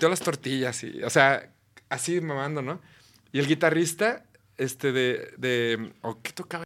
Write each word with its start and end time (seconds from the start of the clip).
Yo 0.00 0.08
las 0.08 0.20
tortillas 0.20 0.84
y, 0.84 1.02
o 1.02 1.10
sea, 1.10 1.50
así 1.88 2.20
mamando, 2.20 2.62
¿no? 2.62 2.80
Y 3.32 3.40
el 3.40 3.48
guitarrista, 3.48 4.24
este, 4.56 4.92
de, 4.92 5.34
de, 5.38 5.92
¿o 6.02 6.22
qué 6.22 6.30
tocaba? 6.30 6.62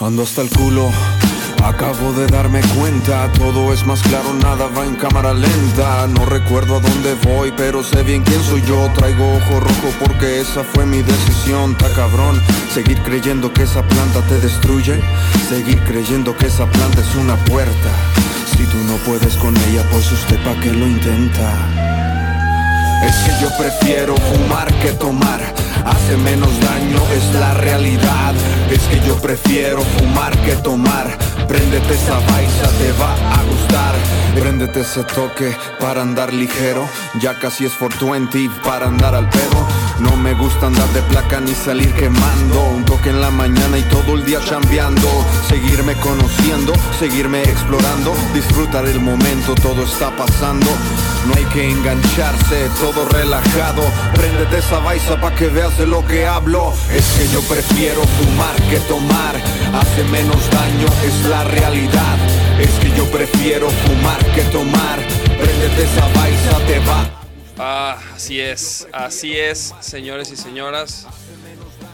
Ando 0.00 0.22
hasta 0.24 0.42
el 0.42 0.50
culo, 0.50 0.90
acabo 1.62 2.12
de 2.12 2.26
darme 2.26 2.60
cuenta, 2.76 3.30
todo 3.32 3.72
es 3.72 3.84
más 3.86 4.02
claro, 4.02 4.32
nada 4.34 4.68
va 4.76 4.84
en 4.84 4.96
cámara 4.96 5.32
lenta. 5.32 6.06
No 6.08 6.24
recuerdo 6.26 6.76
a 6.76 6.80
dónde 6.80 7.14
voy, 7.24 7.52
pero 7.56 7.82
sé 7.82 8.02
bien 8.02 8.22
quién 8.22 8.42
soy 8.42 8.62
yo. 8.62 8.90
Traigo 8.94 9.36
ojo 9.36 9.60
rojo 9.60 9.92
porque 10.04 10.40
esa 10.40 10.62
fue 10.62 10.86
mi 10.86 11.02
decisión, 11.02 11.76
ta 11.76 11.92
cabrón. 11.94 12.40
Seguir 12.72 12.98
creyendo 13.02 13.52
que 13.52 13.62
esa 13.64 13.82
planta 13.82 14.20
te 14.22 14.40
destruye, 14.40 15.00
seguir 15.48 15.78
creyendo 15.84 16.36
que 16.36 16.46
esa 16.46 16.66
planta 16.66 17.00
es 17.00 17.14
una 17.16 17.36
puerta. 17.44 17.90
Si 18.56 18.64
tú 18.66 18.78
no 18.86 18.94
puedes 19.06 19.36
con 19.36 19.56
ella, 19.68 19.82
pues 19.90 20.10
usted 20.12 20.42
pa' 20.42 20.58
qué 20.60 20.72
lo 20.72 20.86
intenta. 20.86 21.99
Es 23.02 23.16
que 23.16 23.40
yo 23.40 23.48
prefiero 23.56 24.14
fumar 24.16 24.72
que 24.80 24.92
tomar. 24.92 25.40
Hace 25.84 26.16
menos 26.18 26.50
daño, 26.60 27.00
es 27.14 27.34
la 27.34 27.54
realidad. 27.54 28.34
Es 28.70 28.80
que 28.82 29.00
yo 29.06 29.16
prefiero 29.16 29.80
fumar 29.98 30.36
que 30.42 30.54
tomar. 30.56 31.16
Préndete 31.48 31.94
esa 31.94 32.18
baisa, 32.20 32.68
te 32.78 32.92
va 33.00 33.12
a 33.14 33.42
gustar. 33.42 33.94
Préndete 34.38 34.80
ese 34.82 35.02
toque 35.04 35.56
para 35.80 36.02
andar 36.02 36.32
ligero. 36.32 36.86
Ya 37.20 37.38
casi 37.38 37.64
es 37.64 37.72
420 37.72 38.50
para 38.62 38.86
andar 38.86 39.14
al 39.14 39.28
pedo. 39.28 39.66
No 40.00 40.16
me 40.16 40.34
gusta 40.34 40.66
andar 40.66 40.88
de 40.90 41.02
placa 41.02 41.40
ni 41.40 41.54
salir 41.54 41.92
quemando. 41.94 42.62
Un 42.76 42.84
toque 42.84 43.10
en 43.10 43.20
la 43.20 43.30
mañana 43.30 43.78
y 43.78 43.82
todo 43.84 44.14
el 44.14 44.24
día 44.24 44.40
chambeando. 44.44 45.08
Seguirme 45.48 45.94
conociendo, 45.94 46.74
seguirme 46.98 47.42
explorando. 47.42 48.14
Disfrutar 48.34 48.86
el 48.86 49.00
momento, 49.00 49.54
todo 49.54 49.84
está 49.84 50.10
pasando. 50.16 50.68
No 51.26 51.34
hay 51.36 51.44
que 51.46 51.70
engancharse, 51.70 52.68
todo 52.80 53.08
relajado. 53.08 53.82
Préndete 54.14 54.58
esa 54.58 54.78
baisa 54.78 55.20
pa' 55.20 55.34
que 55.34 55.48
veas 55.48 55.76
de 55.78 55.86
lo 55.86 56.06
que 56.06 56.26
hablo. 56.26 56.72
Es 56.92 57.04
que 57.18 57.28
yo 57.28 57.40
prefiero 57.42 58.02
fumar 58.02 58.56
que 58.70 58.78
tomar. 58.80 59.36
Hace 59.74 60.04
menos 60.04 60.50
daño, 60.50 60.86
es 61.04 61.28
la 61.28 61.44
realidad. 61.44 62.16
Es 62.58 62.70
que 62.80 62.90
yo 62.96 63.04
prefiero 63.10 63.68
fumar 63.70 64.24
que 64.34 64.42
tomar. 64.44 64.98
Préndete 65.38 65.84
esa 65.84 66.06
baisa, 66.18 66.58
te 66.66 66.78
va. 66.80 67.10
Ah, 67.58 67.98
así 68.14 68.40
es, 68.40 68.88
así 68.92 69.36
es, 69.36 69.74
señores 69.80 70.30
y 70.32 70.36
señoras. 70.36 71.06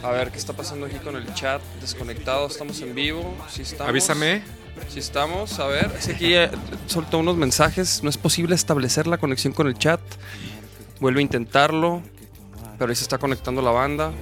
A 0.02 0.10
ver, 0.10 0.30
¿qué 0.30 0.38
está 0.38 0.52
pasando 0.52 0.86
aquí 0.86 0.98
con 0.98 1.16
el 1.16 1.34
chat? 1.34 1.60
Desconectado, 1.80 2.46
estamos 2.46 2.80
en 2.80 2.94
vivo. 2.94 3.34
Sí 3.50 3.62
estamos. 3.62 3.88
Avísame. 3.90 4.42
Sí 4.88 4.98
estamos, 4.98 5.58
a 5.58 5.66
ver. 5.66 5.92
Es 5.98 6.08
aquí 6.08 6.34
eh, 6.34 6.50
soltó 6.86 7.18
unos 7.18 7.36
mensajes. 7.36 8.02
No 8.02 8.10
es 8.10 8.16
posible 8.16 8.54
establecer 8.54 9.06
la 9.06 9.18
conexión 9.18 9.52
con 9.52 9.66
el 9.66 9.78
chat. 9.78 10.00
Vuelve 11.00 11.20
a 11.20 11.22
intentarlo. 11.22 12.02
Pero 12.78 12.90
ahí 12.90 12.96
se 12.96 13.02
está 13.02 13.18
conectando 13.18 13.62
la 13.62 13.70
banda. 13.70 14.12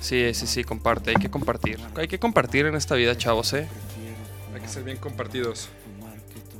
Sí, 0.00 0.34
sí, 0.34 0.46
sí, 0.46 0.64
comparte. 0.64 1.10
Hay 1.10 1.16
que 1.16 1.30
compartir. 1.30 1.78
Hay 1.96 2.08
que 2.08 2.18
compartir 2.18 2.66
en 2.66 2.74
esta 2.74 2.94
vida, 2.94 3.16
chavos, 3.16 3.52
¿eh? 3.52 3.68
Hay 4.54 4.60
que 4.60 4.68
ser 4.68 4.82
bien 4.82 4.96
compartidos. 4.96 5.68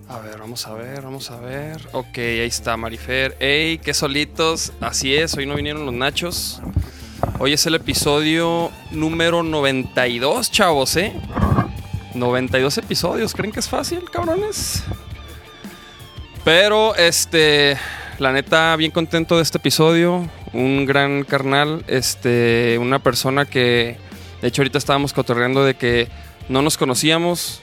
A 0.08 0.18
ver, 0.18 0.38
vamos 0.38 0.66
a 0.66 0.74
ver, 0.74 1.02
vamos 1.02 1.30
a 1.30 1.40
ver. 1.40 1.88
Ok, 1.92 2.18
ahí 2.18 2.46
está 2.46 2.76
Marifer. 2.76 3.36
¡Ey, 3.40 3.78
qué 3.78 3.94
solitos! 3.94 4.72
Así 4.80 5.14
es, 5.14 5.34
hoy 5.36 5.46
no 5.46 5.54
vinieron 5.54 5.86
los 5.86 5.94
nachos. 5.94 6.60
Hoy 7.38 7.52
es 7.52 7.64
el 7.66 7.76
episodio 7.76 8.70
número 8.90 9.42
92, 9.42 10.50
chavos, 10.50 10.96
¿eh? 10.96 11.12
92 12.14 12.78
episodios, 12.78 13.32
¿creen 13.34 13.52
que 13.52 13.60
es 13.60 13.68
fácil, 13.68 14.10
cabrones? 14.10 14.84
Pero, 16.44 16.94
este, 16.96 17.76
la 18.18 18.32
neta, 18.32 18.74
bien 18.76 18.90
contento 18.90 19.36
de 19.36 19.42
este 19.42 19.58
episodio. 19.58 20.28
Un 20.52 20.84
gran 20.86 21.24
carnal, 21.24 21.84
este, 21.86 22.76
una 22.80 22.98
persona 22.98 23.44
que, 23.46 23.96
de 24.42 24.48
hecho, 24.48 24.62
ahorita 24.62 24.78
estábamos 24.78 25.12
cotorreando 25.12 25.64
de 25.64 25.74
que 25.74 26.08
no 26.48 26.60
nos 26.62 26.76
conocíamos, 26.76 27.60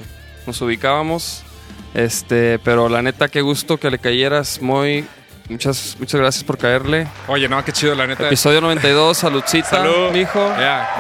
nos 0.48 0.62
ubicábamos. 0.62 1.44
Este, 1.94 2.58
pero 2.60 2.88
la 2.90 3.02
neta, 3.02 3.28
qué 3.28 3.42
gusto 3.42 3.78
que 3.78 3.90
le 3.92 4.00
cayeras, 4.00 4.62
muy. 4.62 5.06
Muchas, 5.50 5.98
muchas 6.00 6.22
gracias 6.22 6.44
por 6.44 6.60
caerle. 6.60 7.08
Oye, 7.28 7.50
no, 7.50 7.64
qué 7.66 7.72
chido, 7.72 7.96
la 7.96 8.06
neta. 8.06 8.28
Episodio 8.28 8.62
92, 8.62 9.18
saludcita, 9.18 9.68
Salud. 9.70 10.12
mijo. 10.12 10.54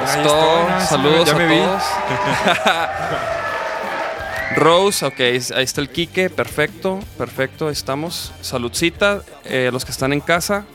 Es 0.03 0.23
todo. 0.23 0.67
sí, 0.79 0.87
Saludos 0.87 1.25
ya 1.27 1.33
a 1.33 1.37
me 1.37 1.47
vi. 1.47 1.59
todos. 1.59 1.83
Rose, 4.55 5.05
ok, 5.05 5.19
ahí 5.19 5.63
está 5.63 5.81
el 5.81 5.89
Quique, 5.89 6.29
perfecto, 6.29 6.99
perfecto, 7.17 7.67
ahí 7.67 7.73
estamos. 7.73 8.33
Saludcita, 8.41 9.21
eh, 9.45 9.69
los 9.71 9.85
que 9.85 9.91
están 9.91 10.13
en 10.13 10.21
casa. 10.21 10.65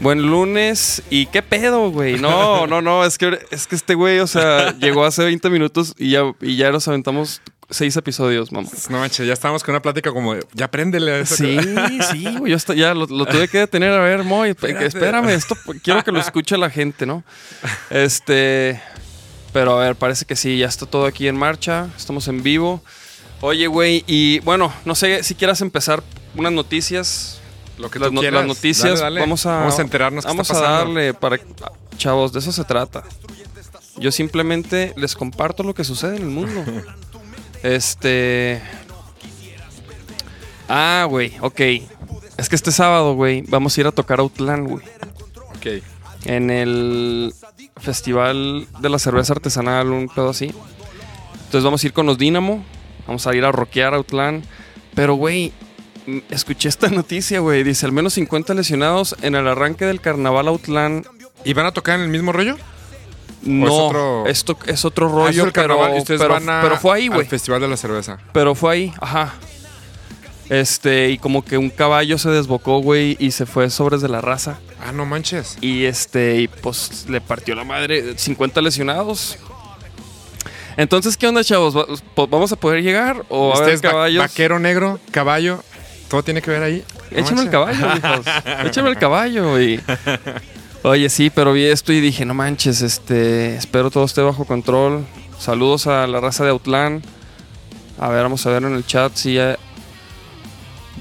Buen 0.00 0.22
lunes. 0.22 1.02
¿Y 1.10 1.26
qué 1.26 1.42
pedo, 1.42 1.90
güey? 1.90 2.18
No, 2.18 2.66
no, 2.68 2.82
no, 2.82 3.04
es 3.04 3.18
que, 3.18 3.38
es 3.50 3.66
que 3.66 3.76
este 3.76 3.94
güey, 3.94 4.18
o 4.18 4.26
sea, 4.26 4.76
llegó 4.78 5.04
hace 5.04 5.24
20 5.24 5.48
minutos 5.50 5.94
y 5.96 6.10
ya, 6.10 6.22
y 6.40 6.56
ya 6.56 6.72
nos 6.72 6.88
aventamos 6.88 7.40
seis 7.72 7.96
episodios, 7.96 8.52
mamá. 8.52 8.68
No 8.90 8.98
manches, 8.98 9.26
ya 9.26 9.32
estábamos 9.32 9.62
con 9.62 9.74
una 9.74 9.82
plática 9.82 10.12
como, 10.12 10.36
ya 10.52 10.70
préndele 10.70 11.12
a 11.12 11.18
eso. 11.20 11.36
Sí, 11.36 11.56
sí, 12.10 12.36
güey. 12.38 12.52
Yo 12.52 12.74
ya 12.74 12.94
lo, 12.94 13.06
lo 13.06 13.26
tuve 13.26 13.48
que 13.48 13.58
detener. 13.58 13.92
A 13.92 14.00
ver, 14.00 14.24
Moy, 14.24 14.50
espérame, 14.50 15.30
esto 15.30 15.56
quiero 15.82 16.04
que 16.04 16.12
lo 16.12 16.20
escuche 16.20 16.56
la 16.56 16.70
gente, 16.70 17.06
¿no? 17.06 17.24
Este. 17.90 18.80
Pero 19.52 19.78
a 19.78 19.80
ver, 19.84 19.96
parece 19.96 20.24
que 20.24 20.34
sí, 20.36 20.58
ya 20.58 20.66
está 20.66 20.86
todo 20.86 21.06
aquí 21.06 21.28
en 21.28 21.36
marcha. 21.36 21.88
Estamos 21.96 22.26
en 22.28 22.42
vivo. 22.42 22.82
Oye, 23.40 23.66
güey, 23.66 24.04
y 24.06 24.38
bueno, 24.40 24.72
no 24.84 24.94
sé 24.94 25.22
si 25.24 25.34
quieras 25.34 25.60
empezar 25.60 26.02
unas 26.36 26.52
noticias. 26.52 27.38
Lo 27.78 27.90
que 27.90 27.98
las, 27.98 28.08
tú 28.08 28.14
no- 28.14 28.20
quieras. 28.20 28.40
las 28.40 28.48
noticias, 28.48 28.90
Dale, 29.00 29.00
dale. 29.00 29.20
vamos 29.20 29.44
a 29.46 29.58
Vamos 29.60 29.78
a 29.78 29.82
enterarnos 29.82 30.24
qué 30.24 30.28
Vamos 30.28 30.50
está 30.50 30.66
a 30.68 30.78
darle 30.78 31.14
para 31.14 31.38
chavos, 31.96 32.32
de 32.32 32.38
eso 32.38 32.52
se 32.52 32.64
trata. 32.64 33.02
Yo 33.96 34.12
simplemente 34.12 34.92
les 34.96 35.14
comparto 35.14 35.62
lo 35.62 35.74
que 35.74 35.84
sucede 35.84 36.16
en 36.16 36.22
el 36.22 36.28
mundo. 36.28 36.64
Este 37.62 38.60
Ah, 40.68 41.06
güey, 41.08 41.34
ok. 41.40 41.60
Es 42.36 42.48
que 42.48 42.56
este 42.56 42.72
sábado, 42.72 43.14
güey, 43.14 43.42
vamos 43.42 43.76
a 43.76 43.80
ir 43.80 43.86
a 43.86 43.92
tocar 43.92 44.18
Outland, 44.20 44.68
güey. 44.68 44.84
Ok. 45.56 45.82
En 46.24 46.50
el 46.50 47.34
Festival 47.80 48.66
de 48.80 48.88
la 48.88 48.98
Cerveza 48.98 49.32
Artesanal, 49.32 49.88
un 49.90 50.08
pedo 50.08 50.30
así. 50.30 50.46
Entonces 51.46 51.64
vamos 51.64 51.82
a 51.82 51.86
ir 51.86 51.92
con 51.92 52.06
los 52.06 52.18
Dynamo. 52.18 52.64
Vamos 53.06 53.26
a 53.26 53.34
ir 53.34 53.44
a 53.44 53.52
rockear 53.52 53.94
Outland. 53.94 54.44
Pero, 54.94 55.14
güey, 55.14 55.52
escuché 56.30 56.68
esta 56.68 56.88
noticia, 56.90 57.40
güey. 57.40 57.64
Dice, 57.64 57.86
al 57.86 57.92
menos 57.92 58.14
50 58.14 58.54
lesionados 58.54 59.16
en 59.22 59.34
el 59.34 59.46
arranque 59.48 59.84
del 59.84 60.00
carnaval 60.00 60.48
Outland. 60.48 61.06
¿Y 61.44 61.54
van 61.54 61.66
a 61.66 61.72
tocar 61.72 61.96
en 61.96 62.02
el 62.02 62.08
mismo 62.08 62.32
rollo? 62.32 62.56
No, 63.42 63.72
otro- 63.74 64.26
esto 64.28 64.56
es 64.66 64.84
otro 64.84 65.06
Ah, 65.06 65.08
es 65.08 65.14
rollo, 65.36 65.44
el 65.46 65.52
pero, 65.52 65.68
carnaval, 65.76 65.96
y 65.96 65.98
ustedes 65.98 66.20
pero, 66.20 66.34
van 66.34 66.48
a- 66.48 66.62
pero 66.62 66.76
fue 66.78 66.94
ahí, 66.96 67.08
güey. 67.08 67.26
Festival 67.26 67.60
de 67.60 67.66
la 67.66 67.76
Cerveza. 67.76 68.18
Pero 68.32 68.54
fue 68.54 68.72
ahí, 68.74 68.92
ajá. 69.00 69.34
Este, 70.52 71.08
y 71.08 71.16
como 71.16 71.42
que 71.42 71.56
un 71.56 71.70
caballo 71.70 72.18
se 72.18 72.28
desbocó, 72.28 72.80
güey, 72.80 73.16
y 73.18 73.30
se 73.30 73.46
fue 73.46 73.70
sobre 73.70 73.96
de 73.96 74.08
la 74.10 74.20
raza. 74.20 74.58
Ah, 74.84 74.92
no 74.92 75.06
manches. 75.06 75.56
Y 75.62 75.84
este, 75.86 76.42
y 76.42 76.48
pues 76.48 77.06
le 77.08 77.22
partió 77.22 77.54
la 77.54 77.64
madre, 77.64 78.18
50 78.18 78.60
lesionados. 78.60 79.38
Entonces, 80.76 81.16
¿qué 81.16 81.26
onda, 81.26 81.42
chavos? 81.42 81.74
¿Va- 81.76 81.86
po- 82.14 82.26
¿Vamos 82.28 82.52
a 82.52 82.56
poder 82.56 82.82
llegar? 82.82 83.24
¿O 83.30 83.48
va 83.48 83.54
a 83.54 83.58
haber 83.62 83.76
va- 83.78 83.80
caballos? 83.90 84.22
vaquero 84.22 84.58
negro, 84.58 85.00
caballo, 85.10 85.62
todo 86.08 86.22
tiene 86.22 86.42
que 86.42 86.50
ver 86.50 86.62
ahí. 86.62 86.84
No 87.10 87.18
Échame 87.18 87.42
el 87.42 87.50
caballo, 87.50 87.86
hijos. 87.96 88.26
Échame 88.66 88.90
el 88.90 88.96
caballo, 88.98 89.50
güey. 89.52 89.80
Oye, 90.82 91.08
sí, 91.08 91.30
pero 91.30 91.52
vi 91.54 91.64
esto 91.64 91.92
y 91.94 92.00
dije, 92.00 92.24
no 92.26 92.34
manches, 92.34 92.82
este, 92.82 93.56
espero 93.56 93.90
todo 93.90 94.04
esté 94.04 94.20
bajo 94.20 94.44
control. 94.44 95.06
Saludos 95.38 95.86
a 95.86 96.06
la 96.06 96.20
raza 96.20 96.44
de 96.44 96.50
Outland. 96.50 97.02
A 97.98 98.08
ver, 98.08 98.22
vamos 98.22 98.44
a 98.46 98.50
ver 98.50 98.62
en 98.64 98.74
el 98.74 98.84
chat 98.86 99.14
si 99.14 99.34
ya... 99.34 99.58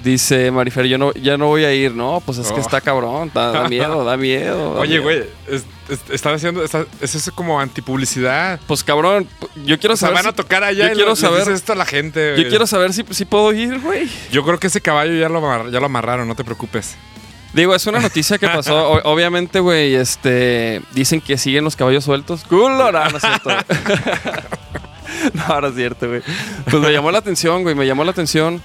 Dice 0.03 0.49
Marifer, 0.49 0.85
yo 0.87 0.97
no, 0.97 1.13
ya 1.13 1.37
no 1.37 1.45
voy 1.47 1.63
a 1.63 1.73
ir. 1.73 1.93
No, 1.93 2.23
pues 2.25 2.39
es 2.39 2.47
que 2.51 2.59
Oh. 2.59 2.61
está 2.63 2.81
cabrón, 2.81 3.29
da, 3.33 3.51
da 3.51 3.69
miedo, 3.69 4.03
da 4.03 4.17
miedo. 4.17 4.73
da 4.73 4.81
Oye, 4.81 4.97
güey, 4.99 5.23
es- 5.47 5.63
es- 5.89 5.99
están 6.09 6.33
haciendo, 6.33 6.63
está- 6.63 6.85
es 7.01 7.13
eso 7.13 7.31
como 7.35 7.59
antipublicidad. 7.59 8.59
Pues 8.65 8.83
cabrón, 8.83 9.27
yo 9.63 9.77
quiero 9.77 9.93
O 9.93 9.97
sea, 9.97 10.07
saber... 10.09 10.23
van 10.23 10.33
a 10.33 10.35
tocar 10.35 10.63
allá 10.63 10.85
yo 10.87 10.91
y 10.91 10.95
quiero 10.95 11.09
lo- 11.11 11.15
saber- 11.15 11.47
esto 11.49 11.73
a 11.73 11.75
la 11.75 11.85
gente. 11.85 12.35
Yo 12.41 12.49
quiero 12.49 12.65
saber 12.65 12.93
si, 12.93 13.03
si 13.11 13.25
puedo 13.25 13.53
ir, 13.53 13.79
güey. 13.79 14.09
Yo 14.31 14.43
creo 14.43 14.59
que 14.59 14.67
ese 14.67 14.81
caballo 14.81 15.13
ya 15.13 15.29
lo, 15.29 15.69
ya 15.69 15.79
lo 15.79 15.85
amarraron, 15.85 16.27
no 16.27 16.33
te 16.35 16.43
preocupes. 16.43 16.95
Digo, 17.53 17.75
es 17.75 17.85
una 17.85 17.99
noticia 17.99 18.37
que 18.39 18.47
pasó. 18.47 18.91
O- 19.03 19.11
obviamente, 19.11 19.59
güey, 19.59 19.93
este. 19.93 20.81
Dicen 20.93 21.21
que 21.21 21.37
siguen 21.37 21.63
los 21.65 21.75
caballos 21.75 22.05
sueltos. 22.05 22.43
¡Culo! 22.45 22.91
No, 22.91 23.09
no 23.09 23.17
es 23.17 23.21
cierto. 23.21 23.49
no, 25.33 25.61
no 25.61 25.67
es 25.67 25.75
cierto, 25.75 26.07
güey. 26.07 26.21
Pues 26.69 26.81
me 26.81 26.91
llamó 26.91 27.11
la 27.11 27.19
atención, 27.19 27.63
güey. 27.63 27.75
Me 27.75 27.85
llamó 27.85 28.03
la 28.03 28.11
atención. 28.11 28.61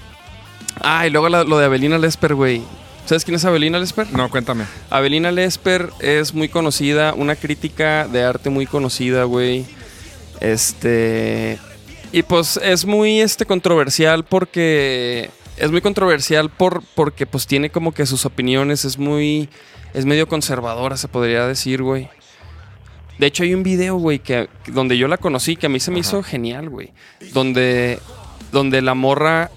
Ah, 0.81 1.07
y 1.07 1.09
luego 1.09 1.29
la- 1.29 1.43
lo 1.43 1.57
de 1.57 1.65
Avelina 1.65 1.97
Lesper, 1.97 2.35
güey. 2.35 2.61
¿Sabes 3.05 3.23
quién 3.23 3.35
es 3.35 3.45
Avelina 3.45 3.79
Lesper? 3.79 4.11
No, 4.11 4.29
cuéntame. 4.29 4.65
Avelina 4.89 5.31
Lesper 5.31 5.89
es 5.99 6.33
muy 6.33 6.49
conocida, 6.49 7.13
una 7.13 7.35
crítica 7.35 8.07
de 8.07 8.23
arte 8.23 8.49
muy 8.49 8.65
conocida, 8.65 9.23
güey. 9.23 9.65
Este. 10.41 11.57
Y 12.11 12.23
pues 12.23 12.57
es 12.63 12.85
muy 12.85 13.19
este, 13.21 13.45
controversial 13.45 14.23
porque. 14.25 15.29
Es 15.57 15.71
muy 15.71 15.81
controversial 15.81 16.51
por, 16.51 16.83
porque 16.93 17.25
pues 17.25 17.47
tiene 17.47 17.71
como 17.71 17.91
que 17.91 18.05
sus 18.05 18.25
opiniones, 18.25 18.85
es 18.85 18.97
muy. 18.97 19.49
Es 19.93 20.05
medio 20.05 20.27
conservadora, 20.27 20.97
se 20.97 21.07
podría 21.07 21.47
decir, 21.47 21.81
güey. 21.81 22.09
De 23.17 23.25
hecho, 23.25 23.41
hay 23.41 23.55
un 23.55 23.63
video, 23.63 23.95
güey, 23.95 24.19
que, 24.19 24.47
donde 24.67 24.95
yo 24.97 25.07
la 25.07 25.17
conocí, 25.17 25.55
que 25.55 25.65
a 25.65 25.69
mí 25.69 25.79
se 25.79 25.89
me 25.89 25.99
hizo 25.99 26.21
genial, 26.21 26.69
güey. 26.69 26.91
Donde, 27.33 27.99
donde 28.51 28.83
la 28.83 28.93
morra 28.93 29.49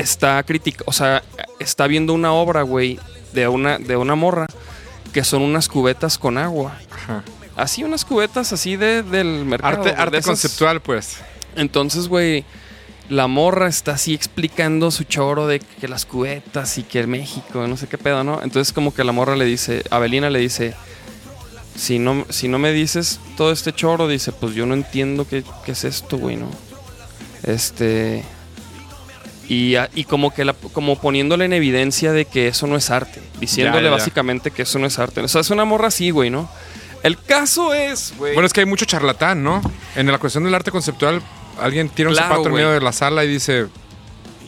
está 0.00 0.44
o 0.86 0.92
sea, 0.92 1.22
está 1.58 1.86
viendo 1.86 2.12
una 2.12 2.32
obra, 2.32 2.62
güey, 2.62 2.98
de 3.32 3.46
una, 3.48 3.78
de 3.78 3.96
una 3.96 4.14
morra, 4.14 4.46
que 5.12 5.24
son 5.24 5.42
unas 5.42 5.68
cubetas 5.68 6.18
con 6.18 6.38
agua. 6.38 6.78
Ajá. 6.90 7.22
Así, 7.56 7.84
unas 7.84 8.04
cubetas 8.04 8.52
así 8.52 8.76
de, 8.76 9.02
del 9.02 9.44
mercado. 9.44 9.78
Arte, 9.82 9.94
arte 9.96 10.16
esas- 10.18 10.26
conceptual, 10.26 10.80
pues. 10.80 11.18
Entonces, 11.56 12.08
güey, 12.08 12.44
la 13.08 13.26
morra 13.26 13.68
está 13.68 13.92
así 13.92 14.14
explicando 14.14 14.90
su 14.90 15.04
choro 15.04 15.46
de 15.46 15.58
que 15.58 15.88
las 15.88 16.06
cubetas 16.06 16.78
y 16.78 16.84
que 16.84 17.06
México, 17.06 17.66
no 17.66 17.76
sé 17.76 17.88
qué 17.88 17.98
pedo, 17.98 18.22
¿no? 18.24 18.40
Entonces, 18.42 18.72
como 18.72 18.94
que 18.94 19.02
la 19.04 19.12
morra 19.12 19.36
le 19.36 19.44
dice, 19.44 19.82
Avelina 19.90 20.30
le 20.30 20.38
dice, 20.38 20.74
si 21.74 21.98
no, 21.98 22.24
si 22.30 22.46
no 22.46 22.58
me 22.58 22.72
dices 22.72 23.18
todo 23.36 23.50
este 23.52 23.72
choro, 23.72 24.06
dice, 24.06 24.30
pues 24.32 24.54
yo 24.54 24.64
no 24.64 24.74
entiendo 24.74 25.26
qué, 25.26 25.42
qué 25.64 25.72
es 25.72 25.84
esto, 25.84 26.18
güey, 26.18 26.36
¿no? 26.36 26.48
Este. 27.42 28.24
Y, 29.52 29.74
a- 29.74 29.90
y 29.94 30.04
como 30.04 30.32
que 30.32 30.44
la, 30.44 30.52
como 30.54 30.96
poniéndole 31.00 31.44
en 31.44 31.52
evidencia 31.52 32.12
de 32.12 32.24
que 32.24 32.46
eso 32.48 32.66
no 32.68 32.76
es 32.76 32.88
arte. 32.90 33.20
Diciéndole 33.40 33.82
ya, 33.84 33.90
ya. 33.90 33.96
básicamente 33.96 34.52
que 34.52 34.62
eso 34.62 34.78
no 34.78 34.86
es 34.86 34.96
arte. 34.98 35.20
O 35.20 35.26
sea, 35.28 35.40
es 35.40 35.50
una 35.50 35.64
morra 35.64 35.88
así, 35.88 36.10
güey, 36.10 36.30
¿no? 36.30 36.48
El 37.02 37.20
caso 37.20 37.74
es, 37.74 38.14
güey. 38.16 38.34
Bueno, 38.34 38.46
es 38.46 38.52
que 38.52 38.60
hay 38.60 38.66
mucho 38.66 38.84
charlatán, 38.84 39.42
¿no? 39.42 39.60
En 39.96 40.06
la 40.06 40.18
cuestión 40.18 40.44
del 40.44 40.54
arte 40.54 40.70
conceptual, 40.70 41.20
alguien 41.60 41.88
tira 41.88 42.10
un 42.10 42.14
Claro, 42.14 42.28
zapato 42.30 42.48
en 42.48 42.54
medio 42.54 42.70
de 42.70 42.80
la 42.80 42.92
sala 42.92 43.24
y 43.24 43.28
dice, 43.28 43.66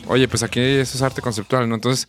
oye, 0.07 0.27
pues 0.29 0.41
aquí 0.43 0.59
eso 0.61 0.95
es 0.97 1.01
arte 1.01 1.21
conceptual, 1.21 1.67
¿no? 1.67 1.75
Entonces, 1.75 2.07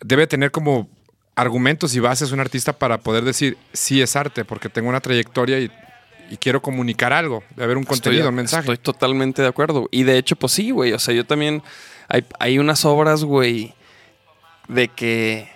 debe 0.00 0.26
tener 0.26 0.50
como 0.50 0.88
argumentos 1.34 1.94
y 1.94 2.00
bases 2.00 2.32
un 2.32 2.40
artista 2.40 2.72
para 2.72 2.98
poder 2.98 3.24
decir, 3.24 3.58
sí 3.72 4.00
es 4.00 4.16
arte, 4.16 4.44
porque 4.44 4.68
tengo 4.68 4.88
una 4.88 5.00
trayectoria 5.00 5.58
y, 5.60 5.70
y 6.30 6.36
quiero 6.38 6.62
comunicar 6.62 7.12
algo, 7.12 7.42
de 7.54 7.64
haber 7.64 7.76
un 7.76 7.84
contenido, 7.84 8.22
Estoy- 8.22 8.28
un 8.30 8.34
mensaje. 8.34 8.60
Estoy 8.62 8.78
totalmente 8.78 9.42
de 9.42 9.48
acuerdo. 9.48 9.88
Y 9.90 10.04
de 10.04 10.16
hecho, 10.18 10.36
pues 10.36 10.52
sí, 10.52 10.70
güey. 10.70 10.92
O 10.94 10.98
sea, 10.98 11.14
yo 11.14 11.26
también. 11.26 11.62
Hay, 12.08 12.24
hay 12.38 12.58
unas 12.58 12.84
obras, 12.84 13.24
güey, 13.24 13.74
de 14.68 14.88
que. 14.88 15.48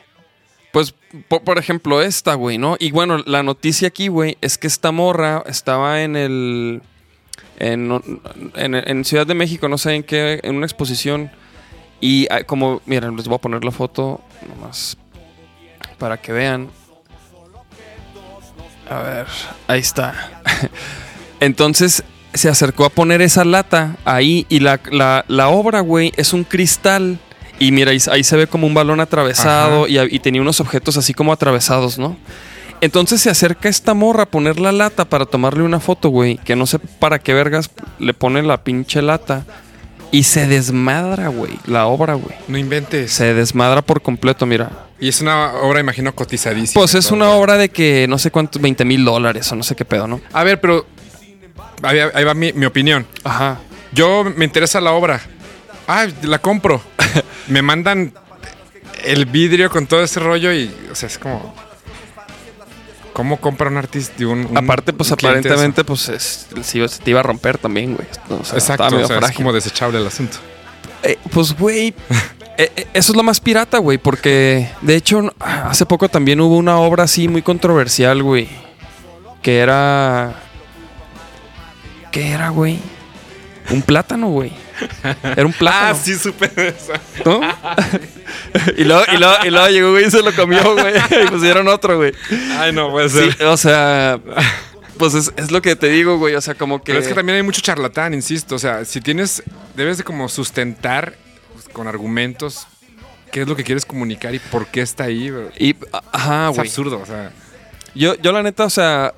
Pues, 0.73 0.95
por, 1.29 1.59
ejemplo, 1.59 2.01
esta, 2.01 2.35
güey, 2.35 2.57
¿no? 2.57 2.77
Y 2.79 2.93
bueno, 2.93 3.19
la 3.27 3.43
noticia 3.43 3.89
aquí, 3.89 4.09
güey, 4.09 4.39
es 4.41 4.57
que 4.57 4.67
esta 4.67 4.93
morra 4.93 5.43
estaba 5.47 6.03
en 6.03 6.17
el. 6.17 6.83
En, 7.59 8.03
en, 8.57 8.75
en 8.75 9.05
Ciudad 9.05 9.27
de 9.27 9.35
México, 9.35 9.69
no 9.69 9.79
sé 9.79 9.95
en 9.95 10.03
qué, 10.03 10.41
en 10.43 10.57
una 10.57 10.67
exposición. 10.67 11.31
Y 12.01 12.27
ah, 12.31 12.43
como, 12.43 12.83
miren, 12.87 13.17
les 13.17 13.29
voy 13.29 13.37
a 13.37 13.39
poner 13.39 13.65
la 13.65 13.71
foto 13.71 14.21
nomás 14.49 14.97
para 15.99 16.17
que 16.21 16.33
vean. 16.33 16.69
A 18.91 19.03
ver, 19.03 19.27
ahí 19.69 19.81
está. 19.81 20.43
Entonces 21.41 22.03
se 22.34 22.49
acercó 22.49 22.84
a 22.84 22.90
poner 22.90 23.23
esa 23.23 23.44
lata 23.44 23.96
ahí 24.05 24.46
y 24.49 24.61
la, 24.61 24.81
la- 24.90 25.25
la 25.29 25.49
obra, 25.49 25.81
güey, 25.81 26.12
es 26.17 26.32
un 26.32 26.44
cristal. 26.44 27.19
Y 27.58 27.70
mira, 27.73 27.90
ahí, 27.93 27.99
ahí 28.11 28.25
se 28.25 28.37
ve 28.37 28.46
como 28.46 28.67
un 28.67 28.75
balón 28.75 29.00
atravesado 29.00 29.87
y, 29.87 29.99
y 29.99 30.19
tenía 30.19 30.40
unos 30.40 30.61
objetos 30.61 30.96
así 30.96 31.14
como 31.14 31.32
atravesados, 31.32 31.99
¿no? 31.99 32.17
Entonces 32.81 33.20
se 33.20 33.31
acerca 33.31 33.69
esta 33.69 33.94
morra 33.94 34.25
a 34.25 34.26
poner 34.26 34.58
la 34.58 34.73
lata 34.73 35.05
para 35.05 35.25
tomarle 35.26 35.62
una 35.62 35.79
foto, 35.79 36.08
güey. 36.08 36.38
Que 36.38 36.56
no 36.56 36.67
sé 36.67 36.81
para 36.81 37.20
qué 37.20 37.32
vergas 37.34 37.70
le 38.00 38.12
pone 38.14 38.43
la 38.43 38.64
pinche 38.64 39.02
lata. 39.02 39.44
Y 40.11 40.25
se 40.25 40.46
desmadra, 40.46 41.29
güey, 41.29 41.52
la 41.67 41.87
obra, 41.87 42.14
güey. 42.14 42.34
No 42.49 42.58
inventes. 42.58 43.12
Se 43.12 43.32
desmadra 43.32 43.81
por 43.81 44.02
completo, 44.02 44.44
mira. 44.44 44.70
Y 45.00 45.08
es 45.08 45.20
una 45.23 45.55
obra, 45.55 45.81
imagino, 45.81 46.14
cotizadísima. 46.14 46.79
Pues 46.81 46.94
es 46.94 47.11
una 47.11 47.31
obra 47.31 47.56
de 47.56 47.70
que 47.70 48.06
no 48.08 48.19
sé 48.19 48.31
cuántos, 48.31 48.61
20 48.61 48.84
mil 48.84 49.05
dólares 49.06 49.50
o 49.52 49.56
no 49.56 49.62
sé 49.62 49.75
qué 49.75 49.84
pedo, 49.87 50.06
¿no? 50.08 50.20
A 50.34 50.43
ver, 50.44 50.61
pero 50.61 50.84
ahí, 51.83 51.99
ahí 52.15 52.25
va 52.25 52.35
mi, 52.35 52.53
mi 52.53 52.67
opinión. 52.67 53.07
Ajá. 53.25 53.59
Yo 53.93 54.25
me 54.25 54.45
interesa 54.45 54.81
la 54.81 54.93
obra. 54.93 55.21
Ah, 55.87 56.07
la 56.23 56.39
compro. 56.39 56.81
me 57.49 57.61
mandan 57.63 58.13
el 59.05 59.27
vidrio 59.27 59.69
con 59.71 59.87
todo 59.87 60.03
ese 60.03 60.21
rollo 60.21 60.53
y, 60.53 60.75
o 60.91 60.95
sea, 60.95 61.09
es 61.09 61.19
como. 61.19 61.55
¿Cómo 63.13 63.39
compra 63.39 63.69
un 63.69 63.77
artista? 63.77 64.27
un- 64.27 64.47
un- 64.47 64.57
Aparte, 64.57 64.93
pues 64.95 65.11
un 65.11 65.15
aparentemente, 65.15 65.85
pues 65.85 66.09
es, 66.09 66.47
sí, 66.63 66.87
se 66.89 67.03
te 67.03 67.11
iba 67.11 67.21
a 67.21 67.23
romper 67.23 67.59
también, 67.59 67.95
güey. 67.95 68.09
O 68.31 68.43
sea, 68.45 68.57
eso? 68.57 68.73
Exacto, 68.73 68.97
o 68.97 69.07
sea, 69.07 69.19
es 69.19 69.33
como 69.33 69.53
desechable 69.53 69.99
el 69.99 70.07
asunto. 70.07 70.39
Eh, 71.03 71.19
pues, 71.31 71.53
güey, 71.59 71.89
eh, 72.57 72.73
eh, 72.75 72.87
eso 72.95 73.13
es 73.13 73.17
lo 73.17 73.23
más 73.23 73.39
pirata, 73.41 73.77
güey, 73.79 73.99
porque 73.99 74.71
de 74.81 74.97
hecho, 74.97 75.35
hace 75.41 75.85
poco 75.85 76.09
también 76.09 76.41
hubo 76.41 76.57
una 76.57 76.79
obra 76.79 77.05
así 77.05 77.29
muy 77.29 77.43
controversial, 77.43 78.23
güey, 78.23 78.49
que 79.43 79.59
era. 79.59 80.35
¿Qué 82.12 82.31
era, 82.31 82.50
güey? 82.50 82.79
Un 83.70 83.82
plátano, 83.82 84.29
güey. 84.29 84.53
Era 85.23 85.47
un 85.47 85.53
plátano. 85.53 85.87
Ah, 85.88 85.94
sí, 85.94 86.14
supe 86.17 86.50
eso. 86.56 86.93
¿no? 87.25 87.41
y, 88.76 88.85
luego, 88.85 89.03
y, 89.12 89.17
luego, 89.19 89.35
y 89.44 89.50
luego 89.50 89.69
llegó, 89.69 89.91
güey, 89.93 90.06
y 90.06 90.11
se 90.11 90.23
lo 90.23 90.32
comió, 90.35 90.75
güey. 90.75 90.94
y 91.25 91.31
pusieron 91.31 91.69
otro, 91.69 91.97
güey. 91.97 92.12
Ay, 92.59 92.73
no 92.73 92.91
puede 92.91 93.09
Sí, 93.09 93.31
ser. 93.32 93.47
o 93.47 93.56
sea, 93.56 94.19
pues 94.99 95.14
es, 95.14 95.32
es 95.37 95.50
lo 95.53 95.62
que 95.62 95.75
te 95.76 95.88
digo, 95.88 96.19
güey. 96.19 96.35
O 96.35 96.41
sea, 96.41 96.55
como 96.55 96.81
que. 96.82 96.93
Pero 96.93 96.99
es 97.00 97.09
que 97.09 97.14
también 97.14 97.37
hay 97.37 97.43
mucho 97.43 97.61
charlatán, 97.61 98.15
insisto. 98.15 98.56
O 98.56 98.58
sea, 98.58 98.85
si 98.85 99.00
tienes, 99.00 99.43
debes 99.76 99.97
de 99.99 100.05
como 100.05 100.29
sustentar 100.29 101.15
pues, 101.55 101.69
con 101.69 101.87
argumentos 101.87 102.67
qué 103.31 103.43
es 103.43 103.49
lo 103.49 103.56
que 103.56 103.65
quieres 103.65 103.87
comunicar 103.87 104.35
y 104.35 104.38
por 104.41 104.67
qué 104.67 104.82
está 104.82 105.05
ahí. 105.05 105.31
bro. 105.31 105.50
Y, 105.58 105.75
ajá, 106.12 106.49
Es 106.50 106.56
güey. 106.56 106.69
absurdo, 106.69 107.00
o 107.00 107.06
sea. 107.06 107.31
Yo, 107.94 108.17
yo 108.17 108.32
la 108.32 108.43
neta, 108.43 108.65
o 108.65 108.70
sea. 108.70 109.15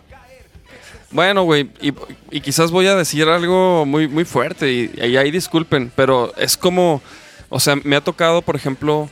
Bueno, 1.15 1.45
güey, 1.45 1.71
y, 1.81 1.95
y 2.31 2.41
quizás 2.43 2.71
voy 2.71 2.87
a 2.89 2.95
decir 2.97 3.27
algo 3.29 3.87
muy, 3.87 4.07
muy 4.09 4.25
fuerte 4.27 4.71
y, 4.71 4.91
y 4.97 5.17
ahí 5.17 5.31
disculpen, 5.31 5.91
pero 5.97 6.35
es 6.37 6.57
como, 6.59 7.01
o 7.49 7.61
sea, 7.61 7.77
me 7.85 7.95
ha 7.97 8.01
tocado, 8.03 8.43
por 8.43 8.57
ejemplo, 8.57 9.09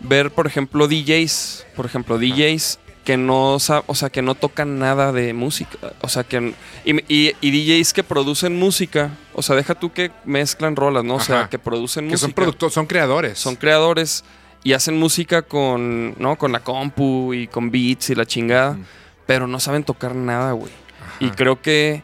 ver, 0.00 0.30
por 0.30 0.46
ejemplo, 0.46 0.86
DJs, 0.86 1.66
por 1.74 1.86
ejemplo, 1.86 2.18
DJs 2.18 2.78
que 3.04 3.16
no, 3.16 3.54
o 3.54 3.58
sea, 3.94 4.10
que 4.10 4.20
no 4.20 4.34
tocan 4.34 4.78
nada 4.78 5.12
de 5.12 5.32
música, 5.32 5.78
o 6.02 6.10
sea, 6.10 6.24
que 6.24 6.52
y, 6.84 6.92
y- 7.08 7.32
y 7.40 7.50
DJs 7.80 7.94
que 7.94 8.04
producen 8.04 8.58
música, 8.58 9.10
o 9.32 9.40
sea, 9.40 9.56
deja 9.56 9.74
tú 9.74 9.90
que 9.94 10.10
mezclan 10.26 10.76
rolas, 10.76 11.04
¿no? 11.04 11.14
O 11.14 11.20
sea, 11.20 11.40
Ajá. 11.40 11.48
que 11.48 11.58
producen 11.58 12.04
Que 12.04 12.10
música 12.10 12.26
son 12.26 12.32
productores, 12.34 12.74
son 12.74 12.84
creadores. 12.86 13.38
son 13.38 13.56
creadores 13.56 14.24
y 14.62 14.74
hacen 14.74 14.98
música 14.98 15.40
con, 15.40 16.16
¿no? 16.18 16.36
Con 16.36 16.52
la 16.52 16.60
compu 16.60 17.32
y 17.32 17.46
con 17.46 17.70
beats 17.70 18.10
y 18.10 18.14
la 18.14 18.26
chingada, 18.26 18.76
pero 19.26 19.46
no 19.46 19.58
saben 19.58 19.84
tocar 19.84 20.14
nada, 20.14 20.52
güey. 20.52 20.70
Y 21.20 21.30
creo 21.30 21.60
que... 21.60 22.02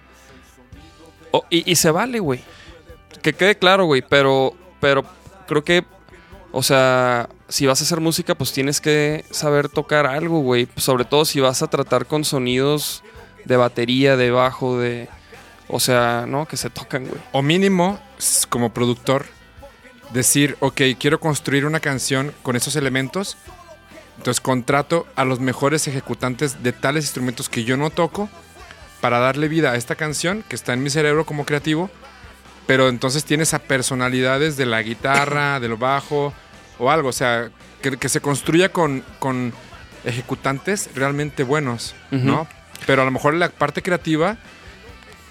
o- 1.31 1.45
y, 1.51 1.71
y 1.71 1.77
se 1.77 1.91
vale, 1.91 2.19
güey. 2.21 2.43
Que 3.23 3.33
quede 3.33 3.57
claro, 3.59 3.85
güey, 3.87 4.03
pero, 4.09 4.55
pero 4.81 5.05
creo 5.47 5.65
que, 5.65 5.85
o 6.53 6.63
sea, 6.63 7.29
si 7.49 7.67
vas 7.67 7.81
a 7.81 7.85
hacer 7.85 8.01
música, 8.01 8.35
pues 8.35 8.53
tienes 8.53 8.81
que 8.81 9.25
saber 9.31 9.69
tocar 9.69 10.07
algo, 10.07 10.41
güey. 10.41 10.69
Sobre 10.77 11.05
todo 11.05 11.25
si 11.25 11.41
vas 11.41 11.63
a 11.63 11.69
tratar 11.69 12.07
con 12.07 12.25
sonidos 12.25 13.03
de 13.45 13.57
batería, 13.57 14.17
de 14.17 14.31
bajo, 14.31 14.79
de... 14.79 15.09
O 15.69 15.81
sea, 15.81 16.27
¿no? 16.29 16.47
Que 16.47 16.59
se 16.59 16.69
tocan, 16.69 17.07
güey. 17.07 17.21
O 17.33 17.41
mínimo, 17.41 17.99
como 18.51 18.75
productor, 18.75 19.25
decir, 20.13 20.57
ok, 20.61 20.81
quiero 20.99 21.19
construir 21.21 21.65
una 21.65 21.81
canción 21.81 22.35
con 22.43 22.55
esos 22.57 22.77
elementos. 22.77 23.39
Entonces 24.19 24.41
contrato 24.43 25.07
a 25.17 25.25
los 25.25 25.41
mejores 25.41 25.89
ejecutantes 25.89 26.63
de 26.63 26.73
tales 26.73 27.05
instrumentos 27.05 27.49
que 27.49 27.65
yo 27.65 27.77
no 27.77 27.89
toco 27.91 28.29
para 29.05 29.19
darle 29.19 29.49
vida 29.49 29.73
a 29.73 29.77
esta 29.77 29.97
canción 29.97 30.43
que 30.49 30.57
está 30.57 30.73
en 30.73 30.83
mi 30.83 30.89
cerebro 30.89 31.27
como 31.27 31.45
creativo. 31.45 31.91
Pero 32.67 32.89
entonces 32.89 33.23
tienes 33.27 33.53
a 33.53 33.59
personalidades 33.59 34.57
de 34.57 34.65
la 34.65 34.81
guitarra, 34.81 35.61
del 35.65 35.75
bajo 35.75 36.33
o 36.79 36.91
algo. 36.91 37.11
O 37.11 37.13
sea, 37.13 37.51
que, 37.83 37.99
que 37.99 38.09
se 38.09 38.23
construya 38.23 38.71
con, 38.71 39.05
con 39.19 39.53
ejecutantes 40.07 40.89
realmente 40.95 41.43
buenos. 41.43 41.95
¿no? 42.11 42.47
Pero 42.87 43.03
a 43.03 43.05
lo 43.05 43.11
mejor 43.11 43.35
la 43.35 43.51
parte 43.51 43.83
creativa 43.83 44.39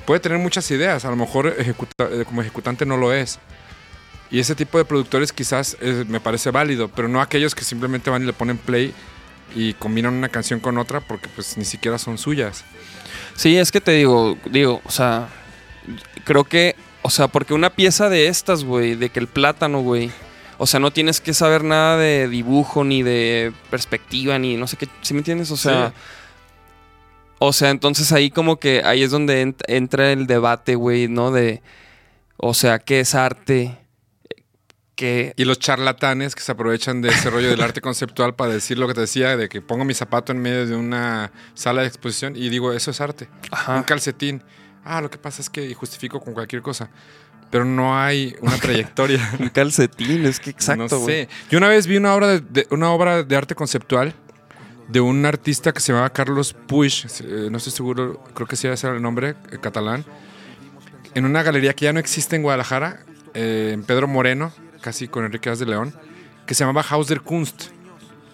puede 0.05 0.19
tener 0.19 0.37
muchas 0.37 0.69
ideas. 0.69 1.03
A 1.05 1.09
lo 1.09 1.15
mejor 1.15 1.47
ejecuta- 1.57 2.07
eh, 2.11 2.25
como 2.27 2.41
ejecutante 2.41 2.85
no 2.85 2.97
lo 2.97 3.11
es. 3.11 3.39
Y 4.29 4.39
ese 4.39 4.53
tipo 4.53 4.77
de 4.77 4.85
productores 4.85 5.33
quizás 5.33 5.77
eh, 5.81 6.05
me 6.07 6.19
parece 6.19 6.51
válido, 6.51 6.89
pero 6.89 7.07
no 7.07 7.21
aquellos 7.21 7.55
que 7.55 7.63
simplemente 7.63 8.11
van 8.11 8.21
y 8.21 8.25
le 8.27 8.33
ponen 8.33 8.59
play 8.59 8.93
y 9.55 9.73
combinan 9.73 10.13
una 10.13 10.29
canción 10.29 10.59
con 10.59 10.77
otra 10.77 10.99
porque 11.01 11.29
pues 11.29 11.57
ni 11.57 11.65
siquiera 11.65 11.97
son 11.97 12.17
suyas. 12.17 12.63
Sí, 13.35 13.57
es 13.57 13.71
que 13.71 13.81
te 13.81 13.91
digo, 13.91 14.37
digo, 14.45 14.81
o 14.85 14.91
sea, 14.91 15.27
creo 16.23 16.43
que, 16.43 16.75
o 17.01 17.09
sea, 17.09 17.27
porque 17.27 17.53
una 17.53 17.69
pieza 17.71 18.09
de 18.09 18.27
estas, 18.27 18.63
güey, 18.63 18.95
de 18.95 19.09
que 19.09 19.19
el 19.19 19.27
plátano, 19.27 19.81
güey, 19.81 20.11
O 20.59 20.67
sea, 20.67 20.79
no 20.79 20.91
tienes 20.91 21.19
que 21.19 21.33
saber 21.33 21.63
nada 21.63 21.97
de 21.97 22.27
dibujo, 22.29 22.83
ni 22.83 23.01
de 23.03 23.51
perspectiva, 23.71 24.37
ni 24.37 24.55
no 24.55 24.67
sé 24.67 24.77
qué. 24.77 24.87
¿Sí 25.01 25.13
me 25.13 25.19
entiendes? 25.21 25.49
O 25.51 25.57
sea. 25.57 25.89
Sí. 25.89 25.93
O 27.39 27.51
sea, 27.51 27.71
entonces 27.71 28.11
ahí 28.13 28.29
como 28.29 28.57
que 28.57 28.83
ahí 28.85 29.01
es 29.03 29.11
donde 29.11 29.43
ent- 29.45 29.63
entra 29.67 30.11
el 30.11 30.27
debate, 30.27 30.75
güey, 30.75 31.07
¿no? 31.07 31.31
De. 31.31 31.61
O 32.37 32.53
sea, 32.53 32.79
¿qué 32.79 32.99
es 33.01 33.15
arte? 33.15 33.77
¿Qué. 34.95 35.33
Y 35.37 35.45
los 35.45 35.57
charlatanes 35.59 36.35
que 36.35 36.41
se 36.41 36.51
aprovechan 36.51 37.01
de 37.01 37.09
ese 37.09 37.29
rollo 37.29 37.49
del 37.49 37.61
arte 37.61 37.81
conceptual 37.81 38.35
para 38.35 38.53
decir 38.53 38.77
lo 38.77 38.87
que 38.87 38.93
te 38.93 39.01
decía, 39.01 39.35
de 39.37 39.49
que 39.49 39.61
pongo 39.61 39.85
mi 39.85 39.93
zapato 39.93 40.31
en 40.31 40.39
medio 40.39 40.67
de 40.67 40.75
una 40.75 41.31
sala 41.55 41.81
de 41.81 41.87
exposición 41.87 42.35
y 42.35 42.49
digo, 42.49 42.71
eso 42.73 42.91
es 42.91 43.01
arte. 43.01 43.27
Ajá. 43.51 43.75
Un 43.75 43.83
calcetín. 43.83 44.43
Ah, 44.85 45.01
lo 45.01 45.09
que 45.09 45.17
pasa 45.17 45.41
es 45.41 45.49
que 45.49 45.73
justifico 45.73 46.19
con 46.19 46.33
cualquier 46.33 46.61
cosa. 46.61 46.89
Pero 47.49 47.65
no 47.65 47.97
hay 47.99 48.35
una 48.41 48.57
trayectoria. 48.57 49.31
Un 49.39 49.49
calcetín, 49.49 50.25
es 50.25 50.39
que 50.39 50.49
exacto, 50.49 50.87
no 50.99 51.05
sé. 51.05 51.29
Yo 51.51 51.59
una 51.59 51.67
vez 51.69 51.85
vi 51.85 51.97
una 51.97 52.15
obra 52.15 52.27
de, 52.27 52.39
de- 52.41 52.67
una 52.71 52.89
obra 52.91 53.21
de 53.23 53.35
arte 53.35 53.53
conceptual 53.53 54.13
de 54.87 54.99
un 54.99 55.23
artista 55.25 55.71
que 55.71 55.79
se 55.79 55.91
llamaba 55.93 56.09
Carlos 56.11 56.53
Puig, 56.67 57.05
eh, 57.21 57.47
no 57.51 57.57
estoy 57.57 57.71
seguro, 57.71 58.23
creo 58.33 58.47
que 58.47 58.55
sí 58.55 58.67
ese 58.67 58.87
era 58.87 58.95
el 58.95 59.01
nombre, 59.03 59.35
eh, 59.51 59.57
catalán, 59.61 60.03
en 61.13 61.25
una 61.25 61.41
galería 61.43 61.73
que 61.73 61.85
ya 61.85 61.93
no 61.93 61.99
existe 61.99 62.35
en 62.35 62.41
Guadalajara, 62.41 62.99
eh, 63.35 63.69
en 63.73 63.83
Pedro 63.83 64.07
Moreno, 64.07 64.51
casi 64.83 65.07
con 65.07 65.25
Enrique 65.25 65.49
Vaz 65.49 65.57
de 65.59 65.65
León, 65.65 65.93
que 66.45 66.53
se 66.53 66.63
llamaba 66.63 66.85
Haus 66.89 67.07
der 67.07 67.21
Kunst, 67.21 67.69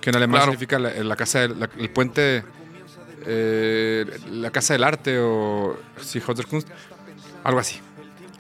que 0.01 0.10
en 0.10 0.15
alemán 0.18 0.39
Claro. 0.39 0.51
significa 0.51 0.79
la, 0.79 0.89
la 1.03 1.15
casa, 1.15 1.39
del- 1.39 1.60
la- 1.60 1.70
el 1.77 1.89
puente, 1.89 2.44
eh, 3.25 4.06
la 4.32 4.50
casa 4.51 4.74
del 4.74 4.84
arte 4.84 5.20
o 5.20 5.77
sí, 6.01 6.22
Haus 6.25 6.38
der 6.38 6.48
Kunst, 6.48 6.68
algo 7.44 7.60
así. 7.60 7.79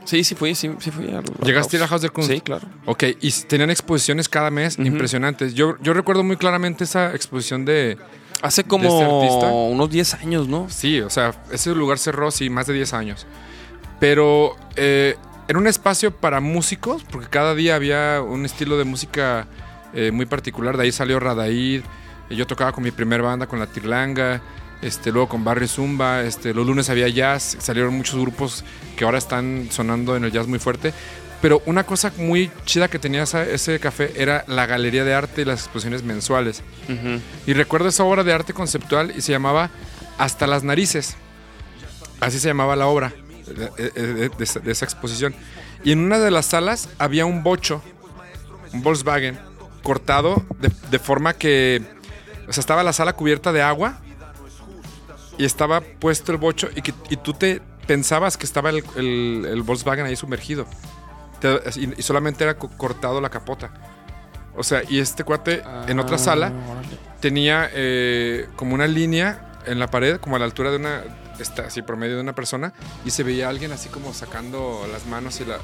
Sí, 0.05 0.23
sí 0.23 0.33
fui, 0.33 0.55
sí, 0.55 0.71
sí 0.79 0.89
fui. 0.91 1.07
al- 1.13 1.23
¿Llegaste 1.45 1.77
a 1.77 1.79
ir 1.79 1.83
a 1.83 1.87
Haus 1.87 2.01
der 2.01 2.11
Kunst? 2.11 2.31
Sí, 2.31 2.41
claro. 2.41 2.67
Ok, 2.85 3.03
y 3.21 3.31
tenían 3.47 3.69
exposiciones 3.69 4.27
cada 4.27 4.49
mes 4.49 4.75
Ujú. 4.77 4.87
impresionantes. 4.87 5.53
Yo, 5.53 5.75
yo 5.81 5.93
recuerdo 5.93 6.23
muy 6.23 6.37
claramente 6.37 6.83
esa 6.85 7.13
exposición 7.13 7.63
de... 7.65 7.97
Hace 8.41 8.61
este 8.61 8.69
como 8.69 9.19
artista? 9.19 9.47
unos 9.51 9.89
10 9.89 10.13
años, 10.15 10.47
¿no? 10.47 10.67
Sí, 10.69 11.01
o 11.01 11.09
sea, 11.09 11.33
ese 11.51 11.75
lugar 11.75 11.99
cerró, 11.99 12.31
sí, 12.31 12.49
más 12.49 12.67
de 12.67 12.73
10 12.73 12.93
años. 12.93 13.27
Pero 13.99 14.55
eh, 14.77 15.17
era 15.49 15.57
un 15.59 15.65
espacio 15.67 16.11
para 16.11 16.39
músicos, 16.39 17.03
porque 17.11 17.27
cada 17.27 17.55
día 17.55 17.73
había 17.75 18.21
un 18.21 18.45
estilo 18.45 18.77
de 18.77 18.83
música 18.85 19.47
eh, 19.93 20.11
muy 20.11 20.25
particular. 20.27 20.77
De 20.77 20.83
ahí 20.83 20.91
salió 20.91 21.19
Radaid. 21.19 21.81
eh, 22.29 22.35
Yo 22.35 22.45
tocaba 22.45 22.71
con 22.71 22.83
mi 22.83 22.91
primer 22.91 23.21
banda, 23.23 23.47
con 23.47 23.57
la 23.59 23.65
Tirlanga. 23.67 24.41
Este, 24.83 25.11
luego 25.11 25.27
con 25.27 25.43
Barrio 25.43 25.67
Zumba. 25.67 26.21
Este, 26.21 26.53
los 26.53 26.67
lunes 26.67 26.89
había 26.91 27.07
jazz. 27.09 27.57
Salieron 27.59 27.95
muchos 27.95 28.19
grupos 28.21 28.63
que 28.95 29.05
ahora 29.05 29.17
están 29.17 29.67
sonando 29.71 30.15
en 30.15 30.23
el 30.23 30.31
jazz 30.31 30.45
muy 30.45 30.59
fuerte. 30.59 30.93
Pero 31.41 31.63
una 31.65 31.83
cosa 31.83 32.13
muy 32.17 32.51
chida 32.65 32.87
que 32.87 32.99
tenía 32.99 33.23
esa- 33.23 33.43
ese 33.43 33.79
café 33.79 34.13
era 34.21 34.43
la 34.47 34.67
galería 34.67 35.03
de 35.03 35.15
arte 35.15 35.41
y 35.41 35.45
las 35.45 35.61
exposiciones 35.61 36.03
mensuales. 36.03 36.61
Y 37.47 37.53
recuerdo 37.53 37.89
esa 37.89 38.03
obra 38.03 38.23
de 38.23 38.33
arte 38.33 38.53
conceptual 38.53 39.13
y 39.17 39.21
se 39.21 39.31
llamaba 39.31 39.71
Hasta 40.19 40.45
las 40.45 40.63
narices. 40.63 41.15
Así 42.19 42.39
se 42.39 42.49
llamaba 42.49 42.75
la 42.75 42.85
obra 42.87 43.13
de, 43.53 43.91
de- 43.91 44.29
de- 44.29 44.71
esa- 44.71 44.85
exposición. 44.85 45.33
Y 45.83 45.91
en 45.91 45.99
una 45.99 46.19
de 46.19 46.31
las 46.31 46.45
salas 46.47 46.89
había 46.97 47.25
un 47.25 47.43
bocho, 47.43 47.81
un 48.73 48.81
Volkswagen, 48.83 49.39
cortado 49.83 50.45
de, 50.59 50.71
de 50.91 50.99
forma 50.99 51.33
que, 51.33 51.81
o 52.47 52.53
sea, 52.53 52.61
estaba 52.61 52.83
la 52.83 52.93
sala 52.93 53.13
cubierta 53.13 53.51
de 53.53 53.61
agua 53.61 53.99
y 55.37 55.45
estaba 55.45 55.81
puesto 55.81 56.31
el 56.31 56.37
bocho 56.37 56.69
y, 56.75 56.81
que, 56.81 56.93
y 57.09 57.15
tú 57.17 57.33
te 57.33 57.61
pensabas 57.87 58.37
que 58.37 58.45
estaba 58.45 58.69
el, 58.69 58.83
el- 58.97 59.47
el 59.49 59.61
Volkswagen 59.63 60.05
ahí 60.05 60.15
sumergido. 60.15 60.65
Te- 61.39 61.61
y, 61.77 61.93
y 61.97 62.01
solamente 62.03 62.43
era 62.43 62.57
co- 62.57 62.69
cortado 62.75 63.21
la 63.21 63.29
capota. 63.29 63.71
O 64.55 64.63
sea, 64.63 64.81
y 64.89 64.99
este 64.99 65.23
cuate 65.23 65.63
en 65.87 65.99
otra 65.99 66.15
Ah, 66.17 66.19
sala 66.19 66.51
tenía 67.21 67.69
eh, 67.73 68.47
como 68.57 68.73
una 68.75 68.87
línea 68.87 69.53
en 69.65 69.79
la 69.79 69.87
pared, 69.87 70.17
como 70.19 70.35
a 70.35 70.39
la 70.39 70.45
altura 70.45 70.71
de 70.71 70.77
una, 70.77 71.03
está 71.43 71.63
así 71.67 71.81
promedio 71.81 72.15
de 72.15 72.21
una 72.21 72.33
persona, 72.33 72.73
y 73.05 73.11
se 73.11 73.23
veía 73.23 73.49
alguien 73.49 73.71
así 73.71 73.89
como 73.89 74.13
sacando 74.13 74.87
las 74.91 75.05
manos 75.05 75.39
y 75.41 75.45
la, 75.45 75.57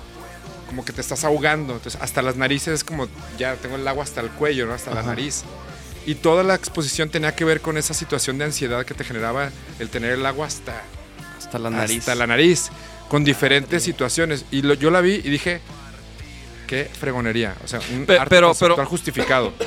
como 0.68 0.84
que 0.86 0.94
te 0.94 1.02
estás 1.02 1.24
ahogando. 1.24 1.74
Entonces, 1.76 2.00
hasta 2.02 2.22
las 2.22 2.36
narices 2.36 2.74
es 2.74 2.84
como, 2.84 3.08
ya 3.38 3.56
tengo 3.56 3.76
el 3.76 3.88
agua 3.88 4.04
hasta 4.04 4.22
el 4.22 4.30
cuello, 4.30 4.66
¿no? 4.66 4.74
Hasta 4.74 4.92
la 4.94 5.02
Ajá. 5.02 5.10
nariz. 5.10 5.44
Y 6.06 6.16
toda 6.16 6.44
la 6.44 6.54
exposición 6.56 7.10
tenía 7.10 7.36
que 7.36 7.46
ver 7.46 7.62
con 7.62 7.78
esa 7.78 7.94
situación 7.96 8.38
de 8.38 8.46
ansiedad 8.46 8.86
que 8.86 8.94
te 8.94 9.04
generaba 9.04 9.50
el 9.80 9.90
tener 9.90 10.12
el 10.12 10.26
agua 10.26 10.46
hasta, 10.48 10.82
Hasta 11.38 11.58
la 11.58 11.70
nariz. 11.72 12.00
hasta 12.00 12.14
la 12.16 12.28
nariz, 12.28 12.70
con 13.10 13.24
diferentes 13.24 13.82
situaciones. 13.84 14.46
Y 14.52 14.62
lo- 14.62 14.76
yo 14.76 14.92
la 14.92 15.02
vi 15.02 15.14
y 15.16 15.30
dije, 15.30 15.62
qué 16.68 16.90
fregonería. 17.00 17.56
O 17.64 17.68
sea, 17.68 17.80
un 17.94 18.06
Pe- 18.06 18.20
arte 18.20 18.30
pero- 18.30 18.54
pero- 18.60 18.86
justificado. 18.86 19.54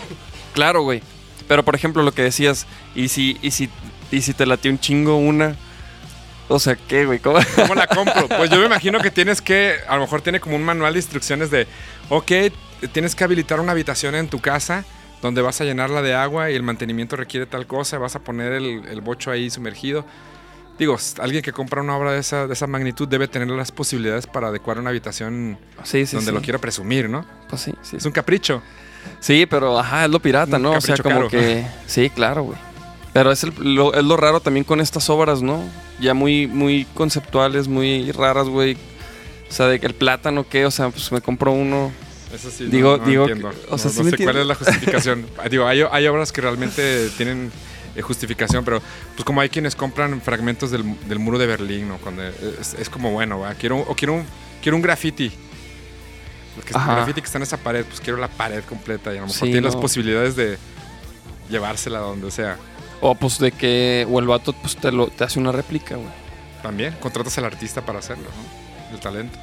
Claro, 0.54 0.82
güey. 0.82 1.02
Pero 1.46 1.64
por 1.64 1.74
ejemplo, 1.76 2.02
lo 2.02 2.12
que 2.12 2.22
decías, 2.22 2.66
y 2.94 3.08
si, 3.08 3.38
y 3.42 3.52
si, 3.52 3.68
y 4.10 4.22
si 4.22 4.34
te 4.34 4.44
latió 4.46 4.70
un 4.70 4.78
chingo 4.80 5.16
una. 5.16 5.56
O 6.48 6.58
sea, 6.58 6.76
¿qué, 6.76 7.04
güey? 7.04 7.18
¿Cómo? 7.18 7.38
¿Cómo 7.56 7.74
la 7.74 7.86
compro? 7.86 8.26
Pues 8.36 8.50
yo 8.50 8.58
me 8.58 8.66
imagino 8.66 9.00
que 9.00 9.10
tienes 9.10 9.42
que, 9.42 9.76
a 9.86 9.94
lo 9.96 10.02
mejor 10.02 10.22
tiene 10.22 10.40
como 10.40 10.56
un 10.56 10.62
manual 10.62 10.94
de 10.94 10.98
instrucciones 10.98 11.50
de, 11.50 11.66
ok, 12.08 12.32
tienes 12.92 13.14
que 13.14 13.24
habilitar 13.24 13.60
una 13.60 13.72
habitación 13.72 14.14
en 14.14 14.28
tu 14.28 14.40
casa 14.40 14.84
donde 15.20 15.42
vas 15.42 15.60
a 15.60 15.64
llenarla 15.64 16.00
de 16.00 16.14
agua 16.14 16.50
y 16.50 16.54
el 16.54 16.62
mantenimiento 16.62 17.16
requiere 17.16 17.44
tal 17.46 17.66
cosa, 17.66 17.98
vas 17.98 18.14
a 18.16 18.20
poner 18.20 18.52
el, 18.52 18.86
el 18.88 19.00
bocho 19.00 19.30
ahí 19.30 19.50
sumergido. 19.50 20.06
Digo, 20.78 20.96
alguien 21.20 21.42
que 21.42 21.52
compra 21.52 21.82
una 21.82 21.96
obra 21.96 22.12
de 22.12 22.20
esa, 22.20 22.46
de 22.46 22.52
esa 22.54 22.68
magnitud 22.68 23.08
debe 23.08 23.26
tener 23.26 23.48
las 23.48 23.72
posibilidades 23.72 24.28
para 24.28 24.46
adecuar 24.48 24.78
una 24.78 24.90
habitación 24.90 25.58
Sí, 25.82 26.06
sí, 26.06 26.14
donde 26.16 26.30
sí. 26.30 26.34
lo 26.36 26.40
quiera 26.40 26.58
presumir, 26.60 27.10
¿no? 27.10 27.26
Pues 27.50 27.62
sí, 27.62 27.74
sí. 27.82 27.96
Es 27.96 28.04
un 28.06 28.12
capricho. 28.12 28.62
Sí, 29.18 29.44
pero 29.46 29.76
ajá, 29.78 30.04
es 30.04 30.10
lo 30.10 30.20
pirata, 30.20 30.56
Un 30.56 30.62
¿no? 30.62 30.70
O 30.72 30.80
sea, 30.80 30.96
como 30.98 31.16
caro. 31.16 31.28
que. 31.28 31.66
Sí, 31.88 32.10
claro, 32.10 32.44
güey. 32.44 32.58
Pero 33.12 33.32
es, 33.32 33.42
el- 33.42 33.74
lo, 33.74 33.92
es 33.92 34.04
lo 34.04 34.16
raro 34.16 34.38
también 34.38 34.62
con 34.62 34.80
estas 34.80 35.10
obras, 35.10 35.42
¿no? 35.42 35.64
Ya 36.00 36.14
muy, 36.14 36.46
muy 36.46 36.86
conceptuales, 36.94 37.66
muy 37.68 38.12
raras, 38.12 38.48
güey. 38.48 38.76
O 39.48 39.52
sea, 39.52 39.66
de 39.66 39.80
que 39.80 39.86
el 39.86 39.94
plátano, 39.94 40.46
¿qué? 40.48 40.66
O 40.66 40.70
sea, 40.70 40.90
pues 40.90 41.10
me 41.10 41.20
compro 41.20 41.52
uno. 41.52 41.90
Eso 42.32 42.50
sí, 42.50 42.64
no- 42.64 42.70
Digo- 42.70 42.96
no, 42.98 43.04
digo 43.06 43.22
entiendo. 43.28 43.50
que- 43.50 43.56
o 43.70 43.78
sea, 43.78 43.86
no, 43.86 43.92
sí 43.92 43.98
no 43.98 44.04
me 44.04 44.10
sé 44.16 44.22
cuál 44.24 44.36
es 44.36 44.46
la 44.46 44.54
justificación. 44.54 45.26
Digo, 45.50 45.66
hay, 45.66 45.82
hay 45.90 46.06
obras 46.06 46.30
que 46.30 46.40
realmente 46.42 47.08
tienen 47.16 47.50
eh, 47.96 48.02
justificación, 48.02 48.64
pero 48.64 48.82
pues 49.14 49.24
como 49.24 49.40
hay 49.40 49.48
quienes 49.48 49.74
compran 49.74 50.20
fragmentos 50.20 50.70
del, 50.70 50.84
del 51.08 51.18
muro 51.18 51.38
de 51.38 51.46
Berlín, 51.46 51.88
¿no? 51.88 51.96
Cuando 51.96 52.22
es, 52.22 52.74
es 52.78 52.88
como 52.90 53.10
bueno, 53.12 53.40
¿va? 53.40 53.54
quiero 53.54 53.78
o 53.78 53.94
quiero 53.96 54.12
un, 54.14 54.24
quiero 54.62 54.76
un 54.76 54.82
graffiti. 54.82 55.32
El, 56.58 56.64
que, 56.64 56.74
el 56.74 56.84
graffiti 56.84 57.20
que 57.22 57.26
está 57.26 57.38
en 57.38 57.42
esa 57.44 57.56
pared, 57.56 57.84
pues 57.86 58.00
quiero 58.00 58.18
la 58.18 58.28
pared 58.28 58.62
completa 58.64 59.10
y 59.14 59.16
a 59.16 59.20
lo 59.22 59.26
mejor 59.26 59.38
Sí, 59.38 59.44
tiene 59.46 59.62
las 59.62 59.76
posibilidades 59.76 60.36
de 60.36 60.58
llevársela 61.48 61.98
a 61.98 62.02
donde 62.02 62.30
sea. 62.30 62.56
O 63.00 63.14
pues 63.14 63.38
de 63.38 63.52
que. 63.52 64.06
O 64.10 64.18
el 64.18 64.26
vato 64.26 64.52
pues, 64.52 64.76
te, 64.76 64.90
lo, 64.92 65.06
te 65.08 65.24
hace 65.24 65.38
una 65.38 65.52
réplica, 65.52 65.96
güey. 65.96 66.08
También 66.62 66.94
contratas 67.00 67.36
al 67.38 67.44
artista 67.44 67.82
para 67.82 68.00
hacerlo, 68.00 68.24
¿no? 68.24 68.94
El 68.94 69.00
talento. 69.00 69.38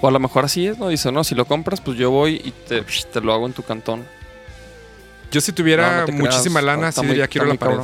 O 0.00 0.08
a 0.08 0.10
lo 0.10 0.20
mejor 0.20 0.44
así 0.44 0.66
es, 0.66 0.78
¿no? 0.78 0.88
Dice, 0.88 1.10
no, 1.10 1.24
si 1.24 1.34
lo 1.34 1.46
compras, 1.46 1.80
pues 1.80 1.96
yo 1.98 2.10
voy 2.10 2.40
y 2.44 2.50
te, 2.50 2.82
te 2.82 3.20
lo 3.20 3.32
hago 3.32 3.46
en 3.46 3.52
tu 3.52 3.62
cantón. 3.62 4.04
Yo 5.32 5.40
si 5.40 5.52
tuviera 5.52 5.92
No, 5.92 6.00
no 6.00 6.04
te 6.06 6.12
muchísima 6.12 6.60
creas, 6.60 6.76
lana, 6.76 6.92
sí 6.92 7.00
muy- 7.00 7.08
diría 7.08 7.26
quiero 7.26 7.46
la 7.48 7.54
pared. 7.54 7.78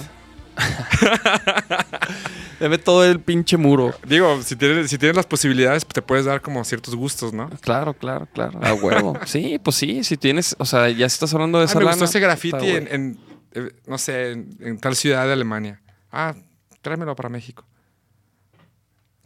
Deme 2.60 2.76
todo 2.78 3.04
el 3.06 3.20
pinche 3.20 3.56
muro. 3.56 3.94
Digo, 4.06 4.42
si 4.42 4.54
tienes, 4.54 4.90
si 4.90 4.98
tienes 4.98 5.16
las 5.16 5.24
posibilidades, 5.26 5.84
te 5.86 6.02
puedes 6.02 6.26
dar 6.26 6.42
como 6.42 6.62
ciertos 6.64 6.94
gustos, 6.94 7.32
¿no? 7.32 7.48
Claro, 7.60 7.94
claro, 7.94 8.28
claro. 8.32 8.60
A 8.62 8.74
huevo. 8.74 9.18
Sí, 9.26 9.58
pues 9.62 9.76
sí, 9.76 10.04
si 10.04 10.16
tienes, 10.18 10.54
o 10.58 10.66
sea, 10.66 10.90
ya 10.90 11.06
estás 11.06 11.32
hablando 11.32 11.58
de 11.58 11.64
Ah, 11.64 11.66
esa 11.66 11.78
me 11.78 11.84
lana, 11.86 11.94
gustó 11.96 12.04
ese 12.04 12.20
graffiti 12.20 12.68
en, 12.70 13.18
eh, 13.52 13.72
no 13.86 13.98
sé, 13.98 14.32
en, 14.32 14.56
en 14.60 14.78
tal 14.78 14.96
ciudad 14.96 15.26
de 15.26 15.32
Alemania. 15.32 15.80
Ah, 16.12 16.34
tráemelo 16.82 17.14
para 17.16 17.28
México. 17.28 17.64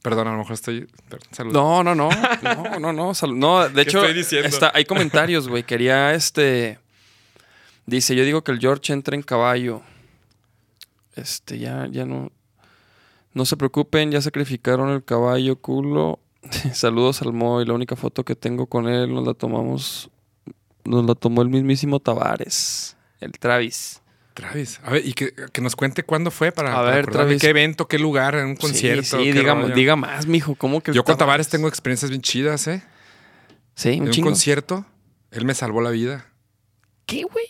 Perdón, 0.02 0.28
a 0.28 0.32
lo 0.32 0.38
mejor 0.38 0.52
estoy... 0.52 0.86
salud. 1.30 1.52
No, 1.52 1.82
no, 1.82 1.94
no. 1.94 2.10
No, 2.42 2.78
no, 2.78 2.92
no. 2.92 3.14
sal- 3.14 3.38
No, 3.38 3.66
de 3.68 3.72
¿Qué 3.74 3.80
hecho, 3.90 4.04
está- 4.04 4.70
hay 4.74 4.84
comentarios, 4.84 5.48
güey. 5.48 5.62
Quería 5.62 6.12
este. 6.12 6.78
Dice, 7.86 8.14
yo 8.14 8.24
digo 8.24 8.44
que 8.44 8.52
el 8.52 8.58
George 8.60 8.92
entra 8.92 9.14
en 9.16 9.22
caballo. 9.22 9.80
Este, 11.16 11.58
ya, 11.58 11.86
ya 11.90 12.04
no. 12.04 12.30
No 13.32 13.46
se 13.46 13.56
preocupen, 13.56 14.10
ya 14.10 14.20
sacrificaron 14.20 14.90
el 14.90 15.02
caballo, 15.04 15.56
culo. 15.56 16.20
Saludos 16.74 17.22
al 17.22 17.32
Moy. 17.32 17.64
La 17.64 17.72
única 17.72 17.96
foto 17.96 18.24
que 18.24 18.36
tengo 18.36 18.66
con 18.66 18.88
él 18.88 19.12
nos 19.14 19.26
la 19.26 19.32
tomamos. 19.32 20.10
Nos 20.84 21.06
la 21.06 21.14
tomó 21.14 21.40
el 21.40 21.48
mismísimo 21.48 21.98
Tavares. 21.98 22.94
El 23.20 23.32
Travis. 23.32 24.02
Travis, 24.34 24.80
a 24.82 24.90
ver, 24.90 25.06
y 25.06 25.12
que, 25.14 25.32
que 25.52 25.60
nos 25.60 25.76
cuente 25.76 26.02
cuándo 26.02 26.30
fue 26.32 26.50
para, 26.50 26.72
A 26.72 26.76
para 26.82 26.90
ver, 26.96 27.06
Travis. 27.06 27.40
qué 27.40 27.50
evento, 27.50 27.86
qué 27.86 27.98
lugar, 28.00 28.34
en 28.34 28.46
un 28.46 28.56
concierto. 28.56 29.02
Sí, 29.18 29.32
sí, 29.32 29.32
diga, 29.32 29.94
más, 29.96 30.26
mijo. 30.26 30.56
¿Cómo 30.56 30.82
que 30.82 30.92
Yo 30.92 31.04
con 31.04 31.16
Tavares 31.16 31.48
tengo 31.48 31.68
experiencias 31.68 32.10
bien 32.10 32.20
chidas, 32.20 32.66
¿eh? 32.66 32.82
Sí, 33.76 33.90
En 33.90 34.02
un 34.02 34.06
un 34.08 34.12
chingo. 34.12 34.28
concierto, 34.28 34.84
él 35.30 35.44
me 35.44 35.54
salvó 35.54 35.80
la 35.80 35.90
vida. 35.90 36.26
¿Qué, 37.06 37.22
güey? 37.24 37.46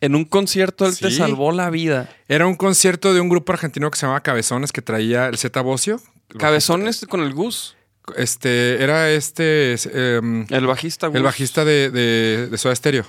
En 0.00 0.14
un 0.14 0.26
concierto 0.26 0.84
él 0.86 0.96
te 0.98 1.10
salvó 1.10 1.52
la 1.52 1.70
vida. 1.70 2.10
Era 2.28 2.46
un 2.46 2.54
concierto 2.54 3.14
de 3.14 3.20
un 3.20 3.30
grupo 3.30 3.52
argentino 3.52 3.90
que 3.90 3.98
se 3.98 4.02
llamaba 4.02 4.20
Cabezones, 4.22 4.72
que 4.72 4.82
traía 4.82 5.26
el 5.28 5.38
Z 5.38 5.58
Bocio. 5.62 6.00
Cabezones 6.38 7.06
con 7.08 7.20
el 7.20 7.32
Gus. 7.32 7.76
Este, 8.16 8.82
era 8.84 9.10
este, 9.10 9.74
em, 10.16 10.46
El 10.50 10.66
bajista, 10.66 11.06
el 11.12 11.22
bajista 11.22 11.64
de, 11.64 11.90
de, 11.90 12.46
de 12.50 12.58
Soda 12.58 12.76
Stereo. 12.76 13.04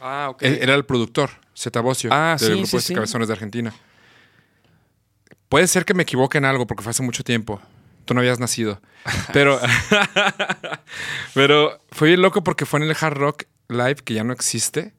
Ah, 0.00 0.28
ok. 0.30 0.42
Él- 0.42 0.58
Era 0.60 0.74
el 0.74 0.84
productor, 0.84 1.30
Zeta 1.56 1.80
Bosio, 1.80 2.10
Ah, 2.12 2.36
del 2.38 2.48
sí, 2.48 2.58
grupo 2.60 2.80
sí, 2.80 2.88
de. 2.88 2.94
Cabezones 2.94 3.28
de 3.28 3.34
Argentina. 3.34 3.72
Puede 5.48 5.66
ser 5.68 5.84
que 5.84 5.94
me 5.94 6.02
equivoque 6.02 6.38
en 6.38 6.44
algo 6.44 6.66
porque 6.66 6.82
fue 6.82 6.90
hace 6.90 7.02
mucho 7.02 7.22
tiempo. 7.24 7.60
Tú 8.04 8.14
no 8.14 8.20
habías 8.20 8.38
nacido. 8.38 8.80
Pero, 9.32 9.58
pero 11.34 11.78
fue 11.92 12.08
bien 12.08 12.22
loco 12.22 12.42
porque 12.42 12.66
fue 12.66 12.80
en 12.80 12.88
el 12.90 12.96
Hard 13.00 13.16
Rock 13.16 13.44
Live, 13.68 13.96
que 14.04 14.14
ya 14.14 14.24
no 14.24 14.32
existe. 14.32 14.94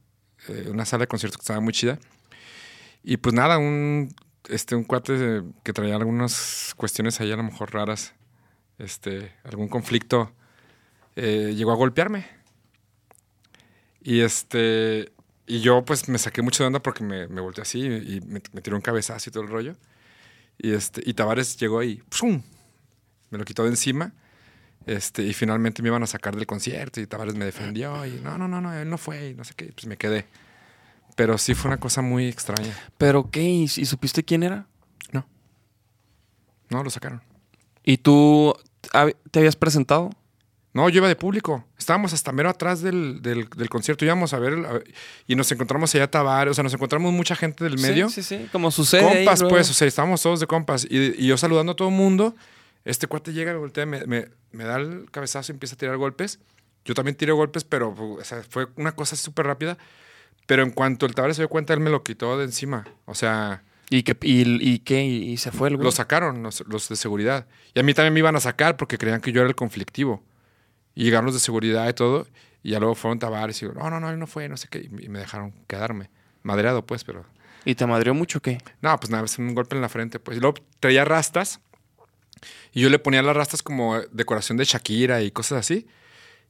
eh, 0.48 0.68
una 0.70 0.86
sala 0.86 1.02
de 1.04 1.08
conciertos 1.08 1.38
que 1.38 1.42
estaba 1.44 1.60
muy 1.60 1.74
chida. 1.74 2.00
Y 3.04 3.18
pues 3.18 3.34
nada, 3.36 3.58
un, 3.58 4.14
este, 4.50 4.76
un 4.76 4.84
cuate 4.84 5.42
que 5.64 5.74
traía 5.74 5.96
algunas 5.96 6.74
cuestiones 6.78 7.20
ahí 7.22 7.32
a 7.32 7.36
lo 7.38 7.44
mejor 7.44 7.74
raras. 7.74 8.14
Este, 8.80 9.34
algún 9.44 9.68
conflicto. 9.68 10.32
eh, 11.16 11.54
llegó 11.56 11.72
a 11.72 11.76
golpearme. 11.76 12.28
Y 14.02 14.22
este. 14.22 15.12
Y 15.48 15.62
yo, 15.62 15.84
pues, 15.86 16.10
me 16.10 16.18
saqué 16.20 16.42
mucho 16.42 16.64
de 16.64 16.68
onda 16.68 16.80
porque 16.82 17.04
me, 17.04 17.28
me 17.28 17.40
volteé 17.42 17.62
así 17.62 17.80
y 17.80 18.20
me, 18.22 18.42
me 18.52 18.62
tiró 18.62 18.76
un 18.76 18.82
cabezazo 18.82 19.30
y 19.30 19.34
todo 19.34 19.44
el 19.44 19.50
rollo. 19.50 19.76
Y 20.58 20.74
este. 20.74 21.02
Y 21.06 21.14
Tavares 21.14 21.58
llegó 21.58 21.82
y 21.84 22.04
¡pum! 22.20 22.42
Me 23.30 23.38
lo 23.38 23.46
quitó 23.46 23.64
de 23.64 23.70
encima. 23.70 24.12
Este, 24.86 25.24
y 25.24 25.34
finalmente 25.34 25.82
me 25.82 25.90
iban 25.90 26.04
a 26.04 26.08
sacar 26.08 26.36
del 26.36 26.46
concierto 26.48 27.02
y 27.02 27.08
Tavares 27.08 27.36
me 27.36 27.44
defendió 27.46 28.06
y 28.06 28.22
no, 28.22 28.38
no, 28.38 28.48
no, 28.48 28.62
no, 28.62 28.74
él 28.74 28.90
no 28.90 28.98
fue 28.98 29.30
y 29.30 29.34
no 29.34 29.44
sé 29.44 29.54
qué, 29.54 29.66
pues 29.74 29.86
me 29.86 29.98
quedé. 29.98 30.26
Pero 31.18 31.38
sí 31.38 31.54
fue 31.56 31.70
una 31.70 31.78
cosa 31.80 32.02
muy 32.02 32.28
extraña. 32.28 32.74
¿Pero 32.98 33.30
qué? 33.30 33.44
¿Y, 33.44 33.64
y 33.64 33.68
supiste 33.86 34.24
quién 34.24 34.44
era? 34.44 34.66
No. 35.12 35.28
No, 36.70 36.84
lo 36.84 36.90
sacaron. 36.90 37.22
¿Y 37.84 37.98
tú 37.98 38.54
hab- 38.94 39.16
te 39.32 39.40
habías 39.40 39.56
presentado? 39.56 40.10
No, 40.74 40.88
yo 40.90 40.98
iba 41.00 41.08
de 41.08 41.16
público. 41.16 41.66
Estábamos 41.88 42.12
hasta 42.12 42.34
mero 42.34 42.50
atrás 42.50 42.82
del, 42.82 43.22
del, 43.22 43.48
del 43.48 43.70
concierto. 43.70 44.04
Íbamos 44.04 44.34
a 44.34 44.40
ver 44.40 44.52
el- 44.52 44.66
a- 44.66 44.82
y 45.26 45.36
nos 45.36 45.50
encontramos 45.54 45.96
allá 45.96 46.04
a 46.04 46.12
Tavares. 46.12 46.52
O 46.52 46.54
sea, 46.54 46.62
nos 46.66 46.74
encontramos 46.74 47.14
mucha 47.14 47.34
gente 47.34 47.64
del 47.64 47.80
medio. 47.80 48.10
Sí, 48.10 48.22
sí, 48.22 48.38
sí. 48.40 48.50
Como 48.52 48.72
sucede. 48.72 49.04
compas, 49.24 49.42
pues, 49.48 49.70
o 49.70 49.74
sea, 49.74 49.88
estábamos 49.88 50.22
todos 50.22 50.42
de 50.42 50.48
compas. 50.48 50.84
Y, 50.90 51.14
y 51.18 51.28
yo 51.28 51.38
saludando 51.38 51.72
a 51.72 51.76
todo 51.78 51.88
el 51.88 51.94
mundo. 51.96 52.36
Este 52.84 53.08
cuate 53.08 53.32
llega, 53.32 53.54
me 53.54 53.60
voltea, 53.60 53.86
me, 53.86 54.06
me- 54.06 54.28
me 54.52 54.66
da 54.66 54.76
el 54.76 55.08
cabezazo 55.12 55.50
y 55.50 55.54
empieza 55.54 55.76
a 55.76 55.78
tirar 55.78 55.96
golpes. 55.96 56.40
Yo 56.84 56.94
también 56.94 57.16
tiré 57.16 57.32
golpes, 57.32 57.64
pero 57.64 57.96
o 57.98 58.22
sea, 58.26 58.44
fue 58.50 58.68
una 58.76 58.92
cosa 58.92 59.16
súper 59.16 59.46
rápida. 59.46 59.78
Pero 60.46 60.64
en 60.64 60.72
cuanto 60.72 61.06
el 61.06 61.16
Tavares 61.16 61.38
se 61.38 61.44
dio 61.44 61.48
cuenta, 61.48 61.74
él 61.74 61.80
me 61.80 61.90
lo 61.90 62.04
quitó 62.04 62.38
de 62.38 62.44
encima. 62.44 62.86
O 63.06 63.16
sea, 63.16 63.64
¿Y 63.90 64.04
qué? 64.04 64.18
¿Y, 64.24 64.42
y 64.74 64.80
qué? 64.80 65.06
¿Y, 65.06 65.24
y 65.32 65.38
se 65.38 65.54
fue 65.54 65.70
el 65.70 65.78
güey? 65.78 65.86
lo 65.86 65.92
sacaron 65.94 66.44
los, 66.44 66.66
los 66.68 66.90
de 66.90 66.98
seguridad. 66.98 67.48
Y 67.74 67.80
a 67.80 67.84
mí 67.84 67.94
también 67.94 68.14
me 68.14 68.20
iban 68.20 68.36
a 68.36 68.42
sacar 68.42 68.76
porque 68.76 68.98
creían 68.98 69.22
que 69.22 69.32
yo 69.32 69.40
era 69.40 69.48
el 69.50 69.56
conflictivo. 69.56 70.22
Y 70.98 71.04
llegaron 71.04 71.26
los 71.26 71.36
de 71.36 71.40
seguridad 71.40 71.88
y 71.88 71.94
todo. 71.94 72.26
Y 72.64 72.72
ya 72.72 72.80
luego 72.80 72.96
fueron 72.96 73.20
Tavares 73.20 73.62
y 73.62 73.68
digo, 73.68 73.80
no, 73.80 73.88
no, 73.92 74.00
no, 74.00 74.10
él 74.10 74.18
no 74.18 74.26
fue, 74.26 74.50
no 74.50 74.58
sé 74.58 74.68
qué. 74.68 74.80
Y 75.00 75.10
me- 75.10 75.20
dejaron 75.20 75.52
quedarme. 75.68 76.10
Madreado, 76.42 76.86
pues, 76.88 77.04
pero... 77.04 77.24
¿Y 77.66 77.76
te 77.76 77.86
madrió 77.86 78.16
mucho 78.16 78.40
o 78.40 78.42
qué? 78.42 78.58
No, 78.82 79.00
pues 79.00 79.12
nada, 79.12 79.24
un 79.38 79.54
golpe 79.54 79.76
en 79.76 79.82
la 79.84 79.90
frente, 79.90 80.20
pues. 80.20 80.38
Y 80.38 80.42
luego 80.42 80.58
traía 80.80 81.06
rastas. 81.06 81.60
Y 82.74 82.82
yo 82.82 82.90
le 82.90 82.98
ponía 82.98 83.22
las 83.22 83.36
rastas 83.36 83.62
como 83.62 84.00
decoración 84.12 84.58
de 84.58 84.66
Shakira 84.66 85.22
y 85.22 85.30
cosas 85.30 85.60
así. 85.60 85.86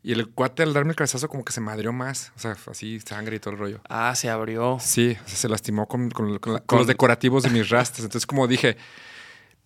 Y 0.03 0.13
el 0.13 0.29
cuate 0.29 0.63
al 0.63 0.73
darme 0.73 0.91
el 0.91 0.95
cabezazo 0.95 1.27
como 1.27 1.43
que 1.43 1.51
se 1.51 1.59
madrió 1.59 1.91
más. 1.91 2.31
O 2.37 2.39
sea, 2.39 2.55
así 2.71 2.99
sangre 3.01 3.35
y 3.35 3.39
todo 3.39 3.53
el 3.53 3.59
rollo. 3.59 3.81
Ah, 3.89 4.13
se 4.15 4.29
abrió. 4.29 4.77
Sí, 4.79 5.17
o 5.25 5.27
sea, 5.27 5.37
se 5.37 5.49
lastimó 5.49 5.87
con, 5.87 6.09
con- 6.11 6.37
con 6.39 6.53
la- 6.53 6.59
con 6.59 6.65
Con- 6.67 6.77
los 6.79 6.87
decorativos 6.87 7.43
de 7.43 7.49
mis 7.49 7.67
rastas. 7.69 7.99
Entonces, 8.05 8.25
como 8.25 8.47
dije, 8.47 8.77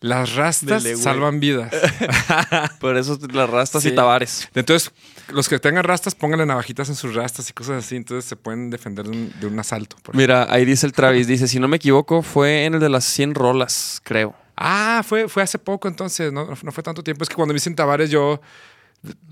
las 0.02 0.36
rastas 0.36 0.84
Dele, 0.84 0.98
salvan 0.98 1.40
vidas. 1.40 1.74
Por 2.80 2.98
eso 2.98 3.18
las 3.32 3.50
rastas 3.50 3.84
Sí. 3.84 3.90
y 3.90 3.96
tabares. 3.96 4.50
Entonces, 4.56 4.92
los 5.30 5.48
que 5.48 5.60
tengan 5.60 5.84
rastas, 5.84 6.16
pónganle 6.16 6.46
navajitas 6.46 6.90
en 6.90 6.96
sus 6.96 7.14
rastas 7.14 7.50
y 7.50 7.54
cosas 7.54 7.86
así. 7.86 7.96
Entonces, 7.96 8.26
se 8.28 8.36
pueden 8.36 8.70
defender 8.70 9.06
de 9.06 9.12
un, 9.12 9.34
de 9.40 9.48
un 9.48 9.60
asalto. 9.60 9.96
Mira, 10.14 10.48
ahí 10.50 10.66
dice 10.66 10.86
el 10.88 10.92
Travis, 10.94 11.28
dice, 11.28 11.48
si 11.48 11.60
no 11.60 11.68
me 11.68 11.78
equivoco, 11.78 12.22
fue 12.24 12.66
en 12.66 12.74
el 12.74 12.80
de 12.80 12.90
las 12.90 13.06
100 13.06 13.36
rolas, 13.36 14.02
creo. 14.04 14.36
Ah, 14.58 15.02
fue, 15.08 15.28
fue 15.30 15.42
hace 15.44 15.58
poco 15.58 15.88
entonces, 15.88 16.32
no, 16.34 16.46
no 16.62 16.72
fue 16.72 16.84
tanto 16.84 17.04
tiempo. 17.04 17.24
Es 17.24 17.30
que 17.30 17.36
cuando 17.36 17.54
me 17.54 17.58
dicen 17.58 17.76
Tavares, 17.76 18.10
yo. 18.10 18.42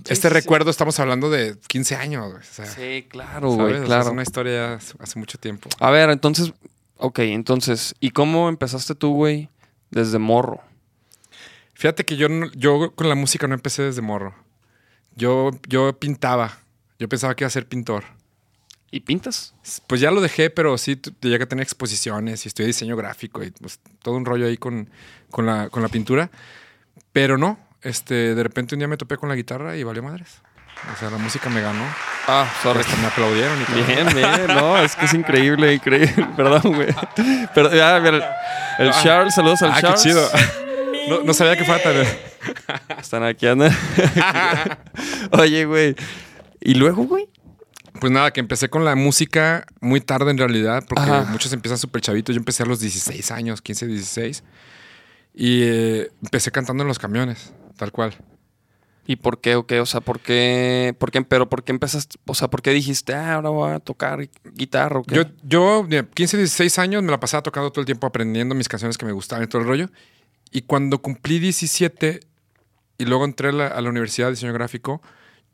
este 0.08 0.28
sí, 0.28 0.34
recuerdo, 0.34 0.72
estamos 0.72 1.00
hablando 1.00 1.30
de 1.30 1.56
15 1.68 1.96
años, 1.96 2.28
güey. 2.32 2.42
O 2.42 2.44
sea, 2.54 2.66
Sí, 2.66 3.06
claro, 3.10 3.50
güey, 3.52 3.74
O 3.74 3.78
sea, 3.78 3.86
claro. 3.86 4.04
es 4.04 4.10
una 4.10 4.24
historia 4.24 4.74
hace 4.76 5.20
mucho 5.20 5.38
tiempo. 5.38 5.70
A 5.80 5.90
ver, 5.92 6.10
entonces, 6.10 6.54
ok, 6.98 7.20
entonces, 7.20 7.94
¿y 8.00 8.12
cómo 8.12 8.50
empezaste 8.50 8.96
tú, 8.96 9.14
güey, 9.14 9.50
desde 9.92 10.20
morro? 10.20 10.62
Fíjate 11.74 12.04
que 12.06 12.18
yo, 12.18 12.28
no- 12.30 12.52
yo 12.54 12.94
con 12.96 13.08
la 13.10 13.16
música 13.16 13.48
no 13.48 13.54
empecé 13.56 13.84
desde 13.84 14.02
morro. 14.02 14.36
Yo, 15.16 15.52
yo 15.68 15.98
pintaba. 15.98 16.60
Yo 17.00 17.08
pensaba 17.08 17.36
que 17.36 17.44
iba 17.44 17.48
a 17.48 17.52
ser 17.52 17.68
pintor. 17.68 18.04
¿Y 18.92 19.02
pintas? 19.02 19.54
Pues 19.88 20.02
ya 20.02 20.12
lo 20.12 20.20
dejé, 20.20 20.50
pero 20.50 20.78
sí 20.78 21.00
llegué 21.22 21.44
a 21.44 21.48
tener 21.48 21.64
exposiciones 21.64 22.44
y 22.46 22.48
estudié 22.48 22.68
diseño 22.68 22.96
gráfico 22.98 23.44
y 23.44 23.52
pues, 23.52 23.80
todo 24.02 24.16
un 24.16 24.26
rollo 24.26 24.48
ahí 24.48 24.58
con, 24.58 24.90
con, 25.30 25.46
la, 25.46 25.70
con 25.70 25.84
la 25.84 25.90
pintura. 25.90 26.32
Pero 27.14 27.38
no, 27.38 27.60
este, 27.82 28.36
de 28.36 28.44
repente 28.44 28.76
un 28.76 28.80
día 28.80 28.88
me 28.88 28.98
topé 28.98 29.18
con 29.18 29.30
la 29.30 29.36
guitarra 29.36 29.78
y 29.78 29.84
valió 29.84 30.02
madres. 30.04 30.42
O 30.94 30.98
sea, 31.00 31.10
la 31.10 31.18
música 31.18 31.50
me 31.50 31.62
ganó. 31.62 31.84
Ah, 32.28 32.48
sorry. 32.64 32.80
Hasta 32.80 32.96
me 32.98 33.08
aplaudieron 33.08 33.62
y 33.62 33.66
todo. 33.66 33.76
Bien, 33.86 34.08
bien, 34.16 34.48
no, 34.56 34.78
es 34.78 34.96
que 34.96 35.06
es 35.06 35.14
increíble, 35.14 35.74
increíble. 35.74 36.28
Perdón, 36.36 36.62
güey. 36.76 36.88
Pero, 37.54 37.74
ya, 37.74 38.00
mira, 38.00 38.38
el, 38.80 38.88
el 38.88 38.94
Charles, 38.94 39.36
saludos 39.36 39.62
al 39.62 39.72
Ah, 39.72 39.76
qué 39.76 39.82
Charles. 39.82 40.02
chido. 40.04 40.30
No, 41.10 41.24
no 41.24 41.34
sabía 41.34 41.56
que 41.58 41.64
fuera 41.66 41.82
tan... 41.82 41.96
Están 43.00 43.24
aquí, 43.24 43.48
andan. 43.48 43.76
Oye, 45.32 45.66
güey. 45.66 45.96
¿Y 46.62 46.76
luego, 46.76 47.04
güey? 47.04 47.28
Pues 48.00 48.12
nada, 48.12 48.32
que 48.32 48.40
empecé 48.40 48.70
con 48.70 48.86
la 48.86 48.96
música 48.96 49.66
muy 49.82 50.00
tarde 50.02 50.32
en 50.32 50.38
realidad, 50.38 50.84
porque 50.88 51.04
Ajá. 51.04 51.26
muchos 51.30 51.52
empiezan 51.54 51.78
súper 51.78 52.02
chavitos. 52.02 52.34
Yo 52.36 52.40
empecé 52.40 52.64
a 52.64 52.66
los 52.66 52.80
16 52.80 53.32
años, 53.32 53.62
15, 53.62 53.88
16. 53.88 54.44
Y 55.34 55.64
eh, 55.64 56.12
empecé 56.24 56.52
cantando 56.52 56.84
en 56.84 56.88
los 56.88 57.00
camiones, 57.00 57.54
tal 57.78 57.92
cual. 57.92 58.16
¿Y 59.10 59.16
por 59.16 59.42
qué 59.42 59.56
o 59.56 59.66
qué? 59.66 59.80
O 59.80 59.88
sea, 59.88 60.02
¿por 60.02 60.20
qué? 60.20 60.96
¿Por 61.00 61.10
qué? 61.10 61.24
Pero 61.24 61.50
¿por 61.50 61.64
qué 61.64 61.72
empezaste? 61.72 62.20
O 62.28 62.36
sea, 62.36 62.48
¿por 62.48 62.62
qué 62.62 62.70
dijiste, 62.70 63.16
ah, 63.16 63.34
ahora 63.34 63.50
voy 63.50 63.72
a 63.72 63.80
tocar 63.80 64.30
guitarra 64.54 65.00
o 65.00 65.04
qué? 65.04 65.16
Yo, 65.16 65.24
yo, 65.42 65.84
de 65.90 66.08
15, 66.08 66.38
16 66.38 66.78
años, 66.78 67.02
me 67.02 67.10
la 67.10 67.20
pasaba 67.20 67.42
tocando 67.42 67.72
todo 67.72 67.82
el 67.82 67.88
tiempo, 67.88 68.06
aprendiendo 68.06 68.54
mis 68.54 68.70
canciones 68.70 69.00
que 69.00 69.08
me 69.08 69.12
gustaban 69.12 69.46
y 69.46 69.48
todo 69.48 69.64
el 69.64 69.68
rollo. 69.68 69.90
Y 70.52 70.62
cuando 70.62 71.02
cumplí 71.02 71.40
17 71.40 72.20
y 73.00 73.06
luego 73.06 73.26
entré 73.26 73.50
a 73.50 73.52
la, 73.52 73.68
a 73.70 73.82
la 73.82 73.90
universidad 73.90 74.28
de 74.28 74.34
diseño 74.34 74.54
gráfico, 74.54 75.02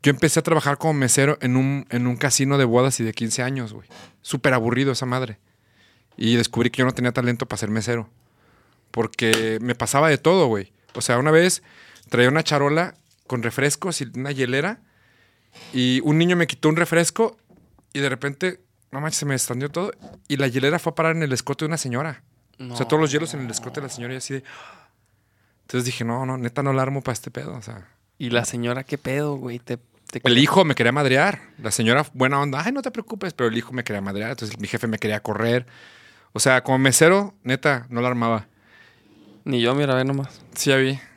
yo 0.02 0.10
empecé 0.10 0.40
a 0.40 0.42
trabajar 0.42 0.76
como 0.76 0.92
mesero 0.92 1.38
en 1.40 1.56
un, 1.56 1.86
en 1.88 2.06
un 2.06 2.16
casino 2.16 2.58
de 2.58 2.66
bodas 2.66 3.00
y 3.00 3.04
de 3.04 3.14
15 3.14 3.42
años, 3.42 3.72
güey. 3.72 3.88
Súper 4.20 4.52
aburrido 4.52 4.92
esa 4.92 5.06
madre. 5.06 5.38
Y 6.18 6.36
descubrí 6.36 6.68
que 6.68 6.80
yo 6.80 6.84
no 6.84 6.92
tenía 6.92 7.12
talento 7.12 7.46
para 7.46 7.56
ser 7.56 7.70
mesero. 7.70 8.10
Porque 8.90 9.56
me 9.62 9.74
pasaba 9.74 10.10
de 10.10 10.18
todo, 10.18 10.46
güey. 10.46 10.74
O 10.94 11.00
sea, 11.00 11.16
una 11.16 11.30
vez 11.30 11.62
traía 12.10 12.28
una 12.28 12.42
charola 12.42 12.96
con 13.26 13.42
refrescos 13.42 14.00
y 14.00 14.10
una 14.14 14.32
hielera 14.32 14.80
y 15.72 16.00
un 16.04 16.18
niño 16.18 16.36
me 16.36 16.46
quitó 16.46 16.68
un 16.68 16.76
refresco 16.76 17.36
y 17.92 18.00
de 18.00 18.08
repente, 18.08 18.60
no 18.92 19.00
manches, 19.00 19.18
se 19.20 19.26
me 19.26 19.34
estandió 19.34 19.70
todo 19.70 19.92
y 20.28 20.36
la 20.36 20.48
hielera 20.48 20.78
fue 20.78 20.92
a 20.92 20.94
parar 20.94 21.16
en 21.16 21.22
el 21.22 21.32
escote 21.32 21.64
de 21.64 21.68
una 21.68 21.76
señora. 21.78 22.22
O 22.70 22.76
sea, 22.76 22.86
todos 22.88 23.00
los 23.00 23.10
hielos 23.12 23.34
en 23.34 23.40
el 23.40 23.50
escote 23.50 23.80
de 23.80 23.86
la 23.86 23.92
señora 23.92 24.14
y 24.14 24.16
así 24.18 24.34
de... 24.34 24.44
Entonces 25.62 25.84
dije, 25.84 26.04
no, 26.04 26.24
no, 26.26 26.38
neta 26.38 26.62
no 26.62 26.72
la 26.72 26.82
armo 26.82 27.02
para 27.02 27.12
este 27.14 27.30
pedo. 27.30 27.54
O 27.56 27.62
sea, 27.62 27.88
¿Y 28.18 28.30
la 28.30 28.44
señora 28.44 28.84
qué 28.84 28.96
pedo, 28.98 29.34
güey? 29.36 29.58
Te, 29.58 29.78
te- 30.10 30.20
el 30.24 30.38
hijo 30.38 30.64
me 30.64 30.74
quería 30.74 30.92
madrear. 30.92 31.40
La 31.62 31.70
señora, 31.70 32.06
buena 32.14 32.40
onda, 32.40 32.62
ay, 32.64 32.72
no 32.72 32.82
te 32.82 32.90
preocupes, 32.90 33.34
pero 33.34 33.48
el 33.50 33.56
hijo 33.58 33.72
me 33.72 33.82
quería 33.84 34.00
madrear. 34.00 34.30
Entonces 34.30 34.58
mi 34.58 34.68
jefe 34.68 34.86
me 34.86 34.98
quería 34.98 35.20
correr. 35.20 35.66
O 36.32 36.38
sea, 36.38 36.62
como 36.62 36.78
mesero, 36.78 37.34
neta, 37.42 37.86
no 37.90 38.00
la 38.00 38.08
armaba. 38.08 38.46
Ni 39.44 39.60
yo, 39.60 39.74
mira, 39.74 39.94
ve 39.94 40.04
nomás. 40.04 40.40
Sí, 40.54 40.70
ya 40.70 40.76
vi. 40.76 40.98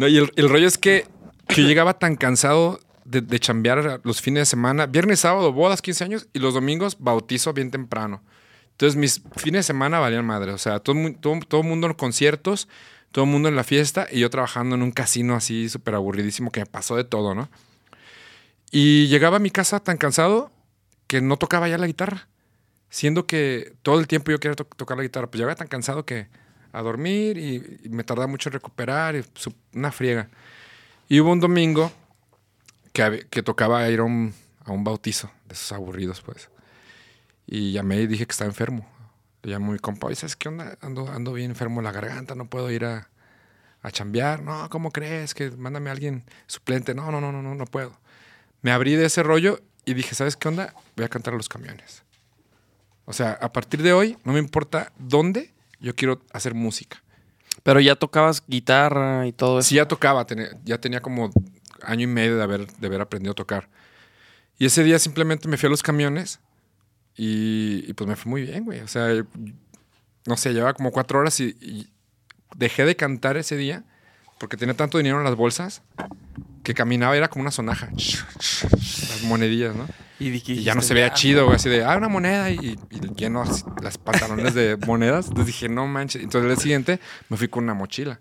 no, 0.00 0.08
y 0.08 0.16
el, 0.18 0.32
el 0.36 0.48
rollo 0.48 0.66
es 0.66 0.78
que 0.78 1.06
yo 1.48 1.62
llegaba 1.62 1.98
tan 1.98 2.16
cansado 2.16 2.80
de, 3.04 3.20
de 3.20 3.38
chambear 3.38 4.00
los 4.04 4.20
fines 4.20 4.42
de 4.42 4.46
semana. 4.46 4.86
Viernes, 4.86 5.20
sábado, 5.20 5.52
bodas, 5.52 5.82
15 5.82 6.04
años. 6.04 6.28
Y 6.32 6.38
los 6.38 6.54
domingos, 6.54 6.96
bautizo 7.00 7.52
bien 7.52 7.70
temprano. 7.70 8.22
Entonces, 8.72 8.96
mis 8.96 9.22
fines 9.36 9.58
de 9.60 9.62
semana 9.64 9.98
valían 9.98 10.24
madre. 10.24 10.52
O 10.52 10.58
sea, 10.58 10.78
todo, 10.80 10.94
mu- 10.96 11.12
todo, 11.14 11.38
todo 11.46 11.62
mundo 11.62 11.86
en 11.86 11.94
conciertos, 11.94 12.68
todo 13.12 13.24
el 13.24 13.30
mundo 13.30 13.48
en 13.48 13.56
la 13.56 13.64
fiesta. 13.64 14.06
Y 14.10 14.20
yo 14.20 14.30
trabajando 14.30 14.74
en 14.76 14.82
un 14.82 14.90
casino 14.92 15.34
así 15.34 15.68
súper 15.68 15.94
aburridísimo 15.96 16.50
que 16.50 16.60
me 16.60 16.66
pasó 16.66 16.96
de 16.96 17.04
todo, 17.04 17.34
¿no? 17.34 17.50
Y 18.70 19.08
llegaba 19.08 19.36
a 19.36 19.40
mi 19.40 19.50
casa 19.50 19.80
tan 19.80 19.96
cansado 19.96 20.50
que 21.06 21.20
no 21.20 21.36
tocaba 21.36 21.68
ya 21.68 21.78
la 21.78 21.86
guitarra. 21.86 22.28
Siendo 22.88 23.26
que 23.26 23.74
todo 23.82 24.00
el 24.00 24.06
tiempo 24.06 24.30
yo 24.30 24.38
quería 24.38 24.56
to- 24.56 24.64
tocar 24.64 24.96
la 24.96 25.02
guitarra. 25.02 25.26
Pues 25.28 25.38
llegaba 25.40 25.56
tan 25.56 25.68
cansado 25.68 26.04
que 26.06 26.28
a 26.72 26.82
dormir 26.82 27.36
y, 27.38 27.80
y 27.84 27.88
me 27.88 28.04
tardaba 28.04 28.26
mucho 28.26 28.48
en 28.48 28.54
recuperar. 28.54 29.16
y 29.16 29.24
una 29.74 29.92
friega. 29.92 30.28
Y 31.08 31.20
hubo 31.20 31.32
un 31.32 31.40
domingo 31.40 31.92
que, 32.92 33.26
que 33.30 33.42
tocaba 33.42 33.88
ir 33.88 34.00
a 34.00 34.04
un, 34.04 34.34
a 34.64 34.72
un 34.72 34.84
bautizo 34.84 35.30
de 35.46 35.54
esos 35.54 35.72
aburridos, 35.72 36.20
pues. 36.22 36.48
Y 37.46 37.72
llamé 37.72 38.00
y 38.00 38.06
dije 38.06 38.26
que 38.26 38.32
estaba 38.32 38.48
enfermo. 38.48 38.86
Le 39.42 39.52
llamó 39.52 39.72
mi 39.72 39.78
compa, 39.78 40.06
"Oye, 40.06 40.16
¿sabes 40.16 40.36
qué 40.36 40.48
onda? 40.48 40.76
Ando, 40.80 41.08
ando 41.08 41.32
bien 41.32 41.50
enfermo 41.50 41.80
en 41.80 41.84
la 41.84 41.92
garganta, 41.92 42.34
no 42.34 42.44
puedo 42.44 42.70
ir 42.70 42.84
a, 42.84 43.08
a 43.82 43.90
chambear. 43.90 44.42
No, 44.42 44.68
¿cómo 44.70 44.90
crees? 44.92 45.34
Que 45.34 45.50
mándame 45.50 45.88
a 45.90 45.92
alguien 45.92 46.24
suplente. 46.46 46.94
No, 46.94 47.10
no, 47.10 47.20
no, 47.20 47.32
no, 47.32 47.42
no, 47.42 47.54
no 47.54 47.64
puedo. 47.64 47.98
Me 48.62 48.70
abrí 48.72 48.94
de 48.94 49.06
ese 49.06 49.22
rollo 49.22 49.60
y 49.84 49.94
dije, 49.94 50.14
¿sabes 50.14 50.36
qué 50.36 50.48
onda? 50.48 50.74
Voy 50.96 51.06
a 51.06 51.08
cantar 51.08 51.34
a 51.34 51.36
los 51.36 51.48
camiones. 51.48 52.02
O 53.06 53.12
sea, 53.12 53.32
a 53.32 53.52
partir 53.52 53.82
de 53.82 53.92
hoy, 53.92 54.16
no 54.24 54.32
me 54.32 54.38
importa 54.38 54.92
dónde, 54.98 55.52
yo 55.80 55.94
quiero 55.94 56.22
hacer 56.32 56.54
música. 56.54 57.02
Pero 57.62 57.80
ya 57.80 57.96
tocabas 57.96 58.42
guitarra 58.46 59.26
y 59.26 59.32
todo 59.32 59.58
eso. 59.58 59.68
Sí, 59.68 59.74
ya 59.76 59.86
tocaba, 59.88 60.24
tenía- 60.26 60.50
ya 60.64 60.78
tenía 60.78 61.00
como 61.00 61.30
año 61.82 62.04
y 62.04 62.06
medio 62.06 62.36
de 62.36 62.42
haber, 62.42 62.66
de 62.66 62.86
haber 62.86 63.00
aprendido 63.00 63.32
a 63.32 63.34
tocar. 63.34 63.68
Y 64.58 64.66
ese 64.66 64.82
día 64.84 64.98
simplemente 64.98 65.48
me 65.48 65.56
fui 65.56 65.66
a 65.66 65.70
los 65.70 65.82
camiones 65.82 66.40
y, 67.16 67.84
y 67.88 67.92
pues 67.94 68.08
me 68.08 68.16
fue 68.16 68.30
muy 68.30 68.42
bien, 68.42 68.64
güey. 68.64 68.80
O 68.80 68.88
sea, 68.88 69.08
no 70.26 70.36
sé, 70.36 70.52
llevaba 70.52 70.74
como 70.74 70.90
cuatro 70.90 71.18
horas 71.18 71.38
y, 71.40 71.56
y 71.60 71.88
dejé 72.56 72.84
de 72.84 72.96
cantar 72.96 73.36
ese 73.36 73.56
día 73.56 73.84
porque 74.38 74.56
tenía 74.56 74.74
tanto 74.74 74.98
dinero 74.98 75.18
en 75.18 75.24
las 75.24 75.34
bolsas 75.36 75.82
que 76.62 76.74
caminaba 76.74 77.16
era 77.16 77.28
como 77.28 77.42
una 77.42 77.50
sonaja. 77.50 77.90
Las 77.92 79.22
monedillas, 79.24 79.74
¿no? 79.76 79.86
Y, 80.20 80.30
dije- 80.30 80.52
Y 80.52 80.62
ya 80.62 80.74
no 80.74 80.80
dijiste, 80.80 80.88
se 80.88 80.94
veía 80.94 81.08
"Ya, 81.08 81.14
chido, 81.14 81.44
güey, 81.46 81.56
así 81.56 81.68
de, 81.68 81.82
ah, 81.84 81.96
una 81.96 82.08
moneda 82.08 82.50
y, 82.50 82.78
y 82.90 83.00
lleno 83.16 83.42
las 83.82 83.98
pantalones 83.98 84.54
de 84.54 84.76
monedas. 84.86 85.26
Entonces 85.28 85.46
dije, 85.46 85.68
no 85.68 85.86
manches. 85.88 86.22
Entonces 86.22 86.48
el 86.48 86.54
día 86.56 86.62
siguiente 86.62 87.00
me 87.28 87.36
fui 87.36 87.48
con 87.48 87.64
una 87.64 87.74
mochila. 87.74 88.20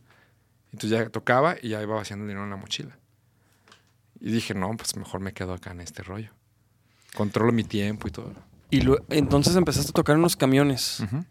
Entonces 0.72 0.98
ya 0.98 1.10
tocaba 1.10 1.56
y 1.62 1.70
ya 1.70 1.82
iba 1.82 1.96
vaciando 1.96 2.26
dinero 2.26 2.44
en 2.46 2.50
la 2.52 2.56
mochila. 2.56 2.98
Y 4.22 4.32
dije, 4.32 4.54
no, 4.54 4.76
pues 4.76 4.96
mejor 4.96 5.20
me 5.22 5.34
quedo 5.34 5.54
acá 5.54 5.72
en 5.72 5.82
este 5.82 6.04
rollo. 6.04 6.32
Controlo 7.16 7.52
mi 7.52 7.64
tiempo 7.64 8.08
y 8.08 8.12
todo. 8.12 8.34
Y 8.70 8.82
lo- 8.82 9.04
entonces 9.10 9.56
empezaste 9.56 9.90
a 9.90 9.94
tocar 9.94 10.14
en 10.14 10.20
unos 10.20 10.36
camiones. 10.36 11.00
Ujú. 11.02 11.26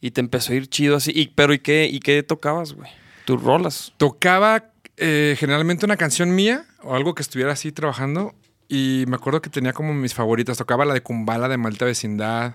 Y 0.00 0.10
te 0.12 0.20
empezó 0.20 0.52
a 0.52 0.56
ir 0.56 0.68
chido 0.68 0.96
así. 0.96 1.12
Y, 1.14 1.28
pero 1.28 1.52
¿y 1.54 1.58
qué, 1.60 1.86
¿y 1.86 2.00
qué 2.00 2.22
tocabas, 2.22 2.72
güey? 2.72 2.90
Tus 3.24 3.40
rolas. 3.42 3.92
Tocaba 3.98 4.72
eh, 4.96 5.36
generalmente 5.38 5.84
una 5.84 5.96
canción 5.96 6.34
mía 6.34 6.64
o 6.82 6.94
algo 6.96 7.14
que 7.14 7.22
estuviera 7.22 7.52
así 7.52 7.70
trabajando. 7.72 8.34
Y 8.74 9.04
me 9.06 9.16
acuerdo 9.16 9.42
que 9.42 9.50
tenía 9.50 9.74
como 9.74 9.92
mis 9.92 10.14
favoritas. 10.14 10.56
Tocaba 10.56 10.86
la 10.86 10.94
de 10.94 11.02
Kumbala 11.02 11.46
de 11.48 11.58
Malta 11.58 11.84
Vecindad. 11.84 12.54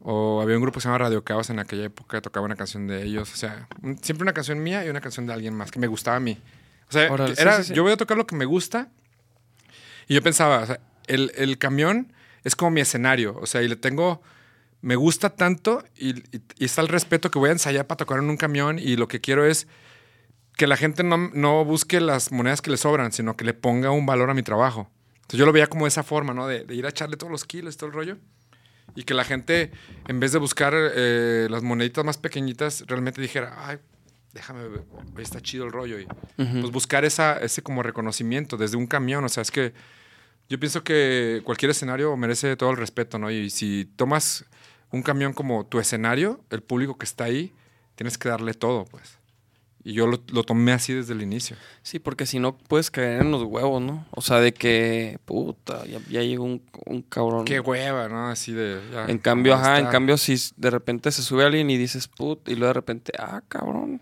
O 0.00 0.40
había 0.42 0.56
un 0.56 0.62
grupo 0.62 0.78
que 0.78 0.80
se 0.82 0.88
llama 0.88 0.98
Radio 0.98 1.22
Caos 1.22 1.48
en 1.50 1.60
aquella 1.60 1.84
época. 1.84 2.20
Tocaba 2.20 2.44
una 2.44 2.56
canción 2.56 2.88
de 2.88 3.04
ellos. 3.04 3.32
O 3.32 3.36
sea, 3.36 3.68
un- 3.82 3.98
siempre 4.02 4.24
una 4.24 4.32
canción 4.32 4.60
mía 4.60 4.84
y 4.84 4.88
una 4.88 5.00
canción 5.00 5.26
de 5.28 5.32
alguien 5.32 5.54
más 5.54 5.70
que 5.70 5.78
me 5.78 5.86
gustaba 5.86 6.16
a 6.16 6.20
mí. 6.20 6.38
O 6.88 6.92
sea, 6.92 7.08
sí, 7.28 7.34
era, 7.38 7.58
sí, 7.58 7.64
sí. 7.68 7.74
yo 7.74 7.84
voy 7.84 7.92
a 7.92 7.96
tocar 7.96 8.16
lo 8.16 8.26
que 8.26 8.34
me 8.34 8.44
gusta. 8.46 8.88
Y 10.08 10.14
yo 10.14 10.22
pensaba, 10.22 10.58
o 10.62 10.66
sea, 10.66 10.80
el, 11.06 11.30
el 11.36 11.56
camión 11.56 12.12
es 12.42 12.56
como 12.56 12.72
mi 12.72 12.80
escenario. 12.80 13.38
O 13.40 13.46
sea, 13.46 13.62
y 13.62 13.68
le 13.68 13.76
tengo. 13.76 14.22
Me 14.80 14.96
gusta 14.96 15.30
tanto 15.30 15.84
y, 15.96 16.18
y- 16.36 16.42
y 16.58 16.64
está 16.64 16.80
el 16.80 16.88
respeto 16.88 17.30
que 17.30 17.38
voy 17.38 17.50
a 17.50 17.52
ensayar 17.52 17.86
para 17.86 17.98
tocar 17.98 18.18
en 18.18 18.28
un 18.28 18.36
camión. 18.36 18.80
Y 18.80 18.96
lo 18.96 19.06
que 19.06 19.20
quiero 19.20 19.44
es 19.46 19.68
que 20.56 20.66
la 20.66 20.76
gente 20.76 21.04
no, 21.04 21.30
no 21.32 21.64
busque 21.64 22.00
las 22.00 22.32
monedas 22.32 22.60
que 22.60 22.72
le 22.72 22.76
sobran, 22.76 23.12
sino 23.12 23.36
que 23.36 23.44
le 23.44 23.54
ponga 23.54 23.92
un 23.92 24.04
valor 24.04 24.28
a 24.30 24.34
mi 24.34 24.42
trabajo. 24.42 24.90
Entonces 25.22 25.38
yo 25.38 25.46
lo 25.46 25.52
veía 25.52 25.66
como 25.66 25.86
esa 25.86 26.02
forma, 26.02 26.34
¿no? 26.34 26.46
De, 26.46 26.64
de 26.64 26.74
ir 26.74 26.86
a 26.86 26.90
echarle 26.90 27.16
todos 27.16 27.30
los 27.30 27.44
kilos, 27.44 27.76
todo 27.76 27.88
el 27.88 27.94
rollo. 27.94 28.18
Y 28.94 29.04
que 29.04 29.14
la 29.14 29.24
gente, 29.24 29.70
en 30.08 30.20
vez 30.20 30.32
de 30.32 30.38
buscar 30.38 30.74
eh, 30.76 31.46
las 31.50 31.62
moneditas 31.62 32.04
más 32.04 32.18
pequeñitas, 32.18 32.84
realmente 32.86 33.20
dijera, 33.22 33.54
ay, 33.66 33.78
déjame, 34.32 34.68
ver, 34.68 34.84
está 35.18 35.40
chido 35.40 35.64
el 35.64 35.72
rollo. 35.72 35.98
Y 35.98 36.06
pues 36.36 36.70
buscar 36.70 37.04
esa, 37.04 37.38
ese 37.38 37.62
como 37.62 37.82
reconocimiento 37.82 38.56
desde 38.56 38.76
un 38.76 38.86
camión. 38.86 39.24
O 39.24 39.28
sea, 39.28 39.42
es 39.42 39.50
que 39.50 39.72
yo 40.48 40.58
pienso 40.58 40.84
que 40.84 41.40
cualquier 41.44 41.70
escenario 41.70 42.14
merece 42.16 42.56
todo 42.56 42.70
el 42.70 42.76
respeto, 42.76 43.18
¿no? 43.18 43.30
Y 43.30 43.48
si 43.50 43.86
tomas 43.96 44.44
un 44.90 45.02
camión 45.02 45.32
como 45.32 45.64
tu 45.66 45.80
escenario, 45.80 46.44
el 46.50 46.62
público 46.62 46.98
que 46.98 47.04
está 47.04 47.24
ahí, 47.24 47.54
tienes 47.94 48.18
que 48.18 48.28
darle 48.28 48.52
todo, 48.54 48.84
pues. 48.84 49.18
Y 49.84 49.94
yo 49.94 50.06
lo, 50.06 50.22
lo 50.32 50.44
tomé 50.44 50.72
así 50.72 50.92
desde 50.92 51.12
el 51.12 51.22
inicio. 51.22 51.56
Sí, 51.82 51.98
porque 51.98 52.24
si 52.24 52.38
no 52.38 52.56
puedes 52.56 52.90
caer 52.90 53.22
en 53.22 53.32
los 53.32 53.42
huevos, 53.42 53.82
¿no? 53.82 54.06
O 54.12 54.22
sea, 54.22 54.38
de 54.40 54.52
que, 54.54 55.18
puta, 55.24 55.84
ya, 55.86 55.98
ya 56.08 56.22
llegó 56.22 56.44
un, 56.44 56.62
un 56.86 57.02
cabrón. 57.02 57.44
Qué 57.44 57.58
hueva, 57.58 58.08
¿no? 58.08 58.28
Así 58.28 58.52
de... 58.52 58.80
ya, 58.92 59.06
En 59.06 59.18
cambio, 59.18 59.54
ajá, 59.54 59.80
en 59.80 59.86
cambio, 59.86 60.16
si 60.18 60.36
de 60.56 60.70
repente 60.70 61.10
se 61.10 61.22
sube 61.22 61.44
alguien 61.44 61.68
y 61.68 61.76
dices, 61.76 62.06
put, 62.06 62.48
y 62.48 62.54
luego 62.54 62.68
de 62.68 62.74
repente, 62.74 63.12
ah, 63.18 63.42
cabrón, 63.48 64.00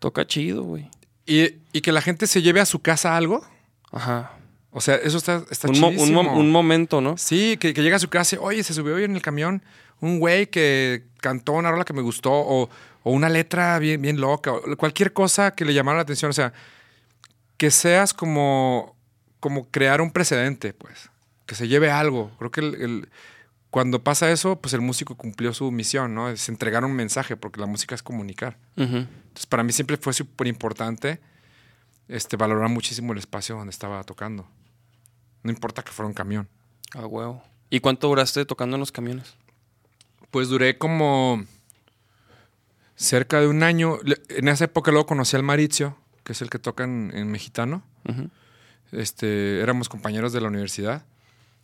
toca 0.00 0.26
chido, 0.26 0.64
güey. 0.64 0.88
Y, 1.24 1.56
y 1.72 1.80
que 1.82 1.92
la 1.92 2.00
gente 2.02 2.26
se 2.26 2.42
lleve 2.42 2.60
a 2.60 2.66
su 2.66 2.80
casa 2.80 3.16
algo. 3.16 3.44
Ajá. 3.92 4.32
O 4.70 4.80
sea, 4.80 4.96
eso 4.96 5.16
está, 5.18 5.42
está 5.50 5.68
Un, 5.68 5.80
mo- 5.80 5.88
un, 5.88 6.12
mo- 6.12 6.36
un 6.36 6.50
momento, 6.50 7.00
¿no? 7.00 7.16
Sí, 7.16 7.56
que, 7.58 7.72
que 7.72 7.82
llega 7.82 7.96
a 7.96 8.00
su 8.00 8.08
casa 8.08 8.36
y, 8.36 8.38
oye, 8.42 8.62
se 8.62 8.74
subió 8.74 8.96
hoy 8.96 9.04
en 9.04 9.14
el 9.14 9.22
camión 9.22 9.62
un 10.00 10.18
güey 10.18 10.48
que 10.48 11.04
cantó 11.26 11.52
una 11.54 11.70
rola 11.72 11.84
que 11.84 11.92
me 11.92 12.02
gustó 12.02 12.30
o, 12.32 12.70
o 13.02 13.10
una 13.10 13.28
letra 13.28 13.76
bien, 13.80 14.00
bien 14.00 14.20
loca, 14.20 14.52
o 14.52 14.76
cualquier 14.76 15.12
cosa 15.12 15.50
que 15.50 15.64
le 15.64 15.74
llamara 15.74 15.96
la 15.96 16.02
atención. 16.02 16.30
O 16.30 16.32
sea, 16.32 16.52
que 17.56 17.70
seas 17.72 18.14
como, 18.14 18.94
como 19.40 19.68
crear 19.70 20.00
un 20.00 20.10
precedente, 20.12 20.72
pues. 20.72 21.10
Que 21.46 21.54
se 21.56 21.66
lleve 21.66 21.90
algo. 21.90 22.30
Creo 22.38 22.50
que 22.50 22.60
el- 22.60 22.74
el- 22.76 23.08
cuando 23.70 24.02
pasa 24.04 24.30
eso, 24.30 24.60
pues 24.60 24.72
el 24.74 24.80
músico 24.80 25.16
cumplió 25.16 25.52
su 25.52 25.70
misión, 25.72 26.14
¿no? 26.14 26.28
Es 26.30 26.48
entregar 26.48 26.84
un 26.84 26.92
mensaje, 26.92 27.36
porque 27.36 27.60
la 27.60 27.66
música 27.66 27.94
es 27.94 28.02
comunicar. 28.02 28.56
Entonces, 28.76 29.46
para 29.48 29.62
mí 29.64 29.72
siempre 29.72 29.96
fue 29.96 30.12
súper 30.12 30.46
importante 30.46 31.18
este, 32.08 32.36
valorar 32.36 32.68
muchísimo 32.70 33.12
el 33.12 33.18
espacio 33.18 33.56
donde 33.56 33.70
estaba 33.72 34.02
tocando. 34.04 34.46
No 35.42 35.50
importa 35.50 35.82
que 35.82 35.90
fuera 35.92 36.06
un 36.06 36.14
camión. 36.14 36.48
Ah, 36.94 37.06
huevo. 37.06 37.42
¿Y 37.68 37.80
cuánto 37.80 38.06
duraste 38.08 38.44
tocando 38.46 38.76
en 38.76 38.80
los 38.80 38.92
camiones? 38.92 39.34
Pues 40.30 40.48
duré 40.48 40.76
como 40.78 41.44
cerca 42.94 43.40
de 43.40 43.46
un 43.48 43.62
año. 43.62 43.98
En 44.28 44.48
esa 44.48 44.64
época 44.64 44.90
luego 44.90 45.06
conocí 45.06 45.36
al 45.36 45.42
Maricio, 45.42 45.96
que 46.24 46.32
es 46.32 46.42
el 46.42 46.50
que 46.50 46.58
toca 46.58 46.84
en, 46.84 47.10
en 47.14 47.30
mexicano. 47.30 47.82
Este, 48.92 49.60
éramos 49.60 49.88
compañeros 49.88 50.32
de 50.32 50.40
la 50.40 50.48
universidad. 50.48 51.04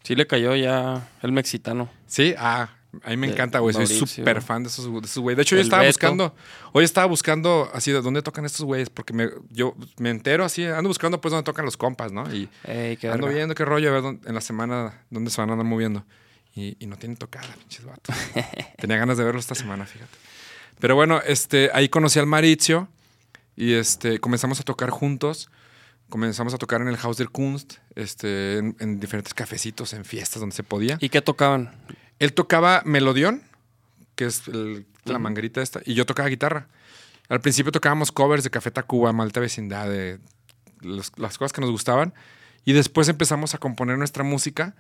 Sí 0.03 0.16
le 0.16 0.27
cayó 0.27 0.55
ya 0.57 1.09
el 1.22 1.31
mexicano. 1.33 1.88
Sí, 2.07 2.35
ah, 2.37 2.70
a 3.05 3.11
mí 3.11 3.16
me 3.16 3.29
De 3.29 3.35
encanta, 3.35 3.61
güey. 3.61 3.72
Soy 3.72 3.85
Mauricio. 3.85 4.07
súper 4.07 4.42
fan 4.42 4.64
de 4.64 4.68
esos 4.68 4.85
de 4.92 4.98
esos 5.07 5.18
güeyes. 5.22 5.37
De 5.37 5.42
hecho, 5.42 5.55
yo 5.55 5.62
estaba 5.62 5.83
Beto. 5.83 5.90
buscando, 5.92 6.35
hoy 6.72 6.85
estaba 6.85 7.07
buscando 7.07 7.70
así 7.72 7.92
de 7.92 8.01
dónde 8.03 8.20
tocan 8.22 8.44
estos 8.44 8.66
güeyes, 8.66 8.90
porque 8.90 9.12
me, 9.12 9.29
yo 9.51 9.77
me 9.98 10.11
entero 10.11 10.44
así, 10.44 10.64
ando 10.64 10.88
buscando 10.88 11.20
pues 11.20 11.31
dónde 11.31 11.44
tocan 11.44 11.64
los 11.64 11.77
compas, 11.77 12.11
¿no? 12.11 12.25
Y 12.35 12.48
Ey, 12.64 12.98
ando 13.05 13.27
verga. 13.27 13.37
viendo 13.37 13.55
qué 13.55 13.64
rollo, 13.64 13.88
a 13.90 13.92
ver 13.92 14.03
dónde- 14.03 14.29
en 14.29 14.35
la 14.35 14.40
semana 14.40 15.05
dónde 15.11 15.31
se 15.31 15.40
van 15.40 15.51
a 15.51 15.53
andar 15.53 15.66
moviendo. 15.66 16.05
Y, 16.54 16.76
y 16.78 16.86
no 16.86 16.96
tienen 16.96 17.16
tocada, 17.16 17.48
pinches 17.58 17.84
vatos. 17.84 18.14
Tenía 18.78 18.96
ganas 18.98 19.16
de 19.16 19.24
verlo 19.24 19.40
esta 19.40 19.54
semana, 19.54 19.86
fíjate. 19.86 20.10
Pero 20.80 20.94
bueno, 20.94 21.20
este, 21.26 21.70
ahí 21.72 21.88
conocí 21.88 22.18
al 22.18 22.26
Maricio 22.26 22.88
y 23.56 23.72
este, 23.74 24.18
comenzamos 24.18 24.60
a 24.60 24.62
tocar 24.62 24.90
juntos. 24.90 25.48
Comenzamos 26.10 26.52
a 26.52 26.58
tocar 26.58 26.82
en 26.82 26.88
el 26.88 26.98
Haus 27.02 27.16
der 27.16 27.30
Kunst, 27.30 27.74
este, 27.94 28.58
en, 28.58 28.76
en 28.80 29.00
diferentes 29.00 29.32
cafecitos, 29.32 29.94
en 29.94 30.04
fiestas 30.04 30.40
donde 30.40 30.54
se 30.54 30.62
podía. 30.62 30.98
¿Y 31.00 31.08
qué 31.08 31.22
tocaban? 31.22 31.74
Él 32.18 32.34
tocaba 32.34 32.82
melodión, 32.84 33.42
que 34.14 34.26
es 34.26 34.46
el- 34.48 34.84
la 35.04 35.18
manguerita 35.18 35.62
esta, 35.62 35.80
y 35.86 35.94
yo 35.94 36.04
tocaba 36.04 36.28
guitarra. 36.28 36.68
Al 37.30 37.40
principio 37.40 37.72
tocábamos 37.72 38.12
covers 38.12 38.44
de 38.44 38.50
Café 38.50 38.70
Tacuba, 38.70 39.12
Malta 39.14 39.40
Vecindad, 39.40 39.88
de 39.88 40.18
los- 40.80 41.12
las 41.16 41.38
cosas 41.38 41.52
que 41.54 41.62
nos 41.62 41.70
gustaban. 41.70 42.12
Y 42.66 42.74
después 42.74 43.08
empezamos 43.08 43.54
a 43.54 43.58
componer 43.58 43.96
nuestra 43.96 44.22
música 44.22 44.74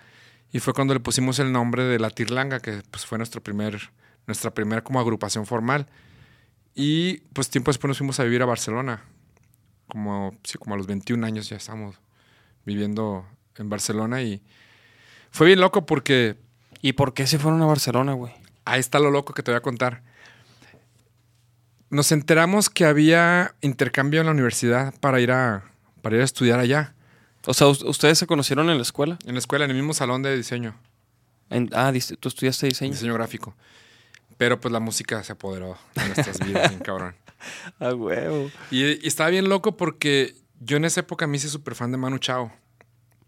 y 0.52 0.60
fue 0.60 0.74
cuando 0.74 0.94
le 0.94 1.00
pusimos 1.00 1.38
el 1.38 1.50
nombre 1.50 1.84
de 1.84 1.98
La 1.98 2.10
Tirlanga, 2.10 2.60
que 2.60 2.82
pues 2.90 3.06
fue 3.06 3.18
nuestro 3.18 3.42
primer, 3.42 3.90
nuestra 4.26 4.52
primera 4.52 4.82
como 4.82 5.00
agrupación 5.00 5.46
formal. 5.46 5.86
Y 6.74 7.18
pues 7.32 7.50
tiempo 7.50 7.70
después 7.70 7.88
nos 7.88 7.98
fuimos 7.98 8.20
a 8.20 8.24
vivir 8.24 8.42
a 8.42 8.46
Barcelona. 8.46 9.04
Como, 9.88 10.36
sí, 10.44 10.58
como 10.58 10.74
a 10.74 10.78
los 10.78 10.86
21 10.86 11.26
años 11.26 11.48
ya 11.48 11.56
estamos 11.56 11.96
viviendo 12.64 13.26
en 13.56 13.68
Barcelona 13.68 14.22
y 14.22 14.42
fue 15.30 15.48
bien 15.48 15.60
loco 15.60 15.84
porque 15.84 16.38
¿Y 16.82 16.94
por 16.94 17.14
qué 17.14 17.28
se 17.28 17.38
fueron 17.38 17.62
a 17.62 17.66
Barcelona, 17.66 18.12
güey? 18.12 18.34
Ahí 18.64 18.80
está 18.80 18.98
lo 18.98 19.12
loco 19.12 19.32
que 19.32 19.44
te 19.44 19.52
voy 19.52 19.58
a 19.58 19.62
contar. 19.62 20.02
Nos 21.90 22.10
enteramos 22.10 22.68
que 22.68 22.84
había 22.84 23.54
intercambio 23.60 24.20
en 24.20 24.26
la 24.26 24.32
universidad 24.32 24.92
para 24.98 25.20
ir 25.20 25.30
a, 25.30 25.62
para 26.02 26.16
ir 26.16 26.22
a 26.22 26.24
estudiar 26.24 26.58
allá, 26.58 26.94
O 27.46 27.54
sea, 27.54 27.66
us- 27.68 27.82
¿ustedes 27.82 28.18
se 28.18 28.26
conocieron 28.26 28.70
en 28.70 28.76
la 28.76 28.82
escuela? 28.82 29.18
en 29.26 29.34
la 29.34 29.38
escuela, 29.38 29.64
en 29.64 29.70
el 29.72 29.76
mismo 29.76 29.94
salón 29.94 30.22
de 30.22 30.36
diseño, 30.36 30.76
En- 31.50 31.68
ah, 31.72 31.92
tú 32.20 32.28
estudiaste 32.28 32.66
diseño. 32.66 32.92
diseño 32.92 33.14
gráfico. 33.14 33.54
Pero 34.38 34.60
pues 34.60 34.72
la 34.72 34.80
música 34.80 35.22
se 35.22 35.32
apoderó 35.32 35.76
de 35.94 36.06
nuestras 36.06 36.38
vidas, 36.40 36.70
bien 36.70 36.80
cabrón. 36.80 37.14
Ah, 37.80 37.92
huevo. 37.92 38.50
Y, 38.70 38.84
y 39.04 39.06
estaba 39.08 39.28
bien 39.28 39.48
loco 39.48 39.76
porque 39.76 40.36
yo 40.60 40.76
en 40.76 40.84
esa 40.84 41.00
época 41.00 41.26
me 41.26 41.36
hice 41.38 41.48
súper 41.48 41.74
fan 41.74 41.90
de 41.90 41.98
Manu 41.98 42.18
Chao. 42.18 42.52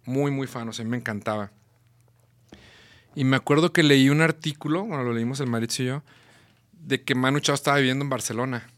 Muy, 0.05 0.31
muy 0.31 0.46
fan, 0.46 0.68
o 0.68 0.72
sea, 0.72 0.85
me 0.85 0.96
encantaba. 0.96 1.50
Y 3.16 3.24
me 3.24 3.35
acuerdo 3.37 3.72
que 3.72 3.83
leí 3.83 4.09
un 4.11 4.20
artículo, 4.20 4.85
bueno, 4.85 5.03
lo 5.03 5.12
leímos 5.12 5.40
el 5.40 5.48
Mauricio 5.48 5.85
y 5.85 5.88
yo, 5.88 6.03
de 6.72 7.03
que 7.03 7.16
Manu 7.16 7.40
Chao 7.40 7.57
estaba 7.57 7.79
viviendo 7.79 8.05
en 8.05 8.09
Barcelona. 8.11 8.68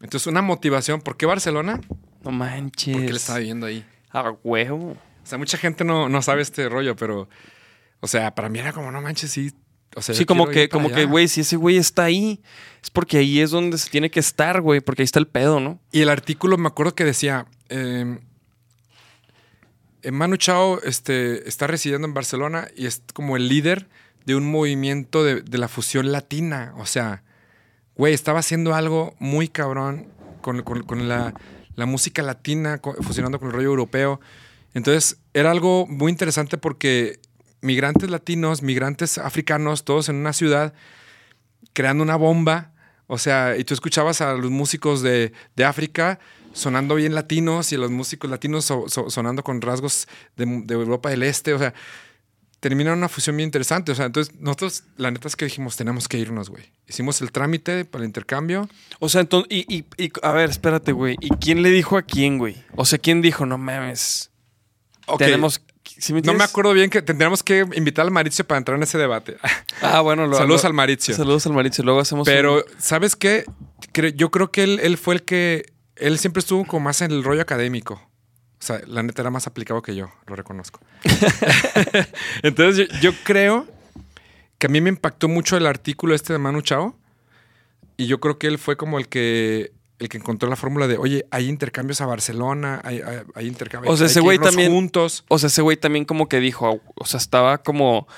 Entonces, 0.00 0.28
una 0.28 0.40
motivación. 0.42 1.00
¿Por 1.00 1.16
qué 1.16 1.26
Barcelona? 1.26 1.80
No 2.22 2.30
manches. 2.30 2.94
Porque 2.94 3.08
él 3.10 3.16
estaba 3.16 3.38
viviendo 3.38 3.66
ahí. 3.66 3.84
Ah, 4.12 4.32
huevo. 4.42 4.90
O 5.22 5.26
sea, 5.26 5.38
mucha 5.38 5.56
gente 5.58 5.84
no, 5.84 6.08
no 6.08 6.22
sabe 6.22 6.42
este 6.42 6.68
rollo, 6.68 6.96
pero, 6.96 7.28
o 8.00 8.06
sea, 8.08 8.34
para 8.34 8.48
mí 8.48 8.58
era 8.58 8.72
como, 8.72 8.90
no 8.90 9.00
manches, 9.00 9.30
sí, 9.30 9.52
O 9.94 10.02
sea, 10.02 10.14
Sí, 10.14 10.24
como 10.24 10.48
que, 10.48 10.68
como 10.68 10.90
que, 10.90 11.04
güey, 11.04 11.28
si 11.28 11.42
ese 11.42 11.56
güey 11.56 11.76
está 11.76 12.04
ahí, 12.04 12.40
es 12.82 12.90
porque 12.90 13.18
ahí 13.18 13.40
es 13.40 13.50
donde 13.50 13.78
se 13.78 13.90
tiene 13.90 14.10
que 14.10 14.20
estar, 14.20 14.60
güey, 14.60 14.80
porque 14.80 15.02
ahí 15.02 15.04
está 15.04 15.18
el 15.18 15.26
pedo, 15.28 15.60
¿no? 15.60 15.78
Y 15.92 16.00
el 16.00 16.08
artículo 16.08 16.56
me 16.58 16.66
acuerdo 16.68 16.94
que 16.94 17.04
decía, 17.04 17.46
eh, 17.68 18.18
eh, 20.02 20.10
Manu 20.10 20.36
Chao 20.36 20.80
este, 20.82 21.48
está 21.48 21.66
residiendo 21.66 22.06
en 22.08 22.14
Barcelona 22.14 22.68
y 22.76 22.86
es 22.86 23.02
como 23.14 23.36
el 23.36 23.48
líder 23.48 23.88
de 24.26 24.34
un 24.34 24.50
movimiento 24.50 25.24
de, 25.24 25.42
de 25.42 25.58
la 25.58 25.68
fusión 25.68 26.12
latina. 26.12 26.72
O 26.78 26.86
sea, 26.86 27.22
güey, 27.96 28.14
estaba 28.14 28.40
haciendo 28.40 28.74
algo 28.74 29.14
muy 29.18 29.48
cabrón 29.48 30.08
con, 30.40 30.62
con- 30.62 30.82
con 30.84 31.08
la, 31.08 31.34
la 31.80 31.86
música 31.86 32.22
latina, 32.22 32.80
fusionando 33.02 33.38
con 33.40 33.48
el 33.48 33.54
rollo 33.54 33.68
europeo. 33.68 34.20
Entonces, 34.74 35.18
era 35.34 35.50
algo 35.50 35.86
muy 35.88 36.12
interesante 36.12 36.56
porque 36.58 37.18
migrantes 37.60 38.08
latinos, 38.08 38.62
migrantes 38.62 39.18
africanos, 39.18 39.84
todos 39.84 40.08
en 40.08 40.16
una 40.16 40.32
ciudad, 40.32 40.72
creando 41.72 42.02
una 42.04 42.16
bomba. 42.16 42.70
O 43.08 43.18
sea, 43.18 43.56
y 43.56 43.64
tú 43.64 43.74
escuchabas 43.74 44.20
a 44.20 44.34
los 44.34 44.50
músicos 44.50 45.02
de, 45.02 45.32
de 45.56 45.64
África 45.64 46.20
sonando 46.52 46.94
bien 46.96 47.14
latinos 47.14 47.72
y 47.72 47.74
a 47.74 47.78
los 47.78 47.90
músicos 47.90 48.30
latinos 48.30 48.64
so- 48.64 48.88
so- 48.88 49.10
sonando 49.10 49.42
con 49.42 49.60
rasgos 49.60 50.06
de, 50.36 50.46
de 50.64 50.74
Europa 50.74 51.10
del 51.10 51.22
Este. 51.24 51.52
O 51.54 51.58
sea, 51.58 51.74
terminaron 52.60 52.98
una 52.98 53.08
fusión 53.08 53.36
bien 53.36 53.48
interesante. 53.48 53.90
O 53.92 53.94
sea, 53.94 54.06
entonces 54.06 54.34
nosotros, 54.38 54.84
la 54.96 55.10
neta 55.10 55.28
es 55.28 55.36
que 55.36 55.46
dijimos, 55.46 55.76
tenemos 55.76 56.06
que 56.08 56.18
irnos, 56.18 56.50
güey. 56.50 56.64
Hicimos 56.86 57.20
el 57.22 57.32
trámite 57.32 57.84
para 57.84 58.04
el 58.04 58.08
intercambio. 58.08 58.68
O 58.98 59.08
sea, 59.08 59.22
entonces, 59.22 59.48
y, 59.50 59.60
y- 59.74 59.84
y- 59.96 60.12
a 60.22 60.32
ver, 60.32 60.50
espérate, 60.50 60.92
güey. 60.92 61.16
¿Y 61.20 61.30
quién 61.36 61.62
le 61.62 61.70
dijo 61.70 61.96
a 61.96 62.02
quién, 62.02 62.38
güey? 62.38 62.56
O 62.76 62.84
sea, 62.84 62.98
¿quién 62.98 63.22
dijo, 63.22 63.46
no 63.46 63.58
mames? 63.58 64.30
Ok, 65.06 65.18
Tenemos. 65.18 65.62
¿sí 65.98 66.12
me 66.12 66.20
No 66.20 66.34
me 66.34 66.44
acuerdo 66.44 66.72
bien 66.72 66.88
que 66.90 67.02
tendríamos 67.02 67.42
que 67.42 67.66
invitar 67.74 68.04
al 68.04 68.10
Maricio 68.10 68.46
para 68.46 68.58
entrar 68.58 68.76
en 68.76 68.82
ese 68.82 68.98
debate. 68.98 69.36
Ah, 69.82 70.02
bueno, 70.02 70.26
lo- 70.26 70.36
Saludos 70.36 70.62
lo- 70.62 70.66
al 70.68 70.74
Maricio. 70.74 71.14
Saludos 71.16 71.46
al 71.46 71.54
Maricio. 71.54 71.82
Luego 71.82 72.00
hacemos. 72.00 72.26
Pero, 72.26 72.56
un- 72.56 72.62
¿sabes 72.78 73.16
qué? 73.16 73.44
Yo 74.14 74.30
creo 74.30 74.52
que 74.52 74.62
él, 74.62 74.78
él 74.82 74.98
fue 74.98 75.14
el 75.14 75.22
que. 75.22 75.72
Él 75.96 76.18
siempre 76.18 76.40
estuvo 76.40 76.66
como 76.66 76.84
más 76.84 77.00
en 77.00 77.10
el 77.10 77.24
rollo 77.24 77.40
académico. 77.40 78.09
O 78.60 78.62
sea, 78.62 78.80
la 78.86 79.02
neta 79.02 79.22
era 79.22 79.30
más 79.30 79.46
aplicado 79.46 79.80
que 79.80 79.96
yo, 79.96 80.10
lo 80.26 80.36
reconozco. 80.36 80.80
Entonces, 82.42 82.88
yo, 82.88 83.10
yo 83.12 83.12
creo 83.24 83.66
que 84.58 84.66
a 84.66 84.70
mí 84.70 84.80
me 84.80 84.90
impactó 84.90 85.28
mucho 85.28 85.56
el 85.56 85.66
artículo 85.66 86.14
este 86.14 86.34
de 86.34 86.38
Manu 86.38 86.60
Chao. 86.60 86.94
Y 87.96 88.06
yo 88.06 88.20
creo 88.20 88.38
que 88.38 88.46
él 88.46 88.58
fue 88.58 88.76
como 88.76 88.98
el 88.98 89.08
que 89.08 89.72
el 89.98 90.08
que 90.08 90.16
encontró 90.16 90.48
la 90.48 90.56
fórmula 90.56 90.86
de, 90.88 90.96
oye, 90.96 91.26
hay 91.30 91.46
intercambios 91.48 92.00
a 92.00 92.06
Barcelona, 92.06 92.80
hay, 92.84 93.02
hay, 93.02 93.18
hay 93.34 93.46
intercambios. 93.46 93.92
O 93.92 93.96
sea, 93.98 94.06
hay 94.06 94.10
ese 94.10 94.20
güey 94.20 94.38
también- 94.38 94.72
juntos. 94.72 95.24
O 95.28 95.38
sea, 95.38 95.48
ese 95.48 95.60
güey 95.60 95.76
también 95.76 96.06
como 96.06 96.26
que 96.26 96.40
dijo, 96.40 96.80
o 96.94 97.04
sea, 97.04 97.18
estaba 97.18 97.58
como 97.58 98.08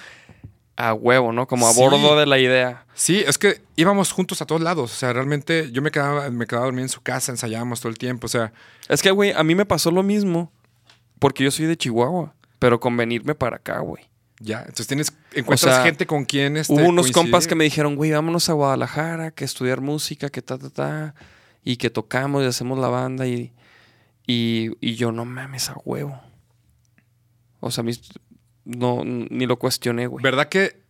a 0.88 0.94
huevo, 0.94 1.32
¿no? 1.32 1.46
Como 1.46 1.68
a 1.68 1.72
Sí. 1.72 1.80
bordo 1.80 2.16
de 2.18 2.26
la 2.26 2.38
idea. 2.38 2.86
Sí, 2.94 3.22
es 3.26 3.38
que 3.38 3.62
íbamos 3.76 4.10
juntos 4.12 4.42
a 4.42 4.46
todos 4.46 4.60
lados. 4.60 4.92
O 4.92 4.94
sea, 4.96 5.12
realmente 5.12 5.70
yo 5.72 5.80
me 5.82 5.90
quedaba, 5.90 6.28
me 6.30 6.46
quedaba 6.46 6.64
dormido 6.66 6.84
en 6.84 6.88
su 6.88 7.00
casa, 7.02 7.30
ensayábamos 7.30 7.80
todo 7.80 7.90
el 7.90 7.98
tiempo. 7.98 8.26
O 8.26 8.28
sea, 8.28 8.52
Es 8.88 9.00
que, 9.02 9.10
güey, 9.12 9.32
a 9.32 9.42
mí 9.44 9.54
me 9.54 9.64
pasó 9.64 9.90
lo 9.90 10.02
mismo. 10.02 10.50
Porque 11.18 11.44
yo 11.44 11.50
soy 11.52 11.66
de 11.66 11.76
Chihuahua. 11.76 12.34
Pero 12.58 12.80
con 12.80 12.96
venirme 12.96 13.34
para 13.36 13.56
acá, 13.56 13.78
güey. 13.78 14.04
Ya, 14.40 14.58
entonces 14.60 14.88
tienes, 14.88 15.12
encuentras 15.34 15.76
sea, 15.76 15.84
gente 15.84 16.04
con 16.04 16.24
quien 16.24 16.56
este, 16.56 16.72
Hubo 16.72 16.80
unos 16.88 17.04
coincidir. 17.04 17.14
compas 17.14 17.46
que 17.46 17.54
me 17.54 17.62
dijeron, 17.62 17.94
güey, 17.94 18.10
vámonos 18.10 18.48
a 18.48 18.54
Guadalajara, 18.54 19.30
que 19.30 19.44
estudiar 19.44 19.80
música, 19.80 20.30
que 20.30 20.42
ta, 20.42 20.58
ta, 20.58 20.68
ta. 20.70 21.14
Y 21.62 21.76
que 21.76 21.90
tocamos 21.90 22.42
y 22.42 22.46
hacemos 22.46 22.76
la 22.80 22.88
banda. 22.88 23.28
Y, 23.28 23.52
y, 24.26 24.70
y 24.80 24.96
yo, 24.96 25.12
no 25.12 25.24
mames, 25.24 25.70
a 25.70 25.76
huevo. 25.84 26.20
O 27.60 27.70
sea, 27.70 27.82
a 27.82 27.84
mí 27.84 27.92
no, 28.64 29.02
ni 29.04 29.46
lo 29.46 29.58
cuestioné, 29.58 30.06
güey. 30.06 30.22
¿Verdad 30.22 30.48
que 30.48 30.80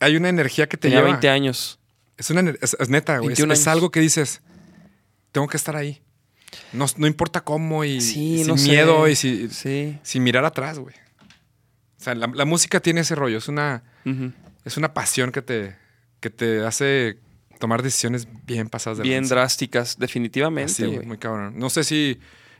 hay 0.00 0.16
una 0.16 0.28
energía 0.28 0.68
que 0.68 0.76
te 0.76 0.82
Tenía 0.88 0.98
lleva? 0.98 1.10
20 1.12 1.28
años. 1.28 1.78
Es, 2.16 2.30
una, 2.30 2.50
es, 2.60 2.76
es 2.78 2.88
neta, 2.88 3.18
güey. 3.18 3.32
Es, 3.32 3.38
21 3.38 3.52
es 3.52 3.58
años. 3.60 3.68
algo 3.68 3.90
que 3.90 4.00
dices, 4.00 4.40
tengo 5.32 5.46
que 5.48 5.56
estar 5.56 5.76
ahí. 5.76 6.00
No, 6.72 6.86
no 6.96 7.06
importa 7.06 7.42
cómo 7.42 7.84
y, 7.84 8.00
Sí, 8.00 8.38
sin 8.38 8.46
no 8.46 8.56
sé. 8.56 8.68
miedo 8.68 9.06
y 9.08 9.14
si- 9.16 9.48
Sí. 9.50 9.98
sin 10.02 10.22
mirar 10.22 10.44
atrás, 10.44 10.78
güey. 10.78 10.94
O 11.98 12.02
sea, 12.02 12.14
la, 12.14 12.26
la 12.28 12.44
música 12.44 12.80
tiene 12.80 13.00
ese 13.00 13.14
rollo. 13.14 13.38
Es 13.38 13.48
una, 13.48 13.82
es 14.64 14.76
una 14.76 14.94
pasión 14.94 15.30
que 15.32 15.42
te, 15.42 15.76
que 16.20 16.30
te 16.30 16.64
hace 16.64 17.18
tomar 17.58 17.82
decisiones 17.82 18.28
bien 18.46 18.68
pasadas 18.68 18.98
de 18.98 19.04
Bien 19.04 19.22
lanza. 19.22 19.34
drásticas, 19.34 19.98
definitivamente, 19.98 20.72
Sí, 20.72 20.84
güey. 20.86 21.04
muy 21.06 21.18
cabrón. 21.18 21.58
No 21.58 21.70
sé 21.70 21.82
si 21.84 22.18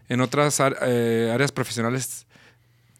en 0.08 0.20
otras 0.20 0.60
eh, 0.82 1.30
áreas 1.32 1.52
profesionales 1.52 2.26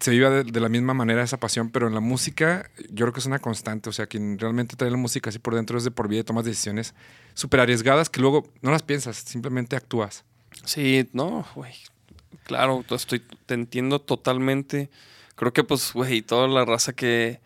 se 0.01 0.11
viva 0.13 0.31
de, 0.31 0.45
de 0.45 0.61
la 0.61 0.69
misma 0.69 0.95
manera 0.95 1.23
esa 1.23 1.39
pasión, 1.39 1.71
pero 1.71 1.89
en 1.89 1.95
la 1.95 2.01
música 2.01 2.71
yo 2.91 3.05
creo 3.07 3.13
que 3.13 3.21
es 3.21 3.27
una 3.27 3.39
constante. 3.41 3.89
O 3.89 3.93
sea, 3.93 4.07
quien 4.07 4.39
realmente 4.39 4.77
trae 4.77 4.91
la 4.91 4.97
música 4.97 5.31
así 5.31 5.39
por 5.39 5.55
dentro 5.55 5.77
es 5.79 5.85
de 5.85 5.91
por 5.91 6.09
vida 6.09 6.21
y 6.21 6.25
tomas 6.25 6.45
decisiones 6.45 6.95
súper 7.35 7.61
arriesgadas 7.61 8.09
que 8.09 8.21
luego 8.21 8.47
no 8.63 8.71
las 8.71 8.83
piensas, 8.83 9.17
simplemente 9.17 9.75
actúas. 9.77 10.25
Sí, 10.65 11.09
no, 11.13 11.45
güey. 11.55 11.73
Claro, 12.45 12.85
to- 12.87 12.95
estoy, 12.95 13.23
te 13.47 13.55
entiendo 13.55 14.01
totalmente. 14.01 14.89
Creo 15.35 15.53
que, 15.53 15.65
pues, 15.65 15.93
güey, 15.93 16.23
toda 16.23 16.49
la 16.49 16.65
raza 16.65 16.93
que, 16.93 17.41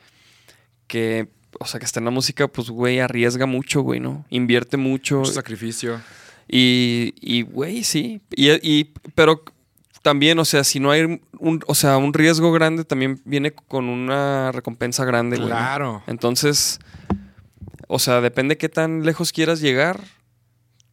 que, 0.87 1.29
o 1.59 1.67
sea, 1.67 1.81
que 1.81 1.87
está 1.87 2.01
en 2.01 2.05
la 2.05 2.11
música, 2.11 2.49
pues, 2.49 2.71
güey, 2.71 3.01
arriesga 3.01 3.47
mucho, 3.47 3.83
güey, 3.83 4.01
¿no? 4.01 4.25
Invierte 4.31 4.77
mucho. 4.77 5.19
Mucho 5.21 5.33
sacrificio. 5.33 6.01
Y, 6.49 7.15
y, 7.21 7.43
güey, 7.43 7.83
sí. 7.85 8.21
Y, 8.31 8.51
y- 8.69 8.93
pero 9.15 9.43
también, 10.03 10.39
o 10.41 10.45
sea, 10.45 10.65
si 10.65 10.81
no 10.81 10.91
hay 10.91 11.21
un, 11.39 11.63
o 11.67 11.75
sea, 11.75 11.97
un 11.97 12.13
riesgo 12.13 12.53
grande, 12.53 12.85
también 12.85 13.21
viene 13.25 13.53
con 13.53 13.89
una 13.89 14.51
recompensa 14.53 15.05
grande. 15.05 15.37
Claro. 15.37 16.03
Entonces, 16.09 16.81
o 17.87 17.99
sea, 17.99 18.21
depende 18.21 18.59
qué 18.59 18.69
tan 18.69 19.05
lejos 19.05 19.33
quieras 19.33 19.61
llegar, 19.61 20.01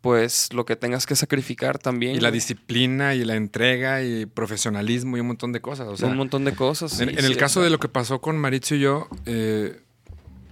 pues 0.01 0.53
lo 0.53 0.65
que 0.65 0.75
tengas 0.75 1.07
que 1.07 1.15
sacrificar 1.15 1.79
también. 1.79 2.15
Y 2.15 2.19
la 2.19 2.31
disciplina 2.31 3.15
y 3.15 3.25
la 3.25 3.35
entrega 3.35 4.03
y 4.03 4.27
profesionalismo 4.27 5.17
y 5.17 5.21
un 5.21 5.27
montón 5.27 5.51
de 5.51 5.59
cosas. 5.59 5.87
O 5.87 5.97
sea, 5.97 6.07
un 6.07 6.17
montón 6.17 6.45
de 6.45 6.53
cosas. 6.53 6.99
En, 6.99 7.09
sí, 7.09 7.15
en 7.17 7.25
el 7.25 7.33
sí, 7.33 7.39
caso 7.39 7.61
de 7.61 7.71
lo 7.71 7.79
que 7.79 7.89
pasó 7.89 8.21
con 8.21 8.37
Mauricio 8.37 8.77
y 8.77 8.81
yo, 8.81 9.07
eh, 9.25 9.81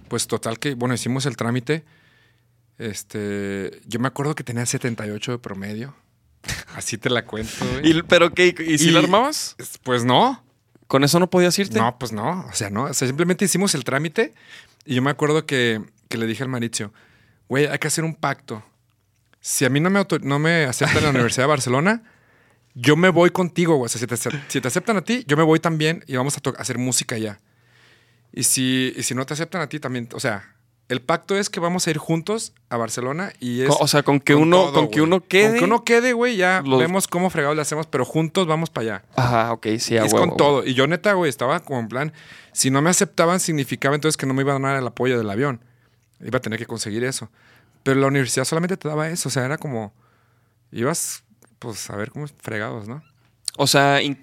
pues 0.08 0.26
total 0.26 0.58
que, 0.58 0.74
bueno, 0.74 0.94
hicimos 0.94 1.26
el 1.26 1.36
trámite. 1.36 1.84
Este, 2.76 3.80
yo 3.86 4.00
me 4.00 4.08
acuerdo 4.08 4.34
que 4.34 4.44
tenía 4.44 4.66
78 4.66 5.32
de 5.32 5.38
promedio. 5.38 5.94
Así 6.74 6.98
te 6.98 7.10
la 7.10 7.24
cuento, 7.24 7.52
güey. 7.72 7.90
¿Y, 7.98 8.02
¿Pero 8.02 8.32
qué? 8.32 8.54
¿Y 8.66 8.78
si 8.78 8.88
Y- 8.88 8.90
la 8.90 9.00
armabas? 9.00 9.56
Pues 9.82 10.04
no, 10.04 10.44
¿Con 10.86 11.04
eso 11.04 11.18
no 11.20 11.28
podías 11.28 11.58
irte? 11.58 11.78
no, 11.78 11.98
pues 11.98 12.12
no. 12.12 12.46
O 12.48 12.52
sea, 12.54 12.70
no. 12.70 12.84
O 12.84 12.94
sea, 12.94 13.06
simplemente 13.06 13.44
hicimos 13.44 13.74
el 13.74 13.84
trámite 13.84 14.32
y 14.86 14.94
yo 14.94 15.02
me 15.02 15.10
acuerdo 15.10 15.44
que, 15.44 15.82
que 16.08 16.16
le 16.16 16.26
dije 16.26 16.42
al 16.42 16.48
Mauricio, 16.48 16.92
güey, 17.48 17.66
hay 17.66 17.78
que 17.78 17.88
hacer 17.88 18.04
un 18.04 18.14
pacto. 18.14 18.64
Si 19.40 19.64
a 19.66 19.68
mí 19.70 19.80
no 19.80 19.90
me, 19.90 19.98
auto- 19.98 20.18
no 20.20 20.38
me 20.38 20.64
aceptan 20.64 20.98
en 20.98 21.04
la 21.04 21.10
Universidad 21.10 21.44
de 21.44 21.48
Barcelona, 21.48 22.02
yo 22.74 22.96
me 22.96 23.08
voy 23.10 23.30
contigo, 23.30 23.76
güey. 23.76 23.86
O 23.86 23.88
sea, 23.88 24.00
si 24.00 24.06
te, 24.06 24.16
si 24.48 24.60
te 24.60 24.68
aceptan 24.68 24.96
a 24.96 25.02
ti, 25.02 25.24
yo 25.26 25.36
me 25.36 25.42
voy 25.42 25.60
también 25.60 26.04
y 26.06 26.16
vamos 26.16 26.36
a 26.36 26.40
hacer 26.60 26.78
música 26.78 27.16
allá. 27.16 27.40
Y 28.32 28.44
si, 28.44 28.92
y 28.96 29.02
si 29.02 29.14
no 29.14 29.26
te 29.26 29.34
aceptan 29.34 29.60
a 29.60 29.68
ti 29.68 29.80
también, 29.80 30.08
o 30.14 30.20
sea, 30.20 30.54
el 30.88 31.02
pacto 31.02 31.36
es 31.36 31.50
que 31.50 31.60
vamos 31.60 31.86
a 31.86 31.90
ir 31.90 31.98
juntos 31.98 32.54
a 32.70 32.78
Barcelona 32.78 33.32
y 33.40 33.60
es... 33.62 33.70
O 33.78 33.86
sea, 33.86 34.02
con 34.02 34.20
que 34.20 34.32
con 34.32 34.42
uno, 34.42 34.56
todo, 34.56 34.72
con 34.72 34.88
que 34.90 35.02
uno 35.02 35.20
quede. 35.20 35.50
Con 35.50 35.58
que 35.58 35.64
uno 35.64 35.84
quede, 35.84 36.12
güey, 36.14 36.36
ya 36.36 36.62
Los- 36.64 36.78
vemos 36.78 37.06
cómo 37.06 37.28
fregados 37.28 37.56
le 37.56 37.62
hacemos, 37.62 37.86
pero 37.86 38.06
juntos 38.06 38.46
vamos 38.46 38.70
para 38.70 38.96
allá. 38.96 39.04
Ajá, 39.16 39.52
ok, 39.52 39.66
sí, 39.78 39.98
a 39.98 40.02
Y 40.02 40.06
es 40.06 40.12
huevo, 40.12 40.28
con 40.28 40.36
todo. 40.38 40.64
Y 40.64 40.72
yo 40.74 40.86
neta, 40.86 41.12
güey, 41.12 41.28
estaba 41.28 41.60
como 41.60 41.80
en 41.80 41.88
plan, 41.88 42.12
si 42.52 42.70
no 42.70 42.80
me 42.80 42.88
aceptaban 42.90 43.38
significaba 43.38 43.94
entonces 43.94 44.16
que 44.16 44.24
no 44.26 44.32
me 44.32 44.42
iba 44.42 44.56
a 44.56 44.58
dar 44.58 44.76
el 44.78 44.86
apoyo 44.86 45.18
del 45.18 45.28
avión. 45.28 45.62
Iba 46.20 46.38
a 46.38 46.42
tener 46.42 46.58
que 46.58 46.66
conseguir 46.66 47.04
eso. 47.04 47.30
Pero 47.82 48.00
la 48.00 48.06
universidad 48.06 48.44
solamente 48.44 48.76
te 48.76 48.88
daba 48.88 49.08
eso, 49.10 49.28
o 49.28 49.32
sea, 49.32 49.44
era 49.44 49.58
como, 49.58 49.92
ibas, 50.72 51.22
pues, 51.58 51.90
a 51.90 51.96
ver 51.96 52.10
cómo 52.10 52.26
fregados, 52.42 52.88
¿no? 52.88 53.02
O 53.56 53.66
sea, 53.66 54.00
eh, 54.00 54.16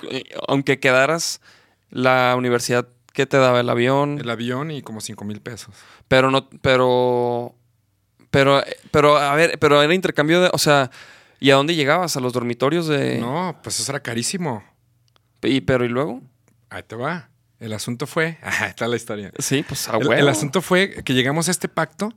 aunque 0.47 0.79
quedaras 0.79 1.41
la 1.89 2.35
universidad 2.37 2.87
que 3.15 3.25
te 3.25 3.37
daba 3.37 3.59
el 3.61 3.69
avión, 3.69 4.19
El 4.19 4.29
avión 4.29 4.69
y 4.71 4.81
como 4.83 5.01
5 5.01 5.25
mil 5.25 5.41
pesos. 5.41 5.73
pero 6.07 6.29
no, 6.29 6.47
pero, 6.61 7.55
pero, 8.29 8.61
pero, 8.91 9.17
a 9.17 9.33
ver, 9.35 9.57
pero 9.59 9.81
era 9.81 9.93
intercambio 9.93 10.41
de, 10.41 10.49
o 10.53 10.57
sea, 10.57 10.91
¿y 11.39 11.49
a 11.51 11.55
dónde 11.55 11.73
llegabas? 11.75 12.15
¿A 12.17 12.19
los 12.19 12.33
dormitorios 12.33 12.87
de...? 12.87 13.17
No, 13.19 13.57
pues 13.63 13.79
eso 13.79 13.91
era 13.91 14.01
carísimo. 14.01 14.63
Y, 15.41 15.61
pero, 15.61 15.85
¿y 15.85 15.89
luego? 15.89 16.21
Ahí 16.69 16.83
te 16.83 16.95
va. 16.95 17.29
El 17.59 17.71
asunto 17.73 18.05
fue, 18.05 18.37
ahí 18.43 18.69
está 18.69 18.87
la 18.87 18.97
historia. 18.97 19.31
Sí, 19.39 19.63
pues 19.67 19.87
a 19.87 19.93
El, 19.97 20.07
huevo. 20.07 20.13
el 20.13 20.27
asunto 20.27 20.61
fue 20.61 21.03
que 21.03 21.13
llegamos 21.13 21.47
a 21.47 21.51
este 21.51 21.69
pacto 21.69 22.13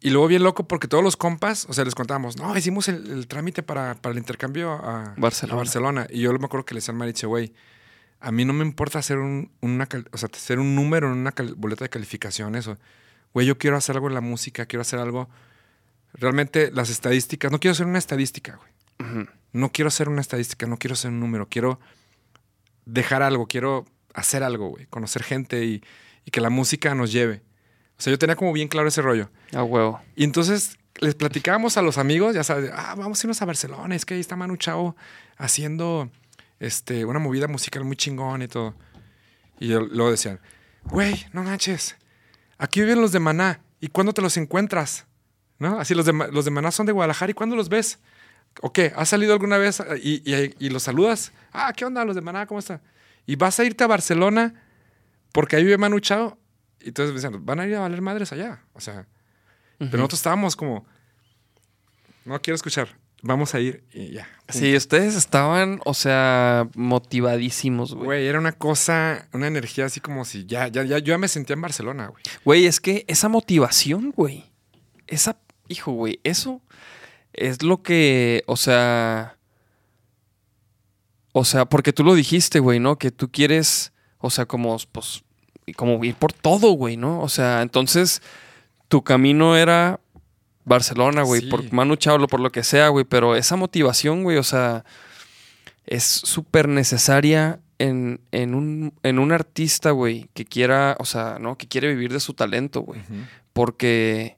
y 0.00 0.10
luego 0.10 0.28
bien 0.28 0.42
loco 0.44 0.68
porque 0.68 0.86
todos 0.86 1.02
los 1.02 1.16
compas, 1.16 1.66
o 1.68 1.72
sea, 1.72 1.84
les 1.84 1.94
contábamos, 1.94 2.36
no, 2.36 2.56
hicimos 2.56 2.88
el, 2.88 3.10
el 3.10 3.26
trámite 3.26 3.62
para, 3.62 3.94
para 3.96 4.12
el 4.12 4.18
intercambio 4.18 4.72
a 4.72 5.14
Barcelona. 5.16 5.54
a 5.54 5.56
Barcelona. 5.56 6.06
Y 6.10 6.20
yo 6.20 6.32
me 6.38 6.44
acuerdo 6.44 6.64
que 6.66 6.74
le 6.74 6.78
decía 6.78 6.92
al 6.92 6.98
Mariche, 6.98 7.26
güey, 7.26 7.52
a 8.26 8.32
mí 8.32 8.44
no 8.44 8.52
me 8.52 8.64
importa 8.64 8.98
hacer 8.98 9.18
un, 9.18 9.50
una, 9.60 9.86
cal- 9.86 10.08
o 10.12 10.18
sea, 10.18 10.28
hacer 10.32 10.58
un 10.58 10.74
número 10.74 11.12
en 11.12 11.18
una 11.18 11.34
boleta 11.56 11.84
de 11.84 11.88
calificación, 11.90 12.54
eso. 12.54 12.78
Güey, 13.32 13.46
yo 13.46 13.58
quiero 13.58 13.76
hacer 13.76 13.96
algo 13.96 14.08
en 14.08 14.14
la 14.14 14.20
música, 14.20 14.66
quiero 14.66 14.82
hacer 14.82 14.98
algo. 14.98 15.28
Realmente 16.12 16.70
las 16.70 16.90
estadísticas, 16.90 17.50
no 17.50 17.58
quiero 17.58 17.74
ser 17.74 17.86
una 17.86 17.98
estadística, 17.98 18.56
güey. 18.56 19.26
No 19.52 19.70
quiero 19.72 19.90
ser 19.90 20.08
una 20.08 20.20
estadística, 20.20 20.66
no 20.66 20.78
quiero 20.78 20.94
ser 20.96 21.10
un 21.10 21.20
número, 21.20 21.48
quiero 21.48 21.80
dejar 22.86 23.22
algo, 23.22 23.46
quiero 23.46 23.84
hacer 24.14 24.42
algo, 24.42 24.68
güey, 24.68 24.86
conocer 24.86 25.22
gente 25.22 25.64
y, 25.64 25.82
y 26.24 26.30
que 26.30 26.40
la 26.40 26.50
música 26.50 26.94
nos 26.94 27.12
lleve. 27.12 27.42
O 27.98 28.02
sea, 28.02 28.10
yo 28.12 28.18
tenía 28.18 28.36
como 28.36 28.52
bien 28.52 28.68
claro 28.68 28.88
ese 28.88 29.02
rollo. 29.02 29.30
A 29.52 29.62
huevo. 29.64 30.00
Y 30.16 30.24
entonces 30.24 30.78
les 31.00 31.14
platicábamos 31.16 31.76
a 31.76 31.82
los 31.82 31.98
amigos, 31.98 32.34
ya 32.34 32.44
sabes, 32.44 32.70
ah, 32.72 32.94
vamos 32.96 33.18
a 33.18 33.26
irnos 33.26 33.42
a 33.42 33.44
Barcelona, 33.44 33.94
es 33.96 34.04
que 34.04 34.14
ahí 34.14 34.20
está 34.20 34.36
Manu 34.36 34.56
Chao 34.56 34.94
haciendo 35.36 36.10
este, 36.60 37.04
una 37.04 37.18
movida 37.18 37.48
musical 37.48 37.84
muy 37.84 37.96
chingón 37.96 38.42
y 38.42 38.48
todo. 38.48 38.74
Y 39.60 39.68
yo- 39.68 39.80
luego 39.80 40.10
decían, 40.10 40.40
güey, 40.84 41.26
no 41.32 41.42
manches, 41.42 41.96
aquí 42.58 42.80
viven 42.80 43.00
los 43.00 43.12
de 43.12 43.20
Maná, 43.20 43.60
¿y 43.80 43.88
cuándo 43.88 44.12
te 44.12 44.22
los 44.22 44.36
encuentras? 44.36 45.06
¿No? 45.58 45.78
Así 45.78 45.94
los 45.94 46.04
de, 46.06 46.12
los 46.12 46.44
de 46.44 46.50
Maná 46.50 46.70
son 46.72 46.86
de 46.86 46.92
Guadalajara, 46.92 47.30
¿y 47.30 47.34
cuándo 47.34 47.54
los 47.56 47.68
ves? 47.68 47.98
¿O 48.60 48.72
qué? 48.72 48.92
¿Has 48.96 49.08
salido 49.08 49.32
alguna 49.32 49.56
vez 49.58 49.82
y, 50.02 50.22
y- 50.30 50.54
y 50.58 50.68
los 50.70 50.82
saludas? 50.82 51.32
Ah, 51.52 51.72
¿qué 51.74 51.84
onda 51.84 52.04
los 52.04 52.14
de 52.16 52.22
Maná? 52.22 52.46
¿Cómo 52.46 52.58
está? 52.60 52.80
¿Y 53.26 53.36
vas 53.36 53.58
a 53.60 53.64
irte 53.64 53.84
a 53.84 53.86
Barcelona 53.86 54.54
porque 55.32 55.56
ahí 55.56 55.64
vive 55.64 55.78
Manu 55.78 55.98
Chao? 56.00 56.38
Y 56.80 56.88
entonces 56.88 57.14
me 57.14 57.20
decían, 57.20 57.44
van 57.46 57.60
a 57.60 57.66
ir 57.66 57.74
a 57.76 57.80
valer 57.80 58.02
madres 58.02 58.32
allá. 58.32 58.62
O 58.74 58.80
sea, 58.80 59.06
pero 59.78 59.96
nosotros 59.98 60.18
estábamos 60.20 60.54
como, 60.56 60.86
no 62.24 62.40
quiero 62.40 62.54
escuchar, 62.56 62.88
vamos 63.24 63.54
a 63.54 63.60
ir 63.60 63.84
y 63.92 64.12
ya. 64.12 64.28
Sí, 64.48 64.76
ustedes 64.76 65.16
estaban, 65.16 65.80
o 65.84 65.94
sea, 65.94 66.68
motivadísimos, 66.74 67.94
güey. 67.94 68.04
Güey, 68.04 68.26
era 68.26 68.38
una 68.38 68.52
cosa, 68.52 69.26
una 69.32 69.46
energía 69.46 69.86
así 69.86 70.00
como 70.00 70.24
si 70.24 70.44
ya, 70.46 70.68
ya, 70.68 70.84
ya, 70.84 70.98
yo 70.98 71.14
ya 71.14 71.18
me 71.18 71.28
sentía 71.28 71.54
en 71.54 71.62
Barcelona, 71.62 72.08
güey. 72.08 72.22
Güey, 72.44 72.66
es 72.66 72.80
que 72.80 73.04
esa 73.08 73.28
motivación, 73.28 74.12
güey. 74.14 74.44
Esa, 75.06 75.38
hijo, 75.68 75.92
güey, 75.92 76.20
eso 76.22 76.62
es 77.32 77.62
lo 77.62 77.82
que, 77.82 78.44
o 78.46 78.56
sea, 78.56 79.36
o 81.32 81.44
sea, 81.44 81.64
porque 81.64 81.92
tú 81.92 82.04
lo 82.04 82.14
dijiste, 82.14 82.60
güey, 82.60 82.78
¿no? 82.78 82.96
Que 82.96 83.10
tú 83.10 83.30
quieres, 83.30 83.92
o 84.18 84.30
sea, 84.30 84.46
como, 84.46 84.76
pues, 84.92 85.24
como 85.76 86.02
ir 86.04 86.14
por 86.14 86.32
todo, 86.32 86.72
güey, 86.72 86.96
¿no? 86.96 87.20
O 87.20 87.28
sea, 87.28 87.62
entonces, 87.62 88.22
tu 88.88 89.02
camino 89.02 89.56
era 89.56 90.00
Barcelona, 90.64 91.22
güey, 91.22 91.42
Sí. 91.42 91.46
por 91.48 91.72
Manu 91.72 91.96
Chao, 91.96 92.18
por 92.26 92.40
lo 92.40 92.50
que 92.50 92.62
sea, 92.64 92.88
güey, 92.88 93.04
pero 93.04 93.36
esa 93.36 93.56
motivación, 93.56 94.22
güey, 94.22 94.36
o 94.38 94.42
sea, 94.42 94.84
es 95.86 96.04
súper 96.04 96.68
necesaria 96.68 97.60
en, 97.78 98.20
en, 98.32 98.54
un, 98.54 98.94
en 99.02 99.18
un 99.18 99.32
artista, 99.32 99.90
güey, 99.90 100.28
que 100.32 100.44
quiera, 100.44 100.96
o 100.98 101.04
sea, 101.04 101.38
¿no? 101.40 101.58
Que 101.58 101.66
quiere 101.68 101.88
vivir 101.88 102.12
de 102.12 102.20
su 102.20 102.32
talento, 102.34 102.80
güey. 102.82 103.00
Porque, 103.52 104.36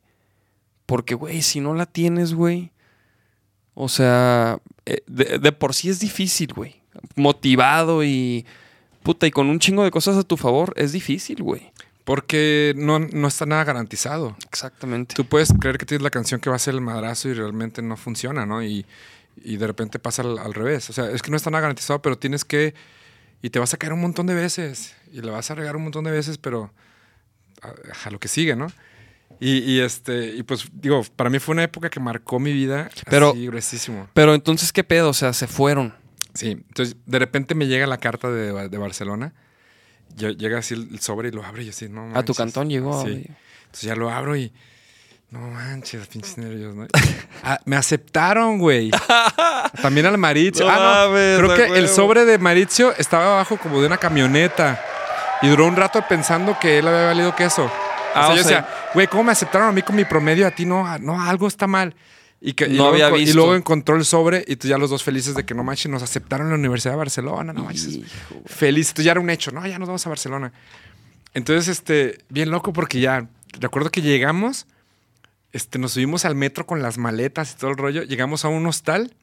porque, 0.86 1.14
güey, 1.14 1.42
si 1.42 1.60
no 1.60 1.74
la 1.74 1.86
tienes, 1.86 2.34
güey, 2.34 2.72
o 3.74 3.88
sea, 3.88 4.58
eh, 4.86 5.02
de, 5.06 5.38
de 5.38 5.52
por 5.52 5.74
sí 5.74 5.88
es 5.90 6.00
difícil, 6.00 6.52
güey. 6.54 6.76
Motivado 7.14 8.02
y, 8.04 8.46
puta, 9.02 9.26
y 9.26 9.30
con 9.30 9.48
un 9.48 9.58
chingo 9.58 9.84
de 9.84 9.90
cosas 9.90 10.16
a 10.16 10.22
tu 10.22 10.36
favor, 10.36 10.72
es 10.76 10.92
difícil, 10.92 11.42
güey. 11.42 11.72
Porque 12.06 12.72
no, 12.76 13.00
no 13.00 13.26
está 13.26 13.46
nada 13.46 13.64
garantizado. 13.64 14.36
Exactamente. 14.48 15.14
Tú 15.16 15.26
puedes 15.26 15.52
creer 15.60 15.76
que 15.76 15.84
tienes 15.86 16.02
la 16.04 16.10
canción 16.10 16.40
que 16.40 16.48
va 16.48 16.54
a 16.56 16.60
ser 16.60 16.74
el 16.74 16.80
madrazo 16.80 17.28
y 17.28 17.34
realmente 17.34 17.82
no 17.82 17.96
funciona, 17.96 18.46
¿no? 18.46 18.62
Y, 18.62 18.86
y 19.36 19.56
de 19.56 19.66
repente 19.66 19.98
pasa 19.98 20.22
al, 20.22 20.38
al 20.38 20.54
revés. 20.54 20.88
O 20.88 20.92
sea, 20.92 21.10
es 21.10 21.20
que 21.20 21.32
no 21.32 21.36
está 21.36 21.50
nada 21.50 21.62
garantizado, 21.62 22.00
pero 22.00 22.16
tienes 22.16 22.44
que... 22.44 22.74
Y 23.42 23.50
te 23.50 23.58
vas 23.58 23.74
a 23.74 23.76
caer 23.76 23.92
un 23.92 24.00
montón 24.00 24.26
de 24.28 24.34
veces. 24.34 24.94
Y 25.12 25.20
le 25.20 25.30
vas 25.32 25.50
a 25.50 25.56
regar 25.56 25.74
un 25.74 25.82
montón 25.82 26.04
de 26.04 26.12
veces, 26.12 26.38
pero 26.38 26.72
a, 27.60 27.72
a 28.06 28.10
lo 28.10 28.20
que 28.20 28.28
sigue, 28.28 28.54
¿no? 28.54 28.68
Y, 29.40 29.58
y, 29.58 29.80
este, 29.80 30.28
y 30.28 30.44
pues 30.44 30.68
digo, 30.72 31.02
para 31.16 31.28
mí 31.28 31.40
fue 31.40 31.54
una 31.54 31.64
época 31.64 31.90
que 31.90 31.98
marcó 31.98 32.38
mi 32.38 32.52
vida 32.52 32.88
Pero- 33.10 33.30
así 33.32 33.46
gruesísimo. 33.46 34.08
Pero 34.14 34.32
entonces, 34.32 34.72
¿qué 34.72 34.84
pedo? 34.84 35.08
O 35.10 35.12
sea, 35.14 35.32
se 35.32 35.48
fueron. 35.48 35.92
Sí, 36.34 36.52
entonces 36.52 36.94
de 37.04 37.18
repente 37.18 37.56
me 37.56 37.66
llega 37.66 37.86
la 37.88 37.98
carta 37.98 38.30
de, 38.30 38.68
de 38.68 38.78
Barcelona. 38.78 39.34
Yo- 40.14 40.30
llega 40.30 40.58
así 40.58 40.74
el, 40.74 41.00
sobre 41.00 41.28
y 41.28 41.32
lo 41.32 41.44
abro 41.44 41.60
y 41.62 41.66
yo 41.66 41.70
así, 41.70 41.88
no 41.88 42.02
A 42.02 42.06
tu 42.06 42.14
manches. 42.14 42.36
cantón 42.36 42.70
llegó. 42.70 43.02
Sí. 43.04 43.10
güey. 43.10 43.26
Entonces 43.66 43.82
ya 43.82 43.96
lo 43.96 44.10
abro 44.10 44.36
y. 44.36 44.52
No 45.30 45.40
manches, 45.40 46.06
pinches 46.06 46.38
nervios, 46.38 46.74
¿no? 46.74 46.86
Ah, 47.42 47.58
me 47.64 47.76
aceptaron, 47.76 48.58
güey. 48.58 48.90
También 49.82 50.06
al 50.06 50.16
Mauricio. 50.18 50.64
No 50.64 50.70
ah, 50.72 50.76
no. 51.06 51.10
mames, 51.10 51.38
Creo 51.38 51.54
que 51.54 51.78
el 51.78 51.88
sobre 51.88 52.24
de 52.24 52.38
Mauricio 52.38 52.94
estaba 52.96 53.34
abajo 53.34 53.56
como 53.56 53.80
de 53.80 53.86
una 53.88 53.98
camioneta. 53.98 54.80
Y 55.42 55.48
duró 55.48 55.66
un 55.66 55.76
rato 55.76 56.02
pensando 56.08 56.56
que 56.58 56.78
él 56.78 56.86
había 56.88 57.06
valido 57.08 57.34
queso. 57.34 57.70
Ah, 58.14 58.20
o 58.20 58.24
sea, 58.26 58.32
o 58.32 58.36
yo 58.36 58.42
sea- 58.44 58.60
decía, 58.62 58.68
güey, 58.94 59.06
¿cómo 59.08 59.24
me 59.24 59.32
aceptaron 59.32 59.68
a 59.68 59.72
mí 59.72 59.82
con 59.82 59.96
mi 59.96 60.04
promedio? 60.04 60.46
A 60.46 60.50
ti 60.52 60.64
no, 60.64 60.96
no, 60.98 61.20
algo 61.20 61.48
está 61.48 61.66
mal. 61.66 61.94
Y, 62.40 62.53
que, 62.53 62.66
y 62.66 62.68
No 62.70 62.75
luego, 62.75 62.88
había 62.92 63.09
enco- 63.11 63.16
y 63.16 63.20
visto. 63.25 63.37
luego 63.37 63.55
encontró 63.57 63.96
el 63.96 64.05
sobre 64.05 64.44
y 64.46 64.57
tú 64.57 64.68
ya 64.68 64.77
los 64.79 64.90
dos 64.90 65.03
felices 65.03 65.35
de 65.35 65.44
que 65.44 65.55
no 65.55 65.64
manches, 65.64 65.90
nos 65.90 66.03
aceptaron 66.03 66.46
en 66.49 66.53
la 66.53 66.59
Universidad 66.59 66.92
de 66.92 66.99
Barcelona, 66.99 67.53
no 67.53 67.64
manches. 67.64 67.94
Hijo. 67.96 68.07
Feliz, 68.44 68.88
esto 68.88 69.03
ya 69.03 69.12
era 69.12 69.20
un 69.20 69.31
hecho, 69.31 69.51
no, 69.53 69.66
ya 69.66 69.79
nos 69.79 69.88
vamos 69.88 70.07
a 70.07 70.11
Barcelona. 70.11 70.53
Entonces, 71.35 71.68
este, 71.68 72.18
bien 72.29 72.51
loco 72.51 72.72
porque 72.72 73.01
ya, 73.01 73.29
recuerdo 73.59 73.90
que 73.90 74.03
llegamos, 74.03 74.66
este, 75.53 75.79
nos 75.79 75.92
subimos 75.92 76.25
al 76.25 76.35
metro 76.35 76.66
con 76.66 76.83
las 76.83 76.99
maletas 76.99 77.53
y 77.53 77.57
todo 77.57 77.70
el 77.70 77.77
rollo, 77.79 78.03
llegamos 78.03 78.44
a 78.44 78.49
un 78.49 78.66
hostal, 78.66 79.14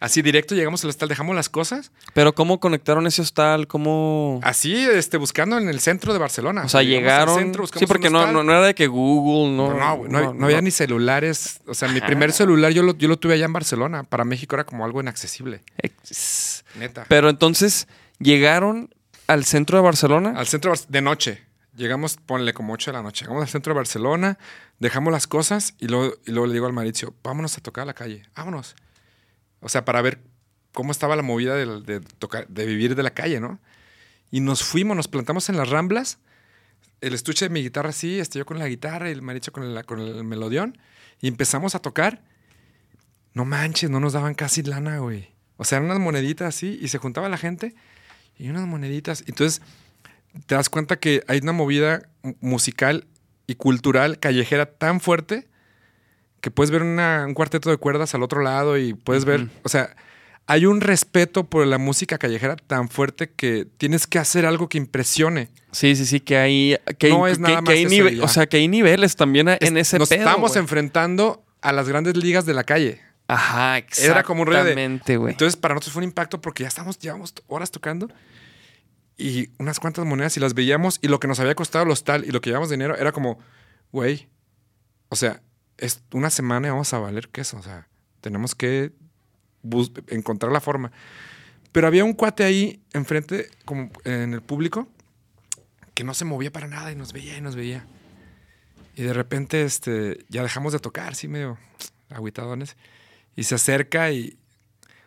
así 0.00 0.22
directo 0.22 0.54
llegamos 0.54 0.82
al 0.84 0.90
hostal, 0.90 1.08
dejamos 1.08 1.34
las 1.34 1.48
cosas, 1.48 1.92
Pero 2.14 2.34
¿cómo 2.34 2.60
conectaron 2.60 3.06
ese 3.06 3.22
hostal? 3.22 3.66
¿Cómo...? 3.66 4.40
así, 4.42 4.74
este, 4.74 5.16
buscando 5.16 5.58
en 5.58 5.68
el 5.68 5.80
centro 5.80 6.12
de 6.12 6.18
Barcelona. 6.18 6.62
O 6.64 6.68
sea, 6.68 6.82
llegaron... 6.82 7.36
centro, 7.38 7.66
sí, 7.66 7.86
porque 7.86 8.10
no, 8.10 8.30
no, 8.32 8.42
no 8.42 8.52
era 8.52 8.66
de 8.66 8.74
que 8.74 8.86
Google, 8.86 9.56
no... 9.56 9.74
No, 9.74 9.96
no, 10.08 10.08
no, 10.08 10.34
no 10.34 10.46
había 10.46 10.60
ni 10.60 10.70
celulares. 10.70 11.60
O 11.66 11.74
sea, 11.74 11.88
mi 11.88 12.00
primer 12.00 12.32
celular 12.32 12.72
yo 12.72 12.82
lo, 12.82 12.96
yo 12.96 13.08
lo 13.08 13.18
tuve 13.18 13.34
allá 13.34 13.44
en 13.46 13.52
Barcelona. 13.52 14.04
Para 14.04 14.24
México 14.24 14.54
era 14.56 14.64
como 14.64 14.84
algo 14.84 15.00
inaccesible. 15.00 15.62
Ex- 15.78 16.64
Neta. 16.76 17.06
Pero 17.08 17.28
entonces, 17.30 17.88
¿llegaron 18.18 18.90
al 19.26 19.44
centro 19.44 19.78
de 19.78 19.84
Barcelona? 19.84 20.34
Al 20.36 20.46
centro 20.46 20.72
de 20.88 21.00
noche. 21.02 21.42
Llegamos, 21.76 22.16
ponle 22.24 22.54
como 22.54 22.72
8 22.72 22.90
de 22.90 22.96
la 22.96 23.02
noche. 23.02 23.24
Llegamos 23.24 23.42
al 23.42 23.48
centro 23.48 23.74
de 23.74 23.76
Barcelona, 23.76 24.38
dejamos 24.78 25.12
las 25.12 25.26
cosas 25.26 25.74
y 25.78 25.88
luego, 25.88 26.14
y 26.26 26.30
luego 26.30 26.46
le 26.46 26.54
digo 26.54 26.66
al 26.66 26.72
Mauricio, 26.72 27.14
vámonos 27.22 27.58
a 27.58 27.60
tocar 27.60 27.82
a 27.82 27.86
la 27.86 27.94
calle, 27.94 28.22
vámonos. 28.34 28.74
O 29.66 29.68
sea, 29.68 29.84
para 29.84 30.00
ver 30.00 30.20
cómo 30.72 30.92
estaba 30.92 31.16
la 31.16 31.22
movida 31.22 31.56
de, 31.56 32.00
tocar, 32.18 32.46
de 32.46 32.66
vivir 32.66 32.94
de 32.94 33.02
la 33.02 33.10
calle, 33.10 33.40
¿no? 33.40 33.58
Y 34.30 34.40
nos 34.40 34.62
fuimos, 34.62 34.96
nos 34.96 35.08
plantamos 35.08 35.48
en 35.48 35.56
las 35.56 35.70
ramblas, 35.70 36.20
el 37.00 37.14
estuche 37.14 37.46
de 37.46 37.48
mi 37.50 37.62
guitarra 37.64 37.88
así, 37.88 38.20
este, 38.20 38.38
yo 38.38 38.46
con 38.46 38.60
la 38.60 38.68
guitarra 38.68 39.08
y 39.08 39.12
el 39.12 39.22
Mauricio 39.22 39.52
con 39.52 39.64
el, 39.64 39.84
con 39.84 39.98
el 39.98 40.22
melodión, 40.22 40.78
y 41.20 41.26
empezamos 41.26 41.74
a 41.74 41.80
tocar. 41.80 42.22
No 43.34 43.44
manches, 43.44 43.90
no 43.90 43.98
nos 43.98 44.12
daban 44.12 44.34
casi 44.34 44.62
lana, 44.62 44.98
güey. 44.98 45.30
O 45.56 45.64
sea, 45.64 45.78
eran 45.78 45.90
unas 45.90 46.00
moneditas 46.00 46.54
así 46.54 46.78
y 46.80 46.86
se 46.86 46.98
juntaba 46.98 47.28
la 47.28 47.36
gente 47.38 47.74
y 48.38 48.48
unas 48.48 48.66
moneditas. 48.68 49.24
Entonces, 49.26 49.62
te 50.46 50.54
das 50.54 50.68
cuenta 50.68 51.00
que 51.00 51.24
hay 51.26 51.40
una 51.42 51.52
movida 51.52 52.08
mu- 52.22 52.34
musical 52.40 53.08
y 53.48 53.56
cultural 53.56 54.20
callejera 54.20 54.66
tan 54.66 55.00
fuerte 55.00 55.48
que 56.40 56.50
puedes 56.50 56.70
ver 56.70 56.82
una- 56.82 57.24
un 57.26 57.34
cuarteto 57.34 57.70
de 57.70 57.76
cuerdas 57.76 58.14
al 58.14 58.22
otro 58.22 58.42
lado 58.42 58.76
y 58.78 58.94
puedes 58.94 59.24
ver, 59.24 59.48
o 59.64 59.68
sea, 59.68 59.96
hay 60.46 60.64
un 60.66 60.80
respeto 60.80 61.44
por 61.44 61.66
la 61.66 61.76
música 61.78 62.18
callejera 62.18 62.54
tan 62.56 62.88
fuerte 62.88 63.30
que 63.30 63.66
tienes 63.78 64.06
que 64.06 64.18
hacer 64.20 64.46
algo 64.46 64.68
que 64.68 64.78
impresione. 64.78 65.48
Sí, 65.72 65.96
sí, 65.96 66.06
sí, 66.06 66.20
que 66.20 66.36
hay... 66.36 66.76
Que, 66.98 67.08
No 67.08 67.24
hay- 67.24 67.32
es 67.32 67.38
nada 67.40 67.56
que 67.56 67.62
más 67.62 67.74
hay. 67.74 68.20
O 68.20 68.28
sea, 68.28 68.46
que 68.46 68.58
hay 68.58 68.68
niveles 68.68 69.16
también 69.16 69.48
en 69.48 69.58
Es- 69.60 69.88
ese 69.88 69.98
Nos 69.98 70.08
pedo, 70.08 70.20
estamos 70.20 70.52
güey. 70.52 70.60
enfrentando 70.62 71.44
a 71.62 71.72
las 71.72 71.88
grandes 71.88 72.16
ligas 72.16 72.46
de 72.46 72.54
la 72.54 72.62
calle. 72.62 73.00
Ajá, 73.28 73.78
Era 73.98 74.22
como 74.22 74.42
un 74.42 74.50
de- 74.50 74.54
exactamente. 74.56 75.14
Entonces, 75.14 75.56
para 75.56 75.74
nosotros 75.74 75.94
fue 75.94 76.00
un 76.00 76.04
impacto 76.10 76.40
porque 76.40 76.62
ya 76.62 76.68
estamos, 76.68 76.96
llevamos 77.00 77.34
horas 77.48 77.72
tocando 77.72 78.08
y 79.16 79.48
unas 79.58 79.80
cuantas 79.80 80.04
monedas 80.04 80.36
y 80.36 80.40
las 80.40 80.54
veíamos 80.54 80.98
y 81.02 81.08
lo 81.08 81.18
que 81.18 81.26
nos 81.26 81.40
había 81.40 81.56
costado 81.56 81.84
el 81.84 81.90
hostal 81.90 82.24
y 82.24 82.30
lo 82.30 82.40
que 82.40 82.50
llevamos 82.50 82.68
de 82.68 82.76
dinero 82.76 82.96
era 82.96 83.10
como, 83.10 83.38
güey, 83.90 84.28
o 85.08 85.16
sea, 85.16 85.42
es 85.78 86.02
una 86.12 86.30
semana 86.30 86.68
y 86.68 86.70
vamos 86.70 86.92
a 86.94 86.98
valer 86.98 87.28
queso, 87.28 87.58
o 87.58 87.62
sea, 87.62 87.88
tenemos 88.20 88.54
que 88.54 88.92
encontrar 90.08 90.52
la 90.52 90.60
forma. 90.60 90.92
Pero 91.72 91.86
había 91.86 92.04
un 92.04 92.14
cuate 92.14 92.44
ahí 92.44 92.82
enfrente, 92.92 93.50
como 93.64 93.90
en 94.04 94.32
el 94.32 94.42
público, 94.42 94.88
que 95.94 96.04
no 96.04 96.14
se 96.14 96.24
movía 96.24 96.52
para 96.52 96.68
nada 96.68 96.90
y 96.92 96.96
nos 96.96 97.12
veía 97.12 97.36
y 97.36 97.40
nos 97.40 97.56
veía. 97.56 97.86
Y 98.94 99.02
de 99.02 99.12
repente, 99.12 99.62
este, 99.62 100.24
ya 100.28 100.42
dejamos 100.42 100.72
de 100.72 100.78
tocar, 100.78 101.14
sí, 101.14 101.28
medio 101.28 101.58
agüitadones. 102.08 102.76
Y 103.34 103.44
se 103.44 103.56
acerca 103.56 104.10
y, 104.10 104.38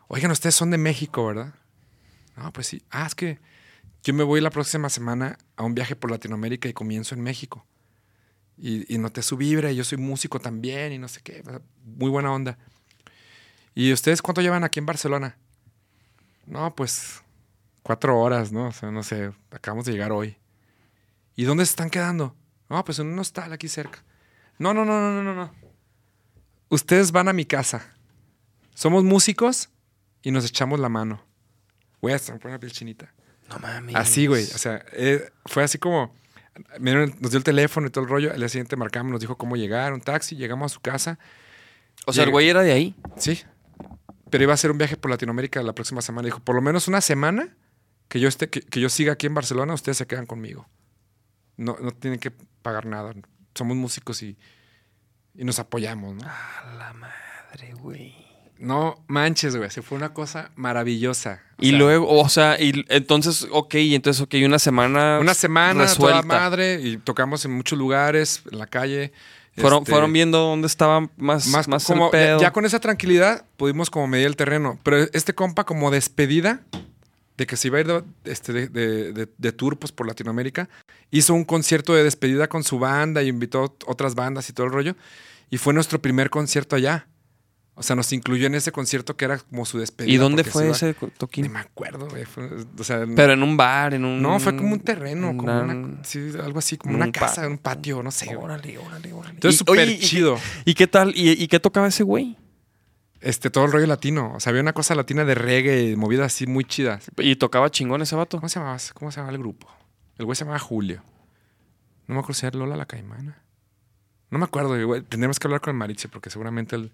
oigan, 0.07 0.29
ustedes 0.29 0.53
son 0.53 0.69
de 0.69 0.77
México, 0.77 1.25
¿verdad? 1.25 1.55
No, 2.37 2.53
pues 2.53 2.67
sí. 2.67 2.83
Ah, 2.91 3.07
es 3.07 3.15
que 3.15 3.39
yo 4.03 4.13
me 4.13 4.23
voy 4.23 4.39
la 4.41 4.51
próxima 4.51 4.89
semana 4.89 5.37
a 5.55 5.63
un 5.63 5.73
viaje 5.73 5.95
por 5.95 6.11
Latinoamérica 6.11 6.69
y 6.69 6.73
comienzo 6.73 7.15
en 7.15 7.21
México. 7.21 7.65
Y, 8.61 8.93
y 8.93 8.97
noté 8.97 9.21
su 9.21 9.37
vibra 9.37 9.71
y 9.71 9.77
yo 9.77 9.83
soy 9.83 9.97
músico 9.97 10.39
también 10.39 10.91
y 10.91 10.97
no 10.97 11.07
sé 11.07 11.21
qué. 11.21 11.43
Muy 11.85 12.09
buena 12.09 12.31
onda. 12.33 12.57
¿Y 13.73 13.93
ustedes 13.93 14.21
cuánto 14.21 14.41
llevan 14.41 14.63
aquí 14.63 14.79
en 14.79 14.85
Barcelona? 14.85 15.37
No, 16.45 16.75
pues 16.75 17.21
cuatro 17.83 18.19
horas, 18.19 18.51
¿no? 18.51 18.67
O 18.67 18.71
sea, 18.71 18.91
no 18.91 19.03
sé, 19.03 19.31
acabamos 19.51 19.85
de 19.85 19.93
llegar 19.93 20.11
hoy. 20.11 20.37
¿Y 21.35 21.43
dónde 21.43 21.65
se 21.65 21.71
están 21.71 21.89
quedando? 21.89 22.35
No, 22.69 22.83
pues 22.83 22.99
en 22.99 23.07
un 23.07 23.19
hostal 23.19 23.53
aquí 23.53 23.67
cerca. 23.67 24.03
No, 24.57 24.73
no, 24.73 24.83
no, 24.83 24.99
no, 24.99 25.11
no, 25.11 25.23
no, 25.23 25.33
no. 25.33 25.53
Ustedes 26.69 27.11
van 27.11 27.29
a 27.29 27.33
mi 27.33 27.45
casa. 27.45 27.95
Somos 28.75 29.03
músicos 29.03 29.69
y 30.21 30.31
nos 30.31 30.45
echamos 30.45 30.79
la 30.79 30.89
mano. 30.89 31.23
Güey, 32.01 32.13
hasta 32.13 32.33
me 32.33 32.39
pone 32.39 32.53
la 32.53 32.59
piel 32.59 32.71
chinita. 32.71 33.13
No 33.49 33.57
mames. 33.59 33.95
Así, 33.95 34.27
güey. 34.27 34.43
O 34.43 34.57
sea, 34.57 34.83
eh, 34.93 35.31
fue 35.45 35.63
así 35.63 35.77
como. 35.77 36.13
Nos 36.79 37.31
dio 37.31 37.37
el 37.37 37.43
teléfono 37.43 37.87
y 37.87 37.89
todo 37.89 38.03
el 38.03 38.09
rollo. 38.09 38.31
Al 38.31 38.39
día 38.39 38.49
siguiente 38.49 38.75
marcamos, 38.75 39.11
nos 39.11 39.21
dijo 39.21 39.37
cómo 39.37 39.55
llegar, 39.55 39.93
un 39.93 40.01
taxi, 40.01 40.35
llegamos 40.35 40.71
a 40.71 40.75
su 40.75 40.81
casa. 40.81 41.19
O 42.05 42.13
sea, 42.13 42.23
el 42.23 42.31
güey 42.31 42.49
era 42.49 42.61
de 42.61 42.71
ahí. 42.71 42.95
Sí. 43.17 43.41
Pero 44.29 44.43
iba 44.43 44.53
a 44.53 44.55
hacer 44.55 44.71
un 44.71 44.77
viaje 44.77 44.95
por 44.97 45.11
Latinoamérica 45.11 45.61
la 45.63 45.73
próxima 45.73 46.01
semana. 46.01 46.25
Dijo, 46.25 46.39
por 46.39 46.55
lo 46.55 46.61
menos 46.61 46.87
una 46.87 47.01
semana 47.01 47.55
que 48.07 48.19
yo 48.19 48.27
esté, 48.27 48.49
que, 48.49 48.61
que 48.61 48.79
yo 48.79 48.89
siga 48.89 49.13
aquí 49.13 49.27
en 49.27 49.33
Barcelona, 49.33 49.73
ustedes 49.73 49.97
se 49.97 50.07
quedan 50.07 50.25
conmigo. 50.25 50.67
No, 51.57 51.77
no 51.81 51.91
tienen 51.91 52.19
que 52.19 52.31
pagar 52.61 52.85
nada. 52.85 53.13
Somos 53.55 53.75
músicos 53.75 54.23
y, 54.23 54.37
y 55.35 55.43
nos 55.43 55.59
apoyamos, 55.59 56.15
¿no? 56.15 56.23
A 56.27 56.73
la 56.77 56.93
madre, 56.93 57.73
güey. 57.73 58.28
No 58.59 59.03
manches, 59.07 59.55
güey. 59.55 59.69
Se 59.69 59.81
fue 59.81 59.97
una 59.97 60.13
cosa 60.13 60.51
maravillosa. 60.55 61.41
O 61.57 61.63
Y 61.65 61.69
sea, 61.69 61.79
luego, 61.79 62.07
o 62.09 62.27
sea, 62.29 62.59
y 62.61 62.85
entonces, 62.89 63.47
ok, 63.51 63.75
entonces, 63.75 64.21
ok, 64.21 64.35
una 64.45 64.59
semana. 64.59 65.19
Una 65.19 65.33
semana, 65.33 65.83
resuelta. 65.83 66.21
toda 66.21 66.39
madre, 66.39 66.79
y 66.81 66.97
tocamos 66.97 67.43
en 67.45 67.51
muchos 67.51 67.79
lugares, 67.79 68.41
en 68.51 68.59
la 68.59 68.67
calle. 68.67 69.13
Fueron, 69.57 69.79
Este, 69.79 69.91
fueron 69.91 70.13
viendo 70.13 70.39
dónde 70.39 70.67
estaba 70.67 71.01
más, 71.17 71.47
más, 71.47 71.67
más, 71.67 71.85
como, 71.85 72.05
el 72.05 72.11
pedo. 72.11 72.37
Ya, 72.39 72.47
ya 72.47 72.53
con 72.53 72.65
esa 72.65 72.79
tranquilidad 72.79 73.45
pudimos 73.57 73.89
como 73.89 74.07
medir 74.07 74.27
el 74.27 74.35
terreno. 74.35 74.77
Pero 74.83 74.97
este 75.13 75.33
compa 75.33 75.65
como 75.65 75.89
despedida 75.91 76.61
de 77.37 77.45
que 77.47 77.55
se 77.57 77.67
iba 77.69 77.77
a 77.77 77.81
ir 77.81 77.87
de, 77.87 78.03
este, 78.25 78.51
de, 78.53 78.67
de- 78.67 79.13
de- 79.13 79.27
de 79.37 79.51
tour 79.53 79.77
pues, 79.79 79.91
por 79.93 80.05
Latinoamérica, 80.07 80.67
hizo 81.11 81.33
un 81.33 81.45
concierto 81.45 81.93
de 81.93 82.03
despedida 82.03 82.47
con 82.49 82.63
su 82.63 82.79
banda 82.79 83.23
y 83.23 83.27
invitó 83.27 83.75
otras 83.85 84.15
bandas 84.15 84.49
y 84.49 84.53
todo 84.53 84.65
el 84.67 84.73
rollo. 84.73 84.95
Y 85.49 85.57
fue 85.57 85.73
nuestro 85.73 86.01
primer 86.01 86.29
concierto 86.29 86.75
allá. 86.75 87.07
O 87.79 87.83
sea, 87.83 87.95
nos 87.95 88.11
incluyó 88.11 88.45
en 88.47 88.55
ese 88.55 88.73
concierto 88.73 89.15
que 89.15 89.23
era 89.23 89.37
como 89.37 89.65
su 89.65 89.79
despedida. 89.79 90.13
¿Y 90.13 90.17
dónde 90.17 90.43
fue 90.43 90.69
ese 90.69 90.93
toquín? 91.17 91.49
me 91.49 91.59
acuerdo, 91.59 92.09
güey. 92.09 92.25
Fue- 92.25 92.49
o 92.77 92.83
sea, 92.83 93.05
Pero 93.15 93.31
en 93.31 93.41
un 93.41 93.55
bar, 93.55 93.93
en 93.93 94.03
un. 94.03 94.21
no, 94.21 94.37
fue 94.39 94.53
como 94.55 94.73
un 94.73 94.81
terreno, 94.81 95.27
como 95.37 95.43
una- 95.61 95.73
una- 95.73 96.03
sí, 96.03 96.19
algo 96.43 96.59
así, 96.59 96.75
como 96.77 96.95
un 96.95 97.03
una 97.03 97.11
casa, 97.13 97.43
pa- 97.43 97.47
un 97.47 97.57
patio, 97.57 98.03
no 98.03 98.11
sé. 98.11 98.35
Órale, 98.35 98.77
órale, 98.77 99.13
órale. 99.13 99.35
Entonces, 99.35 99.59
súper 99.59 99.87
¿y 99.87 99.97
qué- 99.97 100.05
chido. 100.05 100.37
¿Y 100.65 100.73
qué 100.73 100.87
tal? 100.87 101.13
¿Y, 101.15 101.31
y 101.41 101.47
qué 101.47 101.59
tocaba 101.61 101.87
ese 101.87 102.03
güey? 102.03 102.35
Este, 103.21 103.49
todo 103.49 103.63
el 103.65 103.71
rollo 103.71 103.87
latino. 103.87 104.33
O 104.35 104.39
sea, 104.41 104.49
había 104.51 104.61
una 104.61 104.73
cosa 104.73 104.93
latina 104.93 105.23
de 105.23 105.35
reggae, 105.35 105.95
movida 105.95 106.25
así 106.25 106.47
muy 106.47 106.65
chida. 106.65 106.99
¿Y 107.17 107.37
tocaba 107.37 107.69
chingón 107.71 108.01
ese 108.01 108.15
vato? 108.15 108.37
¿Cómo 108.37 108.49
se 108.49 108.59
llamaba? 108.59 108.77
¿Cómo 108.93 109.09
se 109.11 109.17
llamaba 109.17 109.33
el 109.35 109.39
grupo? 109.41 109.67
El 110.17 110.25
güey 110.25 110.35
se 110.35 110.43
llamaba 110.43 110.59
Julio. 110.59 111.01
No 112.07 112.15
me 112.15 112.19
acuerdo 112.19 112.39
si 112.39 112.45
era 112.45 112.57
Lola 112.57 112.75
la 112.75 112.85
Caimana. 112.85 113.41
No 114.31 114.37
me 114.37 114.45
acuerdo, 114.45 114.85
güey. 114.85 115.01
Tendremos 115.01 115.39
que 115.39 115.47
hablar 115.47 115.59
con 115.61 115.71
el 115.71 115.77
Mariche 115.77 116.07
porque 116.07 116.29
seguramente 116.29 116.75
él, 116.75 116.91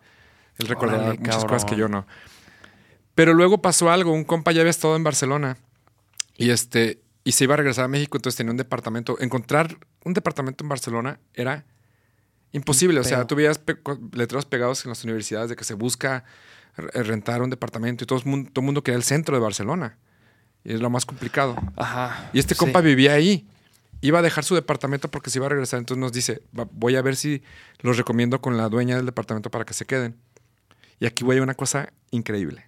él 0.57 0.67
recordará 0.67 1.03
Órale, 1.03 1.19
muchas 1.19 1.35
cabrón. 1.35 1.49
cosas 1.55 1.69
que 1.69 1.75
yo 1.75 1.87
no. 1.87 2.05
Pero 3.15 3.33
luego 3.33 3.61
pasó 3.61 3.89
algo. 3.91 4.11
Un 4.11 4.23
compa 4.23 4.51
ya 4.51 4.61
había 4.61 4.71
estado 4.71 4.95
en 4.95 5.03
Barcelona 5.03 5.57
y 6.37 6.49
este 6.49 7.01
y 7.23 7.31
se 7.31 7.45
iba 7.45 7.53
a 7.55 7.57
regresar 7.57 7.85
a 7.85 7.87
México, 7.87 8.17
entonces 8.17 8.37
tenía 8.37 8.51
un 8.51 8.57
departamento. 8.57 9.17
Encontrar 9.19 9.77
un 10.03 10.13
departamento 10.13 10.63
en 10.63 10.69
Barcelona 10.69 11.19
era 11.33 11.65
imposible. 12.51 12.99
O 12.99 13.03
sea, 13.03 13.25
tú 13.25 13.35
veías 13.35 13.57
pe- 13.57 13.77
letreros 14.13 14.45
pegados 14.45 14.85
en 14.85 14.89
las 14.89 15.03
universidades 15.03 15.49
de 15.49 15.55
que 15.55 15.63
se 15.63 15.73
busca 15.73 16.23
re- 16.77 17.03
rentar 17.03 17.41
un 17.41 17.49
departamento 17.49 18.03
y 18.03 18.07
todo 18.07 18.19
el 18.19 18.25
mundo, 18.25 18.49
todo 18.53 18.61
el 18.61 18.65
mundo 18.65 18.83
quería 18.83 18.97
el 18.97 19.03
centro 19.03 19.35
de 19.35 19.41
Barcelona. 19.41 19.97
Y 20.63 20.73
es 20.73 20.81
lo 20.81 20.89
más 20.89 21.05
complicado. 21.05 21.55
Ajá. 21.75 22.29
Y 22.33 22.39
este 22.39 22.53
sí. 22.53 22.59
compa 22.59 22.81
vivía 22.81 23.13
ahí. 23.13 23.47
Iba 24.01 24.19
a 24.19 24.21
dejar 24.21 24.43
su 24.43 24.53
departamento 24.55 25.09
porque 25.09 25.29
se 25.31 25.39
iba 25.39 25.45
a 25.47 25.49
regresar. 25.49 25.79
Entonces 25.79 25.99
nos 25.99 26.11
dice, 26.11 26.43
"Va- 26.57 26.67
voy 26.71 26.95
a 26.95 27.01
ver 27.01 27.15
si 27.15 27.41
los 27.79 27.97
recomiendo 27.97 28.39
con 28.41 28.55
la 28.57 28.69
dueña 28.69 28.97
del 28.97 29.05
departamento 29.07 29.49
para 29.49 29.65
que 29.65 29.73
se 29.73 29.85
queden. 29.85 30.15
Y 30.99 31.05
aquí 31.05 31.23
voy 31.23 31.37
a 31.37 31.43
una 31.43 31.55
cosa 31.55 31.91
increíble. 32.11 32.65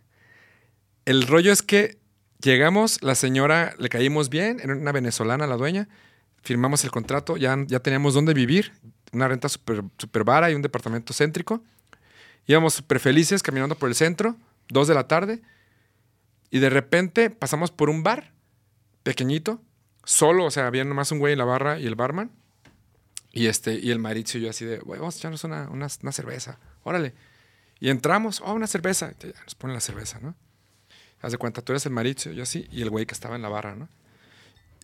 El 1.06 1.26
rollo 1.26 1.52
es 1.52 1.62
que 1.62 1.98
llegamos, 2.42 3.02
la 3.02 3.16
señora 3.16 3.74
le 3.80 3.90
caímos 3.90 4.30
bien, 4.30 4.60
era 4.60 4.76
una 4.76 4.92
venezolana 4.92 5.48
la 5.48 5.58
dueña, 5.58 5.88
firmamos 6.42 6.84
el 6.84 6.92
contrato, 6.92 7.38
ya, 7.38 7.58
ya 7.68 7.80
teníamos 7.80 8.14
dónde 8.14 8.34
vivir, 8.34 8.74
una 9.12 9.28
renta 9.28 9.50
súper 9.50 9.84
super 9.98 10.24
vara 10.24 10.52
y 10.52 10.56
un 10.56 10.62
departamento 10.62 11.14
céntrico. 11.14 11.64
Íbamos 12.46 12.74
súper 12.74 13.00
felices 13.00 13.44
caminando 13.44 13.76
por 13.76 13.90
el 13.90 13.96
centro, 13.96 14.36
dos 14.70 14.88
de 14.88 14.94
la 14.94 15.08
tarde, 15.08 15.42
y 16.50 16.60
de 16.60 16.70
repente 16.70 17.30
pasamos 17.30 17.72
por 17.72 17.90
un 17.90 18.04
bar 18.04 18.32
pequeñito, 19.04 19.62
solo, 20.04 20.46
o 20.46 20.52
sea, 20.52 20.68
había 20.68 20.84
nomás 20.84 21.12
un 21.12 21.20
güey 21.20 21.34
en 21.34 21.40
la 21.40 21.46
barra 21.46 21.80
y 21.80 21.86
el 21.86 21.96
barman. 21.96 22.32
Y 23.32 23.48
este, 23.48 23.76
y 23.76 23.92
el 23.92 24.00
Mauricio 24.00 24.40
y 24.40 24.44
yo 24.44 24.50
así 24.50 24.66
de, 24.66 24.80
güey, 24.80 25.00
vamos 25.00 25.16
a 25.16 25.20
echarnos 25.20 25.44
una, 25.44 25.70
una, 25.70 25.88
una 26.02 26.12
cerveza. 26.12 26.60
Órale. 26.84 27.14
Y 27.80 27.90
entramos, 27.90 28.42
oh, 28.46 28.54
una 28.54 28.68
cerveza. 28.68 29.14
Y 29.22 29.28
ya 29.28 29.44
nos 29.44 29.56
ponen 29.56 29.76
la 29.76 29.82
cerveza, 29.82 30.20
¿no? 30.22 30.36
Haz 31.22 31.32
de 31.32 31.38
cuenta, 31.38 31.62
tú 31.62 31.74
eres 31.74 31.86
el 31.86 31.92
Mauricio, 31.92 32.32
yo 32.32 32.44
así, 32.44 32.68
y 32.72 32.82
el 32.82 32.90
güey 32.90 33.06
que 33.06 33.14
estaba 33.14 33.36
en 33.36 33.42
la 33.42 33.50
barra, 33.50 33.76
¿no? 33.76 33.90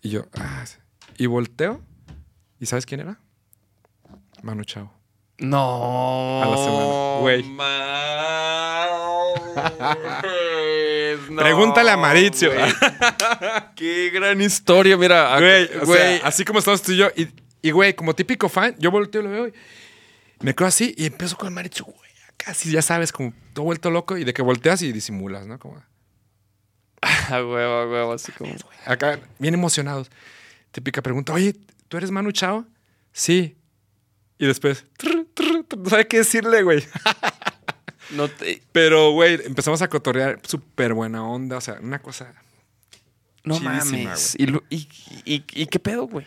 Y 0.02 0.10
yo, 0.10 0.26
ah, 0.34 0.64
sí. 0.66 0.78
y 1.16 1.26
volteo, 1.26 1.80
¿y 2.58 2.66
sabes 2.66 2.86
quién 2.86 3.00
era? 3.00 3.20
Manu 4.42 4.64
Chao. 4.64 4.92
No. 5.38 6.42
A 6.42 6.46
la 6.46 6.56
semana, 6.56 6.84
güey. 7.20 7.42
no. 11.30 11.36
Pregúntale 11.42 11.90
a 11.90 11.96
Mauricio. 11.96 12.50
Qué 13.76 14.10
gran 14.10 14.40
historia, 14.40 14.96
mira. 14.96 15.38
Güey, 15.38 15.70
o 15.82 15.86
sea, 15.86 16.26
así 16.26 16.44
como 16.44 16.58
estamos 16.58 16.82
tú 16.82 16.92
y 16.92 16.98
yo. 16.98 17.08
Y, 17.16 17.28
y, 17.62 17.70
güey, 17.70 17.94
como 17.94 18.14
típico 18.14 18.48
fan, 18.48 18.76
yo 18.78 18.90
volteo 18.90 19.22
y 19.22 19.24
lo 19.24 19.30
veo 19.30 19.48
y 19.48 19.52
me 20.40 20.54
quedo 20.54 20.68
así 20.68 20.94
y 20.96 21.06
empiezo 21.06 21.36
con 21.36 21.48
el 21.48 21.54
maricho, 21.54 21.84
güey, 21.84 22.03
casi 22.44 22.70
ya 22.70 22.82
sabes, 22.82 23.12
como 23.12 23.32
todo 23.52 23.64
vuelto 23.64 23.90
loco 23.90 24.16
y 24.16 24.24
de 24.24 24.34
que 24.34 24.42
volteas 24.42 24.82
y 24.82 24.92
disimulas, 24.92 25.46
¿no? 25.46 25.58
Como 25.58 25.82
A 27.02 27.32
huevo, 27.32 27.74
a 27.74 27.86
huevo, 27.88 28.12
así 28.12 28.32
como. 28.32 28.54
acá, 28.86 29.20
bien 29.38 29.54
emocionados. 29.54 30.10
Típica 30.72 31.02
pregunta, 31.02 31.32
oye, 31.32 31.54
¿tú 31.88 31.96
eres 31.96 32.10
Manu 32.10 32.32
Chao? 32.32 32.66
Sí. 33.12 33.56
Y 34.38 34.46
después, 34.46 34.84
trr, 34.96 35.26
trr, 35.34 35.64
trr, 35.68 35.78
no 35.78 35.90
sabe 35.90 36.08
qué 36.08 36.18
decirle, 36.18 36.62
güey. 36.62 36.84
No 38.10 38.28
te. 38.28 38.60
Pero, 38.70 39.12
güey, 39.12 39.40
empezamos 39.46 39.80
a 39.80 39.88
cotorrear 39.88 40.38
súper 40.46 40.92
buena 40.92 41.26
onda, 41.26 41.56
o 41.56 41.60
sea, 41.62 41.78
una 41.80 42.00
cosa. 42.00 42.34
No 43.44 43.58
mames. 43.58 44.36
¿Y, 44.38 44.46
lo- 44.46 44.62
y, 44.68 44.86
y- 45.24 45.44
y 45.54 45.66
qué 45.66 45.78
pedo, 45.80 46.06
güey? 46.06 46.26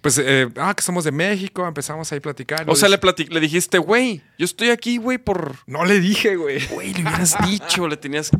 Pues, 0.00 0.16
eh, 0.24 0.48
ah, 0.56 0.74
que 0.76 0.82
somos 0.82 1.02
de 1.02 1.10
México, 1.10 1.66
empezamos 1.66 2.10
ahí 2.12 2.18
a 2.18 2.22
platicar. 2.22 2.64
O 2.70 2.76
sea, 2.76 2.88
le 2.88 2.96
le, 2.96 3.00
plati- 3.02 3.28
le 3.28 3.40
dijiste, 3.40 3.78
güey, 3.78 4.22
yo 4.38 4.44
estoy 4.44 4.70
aquí, 4.70 4.96
güey, 4.98 5.18
por. 5.18 5.56
No 5.66 5.84
le 5.84 5.98
dije, 5.98 6.36
güey. 6.36 6.64
Güey, 6.68 6.94
le 6.94 7.00
hubieras 7.02 7.36
dicho, 7.48 7.88
le 7.88 7.96
tenías. 7.96 8.30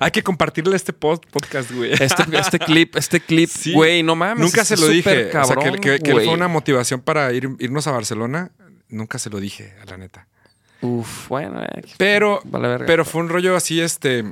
Hay 0.00 0.12
que 0.12 0.22
compartirle 0.22 0.76
este 0.76 0.92
pod- 0.94 1.26
podcast, 1.30 1.72
güey. 1.72 1.92
Este, 1.92 2.24
este 2.38 2.58
clip, 2.60 2.94
este 2.96 3.18
clip, 3.20 3.50
Sí. 3.50 3.72
güey, 3.72 4.04
no 4.04 4.14
mames. 4.14 4.44
Nunca 4.44 4.64
se 4.64 4.76
lo 4.76 4.86
dije. 4.86 5.28
Cabrón, 5.30 5.58
o 5.58 5.62
sea, 5.62 5.72
que, 5.72 5.80
que- 5.80 5.98
que 5.98 6.12
güey. 6.12 6.24
fue 6.24 6.34
una 6.34 6.46
motivación 6.46 7.00
para 7.00 7.32
ir, 7.32 7.48
irnos 7.58 7.86
a 7.88 7.90
Barcelona. 7.90 8.52
Nunca 8.88 9.18
se 9.18 9.28
lo 9.28 9.40
dije, 9.40 9.74
a 9.82 9.86
la 9.86 9.96
neta. 9.96 10.28
Uf, 10.82 11.26
bueno, 11.28 11.60
eh, 11.64 11.82
Pero, 11.96 12.40
Vale 12.44 12.68
verga. 12.68 12.86
pero 12.86 13.04
fue 13.04 13.20
un 13.22 13.28
rollo 13.28 13.56
así, 13.56 13.80
este, 13.80 14.24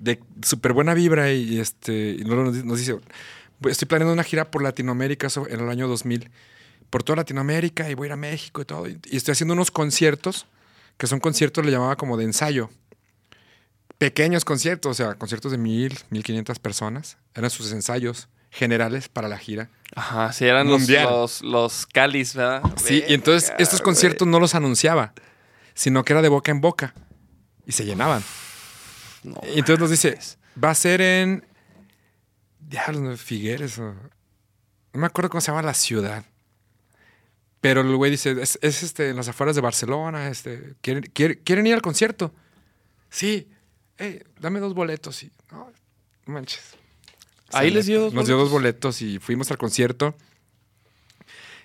de 0.00 0.18
súper 0.42 0.72
buena 0.72 0.94
vibra 0.94 1.30
y, 1.32 1.60
este, 1.60 2.16
y 2.18 2.24
nos, 2.24 2.54
di- 2.54 2.62
nos 2.62 2.78
dice, 2.78 2.94
"Voy- 2.94 3.02
estoy 3.66 3.86
planeando 3.86 4.12
una 4.12 4.24
gira 4.24 4.50
por 4.50 4.62
Latinoamérica 4.62 5.28
en 5.48 5.60
el 5.60 5.68
año 5.68 5.88
2000, 5.88 6.30
por 6.90 7.02
toda 7.02 7.16
Latinoamérica 7.16 7.90
y 7.90 7.94
voy 7.94 8.06
a 8.06 8.08
ir 8.08 8.12
a 8.12 8.16
México 8.16 8.62
y 8.62 8.64
todo. 8.64 8.88
Y, 8.88 8.98
estoy 9.10 9.32
haciendo 9.32 9.54
unos 9.54 9.70
conciertos, 9.70 10.46
que 10.96 11.06
son 11.06 11.20
conciertos, 11.20 11.64
le 11.64 11.72
llamaba 11.72 11.96
como 11.96 12.16
de 12.16 12.24
ensayo. 12.24 12.70
Pequeños 13.98 14.44
conciertos, 14.44 14.92
o 14.92 14.94
sea, 14.94 15.14
conciertos 15.14 15.52
de 15.52 15.58
mil, 15.58 15.98
mil 16.10 16.22
quinientas 16.22 16.58
personas. 16.58 17.18
Eran 17.34 17.50
sus 17.50 17.72
ensayos 17.72 18.28
generales 18.50 19.08
para 19.08 19.28
la 19.28 19.38
gira. 19.38 19.68
Ajá, 19.94 20.32
sí, 20.32 20.44
eran 20.44 20.68
los, 20.68 20.80
Mundial. 20.80 21.04
los, 21.04 21.42
los 21.42 21.86
calis, 21.86 22.34
¿verdad? 22.34 22.62
Sí, 22.76 23.02
y 23.08 23.14
entonces 23.14 23.52
estos 23.58 23.80
conciertos 23.80 24.26
no 24.26 24.38
los 24.38 24.54
anunciaba, 24.54 25.12
sino 25.74 26.04
que 26.04 26.12
era 26.12 26.22
de 26.22 26.28
boca 26.28 26.50
en 26.50 26.60
boca 26.60 26.94
y 27.66 27.72
se 27.72 27.84
llenaban. 27.84 28.22
No, 29.22 29.40
Y 29.44 29.58
entonces 29.58 29.78
nos 29.80 29.90
dice, 29.90 30.18
va 30.62 30.70
a 30.70 30.74
ser 30.74 31.00
en 31.00 31.47
Diablos, 32.68 33.20
Figueres 33.20 33.78
o 33.78 33.94
no 34.92 35.00
me 35.00 35.06
acuerdo 35.06 35.30
cómo 35.30 35.40
se 35.40 35.50
llama 35.50 35.62
la 35.62 35.74
ciudad. 35.74 36.24
Pero 37.60 37.80
el 37.80 37.94
güey 37.96 38.10
dice, 38.10 38.36
es, 38.40 38.58
es, 38.62 38.82
este, 38.82 39.10
en 39.10 39.16
las 39.16 39.28
afueras 39.28 39.56
de 39.56 39.62
Barcelona, 39.62 40.28
este, 40.28 40.74
¿quieren, 40.80 41.66
ir 41.66 41.74
al 41.74 41.82
concierto? 41.82 42.32
Sí, 43.10 43.48
Ey, 43.96 44.22
dame 44.38 44.60
dos 44.60 44.74
boletos 44.74 45.22
y 45.24 45.32
no, 45.50 45.72
manches. 46.26 46.76
Ahí 47.52 47.70
les 47.70 47.86
dio 47.86 48.02
dos 48.02 48.14
Nos 48.14 48.26
dio 48.26 48.36
dos 48.36 48.50
boletos. 48.50 49.00
boletos 49.00 49.02
y 49.02 49.18
fuimos 49.18 49.50
al 49.50 49.58
concierto 49.58 50.14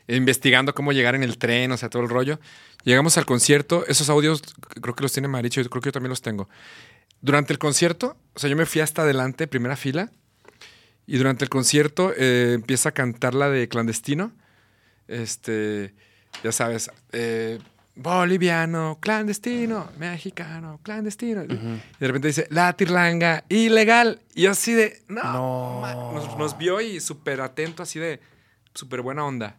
investigando 0.07 0.73
cómo 0.73 0.91
llegar 0.91 1.15
en 1.15 1.23
el 1.23 1.37
tren, 1.37 1.71
o 1.71 1.77
sea, 1.77 1.89
todo 1.89 2.03
el 2.03 2.09
rollo. 2.09 2.39
Llegamos 2.83 3.17
al 3.17 3.25
concierto, 3.25 3.85
esos 3.87 4.09
audios 4.09 4.41
creo 4.81 4.95
que 4.95 5.03
los 5.03 5.13
tiene 5.13 5.27
Maricho, 5.27 5.61
creo 5.69 5.81
que 5.81 5.87
yo 5.87 5.91
también 5.91 6.09
los 6.09 6.21
tengo. 6.21 6.49
Durante 7.21 7.53
el 7.53 7.59
concierto, 7.59 8.17
o 8.33 8.39
sea, 8.39 8.49
yo 8.49 8.57
me 8.57 8.65
fui 8.65 8.81
hasta 8.81 9.03
adelante, 9.03 9.47
primera 9.47 9.77
fila, 9.77 10.11
y 11.05 11.17
durante 11.17 11.43
el 11.43 11.49
concierto 11.49 12.13
eh, 12.15 12.53
empieza 12.55 12.89
a 12.89 12.91
cantar 12.91 13.33
la 13.33 13.49
de 13.49 13.67
clandestino. 13.67 14.31
Este, 15.07 15.93
ya 16.43 16.51
sabes, 16.51 16.89
eh, 17.11 17.59
boliviano, 17.95 18.97
clandestino, 18.99 19.89
mexicano, 19.97 20.79
clandestino. 20.81 21.43
Y 21.43 21.47
de 21.47 22.07
repente 22.07 22.29
dice, 22.29 22.47
la 22.49 22.73
tirlanga, 22.73 23.43
ilegal. 23.49 24.21
Y 24.33 24.45
así 24.47 24.73
de, 24.73 25.03
no, 25.07 25.81
Nos, 26.13 26.37
nos 26.37 26.57
vio 26.57 26.79
y 26.81 26.99
súper 26.99 27.41
atento, 27.41 27.83
así 27.83 27.99
de, 27.99 28.19
súper 28.73 29.01
buena 29.01 29.25
onda. 29.25 29.57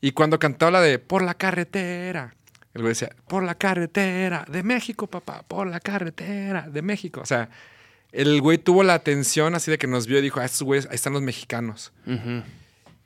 Y 0.00 0.12
cuando 0.12 0.38
cantaba 0.38 0.70
la 0.70 0.80
de 0.80 0.98
Por 0.98 1.22
la 1.22 1.34
carretera, 1.34 2.34
el 2.72 2.82
güey 2.82 2.92
decía, 2.92 3.10
Por 3.28 3.42
la 3.42 3.54
carretera 3.54 4.46
de 4.48 4.62
México, 4.62 5.06
papá, 5.06 5.42
por 5.42 5.66
la 5.66 5.80
carretera 5.80 6.68
de 6.68 6.82
México. 6.82 7.20
O 7.20 7.26
sea, 7.26 7.50
el 8.12 8.40
güey 8.40 8.58
tuvo 8.58 8.82
la 8.82 8.94
atención 8.94 9.54
así 9.54 9.70
de 9.70 9.78
que 9.78 9.86
nos 9.86 10.06
vio 10.06 10.18
y 10.18 10.22
dijo, 10.22 10.40
ah, 10.40 10.44
estos 10.44 10.62
güeyes, 10.62 10.86
ahí 10.86 10.94
están 10.94 11.12
los 11.12 11.22
mexicanos. 11.22 11.92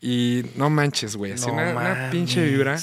Y 0.01 0.45
no 0.57 0.69
manches, 0.71 1.17
güey, 1.17 1.33
así 1.33 1.47
No 1.47 1.53
una, 1.55 2.09
pinche 2.11 2.45
vibra. 2.45 2.77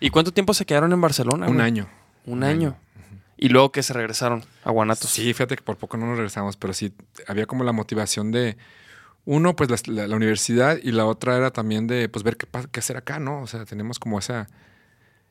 ¿Y 0.00 0.10
cuánto 0.10 0.32
tiempo 0.32 0.52
se 0.54 0.64
quedaron 0.66 0.92
en 0.92 1.00
Barcelona? 1.00 1.46
Un 1.46 1.54
güey? 1.54 1.66
año. 1.66 1.88
Un 2.26 2.42
año. 2.42 2.76
Y 3.36 3.50
luego 3.50 3.70
que 3.70 3.82
se 3.82 3.92
regresaron 3.92 4.44
a 4.64 4.70
Guanatos. 4.70 5.10
Sí, 5.10 5.32
fíjate 5.32 5.56
que 5.56 5.62
por 5.62 5.76
poco 5.76 5.96
no 5.96 6.06
nos 6.06 6.16
regresamos, 6.16 6.56
pero 6.56 6.72
sí 6.72 6.92
había 7.26 7.46
como 7.46 7.64
la 7.64 7.72
motivación 7.72 8.32
de 8.32 8.56
uno, 9.26 9.54
pues 9.54 9.70
la, 9.70 9.76
la- 9.94 10.08
la 10.08 10.16
universidad 10.16 10.78
y 10.82 10.90
la 10.92 11.04
otra 11.04 11.36
era 11.36 11.50
también 11.50 11.86
de 11.86 12.08
pues 12.08 12.22
ver 12.22 12.36
qué, 12.36 12.46
qué 12.72 12.80
hacer 12.80 12.96
acá, 12.96 13.18
¿no? 13.18 13.42
O 13.42 13.46
sea, 13.46 13.64
tenemos 13.64 13.98
como 13.98 14.18
esa, 14.18 14.48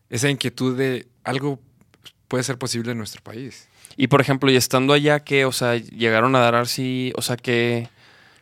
esa 0.09 0.29
inquietud 0.29 0.77
de 0.77 1.07
algo 1.23 1.59
puede 2.27 2.43
ser 2.43 2.57
posible 2.57 2.91
en 2.91 2.97
nuestro 2.97 3.21
país. 3.23 3.67
Y 3.97 4.07
por 4.07 4.19
ejemplo, 4.21 4.51
y 4.51 4.55
estando 4.55 4.93
allá, 4.93 5.21
que, 5.21 5.45
o 5.45 5.51
sea, 5.51 5.75
llegaron 5.75 6.35
a 6.35 6.39
dar 6.39 6.55
así, 6.55 7.13
o 7.15 7.21
sea, 7.21 7.37
que. 7.37 7.89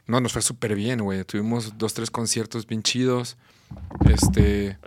No, 0.06 0.20
nos 0.20 0.34
fue 0.34 0.42
súper 0.42 0.76
bien, 0.76 1.02
güey. 1.02 1.24
Tuvimos 1.24 1.78
dos, 1.78 1.94
tres 1.94 2.12
conciertos 2.12 2.68
bien 2.68 2.84
chidos. 2.84 3.38
Este. 4.10 4.78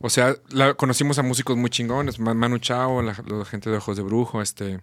O 0.00 0.10
sea, 0.10 0.36
la- 0.50 0.74
conocimos 0.74 1.18
a 1.18 1.22
músicos 1.22 1.56
muy 1.56 1.70
chingones. 1.70 2.18
Ma- 2.20 2.34
Manu 2.34 2.58
Chao, 2.58 3.02
la, 3.02 3.16
la 3.26 3.44
gente 3.44 3.70
de 3.70 3.78
Ojos 3.78 3.96
de 3.96 4.02
Brujo, 4.02 4.42
este. 4.42 4.80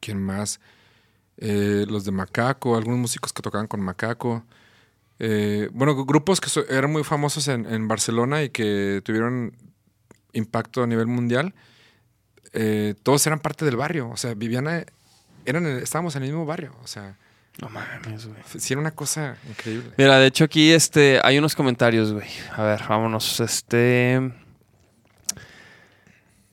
¿Quién 0.00 0.20
más? 0.22 0.60
Eh, 1.38 1.86
los 1.88 2.04
de 2.04 2.12
Macaco, 2.12 2.76
algunos 2.76 2.98
músicos 3.00 3.32
que 3.32 3.42
tocaban 3.42 3.66
con 3.66 3.80
Macaco. 3.80 4.44
Eh, 5.18 5.68
bueno, 5.72 6.04
grupos 6.04 6.40
que 6.40 6.48
so- 6.48 6.66
eran 6.68 6.90
muy 6.92 7.04
famosos 7.04 7.48
en, 7.48 7.66
en 7.66 7.88
Barcelona 7.88 8.42
y 8.42 8.50
que 8.50 9.00
tuvieron 9.04 9.56
impacto 10.32 10.82
a 10.82 10.86
nivel 10.86 11.06
mundial. 11.06 11.54
Eh, 12.52 12.94
todos 13.02 13.26
eran 13.26 13.40
parte 13.40 13.64
del 13.64 13.76
barrio. 13.76 14.08
O 14.10 14.16
sea, 14.16 14.34
vivían. 14.34 14.68
eh, 14.68 14.86
Eran, 15.44 15.66
en- 15.66 15.78
estábamos 15.78 16.14
en 16.16 16.22
el 16.22 16.28
mismo 16.28 16.46
barrio. 16.46 16.74
O 16.82 16.86
sea, 16.86 17.16
No 17.60 17.68
mames, 17.68 18.26
güey. 18.26 18.38
sí 18.58 18.72
era 18.72 18.80
una 18.80 18.90
cosa 18.92 19.36
increíble. 19.48 19.90
Mira, 19.98 20.18
de 20.18 20.26
hecho 20.26 20.44
aquí 20.44 20.70
este, 20.72 21.20
hay 21.24 21.38
unos 21.38 21.54
comentarios, 21.54 22.12
güey. 22.12 22.28
A 22.56 22.62
ver, 22.62 22.82
vámonos. 22.88 23.40
Este. 23.40 24.20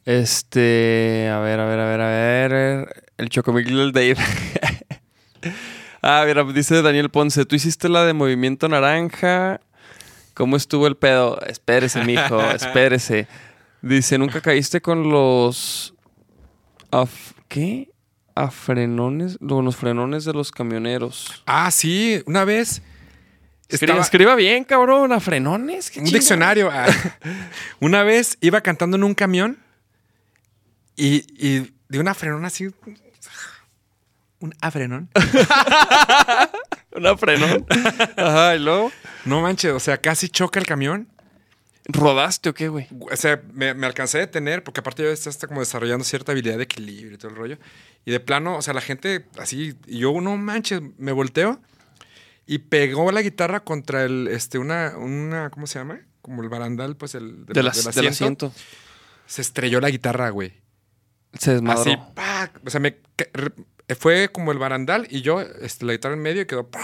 Este. 0.05 1.29
A 1.31 1.39
ver, 1.39 1.59
a 1.59 1.65
ver, 1.65 1.79
a 1.79 1.85
ver, 1.85 2.01
a 2.01 2.07
ver. 2.07 3.03
El 3.17 3.29
Chocomil 3.29 3.65
del 3.65 3.91
Dave. 3.91 4.15
ah, 6.01 6.23
mira, 6.25 6.43
dice 6.45 6.81
Daniel 6.81 7.09
Ponce. 7.09 7.45
Tú 7.45 7.55
hiciste 7.55 7.89
la 7.89 8.05
de 8.05 8.13
Movimiento 8.13 8.67
Naranja. 8.69 9.59
¿Cómo 10.33 10.55
estuvo 10.55 10.87
el 10.87 10.95
pedo? 10.95 11.39
Espérese, 11.41 12.03
mijo, 12.05 12.41
espérese. 12.51 13.27
Dice, 13.81 14.17
¿nunca 14.17 14.41
caíste 14.41 14.81
con 14.81 15.09
los. 15.09 15.93
af- 16.91 17.33
¿Qué? 17.47 17.89
Afrenones. 18.35 19.37
Con 19.39 19.65
los 19.65 19.75
frenones 19.75 20.25
de 20.25 20.33
los 20.33 20.51
camioneros. 20.51 21.43
Ah, 21.45 21.71
sí, 21.71 22.21
una 22.25 22.45
vez. 22.45 22.81
Escriba, 23.69 23.93
estaba- 23.93 24.01
escriba 24.01 24.35
bien, 24.35 24.63
cabrón. 24.63 25.11
¿A 25.13 25.19
frenones? 25.19 25.91
¿Qué 25.91 25.99
un 25.99 26.05
diccionario. 26.05 26.69
ah. 26.71 26.87
una 27.79 28.03
vez 28.03 28.37
iba 28.41 28.61
cantando 28.61 28.97
en 28.97 29.03
un 29.03 29.13
camión 29.13 29.57
y, 30.95 31.25
y 31.37 31.73
de 31.87 31.99
una 31.99 32.13
frenón 32.13 32.45
así. 32.45 32.67
Un 34.41 34.53
afrenón. 34.61 35.09
Una 36.95 37.15
frenón. 37.17 37.65
Ajá, 38.17 38.55
y 38.55 38.59
luego. 38.59 38.91
No 39.25 39.41
manches, 39.41 39.71
o 39.73 39.79
sea, 39.79 39.97
casi 39.99 40.27
choca 40.29 40.59
el 40.59 40.65
camión. 40.65 41.07
¿Rodaste 41.91 42.49
o 42.49 42.53
qué, 42.53 42.67
güey? 42.69 42.87
O 43.11 43.15
sea, 43.15 43.41
me, 43.51 43.73
me 43.73 43.87
alcancé 43.87 44.17
a 44.19 44.21
detener 44.21 44.63
porque 44.63 44.79
aparte 44.81 45.01
yo 45.01 45.09
estaba 45.09 45.47
como 45.47 45.59
desarrollando 45.59 46.05
cierta 46.05 46.31
habilidad 46.33 46.57
de 46.57 46.63
equilibrio 46.63 47.15
y 47.15 47.17
todo 47.17 47.31
el 47.31 47.35
rollo. 47.37 47.57
Y 48.05 48.11
de 48.11 48.19
plano, 48.19 48.57
o 48.57 48.61
sea, 48.61 48.73
la 48.75 48.81
gente 48.81 49.25
así, 49.39 49.75
y 49.87 49.99
yo 49.99 50.19
no 50.21 50.37
manches, 50.37 50.81
me 50.97 51.11
volteo 51.11 51.59
y 52.45 52.59
pegó 52.59 53.11
la 53.11 53.21
guitarra 53.23 53.61
contra 53.61 54.03
el, 54.03 54.27
este, 54.27 54.59
una, 54.59 54.93
una, 54.97 55.49
¿cómo 55.49 55.65
se 55.65 55.79
llama? 55.79 55.99
Como 56.21 56.43
el 56.43 56.49
barandal, 56.49 56.95
pues 56.95 57.15
el 57.15 57.45
De 57.47 57.63
las- 57.63 57.83
del 57.95 58.07
asiento. 58.07 58.53
Se 59.25 59.41
estrelló 59.41 59.79
la 59.81 59.89
guitarra, 59.89 60.29
güey. 60.29 60.53
Se 61.37 61.53
desmadró. 61.53 61.81
Así, 61.81 61.97
¡pac! 62.13 62.59
O 62.65 62.69
sea, 62.69 62.79
me, 62.79 62.97
fue 63.97 64.29
como 64.31 64.51
el 64.51 64.57
barandal 64.59 65.07
y 65.09 65.21
yo, 65.21 65.41
este, 65.41 65.85
la 65.85 65.93
guitarra 65.93 66.15
en 66.15 66.21
medio 66.21 66.41
y 66.43 66.45
quedó, 66.45 66.67
¡pac! 66.67 66.83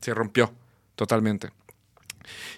se 0.00 0.14
rompió 0.14 0.52
totalmente. 0.96 1.50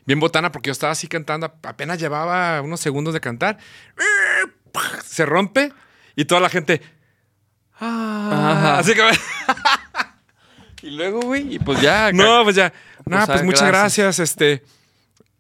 Bien 0.06 0.20
botana 0.20 0.52
porque 0.52 0.68
yo 0.68 0.72
estaba 0.72 0.92
así 0.92 1.06
cantando, 1.08 1.52
apenas 1.62 1.98
llevaba 1.98 2.60
unos 2.60 2.80
segundos 2.80 3.14
de 3.14 3.20
cantar, 3.20 3.58
se 5.04 5.24
rompe 5.24 5.72
y 6.16 6.24
toda 6.26 6.40
la 6.40 6.48
gente, 6.50 6.80
¡ah! 7.80 8.76
Así 8.78 8.94
que, 8.94 9.02
Y 10.82 10.90
luego, 10.90 11.20
güey, 11.22 11.54
y 11.54 11.58
pues 11.58 11.80
ya. 11.80 12.12
no, 12.12 12.44
pues 12.44 12.56
ya, 12.56 12.70
Pues, 13.04 13.06
no, 13.06 13.26
pues 13.26 13.40
ah, 13.40 13.44
muchas 13.44 13.68
gracias. 13.68 14.04
gracias, 14.18 14.18
este... 14.18 14.62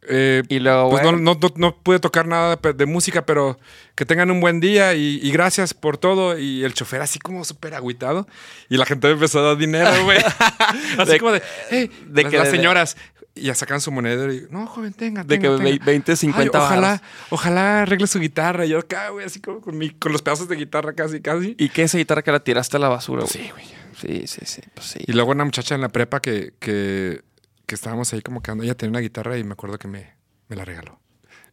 eh, 0.08 0.42
Y 0.48 0.58
luego, 0.58 0.88
pues 0.90 1.02
no, 1.02 1.10
bueno. 1.12 1.34
no, 1.34 1.38
no, 1.38 1.52
no 1.56 1.76
pude 1.82 1.98
tocar 2.00 2.26
nada 2.26 2.56
de, 2.56 2.72
de 2.72 2.86
música, 2.86 3.26
pero 3.26 3.58
que 3.94 4.06
tengan 4.06 4.30
un 4.30 4.40
buen 4.40 4.58
día 4.60 4.94
y, 4.94 5.20
y 5.22 5.30
gracias 5.32 5.74
por 5.74 5.98
todo. 5.98 6.38
Y 6.38 6.64
el 6.64 6.72
chofer 6.72 7.02
así 7.02 7.18
como 7.18 7.44
súper 7.44 7.74
agüitado. 7.74 8.26
Y 8.70 8.78
la 8.78 8.86
gente 8.86 9.06
me 9.08 9.12
empezó 9.14 9.40
a 9.40 9.42
dar 9.48 9.56
dinero, 9.58 9.90
güey. 10.04 10.18
así 10.98 11.12
De- 11.12 11.18
como 11.20 11.32
de, 11.32 11.42
hey, 11.70 11.90
de 12.06 12.22
las, 12.22 12.30
que 12.32 12.38
las 12.38 12.48
señoras. 12.50 12.96
Y 13.36 13.42
ya 13.42 13.54
sacan 13.56 13.80
su 13.80 13.90
monedero 13.90 14.32
y, 14.32 14.46
no, 14.50 14.64
joven, 14.66 14.92
tenga, 14.92 15.24
De 15.24 15.38
que 15.40 15.48
tenga. 15.48 15.84
20, 15.84 16.14
50 16.16 16.56
Ay, 16.58 16.64
ojalá, 16.64 17.02
ojalá 17.30 17.82
arregle 17.82 18.06
su 18.06 18.20
guitarra. 18.20 18.64
Y 18.64 18.68
yo 18.68 18.78
acá, 18.78 19.08
güey, 19.08 19.26
así 19.26 19.40
como 19.40 19.60
con, 19.60 19.76
mi, 19.76 19.90
con 19.90 20.12
los 20.12 20.22
pedazos 20.22 20.46
de 20.48 20.54
guitarra 20.56 20.92
casi, 20.92 21.20
casi. 21.20 21.56
¿Y 21.58 21.68
qué 21.70 21.82
esa 21.82 21.98
guitarra 21.98 22.22
que 22.22 22.30
la 22.30 22.40
tiraste 22.40 22.76
a 22.76 22.80
la 22.80 22.88
basura, 22.88 23.22
güey? 23.22 23.32
Sí, 23.32 23.50
güey. 23.50 23.64
Sí, 23.96 24.26
sí, 24.28 24.40
sí. 24.44 24.60
Pues 24.74 24.86
sí. 24.86 25.00
Y 25.06 25.12
luego 25.12 25.32
una 25.32 25.44
muchacha 25.44 25.74
en 25.74 25.80
la 25.80 25.88
prepa 25.88 26.20
que, 26.20 26.54
que, 26.60 27.22
que 27.66 27.74
estábamos 27.74 28.12
ahí 28.12 28.22
como 28.22 28.40
que 28.40 28.52
ando, 28.52 28.62
ella 28.62 28.76
tenía 28.76 28.90
una 28.90 29.00
guitarra 29.00 29.36
y 29.36 29.42
me 29.44 29.52
acuerdo 29.54 29.78
que 29.78 29.88
me, 29.88 30.14
me 30.48 30.54
la 30.56 30.64
regaló. 30.64 31.00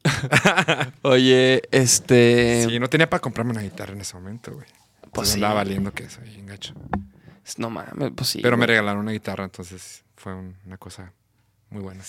Oye, 1.01 1.63
este. 1.71 2.65
Sí, 2.67 2.79
no 2.79 2.89
tenía 2.89 3.09
para 3.09 3.21
comprarme 3.21 3.51
una 3.51 3.61
guitarra 3.61 3.93
en 3.93 4.01
ese 4.01 4.13
momento, 4.15 4.51
güey. 4.53 4.67
Pues 5.01 5.11
Pues 5.13 5.29
sí. 5.29 5.35
andaba 5.35 5.55
valiendo 5.55 5.91
que 5.93 6.03
eso, 6.03 6.21
bien 6.21 6.45
gacho. 6.45 6.73
No 7.57 7.69
mames, 7.69 8.11
pues 8.15 8.29
sí. 8.29 8.39
Pero 8.41 8.55
me 8.57 8.65
regalaron 8.67 9.01
una 9.01 9.11
guitarra, 9.11 9.43
entonces 9.43 10.03
fue 10.15 10.33
un- 10.33 10.55
una 10.65 10.77
cosa 10.77 11.11
muy 11.71 11.81
buena. 11.81 12.03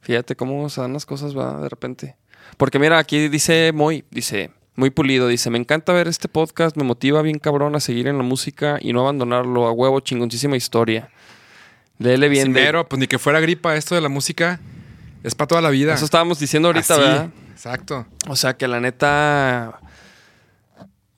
Fíjate 0.00 0.34
cómo 0.36 0.68
se 0.68 0.80
dan 0.80 0.92
las 0.92 1.06
cosas, 1.06 1.36
va, 1.36 1.60
de 1.60 1.68
repente. 1.68 2.16
Porque 2.56 2.78
mira, 2.78 2.98
aquí 2.98 3.28
dice 3.28 3.72
muy, 3.72 4.04
dice, 4.10 4.50
muy 4.76 4.90
pulido, 4.90 5.28
dice, 5.28 5.48
me 5.50 5.58
encanta 5.58 5.92
ver 5.92 6.08
este 6.08 6.28
podcast, 6.28 6.76
me 6.76 6.84
motiva 6.84 7.22
bien 7.22 7.38
cabrón 7.38 7.74
a 7.76 7.80
seguir 7.80 8.06
en 8.08 8.16
la 8.18 8.22
música 8.24 8.78
y 8.80 8.92
no 8.92 9.00
abandonarlo, 9.00 9.66
a 9.66 9.72
huevo, 9.72 10.00
chingoncísima 10.00 10.56
historia. 10.56 11.08
Léele 11.98 12.28
bien. 12.28 12.52
de- 12.52 12.60
Pero, 12.60 12.88
pues 12.88 12.98
ni 13.00 13.06
que 13.06 13.18
fuera 13.18 13.40
gripa, 13.40 13.76
esto 13.76 13.94
de 13.94 14.00
la 14.00 14.08
música 14.08 14.60
es 15.22 15.34
para 15.34 15.46
toda 15.48 15.60
la 15.62 15.70
vida. 15.70 15.94
Eso 15.94 16.04
estábamos 16.04 16.38
diciendo 16.38 16.68
ahorita, 16.68 16.94
Así, 16.94 17.02
¿verdad? 17.02 17.30
Exacto. 17.52 18.06
O 18.28 18.36
sea, 18.36 18.56
que 18.56 18.66
la 18.68 18.80
neta. 18.80 19.80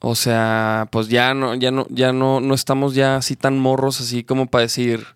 O 0.00 0.14
sea, 0.14 0.86
pues 0.92 1.08
ya 1.08 1.32
no, 1.34 1.54
ya 1.54 1.70
no, 1.70 1.86
ya 1.88 2.12
no, 2.12 2.40
no 2.40 2.54
estamos 2.54 2.94
ya 2.94 3.16
así 3.16 3.34
tan 3.34 3.58
morros, 3.58 4.00
así 4.00 4.22
como 4.22 4.46
para 4.46 4.62
decir. 4.62 5.06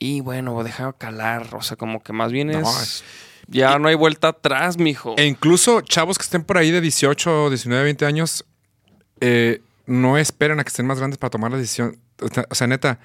Y 0.00 0.20
bueno, 0.20 0.62
deja 0.62 0.92
calar. 0.92 1.54
O 1.54 1.62
sea, 1.62 1.76
como 1.76 2.02
que 2.02 2.12
más 2.12 2.30
bien 2.32 2.50
es. 2.50 2.62
No, 2.62 2.70
es- 2.80 3.04
ya 3.50 3.78
no 3.78 3.88
hay 3.88 3.94
vuelta 3.94 4.28
atrás, 4.28 4.76
mijo. 4.78 5.14
E 5.16 5.24
incluso 5.26 5.80
chavos 5.80 6.18
que 6.18 6.22
estén 6.22 6.44
por 6.44 6.58
ahí 6.58 6.70
de 6.70 6.80
18, 6.82 7.48
19, 7.48 7.82
20 7.82 8.04
años, 8.04 8.44
eh, 9.20 9.62
no 9.86 10.18
esperen 10.18 10.60
a 10.60 10.64
que 10.64 10.68
estén 10.68 10.86
más 10.86 10.98
grandes 10.98 11.16
para 11.18 11.30
tomar 11.30 11.50
la 11.50 11.56
decisión. 11.56 11.98
O 12.50 12.54
sea, 12.54 12.66
neta, 12.66 13.00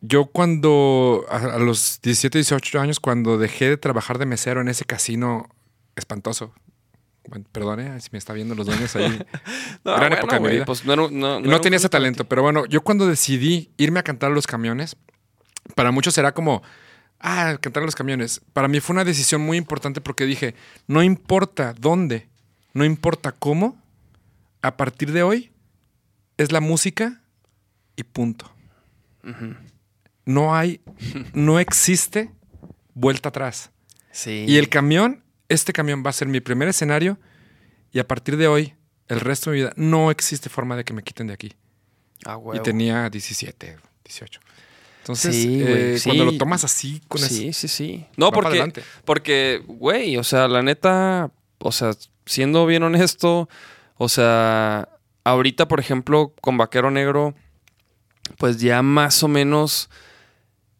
yo 0.00 0.26
cuando, 0.26 1.24
a, 1.30 1.58
los 1.58 2.00
17, 2.02 2.38
18 2.38 2.80
años, 2.80 2.98
cuando 3.00 3.36
dejé 3.38 3.68
de 3.70 3.76
trabajar 3.76 4.18
de 4.18 4.26
mesero 4.26 4.60
en 4.60 4.68
ese 4.68 4.84
casino 4.84 5.48
espantoso, 5.96 6.52
bueno, 7.28 7.44
perdone 7.52 8.00
si 8.00 8.08
me 8.12 8.18
está 8.18 8.32
viendo 8.32 8.54
los 8.54 8.66
dueños 8.66 8.94
ahí. 8.96 9.18
No, 9.84 9.92
gran 9.96 10.00
bueno, 10.10 10.16
época 10.16 10.34
de 10.36 10.40
mi 10.40 10.44
güey, 10.46 10.54
vida. 10.56 10.64
pues 10.64 10.84
no, 10.86 10.96
no, 10.96 11.10
no, 11.10 11.38
un 11.38 11.60
tenía 11.60 11.76
ese 11.76 11.88
talento, 11.90 12.24
pero 12.24 12.42
bueno, 12.42 12.64
yo 12.66 12.82
cuando 12.82 13.06
decidí 13.06 13.70
irme 13.76 14.00
a 14.00 14.02
cantar 14.02 14.30
a 14.30 14.34
los 14.34 14.46
camiones, 14.46 14.96
para 15.74 15.90
muchos 15.90 16.14
será 16.14 16.32
como, 16.32 16.62
ah, 17.20 17.56
cantar 17.60 17.82
los 17.82 17.94
camiones. 17.94 18.40
Para 18.52 18.68
mí 18.68 18.80
fue 18.80 18.94
una 18.94 19.04
decisión 19.04 19.40
muy 19.40 19.56
importante 19.56 20.00
porque 20.00 20.26
dije, 20.26 20.54
no 20.86 21.02
importa 21.02 21.74
dónde, 21.78 22.28
no 22.72 22.84
importa 22.84 23.32
cómo, 23.32 23.80
a 24.62 24.76
partir 24.76 25.12
de 25.12 25.22
hoy 25.22 25.52
es 26.36 26.52
la 26.52 26.60
música 26.60 27.20
y 27.96 28.02
punto. 28.02 28.50
No 30.24 30.54
hay, 30.54 30.80
no 31.32 31.58
existe 31.58 32.30
vuelta 32.94 33.30
atrás. 33.30 33.70
Sí. 34.10 34.44
Y 34.46 34.58
el 34.58 34.68
camión, 34.68 35.22
este 35.48 35.72
camión 35.72 36.02
va 36.04 36.10
a 36.10 36.14
ser 36.14 36.28
mi 36.28 36.40
primer 36.40 36.68
escenario 36.68 37.18
y 37.92 37.98
a 37.98 38.06
partir 38.06 38.36
de 38.36 38.48
hoy, 38.48 38.74
el 39.08 39.20
resto 39.20 39.50
de 39.50 39.56
mi 39.56 39.62
vida, 39.62 39.72
no 39.76 40.10
existe 40.10 40.48
forma 40.48 40.76
de 40.76 40.84
que 40.84 40.92
me 40.92 41.02
quiten 41.02 41.26
de 41.26 41.34
aquí. 41.34 41.54
Ah, 42.24 42.38
Y 42.54 42.60
tenía 42.60 43.08
17, 43.10 43.76
18. 44.04 44.40
Entonces, 45.04 45.36
Sí, 45.36 45.62
eh, 45.62 45.96
sí. 45.98 46.08
cuando 46.08 46.24
lo 46.24 46.38
tomas 46.38 46.64
así, 46.64 47.02
con 47.08 47.20
sí, 47.20 47.52
sí, 47.52 47.68
sí. 47.68 48.06
No, 48.16 48.30
porque, 48.32 48.72
porque, 49.04 49.62
güey, 49.66 50.16
o 50.16 50.24
sea, 50.24 50.48
la 50.48 50.62
neta, 50.62 51.30
o 51.58 51.72
sea, 51.72 51.90
siendo 52.24 52.64
bien 52.64 52.82
honesto, 52.84 53.50
o 53.98 54.08
sea, 54.08 54.88
ahorita, 55.22 55.68
por 55.68 55.78
ejemplo, 55.78 56.32
con 56.40 56.56
Vaquero 56.56 56.90
Negro, 56.90 57.34
pues 58.38 58.58
ya 58.62 58.80
más 58.80 59.22
o 59.22 59.28
menos 59.28 59.90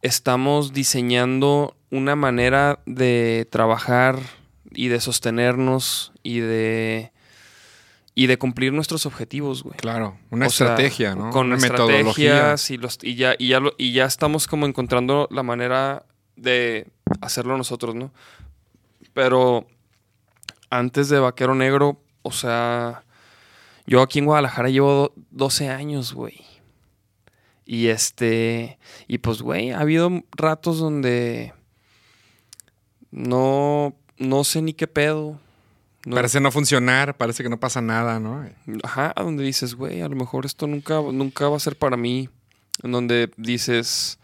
estamos 0.00 0.72
diseñando 0.72 1.76
una 1.90 2.16
manera 2.16 2.80
de 2.86 3.46
trabajar 3.50 4.18
y 4.70 4.88
de 4.88 5.00
sostenernos 5.00 6.12
y 6.22 6.40
de 6.40 7.12
y 8.14 8.26
de 8.28 8.38
cumplir 8.38 8.72
nuestros 8.72 9.06
objetivos, 9.06 9.62
güey. 9.64 9.76
Claro, 9.76 10.18
una 10.30 10.46
O 10.46 10.50
sea, 10.50 10.68
estrategia, 10.68 11.14
¿no? 11.16 11.30
Con 11.30 11.48
una 11.48 11.56
metodología. 11.56 12.54
estrategias 12.54 12.70
y, 12.70 12.76
los, 12.76 12.98
y, 13.02 13.14
ya, 13.16 13.34
y, 13.38 13.48
ya 13.48 13.60
lo- 13.60 13.74
y 13.76 13.92
ya 13.92 14.04
estamos 14.04 14.46
como 14.46 14.66
encontrando 14.66 15.26
la 15.30 15.42
manera 15.42 16.04
de 16.36 16.86
hacerlo 17.20 17.56
nosotros, 17.56 17.94
¿no? 17.94 18.12
Pero 19.12 19.66
antes 20.70 21.08
de 21.08 21.18
Vaquero 21.18 21.54
Negro, 21.54 22.00
o 22.22 22.30
sea, 22.32 23.02
yo 23.86 24.00
aquí 24.02 24.20
en 24.20 24.26
Guadalajara 24.26 24.68
llevo 24.70 24.92
do- 24.92 25.14
12 25.30 25.68
años, 25.68 26.12
güey. 26.14 26.40
Y 27.66 27.86
este, 27.88 28.78
y 29.08 29.18
pues, 29.18 29.40
güey, 29.42 29.70
ha 29.72 29.80
habido 29.80 30.10
ratos 30.36 30.78
donde 30.78 31.52
no, 33.10 33.94
no 34.18 34.44
sé 34.44 34.62
ni 34.62 34.74
qué 34.74 34.86
pedo. 34.86 35.40
No- 36.06 36.16
Parece 36.16 36.40
no 36.40 36.50
funcionar, 36.50 37.16
parece 37.16 37.42
que 37.42 37.48
no 37.48 37.58
pasa 37.58 37.80
nada, 37.80 38.20
¿no? 38.20 38.44
Ajá, 38.82 39.14
donde 39.16 39.42
dices, 39.44 39.74
güey, 39.74 40.02
a 40.02 40.08
lo 40.08 40.16
mejor 40.16 40.44
esto 40.44 40.66
nunca, 40.66 41.00
nunca 41.00 41.48
va 41.48 41.56
a 41.56 41.60
ser 41.60 41.76
para 41.76 41.96
mí. 41.96 42.28
En 42.82 42.92
donde 42.92 43.30
dices, 43.36 44.18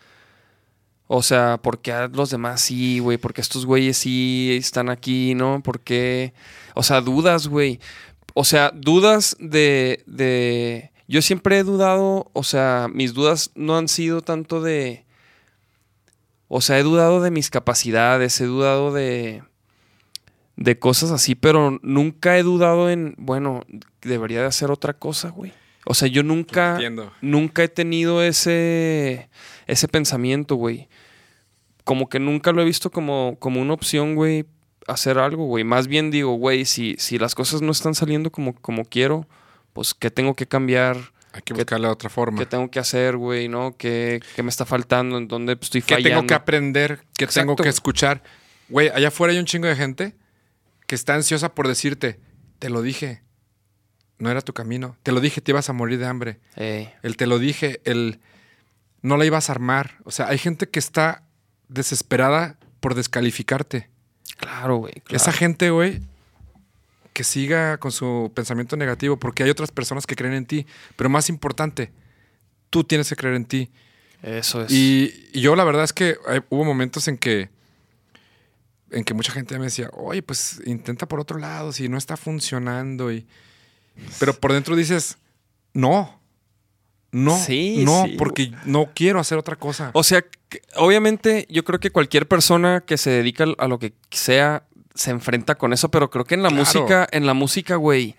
o 1.07 1.23
sea, 1.23 1.59
¿por 1.63 1.81
qué 1.81 1.93
a 1.93 2.09
los 2.09 2.31
demás 2.31 2.61
sí, 2.61 2.99
güey? 2.99 3.17
¿Por 3.17 3.33
qué 3.33 3.41
estos 3.41 3.65
güeyes 3.65 3.97
sí 3.97 4.57
están 4.59 4.91
aquí, 4.91 5.35
no? 5.35 5.63
¿Por 5.63 5.81
qué? 5.81 6.35
O 6.75 6.83
sea, 6.83 7.01
dudas, 7.01 7.47
güey. 7.47 7.81
O 8.35 8.45
sea, 8.45 8.71
dudas 8.75 9.37
de, 9.41 10.03
de... 10.07 10.91
Yo 11.09 11.23
siempre 11.23 11.59
he 11.59 11.65
dudado, 11.65 12.31
o 12.33 12.43
sea, 12.45 12.89
mis 12.93 13.15
dudas 13.15 13.51
no 13.55 13.77
han 13.77 13.89
sido 13.89 14.21
tanto 14.21 14.61
de... 14.61 15.05
O 16.49 16.61
sea, 16.61 16.79
he 16.79 16.83
dudado 16.83 17.21
de 17.23 17.31
mis 17.31 17.51
capacidades, 17.51 18.41
he 18.41 18.45
dudado 18.47 18.93
de 18.93 19.43
de 20.61 20.79
cosas 20.79 21.11
así, 21.11 21.35
pero 21.35 21.81
nunca 21.83 22.39
he 22.39 22.43
dudado 22.45 22.89
en, 22.91 23.15
bueno, 23.19 23.65
debería 24.03 24.41
de 24.43 24.47
hacer 24.47 24.71
otra 24.71 24.93
cosa, 24.93 25.31
güey. 25.31 25.53
O 25.87 25.95
sea, 25.95 26.07
yo 26.07 26.23
nunca, 26.23 26.73
Entiendo. 26.75 27.13
nunca 27.23 27.65
he 27.65 27.69
tenido 27.69 28.23
ese, 28.23 29.29
ese 29.67 29.89
pensamiento, 29.89 30.55
güey. 30.55 30.89
Como 31.85 32.09
que 32.09 32.21
nunca 32.21 32.53
lo 32.53 32.61
he 32.63 32.67
visto 32.67 32.91
como, 32.91 33.37
como 33.41 33.61
una 33.61 33.73
opción, 33.73 34.15
güey, 34.15 34.45
hacer 34.87 35.19
algo, 35.19 35.47
güey. 35.47 35.65
Más 35.65 35.89
bien 35.89 36.11
digo, 36.11 36.35
güey, 36.35 36.67
si, 36.67 36.95
si 36.99 37.19
las 37.19 37.35
cosas 37.35 37.63
no 37.63 37.73
están 37.73 37.95
saliendo 37.95 38.31
como, 38.31 38.55
como 38.55 38.85
quiero, 38.85 39.27
pues, 39.73 39.95
¿qué 39.95 40.11
tengo 40.11 40.35
que 40.35 40.47
cambiar? 40.47 40.97
Hay 41.33 41.41
que 41.41 41.55
¿Qué- 41.55 41.61
buscarle 41.63 41.89
otra 41.89 42.11
forma. 42.11 42.39
¿Qué 42.39 42.47
tengo 42.47 42.71
que 42.71 42.79
hacer, 42.79 43.17
güey? 43.17 43.49
¿No? 43.49 43.75
¿Qué, 43.79 44.21
qué 44.37 44.43
me 44.43 44.51
está 44.51 44.67
faltando? 44.67 45.17
¿En 45.17 45.27
dónde 45.27 45.57
estoy 45.59 45.81
¿Qué 45.81 45.95
fallando? 45.95 46.19
tengo 46.19 46.27
que 46.27 46.35
aprender? 46.35 47.01
¿Qué 47.17 47.27
tengo 47.27 47.57
que 47.57 47.69
escuchar? 47.71 48.23
Güey, 48.69 48.91
allá 48.91 49.09
afuera 49.09 49.33
hay 49.33 49.39
un 49.39 49.47
chingo 49.47 49.67
de 49.67 49.77
gente 49.77 50.15
que 50.91 50.97
está 50.97 51.15
ansiosa 51.15 51.55
por 51.55 51.69
decirte, 51.69 52.19
te 52.59 52.69
lo 52.69 52.83
dije, 52.83 53.23
no 54.19 54.29
era 54.29 54.41
tu 54.41 54.53
camino, 54.53 54.97
te 55.05 55.13
lo 55.13 55.21
dije, 55.21 55.41
te 55.41 55.53
ibas 55.53 55.69
a 55.69 55.73
morir 55.73 56.01
de 56.01 56.07
hambre, 56.07 56.41
Ey, 56.57 56.91
el 57.05 57.17
te 57.17 57.29
lo 57.29 57.39
dije, 57.39 57.81
el 57.85 58.19
no 59.01 59.17
la 59.17 59.25
ibas 59.25 59.49
a 59.49 59.53
armar. 59.53 59.99
O 60.03 60.11
sea, 60.11 60.27
hay 60.27 60.37
gente 60.39 60.69
que 60.69 60.81
está 60.81 61.23
desesperada 61.69 62.59
por 62.81 62.97
descalificarte. 62.97 63.89
claro, 64.37 64.79
güey. 64.79 64.95
claro. 64.95 65.17
Esa 65.17 65.31
gente, 65.31 65.71
güey, 65.71 66.01
que 67.13 67.23
siga 67.23 67.79
con 67.79 67.93
su 67.93 68.33
pensamiento 68.35 68.77
negativo, 68.77 69.17
porque 69.17 69.45
hay 69.45 69.51
otras 69.51 69.71
personas 69.71 70.09
que 70.09 70.17
creen 70.17 70.35
en 70.35 70.45
ti, 70.47 70.67
pero 70.97 71.09
más 71.09 71.29
importante, 71.29 71.93
tú 72.69 72.83
tienes 72.83 73.09
que 73.09 73.15
creer 73.15 73.37
en 73.37 73.45
ti. 73.45 73.71
Eso 74.23 74.65
es. 74.65 74.73
Y, 74.73 75.29
y 75.33 75.41
yo 75.41 75.55
la 75.55 75.63
verdad 75.63 75.85
es 75.85 75.93
que 75.93 76.17
hay- 76.27 76.41
hubo 76.51 76.65
momentos 76.65 77.07
en 77.07 77.17
que 77.17 77.49
en 78.91 79.05
que 79.05 79.15
mucha 79.15 79.33
gente 79.33 79.59
me 79.59 79.67
decía, 79.67 79.91
oye, 79.93 80.23
pues 80.23 80.61
intenta 80.67 81.07
por 81.07 81.21
otro 81.21 81.39
lado, 81.39 81.73
si 81.73 81.89
no 81.89 81.97
está 81.99 82.17
funcionando. 82.17 83.13
Y... 83.13 83.27
Pero 84.19 84.35
por 84.35 84.53
dentro 84.53 84.77
dices, 84.77 85.17
no, 85.73 86.21
no, 87.13 87.37
Sí, 87.39 87.83
no, 87.85 88.05
sí, 88.07 88.17
porque 88.19 88.53
no 88.65 88.91
quiero 88.95 89.21
hacer 89.21 89.39
otra 89.39 89.57
cosa. 89.57 89.91
O 89.95 90.03
sea, 90.03 90.23
que- 90.23 90.63
obviamente 90.77 91.47
yo 91.51 91.65
creo 91.65 91.81
que 91.81 91.91
cualquier 91.91 92.27
persona 92.29 92.83
que 92.87 92.97
se 92.99 93.11
dedica 93.11 93.45
a 93.59 93.69
lo 93.69 93.79
que 93.79 93.95
sea 94.11 94.65
se 94.95 95.11
enfrenta 95.11 95.57
con 95.57 95.73
eso, 95.73 95.91
pero 95.91 96.11
creo 96.11 96.25
que 96.25 96.35
en 96.35 96.43
la 96.43 96.49
Claro. 96.51 96.61
música, 96.65 97.09
en 97.13 97.27
la 97.27 97.35
música, 97.35 97.77
güey, 97.77 98.17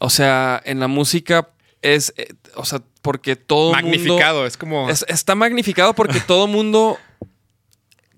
o 0.00 0.10
sea, 0.10 0.60
en 0.64 0.80
la 0.80 0.88
música 0.88 1.48
es, 1.82 2.12
eh, 2.16 2.28
o 2.54 2.64
sea, 2.64 2.82
porque 3.02 3.36
todo 3.36 3.72
Magnificado, 3.72 4.46
es 4.46 4.56
como... 4.56 4.88
es- 4.88 5.04
está 5.08 5.34
magnificado 5.34 5.94
porque 5.94 6.20
todo 6.20 6.46
mundo 6.46 6.98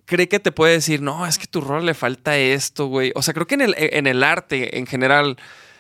cree 0.07 0.29
que 0.29 0.41
te 0.41 0.53
puede 0.53 0.73
decir, 0.73 1.03
no, 1.03 1.27
es 1.27 1.37
que 1.39 1.47
tu 1.47 1.61
rol 1.61 1.85
le 1.85 1.95
falta 1.95 2.39
esto, 2.39 2.87
güey. 2.87 3.13
O 3.15 3.23
sea, 3.23 3.35
creo 3.35 3.47
que 3.47 3.55
en 3.57 3.61
el, 3.61 3.75
en 3.77 4.07
el 4.07 4.23
arte 4.23 4.79
en 4.79 4.87
general 4.87 5.37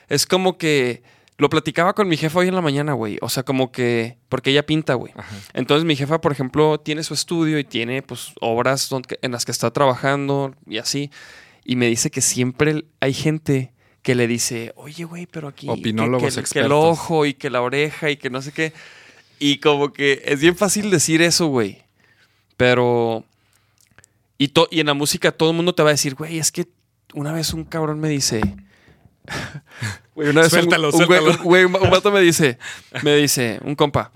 es 0.09 0.27
como 0.27 0.59
que 0.59 1.03
lo 1.39 1.51
platicaba 1.51 1.95
con 1.95 2.09
mi 2.09 2.16
jefa 2.16 2.39
hoy 2.41 2.49
en 2.49 2.55
la 2.55 2.61
mañana, 2.62 2.93
güey. 2.95 3.18
O 3.20 3.29
sea, 3.29 3.43
como 3.43 3.70
que, 3.70 4.18
porque 4.29 4.51
ella 4.51 4.64
pinta, 4.64 4.95
güey. 4.95 5.12
Entonces 5.55 5.85
mi 5.85 5.95
jefa, 5.97 6.20
por 6.20 6.33
ejemplo, 6.33 6.79
tiene 6.81 7.03
su 7.03 7.14
estudio 7.14 7.59
y 7.59 7.64
tiene 7.64 8.03
pues 8.03 8.33
obras 8.41 8.89
donde- 8.89 9.18
en 9.22 9.33
las 9.33 9.45
que 9.45 9.53
está 9.53 9.70
trabajando 9.70 10.55
y 10.66 10.79
así. 10.79 11.11
Y 11.64 11.77
me 11.77 11.87
dice 11.89 12.11
que 12.11 12.20
siempre 12.20 12.85
hay 13.01 13.12
gente 13.12 13.72
que 14.03 14.14
le 14.14 14.27
dice, 14.29 14.72
oye, 14.77 15.05
güey, 15.05 15.27
pero 15.27 15.49
aquí... 15.49 15.68
Opinólogos 15.68 16.37
que, 16.37 16.43
que 16.45 16.61
el 16.61 16.72
ojo 16.72 17.27
y 17.27 17.35
que 17.35 17.51
la 17.51 17.61
oreja 17.61 18.09
y 18.09 18.16
que 18.16 18.31
no 18.31 18.41
sé 18.41 18.53
qué. 18.53 18.72
Y 19.39 19.59
como 19.59 19.93
que 19.93 20.22
es 20.24 20.41
bien 20.41 20.57
fácil 20.57 20.91
decir 20.91 21.22
eso, 21.22 21.49
güey. 21.49 21.83
Pero... 22.57 23.24
Y, 24.39 24.49
to- 24.49 24.68
y 24.70 24.80
en 24.80 24.87
la 24.87 24.95
música 24.95 25.32
todo 25.32 25.51
el 25.51 25.57
mundo 25.57 25.74
te 25.74 25.82
va 25.82 25.91
a 25.91 25.93
decir, 25.93 26.14
güey, 26.14 26.39
es 26.39 26.53
que 26.53 26.68
una 27.14 27.32
vez 27.32 27.53
un 27.55 27.64
cabrón 27.64 28.01
me 28.01 28.09
dice... 28.09 28.41
Güey, 30.14 30.30
una 30.30 30.41
vez 30.43 30.53
un- 30.53 30.61
Suéltalo, 30.61 30.89
un, 30.91 30.95
güey- 30.95 31.07
suéltalo. 31.07 31.30
un- 31.30 31.45
güey, 31.45 31.64
un, 31.64 31.74
un 31.76 31.91
vato 31.91 32.11
me 32.11 32.20
dice, 32.20 32.59
me 33.03 33.16
dice, 33.16 33.61
un 33.64 33.74
compa, 33.74 34.12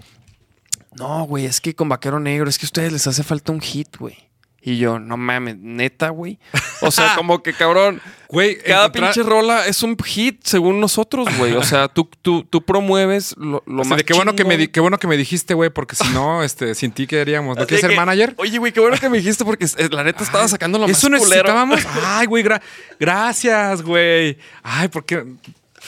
no, 0.96 1.24
güey, 1.24 1.44
es 1.46 1.60
que 1.60 1.74
con 1.74 1.88
Vaquero 1.90 2.18
Negro, 2.20 2.48
es 2.48 2.58
que 2.58 2.64
a 2.64 2.68
ustedes 2.68 2.90
les 2.92 3.06
hace 3.06 3.22
falta 3.22 3.52
un 3.52 3.60
hit, 3.60 3.96
güey. 3.98 4.16
Y 4.62 4.76
yo, 4.76 4.98
no 4.98 5.16
mames, 5.16 5.56
neta, 5.58 6.10
güey. 6.10 6.38
O 6.82 6.90
sea, 6.90 7.14
como 7.16 7.42
que 7.42 7.52
cabrón, 7.54 8.00
Güey, 8.28 8.58
cada 8.58 8.86
encontrar- 8.86 9.12
pinche 9.14 9.28
rola 9.28 9.66
es 9.66 9.82
un 9.82 9.96
hit 9.98 10.42
según 10.44 10.78
nosotros, 10.80 11.26
güey. 11.38 11.54
O 11.54 11.62
sea, 11.64 11.88
tú, 11.88 12.08
tú, 12.22 12.44
tú 12.44 12.62
promueves 12.62 13.34
lo, 13.38 13.62
lo 13.66 13.80
o 13.80 13.84
sea, 13.84 13.90
más 13.90 13.96
de 13.98 14.04
qué 14.04 14.12
bueno 14.14 14.36
que 14.36 14.44
me 14.44 14.70
qué 14.70 14.78
bueno 14.80 14.98
que 14.98 15.06
me 15.08 15.16
dijiste, 15.16 15.54
güey, 15.54 15.70
porque 15.70 15.96
si 15.96 16.06
no, 16.10 16.42
este, 16.44 16.74
sin 16.74 16.92
ti 16.92 17.06
qué 17.06 17.22
haríamos. 17.22 17.56
¿No 17.56 17.62
Así 17.62 17.68
quieres 17.68 17.86
ser 17.86 17.96
manager? 17.96 18.34
Oye, 18.36 18.58
güey, 18.58 18.72
qué 18.72 18.80
bueno 18.80 18.96
que 18.98 19.08
me 19.08 19.16
dijiste 19.16 19.44
porque 19.44 19.64
eh, 19.64 19.88
la 19.90 20.04
neta 20.04 20.22
estaba 20.22 20.46
sacando 20.46 20.78
lo 20.78 20.84
Eso 20.86 21.08
más 21.08 21.20
culero. 21.20 21.42
necesitábamos. 21.54 21.80
Ay, 22.04 22.26
güey, 22.26 22.44
gra- 22.44 22.60
gracias, 23.00 23.82
güey. 23.82 24.38
Ay, 24.62 24.88
porque 24.88 25.24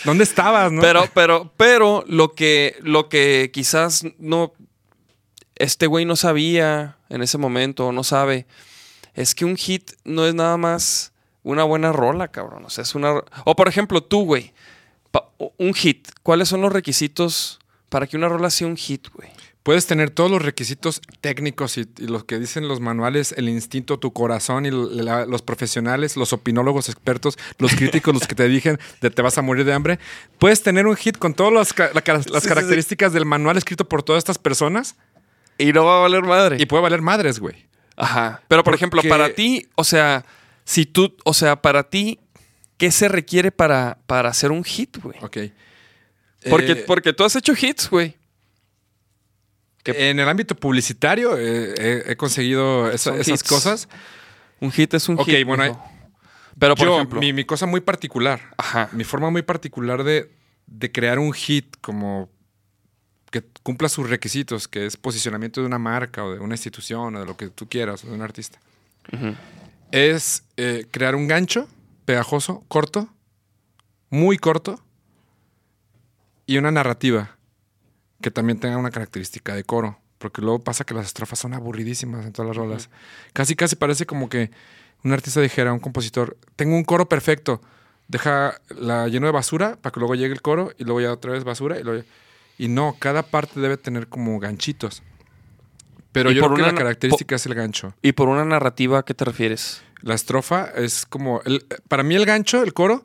¿dónde 0.05 0.25
estabas, 0.25 0.73
no? 0.73 0.81
Pero, 0.81 1.07
pero, 1.15 1.53
pero 1.57 2.05
lo 2.09 2.35
que, 2.35 2.77
lo 2.83 3.09
que 3.09 3.51
quizás 3.53 4.05
no, 4.19 4.53
este 5.63 5.87
güey 5.87 6.05
no 6.05 6.17
sabía 6.17 6.97
en 7.09 7.23
ese 7.23 7.39
momento, 7.39 7.87
o 7.89 7.93
no 7.93 8.05
sabe, 8.05 8.47
es 9.15 9.35
que 9.35 9.45
un 9.45 9.57
hit 9.57 9.93
no 10.05 10.27
es 10.27 10.35
nada 10.35 10.57
más 10.57 11.13
una 11.43 11.65
buena 11.65 11.93
rola, 11.93 12.29
cabrón. 12.29 12.65
O 12.65 12.71
sea, 12.71 12.83
es 12.83 12.95
una. 12.95 13.23
O 13.45 13.57
por 13.57 13.69
ejemplo, 13.69 14.03
tú, 14.03 14.25
güey, 14.25 14.53
pa- 15.11 15.29
un 15.59 15.75
hit. 15.75 16.09
¿Cuáles 16.23 16.49
son 16.49 16.61
los 16.63 16.73
requisitos 16.73 17.59
para 17.89 18.07
que 18.07 18.17
una 18.17 18.29
rola 18.29 18.51
sea 18.51 18.67
un 18.67 18.77
hit, 18.77 19.09
güey? 19.13 19.29
Puedes 19.63 19.87
tener 19.87 20.11
todos 20.11 20.29
los 20.29 20.43
requisitos 20.43 21.01
técnicos 21.21 21.79
y, 21.79 21.89
y 21.99 22.07
los 22.09 22.25
que 22.25 22.41
dicen 22.41 22.67
los 22.67 22.81
manuales, 22.81 23.33
el 23.37 23.49
instinto, 23.49 23.97
tu 24.01 24.13
corazón 24.13 24.67
y 24.67 24.71
la- 24.73 25.25
los 25.27 25.43
profesionales, 25.43 26.17
los 26.17 26.33
opinólogos 26.33 26.89
expertos, 26.89 27.39
los 27.59 27.73
críticos, 27.77 28.13
los 28.15 28.27
que 28.27 28.35
te 28.35 28.49
dijen 28.49 28.79
de 29.01 29.11
te 29.11 29.23
vas 29.23 29.39
a 29.39 29.43
morir 29.43 29.65
de 29.65 29.73
hambre. 29.73 30.01
Puedes 30.39 30.63
tener 30.65 30.89
un 30.89 30.97
hit 30.97 31.17
con 31.17 31.35
todas 31.35 31.53
las, 31.53 31.73
ca- 31.73 31.91
la 31.95 32.01
ca- 32.03 32.15
las 32.15 32.25
sí, 32.25 32.41
sí. 32.41 32.49
características 32.49 33.13
del 33.13 33.25
manual 33.27 33.57
escrito 33.57 33.89
por 33.89 34.03
todas 34.03 34.19
estas 34.19 34.39
personas 34.39 34.97
Y 35.59 35.73
no 35.73 35.85
va 35.85 35.99
a 35.99 36.01
valer 36.01 36.23
madre. 36.23 36.57
y 36.59 36.67
puede 36.67 36.83
valer 36.83 37.03
madres, 37.03 37.39
güey. 37.39 37.67
Ajá. 37.97 38.43
Pero 38.49 38.65
por 38.65 38.75
ejemplo, 38.75 39.03
para 39.09 39.35
ti, 39.35 39.69
o 39.77 39.85
sea, 39.85 40.25
si 40.65 40.87
tú, 40.87 41.15
o 41.25 41.35
sea, 41.35 41.61
para 41.63 41.85
ti, 41.91 42.19
¿qué 42.79 42.91
se 42.91 43.09
requiere 43.09 43.53
para, 43.53 43.99
para 44.07 44.31
hacer 44.31 44.51
un 44.51 44.65
hit, 44.65 44.97
güey? 45.03 45.17
Ok. 45.21 45.39
Porque, 46.51 46.73
Eh, 46.73 46.85
porque 46.87 47.13
tú 47.13 47.23
has 47.25 47.37
hecho 47.37 47.53
hits, 47.59 47.89
güey. 47.91 48.17
que- 49.85 50.11
en 50.11 50.21
el 50.21 50.29
ámbito 50.29 50.55
publicitario 50.55 51.37
eh, 51.39 51.75
he, 51.77 52.13
he 52.13 52.17
conseguido 52.17 52.91
esa- 52.91 53.15
esas 53.17 53.41
hits. 53.41 53.43
cosas. 53.49 53.89
Un 54.61 54.71
hit 54.71 54.95
es 54.95 55.09
un 55.09 55.19
Ok, 55.19 55.27
hit. 55.27 55.45
bueno, 55.47 55.65
mijo. 55.65 55.85
Pero 56.59 56.77
por 56.77 56.87
Yo, 56.87 56.95
ejemplo. 56.97 57.21
mi, 57.21 57.33
mi 57.33 57.45
cosa 57.45 57.67
muy 57.67 57.81
particular, 57.81 58.41
Ajá. 58.59 58.89
mi 58.93 59.05
forma 59.05 59.31
muy 59.31 59.43
particular 59.43 60.05
de, 60.05 60.31
de 60.67 60.93
crear 60.93 61.19
un 61.19 61.33
hit 61.33 61.77
como 61.81 62.31
que 63.33 63.43
cumpla 63.65 63.89
sus 63.89 64.09
requisitos, 64.09 64.69
que 64.69 64.87
es 64.87 64.97
posicionamiento 64.97 65.61
de 65.61 65.67
una 65.67 65.79
marca 65.79 66.23
o 66.25 66.33
de 66.33 66.39
una 66.39 66.55
institución 66.55 67.17
o 67.17 67.21
de 67.21 67.27
lo 67.27 67.37
que 67.37 67.49
tú 67.49 67.69
quieras, 67.69 68.05
o 68.05 68.09
de 68.09 68.15
un 68.15 68.23
artista, 68.23 68.61
es 69.91 70.45
eh, 70.57 70.87
crear 70.91 71.17
un 71.17 71.27
gancho 71.27 71.67
pegajoso, 72.05 72.63
corto, 72.69 73.09
muy 74.11 74.37
corto, 74.37 74.79
y 76.47 76.59
una 76.59 76.71
narrativa 76.71 77.37
que 78.21 78.31
también 78.31 78.61
tenga 78.61 78.77
una 78.77 78.91
característica 78.91 79.55
de 79.55 79.65
coro. 79.65 79.99
Porque 80.19 80.43
luego 80.43 80.63
pasa 80.63 80.85
que 80.85 80.95
las 80.95 81.07
estrofas 81.07 81.39
son 81.39 81.55
aburridísimas 81.55 82.25
en 82.27 82.33
todas 82.33 82.49
las 82.49 82.57
rolas. 82.57 82.91
Casi, 83.33 83.57
casi 83.57 83.75
parece 83.75 84.07
como 84.07 84.29
que 84.29 84.51
un 85.03 85.13
artista 85.13 85.41
dijera, 85.41 85.73
un 85.73 85.81
compositor, 85.81 86.37
tengo 86.55 86.77
un 86.77 86.85
coro 86.85 87.09
perfecto, 87.09 87.61
deja 88.07 88.61
la 88.69 89.09
lleno 89.09 89.27
de 89.27 89.33
basura 89.33 89.77
para 89.81 89.93
que 89.93 89.99
luego 89.99 90.15
llegue 90.15 90.35
el 90.35 90.43
coro 90.43 90.73
y 90.79 90.85
luego 90.85 91.01
ya 91.01 91.13
otra 91.13 91.33
vez 91.33 91.45
basura 91.45 91.81
y 91.81 91.83
luego... 91.83 92.05
Y 92.59 92.69
no, 92.69 92.97
cada 92.99 93.23
parte 93.23 93.61
debe 93.61 93.77
tener 93.77 94.09
como 94.09 94.39
ganchitos. 94.39 95.03
Pero 96.13 96.31
Y 96.31 96.35
yo 96.35 96.43
por 96.43 96.51
creo 96.51 96.57
que 96.57 96.63
una 96.63 96.67
la 96.69 96.73
na- 96.73 96.79
característica 96.79 97.37
es 97.37 97.47
el 97.47 97.55
gancho. 97.55 97.95
Y 98.03 98.13
por 98.13 98.29
una 98.29 98.45
narrativa, 98.45 98.99
¿a 98.99 99.05
qué 99.05 99.15
te 99.15 99.25
refieres? 99.25 99.83
La 100.03 100.15
estrofa 100.15 100.71
es 100.77 101.07
como. 101.07 101.41
el- 101.45 101.65
para 101.89 102.03
mí, 102.03 102.15
el 102.15 102.27
gancho, 102.27 102.63
el 102.63 102.75
coro, 102.75 103.05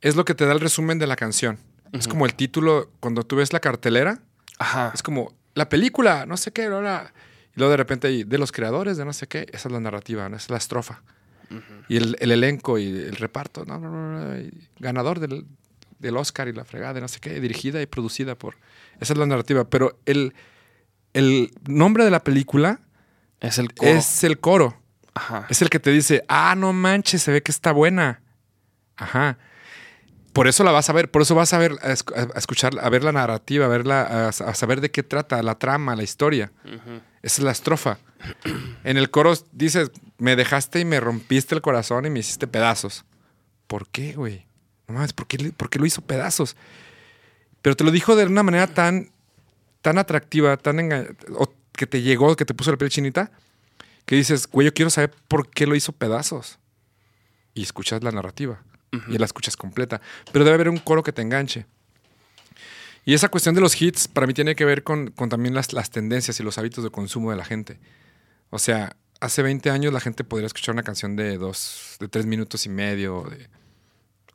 es 0.00 0.16
lo 0.16 0.24
que 0.24 0.34
te 0.34 0.46
da 0.46 0.52
el 0.52 0.60
resumen 0.60 0.98
de 0.98 1.06
la 1.06 1.16
canción. 1.16 1.58
Es 1.92 2.08
como 2.08 2.26
el 2.26 2.34
título, 2.34 2.90
cuando 3.00 3.22
tú 3.22 3.36
ves 3.36 3.52
la 3.52 3.60
cartelera, 3.60 4.20
Ajá. 4.58 4.90
es 4.94 5.02
como 5.02 5.32
la 5.54 5.68
película, 5.68 6.26
no 6.26 6.36
sé 6.36 6.52
qué, 6.52 6.68
bla. 6.68 7.12
Y 7.54 7.58
luego 7.60 7.70
de 7.70 7.76
repente 7.78 8.08
hay 8.08 8.24
de 8.24 8.38
los 8.38 8.52
creadores 8.52 8.96
de 8.98 9.04
no 9.04 9.12
sé 9.14 9.26
qué, 9.28 9.46
esa 9.52 9.68
es 9.68 9.72
la 9.72 9.80
narrativa, 9.80 10.28
¿no? 10.28 10.36
esa 10.36 10.44
es 10.46 10.50
la 10.50 10.56
estrofa. 10.58 11.02
Y 11.88 11.96
el, 11.96 12.16
el 12.20 12.32
elenco 12.32 12.76
y 12.76 12.86
el 12.88 13.16
reparto, 13.16 13.64
no, 13.64 13.78
no, 13.78 13.88
no, 13.88 14.18
no, 14.34 14.50
ganador 14.80 15.20
del, 15.20 15.46
del 15.98 16.16
Oscar 16.16 16.48
y 16.48 16.52
la 16.52 16.64
fregada, 16.64 16.94
de 16.94 17.00
no 17.00 17.08
sé 17.08 17.20
qué, 17.20 17.40
dirigida 17.40 17.80
y 17.82 17.86
producida 17.86 18.34
por. 18.34 18.56
Esa 19.00 19.12
es 19.12 19.18
la 19.18 19.26
narrativa. 19.26 19.68
Pero 19.68 19.98
el, 20.06 20.34
el 21.12 21.50
nombre 21.66 22.04
de 22.04 22.10
la 22.10 22.22
película 22.22 22.80
Es 23.40 23.58
el 23.58 23.74
coro. 23.74 23.90
es 23.90 24.24
el 24.24 24.38
coro. 24.38 24.82
Ajá. 25.14 25.46
Es 25.48 25.62
el 25.62 25.70
que 25.70 25.80
te 25.80 25.90
dice, 25.90 26.24
ah, 26.28 26.54
no 26.56 26.72
manches, 26.72 27.22
se 27.22 27.32
ve 27.32 27.42
que 27.42 27.50
está 27.52 27.72
buena. 27.72 28.20
Ajá. 28.96 29.38
Por 30.32 30.48
eso 30.48 30.64
la 30.64 30.70
vas 30.70 30.90
a 30.90 30.92
ver, 30.92 31.10
por 31.10 31.22
eso 31.22 31.34
vas 31.34 31.54
a 31.54 31.58
ver, 31.58 31.72
a, 31.82 31.92
escuchar, 32.38 32.74
a 32.78 32.90
ver 32.90 33.02
la 33.02 33.12
narrativa, 33.12 33.64
a 33.64 33.68
verla, 33.68 34.02
a, 34.02 34.28
a 34.28 34.32
saber 34.54 34.82
de 34.82 34.90
qué 34.90 35.02
trata, 35.02 35.42
la 35.42 35.58
trama, 35.58 35.96
la 35.96 36.02
historia. 36.02 36.52
Esa 37.22 37.40
es 37.40 37.40
la 37.40 37.52
estrofa. 37.52 37.98
En 38.84 38.98
el 38.98 39.10
coro 39.10 39.32
dices, 39.52 39.90
me 40.18 40.36
dejaste 40.36 40.80
y 40.80 40.84
me 40.84 41.00
rompiste 41.00 41.54
el 41.54 41.62
corazón 41.62 42.04
y 42.04 42.10
me 42.10 42.20
hiciste 42.20 42.46
pedazos. 42.46 43.06
¿Por 43.66 43.88
qué, 43.88 44.12
güey? 44.12 44.46
No 44.88 44.94
mames, 44.94 45.12
¿por 45.12 45.26
qué, 45.26 45.38
le- 45.38 45.52
por 45.52 45.68
qué 45.70 45.78
lo 45.78 45.86
hizo 45.86 46.00
pedazos? 46.02 46.56
Pero 47.62 47.76
te 47.76 47.84
lo 47.84 47.90
dijo 47.90 48.14
de 48.16 48.24
una 48.26 48.42
manera 48.42 48.66
tan, 48.68 49.10
tan 49.82 49.98
atractiva, 49.98 50.56
tan 50.56 50.76
enga- 50.78 51.16
o 51.36 51.52
que 51.72 51.86
te 51.86 52.02
llegó, 52.02 52.36
que 52.36 52.44
te 52.44 52.54
puso 52.54 52.70
la 52.70 52.76
piel 52.76 52.90
chinita, 52.90 53.30
que 54.04 54.14
dices, 54.16 54.46
güey, 54.48 54.66
yo 54.66 54.74
quiero 54.74 54.90
saber 54.90 55.12
por 55.28 55.50
qué 55.50 55.66
lo 55.66 55.74
hizo 55.74 55.92
pedazos. 55.92 56.58
Y 57.54 57.62
escuchas 57.62 58.02
la 58.04 58.12
narrativa. 58.12 58.62
Y 59.08 59.18
la 59.18 59.26
escuchas 59.26 59.56
completa. 59.56 60.00
Pero 60.32 60.44
debe 60.44 60.54
haber 60.54 60.68
un 60.68 60.78
coro 60.78 61.02
que 61.02 61.12
te 61.12 61.20
enganche. 61.22 61.66
Y 63.04 63.14
esa 63.14 63.28
cuestión 63.28 63.54
de 63.54 63.60
los 63.60 63.80
hits 63.80 64.08
para 64.08 64.26
mí 64.26 64.34
tiene 64.34 64.54
que 64.56 64.64
ver 64.64 64.82
con, 64.82 65.10
con 65.10 65.28
también 65.28 65.54
las, 65.54 65.72
las 65.72 65.90
tendencias 65.90 66.38
y 66.40 66.42
los 66.42 66.58
hábitos 66.58 66.82
de 66.82 66.90
consumo 66.90 67.30
de 67.30 67.36
la 67.36 67.44
gente. 67.44 67.78
O 68.50 68.58
sea, 68.58 68.96
hace 69.20 69.42
20 69.42 69.70
años 69.70 69.92
la 69.92 70.00
gente 70.00 70.24
podría 70.24 70.46
escuchar 70.46 70.74
una 70.74 70.82
canción 70.82 71.14
de 71.16 71.36
dos, 71.38 71.96
de 72.00 72.08
tres 72.08 72.26
minutos 72.26 72.66
y 72.66 72.68
medio, 72.68 73.24
de 73.30 73.48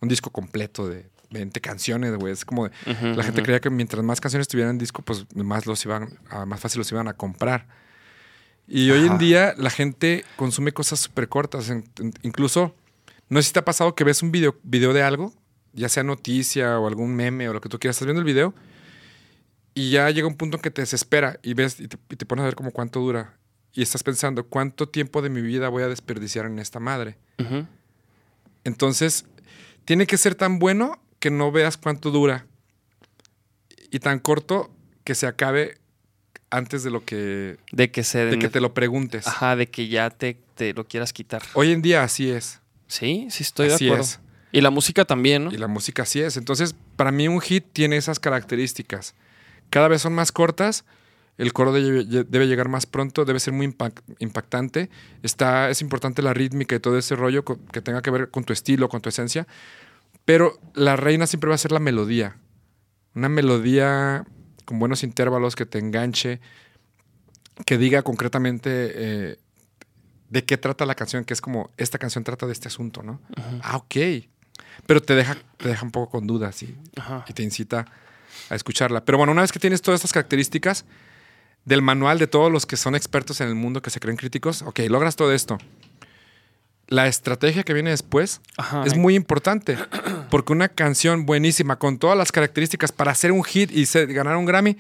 un 0.02 0.10
disco 0.10 0.30
completo 0.32 0.88
de 0.88 1.10
20 1.30 1.62
canciones, 1.62 2.16
güey. 2.18 2.34
Es 2.34 2.44
como, 2.44 2.68
de- 2.68 2.72
la 3.16 3.24
gente 3.24 3.42
creía 3.44 3.60
que 3.62 3.70
mientras 3.70 4.04
más 4.04 4.20
canciones 4.20 4.48
tuvieran 4.48 4.72
en 4.72 4.78
disco, 4.80 5.02
pues 5.02 5.26
más 5.36 5.66
los 5.66 5.84
iban, 5.86 6.10
a- 6.30 6.46
más 6.46 6.60
fácil 6.60 6.80
los 6.80 6.92
iban 6.92 7.08
a 7.08 7.14
comprar. 7.14 7.68
Y 8.68 8.90
hoy 8.92 9.06
en 9.06 9.18
día 9.18 9.54
la 9.58 9.70
gente 9.70 10.26
consume 10.36 10.72
cosas 10.74 11.00
súper 11.00 11.28
cortas. 11.30 11.70
En- 11.70 11.86
en- 12.00 12.14
incluso, 12.24 12.76
no 13.30 13.42
sé 13.42 13.48
si 13.48 13.54
te 13.54 13.60
ha 13.60 13.66
pasado 13.66 13.96
que 13.96 14.04
ves 14.04 14.22
un 14.24 14.32
video, 14.32 14.56
video 14.64 14.92
de 14.94 15.04
algo, 15.04 15.34
ya 15.74 15.88
sea 15.88 16.04
noticia 16.04 16.80
o 16.80 16.88
algún 16.88 17.16
meme 17.16 17.48
o 17.48 17.54
lo 17.54 17.62
que 17.62 17.70
tú 17.70 17.80
quieras, 17.80 17.96
estás 17.96 18.06
viendo 18.08 18.20
el 18.20 18.26
video 18.26 18.54
y 19.74 19.92
ya 19.92 20.10
llega 20.10 20.28
un 20.28 20.36
punto 20.36 20.58
en 20.58 20.62
que 20.64 20.72
te 20.72 20.82
desespera 20.82 21.40
y 21.44 21.54
ves 21.54 21.80
y 21.80 21.88
te, 21.88 21.98
y 22.10 22.16
te 22.18 22.26
pones 22.26 22.44
a 22.44 22.46
ver 22.48 22.56
como 22.56 22.72
cuánto 22.72 23.00
dura. 23.00 23.38
Y 23.74 23.82
estás 23.82 24.04
pensando, 24.04 24.46
¿cuánto 24.48 24.90
tiempo 24.90 25.22
de 25.22 25.30
mi 25.30 25.42
vida 25.42 25.70
voy 25.70 25.84
a 25.84 25.88
desperdiciar 25.88 26.46
en 26.46 26.60
esta 26.60 26.82
madre? 26.82 27.18
Entonces, 28.64 29.26
tiene 29.86 30.06
que 30.08 30.18
ser 30.18 30.36
tan 30.36 30.60
bueno 30.60 31.00
que 31.20 31.30
no 31.32 31.52
veas 31.52 31.78
cuánto 31.78 32.12
dura 32.12 32.46
y 33.92 34.00
tan 34.00 34.20
corto 34.20 34.72
que 35.04 35.16
se 35.16 35.28
acabe 35.28 35.78
antes 36.50 36.84
de 36.84 36.92
lo 36.92 37.06
que 37.06 37.58
De 37.72 37.92
que 37.92 38.04
se... 38.04 38.26
de 38.26 38.40
que 38.40 38.50
te 38.50 38.60
lo 38.62 38.74
preguntes. 38.74 39.28
Ajá, 39.28 39.56
de 39.56 39.68
que 39.68 39.88
ya 39.88 40.10
te, 40.10 40.38
te 40.56 40.74
lo 40.74 40.88
quieras 40.88 41.14
quitar. 41.14 41.42
Hoy 41.54 41.72
en 41.72 41.82
día 41.82 42.04
así 42.04 42.30
es. 42.30 42.60
Sí, 42.88 43.28
sí 43.30 43.44
estoy 43.44 43.70
Así 43.70 43.86
de 43.86 43.92
acuerdo. 43.92 44.04
es. 44.06 44.20
Y 44.52 44.60
la 44.60 44.70
música 44.70 45.06
también, 45.06 45.46
¿no? 45.46 45.54
Y 45.54 45.58
la 45.58 45.68
música 45.68 46.04
así 46.04 46.20
es. 46.20 46.36
Entonces, 46.36 46.76
para 46.98 47.12
mí 47.12 47.28
un 47.30 47.40
hit 47.40 47.66
tiene 47.72 47.96
esas 47.96 48.20
características. 48.20 49.16
Cada 49.70 49.88
vez 49.88 50.02
son 50.02 50.12
más 50.14 50.34
cortas, 50.34 50.84
el 51.38 51.54
coro 51.54 51.72
debe, 51.74 52.48
llegar 52.48 52.70
más 52.70 52.86
pronto, 52.86 53.26
debe 53.26 53.40
ser 53.40 53.54
muy 53.54 53.68
impact- 53.68 54.04
impactante. 54.20 54.90
Está, 55.24 55.70
es 55.70 55.82
importante 55.82 56.22
la 56.22 56.34
rítmica 56.34 56.76
y 56.76 56.80
todo 56.80 56.98
ese 56.98 57.16
rollo 57.16 57.44
que 57.44 57.82
tenga 57.82 58.02
que 58.02 58.12
ver 58.12 58.30
con 58.30 58.44
tu 58.44 58.54
estilo, 58.54 58.90
con 58.90 59.02
tu 59.02 59.10
esencia. 59.10 59.48
Pero 60.26 60.60
la 60.76 60.96
reina 60.96 61.26
siempre 61.26 61.50
va 61.50 61.56
a 61.56 61.58
ser 61.58 61.72
la 61.72 61.80
melodía. 61.80 62.36
Una 63.16 63.28
melodía 63.28 64.26
con 64.66 64.78
buenos 64.78 65.04
intervalos 65.04 65.56
que 65.56 65.66
te 65.66 65.80
enganche, 65.80 66.40
que 67.66 67.78
diga 67.78 68.04
concretamente 68.04 68.70
eh, 68.72 69.40
de 70.30 70.46
qué 70.46 70.58
trata 70.58 70.86
la 70.86 70.96
canción, 70.96 71.26
que 71.26 71.34
es 71.34 71.42
como, 71.42 71.72
esta 71.78 71.98
canción 71.98 72.24
trata 72.24 72.46
de 72.46 72.54
este 72.54 72.68
asunto, 72.68 73.04
¿no? 73.04 73.20
Ah, 73.64 73.78
ok. 73.78 73.96
Pero 74.86 75.02
te 75.02 75.16
deja, 75.16 75.36
te 75.58 75.70
deja 75.70 75.84
un 75.84 75.92
poco 75.92 76.12
con 76.12 76.28
dudas 76.28 76.62
y, 76.64 76.78
y 77.28 77.34
te 77.34 77.44
incita 77.44 77.86
a 78.50 78.56
escucharla. 78.56 79.04
Pero 79.04 79.18
bueno, 79.18 79.34
una 79.34 79.42
vez 79.42 79.52
que 79.52 79.60
tienes 79.60 79.82
todas 79.82 80.00
estas 80.00 80.14
características 80.14 80.86
del 81.66 81.82
manual 81.82 82.18
de 82.20 82.28
todos 82.28 82.52
los 82.52 82.66
que 82.66 82.78
son 82.78 82.96
expertos 82.96 83.40
en 83.42 83.48
el 83.48 83.56
mundo, 83.56 83.82
que 83.82 83.90
se 83.90 84.00
creen 84.00 84.18
críticos, 84.18 84.62
ok, 84.64 84.80
logras 84.90 85.16
todo 85.16 85.32
esto. 85.34 85.58
La 86.88 87.08
estrategia 87.08 87.64
que 87.64 87.74
viene 87.74 87.92
después 87.92 88.42
Ajá. 88.58 88.84
es 88.86 88.98
muy 88.98 89.16
importante, 89.16 89.78
porque 90.30 90.52
una 90.54 90.68
canción 90.70 91.26
buenísima, 91.26 91.78
con 91.78 91.98
todas 92.00 92.18
las 92.18 92.32
características 92.32 92.92
para 92.92 93.12
hacer 93.12 93.32
un 93.32 93.44
hit 93.44 93.72
y 93.72 93.86
ser- 93.86 94.12
ganar 94.14 94.36
un 94.36 94.46
Grammy, 94.46 94.78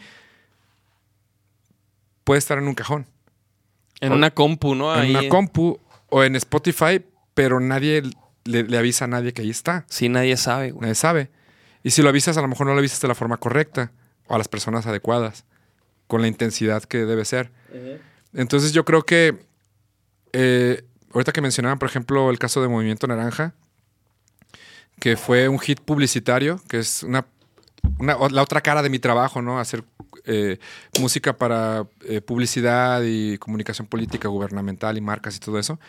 puede 2.23 2.39
estar 2.39 2.57
en 2.57 2.67
un 2.67 2.75
cajón, 2.75 3.05
En 3.99 4.11
una 4.13 4.31
compu, 4.31 4.75
¿no? 4.75 4.95
en 5.01 5.11
una 5.15 5.27
compu 5.29 5.79
o 6.09 6.23
en 6.23 6.35
Spotify, 6.35 7.03
pero 7.33 7.59
nadie 7.59 8.03
le, 8.43 8.63
le 8.63 8.77
avisa 8.77 9.05
a 9.05 9.07
nadie 9.07 9.33
que 9.33 9.41
ahí 9.43 9.49
está. 9.49 9.85
Sí, 9.87 10.09
nadie 10.09 10.35
sabe, 10.37 10.71
güey. 10.71 10.81
Nadie 10.81 10.95
sabe. 10.95 11.29
Y 11.83 11.91
si 11.91 12.01
lo 12.01 12.09
avisas, 12.09 12.37
a 12.37 12.41
lo 12.41 12.47
mejor 12.47 12.67
no 12.67 12.73
lo 12.73 12.79
avisas 12.79 12.99
de 13.01 13.07
la 13.07 13.15
forma 13.15 13.37
correcta 13.37 13.91
o 14.27 14.35
a 14.35 14.37
las 14.37 14.47
personas 14.47 14.85
adecuadas, 14.85 15.45
con 16.11 16.21
la 16.21 16.27
intensidad 16.27 16.83
que 16.83 17.05
debe 17.05 17.23
ser. 17.23 17.51
Entonces 18.33 18.73
yo 18.73 18.83
creo 18.83 19.03
que, 19.03 19.45
eh, 20.33 20.83
ahorita 21.13 21.31
que 21.31 21.39
mencionaban, 21.39 21.79
por 21.79 21.87
ejemplo, 21.87 22.29
el 22.29 22.37
caso 22.37 22.61
de 22.61 22.67
Movimiento 22.67 23.07
Naranja, 23.07 23.53
que 24.99 25.15
fue 25.15 25.47
un 25.47 25.57
hit 25.57 25.79
publicitario, 25.79 26.59
que 26.67 26.79
es 26.79 27.03
una, 27.03 27.25
la 28.01 28.41
otra 28.41 28.59
cara 28.59 28.81
de 28.83 28.89
mi 28.89 28.99
trabajo, 28.99 29.41
¿no? 29.41 29.57
Hacer 29.57 29.85
eh, 30.25 30.57
música 30.99 31.31
para 31.37 31.85
eh, 32.05 32.19
publicidad 32.19 33.03
y 33.05 33.37
comunicación 33.37 33.87
política, 33.87 34.27
gubernamental 34.27 34.97
y 34.97 35.01
marcas 35.01 35.37
y 35.37 35.39
todo 35.39 35.59
eso. 35.59 35.79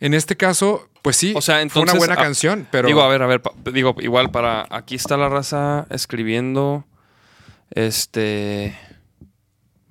En 0.00 0.14
este 0.14 0.34
caso, 0.34 0.88
pues 1.02 1.16
sí, 1.16 1.34
O 1.36 1.42
sea, 1.42 1.56
fue 1.56 1.62
entonces, 1.64 1.92
una 1.92 1.98
buena 1.98 2.14
ah, 2.14 2.24
canción, 2.24 2.66
pero... 2.70 2.88
Digo, 2.88 3.02
a 3.02 3.08
ver, 3.08 3.20
a 3.20 3.26
ver, 3.26 3.42
pa- 3.42 3.52
digo, 3.70 3.94
igual 3.98 4.30
para. 4.30 4.66
Aquí 4.70 4.94
está 4.94 5.18
la 5.18 5.28
raza 5.28 5.86
escribiendo. 5.90 6.86
Este. 7.70 8.74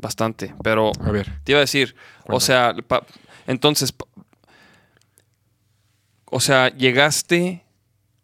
Bastante. 0.02 0.54
Pero 0.64 0.92
A 1.06 1.12
ver. 1.12 1.32
te 1.44 1.52
iba 1.54 1.60
a 1.60 1.62
decir, 1.62 1.96
o 2.28 2.40
sea, 2.40 2.74
pa- 2.88 3.06
entonces. 3.48 3.92
pa- 3.92 4.06
o 6.26 6.40
sea, 6.40 6.70
llegaste 6.70 7.66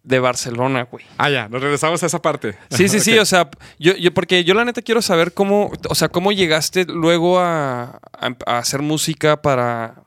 de 0.04 0.20
Barcelona, 0.20 0.84
güey. 0.84 1.06
Ah, 1.18 1.30
ya, 1.30 1.50
nos 1.50 1.62
regresamos 1.62 2.02
a 2.02 2.06
esa 2.06 2.22
parte. 2.22 2.58
Sí, 2.70 2.88
sí, 2.88 3.00
sí, 3.02 3.18
o 3.20 3.26
sea, 3.26 3.50
yo, 3.78 3.96
yo, 3.96 4.14
porque 4.14 4.44
yo 4.46 4.54
la 4.54 4.64
neta 4.64 4.82
quiero 4.82 5.02
saber 5.02 5.34
cómo, 5.34 5.72
o 5.90 5.96
sea, 5.96 6.08
cómo 6.10 6.32
llegaste 6.32 6.86
luego 6.86 7.40
a, 7.40 8.00
a- 8.14 8.36
a 8.46 8.58
hacer 8.60 8.82
música 8.82 9.42
para 9.42 10.02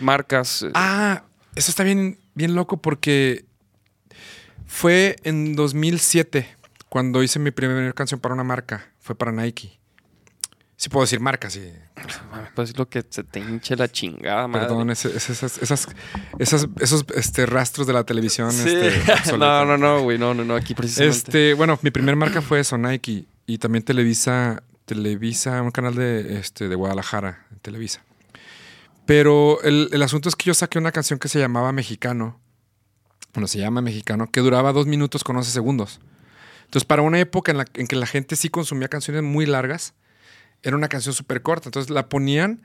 marcas. 0.00 0.64
Ah, 0.74 1.24
eso 1.56 1.70
está 1.72 1.82
bien, 1.82 2.18
bien 2.34 2.54
loco 2.54 2.76
porque 2.76 3.44
fue 4.66 5.16
en 5.24 5.56
2007 5.56 6.46
cuando 6.88 7.22
hice 7.24 7.38
mi 7.40 7.50
primera 7.50 7.92
canción 7.92 8.20
para 8.20 8.34
una 8.34 8.44
marca. 8.44 8.86
Fue 9.00 9.16
para 9.16 9.32
Nike. 9.32 9.78
Sí 10.80 10.88
puedo 10.90 11.02
decir 11.04 11.18
marca, 11.18 11.50
sí. 11.50 11.72
Pues 12.54 12.78
lo 12.78 12.88
que 12.88 13.04
se 13.10 13.24
te 13.24 13.40
hinche 13.40 13.74
la 13.74 13.88
chingada, 13.90 14.46
madre. 14.46 14.68
Perdón, 14.68 14.90
ese- 14.90 15.08
esas, 15.16 15.58
esas, 15.60 15.88
esas- 16.38 16.68
esos 16.78 17.04
este, 17.16 17.46
rastros 17.46 17.88
de 17.88 17.92
la 17.94 18.04
televisión. 18.04 18.52
Sí. 18.52 18.68
este, 18.68 19.32
no, 19.36 19.64
no, 19.64 19.76
no, 19.76 20.02
güey, 20.02 20.18
no, 20.18 20.34
no, 20.34 20.44
no, 20.44 20.54
aquí 20.54 20.74
precisamente. 20.76 21.16
Este, 21.18 21.54
bueno, 21.54 21.80
mi 21.82 21.90
primer 21.90 22.14
marca 22.14 22.40
fue 22.40 22.60
eso, 22.60 22.78
Nike. 22.78 23.24
Y 23.46 23.58
también 23.58 23.82
Televisa 23.84 24.62
Televisa, 24.84 25.60
un 25.62 25.72
canal 25.72 25.96
de, 25.96 26.38
este, 26.38 26.68
de 26.68 26.74
Guadalajara, 26.76 27.44
Televisa. 27.60 28.02
Pero 29.04 29.60
el, 29.62 29.88
el 29.92 30.02
asunto 30.02 30.28
es 30.28 30.36
que 30.36 30.44
yo 30.46 30.54
saqué 30.54 30.78
una 30.78 30.92
canción 30.92 31.18
que 31.18 31.28
se 31.28 31.38
llamaba 31.40 31.72
Mexicano. 31.72 32.38
Bueno, 33.34 33.48
se 33.48 33.58
llama 33.58 33.80
Mexicano, 33.82 34.30
que 34.30 34.40
duraba 34.40 34.72
dos 34.72 34.86
minutos 34.86 35.24
con 35.24 35.36
11 35.36 35.50
segundos. 35.50 36.00
Entonces, 36.66 36.84
para 36.86 37.02
una 37.02 37.18
época 37.18 37.50
en, 37.50 37.58
la, 37.58 37.66
en 37.74 37.86
que 37.86 37.96
la 37.96 38.06
gente 38.06 38.36
sí 38.36 38.48
consumía 38.48 38.88
canciones 38.88 39.22
muy 39.22 39.44
largas, 39.46 39.94
era 40.62 40.76
una 40.76 40.88
canción 40.88 41.14
súper 41.14 41.42
corta. 41.42 41.68
Entonces 41.68 41.90
la 41.90 42.08
ponían 42.08 42.60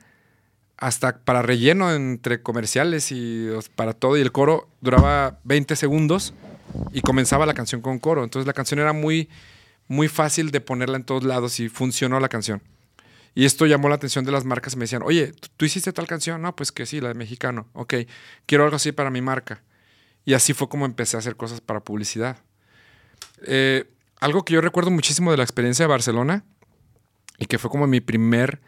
hasta 0.76 1.18
para 1.18 1.42
relleno 1.42 1.92
entre 1.92 2.42
comerciales 2.42 3.12
y 3.12 3.48
para 3.76 3.92
todo. 3.92 4.16
Y 4.16 4.20
el 4.20 4.32
coro 4.32 4.68
duraba 4.80 5.38
20 5.44 5.76
segundos 5.76 6.34
y 6.92 7.00
comenzaba 7.02 7.46
la 7.46 7.54
canción 7.54 7.80
con 7.80 7.98
coro. 7.98 8.24
Entonces 8.24 8.46
la 8.46 8.52
canción 8.52 8.80
era 8.80 8.92
muy, 8.92 9.28
muy 9.88 10.08
fácil 10.08 10.50
de 10.50 10.60
ponerla 10.60 10.96
en 10.96 11.04
todos 11.04 11.24
lados 11.24 11.60
y 11.60 11.68
funcionó 11.68 12.18
la 12.20 12.28
canción. 12.28 12.62
Y 13.36 13.46
esto 13.46 13.66
llamó 13.66 13.88
la 13.88 13.96
atención 13.96 14.24
de 14.24 14.30
las 14.32 14.44
marcas 14.44 14.76
me 14.76 14.82
decían, 14.84 15.02
oye, 15.02 15.32
¿tú- 15.32 15.48
¿tú 15.56 15.64
hiciste 15.64 15.92
tal 15.92 16.06
canción? 16.06 16.40
No, 16.40 16.54
pues 16.54 16.70
que 16.70 16.86
sí, 16.86 17.00
la 17.00 17.08
de 17.08 17.14
mexicano. 17.14 17.66
Ok, 17.72 17.94
quiero 18.46 18.62
algo 18.64 18.76
así 18.76 18.92
para 18.92 19.10
mi 19.10 19.20
marca. 19.22 19.62
Y 20.24 20.34
así 20.34 20.52
fue 20.54 20.68
como 20.68 20.86
empecé 20.86 21.16
a 21.16 21.18
hacer 21.18 21.34
cosas 21.36 21.60
para 21.60 21.80
publicidad. 21.80 22.38
Eh, 23.46 23.84
algo 24.20 24.44
que 24.44 24.54
yo 24.54 24.60
recuerdo 24.60 24.90
muchísimo 24.90 25.30
de 25.30 25.36
la 25.36 25.42
experiencia 25.42 25.84
de 25.84 25.88
Barcelona 25.88 26.44
y 27.44 27.46
que 27.46 27.58
fue 27.58 27.70
como 27.70 27.86
mi 27.86 28.00
primer 28.00 28.60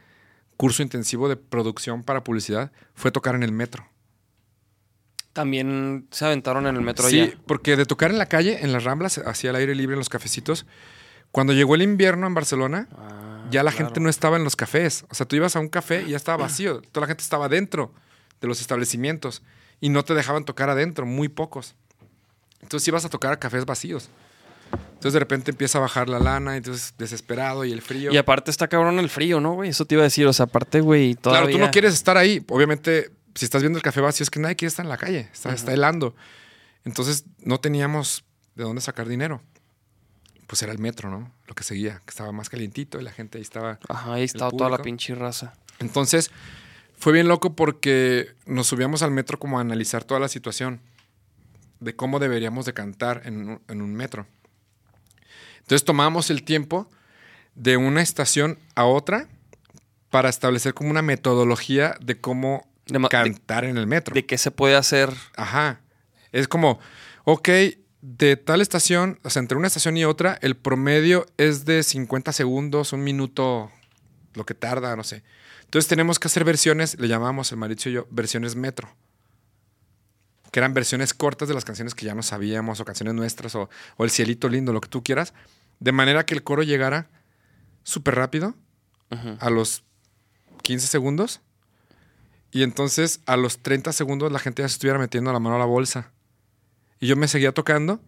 curso 0.59 0.83
intensivo 0.83 1.29
de 1.31 1.37
producción 1.37 2.03
para 2.05 2.23
publicidad 2.23 2.71
fue 2.95 3.11
tocar 3.11 3.35
en 3.35 3.43
el 3.43 3.53
metro. 3.53 3.89
También 5.33 6.07
se 6.11 6.25
aventaron 6.25 6.67
en 6.67 6.77
el 6.77 6.83
metro 6.83 7.09
Sí, 7.09 7.21
allá. 7.21 7.39
porque 7.47 7.77
de 7.77 7.85
tocar 7.85 8.11
en 8.11 8.19
la 8.19 8.27
calle, 8.27 8.63
en 8.65 8.73
las 8.73 8.85
ramblas, 8.85 9.19
hacia 9.19 9.51
el 9.51 9.57
aire 9.57 9.75
libre, 9.75 9.95
en 9.95 9.99
los 9.99 10.09
cafecitos, 10.09 10.67
cuando 11.31 11.53
llegó 11.53 11.75
el 11.75 11.83
invierno 11.83 12.27
en 12.27 12.35
Barcelona, 12.35 12.89
Ah, 12.97 13.47
ya 13.51 13.63
la 13.63 13.71
claro. 13.71 13.87
gente 13.87 14.01
no 14.01 14.09
estaba 14.09 14.37
en 14.37 14.45
los 14.45 14.57
cafés. 14.57 15.05
O 15.11 15.15
sea, 15.15 15.27
tú 15.27 15.37
ibas 15.37 15.55
a 15.57 15.61
un 15.61 15.69
café 15.69 16.03
y 16.07 16.11
ya 16.11 16.17
estaba 16.17 16.39
vacío. 16.45 16.81
Toda 16.93 17.03
la 17.03 17.09
gente 17.09 17.23
estaba 17.23 17.49
dentro 17.49 17.93
de 18.41 18.49
los 18.49 18.61
establecimientos 18.61 19.43
y 19.81 19.89
no 19.91 20.05
te 20.05 20.15
dejaban 20.15 20.45
tocar 20.45 20.71
adentro, 20.71 21.05
muy 21.07 21.29
pocos. 21.29 21.75
Entonces 22.63 22.89
ibas 22.89 23.05
a 23.05 23.09
tocar 23.11 23.33
a 23.33 23.39
cafés 23.39 23.65
vacíos. 23.67 24.09
Entonces 24.73 25.13
de 25.13 25.19
repente 25.21 25.51
empieza 25.51 25.79
a 25.79 25.83
bajar 25.83 26.09
la 26.09 26.19
lana, 26.19 26.57
entonces 26.57 26.95
desesperado 26.99 27.65
y 27.65 27.73
el 27.73 27.83
frío. 27.83 28.13
Y 28.13 28.17
aparte 28.17 28.51
está 28.51 28.67
cabrón 28.67 28.99
el 28.99 29.11
frío, 29.11 29.41
¿no, 29.41 29.53
güey? 29.53 29.71
Eso 29.71 29.85
te 29.85 29.95
iba 29.95 30.03
a 30.03 30.05
decir. 30.05 30.27
O 30.27 30.33
sea, 30.33 30.47
aparte, 30.47 30.81
güey, 30.81 31.15
todavía... 31.15 31.43
Claro, 31.43 31.59
tú 31.59 31.65
no 31.65 31.71
quieres 31.71 31.95
estar 31.95 32.17
ahí. 32.17 32.43
Obviamente, 32.49 33.11
si 33.35 33.45
estás 33.45 33.63
viendo 33.63 33.79
el 33.79 33.83
café 33.83 34.01
vacío, 34.01 34.25
es 34.25 34.31
que 34.31 34.41
nadie 34.41 34.57
quiere 34.57 34.69
estar 34.69 34.85
en 34.85 34.89
la 34.89 34.97
calle. 34.97 35.29
Está, 35.33 35.53
está 35.53 35.73
helando. 35.73 36.17
Entonces, 36.85 37.25
no 37.41 37.61
teníamos 37.61 38.25
de 38.55 38.65
dónde 38.65 38.81
sacar 38.81 39.07
dinero. 39.07 39.43
Pues 40.47 40.63
era 40.63 40.73
el 40.73 40.79
metro, 40.79 41.11
¿no? 41.11 41.31
Lo 41.47 41.55
que 41.55 41.63
seguía, 41.63 42.01
que 42.05 42.11
estaba 42.11 42.33
más 42.33 42.49
calientito 42.49 42.99
y 42.99 43.05
la 43.05 43.13
gente 43.13 43.39
ahí 43.39 43.43
estaba. 43.43 43.79
Ajá, 43.89 44.15
ahí 44.15 44.25
estaba 44.25 44.51
toda 44.51 44.71
la 44.71 44.79
pinche 44.79 45.15
raza. 45.15 45.53
Entonces, 45.79 46.31
fue 46.97 47.13
bien 47.13 47.29
loco 47.29 47.55
porque 47.55 48.35
nos 48.47 48.67
subíamos 48.67 49.03
al 49.03 49.11
metro 49.11 49.39
como 49.39 49.59
a 49.59 49.61
analizar 49.61 50.05
toda 50.05 50.21
la 50.21 50.29
situación 50.29 50.81
de 51.81 51.95
cómo 51.95 52.19
deberíamos 52.19 52.65
de 52.65 52.73
cantar 52.73 53.23
en 53.27 53.61
un 53.69 53.95
metro. 53.95 54.27
Entonces 55.67 55.85
tomamos 55.85 56.31
el 56.31 56.45
tiempo 56.45 56.89
de 57.57 57.77
una 57.77 58.01
estación 58.01 58.57
a 58.77 58.85
otra 58.85 59.29
para 60.11 60.29
establecer 60.29 60.75
como 60.75 60.91
una 60.91 61.03
metodología 61.03 61.97
de 62.01 62.21
cómo 62.21 62.69
De 62.87 63.01
ma- 63.01 63.09
de- 63.09 63.33
cantar 63.33 63.65
en 63.65 63.77
el 63.77 63.89
metro. 63.89 64.15
¿De 64.15 64.25
qué 64.25 64.39
se 64.39 64.53
puede 64.53 64.77
hacer? 64.77 65.13
Ajá. 65.37 65.81
Es 66.31 66.47
como, 66.47 66.79
ok, 67.25 67.49
de 68.01 68.37
tal 68.37 68.61
estación, 68.61 69.19
o 69.25 69.31
sea, 69.31 69.41
entre 69.41 69.59
una 69.59 69.67
estación 69.67 69.97
y 69.97 70.05
otra, 70.05 70.39
el 70.41 70.57
promedio 70.57 71.27
es 71.37 71.65
de 71.65 71.83
50 71.83 72.33
segundos, 72.33 72.93
un 72.93 73.03
minuto, 73.03 73.73
lo 74.35 74.47
que 74.47 74.55
tarda, 74.55 74.95
no 74.95 75.03
sé. 75.03 75.25
Entonces 75.65 75.89
tenemos 75.89 76.21
que 76.21 76.29
hacer 76.29 76.45
versiones, 76.45 76.97
le 77.01 77.09
llamamos 77.09 77.51
el 77.51 77.59
Mauricio 77.59 77.91
y 77.91 77.95
yo, 77.95 78.07
versiones 78.11 78.55
metro. 78.55 78.89
Que 80.57 80.61
eran 80.61 80.73
versiones 80.73 81.13
cortas 81.13 81.49
de 81.49 81.55
las 81.55 81.67
canciones 81.67 81.95
que 81.95 82.07
ya 82.07 82.15
no 82.15 82.23
sabíamos, 82.23 82.81
o 82.81 82.87
canciones 82.87 83.13
nuestras, 83.13 83.55
o, 83.57 83.69
o 83.99 84.05
el 84.05 84.11
cielito 84.11 84.49
lindo, 84.49 84.73
lo 84.73 84.81
que 84.81 84.89
tú 84.89 85.05
quieras. 85.05 85.35
De 85.81 85.93
manera 85.93 86.25
que 86.25 86.33
el 86.33 86.43
coro 86.43 86.63
llegara 86.63 87.11
súper 87.83 88.15
rápido, 88.15 88.55
a 89.39 89.51
los 89.51 89.85
15 90.63 90.87
segundos. 90.87 91.43
Y 92.53 92.63
entonces 92.63 93.21
a 93.27 93.37
los 93.37 93.59
30 93.59 93.93
segundos 93.93 94.33
la 94.33 94.39
gente 94.39 94.63
ya 94.63 94.69
se 94.71 94.77
estuviera 94.77 94.99
metiendo 94.99 95.31
la 95.31 95.41
mano 95.41 95.57
a 95.57 95.59
la 95.59 95.67
bolsa. 95.67 96.11
Y 97.01 97.07
yo 97.07 97.17
me 97.17 97.29
seguía 97.29 97.53
tocando. 97.53 98.01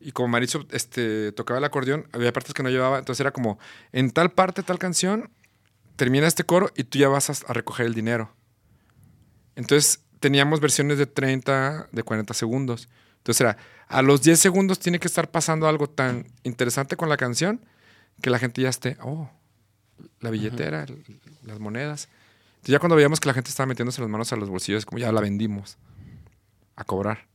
Y 0.00 0.12
como 0.12 0.28
Maricho 0.28 0.66
este, 0.70 1.32
tocaba 1.32 1.58
el 1.58 1.64
acordeón, 1.64 2.08
había 2.12 2.32
partes 2.32 2.54
que 2.54 2.62
no 2.62 2.70
llevaba. 2.70 2.98
Entonces 2.98 3.20
era 3.20 3.30
como, 3.30 3.58
en 3.92 4.10
tal 4.10 4.32
parte, 4.32 4.62
tal 4.62 4.78
canción, 4.78 5.28
termina 5.96 6.26
este 6.28 6.44
coro 6.44 6.70
y 6.74 6.84
tú 6.84 6.96
ya 6.96 7.08
vas 7.08 7.28
a, 7.28 7.34
a 7.46 7.52
recoger 7.52 7.84
el 7.84 7.92
dinero. 7.92 8.34
Entonces 9.54 10.00
teníamos 10.24 10.58
versiones 10.58 10.96
de 10.96 11.04
30, 11.04 11.90
de 11.92 12.02
40 12.02 12.32
segundos. 12.32 12.88
Entonces 13.18 13.42
era, 13.42 13.58
a 13.88 14.00
los 14.00 14.22
10 14.22 14.40
segundos 14.40 14.78
tiene 14.78 14.98
que 14.98 15.06
estar 15.06 15.30
pasando 15.30 15.68
algo 15.68 15.86
tan 15.86 16.26
interesante 16.44 16.96
con 16.96 17.10
la 17.10 17.18
canción 17.18 17.60
que 18.22 18.30
la 18.30 18.38
gente 18.38 18.62
ya 18.62 18.70
esté, 18.70 18.96
oh, 19.02 19.30
la 20.20 20.30
billetera, 20.30 20.86
las 21.42 21.60
monedas. 21.60 22.08
Entonces 22.54 22.72
ya 22.72 22.78
cuando 22.78 22.96
veíamos 22.96 23.20
que 23.20 23.28
la 23.28 23.34
gente 23.34 23.50
estaba 23.50 23.66
metiéndose 23.66 24.00
las 24.00 24.08
manos 24.08 24.32
a 24.32 24.36
los 24.36 24.48
bolsillos, 24.48 24.86
como 24.86 24.98
ya 24.98 25.12
la 25.12 25.20
vendimos 25.20 25.76
a 26.74 26.84
cobrar. 26.84 27.26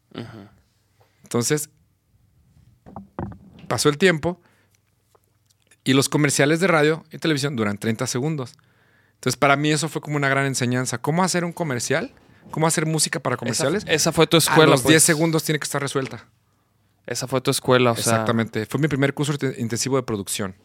Entonces, 1.22 1.70
pasó 3.68 3.90
el 3.90 4.00
tiempo 4.00 4.42
y 5.84 5.94
los 5.94 6.10
comerciales 6.10 6.60
de 6.60 6.66
radio 6.66 7.04
y 7.12 7.20
televisión 7.20 7.56
duran 7.56 7.78
30 7.78 8.08
segundos. 8.08 8.56
Entonces, 9.14 9.38
para 9.38 9.58
mí 9.58 9.70
eso 9.70 9.90
fue 9.90 10.02
como 10.02 10.16
una 10.16 10.28
gran 10.28 10.48
enseñanza. 10.48 10.98
¿Cómo 10.98 11.24
hacer 11.24 11.46
un 11.46 11.54
comercial? 11.54 12.16
¿Cómo 12.52 12.68
hacer 12.68 12.86
música 12.86 13.20
para 13.20 13.38
comerciales? 13.38 13.84
Esa, 13.84 13.93
esa 13.93 14.12
fue 14.12 14.28
tu 14.28 14.38
a 14.38 14.39
escuela, 14.39 14.72
los 14.72 14.82
pues. 14.82 14.93
10 14.93 15.04
segundos 15.04 15.43
tiene 15.43 15.60
que 15.60 15.64
estar 15.66 15.82
resuelta. 15.82 16.26
Esa 17.06 17.28
fue 17.28 17.41
tu 17.41 17.50
escuela, 17.52 17.91
o 17.91 17.95
sea... 17.95 18.14
Exactamente. 18.14 18.66
Fue 18.66 18.80
mi 18.80 18.88
primer 18.88 19.14
curso 19.14 19.38
te- 19.38 19.60
intensivo 19.60 19.95
de 19.97 20.04
producción. 20.04 20.56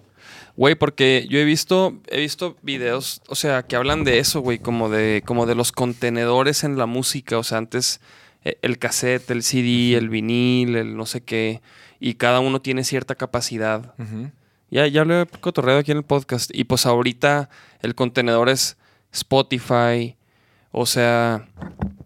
Güey, 0.56 0.74
porque 0.74 1.26
yo 1.28 1.38
he 1.38 1.44
visto, 1.44 1.98
he 2.08 2.20
visto 2.20 2.56
videos, 2.62 3.20
o 3.28 3.34
sea, 3.34 3.62
que 3.64 3.76
hablan 3.76 4.04
de 4.04 4.18
eso, 4.18 4.40
güey, 4.40 4.58
como 4.58 4.88
de, 4.88 5.22
como 5.24 5.46
de 5.46 5.54
los 5.54 5.72
contenedores 5.72 6.64
en 6.64 6.76
la 6.78 6.86
música. 6.86 7.38
O 7.38 7.42
sea, 7.44 7.58
antes 7.58 8.00
eh, 8.44 8.58
el 8.62 8.78
cassette, 8.78 9.30
el 9.30 9.42
CD, 9.42 9.96
el 9.96 10.08
vinil, 10.10 10.76
el 10.76 10.96
no 10.96 11.06
sé 11.06 11.22
qué, 11.22 11.60
y 12.00 12.14
cada 12.14 12.40
uno 12.40 12.60
tiene 12.60 12.84
cierta 12.84 13.14
capacidad. 13.14 13.94
Ujú. 13.98 14.30
Ya, 14.70 14.86
ya 14.86 15.04
lo 15.04 15.22
he 15.22 15.26
cotorreado 15.26 15.80
aquí 15.80 15.92
en 15.92 15.98
el 15.98 16.04
podcast. 16.04 16.50
Y 16.54 16.64
pues 16.64 16.84
ahorita 16.86 17.48
el 17.80 17.94
contenedor 17.94 18.48
es 18.48 18.76
Spotify. 19.12 20.16
O 20.76 20.86
sea. 20.86 21.46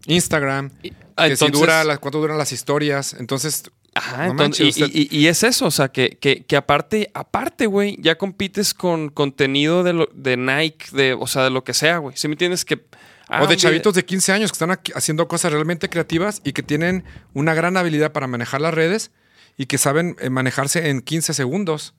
Instagram. 0.05 0.71
y- 0.83 0.93
ah, 1.15 1.27
que 1.27 1.35
si 1.35 1.49
dura, 1.49 1.83
las- 1.83 1.99
cuánto 1.99 2.19
duran 2.19 2.37
las 2.37 2.51
historias. 2.51 3.13
Entonces, 3.19 3.63
Ajá, 3.93 4.25
no 4.27 4.31
entonces- 4.31 4.61
manches, 4.65 4.77
y, 4.77 4.83
usted- 4.83 4.95
y- 5.11 5.17
y 5.23 5.27
es 5.27 5.43
eso, 5.43 5.65
o 5.65 5.71
sea, 5.71 5.89
que, 5.89 6.17
que, 6.21 6.45
que 6.45 6.55
aparte, 6.55 7.11
aparte, 7.13 7.65
güey, 7.65 7.97
ya 7.99 8.17
compites 8.17 8.73
con 8.73 9.09
contenido 9.09 9.83
de, 9.83 9.93
lo- 9.93 10.09
de 10.13 10.37
Nike, 10.37 10.85
de, 10.93 11.13
o 11.13 11.27
sea, 11.27 11.43
de 11.43 11.49
lo 11.49 11.63
que 11.63 11.73
sea, 11.73 11.97
güey. 11.97 12.15
¿Sí 12.15 12.27
me 12.27 12.33
entiendes? 12.35 12.63
Que, 12.65 12.85
ah, 13.27 13.43
o 13.43 13.47
de 13.47 13.57
chavitos 13.57 13.93
de 13.95 14.05
15 14.05 14.31
años 14.31 14.51
que 14.51 14.55
están 14.55 14.71
aquí 14.71 14.91
haciendo 14.95 15.27
cosas 15.27 15.51
realmente 15.51 15.89
creativas 15.89 16.41
y 16.43 16.53
que 16.53 16.63
tienen 16.63 17.03
una 17.33 17.53
gran 17.53 17.75
habilidad 17.77 18.11
para 18.11 18.27
manejar 18.27 18.61
las 18.61 18.73
redes 18.73 19.11
y 19.57 19.65
que 19.65 19.77
saben 19.77 20.15
eh, 20.19 20.29
manejarse 20.29 20.89
en 20.89 21.01
15 21.01 21.33
segundos. 21.33 21.93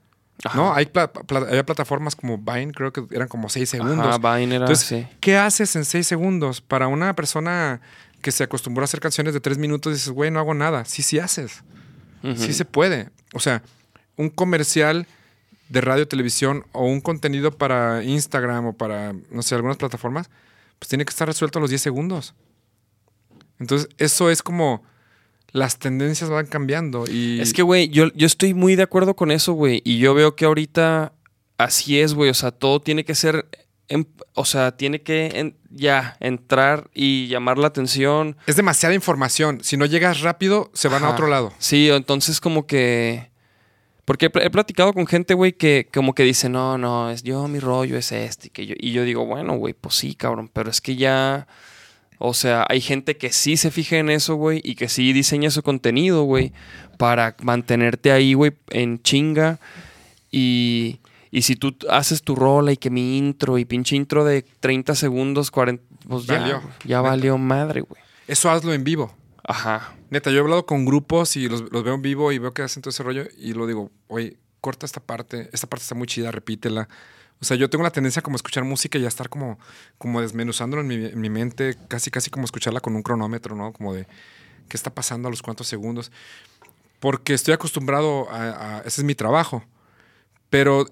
Ajá. 0.44 0.56
¿No? 0.56 0.72
Hay, 0.74 0.86
pla- 0.86 1.12
pla- 1.12 1.40
había 1.40 1.64
plataformas 1.66 2.16
como 2.16 2.38
Vine, 2.38 2.72
creo 2.72 2.92
que 2.92 3.04
eran 3.10 3.28
como 3.28 3.48
6 3.48 3.70
video- 3.72 3.84
segundos. 3.86 4.06
Ajá, 4.18 4.36
Vine 4.38 4.56
era, 4.56 4.64
Entonces, 4.64 4.86
sí. 4.86 5.06
¿qué 5.20 5.36
haces 5.36 5.76
en 5.76 5.84
6 5.84 6.06
segundos? 6.06 6.60
Para 6.60 6.88
una 6.88 7.14
persona 7.14 7.80
que 8.22 8.32
se 8.32 8.44
acostumbró 8.44 8.82
a 8.82 8.84
hacer 8.84 9.00
canciones 9.00 9.34
de 9.34 9.40
3 9.40 9.58
minutos, 9.58 9.92
dices, 9.92 10.10
güey, 10.10 10.30
no 10.30 10.38
hago 10.40 10.54
nada. 10.54 10.84
Sí, 10.84 11.02
sí 11.02 11.18
haces. 11.18 11.62
Sí 12.36 12.52
se 12.52 12.64
puede. 12.66 13.08
O 13.32 13.40
sea, 13.40 13.62
un 14.16 14.28
comercial 14.28 15.06
de 15.70 15.80
radio, 15.80 16.06
televisión 16.06 16.64
o 16.72 16.84
un 16.84 17.00
contenido 17.00 17.50
para 17.52 18.02
Instagram 18.02 18.66
o 18.66 18.72
para, 18.74 19.14
no 19.30 19.40
sé, 19.42 19.54
algunas 19.54 19.76
plataformas, 19.78 20.28
pues 20.78 20.88
tiene 20.88 21.04
que 21.06 21.10
estar 21.10 21.26
resuelto 21.28 21.58
a 21.58 21.62
los 21.62 21.70
10 21.70 21.80
segundos. 21.80 22.34
Entonces, 23.58 23.88
eso 23.98 24.30
es 24.30 24.42
como 24.42 24.82
las 25.52 25.78
tendencias 25.78 26.30
van 26.30 26.46
cambiando 26.46 27.04
y 27.10 27.40
Es 27.40 27.52
que, 27.52 27.62
güey, 27.62 27.88
yo, 27.88 28.12
yo 28.14 28.26
estoy 28.26 28.54
muy 28.54 28.76
de 28.76 28.82
acuerdo 28.84 29.16
con 29.16 29.30
eso, 29.30 29.52
güey. 29.52 29.82
Y 29.84 29.98
yo 29.98 30.14
veo 30.14 30.36
que 30.36 30.44
ahorita 30.44 31.12
así 31.58 32.00
es, 32.00 32.14
güey. 32.14 32.30
O 32.30 32.34
sea, 32.34 32.50
todo 32.52 32.80
tiene 32.80 33.04
que 33.04 33.14
ser. 33.14 33.46
en- 33.88 34.06
o 34.34 34.44
sea, 34.44 34.76
tiene 34.76 35.02
que 35.02 35.30
en- 35.34 35.56
ya 35.68 36.16
entrar 36.20 36.88
y 36.94 37.26
llamar 37.26 37.58
la 37.58 37.66
atención. 37.66 38.36
es 38.46 38.54
demasiada 38.56 38.94
información. 38.94 39.58
Si 39.62 39.76
no 39.76 39.84
llegas 39.86 40.20
rápido, 40.20 40.70
se 40.74 40.86
van 40.88 41.02
a 41.04 41.10
otro 41.10 41.26
lado. 41.26 41.52
Sí, 41.58 41.88
entonces 41.90 42.40
como 42.40 42.66
que... 42.66 43.30
Porque 44.04 44.26
he 44.34 44.50
platicado 44.50 44.92
con 44.92 45.06
gente, 45.06 45.34
güey, 45.34 45.52
que 45.52 45.88
como 45.92 46.14
que 46.14 46.24
dice, 46.24 46.48
no, 46.48 46.78
no, 46.78 47.10
es 47.10 47.22
yo, 47.22 47.46
mi 47.48 47.60
rollo 47.60 47.96
es 47.96 48.10
este. 48.12 48.48
Y, 48.48 48.50
que 48.50 48.66
yo, 48.66 48.74
y 48.78 48.90
yo 48.92 49.04
digo, 49.04 49.24
bueno, 49.26 49.54
güey, 49.56 49.72
pues 49.74 49.94
sí, 49.96 50.14
cabrón, 50.14 50.48
pero 50.52 50.70
es 50.70 50.80
que 50.80 50.96
ya... 50.96 51.46
O 52.22 52.34
sea, 52.34 52.66
hay 52.68 52.82
gente 52.82 53.16
que 53.16 53.32
sí 53.32 53.56
se 53.56 53.70
fija 53.70 53.96
en 53.96 54.10
eso, 54.10 54.34
güey, 54.34 54.60
y 54.62 54.74
que 54.74 54.90
sí 54.90 55.14
diseña 55.14 55.50
su 55.50 55.62
contenido, 55.62 56.24
güey, 56.24 56.52
para 56.98 57.34
mantenerte 57.42 58.12
ahí, 58.12 58.34
güey, 58.34 58.52
en 58.68 59.02
chinga. 59.02 59.58
Y, 60.30 61.00
Y 61.30 61.42
si 61.42 61.56
tú 61.56 61.74
haces 61.88 62.22
tu 62.22 62.34
rola 62.36 62.72
y 62.72 62.76
que 62.76 62.90
mi 62.90 63.16
intro 63.16 63.56
y 63.56 63.64
pinche 63.64 63.96
intro 63.96 64.24
de 64.24 64.42
30 64.42 64.94
segundos, 64.96 65.50
40, 65.50 65.82
pues 66.08 66.26
ya, 66.26 66.40
Valió. 66.40 66.62
ya 66.84 67.00
valió 67.00 67.38
madre, 67.38 67.80
güey. 67.80 68.02
Eso 68.26 68.50
hazlo 68.50 68.74
en 68.74 68.84
vivo. 68.84 69.14
Ajá. 69.44 69.94
Neta, 70.10 70.30
yo 70.30 70.38
he 70.38 70.40
hablado 70.40 70.66
con 70.66 70.84
grupos 70.84 71.36
y 71.36 71.48
los, 71.48 71.72
los 71.72 71.82
veo 71.84 71.94
en 71.94 72.02
vivo 72.02 72.32
y 72.32 72.38
veo 72.38 72.52
que 72.52 72.62
hacen 72.62 72.82
todo 72.82 72.90
ese 72.90 73.02
rollo 73.02 73.24
y 73.38 73.54
lo 73.54 73.66
digo, 73.66 73.90
oye, 74.08 74.36
corta 74.60 74.84
esta 74.84 75.00
parte, 75.00 75.48
esta 75.52 75.66
parte 75.68 75.84
está 75.84 75.94
muy 75.94 76.06
chida, 76.06 76.30
repítela. 76.32 76.88
O 77.40 77.44
sea, 77.44 77.56
yo 77.56 77.70
tengo 77.70 77.82
la 77.84 77.90
tendencia 77.90 78.20
como 78.22 78.36
escuchar 78.36 78.64
música 78.64 78.98
y 78.98 79.02
ya 79.02 79.08
estar 79.08 79.28
como, 79.30 79.58
como 79.98 80.20
desmenuzándola 80.20 80.82
en 80.82 80.88
mi, 80.88 80.94
en 81.06 81.20
mi 81.20 81.30
mente, 81.30 81.76
casi 81.88 82.10
casi 82.10 82.30
como 82.30 82.44
escucharla 82.44 82.80
con 82.80 82.94
un 82.94 83.02
cronómetro, 83.02 83.56
¿no? 83.56 83.72
Como 83.72 83.94
de 83.94 84.06
qué 84.68 84.76
está 84.76 84.90
pasando 84.94 85.28
a 85.28 85.30
los 85.30 85.40
cuantos 85.42 85.66
segundos. 85.66 86.12
Porque 87.00 87.32
estoy 87.32 87.54
acostumbrado 87.54 88.30
a, 88.30 88.78
a- 88.78 88.80
ese 88.80 89.00
es 89.00 89.04
mi 89.04 89.14
trabajo. 89.14 89.64
Pero 90.50 90.86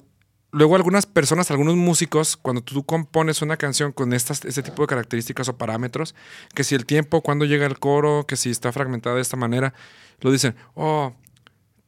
luego 0.50 0.76
algunas 0.76 1.04
personas, 1.04 1.50
algunos 1.50 1.76
músicos, 1.76 2.36
cuando 2.38 2.62
tú 2.62 2.82
compones 2.84 3.42
una 3.42 3.58
canción 3.58 3.92
con 3.92 4.14
estas, 4.14 4.44
este 4.46 4.62
tipo 4.62 4.82
de 4.82 4.86
características 4.86 5.48
o 5.50 5.58
parámetros, 5.58 6.14
que 6.54 6.64
si 6.64 6.74
el 6.74 6.86
tiempo, 6.86 7.20
cuando 7.22 7.44
llega 7.44 7.66
el 7.66 7.78
coro, 7.78 8.24
que 8.26 8.36
si 8.36 8.48
está 8.50 8.72
fragmentada 8.72 9.16
de 9.16 9.22
esta 9.22 9.36
manera, 9.36 9.74
lo 10.20 10.30
dicen, 10.32 10.56
oh, 10.74 11.14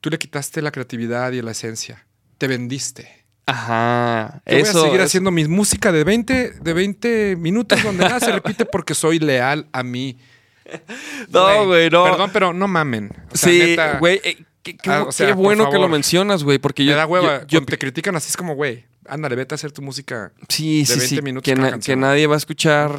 tú 0.02 0.10
le 0.10 0.18
quitaste 0.18 0.60
la 0.60 0.70
creatividad 0.70 1.32
y 1.32 1.40
la 1.40 1.52
esencia, 1.52 2.06
te 2.38 2.46
vendiste. 2.46 3.19
Ajá. 3.50 4.42
Yo 4.46 4.56
Eso 4.56 4.72
voy 4.72 4.80
a 4.80 4.84
seguir 4.86 5.00
haciendo 5.02 5.30
mi 5.30 5.46
música 5.48 5.92
de 5.92 6.04
20, 6.04 6.52
de 6.60 6.72
20 6.72 7.36
minutos 7.36 7.82
donde 7.82 8.04
nada 8.04 8.20
se 8.20 8.30
repite 8.32 8.64
porque 8.64 8.94
soy 8.94 9.18
leal 9.18 9.66
a 9.72 9.82
mí. 9.82 10.16
No, 11.28 11.66
güey, 11.66 11.90
no. 11.90 12.04
Perdón, 12.04 12.30
pero 12.32 12.52
no 12.52 12.68
mamen. 12.68 13.10
O 13.32 13.36
sea, 13.36 13.50
sí, 13.52 13.76
güey. 13.98 14.20
eh, 14.22 14.36
qué 14.62 14.76
qué- 14.76 14.90
Ah, 14.90 15.02
o 15.08 15.12
sea, 15.12 15.26
qué 15.28 15.34
por 15.34 15.42
bueno 15.42 15.68
que 15.70 15.78
lo 15.78 15.88
mencionas, 15.88 16.44
güey, 16.44 16.58
porque 16.58 16.84
yo. 16.84 16.92
me 16.92 16.96
da 16.96 17.06
hueva. 17.06 17.40
yo- 17.40 17.46
yo- 17.46 17.58
Cuando 17.58 17.66
te 17.70 17.78
critican 17.78 18.14
así 18.14 18.28
es 18.28 18.36
como, 18.36 18.54
güey, 18.54 18.84
ándale, 19.08 19.34
vete 19.34 19.54
a 19.54 19.56
hacer 19.56 19.72
tu 19.72 19.82
música. 19.82 20.32
sí, 20.48 20.80
de 20.80 20.86
sí, 20.86 20.92
20 20.98 21.16
sí. 21.16 21.22
minutos 21.22 21.44
Que, 21.44 21.56
na- 21.60 21.70
canción. 21.70 21.98
que 21.98 22.00
nadie 22.00 22.26
va 22.28 22.34
a 22.34 22.38
escuchar 22.38 22.92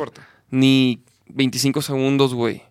ni 0.49 1.03
25 1.27 1.81
segundos, 1.81 2.33
güey. 2.33 2.61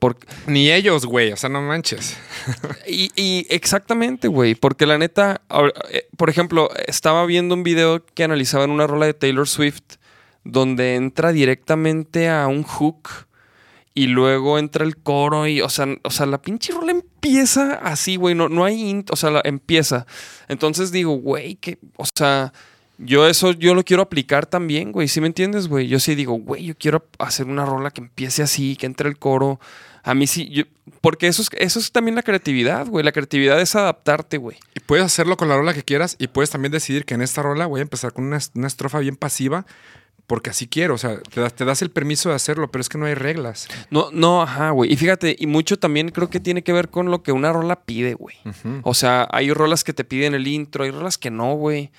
Porque, 0.00 0.26
Ni 0.46 0.70
ellos, 0.72 1.06
güey. 1.06 1.30
O 1.32 1.36
sea, 1.36 1.48
no 1.50 1.60
manches. 1.62 2.16
y, 2.88 3.10
y 3.16 3.46
exactamente, 3.50 4.26
güey. 4.28 4.54
Porque 4.54 4.86
la 4.86 4.98
neta, 4.98 5.42
eh, 5.90 6.08
por 6.16 6.30
ejemplo, 6.30 6.70
estaba 6.86 7.24
viendo 7.26 7.54
un 7.54 7.62
video 7.62 8.04
que 8.14 8.24
analizaban 8.24 8.70
una 8.70 8.86
rola 8.86 9.06
de 9.06 9.14
Taylor 9.14 9.46
Swift 9.46 9.82
donde 10.42 10.94
entra 10.94 11.32
directamente 11.32 12.28
a 12.30 12.46
un 12.48 12.62
hook 12.62 13.08
y 13.92 14.06
luego 14.06 14.58
entra 14.58 14.84
el 14.86 14.96
coro 14.96 15.46
y, 15.46 15.60
o 15.60 15.68
sea, 15.68 15.86
o 16.02 16.10
sea 16.10 16.24
la 16.24 16.40
pinche 16.40 16.72
rola 16.72 16.92
empieza 16.92 17.74
así, 17.74 18.16
güey. 18.16 18.34
No, 18.34 18.48
no 18.48 18.64
hay, 18.64 18.90
int- 18.90 19.10
o 19.12 19.16
sea, 19.16 19.30
la- 19.30 19.42
empieza. 19.44 20.06
Entonces 20.48 20.92
digo, 20.92 21.12
güey, 21.18 21.56
que, 21.56 21.78
o 21.96 22.04
sea, 22.14 22.52
yo 22.96 23.26
eso, 23.26 23.52
yo 23.52 23.74
lo 23.74 23.82
quiero 23.84 24.02
aplicar 24.02 24.46
también, 24.46 24.92
güey. 24.92 25.08
¿Sí 25.08 25.20
me 25.20 25.26
entiendes, 25.26 25.68
güey? 25.68 25.88
Yo 25.88 25.98
sí 26.00 26.14
digo, 26.14 26.34
güey, 26.34 26.64
yo 26.64 26.74
quiero 26.78 27.04
hacer 27.18 27.46
una 27.46 27.66
rola 27.66 27.90
que 27.90 28.00
empiece 28.02 28.42
así, 28.42 28.76
que 28.76 28.86
entre 28.86 29.08
el 29.08 29.18
coro. 29.18 29.58
A 30.02 30.14
mí 30.14 30.26
sí, 30.26 30.48
yo- 30.50 30.64
porque 31.00 31.26
eso 31.28 31.42
es, 31.42 31.48
eso 31.58 31.78
es 31.78 31.92
también 31.92 32.14
la 32.14 32.22
creatividad, 32.22 32.86
güey. 32.86 33.04
La 33.04 33.12
creatividad 33.12 33.60
es 33.60 33.74
adaptarte, 33.76 34.36
güey. 34.38 34.56
Y 34.74 34.80
puedes 34.80 35.04
hacerlo 35.04 35.36
con 35.36 35.48
la 35.48 35.56
rola 35.56 35.74
que 35.74 35.82
quieras 35.82 36.16
y 36.18 36.28
puedes 36.28 36.50
también 36.50 36.72
decidir 36.72 37.04
que 37.04 37.14
en 37.14 37.22
esta 37.22 37.42
rola 37.42 37.66
voy 37.66 37.80
a 37.80 37.82
empezar 37.82 38.12
con 38.12 38.24
una, 38.24 38.38
una 38.54 38.66
estrofa 38.66 38.98
bien 38.98 39.16
pasiva 39.16 39.66
porque 40.26 40.50
así 40.50 40.68
quiero. 40.68 40.94
O 40.94 40.98
sea, 40.98 41.18
te 41.20 41.40
das, 41.40 41.54
te 41.54 41.64
das 41.64 41.82
el 41.82 41.90
permiso 41.90 42.28
de 42.28 42.34
hacerlo, 42.36 42.70
pero 42.70 42.80
es 42.82 42.88
que 42.88 42.98
no 42.98 43.06
hay 43.06 43.14
reglas. 43.14 43.66
No, 43.90 44.10
no, 44.12 44.42
ajá, 44.42 44.70
güey. 44.70 44.92
Y 44.92 44.96
fíjate, 44.96 45.34
y 45.38 45.46
mucho 45.46 45.78
también 45.78 46.10
creo 46.10 46.30
que 46.30 46.38
tiene 46.40 46.62
que 46.62 46.72
ver 46.72 46.88
con 46.88 47.10
lo 47.10 47.22
que 47.22 47.32
una 47.32 47.52
rola 47.52 47.80
pide, 47.82 48.14
güey. 48.14 48.36
O 48.82 48.94
sea, 48.94 49.26
hay 49.32 49.52
rolas 49.52 49.82
que 49.84 49.92
te 49.92 50.04
piden 50.04 50.34
el 50.34 50.46
intro, 50.46 50.84
hay 50.84 50.90
rolas 50.92 51.18
que 51.18 51.30
no, 51.30 51.54
güey. 51.54 51.90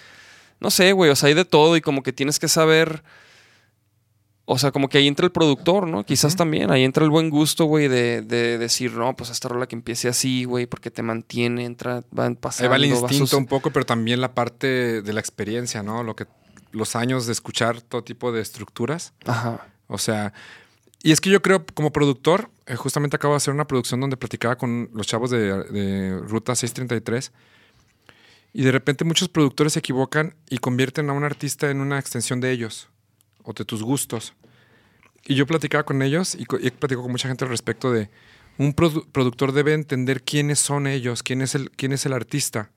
No 0.60 0.70
sé, 0.72 0.92
güey. 0.94 1.10
O 1.12 1.16
sea, 1.16 1.28
hay 1.28 1.34
de 1.34 1.44
todo 1.46 1.76
y 1.76 1.82
como 1.82 2.04
que 2.04 2.14
tienes 2.14 2.40
que 2.40 2.48
saber. 2.48 3.04
O 4.46 4.58
sea, 4.58 4.72
como 4.72 4.90
que 4.90 4.98
ahí 4.98 5.08
entra 5.08 5.26
el 5.26 5.32
productor, 5.32 5.88
¿no? 5.88 6.04
Quizás 6.04 6.36
también. 6.36 6.72
Ahí 6.72 6.84
entra 6.84 7.04
el 7.06 7.10
buen 7.12 7.30
gusto, 7.30 7.66
güey, 7.66 7.88
de, 7.88 8.22
de 8.22 8.58
decir, 8.58 8.92
no, 8.94 9.16
pues 9.16 9.30
esta 9.30 9.48
rola 9.48 9.68
que 9.68 9.76
empiece 9.76 10.10
así, 10.10 10.44
güey, 10.46 10.66
porque 10.66 10.90
te 10.92 11.04
mantiene, 11.04 11.64
entra, 11.66 12.04
van 12.12 12.32
Ahí 12.34 12.38
pasando. 12.42 12.70
va 12.72 12.76
el 12.78 12.86
instinto 12.86 13.28
sus- 13.28 13.34
un 13.34 13.46
poco, 13.46 13.72
pero 13.72 13.86
también 13.86 14.20
la 14.20 14.34
parte 14.34 15.02
de 15.02 15.14
la 15.14 15.20
experiencia, 15.20 15.84
¿no? 15.84 16.04
Lo 16.04 16.16
que, 16.16 16.26
los 16.72 16.96
años 16.96 17.28
de 17.28 17.32
escuchar 17.34 17.82
todo 17.82 18.04
tipo 18.04 18.32
de 18.32 18.42
estructuras. 18.42 19.14
Ajá. 19.26 19.68
O 19.88 19.98
sea, 20.00 20.34
y 21.04 21.12
es 21.12 21.22
que 21.22 21.30
yo 21.30 21.42
creo, 21.42 21.64
como 21.74 21.92
productor, 21.94 22.50
eh, 22.66 22.76
justamente 22.76 23.16
acabo 23.16 23.34
de 23.36 23.38
hacer 23.38 23.54
una 23.54 23.68
producción 23.68 24.02
donde 24.02 24.18
platicaba 24.18 24.58
con 24.58 24.90
los 24.94 25.06
chavos 25.08 25.30
de, 25.30 25.64
de 25.66 26.18
Ruta 26.28 26.56
633. 26.56 27.32
Y 28.54 28.64
de 28.64 28.72
repente 28.72 29.06
muchos 29.06 29.30
productores 29.30 29.74
se 29.74 29.80
equivocan 29.80 30.36
y 30.50 30.58
convierten 30.58 31.10
a 31.10 31.14
un 31.14 31.24
artista 31.24 31.70
en 31.72 31.80
una 31.80 32.00
extensión 32.00 32.42
de 32.42 32.52
ellos 32.52 32.90
o 33.44 33.54
de 33.54 33.66
tus 33.66 33.84
gustos. 33.84 34.34
Y 35.26 35.36
yo 35.36 35.46
platicaba 35.46 35.84
con 35.84 36.02
ellos 36.02 36.36
y, 36.36 36.44
he 36.66 36.72
platicado 36.72 37.04
con 37.04 37.12
mucha 37.12 37.28
gente 37.28 37.46
al 37.46 37.52
respecto 37.52 37.92
de 37.92 38.10
un 38.58 38.76
produ- 38.76 39.06
productor 39.12 39.52
debe 39.52 39.74
entender 39.74 40.24
quiénes 40.24 40.60
son 40.60 40.88
ellos, 40.88 41.24
quién 41.24 41.42
es 41.42 41.56
el, 41.56 41.72
quién 41.72 41.92
es 41.94 42.06
el 42.06 42.14
artista. 42.14 42.70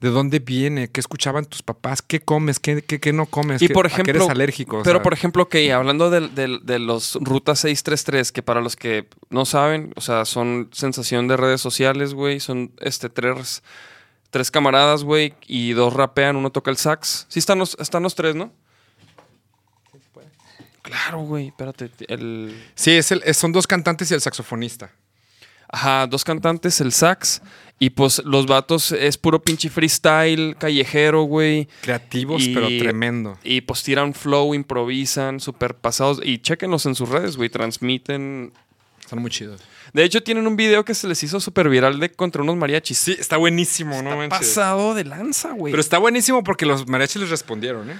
¿De 0.00 0.10
dónde 0.10 0.38
viene? 0.38 0.88
¿Qué 0.88 1.00
escuchaban 1.00 1.44
tus 1.44 1.60
papás? 1.62 2.02
¿Qué 2.02 2.20
comes? 2.20 2.60
¿Qué, 2.60 2.82
qué- 2.82 3.00
qué 3.00 3.12
no 3.12 3.26
comes? 3.26 3.60
Y 3.60 3.66
¿Qué- 3.66 3.74
por 3.74 3.86
a 3.86 3.88
qué 3.88 3.94
ejemplo, 3.94 4.14
eres 4.14 4.28
alérgico? 4.30 4.78
O 4.78 4.82
Pero 4.84 4.98
sea, 4.98 5.02
por 5.02 5.12
ejemplo, 5.12 5.48
que 5.48 5.72
hablando 5.72 6.08
del- 6.08 6.36
del- 6.36 6.60
de, 6.64 6.78
los 6.78 7.18
Ruta 7.20 7.56
633, 7.56 8.30
que 8.30 8.42
para 8.44 8.60
los 8.60 8.76
que 8.76 9.08
no 9.30 9.44
saben, 9.44 9.92
o 9.96 10.00
sea, 10.00 10.24
son 10.24 10.70
sensación 10.72 11.26
de 11.26 11.36
redes 11.36 11.60
sociales, 11.60 12.14
güey, 12.14 12.38
son 12.38 12.70
este 12.80 13.08
tres, 13.08 13.64
tres 14.30 14.52
camaradas, 14.52 15.02
güey, 15.02 15.34
y 15.48 15.72
dos 15.72 15.92
rapean, 15.94 16.36
uno 16.36 16.50
toca 16.50 16.70
el 16.70 16.76
sax. 16.76 17.26
Sí 17.28 17.40
están 17.40 17.58
los, 17.58 17.76
están 17.80 18.04
los 18.04 18.14
tres, 18.14 18.36
¿no? 18.36 18.52
Claro, 20.88 21.18
güey, 21.20 21.48
espérate. 21.48 21.90
El, 22.08 22.54
Sí, 22.74 22.92
es 22.92 23.12
el, 23.12 23.22
son 23.34 23.52
dos 23.52 23.66
cantantes 23.66 24.10
y 24.10 24.14
el 24.14 24.20
saxofonista. 24.20 24.90
Ajá, 25.70 26.06
dos 26.06 26.24
cantantes, 26.24 26.80
el 26.80 26.92
sax. 26.92 27.42
Y 27.78 27.90
pues 27.90 28.22
los 28.24 28.46
vatos 28.46 28.90
es 28.92 29.18
puro 29.18 29.40
pinche 29.42 29.68
freestyle, 29.68 30.56
callejero, 30.58 31.22
güey. 31.24 31.68
Creativos, 31.82 32.42
Y- 32.42 32.54
pero 32.54 32.66
tremendo. 32.68 33.38
Y 33.44 33.60
pues 33.60 33.82
tiran 33.82 34.14
flow, 34.14 34.54
improvisan, 34.54 35.40
súper 35.40 35.74
pasados. 35.74 36.20
Y 36.24 36.38
chéquenlos 36.38 36.86
en 36.86 36.94
sus 36.94 37.08
redes, 37.10 37.36
güey. 37.36 37.50
Transmiten. 37.50 38.52
Son 39.08 39.20
muy 39.20 39.30
chidos. 39.30 39.60
De 39.92 40.04
hecho, 40.04 40.22
tienen 40.22 40.46
un 40.46 40.56
video 40.56 40.84
que 40.84 40.94
se 40.94 41.06
les 41.06 41.22
hizo 41.22 41.38
súper 41.38 41.68
viral 41.68 42.00
de 42.00 42.10
contra 42.12 42.42
unos 42.42 42.56
mariachis. 42.56 42.98
Sí, 42.98 43.16
está 43.18 43.36
buenísimo, 43.36 44.02
no 44.02 44.22
Está 44.22 44.38
pasado 44.38 44.94
de 44.94 45.04
lanza, 45.04 45.52
güey. 45.52 45.70
Pero 45.72 45.80
está 45.80 45.98
buenísimo 45.98 46.42
porque 46.44 46.66
los 46.66 46.86
mariachis 46.88 47.20
les 47.22 47.30
respondieron, 47.30 47.90
¿eh? 47.90 47.98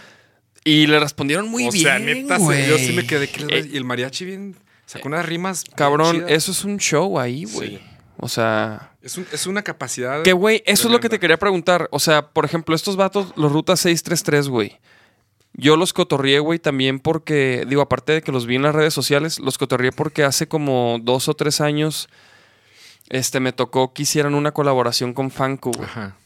Y 0.64 0.86
le 0.86 0.98
respondieron 1.00 1.48
muy 1.48 1.66
o 1.66 1.70
bien. 1.70 1.84
sea, 1.84 1.98
neta, 1.98 2.38
yo 2.38 2.78
sí 2.78 2.92
me 2.92 3.06
quedé. 3.06 3.28
¿qué 3.28 3.40
les 3.40 3.48
va 3.48 3.54
a 3.54 3.58
Eh, 3.58 3.70
y 3.72 3.76
el 3.76 3.84
mariachi 3.84 4.24
bien 4.24 4.56
sacó 4.86 5.08
unas 5.08 5.24
rimas. 5.24 5.64
cabrón, 5.74 6.16
chidas. 6.16 6.30
eso 6.30 6.52
es 6.52 6.64
un 6.64 6.78
show 6.78 7.18
ahí, 7.18 7.44
güey. 7.44 7.76
Sí. 7.76 7.80
O 8.18 8.28
sea. 8.28 8.92
Es, 9.00 9.16
un- 9.16 9.26
es 9.32 9.46
una 9.46 9.62
capacidad. 9.62 10.22
Que, 10.22 10.32
güey, 10.32 10.62
eso 10.66 10.88
es 10.88 10.92
lo 10.92 11.00
que 11.00 11.08
te 11.08 11.18
quería 11.20 11.38
preguntar. 11.38 11.88
O 11.92 12.00
sea, 12.00 12.30
por 12.30 12.44
ejemplo, 12.44 12.74
estos 12.74 12.96
vatos, 12.96 13.32
los 13.36 13.52
Ruta 13.52 13.76
633, 13.76 14.48
güey. 14.48 14.78
Yo 15.54 15.76
los 15.76 15.92
cotorrié, 15.92 16.38
güey, 16.40 16.58
también 16.58 17.00
porque, 17.00 17.64
digo, 17.68 17.80
aparte 17.80 18.12
de 18.12 18.22
que 18.22 18.30
los 18.32 18.46
vi 18.46 18.56
en 18.56 18.62
las 18.62 18.74
redes 18.74 18.92
sociales, 18.92 19.38
los 19.38 19.56
cotorrié 19.58 19.92
porque 19.92 20.22
hace 20.24 20.46
como 20.46 20.98
dos 21.02 21.28
o 21.28 21.34
tres 21.34 21.60
años 21.60 22.08
este, 23.08 23.40
me 23.40 23.52
tocó 23.52 23.92
que 23.94 24.02
hicieran 24.02 24.34
una 24.34 24.52
colaboración 24.52 25.14
con 25.14 25.30
Fanco, 25.30 25.70
güey. 25.72 25.88
Ajá. 25.88 26.16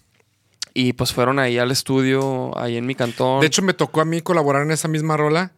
Y 0.74 0.94
pues 0.94 1.12
fueron 1.12 1.38
ahí 1.38 1.58
al 1.58 1.70
estudio, 1.70 2.56
ahí 2.58 2.76
en 2.76 2.86
mi 2.86 2.94
cantón. 2.94 3.40
De 3.40 3.46
hecho, 3.46 3.62
me 3.62 3.74
tocó 3.74 4.00
a 4.00 4.04
mí 4.04 4.20
colaborar 4.22 4.62
en 4.62 4.70
esa 4.70 4.88
misma 4.88 5.16
rola, 5.16 5.52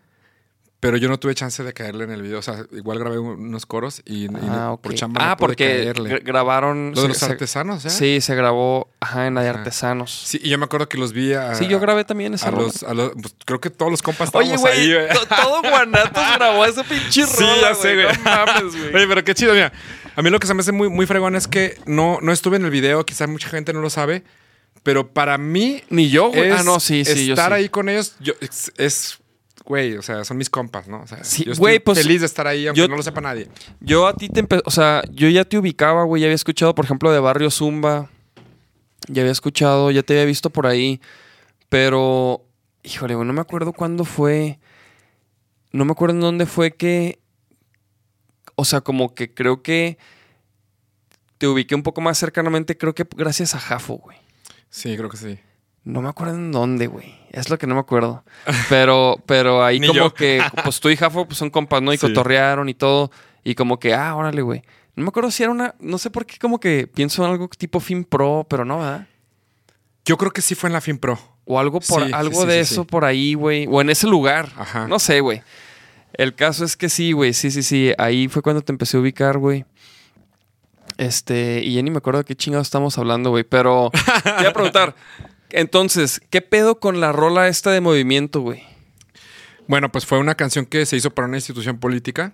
pero 0.81 0.97
yo 0.99 1.09
no 1.09 1.19
tuve 1.19 1.35
chance 1.35 1.63
de 1.63 1.73
caerle 1.73 2.05
en 2.05 2.11
el 2.11 2.21
video. 2.21 2.41
O 2.41 2.43
sea, 2.43 2.67
igual 2.73 2.99
grabé 2.99 3.19
unos 3.19 3.65
coros 3.65 4.03
y, 4.05 4.25
y 4.25 4.31
ah, 4.51 4.73
ok. 4.73 4.81
por 4.83 4.95
chamba 4.95 5.25
no 5.25 5.31
ah 5.31 5.37
pude 5.37 5.47
porque 5.47 5.65
caerle. 5.67 6.19
grabaron. 6.19 6.93
Lo 6.95 7.03
de 7.03 7.09
los 7.09 7.17
se- 7.17 7.27
artesanos, 7.27 7.85
¿eh? 7.87 7.91
Sí, 7.91 8.21
se 8.21 8.35
grabó, 8.35 8.89
ajá, 9.01 9.27
en 9.29 9.35
la 9.37 9.43
de 9.43 9.49
artesanos. 9.51 10.11
Sí, 10.27 10.41
y 10.43 10.51
yo 10.51 10.59
me 10.59 10.65
acuerdo 10.65 10.89
que 10.89 10.99
los 10.99 11.13
vi 11.13 11.33
a. 11.33 11.55
Sí, 11.55 11.69
yo 11.69 11.79
grabé 11.81 12.05
también 12.05 12.35
esa 12.35 12.49
a 12.49 12.51
rola. 12.51 12.65
los, 12.65 12.83
a 12.83 12.93
los- 12.93 13.13
pues, 13.13 13.35
creo 13.47 13.61
que 13.61 13.71
todos 13.71 13.91
los 13.93 14.03
compas 14.03 14.31
Oye, 14.35 14.53
estábamos 14.55 14.79
ahí, 14.79 14.93
güey, 14.93 15.07
güey. 15.07 15.17
to- 15.19 15.27
todo 15.27 15.63
Guanatos 15.63 16.25
grabó 16.37 16.65
ese 16.67 16.85
pinche 16.85 17.25
Sí, 17.25 17.41
rola, 17.41 17.61
ya 17.71 17.75
sé, 17.77 17.95
güey. 17.95 18.17
No 18.19 18.25
mames, 18.25 18.77
güey. 18.79 18.95
Oye, 18.97 19.07
pero 19.09 19.25
qué 19.25 19.35
chido, 19.35 19.55
mira. 19.55 19.73
A 20.17 20.23
mí 20.23 20.29
lo 20.29 20.39
que 20.39 20.47
se 20.47 20.55
me 20.55 20.61
hace 20.61 20.73
muy, 20.73 20.91
muy 20.91 21.07
fregón 21.07 21.35
es 21.35 21.49
que 21.49 21.79
no, 21.87 22.19
no 22.21 22.31
estuve 22.33 22.57
en 22.57 22.65
el 22.65 22.71
video, 22.71 23.07
quizás 23.07 23.29
mucha 23.29 23.49
gente 23.49 23.73
no 23.73 23.81
lo 23.81 23.89
sabe, 23.91 24.23
pero 24.85 25.13
para 25.13 25.37
mí. 25.39 25.83
Ni 25.91 26.09
yo, 26.11 26.31
güey. 26.31 26.51
Ah, 26.53 26.63
no, 26.63 26.79
sí, 26.79 27.05
sí, 27.05 27.27
yo 27.27 27.35
Estar 27.35 27.51
sí. 27.51 27.55
ahí 27.57 27.69
con 27.69 27.89
ellos 27.89 28.15
yo, 28.21 28.35
es, 28.41 28.71
es, 28.77 29.19
güey, 29.65 29.97
o 29.97 30.03
sea, 30.03 30.23
son 30.25 30.37
mis 30.37 30.49
compas, 30.51 30.87
¿no? 30.87 31.01
O 31.03 31.07
sea, 31.09 31.25
Sí, 31.25 31.43
yo 31.45 31.53
estoy 31.53 31.61
güey, 31.63 31.79
pues, 31.81 31.99
feliz 31.99 32.21
de 32.21 32.27
estar 32.27 32.47
ahí, 32.47 32.67
aunque 32.69 32.81
yo- 32.83 32.87
no 32.89 32.97
lo 32.97 33.03
sepa 33.03 33.21
nadie. 33.21 33.49
Yo 33.81 34.07
a 34.07 34.15
ti 34.15 34.29
te 34.29 34.47
o 34.65 34.71
sea, 34.71 35.03
yo 35.11 35.29
ya 35.29 35.45
te 35.45 35.59
ubicaba, 35.59 36.05
güey, 36.05 36.21
ya 36.23 36.27
había 36.27 36.35
escuchado, 36.37 36.75
por 36.75 36.85
ejemplo, 36.85 37.11
de 37.11 37.19
Barrio 37.19 37.51
Zumba, 37.51 38.09
ya 39.09 39.23
había 39.23 39.33
escuchado, 39.33 39.91
ya 39.91 40.03
te 40.03 40.13
había 40.13 40.27
visto 40.27 40.51
por 40.51 40.67
ahí, 40.67 41.01
pero, 41.69 42.45
híjole, 42.83 43.15
güey, 43.15 43.27
no 43.27 43.33
me 43.33 43.41
acuerdo 43.41 43.73
cuándo 43.73 44.05
fue, 44.05 44.59
no 45.73 45.85
me 45.87 45.93
acuerdo 45.93 46.15
en 46.15 46.21
dónde 46.21 46.47
fue 46.47 46.75
que, 46.77 47.19
o 48.55 48.65
sea, 48.65 48.83
como 48.83 49.15
que 49.15 49.33
creo 49.33 49.63
que 49.63 49.99
te 51.39 51.49
ubiqué 51.49 51.75
un 51.75 51.83
poco 51.83 52.01
más 52.01 52.19
cercanamente, 52.19 52.77
creo 52.79 52.95
que 52.95 53.05
gracias 53.17 53.55
a 53.55 53.59
Jafo, 53.61 53.95
güey. 53.97 54.17
Sí, 54.75 54.97
creo 54.97 55.09
que 55.09 55.17
sí. 55.17 55.39
No 55.85 56.03
me 56.03 56.09
acuerdo 56.09 56.35
en 56.35 56.51
dónde, 56.51 56.89
güey. 56.89 57.15
Es 57.31 57.49
lo 57.49 57.59
que 57.59 57.69
no 57.69 57.75
me 57.75 57.81
acuerdo. 57.81 58.25
Pero, 58.69 59.21
pero 59.27 59.65
ahí 59.65 59.79
como 59.81 59.93
yo. 59.93 60.15
que, 60.15 60.43
pues 60.65 60.81
tú 60.81 60.89
y 60.91 60.97
Jafo 60.97 61.27
pues, 61.27 61.39
son 61.39 61.51
compas, 61.51 61.81
¿no? 61.81 61.93
Y 61.93 61.97
Sí. 61.97 62.09
cotorrearon 62.09 62.69
y 62.69 62.75
todo. 62.75 63.13
Y 63.45 63.55
como 63.55 63.79
que, 63.79 63.95
ah, 63.95 64.17
órale, 64.17 64.43
güey. 64.43 64.63
No 64.97 65.05
me 65.05 65.09
acuerdo 65.11 65.31
si 65.31 65.45
era 65.45 65.53
una. 65.53 65.77
No 65.79 65.99
sé 65.99 66.11
por 66.11 66.27
qué, 66.27 66.39
como 66.39 66.59
que 66.59 66.89
pienso 66.93 67.25
en 67.25 67.31
algo 67.31 67.49
tipo 67.49 67.79
Film 67.79 68.03
Pro, 68.05 68.45
pero 68.51 68.65
no, 68.65 68.79
¿verdad? 68.79 69.07
Yo 70.05 70.17
creo 70.17 70.33
que 70.33 70.43
sí 70.43 70.55
fue 70.57 70.69
en 70.69 70.73
la 70.75 70.81
FinPro. 70.81 71.19
O 71.45 71.61
algo 71.61 71.79
por 71.81 72.05
Sí, 72.07 72.13
algo 72.13 72.41
sí, 72.43 72.47
de 72.49 72.61
eso 72.61 72.85
por 72.85 73.05
ahí, 73.05 73.35
güey. 73.35 73.67
O 73.71 73.81
en 73.81 73.91
ese 73.91 74.09
lugar. 74.09 74.51
Ajá. 74.57 74.89
No 74.89 74.99
sé, 74.99 75.21
güey. 75.21 75.43
El 76.15 76.35
caso 76.35 76.65
es 76.65 76.77
que 76.77 76.89
sí, 76.89 77.13
güey. 77.13 77.33
Sí, 77.33 77.51
sí, 77.51 77.63
sí. 77.63 77.93
Ahí 77.99 78.27
fue 78.29 78.43
cuando 78.43 78.63
te 78.63 78.73
empecé 78.73 78.97
a 78.97 79.01
ubicar, 79.01 79.39
güey. 79.39 79.65
Este, 80.97 81.61
y 81.65 81.75
ya 81.75 81.83
ni 81.83 81.91
me 81.91 81.99
acuerdo 81.99 82.19
de 82.21 82.25
qué 82.25 82.37
chingados 82.37 82.67
estamos 82.69 82.97
hablando, 82.99 83.31
güey. 83.31 83.45
Pero 83.45 83.91
te 84.23 84.41
iba 84.41 84.51
a 84.51 84.53
preguntar. 84.53 84.95
Entonces, 85.51 86.21
¿qué 86.31 86.41
pedo 86.41 86.81
con 86.81 87.01
la 87.01 87.13
rola 87.13 87.49
esta 87.49 87.71
de 87.71 87.81
movimiento, 87.81 88.41
güey? 88.41 88.63
Bueno, 89.67 89.91
pues 89.91 90.05
fue 90.07 90.19
una 90.19 90.35
canción 90.35 90.67
que 90.67 90.85
se 90.87 90.97
hizo 90.97 91.11
para 91.11 91.29
una 91.29 91.37
institución 91.37 91.79
política. 91.79 92.33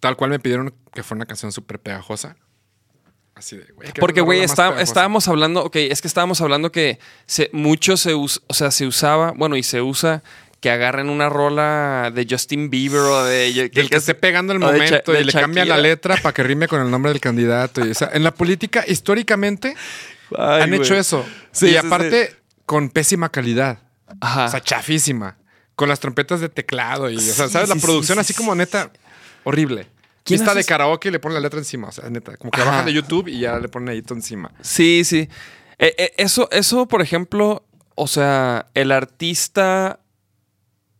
Tal 0.00 0.16
cual 0.16 0.30
me 0.30 0.40
pidieron 0.40 0.74
que 0.92 1.02
fuera 1.02 1.18
una 1.18 1.26
canción 1.26 1.52
súper 1.52 1.78
pegajosa. 1.78 2.36
Así 3.34 3.56
de, 3.56 3.64
güey. 3.72 3.92
¿qué 3.92 4.00
Porque, 4.00 4.20
güey, 4.20 4.40
está- 4.42 4.80
estábamos 4.82 5.26
hablando, 5.28 5.64
ok, 5.64 5.76
es 5.76 6.02
que 6.02 6.08
estábamos 6.08 6.40
hablando 6.40 6.70
que 6.72 6.98
se, 7.26 7.48
mucho 7.52 7.96
se, 7.96 8.14
us- 8.14 8.42
o 8.48 8.54
sea, 8.54 8.70
se 8.70 8.86
usaba, 8.86 9.32
bueno, 9.32 9.56
y 9.56 9.62
se 9.62 9.80
usa 9.80 10.22
que 10.62 10.70
agarren 10.70 11.10
una 11.10 11.28
rola 11.28 12.12
de 12.14 12.24
Justin 12.30 12.70
Bieber 12.70 13.00
o 13.00 13.24
de... 13.24 13.68
Del 13.74 13.90
que 13.90 13.96
esté 13.96 14.14
pegando 14.14 14.52
el 14.52 14.60
momento 14.60 15.12
y 15.12 15.24
le 15.24 15.32
cambian 15.32 15.68
la 15.68 15.76
letra 15.76 16.16
para 16.16 16.32
que 16.32 16.44
rime 16.44 16.68
con 16.68 16.80
el 16.80 16.88
nombre 16.88 17.10
del 17.10 17.20
candidato. 17.20 17.84
Y, 17.84 17.90
o 17.90 17.94
sea, 17.94 18.10
en 18.12 18.22
la 18.22 18.32
política, 18.32 18.84
históricamente, 18.86 19.74
Ay, 20.38 20.62
han 20.62 20.72
hecho 20.72 20.94
eso. 20.94 21.26
Sí, 21.50 21.66
y 21.66 21.70
sí, 21.70 21.76
aparte, 21.76 22.36
con 22.64 22.90
pésima 22.90 23.28
calidad. 23.28 23.80
Ajá. 24.20 24.46
O 24.46 24.48
sea, 24.50 24.60
chafísima. 24.60 25.36
Con 25.74 25.88
las 25.88 25.98
trompetas 25.98 26.40
de 26.40 26.48
teclado 26.48 27.10
y, 27.10 27.16
o 27.16 27.20
sea, 27.20 27.48
¿sabes? 27.48 27.68
la 27.68 27.74
producción 27.74 28.16
sí, 28.16 28.20
así 28.20 28.32
sí. 28.32 28.38
como 28.38 28.54
neta 28.54 28.92
horrible. 29.42 29.88
¿Quién 30.22 30.42
hace 30.42 30.58
de 30.58 30.64
karaoke 30.64 31.08
y 31.08 31.10
le 31.10 31.18
ponen 31.18 31.34
la 31.34 31.40
letra 31.40 31.58
encima. 31.58 31.88
O 31.88 31.92
sea, 31.92 32.08
neta, 32.08 32.36
como 32.36 32.52
que 32.52 32.60
Ajá. 32.60 32.70
bajan 32.70 32.86
de 32.86 32.92
YouTube 32.92 33.26
y 33.26 33.40
ya 33.40 33.58
le 33.58 33.68
ponen 33.68 33.88
ahí 33.88 34.02
todo 34.02 34.14
encima. 34.14 34.52
Sí, 34.60 35.02
sí. 35.04 35.28
Eh, 35.80 35.92
eh, 35.98 36.12
eso, 36.18 36.48
eso, 36.52 36.86
por 36.86 37.02
ejemplo, 37.02 37.66
o 37.96 38.06
sea, 38.06 38.68
el 38.74 38.92
artista 38.92 39.98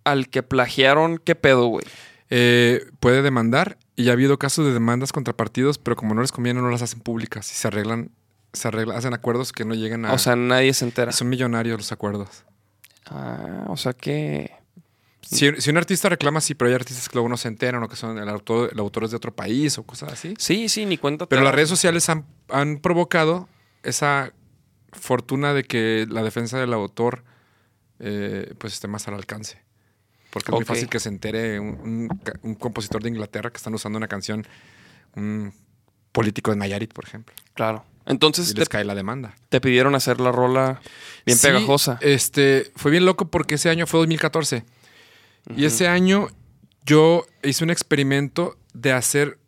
al 0.04 0.28
que 0.28 0.42
plagiaron, 0.42 1.18
¿qué 1.18 1.34
pedo, 1.34 1.66
güey? 1.66 1.84
Eh, 2.30 2.86
puede 3.00 3.22
demandar 3.22 3.78
y 3.96 4.08
ha 4.08 4.12
habido 4.12 4.38
casos 4.38 4.64
de 4.64 4.72
demandas 4.72 5.12
contra 5.12 5.36
partidos, 5.36 5.78
pero 5.78 5.96
como 5.96 6.14
no 6.14 6.22
les 6.22 6.32
conviene, 6.32 6.60
no 6.60 6.70
las 6.70 6.82
hacen 6.82 7.00
públicas 7.00 7.50
y 7.50 7.54
se 7.54 7.68
arreglan, 7.68 8.10
se 8.52 8.68
arreglan, 8.68 8.96
hacen 8.96 9.12
acuerdos 9.12 9.52
que 9.52 9.64
no 9.64 9.74
lleguen 9.74 10.06
a. 10.06 10.12
O 10.12 10.18
sea, 10.18 10.34
nadie 10.34 10.72
se 10.72 10.84
entera. 10.84 11.12
son 11.12 11.28
millonarios 11.28 11.78
los 11.78 11.92
acuerdos. 11.92 12.44
Ah, 13.06 13.66
o 13.68 13.76
sea 13.76 13.92
que... 13.92 14.52
Si, 15.20 15.48
si 15.60 15.70
un 15.70 15.76
artista 15.76 16.08
reclama, 16.08 16.40
sí, 16.40 16.54
pero 16.54 16.68
hay 16.68 16.74
artistas 16.74 17.08
que 17.08 17.14
luego 17.14 17.28
no 17.28 17.36
se 17.36 17.48
enteran 17.48 17.82
o 17.82 17.88
que 17.88 17.96
son 17.96 18.18
el 18.18 18.28
autor, 18.28 18.70
el 18.72 18.78
autor 18.80 19.04
es 19.04 19.10
de 19.10 19.16
otro 19.16 19.34
país 19.34 19.78
o 19.78 19.84
cosas 19.84 20.12
así. 20.12 20.34
Sí, 20.36 20.68
sí, 20.68 20.84
ni 20.84 20.98
cuenta. 20.98 21.26
Pero 21.26 21.42
las 21.42 21.54
redes 21.54 21.68
sociales 21.68 22.08
han, 22.08 22.26
han 22.48 22.78
provocado 22.78 23.48
esa 23.82 24.32
fortuna 24.92 25.54
de 25.54 25.64
que 25.64 26.06
la 26.08 26.22
defensa 26.22 26.58
del 26.58 26.72
autor 26.72 27.24
eh, 27.98 28.54
pues 28.58 28.74
esté 28.74 28.88
más 28.88 29.06
al 29.06 29.14
alcance. 29.14 29.61
Porque 30.32 30.50
es 30.50 30.54
muy 30.54 30.64
fácil 30.64 30.88
que 30.88 30.98
se 30.98 31.08
entere 31.10 31.60
un, 31.60 32.08
un 32.10 32.18
ca- 32.24 32.38
un 32.42 32.54
compositor 32.54 33.02
de 33.02 33.10
Inglaterra 33.10 33.50
que 33.50 33.58
están 33.58 33.74
usando 33.74 33.98
una 33.98 34.08
canción, 34.08 34.46
un 35.14 35.52
político 36.10 36.50
de 36.50 36.56
Nayarit, 36.56 36.92
por 36.92 37.04
ejemplo. 37.04 37.34
Claro. 37.54 37.84
Entonces 38.06 38.50
Y 38.50 38.54
te, 38.54 38.60
les 38.60 38.68
cae 38.68 38.84
la 38.84 38.94
demanda. 38.94 39.34
te 39.48 39.60
pidieron 39.60 39.94
hacer 39.94 40.20
la 40.20 40.32
rola 40.32 40.80
bien 41.26 41.38
Sí, 41.38 41.46
pegajosa. 41.46 41.98
Este, 42.00 42.72
fue 42.76 42.90
bien 42.90 43.04
loco 43.04 43.28
porque 43.30 43.54
ese 43.56 43.68
año 43.70 43.86
fue 43.86 44.00
2014. 44.00 44.64
Y 45.56 45.64
ese 45.66 45.86
año 45.88 46.28
yo 46.84 47.26
hice 47.42 47.62
un 47.64 47.70
experimento 47.70 48.56
de 48.74 48.92
hacer 48.92 49.38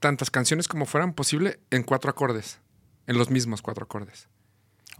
tantas 0.00 0.30
canciones 0.30 0.66
como 0.68 0.86
fueran 0.86 1.12
posible 1.14 1.58
en 1.70 1.82
cuatro 1.84 2.10
acordes. 2.10 2.58
En 3.06 3.16
los 3.18 3.30
mismos 3.30 3.62
cuatro 3.62 3.84
acordes. 3.84 4.28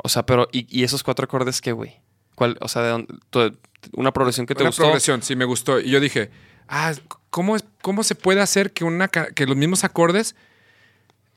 O 0.03 0.09
sea, 0.09 0.25
pero 0.25 0.49
¿y, 0.53 0.67
y 0.71 0.85
esos 0.85 1.03
cuatro 1.03 1.25
acordes 1.25 1.61
qué, 1.61 1.73
güey? 1.73 2.01
¿Cuál? 2.35 2.57
O 2.61 2.69
sea, 2.69 2.83
¿de 2.83 2.89
dónde- 2.91 3.57
una 3.93 4.13
progresión 4.13 4.47
que 4.47 4.55
te 4.55 4.63
una 4.63 4.71
gustó. 4.71 4.83
progresión, 4.85 5.23
sí, 5.23 5.37
me 5.37 5.45
gustó. 5.45 5.81
Y 5.81 5.91
yo 5.91 6.01
dije, 6.01 6.31
ah, 6.69 6.93
¿cómo, 7.31 7.57
es- 7.57 7.65
cómo 7.83 8.03
se 8.05 8.15
puede 8.15 8.41
hacer 8.41 8.73
que, 8.73 8.85
una, 8.85 9.09
que 9.09 9.47
los 9.47 9.57
mismos 9.57 9.85
acordes 9.85 10.35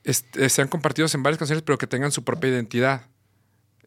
este, 0.04 0.50
sean 0.50 0.68
compartidos 0.68 1.14
en 1.16 1.24
varias 1.24 1.38
canciones, 1.40 1.64
pero 1.64 1.78
que 1.78 1.88
tengan 1.88 2.12
su 2.12 2.24
propia 2.24 2.50
identidad? 2.50 3.08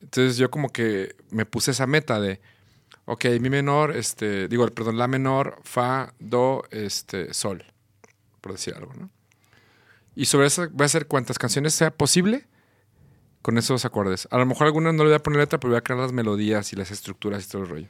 Entonces 0.00 0.36
yo 0.36 0.50
como 0.50 0.70
que 0.72 1.14
me 1.30 1.46
puse 1.46 1.70
esa 1.70 1.86
meta 1.86 2.20
de, 2.20 2.40
ok, 3.04 3.24
mi 3.40 3.50
menor, 3.50 3.96
este, 3.96 4.48
digo, 4.48 4.66
perdón, 4.68 4.98
la 4.98 5.06
menor, 5.08 5.60
fa, 5.62 6.12
do, 6.18 6.64
este, 6.70 7.32
sol, 7.34 7.64
por 8.40 8.52
decir 8.52 8.74
algo, 8.74 8.92
¿no? 8.94 9.10
Y 10.14 10.26
sobre 10.26 10.48
eso 10.48 10.68
voy 10.70 10.82
a 10.82 10.86
hacer 10.86 11.06
cuantas 11.06 11.38
canciones 11.38 11.72
sea 11.72 11.90
posible 11.90 12.46
con 13.40 13.56
esos 13.58 13.84
acordes. 13.84 14.28
A 14.30 14.38
lo 14.38 14.44
mejor 14.46 14.66
algunas 14.66 14.92
no 14.92 15.04
le 15.04 15.10
voy 15.10 15.16
a 15.16 15.22
poner 15.22 15.40
letra, 15.40 15.58
pero 15.58 15.70
voy 15.70 15.78
a 15.78 15.82
crear 15.82 15.98
las 16.00 16.12
melodías 16.12 16.72
y 16.72 16.76
las 16.76 16.90
estructuras 16.90 17.44
y 17.46 17.48
todo 17.48 17.62
el 17.62 17.68
rollo. 17.68 17.88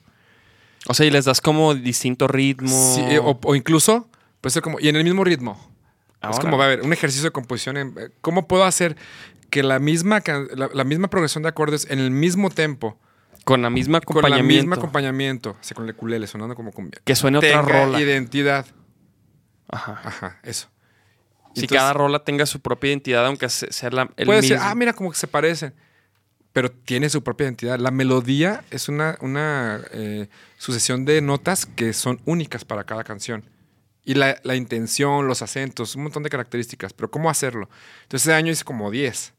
O 0.88 0.94
sea, 0.94 1.06
y 1.06 1.10
les 1.10 1.24
das 1.24 1.40
como 1.40 1.74
distinto 1.74 2.26
ritmo. 2.28 2.94
Sí, 2.94 3.00
eh, 3.02 3.18
o, 3.18 3.38
o 3.42 3.54
incluso 3.54 4.08
puede 4.40 4.52
ser 4.52 4.62
como, 4.62 4.80
y 4.80 4.88
en 4.88 4.96
el 4.96 5.04
mismo 5.04 5.22
ritmo. 5.24 5.52
Es 6.14 6.18
Ahora. 6.22 6.38
como, 6.40 6.56
va 6.58 6.64
a 6.64 6.66
haber 6.68 6.82
un 6.82 6.92
ejercicio 6.92 7.24
de 7.26 7.32
composición. 7.32 7.76
En, 7.76 7.88
eh, 7.98 8.08
¿Cómo 8.20 8.46
puedo 8.48 8.64
hacer 8.64 8.96
que 9.50 9.62
la 9.62 9.78
misma, 9.78 10.22
la, 10.54 10.70
la 10.72 10.84
misma 10.84 11.08
progresión 11.08 11.42
de 11.42 11.48
acordes 11.50 11.86
en 11.90 11.98
el 11.98 12.10
mismo 12.10 12.48
tempo, 12.50 12.98
Con 13.44 13.60
la 13.62 13.70
misma 13.70 14.00
con 14.00 14.16
la 14.16 14.20
acompañamiento. 14.20 14.62
misma 14.62 14.76
acompañamiento, 14.76 15.50
o 15.50 15.56
sea, 15.60 15.74
con 15.74 15.84
el 15.84 15.90
ukulele 15.94 16.26
sonando 16.26 16.54
como 16.54 16.72
cumbia, 16.72 17.00
que 17.04 17.14
suene 17.16 17.38
otra 17.38 17.60
rola. 17.62 18.00
identidad? 18.00 18.66
Ajá. 19.68 20.00
Ajá, 20.04 20.40
eso. 20.42 20.68
Si 21.54 21.60
Entonces, 21.60 21.68
cada 21.78 21.92
rola 21.92 22.24
tenga 22.24 22.46
su 22.46 22.60
propia 22.60 22.88
identidad, 22.90 23.26
aunque 23.26 23.48
se- 23.50 23.70
sea 23.72 23.90
la, 23.90 24.10
el 24.16 24.26
puede 24.26 24.40
mismo. 24.40 24.56
ser, 24.56 24.66
ah, 24.66 24.74
mira, 24.74 24.92
como 24.94 25.10
que 25.10 25.18
se 25.18 25.26
parecen. 25.26 25.74
Pero 26.52 26.70
tiene 26.70 27.08
su 27.08 27.22
propia 27.22 27.44
identidad. 27.46 27.78
La 27.78 27.90
melodía 27.90 28.62
es 28.70 28.88
una, 28.88 29.16
una 29.20 29.80
eh, 29.92 30.28
sucesión 30.58 31.04
de 31.04 31.20
notas 31.22 31.64
que 31.66 31.92
son 31.92 32.20
únicas 32.26 32.64
para 32.64 32.84
cada 32.84 33.04
canción. 33.04 33.44
Y 34.04 34.14
la, 34.14 34.38
la 34.42 34.56
intención, 34.56 35.26
los 35.28 35.42
acentos, 35.42 35.94
un 35.96 36.02
montón 36.02 36.22
de 36.24 36.28
características. 36.30 36.92
Pero 36.92 37.10
¿cómo 37.10 37.30
hacerlo? 37.30 37.70
Entonces 38.02 38.26
ese 38.26 38.34
año 38.34 38.52
hice 38.52 38.64
como 38.64 38.90
10. 38.90 39.32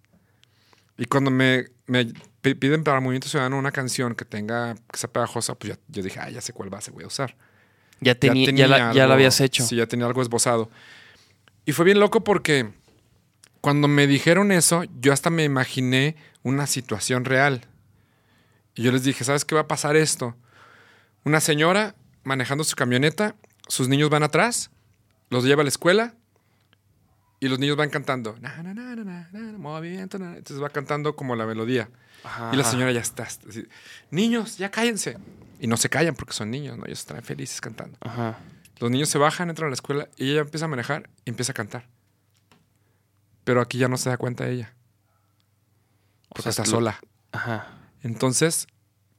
Y 0.97 1.05
cuando 1.05 1.29
me, 1.31 1.65
me 1.85 2.05
pi- 2.41 2.53
piden 2.55 2.83
para 2.83 2.99
Movimiento 2.99 3.27
Ciudadano 3.27 3.57
una 3.59 3.71
canción 3.71 4.15
que 4.15 4.25
tenga, 4.25 4.75
que 4.91 4.97
sea 4.97 5.11
pegajosa, 5.11 5.55
pues 5.55 5.73
ya, 5.73 5.79
yo 5.89 6.01
dije, 6.01 6.19
ah, 6.19 6.29
ya 6.29 6.39
sé 6.41 6.53
cuál 6.53 6.69
base 6.69 6.91
voy 6.91 7.03
a 7.03 7.07
usar. 7.07 7.35
ya, 7.99 8.15
tenía, 8.15 8.45
ya, 8.51 8.67
la, 8.67 8.93
ya 8.93 9.07
la 9.07 9.13
habías 9.15 9.39
hecho. 9.41 9.63
Sí, 9.65 9.75
ya 9.75 9.85
tenía 9.85 10.05
algo 10.07 10.21
esbozado. 10.21 10.69
Y 11.65 11.71
fue 11.73 11.85
bien 11.85 11.99
loco 11.99 12.23
porque 12.23 12.71
cuando 13.63 13.87
me 13.87 14.07
dijeron 14.07 14.51
eso, 14.51 14.83
yo 14.99 15.13
hasta 15.13 15.29
me 15.29 15.45
imaginé 15.45 16.17
una 16.41 16.67
situación 16.67 17.23
real. 17.23 17.61
Y 18.75 18.83
yo 18.83 18.91
les 18.91 19.05
dije, 19.05 19.23
¿sabes 19.23 19.45
qué 19.45 19.55
va 19.55 19.61
a 19.61 19.67
pasar 19.69 19.95
esto? 19.95 20.35
Una 21.23 21.39
señora 21.39 21.95
manejando 22.25 22.65
su 22.65 22.75
camioneta, 22.75 23.37
sus 23.69 23.87
niños 23.87 24.09
van 24.09 24.21
atrás, 24.21 24.69
los 25.29 25.45
lleva 25.45 25.61
a 25.61 25.63
la 25.63 25.69
escuela 25.69 26.13
y 27.39 27.47
los 27.47 27.57
niños 27.57 27.77
van 27.77 27.89
cantando. 27.89 28.35
Na, 28.41 28.61
na, 28.61 28.73
na, 28.73 29.57
movimiento. 29.57 30.17
Entonces 30.17 30.61
va 30.61 30.69
cantando 30.69 31.15
como 31.15 31.37
la 31.37 31.45
melodía. 31.45 31.89
Ajá, 32.25 32.49
Y 32.51 32.57
la 32.57 32.65
señora 32.65 32.91
ya 32.91 32.99
está. 32.99 33.23
así, 33.23 33.65
niños, 34.11 34.57
ya 34.57 34.71
cállense. 34.71 35.17
Y 35.61 35.67
no 35.67 35.77
se 35.77 35.87
callan 35.87 36.15
porque 36.15 36.33
son 36.33 36.51
niños, 36.51 36.77
¿no? 36.77 36.85
Ellos 36.85 36.99
están 36.99 37.23
felices 37.23 37.61
cantando. 37.61 37.97
Ajá. 38.01 38.39
Los 38.81 38.91
niños 38.91 39.07
se 39.07 39.19
bajan, 39.19 39.49
entran 39.49 39.67
a 39.67 39.69
la 39.69 39.75
escuela 39.75 40.09
y 40.17 40.31
ella 40.31 40.41
empieza 40.41 40.65
a 40.65 40.67
manejar 40.67 41.09
y 41.23 41.29
empieza 41.29 41.53
a 41.53 41.55
cantar. 41.55 41.87
Pero 43.43 43.61
aquí 43.61 43.77
ya 43.77 43.87
no 43.87 43.97
se 43.97 44.09
da 44.09 44.17
cuenta 44.17 44.47
ella. 44.47 44.73
O 46.29 46.35
Porque 46.35 46.43
sea, 46.43 46.49
está 46.51 46.63
lo- 46.63 46.69
sola. 46.69 46.99
Ajá. 47.31 47.67
Entonces, 48.01 48.67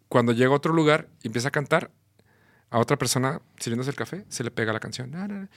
cuando 0.09 0.33
llega 0.33 0.51
a 0.51 0.57
otro 0.57 0.73
lugar 0.73 1.09
y 1.23 1.29
empieza 1.29 1.49
a 1.49 1.51
cantar, 1.51 1.91
a 2.71 2.79
otra 2.79 2.97
persona 2.97 3.41
sirviéndose 3.59 3.91
el 3.91 3.97
café, 3.97 4.25
se 4.29 4.43
le 4.45 4.51
pega 4.51 4.73
la 4.73 4.81
canción. 4.81 5.49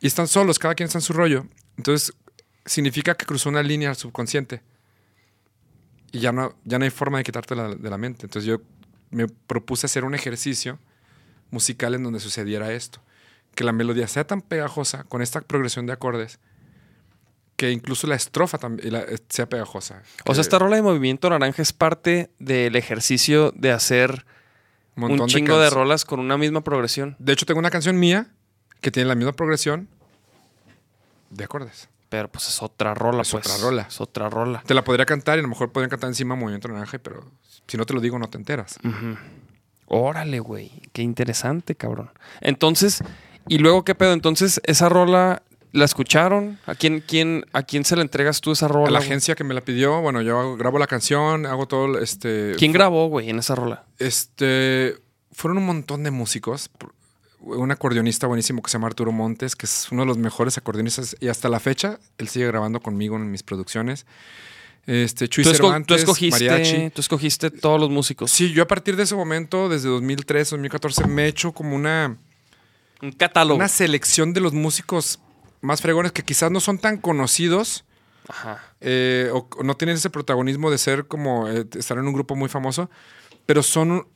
Y 0.00 0.06
están 0.06 0.28
solos, 0.28 0.58
cada 0.58 0.74
quien 0.74 0.86
está 0.86 0.98
en 0.98 1.02
su 1.02 1.12
rollo. 1.12 1.46
Entonces, 1.76 2.12
significa 2.64 3.14
que 3.14 3.26
cruzó 3.26 3.48
una 3.48 3.62
línea 3.62 3.90
al 3.90 3.96
subconsciente. 3.96 4.62
Y 6.12 6.20
ya 6.20 6.32
no, 6.32 6.54
ya 6.64 6.78
no 6.78 6.84
hay 6.84 6.90
forma 6.90 7.18
de 7.18 7.24
quitarte 7.24 7.54
de 7.54 7.90
la 7.90 7.98
mente. 7.98 8.26
Entonces, 8.26 8.46
yo 8.48 8.58
me 9.10 9.26
propuse 9.28 9.86
hacer 9.86 10.04
un 10.04 10.14
ejercicio 10.14 10.78
musical 11.50 11.94
en 11.94 12.02
donde 12.04 12.20
sucediera 12.20 12.72
esto. 12.72 13.00
Que 13.54 13.64
la 13.64 13.72
melodía 13.72 14.06
sea 14.08 14.26
tan 14.26 14.40
pegajosa 14.42 15.04
con 15.04 15.22
esta 15.22 15.40
progresión 15.40 15.86
de 15.86 15.92
acordes 15.92 16.38
que 17.56 17.70
incluso 17.70 18.06
la 18.06 18.14
estrofa 18.14 18.58
también 18.58 18.94
eh, 18.94 19.18
sea 19.28 19.48
pegajosa. 19.48 20.02
O 20.26 20.34
sea, 20.34 20.42
esta 20.42 20.58
rola 20.58 20.76
de 20.76 20.82
Movimiento 20.82 21.30
Naranja 21.30 21.62
es 21.62 21.72
parte 21.72 22.30
del 22.38 22.76
ejercicio 22.76 23.52
de 23.54 23.72
hacer 23.72 24.24
un, 24.96 25.26
chingo 25.26 25.58
de, 25.58 25.70
rolas 25.70 26.04
con 26.04 26.20
una 26.20 26.38
misma 26.38 26.62
progresión 26.62 27.16
De 27.18 27.32
hecho, 27.32 27.46
tengo 27.46 27.58
una 27.58 27.70
canción 27.70 27.98
mía 27.98 28.28
que 28.80 28.90
tiene 28.90 29.08
la 29.08 29.14
misma 29.14 29.32
progresión 29.32 29.88
de 31.30 31.44
acordes. 31.44 31.88
Pero 32.08 32.28
pues 32.28 32.46
es 32.48 32.62
otra 32.62 32.94
rola, 32.94 33.22
Es 33.22 33.30
pues. 33.32 33.46
otra 33.46 33.58
rola. 33.58 33.82
Es 33.88 34.00
otra 34.00 34.30
rola. 34.30 34.62
Te 34.64 34.74
la 34.74 34.84
podría 34.84 35.04
cantar 35.04 35.38
y 35.38 35.40
a 35.40 35.42
lo 35.42 35.48
mejor 35.48 35.72
podrían 35.72 35.90
cantar 35.90 36.08
encima 36.08 36.36
Movimiento 36.36 36.68
Naranja, 36.68 36.98
pero 36.98 37.28
si 37.66 37.76
no 37.76 37.86
te 37.86 37.94
lo 37.94 38.00
digo, 38.00 38.18
no 38.18 38.28
te 38.28 38.38
enteras. 38.38 38.78
Ujú. 38.84 39.16
Órale, 39.86 40.38
güey. 40.38 40.70
Qué 40.92 41.02
interesante, 41.02 41.74
cabrón. 41.74 42.10
Entonces, 42.40 43.02
¿y 43.48 43.58
luego 43.58 43.84
qué 43.84 43.94
pedo? 43.94 44.12
Entonces, 44.12 44.60
esa 44.64 44.88
rola 44.88 45.42
la 45.74 45.84
escucharon. 45.84 46.58
¿A 46.66 46.74
quién, 46.74 47.00
quién, 47.06 47.44
a 47.52 47.62
quién 47.64 47.84
se 47.84 47.96
la 47.96 48.02
entregas 48.02 48.40
tú 48.40 48.52
esa 48.52 48.68
rola? 48.68 48.88
A 48.88 48.90
la 48.92 48.98
güey? 49.00 49.08
agencia 49.08 49.34
que 49.34 49.44
me 49.44 49.54
la 49.54 49.60
pidió, 49.60 50.00
bueno, 50.00 50.22
yo 50.22 50.38
hago- 50.38 50.56
grabo 50.56 50.78
la 50.78 50.86
canción, 50.86 51.46
hago 51.46 51.66
todo, 51.66 51.98
este... 51.98 52.54
¿Quién 52.58 52.72
grabó, 52.72 53.08
güey, 53.08 53.28
en 53.30 53.38
esa 53.40 53.54
rola? 53.54 53.84
Este, 53.98 54.96
fueron 55.32 55.58
un 55.58 55.66
montón 55.66 56.02
de 56.04 56.10
músicos. 56.10 56.70
Un 57.40 57.70
acordeonista 57.72 58.26
buenísimo 58.26 58.62
que 58.62 58.70
se 58.70 58.74
llama 58.78 58.86
Arturo 58.86 59.12
Montes, 59.12 59.54
que 59.56 59.66
es 59.66 59.88
uno 59.90 60.02
de 60.02 60.06
los 60.06 60.16
mejores 60.16 60.56
acordeonistas 60.56 61.14
y 61.20 61.28
hasta 61.28 61.50
la 61.50 61.60
fecha 61.60 61.98
él 62.16 62.28
sigue 62.28 62.46
grabando 62.46 62.80
conmigo 62.80 63.16
en 63.16 63.30
mis 63.30 63.42
producciones. 63.42 64.06
Este, 64.86 65.28
Chuy 65.28 65.44
Tú, 65.44 65.50
esco- 65.50 65.56
Cervantes, 65.56 65.86
tú 65.88 65.94
escogiste, 65.94 66.48
mariachi. 66.48 66.90
tú 66.90 67.00
escogiste 67.00 67.50
todos 67.50 67.80
los 67.80 67.90
músicos. 67.90 68.30
Sí, 68.30 68.52
yo 68.52 68.62
a 68.62 68.66
partir 68.66 68.96
de 68.96 69.02
ese 69.02 69.14
momento, 69.14 69.68
desde 69.68 69.88
2003, 69.88 70.50
2014, 70.50 71.06
me 71.06 71.24
he 71.24 71.28
hecho 71.28 71.52
como 71.52 71.74
una, 71.74 72.16
Un 73.02 73.12
catálogo. 73.12 73.56
una 73.56 73.68
selección 73.68 74.32
de 74.32 74.40
los 74.40 74.52
músicos 74.54 75.18
más 75.64 75.80
fregones 75.82 76.12
que 76.12 76.22
quizás 76.22 76.50
no 76.50 76.60
son 76.60 76.78
tan 76.78 76.98
conocidos 76.98 77.84
Ajá. 78.28 78.62
eh, 78.80 79.30
o, 79.32 79.48
o 79.58 79.62
no 79.62 79.74
tienen 79.76 79.96
ese 79.96 80.10
protagonismo 80.10 80.70
de 80.70 80.78
ser 80.78 81.06
como 81.06 81.48
eh, 81.48 81.66
estar 81.76 81.96
en 81.98 82.06
un 82.06 82.12
grupo 82.14 82.36
muy 82.36 82.48
famoso, 82.48 82.90
pero 83.46 83.62
son 83.62 84.06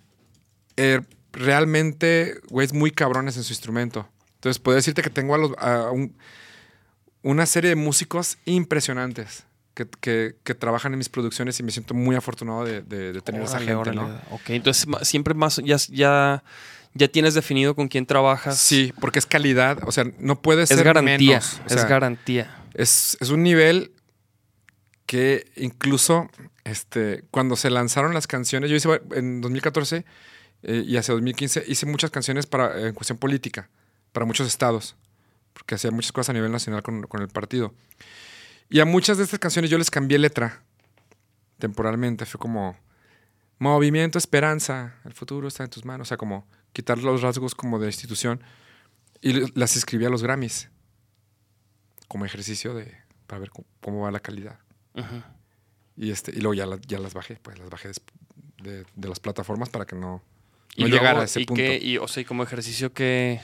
eh, 0.77 1.01
realmente 1.33 2.41
güeyes 2.51 2.73
muy 2.73 2.91
cabrones 2.91 3.37
en 3.37 3.45
su 3.45 3.53
instrumento. 3.53 4.09
Entonces, 4.37 4.59
puedo 4.61 4.77
decirte 4.77 5.03
que 5.03 5.11
tengo 5.11 5.35
a 5.35 5.39
los- 5.39 5.59
a 5.59 5.91
un- 5.91 6.17
una 7.23 7.47
serie 7.47 7.71
de 7.71 7.77
músicos 7.77 8.39
impresionantes 8.45 9.45
que, 9.75 9.87
que- 10.01 10.37
que 10.45 10.55
trabajan 10.55 10.93
en 10.93 10.99
mis 10.99 11.09
producciones 11.09 11.59
y 11.61 11.63
me 11.63 11.71
siento 11.73 11.95
muy 11.95 12.15
afortunado 12.17 12.65
de, 12.65 12.83
de- 12.83 13.13
de 13.13 13.21
tener 13.21 13.43
esa 13.43 13.59
gente. 13.59 13.93
¿no? 13.93 14.07
Ok, 14.31 14.51
entonces 14.51 14.87
siempre 15.03 15.35
más, 15.35 15.57
ya, 15.65 15.77
ya, 15.91 16.43
ya 16.95 17.09
tienes 17.09 17.35
definido 17.35 17.75
con 17.75 17.89
quién 17.89 18.07
trabajas. 18.07 18.59
Sí, 18.59 18.93
porque 19.01 19.19
es 19.19 19.27
calidad, 19.27 19.79
o 19.87 19.93
sea, 19.93 20.05
no 20.19 20.41
puede 20.41 20.67
ser 20.67 20.79
Es 20.79 20.85
garantía. 20.85 21.39
menos. 21.41 21.61
O 21.69 21.75
es 21.75 21.85
garantía. 21.89 22.65
Es, 22.75 23.17
es 23.21 23.31
un 23.31 23.43
nivel 23.43 23.93
que 25.07 25.51
incluso 25.57 26.29
este, 26.65 27.25
cuando 27.31 27.57
se 27.57 27.71
lanzaron 27.71 28.13
las 28.15 28.27
canciones, 28.27 28.71
yo 28.71 28.77
hice 28.77 29.01
en 29.13 29.41
2014 29.41 30.05
eh, 30.63 30.85
y 30.87 30.97
hacia 30.97 31.15
2015 31.15 31.65
hice 31.67 31.87
muchas 31.87 32.11
canciones 32.11 32.47
para, 32.47 32.89
en 32.89 32.95
cuestión 32.95 33.19
política, 33.19 33.71
para 34.13 34.27
muchos 34.27 34.47
estados, 34.47 34.97
porque 35.55 35.77
hacía 35.77 35.91
muchas 35.91 36.13
cosas 36.13 36.31
a 36.31 36.33
nivel 36.35 36.53
nacional 36.53 36.83
con, 36.83 37.03
con 37.05 37.23
el 37.23 37.29
partido. 37.29 37.75
Y 38.69 38.81
a 38.81 38.85
muchas 38.85 39.17
de 39.17 39.25
estas 39.25 39.39
canciones 39.39 39.71
yo 39.71 39.79
les 39.79 39.91
cambié 39.91 40.19
letra 40.19 40.63
temporalmente, 41.59 42.27
fue 42.27 42.39
como 42.39 42.77
movimiento, 43.59 44.19
esperanza, 44.19 44.95
el 45.05 45.15
futuro 45.15 45.49
está 45.49 45.65
en 45.65 45.71
tus 45.71 45.85
manos, 45.85 46.07
o 46.07 46.09
sea, 46.09 46.17
como 46.17 46.47
quitar 46.73 46.99
los 46.99 47.23
rasgos 47.23 47.55
como 47.55 47.79
de 47.79 47.87
institución 47.87 48.43
y 49.21 49.33
las 49.59 49.77
escribí 49.77 50.05
a 50.05 50.11
los 50.11 50.23
Grammys 50.23 50.71
como 52.09 52.25
ejercicio 52.25 52.75
de 52.75 52.97
para 53.27 53.41
ver 53.41 53.51
cómo, 53.51 53.67
cómo 53.81 54.01
va 54.03 54.11
la 54.11 54.21
calidad. 54.21 54.59
Y 55.97 56.11
este 56.11 56.33
y 56.33 56.41
luego 56.41 56.55
ya, 56.55 56.67
la- 56.67 56.81
ya 56.87 56.99
las 56.99 57.15
bajé, 57.15 57.37
pues 57.43 57.59
las 57.59 57.69
bajé 57.71 57.91
de, 58.63 58.85
de 58.95 59.09
las 59.09 59.21
plataformas 59.21 59.69
para 59.69 59.85
que 59.87 59.95
no, 59.97 60.23
Y 60.77 60.83
no 60.83 60.89
luego, 60.89 61.03
llegara 61.03 61.21
a 61.21 61.25
ese 61.25 61.41
y 61.43 61.45
punto. 61.47 61.61
qué- 61.63 61.79
y, 61.83 61.99
o 61.99 62.09
sea, 62.09 62.23
y 62.23 62.25
como 62.25 62.43
ejercicio 62.43 62.93
que... 62.93 63.41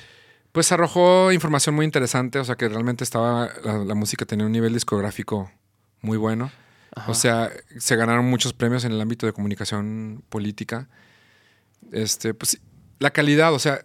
Pues 0.52 0.70
arrojó 0.70 1.32
información 1.32 1.74
muy 1.74 1.84
interesante, 1.84 2.38
o 2.38 2.44
sea 2.44 2.54
que 2.54 2.68
realmente 2.68 3.02
estaba 3.02 3.50
la, 3.64 3.78
la 3.84 3.94
música 3.94 4.24
tenía 4.24 4.46
un 4.46 4.52
nivel 4.52 4.72
discográfico 4.72 5.50
muy 6.00 6.16
bueno. 6.16 6.50
Ajá. 6.94 7.10
O 7.10 7.14
sea, 7.14 7.50
se 7.76 7.96
ganaron 7.96 8.24
muchos 8.26 8.52
premios 8.52 8.84
en 8.84 8.92
el 8.92 9.00
ámbito 9.00 9.26
de 9.26 9.32
comunicación 9.32 10.22
política. 10.28 10.88
Este, 11.90 12.34
pues 12.34 12.60
la 12.98 13.10
calidad, 13.12 13.52
o 13.54 13.58
sea, 13.58 13.84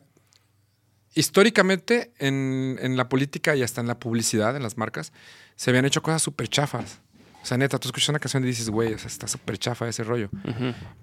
históricamente 1.15 2.11
en, 2.19 2.77
en 2.81 2.98
la 2.98 3.10
política 3.10 3.56
y 3.56 3.64
hasta 3.64 3.81
en 3.81 3.88
la 3.88 3.99
publicidad, 3.99 4.56
en 4.56 4.64
las 4.64 4.77
marcas, 4.77 5.11
se 5.56 5.69
habían 5.72 5.86
hecho 5.86 6.02
cosas 6.02 6.22
súper 6.22 6.48
chafas. 6.48 6.99
O 7.41 7.45
sea, 7.45 7.57
neta, 7.57 7.77
tú 7.80 7.88
escuchas 7.88 8.10
una 8.10 8.19
canción 8.19 8.44
y 8.44 8.48
dices, 8.48 8.69
güey, 8.69 8.94
o 8.94 8.98
sea, 8.99 9.07
está 9.07 9.27
súper 9.27 9.57
chafa 9.57 9.88
ese 9.88 10.03
rollo. 10.03 10.30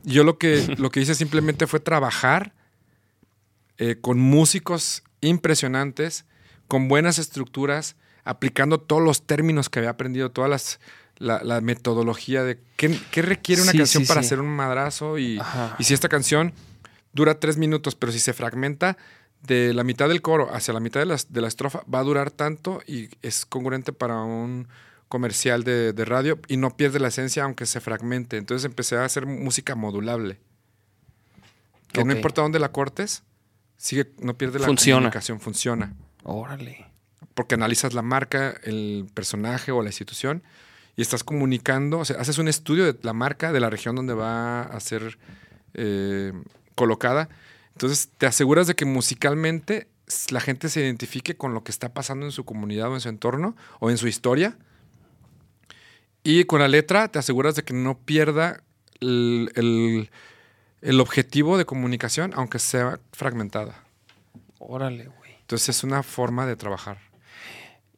Yo 0.05 0.23
lo 0.23 0.39
que, 0.39 0.75
lo 0.79 0.91
que 0.91 1.01
hice 1.01 1.15
simplemente 1.15 1.67
fue 1.67 1.81
trabajar 1.81 2.53
eh, 3.79 3.97
con 4.01 4.19
músicos 4.19 5.03
impresionantes, 5.21 6.25
con 6.69 6.89
buenas 6.89 7.19
estructuras, 7.19 7.97
aplicando 8.25 8.79
todos 8.81 9.03
los 9.03 9.27
términos 9.27 9.69
que 9.69 9.79
había 9.81 9.91
aprendido, 9.91 10.31
todas 10.31 10.51
las 10.51 10.81
la, 11.19 11.43
la 11.43 11.63
metodología 11.63 12.45
de 12.45 12.61
qué, 12.77 12.95
qué 13.11 13.23
requiere 13.23 13.63
una 13.63 13.73
Sí, 13.73 13.79
canción 13.79 14.03
sí, 14.05 14.09
para 14.09 14.21
sí. 14.21 14.27
hacer 14.27 14.41
un 14.41 14.49
madrazo 14.55 15.19
y, 15.19 15.41
y 15.79 15.85
si 15.85 15.95
esta 15.95 16.11
canción 16.11 16.53
dura 17.17 17.41
tres 17.41 17.57
minutos, 17.57 17.95
pero 17.97 18.13
si 18.13 18.21
se 18.21 18.33
fragmenta 18.33 18.97
de 19.43 19.73
la 19.75 19.85
mitad 19.85 20.09
del 20.09 20.23
coro 20.23 20.55
hacia 20.55 20.75
la 20.75 20.81
mitad 20.81 21.01
de 21.01 21.07
la, 21.07 21.17
de 21.29 21.41
la 21.41 21.49
estrofa, 21.49 21.83
va 21.93 22.01
a 22.01 22.05
durar 22.05 22.31
tanto 22.31 22.81
y 22.87 23.09
es 23.23 23.47
congruente 23.47 23.93
para 23.93 24.21
un 24.21 24.69
comercial 25.09 25.65
de, 25.65 25.93
de 25.93 26.05
radio 26.05 26.39
y 26.49 26.57
no 26.57 26.77
pierde 26.77 26.99
la 27.01 27.09
esencia 27.09 27.45
aunque 27.45 27.67
se 27.67 27.81
fragmente. 27.81 28.37
Entonces 28.37 28.65
empecé 28.65 28.97
a 28.97 29.05
hacer 29.05 29.27
música 29.27 29.75
modulable. 29.75 30.39
Que 31.93 32.05
no 32.05 32.13
importa 32.13 32.43
dónde 32.43 32.59
la 32.59 32.73
cortes, 32.73 33.23
sigue, 33.77 34.13
no 34.19 34.35
pierde 34.35 34.59
la 34.59 34.67
Funciona. 34.67 34.99
comunicación, 34.99 35.41
funciona. 35.41 35.95
Órale. 36.25 36.87
Porque 37.35 37.55
analizas 37.55 37.95
la 37.95 38.03
marca, 38.03 38.55
el 38.65 39.07
personaje 39.15 39.73
o 39.73 39.81
la 39.83 39.89
institución 39.89 40.43
y 40.97 41.03
estás 41.03 41.23
comunicando, 41.25 42.01
o 42.01 42.05
sea, 42.05 42.21
haces 42.21 42.39
un 42.39 42.49
estudio 42.49 42.85
de 42.85 42.99
la 43.03 43.13
marca, 43.13 43.53
de 43.53 43.61
la 43.61 43.71
región 43.71 43.95
donde 43.97 44.15
va 44.15 44.63
a 44.63 44.81
ser 44.81 45.19
eh, 45.75 46.33
colocada. 46.77 47.29
Entonces 47.73 48.11
te 48.17 48.27
aseguras 48.27 48.69
de 48.69 48.77
que 48.77 48.85
musicalmente 48.85 49.89
la 50.31 50.41
gente 50.41 50.69
se 50.69 50.81
identifique 50.81 51.37
con 51.37 51.53
lo 51.53 51.65
que 51.65 51.73
está 51.73 51.93
pasando 51.93 52.25
en 52.27 52.31
su 52.33 52.45
comunidad 52.45 52.91
o 52.91 52.95
en 52.95 53.01
su 53.01 53.09
entorno 53.09 53.57
o 53.81 53.91
en 53.91 53.99
su 53.99 54.07
historia. 54.07 54.57
Y 56.23 56.45
con 56.45 56.61
la 56.61 56.69
letra 56.69 57.09
te 57.09 57.19
aseguras 57.19 57.55
de 57.57 57.63
que 57.65 57.75
no 57.75 57.99
pierda 57.99 58.63
el, 59.01 59.51
el- 59.57 60.11
el 60.83 61.01
objetivo 61.01 61.59
de 61.59 61.65
comunicación, 61.65 62.33
aunque 62.37 62.59
sea 62.59 63.01
fragmentada. 63.13 63.83
Órale, 64.59 65.07
güey. 65.09 65.33
Entonces 65.41 65.71
es 65.71 65.85
una 65.85 66.03
forma 66.03 66.47
de 66.47 66.55
trabajar. 66.57 66.99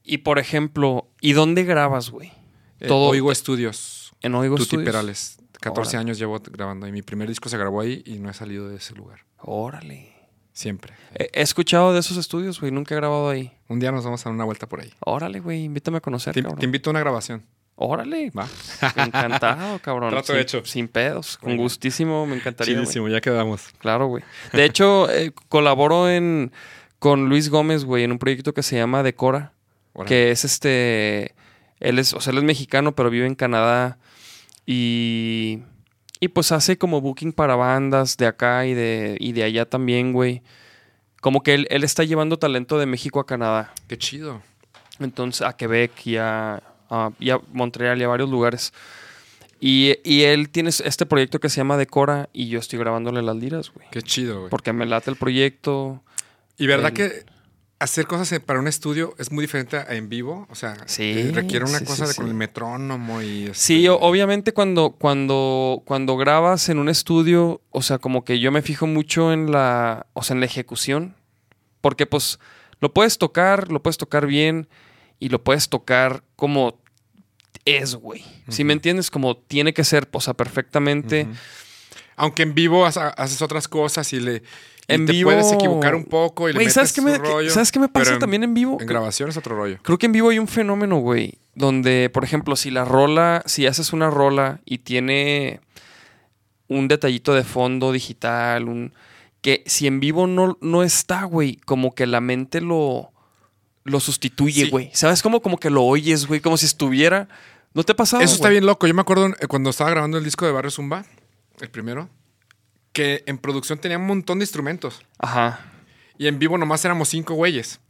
Y 0.03 0.19
por 0.19 0.39
ejemplo, 0.39 1.07
¿y 1.21 1.33
dónde 1.33 1.65
grabas, 1.65 2.11
güey? 2.11 2.33
Eh, 2.81 2.87
Todo- 2.89 3.09
Oigo 3.11 3.31
Estudios. 3.33 4.13
En 4.23 4.35
Oigo 4.35 4.57
Tuti 4.57 4.69
Studios. 4.69 4.85
Perales. 4.87 5.38
14 5.61 5.97
Órale. 5.97 5.99
años 5.99 6.19
llevo 6.19 6.41
grabando 6.41 6.87
ahí. 6.87 6.93
Mi 6.93 7.03
primer 7.03 7.29
disco 7.29 7.49
se 7.49 7.59
grabó 7.59 7.81
ahí 7.81 8.03
y 8.07 8.19
no 8.19 8.31
he 8.31 8.35
salido 8.35 8.69
de 8.69 8.77
ese 8.77 8.95
lugar. 8.95 9.21
Órale. 9.39 10.19
Siempre. 10.53 10.93
He 11.15 11.31
he 11.33 11.43
escuchado 11.43 11.93
de 11.93 12.01
esos 12.01 12.17
estudios, 12.17 12.61
güey. 12.61 12.73
Nunca 12.73 12.93
he 12.93 12.97
grabado 12.97 13.29
ahí. 13.29 13.53
Un 13.69 13.79
día 13.79 13.93
nos 13.93 14.05
vamos 14.05 14.21
a 14.23 14.29
dar 14.29 14.35
una 14.35 14.45
vuelta 14.45 14.67
por 14.67 14.81
ahí. 14.81 14.93
Órale, 14.99 15.39
güey. 15.39 15.63
Invítame 15.63 15.99
a 15.99 16.01
conocer, 16.01 16.35
Te, 16.35 16.65
invito 16.65 16.91
a 16.91 16.93
una 16.93 16.99
grabación. 17.01 17.45
Órale. 17.77 18.33
Va. 18.37 18.49
Encantado, 18.97 19.79
cabrón. 19.79 20.11
Trato 20.11 20.33
sin, 20.33 20.43
hecho. 20.43 20.65
Sin 20.65 20.89
pedos. 20.89 21.39
Con 21.39 21.57
gustísimo. 21.57 22.27
Me 22.27 22.35
encantaría, 22.35 22.83
güey. 22.83 23.13
ya 23.13 23.21
quedamos. 23.21 23.69
Claro, 23.79 24.09
güey. 24.09 24.25
De 24.53 24.65
hecho, 24.65 25.09
eh, 25.09 25.33
colaboro 25.49 26.11
en, 26.11 26.51
con 26.99 27.29
Luis 27.29 27.51
Gómez, 27.51 27.85
güey, 27.85 28.03
en 28.03 28.11
un 28.11 28.19
proyecto 28.19 28.53
que 28.53 28.65
se 28.65 28.77
llama 28.77 29.05
Decora. 29.05 29.53
Órale. 29.93 30.09
que 30.09 30.31
es 30.33 30.45
este. 30.45 31.37
Él 31.79 32.01
es, 32.01 32.15
o 32.15 32.21
sea, 32.21 32.33
él 32.33 32.39
es 32.39 32.45
mexicano, 32.45 32.97
pero 32.97 33.11
vive 33.11 33.27
en 33.27 33.37
Canadá. 33.37 33.99
Y. 34.73 35.63
Y 36.21 36.29
pues 36.29 36.51
hace 36.53 36.77
como 36.77 37.01
booking 37.01 37.33
para 37.33 37.55
bandas 37.55 38.17
de 38.17 38.27
acá 38.27 38.67
y 38.67 38.75
de, 38.75 39.17
y 39.21 39.33
de 39.33 39.45
allá 39.45 39.65
también, 39.71 40.13
güey. 40.13 40.43
Como 41.21 41.43
que 41.45 41.55
él, 41.55 41.67
él 41.71 41.85
está 41.85 42.03
llevando 42.05 42.39
talento 42.41 42.77
de 42.79 42.87
México 42.87 43.21
a 43.21 43.27
Canadá. 43.27 43.73
Qué 43.87 43.97
chido. 43.97 44.43
Entonces, 44.99 45.43
a 45.47 45.57
Quebec 45.57 45.93
y 46.07 46.17
a, 46.17 46.61
a- 46.91 47.11
y 47.21 47.31
a 47.31 47.41
Montreal 47.53 48.01
y 48.01 48.05
a 48.05 48.09
varios 48.09 48.29
lugares. 48.29 48.73
Y, 49.61 49.95
y 50.05 50.23
él 50.23 50.51
tiene 50.51 50.71
este 50.71 51.07
proyecto 51.07 51.39
que 51.39 51.49
se 51.49 51.59
llama 51.59 51.77
Decora 51.77 52.29
y 52.33 52.49
yo 52.49 52.59
estoy 52.59 52.81
grabándole 52.81 53.23
las 53.23 53.37
liras, 53.37 53.71
güey. 53.73 53.87
Qué 53.93 54.03
chido, 54.03 54.39
güey. 54.41 54.51
Porque 54.51 54.73
me 54.73 54.87
late 54.87 55.11
el 55.11 55.17
proyecto. 55.17 56.03
Y 56.59 56.67
verdad 56.67 56.89
el- 56.89 56.95
que 56.95 57.25
hacer 57.81 58.07
cosas 58.07 58.41
para 58.41 58.59
un 58.59 58.67
estudio 58.67 59.15
es 59.19 59.31
muy 59.31 59.43
diferente 59.43 59.77
a 59.77 59.95
en 59.95 60.09
vivo. 60.09 60.47
O 60.51 60.55
sea, 60.55 60.77
Sí, 60.87 61.13
eh, 61.17 61.31
requiere 61.33 61.65
una 61.65 61.79
sí, 61.79 61.85
cosa 61.85 62.07
sí, 62.07 62.11
de 62.11 62.15
con 62.17 62.27
el 62.29 62.35
metrónomo 62.35 63.23
y. 63.23 63.45
este, 63.45 63.55
Sí, 63.55 63.89
o- 63.89 63.99
obviamente 64.01 64.53
cuando, 64.53 64.91
cuando, 64.99 65.83
cuando 65.85 66.17
grabas 66.17 66.69
en 66.69 66.79
un 66.79 66.89
estudio, 66.89 67.61
o 67.71 67.83
sea, 67.83 67.99
como 67.99 68.25
que 68.25 68.41
yo 68.41 68.51
me 68.53 68.63
fijo 68.63 68.87
mucho 68.87 69.33
en 69.33 69.53
la, 69.53 70.07
o 70.15 70.23
sea, 70.23 70.35
en 70.35 70.41
la 70.41 70.47
ejecución, 70.47 71.15
porque 71.81 72.07
pues 72.07 72.39
lo 72.81 72.93
puedes 72.93 73.19
tocar, 73.19 73.71
lo 73.71 73.83
puedes 73.83 73.97
tocar 73.99 74.27
bien 74.27 74.69
y 75.21 75.29
lo 75.29 75.43
puedes 75.45 75.69
tocar 75.69 76.25
como 76.37 76.81
es, 77.65 77.95
güey. 77.97 78.25
Si 78.49 78.65
me 78.65 78.73
entiendes, 78.73 79.11
como 79.11 79.37
tiene 79.37 79.73
que 79.75 79.85
ser, 79.85 80.09
o 80.13 80.21
sea, 80.21 80.35
perfectamente. 80.35 81.29
Aunque 82.17 82.43
en 82.43 82.55
vivo 82.55 82.85
haces 82.87 83.43
otras 83.43 83.69
cosas 83.69 84.13
y 84.13 84.21
le. 84.21 84.43
Y 84.89 84.95
En 84.95 85.05
te 85.07 85.13
vivo- 85.13 85.31
puedes 85.31 85.53
equivocar 85.53 85.95
un 85.95 86.05
poco 86.05 86.49
y 86.49 86.53
le 86.55 86.59
metes 86.59 86.73
¿sabes 86.75 86.93
qué, 86.95 87.03
me, 87.03 87.19
rollo, 87.19 87.51
¿sabes 87.51 87.71
qué 87.71 87.79
me 87.79 87.89
pasa 87.89 88.15
en- 88.15 88.19
también 88.19 88.43
en 88.43 88.55
vivo? 88.55 88.79
En 88.81 88.87
grabación 88.87 89.29
es 89.29 89.37
otro 89.37 89.55
rollo. 89.57 89.79
Creo 89.83 89.99
que 89.99 90.07
en 90.07 90.13
vivo 90.13 90.31
hay 90.31 90.39
un 90.39 90.49
fenómeno, 90.49 90.97
güey, 90.97 91.35
donde, 91.55 92.11
por 92.13 92.25
ejemplo, 92.25 92.57
si 92.57 92.71
la 92.71 92.85
rola, 92.87 93.43
si 93.47 93.67
haces 93.67 93.93
una 93.93 94.09
rola 94.11 94.61
y 94.65 94.79
tiene 94.79 95.61
un 96.69 96.89
detallito 96.89 97.35
de 97.35 97.45
fondo 97.45 97.93
digital, 97.93 98.69
un 98.69 98.93
que 99.41 99.63
si 99.67 99.87
en 99.87 100.01
vivo 100.01 100.27
no, 100.27 100.59
no 100.61 100.83
está, 100.83 101.25
güey, 101.25 101.57
como 101.65 101.95
que 101.95 102.07
la 102.07 102.21
mente 102.21 102.61
lo, 102.61 103.13
lo 103.85 104.01
sustituye, 104.01 104.65
Sí. 104.65 104.71
güey. 104.71 104.91
¿Sabes 104.95 105.23
cómo? 105.23 105.41
Como 105.43 105.59
que 105.59 105.71
lo 105.71 105.85
oyes, 105.85 106.27
güey, 106.27 106.41
como 106.41 106.57
si 106.57 106.67
estuviera. 106.67 107.29
¿No 107.73 107.85
te 107.85 107.93
ha 107.93 107.97
pasado? 107.97 108.23
Eso 108.23 108.35
está 108.35 108.49
bien 108.49 108.67
loco. 108.67 108.87
Yo 108.87 108.95
me 108.95 109.01
acuerdo 109.03 109.29
cuando 109.49 109.71
estaba 109.71 109.91
grabando 109.91 110.19
el 110.19 110.25
disco 110.25 110.45
de 110.45 110.53
Barrio 110.53 110.71
Zumba, 110.71 111.05
el 111.61 111.71
primero, 111.71 112.09
que 112.93 113.23
en 113.27 113.39
producción 113.39 113.79
tenía 113.79 113.99
un 113.99 114.07
montón 114.07 114.39
de 114.39 114.45
instrumentos. 114.45 115.03
Ajá. 115.19 115.61
Y 116.19 116.27
en 116.27 116.39
vivo 116.39 116.59
nomás 116.59 116.85
éramos 116.85 117.09
cinco 117.09 117.35
güeyes. 117.35 117.81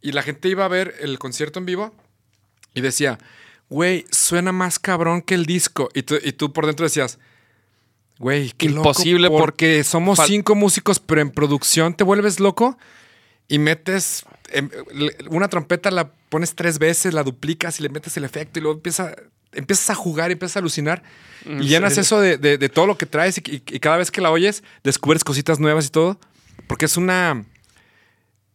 Y 0.00 0.12
la 0.12 0.22
gente 0.22 0.48
iba 0.48 0.64
a 0.64 0.68
ver 0.68 0.94
el 1.00 1.18
concierto 1.18 1.58
en 1.58 1.66
vivo 1.66 1.94
y 2.74 2.80
decía, 2.80 3.18
güey, 3.68 4.06
suena 4.10 4.52
más 4.52 4.78
cabrón 4.78 5.20
que 5.22 5.34
el 5.34 5.44
disco. 5.44 5.90
Y 5.94 6.02
tú, 6.02 6.16
y 6.22 6.32
tú 6.32 6.52
por 6.52 6.66
dentro 6.66 6.84
decías, 6.84 7.18
güey, 8.18 8.52
qué 8.52 8.68
loco, 8.70 8.88
Imposible 8.88 9.28
por- 9.28 9.40
porque 9.40 9.84
somos 9.84 10.18
cinco 10.26 10.54
músicos, 10.54 10.98
pero 11.00 11.20
en 11.20 11.30
producción 11.30 11.94
te 11.94 12.04
vuelves 12.04 12.40
loco 12.40 12.78
y 13.48 13.58
metes 13.58 14.24
em, 14.50 14.70
una 15.28 15.48
trompeta, 15.48 15.90
la 15.90 16.12
pones 16.30 16.54
tres 16.54 16.78
veces, 16.78 17.12
la 17.12 17.22
duplicas 17.22 17.78
y 17.80 17.82
le 17.82 17.88
metes 17.90 18.16
el 18.16 18.24
efecto 18.24 18.58
y 18.58 18.62
luego 18.62 18.78
empieza, 18.78 19.14
empiezas 19.52 19.90
a 19.90 19.94
jugar 19.94 20.30
empiezas 20.30 20.56
a 20.56 20.58
alucinar. 20.60 21.02
¿En 21.44 21.62
Y 21.62 21.68
llenas 21.68 21.94
serio? 21.94 22.02
eso 22.02 22.20
de, 22.20 22.38
de- 22.38 22.58
de 22.58 22.68
todo 22.68 22.86
lo 22.86 22.96
que 22.98 23.06
traes 23.06 23.38
y, 23.38 23.42
y- 23.46 23.62
y 23.66 23.80
cada 23.80 23.96
vez 23.96 24.10
que 24.10 24.20
la 24.20 24.30
oyes 24.30 24.62
descubres 24.84 25.24
cositas 25.24 25.58
nuevas 25.58 25.86
y 25.86 25.90
todo. 25.90 26.20
Porque 26.66 26.84
es 26.84 26.96
una... 26.96 27.44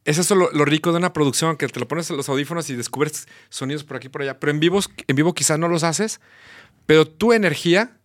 Es 0.06 0.20
eso 0.20 0.36
lo, 0.36 0.52
lo 0.52 0.66
rico 0.66 0.92
de 0.92 0.98
una 1.00 1.14
producción, 1.14 1.58
que 1.58 1.68
te 1.68 1.80
lo 1.80 1.88
pones 1.88 2.10
en 2.12 2.18
los 2.18 2.30
audífonos 2.30 2.70
y 2.70 2.76
descubres 2.76 3.28
sonidos 3.50 3.84
por 3.84 3.98
aquí 3.98 4.06
y 4.06 4.10
por 4.10 4.22
allá. 4.22 4.40
Pero 4.40 4.52
en, 4.52 4.60
vivos, 4.60 4.90
en 5.08 5.16
vivo 5.16 5.34
quizás 5.34 5.58
no 5.58 5.68
los 5.68 5.84
haces, 5.84 6.22
pero 6.86 7.08
tu 7.08 7.34
energía 7.34 7.98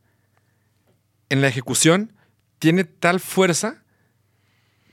en 1.29 1.43
la 1.43 1.49
ejecución 1.49 2.13
tiene 2.59 2.85
tal 2.85 3.21
fuerza, 3.21 3.83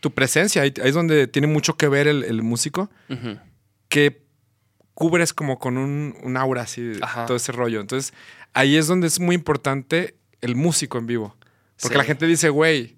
tu 0.01 0.11
presencia, 0.11 0.61
ahí, 0.61 0.73
ahí 0.83 0.89
es 0.89 0.93
donde 0.93 1.27
tiene 1.27 1.47
mucho 1.47 1.77
que 1.77 1.87
ver 1.87 2.07
el, 2.07 2.23
el 2.25 2.43
músico, 2.43 2.89
que 3.89 4.26
cubres 4.97 5.31
como 5.31 5.59
con 5.59 5.77
un, 5.77 6.15
un 6.23 6.37
aura 6.37 6.63
así, 6.63 6.93
Ajá. 7.03 7.27
todo 7.27 7.37
ese 7.37 7.51
rollo. 7.51 7.79
Entonces, 7.81 8.15
ahí 8.53 8.77
es 8.77 8.87
donde 8.87 9.05
es 9.05 9.19
muy 9.19 9.35
importante 9.35 10.15
el 10.41 10.55
músico 10.55 10.97
en 10.97 11.05
vivo. 11.05 11.35
Porque 11.79 11.93
Sí. 11.93 11.97
la 11.99 12.03
gente 12.03 12.25
dice, 12.25 12.49
güey, 12.49 12.97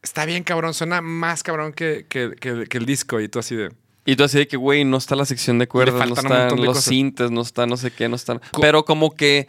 está 0.00 0.24
bien 0.26 0.44
cabrón, 0.44 0.74
suena 0.74 1.00
más 1.00 1.42
cabrón 1.42 1.72
que, 1.72 2.06
que- 2.08 2.36
que- 2.40 2.66
que 2.68 2.78
el 2.78 2.86
disco. 2.86 3.18
Y 3.20 3.28
tú 3.28 3.40
así 3.40 3.56
de... 3.56 3.72
Y 4.04 4.14
tú 4.14 4.22
así 4.22 4.38
de 4.38 4.46
que, 4.46 4.56
güey, 4.56 4.84
no 4.84 4.96
está 4.96 5.16
la 5.16 5.24
sección 5.24 5.58
de 5.58 5.66
cuerdas, 5.66 6.08
no 6.08 6.14
están 6.14 6.56
los 6.56 6.66
cosas. 6.66 6.84
sintes, 6.84 7.30
no 7.32 7.40
está 7.42 7.66
no 7.66 7.76
sé 7.76 7.90
qué, 7.90 8.08
no 8.08 8.14
están. 8.14 8.40
Pero 8.60 8.84
como 8.84 9.14
que, 9.16 9.48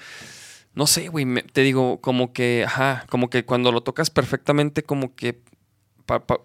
no 0.73 0.87
sé, 0.87 1.07
güey, 1.09 1.25
te 1.53 1.61
digo, 1.61 2.01
como 2.01 2.33
que, 2.33 2.63
ajá, 2.65 3.05
como 3.09 3.29
que 3.29 3.45
cuando 3.45 3.71
lo 3.71 3.81
tocas 3.81 4.09
perfectamente, 4.09 4.81
como 4.81 5.15
que 5.15 5.39
pa- 6.07 6.25
pa- 6.25 6.39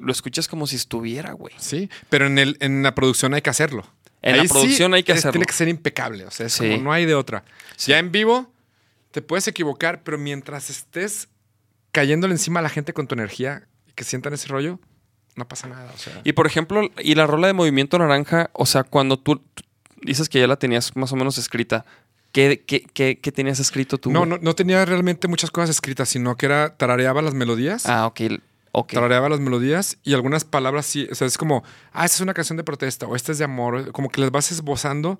lo 0.00 0.12
escuchas 0.12 0.46
como 0.46 0.66
si 0.68 0.76
estuviera, 0.76 1.32
güey. 1.32 1.52
Sí, 1.58 1.90
pero 2.08 2.28
en, 2.28 2.38
el, 2.38 2.56
en 2.60 2.82
la 2.84 2.94
producción 2.94 3.34
hay 3.34 3.42
que 3.42 3.50
hacerlo. 3.50 3.84
En 4.22 4.36
la 4.36 4.42
sí 4.42 4.48
producción 4.48 4.94
hay 4.94 5.02
que 5.02 5.12
es- 5.12 5.18
hacerlo. 5.18 5.32
Tiene 5.32 5.46
que 5.46 5.52
ser 5.52 5.68
impecable, 5.68 6.24
o 6.26 6.30
sea, 6.30 6.46
es 6.46 6.52
Sí. 6.52 6.68
como 6.70 6.82
no 6.82 6.92
hay 6.92 7.06
de 7.06 7.14
otra. 7.14 7.44
Sí. 7.76 7.90
Ya 7.92 7.98
en 7.98 8.12
vivo 8.12 8.52
te 9.12 9.22
puedes 9.22 9.48
equivocar, 9.48 10.02
pero 10.02 10.18
mientras 10.18 10.70
estés 10.70 11.28
cayéndole 11.92 12.34
encima 12.34 12.60
a 12.60 12.62
la 12.62 12.68
gente 12.68 12.92
con 12.92 13.06
tu 13.06 13.14
energía 13.14 13.66
y 13.88 13.92
que 13.92 14.04
sientan 14.04 14.32
ese 14.32 14.48
rollo, 14.48 14.78
no 15.36 15.48
pasa 15.48 15.66
nada. 15.68 15.90
O 15.94 15.98
sea, 15.98 16.20
Y 16.24 16.32
por 16.32 16.46
ejemplo, 16.46 16.88
y 17.02 17.14
la 17.14 17.26
rola 17.26 17.46
de 17.46 17.52
Movimiento 17.52 17.98
Naranja, 17.98 18.50
o 18.52 18.66
sea, 18.66 18.84
cuando 18.84 19.18
tú, 19.18 19.36
tú 19.54 19.64
dices 20.02 20.28
que 20.28 20.38
ya 20.40 20.46
la 20.46 20.56
tenías 20.56 20.94
más 20.96 21.12
o 21.12 21.16
menos 21.16 21.38
escrita, 21.38 21.84
¿qué, 22.32 22.62
qué, 22.66 22.84
qué- 22.92 23.18
qué 23.20 23.32
tenías 23.32 23.58
escrito 23.58 23.98
tú? 23.98 24.10
no, 24.12 24.26
no, 24.26 24.38
no 24.40 24.54
tenía 24.54 24.84
realmente 24.84 25.26
muchas 25.28 25.50
cosas 25.50 25.70
escritas, 25.70 26.08
sino 26.08 26.36
que 26.36 26.46
era 26.46 26.76
tarareaba 26.76 27.22
las 27.22 27.34
melodías. 27.34 27.86
Ah, 27.86 28.06
ok, 28.06 28.20
ok. 28.72 28.92
Tarareaba 28.92 29.28
las 29.28 29.40
melodías 29.40 29.98
y 30.02 30.14
algunas 30.14 30.44
palabras 30.44 30.86
sí. 30.86 31.08
O 31.10 31.14
sea, 31.14 31.26
es 31.26 31.38
como, 31.38 31.62
ah, 31.92 32.04
esta 32.04 32.16
es 32.16 32.20
una 32.20 32.34
canción 32.34 32.56
de 32.56 32.64
protesta 32.64 33.06
o 33.06 33.16
esta 33.16 33.32
es 33.32 33.38
de 33.38 33.44
amor. 33.44 33.92
Como 33.92 34.08
que 34.10 34.20
les 34.20 34.30
vas 34.30 34.50
esbozando 34.52 35.18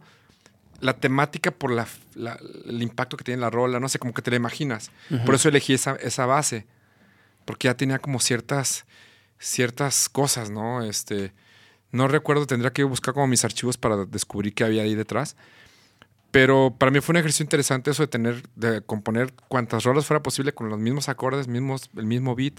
la 0.81 0.95
temática 0.95 1.51
por 1.51 1.71
la, 1.71 1.87
la- 2.15 2.39
el 2.67 2.83
impacto 2.83 3.17
que 3.17 3.25
tiene 3.25 3.41
la 3.41 3.51
rola. 3.51 3.81
No 3.81 3.89
sé, 3.89 3.99
como 3.99 4.15
que 4.15 4.23
te 4.23 4.31
la 4.31 4.37
imaginas. 4.37 4.91
Por 5.27 5.35
eso 5.35 5.49
elegí 5.49 5.75
esa, 5.75 5.97
esa 5.97 6.27
base. 6.27 6.67
Porque 7.45 7.69
ya 7.69 7.75
tenía 7.77 7.99
como 7.99 8.21
ciertas, 8.21 8.85
ciertas 9.39 10.09
cosas, 10.09 10.51
¿no? 10.51 10.83
Este, 10.83 11.33
no 11.93 12.07
recuerdo, 12.09 12.47
tendría 12.47 12.73
que 12.73 12.85
buscar 12.85 13.15
como 13.15 13.27
mis 13.27 13.45
archivos 13.45 13.77
para 13.77 14.05
descubrir 14.05 14.55
qué 14.55 14.65
había 14.65 14.83
ahí 14.83 14.95
detrás. 14.95 15.37
Pero 16.31 16.77
para 16.79 16.93
mí 16.93 17.01
fue 17.01 17.15
un 17.15 17.17
ejercicio 17.17 17.43
interesante 17.43 17.91
eso 17.91 18.05
de 18.05 18.07
tener, 18.07 18.43
de 18.55 18.83
componer 18.83 19.33
cuantas 19.49 19.83
rolas 19.83 20.07
fuera 20.07 20.23
posible 20.23 20.53
con 20.53 20.69
los 20.69 20.79
mismos 20.79 21.09
acordes, 21.09 21.49
mismos, 21.49 21.91
el 21.97 22.07
mismo 22.07 22.37
beat, 22.37 22.55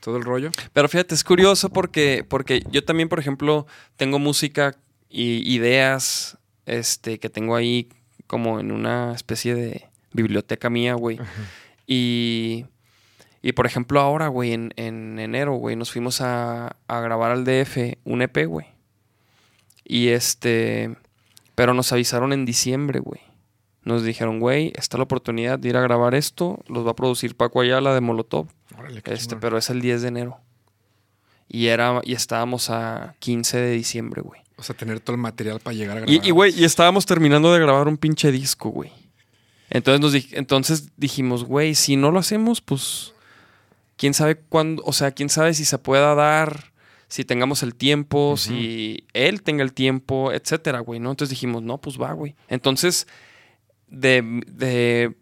todo 0.00 0.16
el 0.16 0.24
rollo. 0.24 0.50
Pero 0.72 0.88
fíjate, 0.88 1.14
es 1.14 1.24
curioso 1.24 1.70
porque, 1.70 2.24
porque 2.28 2.62
yo 2.70 2.84
también, 2.84 3.08
por 3.08 3.18
ejemplo, 3.18 3.66
tengo 3.96 4.18
música 4.18 4.76
y 5.08 5.54
ideas 5.54 6.38
este, 6.66 7.18
que 7.18 7.30
tengo 7.30 7.56
ahí 7.56 7.88
como 8.26 8.60
en 8.60 8.72
una 8.72 9.14
especie 9.14 9.54
de 9.54 9.88
biblioteca 10.12 10.70
mía, 10.70 10.94
güey. 10.94 11.18
Y, 11.86 12.66
y 13.42 13.52
por 13.52 13.66
ejemplo, 13.66 14.00
ahora, 14.00 14.28
güey, 14.28 14.52
en, 14.52 14.72
en 14.76 15.18
enero, 15.18 15.54
güey, 15.54 15.76
nos 15.76 15.90
fuimos 15.90 16.20
a, 16.20 16.76
a 16.86 17.00
grabar 17.00 17.30
al 17.30 17.44
DF 17.44 17.96
un 18.04 18.22
EP, 18.22 18.46
güey. 18.46 18.66
Y 19.84 20.08
este, 20.08 20.94
pero 21.54 21.72
nos 21.72 21.92
avisaron 21.92 22.32
en 22.32 22.44
diciembre, 22.44 23.00
güey. 23.00 23.22
Nos 23.82 24.04
dijeron, 24.04 24.38
güey, 24.38 24.72
está 24.76 24.98
la 24.98 25.04
oportunidad 25.04 25.58
de 25.58 25.70
ir 25.70 25.76
a 25.78 25.80
grabar 25.80 26.14
esto, 26.14 26.62
los 26.68 26.86
va 26.86 26.90
a 26.90 26.94
producir 26.94 27.36
Paco 27.36 27.62
Ayala 27.62 27.94
de 27.94 28.02
Molotov. 28.02 28.48
Órale, 28.78 29.02
Este, 29.04 29.36
pero 29.36 29.58
es 29.58 29.70
el 29.70 29.80
10 29.80 30.02
de 30.02 30.08
enero. 30.08 30.40
Y 31.48 31.66
era 31.66 32.00
y 32.04 32.12
estábamos 32.14 32.70
a 32.70 33.14
15 33.20 33.58
de 33.58 33.70
diciembre, 33.72 34.20
güey. 34.22 34.40
O 34.56 34.62
sea, 34.62 34.76
tener 34.76 35.00
todo 35.00 35.14
el 35.16 35.22
material 35.22 35.60
para 35.60 35.74
llegar 35.74 35.96
a 35.98 36.00
grabar. 36.00 36.14
Y, 36.24 36.28
y, 36.28 36.30
güey, 36.30 36.52
y 36.58 36.64
estábamos 36.64 37.06
terminando 37.06 37.52
de 37.52 37.60
grabar 37.60 37.88
un 37.88 37.96
pinche 37.96 38.30
disco, 38.32 38.68
güey. 38.70 38.90
Entonces, 39.70 40.00
nos 40.00 40.14
dij- 40.14 40.32
entonces 40.36 40.88
dijimos, 40.96 41.44
güey, 41.44 41.74
si 41.74 41.96
no 41.96 42.10
lo 42.10 42.18
hacemos, 42.18 42.60
pues. 42.60 43.12
Quién 43.96 44.14
sabe 44.14 44.36
cuándo. 44.36 44.82
O 44.86 44.92
sea, 44.92 45.10
quién 45.12 45.28
sabe 45.28 45.54
si 45.54 45.64
se 45.64 45.78
pueda 45.78 46.14
dar, 46.14 46.72
si 47.08 47.24
tengamos 47.24 47.62
el 47.62 47.74
tiempo, 47.74 48.36
si 48.36 49.04
él 49.12 49.42
tenga 49.42 49.62
el 49.64 49.72
tiempo, 49.72 50.32
etcétera, 50.32 50.80
güey, 50.80 51.00
¿no? 51.00 51.10
Entonces 51.10 51.30
dijimos, 51.30 51.62
no, 51.62 51.78
pues 51.78 51.98
va, 52.00 52.12
güey. 52.12 52.34
Entonces, 52.48 53.06
de, 53.88 54.42
de 54.46 55.14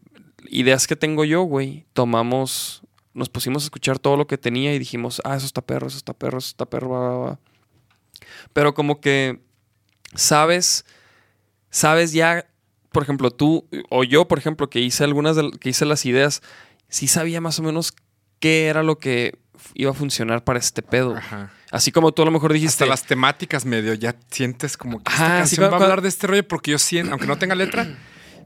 ideas 0.48 0.86
que 0.86 0.96
tengo 0.96 1.24
yo, 1.24 1.42
güey, 1.42 1.84
tomamos. 1.92 2.82
Nos 3.16 3.28
pusimos 3.28 3.62
a 3.62 3.66
escuchar 3.66 3.98
todo 3.98 4.16
lo 4.16 4.26
que 4.26 4.38
tenía 4.38 4.74
y 4.74 4.78
dijimos, 4.78 5.20
ah, 5.24 5.36
eso 5.36 5.46
está 5.46 5.62
perro, 5.62 5.88
eso 5.88 5.96
está 5.96 6.12
perro, 6.12 6.38
eso 6.38 6.48
está 6.48 6.66
perro, 6.66 6.90
va, 6.90 7.00
va, 7.00 7.18
va. 7.18 7.38
Pero 8.52 8.74
como 8.74 9.00
que 9.00 9.40
sabes, 10.14 10.84
sabes 11.70 12.12
ya, 12.12 12.46
por 12.92 13.02
ejemplo, 13.02 13.30
tú 13.30 13.66
o 13.90 14.04
yo, 14.04 14.28
por 14.28 14.38
ejemplo, 14.38 14.68
que 14.68 14.80
hice 14.80 15.04
algunas 15.04 15.36
de, 15.36 15.50
que 15.58 15.70
hice 15.70 15.86
las 15.86 16.04
ideas, 16.04 16.42
sí 16.88 17.08
sabía 17.08 17.40
más 17.40 17.58
o 17.58 17.62
menos 17.62 17.94
qué 18.38 18.66
era 18.66 18.82
lo 18.82 18.98
que 18.98 19.38
iba 19.74 19.90
a 19.90 19.94
funcionar 19.94 20.44
para 20.44 20.58
este 20.58 20.82
pedo. 20.82 21.16
Ajá. 21.16 21.52
Así 21.70 21.90
como 21.90 22.12
tú 22.12 22.22
a 22.22 22.24
lo 22.24 22.30
mejor 22.30 22.52
dijiste, 22.52 22.84
Hasta 22.84 22.86
las 22.86 23.04
temáticas 23.04 23.64
medio 23.64 23.94
ya 23.94 24.14
sientes 24.30 24.76
como 24.76 25.02
que 25.02 25.12
Ajá, 25.12 25.24
esta 25.24 25.38
canción 25.38 25.72
va 25.72 25.76
a 25.76 25.82
hablar 25.82 26.02
de 26.02 26.08
este 26.08 26.26
rollo 26.26 26.46
porque 26.46 26.70
yo 26.70 26.78
siento, 26.78 27.12
aunque 27.12 27.26
no 27.26 27.38
tenga 27.38 27.54
letra, 27.54 27.96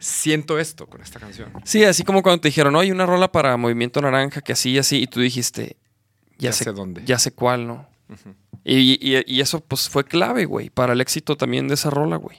siento 0.00 0.58
esto 0.58 0.86
con 0.88 1.00
esta 1.02 1.20
canción. 1.20 1.52
sí, 1.64 1.84
así 1.84 2.02
como 2.02 2.22
cuando 2.22 2.40
te 2.40 2.48
dijeron, 2.48 2.72
no, 2.72 2.80
hay 2.80 2.90
una 2.90 3.06
rola 3.06 3.30
para 3.30 3.56
Movimiento 3.56 4.00
Naranja 4.00 4.40
que 4.40 4.52
así 4.52 4.70
y 4.72 4.78
así, 4.78 5.02
y 5.02 5.06
tú 5.06 5.20
dijiste, 5.20 5.76
ya, 6.38 6.48
Ya 6.50 6.52
sé, 6.52 6.64
sé 6.64 6.72
dónde. 6.72 7.02
ya 7.04 7.18
sé 7.18 7.30
cuál, 7.32 7.66
¿no? 7.68 7.88
y, 8.64 8.98
y- 9.00 9.22
y 9.26 9.40
eso 9.40 9.60
pues 9.60 9.88
fue 9.88 10.04
clave, 10.04 10.44
güey, 10.46 10.68
para 10.70 10.94
el 10.94 11.00
éxito 11.00 11.36
también 11.36 11.68
de 11.68 11.74
esa 11.74 11.90
rola, 11.90 12.16
güey. 12.16 12.36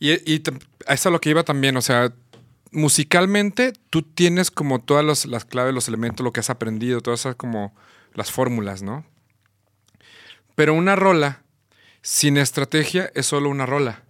Y, 0.00 0.12
y 0.32 0.42
a 0.86 0.94
eso 0.94 0.94
es 0.94 1.06
a 1.06 1.10
lo 1.10 1.20
que 1.20 1.28
iba 1.30 1.42
también, 1.42 1.76
o 1.76 1.82
sea, 1.82 2.12
musicalmente 2.70 3.72
tú 3.90 4.02
tienes 4.02 4.50
como 4.50 4.78
todas 4.78 5.04
los- 5.04 5.26
las 5.26 5.44
claves, 5.44 5.74
los 5.74 5.88
elementos, 5.88 6.24
lo 6.24 6.32
que 6.32 6.40
has 6.40 6.50
aprendido, 6.50 7.00
todas 7.00 7.20
esas 7.20 7.34
como 7.36 7.74
las 8.14 8.30
fórmulas, 8.30 8.82
¿no? 8.82 9.04
Pero 10.54 10.74
una 10.74 10.96
rola 10.96 11.42
sin 12.02 12.36
estrategia 12.36 13.10
es 13.14 13.26
solo 13.26 13.48
una 13.50 13.66
rola. 13.66 14.02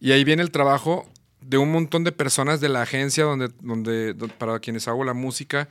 Y 0.00 0.12
ahí 0.12 0.24
viene 0.24 0.42
el 0.42 0.50
trabajo 0.50 1.08
de 1.44 1.58
un 1.58 1.70
montón 1.72 2.04
de 2.04 2.12
personas 2.12 2.60
de 2.60 2.68
la 2.68 2.82
agencia 2.82 3.24
donde, 3.24 3.50
donde, 3.60 4.14
do- 4.14 4.28
para 4.28 4.58
quienes 4.60 4.88
hago 4.88 5.04
la 5.04 5.12
música, 5.14 5.68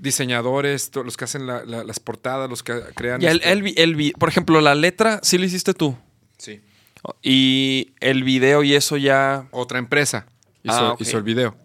diseñadores, 0.00 0.90
los 0.94 1.16
que 1.16 1.24
hacen 1.24 1.46
la- 1.46 1.64
la- 1.64 1.84
las 1.84 2.00
portadas, 2.00 2.48
los 2.48 2.62
que 2.62 2.80
crean... 2.94 3.20
Y 3.22 3.26
el, 3.26 3.36
este- 3.38 3.52
el 3.52 3.78
el 4.00 4.12
por 4.18 4.28
ejemplo, 4.28 4.60
la 4.60 4.74
letra 4.74 5.20
sí 5.22 5.38
lo 5.38 5.44
hiciste 5.44 5.74
tú. 5.74 5.96
Sí. 6.38 6.60
Y 7.22 7.92
el 8.00 8.24
video 8.24 8.62
y 8.62 8.74
eso 8.74 8.96
ya. 8.96 9.46
otra 9.50 9.78
empresa 9.78 10.26
hizo, 10.62 10.74
Ah, 10.92 10.96
hizo 10.98 11.16
el 11.16 11.22
video. 11.22 11.56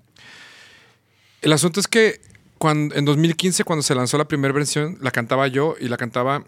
El 1.41 1.53
asunto 1.53 1.80
es 1.80 1.88
que 1.88 2.22
cuando, 2.57 2.95
en 2.95 3.06
2015, 3.06 3.64
cuando 3.64 3.84
se 3.84 3.94
lanzó 3.95 4.18
la 4.18 4.28
primera 4.28 4.53
versión, 4.53 4.98
la 5.02 5.12
cantaba 5.12 5.48
yo 5.48 5.76
y 5.80 5.88
la 5.90 5.98
cantaba, 5.98 6.44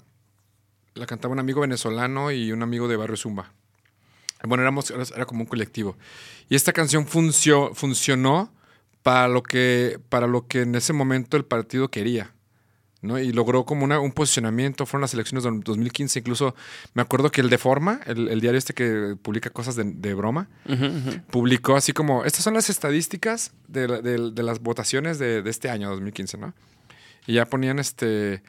la 0.93 1.05
cantaba 1.05 1.33
un 1.33 1.39
amigo 1.39 1.61
venezolano 1.61 2.31
y 2.31 2.51
un 2.51 2.63
amigo 2.63 2.87
de 2.87 2.95
Barrio 2.95 3.17
Zumba. 3.17 3.51
Bueno, 4.43 4.61
éramos, 4.63 4.91
era 4.91 5.25
como 5.25 5.41
un 5.41 5.47
colectivo. 5.47 5.97
Y 6.49 6.55
esta 6.55 6.73
canción 6.73 7.07
funció, 7.07 7.73
funcionó 7.73 8.53
para 9.03 9.27
lo, 9.27 9.41
que, 9.43 9.99
para 10.09 10.27
lo 10.27 10.47
que 10.47 10.61
en 10.61 10.75
ese 10.75 10.93
momento 10.93 11.37
el 11.37 11.45
partido 11.45 11.89
quería. 11.89 12.33
¿no? 13.01 13.19
Y 13.19 13.31
logró 13.31 13.63
como 13.65 13.85
una, 13.85 13.99
un 13.99 14.11
posicionamiento. 14.11 14.85
Fueron 14.85 15.01
las 15.01 15.13
elecciones 15.13 15.43
de 15.43 15.51
2015. 15.63 16.19
Incluso 16.19 16.55
me 16.93 17.01
acuerdo 17.03 17.29
que 17.31 17.41
el 17.41 17.49
de 17.49 17.57
Forma, 17.57 17.99
el, 18.05 18.27
el 18.27 18.41
diario 18.41 18.57
este 18.57 18.73
que 18.73 19.15
publica 19.21 19.49
cosas 19.49 19.75
de, 19.75 19.83
de 19.85 20.13
broma, 20.13 20.49
publicó 21.31 21.75
así 21.75 21.93
como, 21.93 22.25
estas 22.25 22.43
son 22.43 22.53
las 22.55 22.69
estadísticas 22.69 23.53
de, 23.67 23.87
la- 23.87 24.01
de- 24.01 24.31
de 24.31 24.43
las 24.43 24.59
votaciones 24.59 25.19
de, 25.19 25.41
este 25.47 25.69
año, 25.69 25.89
2015, 25.89 26.37
¿no? 26.37 26.53
Y 27.27 27.33
ya 27.33 27.45
ponían 27.45 27.77
este, 27.79 28.41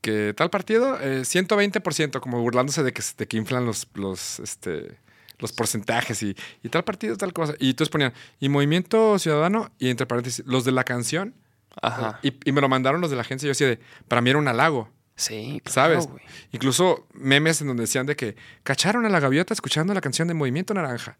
que 0.00 0.34
tal 0.36 0.50
partido, 0.50 0.98
eh, 1.00 1.22
120%, 1.22 2.20
como 2.20 2.40
burlándose 2.40 2.82
de 2.82 2.92
que, 2.92 3.02
que 3.26 3.36
inflan 3.36 3.66
los, 3.66 3.88
los, 3.94 4.38
este, 4.40 4.98
los 5.40 5.52
porcentajes 5.52 6.22
y, 6.22 6.36
y 6.62 6.68
tal 6.68 6.84
partido, 6.84 7.16
tal 7.16 7.32
cosa. 7.32 7.54
Y 7.58 7.70
entonces 7.70 7.90
ponían, 7.90 8.12
y 8.38 8.48
Movimiento 8.48 9.18
Ciudadano, 9.18 9.70
y 9.78 9.90
entre 9.90 10.06
paréntesis, 10.06 10.44
los 10.46 10.64
de 10.64 10.72
la 10.72 10.84
canción. 10.84 11.34
Ajá. 11.82 12.18
Y, 12.22 12.34
y 12.44 12.52
me 12.52 12.60
lo 12.60 12.68
mandaron 12.68 13.00
los 13.00 13.10
de 13.10 13.16
la 13.16 13.22
agencia, 13.22 13.46
y 13.46 13.48
yo 13.48 13.52
así 13.52 13.64
de, 13.64 13.78
para 14.08 14.20
mí 14.20 14.30
era 14.30 14.38
un 14.38 14.48
halago. 14.48 14.90
Sí, 15.20 15.60
claro, 15.64 16.00
¿Sabes? 16.00 16.08
Incluso 16.50 17.06
memes 17.12 17.60
en 17.60 17.66
donde 17.66 17.82
decían 17.82 18.06
de 18.06 18.16
que 18.16 18.36
cacharon 18.62 19.04
a 19.04 19.10
la 19.10 19.20
gaviota 19.20 19.52
escuchando 19.52 19.92
la 19.92 20.00
canción 20.00 20.28
de 20.28 20.34
Movimiento 20.34 20.72
Naranja. 20.72 21.18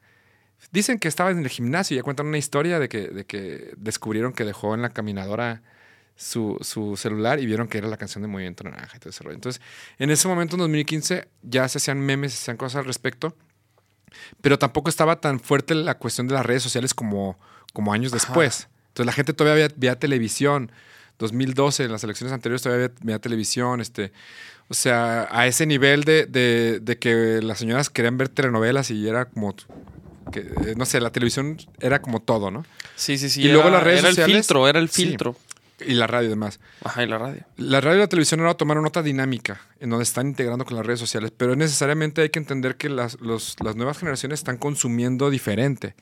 Dicen 0.73 0.99
que 0.99 1.07
estaba 1.07 1.31
en 1.31 1.39
el 1.39 1.49
gimnasio 1.49 1.95
y 1.95 1.99
ya 1.99 2.03
cuentan 2.03 2.27
una 2.27 2.39
historia 2.39 2.79
de 2.79 2.89
que, 2.89 3.09
de 3.09 3.27
que 3.27 3.73
descubrieron 3.77 4.33
que 4.33 4.45
dejó 4.45 4.75
en 4.75 4.81
la 4.81 4.89
caminadora 4.89 5.63
su, 6.17 6.59
su 6.61 6.97
celular 6.97 7.41
y 7.41 7.47
vieron 7.47 7.69
que 7.69 7.79
era 7.79 7.89
la 7.89 7.97
canción 7.97 8.23
de 8.23 8.29
Movimiento 8.29 8.65
Naranja 8.65 8.97
y 8.97 9.01
todo 9.01 9.11
ese 9.11 9.25
rollo. 9.25 9.35
Entonces, 9.35 9.63
en 9.99 10.11
ese 10.11 10.29
momento, 10.29 10.57
en 10.57 10.61
2015, 10.61 11.29
ya 11.43 11.69
se 11.69 11.79
hacían 11.79 12.01
memes, 12.01 12.33
se 12.33 12.39
hacían 12.43 12.57
cosas 12.57 12.81
al 12.81 12.85
respecto, 12.85 13.37
pero 14.41 14.59
tampoco 14.59 14.89
estaba 14.91 15.21
tan 15.21 15.41
fuerte 15.41 15.75
la 15.75 15.97
cuestión 15.99 16.27
de 16.29 16.35
las 16.35 16.45
redes 16.47 16.63
sociales 16.63 16.95
como, 16.95 17.39
como 17.73 17.93
años 17.93 18.13
Ajá. 18.13 18.25
después. 18.25 18.69
Entonces, 18.89 19.07
la 19.07 19.13
gente 19.13 19.33
todavía 19.33 19.67
veía, 19.67 19.75
veía 19.77 19.99
televisión. 19.99 20.73
2012, 21.19 21.85
en 21.85 21.93
las 21.93 22.03
elecciones 22.03 22.33
anteriores, 22.33 22.63
todavía 22.63 22.89
veía, 22.89 22.99
veía 23.03 23.19
televisión. 23.19 23.81
Este, 23.81 24.11
o 24.69 24.75
sea, 24.75 25.29
a 25.31 25.47
ese 25.47 25.67
nivel 25.67 26.05
de, 26.05 26.27
de- 26.27 26.81
de 26.81 26.99
que 26.99 27.41
las 27.43 27.59
señoras 27.59 27.91
querían 27.91 28.17
ver 28.17 28.29
telenovelas 28.29 28.91
y 28.91 29.07
era 29.09 29.27
como. 29.27 29.55
Que, 30.33 30.41
eh, 30.41 30.75
no 30.77 30.87
sé, 30.87 31.01
la 31.01 31.11
televisión 31.11 31.57
era 31.81 32.01
como 32.01 32.21
todo, 32.23 32.51
¿no? 32.51 32.65
Sí, 32.97 33.19
sí, 33.19 33.29
sí. 33.31 33.43
Y 33.43 33.49
luego 33.53 33.69
las 33.69 33.83
redes 33.83 34.01
Era 34.01 34.09
el 34.11 34.15
sociales- 34.15 34.37
filtro, 34.47 34.69
era 34.69 34.79
el 34.79 34.89
Sí. 34.89 35.03
Y 35.87 35.95
la 35.95 36.07
radio 36.07 36.27
y 36.27 36.31
demás. 36.31 36.61
Ajá, 36.85 37.03
y 37.03 37.07
la 37.07 37.19
radio. 37.19 37.45
La 37.57 37.81
radio 37.81 37.97
y 37.97 38.01
la 38.01 38.07
televisión 38.09 38.41
ahora 38.41 38.55
tomaron 38.55 38.85
otra 38.87 39.03
dinámica 39.03 39.61
en 39.81 39.91
donde 39.91 40.03
están 40.05 40.27
integrando 40.29 40.65
con 40.65 40.77
las 40.77 40.85
redes 40.87 41.01
sociales, 41.01 41.33
pero 41.37 41.57
necesariamente 41.57 42.23
hay 42.23 42.31
que 42.31 42.39
entender 42.39 42.77
que 42.77 42.89
las, 42.89 43.21
los- 43.21 43.57
las 43.65 43.77
nuevas 43.77 43.99
generaciones 43.99 44.41
están 44.41 44.57
consumiendo 44.59 45.31
diferente, 45.31 45.95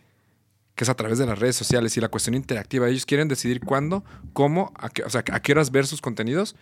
que 0.74 0.84
es 0.84 0.90
a 0.90 0.94
través 0.94 1.18
de 1.18 1.26
las 1.26 1.38
redes 1.38 1.56
sociales 1.56 1.96
y 1.96 2.00
la 2.00 2.08
cuestión 2.08 2.34
interactiva. 2.34 2.88
Ellos 2.88 3.06
quieren 3.06 3.28
decidir 3.28 3.60
cuándo, 3.60 4.04
cómo, 4.32 4.72
a 4.76 4.88
qué, 4.90 5.02
o 5.02 5.10
sea, 5.10 5.22
a 5.32 5.40
qué 5.40 5.52
horas 5.52 5.70
ver 5.70 5.86
sus 5.86 6.00
contenidos 6.00 6.54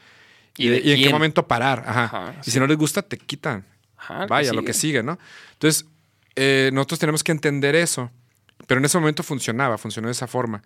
y, 0.57 0.67
¿Y 0.67 0.69
de 0.71 0.79
y 0.81 0.93
en 0.93 1.03
qué 1.05 1.11
momento 1.11 1.47
parar. 1.47 1.85
Ajá. 1.87 2.05
Ajá, 2.05 2.35
y 2.41 2.45
sí. 2.45 2.51
si 2.53 2.59
no 2.61 2.67
les 2.67 2.77
gusta, 2.79 3.03
te 3.03 3.19
quitan. 3.19 3.65
Ajá, 3.99 4.27
Vaya, 4.27 4.53
lo 4.53 4.63
que 4.65 4.73
sigue, 4.75 5.03
¿no? 5.03 5.19
Entonces, 5.55 5.87
eh, 6.35 6.71
nosotros 6.73 6.99
tenemos 6.99 7.23
que 7.25 7.33
entender 7.33 7.75
eso. 7.75 8.11
Pero 8.67 8.79
en 8.79 8.85
ese 8.87 8.99
momento 8.99 9.23
funcionaba, 9.23 9.77
funcionó 9.79 10.09
de 10.09 10.13
esa 10.13 10.27
forma. 10.27 10.63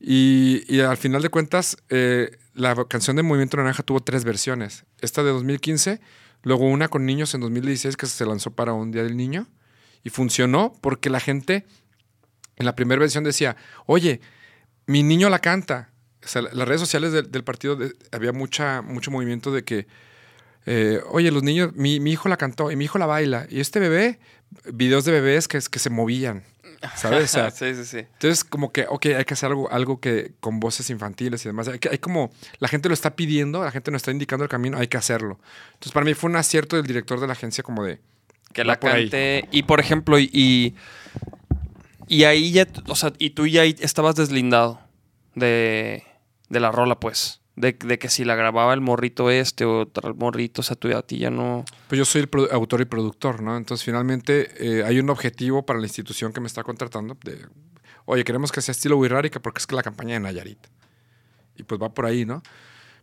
Y, 0.00 0.64
y 0.68 0.80
al 0.80 0.96
final 0.96 1.22
de 1.22 1.28
cuentas, 1.28 1.76
eh, 1.88 2.38
la 2.54 2.74
canción 2.86 3.16
de 3.16 3.22
Movimiento 3.22 3.56
Naranja 3.56 3.82
tuvo 3.82 4.00
tres 4.00 4.24
versiones. 4.24 4.84
Esta 5.00 5.22
de 5.22 5.30
2015, 5.30 6.00
luego 6.42 6.66
una 6.66 6.88
con 6.88 7.06
niños 7.06 7.34
en 7.34 7.40
2016 7.40 7.96
que 7.96 8.06
se 8.06 8.26
lanzó 8.26 8.50
para 8.50 8.72
un 8.72 8.90
Día 8.90 9.02
del 9.02 9.16
Niño. 9.16 9.48
Y 10.04 10.10
funcionó 10.10 10.74
porque 10.80 11.10
la 11.10 11.20
gente 11.20 11.66
en 12.56 12.66
la 12.66 12.76
primera 12.76 13.00
versión 13.00 13.24
decía, 13.24 13.56
oye, 13.86 14.20
mi 14.86 15.02
niño 15.02 15.28
la 15.28 15.40
canta. 15.40 15.90
O 16.24 16.28
sea, 16.28 16.42
las 16.42 16.68
redes 16.68 16.80
sociales 16.80 17.12
del, 17.12 17.44
partido 17.44 17.78
había 18.12 18.32
mucha, 18.32 18.82
mucho 18.82 19.10
movimiento 19.10 19.52
de 19.52 19.64
que, 19.64 19.86
eh, 20.66 21.00
oye, 21.10 21.30
los 21.30 21.42
niños, 21.42 21.74
mi, 21.74 22.00
mi 22.00 22.12
hijo 22.12 22.28
la 22.28 22.36
cantó 22.36 22.70
y 22.70 22.76
mi 22.76 22.84
hijo 22.84 22.98
la 22.98 23.06
baila. 23.06 23.46
Y 23.50 23.60
este 23.60 23.80
bebé, 23.80 24.18
videos 24.72 25.04
de 25.04 25.12
bebés 25.12 25.48
que 25.48 25.60
se 25.60 25.90
movían, 25.90 26.44
¿sabes? 26.96 27.24
O 27.24 27.26
sea, 27.28 27.50
sí, 27.52 27.74
sí, 27.74 27.84
sí. 27.84 27.98
entonces, 27.98 28.44
como 28.44 28.72
que, 28.72 28.86
ok, 28.88 29.06
hay 29.16 29.24
que 29.24 29.34
hacer 29.34 29.48
algo, 29.50 29.70
algo 29.70 30.00
que 30.00 30.32
con 30.40 30.60
voces 30.60 30.90
infantiles 30.90 31.44
y 31.44 31.48
demás. 31.48 31.68
Hay, 31.68 31.78
que- 31.78 31.88
hay 31.88 31.98
como, 31.98 32.30
la 32.58 32.68
gente 32.68 32.88
lo 32.88 32.94
está 32.94 33.16
pidiendo, 33.16 33.62
la 33.64 33.70
gente 33.70 33.90
nos 33.90 34.00
está 34.00 34.10
indicando 34.10 34.44
el 34.44 34.50
camino, 34.50 34.78
hay 34.78 34.88
que 34.88 34.96
hacerlo. 34.96 35.38
Entonces, 35.74 35.92
para 35.92 36.04
mí 36.06 36.14
fue 36.14 36.30
un 36.30 36.36
acierto 36.36 36.76
del 36.76 36.86
director 36.86 37.20
de 37.20 37.26
la 37.26 37.32
agencia 37.34 37.62
como 37.64 37.84
de, 37.84 38.00
Que 38.52 38.64
la 38.64 38.78
por 38.80 38.90
cante. 38.92 39.48
Y 39.50 39.64
por 39.64 39.80
ejemplo, 39.80 40.18
y, 40.18 40.74
y. 42.06 42.24
ahí 42.24 42.52
ya. 42.52 42.66
O 42.88 42.94
sea, 42.96 43.12
y 43.18 43.30
tú 43.30 43.46
ya 43.46 43.64
estabas 43.64 44.14
deslindado 44.16 44.80
de. 45.34 46.04
De 46.48 46.60
la 46.60 46.72
rola, 46.72 46.98
pues. 46.98 47.40
De, 47.60 47.76
que 47.76 48.08
si 48.08 48.24
la 48.24 48.36
grababa 48.36 48.72
el 48.72 48.80
morrito 48.80 49.30
este 49.30 49.64
o 49.64 49.80
otro 49.80 50.14
morrito, 50.14 50.60
o 50.60 50.64
sea, 50.64 50.76
tú 50.76 50.94
a 50.96 51.02
ti 51.02 51.18
ya 51.18 51.30
no. 51.30 51.64
Pues 51.88 51.98
yo 51.98 52.04
soy 52.04 52.22
el 52.22 52.28
autor 52.52 52.80
y 52.82 52.84
productor, 52.84 53.42
¿no? 53.42 53.56
Entonces, 53.56 53.84
finalmente, 53.84 54.48
eh, 54.58 54.84
hay 54.84 55.00
un 55.00 55.10
objetivo 55.10 55.66
para 55.66 55.80
la 55.80 55.86
institución 55.86 56.32
que 56.32 56.40
me 56.40 56.46
está 56.46 56.62
contratando. 56.62 57.16
De, 57.24 57.46
Oye, 58.04 58.24
queremos 58.24 58.52
que 58.52 58.62
sea 58.62 58.72
estilo 58.72 58.96
Wirrárica 58.96 59.40
porque 59.40 59.58
es 59.58 59.66
que 59.66 59.74
la 59.74 59.82
campaña 59.82 60.14
de 60.14 60.20
Nayarit. 60.20 60.66
Y 61.56 61.64
pues 61.64 61.80
va 61.80 61.92
por 61.92 62.06
ahí, 62.06 62.24
¿no? 62.24 62.42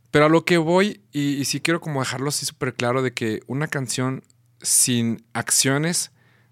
Pero 0.10 0.26
a 0.26 0.30
lo 0.30 0.46
que 0.46 0.58
voy, 0.58 1.02
y, 1.12 1.36
y 1.36 1.46
sí 1.46 1.60
quiero 1.60 1.82
como 1.82 2.00
dejarlo 2.00 2.30
así 2.30 2.46
súper 2.46 2.74
claro, 2.74 3.04
de 3.04 3.14
que 3.14 3.42
una 3.48 3.68
canción 3.68 4.24
sin 4.62 5.26
acciones 5.34 6.12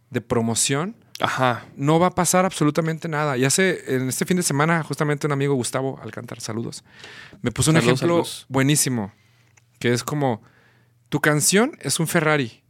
de 0.09 0.21
promoción 0.21 1.02
Ajá. 1.19 1.65
no 1.77 1.99
va 1.99 2.07
a 2.07 2.15
pasar 2.15 2.45
absolutamente 2.45 3.07
nada. 3.07 3.38
Y 3.38 3.45
hace, 3.45 3.95
en 3.95 4.10
este 4.10 4.26
fin 4.26 4.38
de 4.38 4.44
semana, 4.44 4.84
justamente 4.84 5.27
un 5.27 5.34
amigo, 5.34 5.53
Gustavo 5.56 5.99
Alcántar, 6.02 6.41
saludos, 6.41 6.84
me 7.41 7.52
puso 7.52 7.72
un 7.72 7.76
Saludos, 7.76 7.99
ejemplo 7.99 8.15
saludos. 8.26 8.45
buenísimo, 8.49 9.14
que 9.80 9.94
es 9.94 10.03
como, 10.03 10.41
tu 11.10 11.22
canción 11.22 11.77
es 11.81 11.99
un 11.99 12.07
Ferrari. 12.07 12.61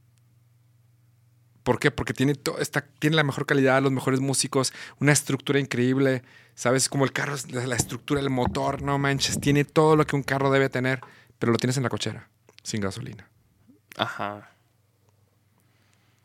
¿Por 1.63 1.79
qué? 1.79 1.91
Porque 1.91 2.13
tiene, 2.13 2.33
está, 2.59 2.81
tiene 2.99 3.15
la 3.15 3.23
mejor 3.23 3.45
calidad, 3.45 3.81
los 3.81 3.91
mejores 3.93 4.19
músicos, 4.19 4.73
una 4.99 5.13
estructura 5.13 5.59
increíble, 5.59 6.21
¿sabes? 6.55 6.89
Como 6.89 7.05
el 7.05 7.13
carro, 7.13 7.35
la 7.49 7.75
estructura, 7.77 8.19
el 8.19 8.29
motor, 8.29 8.81
no 8.81 8.97
manches, 8.99 9.39
tiene 9.39 9.63
todo 9.63 9.95
lo 9.95 10.05
que 10.05 10.17
un 10.17 10.23
carro 10.23 10.51
debe 10.51 10.67
tener, 10.67 10.99
pero 11.39 11.53
lo 11.53 11.57
tienes 11.57 11.77
en 11.77 11.83
la 11.83 11.89
cochera, 11.89 12.27
sin 12.63 12.81
gasolina. 12.81 13.29
Ajá. 13.95 14.49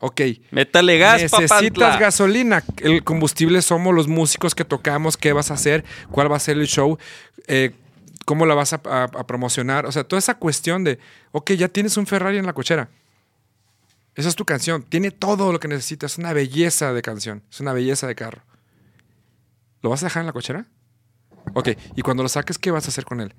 Ok, 0.01 0.21
Métale 0.51 0.97
gas, 0.97 1.21
Necesitas 1.21 1.49
papantla. 1.49 1.97
gasolina. 1.97 2.63
El 2.77 3.03
combustible 3.03 3.61
somos 3.61 3.93
los 3.93 4.07
músicos 4.07 4.55
que 4.55 4.63
tocamos, 4.63 5.17
qué 5.17 5.33
vas 5.33 5.51
a 5.51 5.55
hacer, 5.55 5.83
cuál 6.09 6.31
va 6.31 6.37
a 6.37 6.39
ser 6.39 6.57
el 6.57 6.67
show, 6.67 6.97
eh, 7.47 7.71
cómo 8.25 8.45
la 8.45 8.55
vas 8.55 8.71
a, 8.71 8.81
a- 8.85 9.03
a 9.03 9.27
promocionar. 9.27 9.85
O 9.85 9.91
sea, 9.91 10.05
toda 10.05 10.19
esa 10.19 10.35
cuestión 10.35 10.85
de, 10.85 10.99
ok, 11.33 11.51
ya 11.51 11.67
tienes 11.67 11.97
un 11.97 12.07
Ferrari 12.07 12.37
en 12.37 12.45
la 12.45 12.53
cochera. 12.53 12.87
Esa 14.15 14.29
es 14.29 14.35
tu 14.35 14.45
canción. 14.45 14.83
Tiene 14.83 15.11
todo 15.11 15.51
lo 15.51 15.59
que 15.59 15.67
necesitas. 15.67 16.13
Es 16.13 16.17
una 16.17 16.31
belleza 16.33 16.93
de 16.93 17.01
canción. 17.01 17.43
Es 17.51 17.59
una 17.59 17.73
belleza 17.73 18.07
de 18.07 18.15
carro. 18.15 18.41
¿Lo 19.81 19.89
vas 19.89 20.01
a 20.03 20.05
dejar 20.07 20.21
en 20.21 20.27
la 20.27 20.33
cochera? 20.33 20.65
Ok, 21.53 21.69
y 21.95 22.01
cuando 22.01 22.23
lo 22.23 22.29
saques, 22.29 22.57
¿qué 22.57 22.71
vas 22.71 22.85
a 22.85 22.89
hacer 22.89 23.05
con 23.05 23.21
él? 23.21 23.33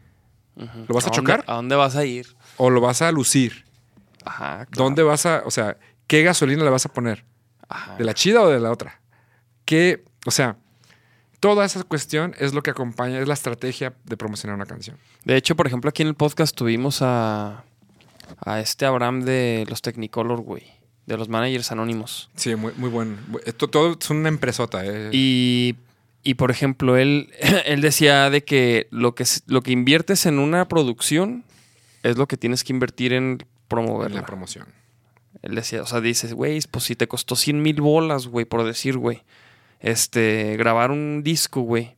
¿Lo 0.56 0.94
vas 0.94 1.04
a 1.06 1.10
dónde- 1.10 1.16
chocar? 1.16 1.44
¿A 1.46 1.54
dónde 1.54 1.76
vas 1.76 1.96
a 1.96 2.04
ir? 2.04 2.26
¿O 2.56 2.68
lo 2.70 2.80
vas 2.80 3.02
a 3.02 3.12
lucir? 3.12 3.64
Ajá. 4.24 4.66
claro. 4.66 4.84
¿Dónde 4.84 5.02
vas 5.02 5.24
a, 5.26 5.42
o 5.46 5.50
sea, 5.50 5.76
qué 6.10 6.24
gasolina 6.24 6.64
le 6.64 6.70
vas 6.70 6.84
a 6.86 6.92
poner? 6.92 7.24
Ajá. 7.68 7.96
¿De 7.96 8.02
la 8.02 8.14
chida 8.14 8.42
o 8.42 8.48
de 8.48 8.58
la 8.58 8.72
otra? 8.72 9.00
Que, 9.64 10.02
o 10.26 10.32
sea, 10.32 10.56
toda 11.38 11.64
esa 11.64 11.84
cuestión 11.84 12.34
es 12.40 12.52
lo 12.52 12.64
que 12.64 12.70
acompaña, 12.70 13.20
es 13.20 13.28
la 13.28 13.34
estrategia 13.34 13.94
de 14.04 14.16
promocionar 14.16 14.56
una 14.56 14.66
canción. 14.66 14.98
De 15.24 15.36
hecho, 15.36 15.54
por 15.54 15.68
ejemplo, 15.68 15.88
aquí 15.88 16.02
en 16.02 16.08
el 16.08 16.16
podcast 16.16 16.56
tuvimos 16.56 17.00
a, 17.00 17.62
a 18.44 18.58
este 18.58 18.86
Abraham 18.86 19.20
de 19.20 19.64
los 19.68 19.82
Technicolor, 19.82 20.40
güey. 20.40 20.64
De 21.06 21.16
los 21.16 21.28
managers 21.28 21.70
anónimos. 21.70 22.28
Sí, 22.34 22.56
muy, 22.56 22.72
muy 22.76 22.90
bueno. 22.90 23.16
Esto, 23.44 23.68
todo 23.68 23.96
es 24.00 24.10
una 24.10 24.28
empresota. 24.28 24.84
Eh. 24.84 25.10
Y, 25.12 25.76
y, 26.24 26.34
por 26.34 26.50
ejemplo, 26.50 26.96
él, 26.96 27.32
él 27.66 27.82
decía 27.82 28.30
de 28.30 28.42
que 28.42 28.88
lo, 28.90 29.14
que 29.14 29.24
lo 29.46 29.62
que 29.62 29.70
inviertes 29.70 30.26
en 30.26 30.40
una 30.40 30.66
producción 30.66 31.44
es 32.02 32.16
lo 32.16 32.26
que 32.26 32.36
tienes 32.36 32.64
que 32.64 32.72
invertir 32.72 33.12
en 33.12 33.24
en 33.24 33.46
promoverla. 33.68 34.22
la 34.22 34.26
promoción. 34.26 34.66
Él 35.42 35.54
decía, 35.54 35.82
o 35.82 35.86
sea, 35.86 36.00
dices, 36.00 36.34
güey, 36.34 36.60
pues 36.70 36.84
si 36.84 36.96
te 36.96 37.08
costó 37.08 37.34
100 37.36 37.62
mil 37.62 37.80
bolas, 37.80 38.26
güey, 38.26 38.44
por 38.44 38.64
decir, 38.64 38.98
güey. 38.98 39.22
Este, 39.80 40.56
grabar 40.58 40.90
un 40.90 41.22
disco, 41.22 41.62
güey. 41.62 41.96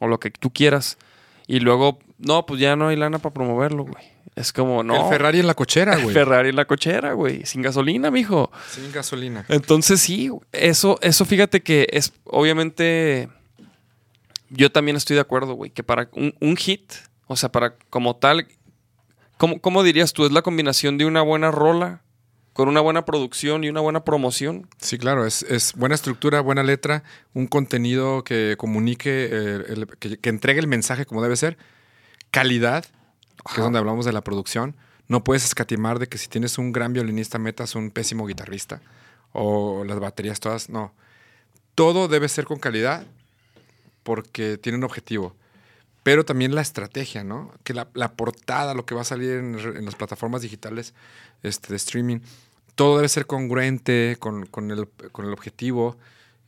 O 0.00 0.08
lo 0.08 0.18
que 0.18 0.30
tú 0.30 0.50
quieras. 0.50 0.96
Y 1.46 1.60
luego, 1.60 1.98
no, 2.18 2.46
pues 2.46 2.60
ya 2.60 2.76
no 2.76 2.88
hay 2.88 2.96
lana 2.96 3.18
para 3.18 3.34
promoverlo, 3.34 3.84
güey. 3.84 4.04
Es 4.34 4.52
como, 4.52 4.82
no. 4.82 5.04
El 5.04 5.08
Ferrari 5.10 5.40
en 5.40 5.46
la 5.46 5.54
cochera, 5.54 5.96
güey. 6.02 6.14
Ferrari 6.14 6.48
en 6.48 6.56
la 6.56 6.64
cochera, 6.64 7.12
güey. 7.12 7.44
Sin 7.44 7.60
gasolina, 7.60 8.10
mijo. 8.10 8.50
Sin 8.70 8.90
gasolina. 8.92 9.44
Entonces 9.48 10.00
sí, 10.00 10.30
eso, 10.52 10.98
eso 11.02 11.24
fíjate 11.26 11.62
que 11.62 11.86
es, 11.90 12.14
obviamente, 12.24 13.28
yo 14.48 14.72
también 14.72 14.96
estoy 14.96 15.16
de 15.16 15.20
acuerdo, 15.20 15.54
güey, 15.54 15.70
que 15.70 15.82
para 15.82 16.08
un, 16.12 16.34
un 16.40 16.56
hit, 16.56 16.92
o 17.26 17.36
sea, 17.36 17.52
para 17.52 17.74
como 17.90 18.16
tal, 18.16 18.46
¿cómo, 19.36 19.60
cómo 19.60 19.82
dirías 19.82 20.14
tú? 20.14 20.24
¿Es 20.24 20.32
la 20.32 20.42
combinación 20.42 20.96
de 20.96 21.04
una 21.04 21.20
buena 21.20 21.50
rola 21.50 22.00
con 22.60 22.68
una 22.68 22.82
buena 22.82 23.06
producción 23.06 23.64
y 23.64 23.70
una 23.70 23.80
buena 23.80 24.04
promoción. 24.04 24.68
Sí, 24.82 24.98
claro, 24.98 25.24
es, 25.26 25.42
es 25.44 25.72
buena 25.72 25.94
estructura, 25.94 26.42
buena 26.42 26.62
letra, 26.62 27.04
un 27.32 27.46
contenido 27.46 28.22
que 28.22 28.56
comunique, 28.58 29.28
eh, 29.32 29.64
el- 29.68 29.86
que, 29.98 30.18
que 30.18 30.28
entregue 30.28 30.60
el 30.60 30.66
mensaje 30.66 31.06
como 31.06 31.22
debe 31.22 31.36
ser, 31.36 31.56
calidad, 32.30 32.84
que 33.46 33.52
es 33.54 33.62
donde 33.62 33.78
hablamos 33.78 34.04
de 34.04 34.12
la 34.12 34.20
producción. 34.20 34.76
No 35.08 35.24
puedes 35.24 35.46
escatimar 35.46 35.98
de 35.98 36.06
que 36.06 36.18
si 36.18 36.28
tienes 36.28 36.58
un 36.58 36.70
gran 36.70 36.92
violinista 36.92 37.38
metas 37.38 37.74
un 37.74 37.90
pésimo 37.90 38.26
guitarrista 38.26 38.82
o 39.32 39.82
las 39.84 39.98
baterías 39.98 40.38
todas, 40.38 40.68
no. 40.68 40.92
Todo 41.74 42.08
debe 42.08 42.28
ser 42.28 42.44
con 42.44 42.58
calidad 42.58 43.06
porque 44.02 44.58
tiene 44.58 44.76
un 44.76 44.84
objetivo. 44.84 45.34
Pero 46.02 46.24
también 46.24 46.54
la 46.54 46.60
estrategia, 46.60 47.24
¿no? 47.24 47.52
Que 47.64 47.74
la, 47.74 47.88
la 47.94 48.12
portada, 48.12 48.74
lo 48.74 48.84
que 48.86 48.94
va 48.94 49.00
a 49.02 49.04
salir 49.04 49.32
en, 49.32 49.58
en 49.58 49.84
las 49.84 49.94
plataformas 49.94 50.42
digitales 50.42 50.94
este, 51.42 51.68
de 51.68 51.76
streaming, 51.76 52.20
todo 52.80 52.96
debe 52.96 53.10
ser 53.10 53.26
congruente 53.26 54.16
con, 54.18 54.46
con 54.46 54.70
el, 54.70 54.88
con 55.12 55.26
el 55.26 55.32
objetivo. 55.34 55.98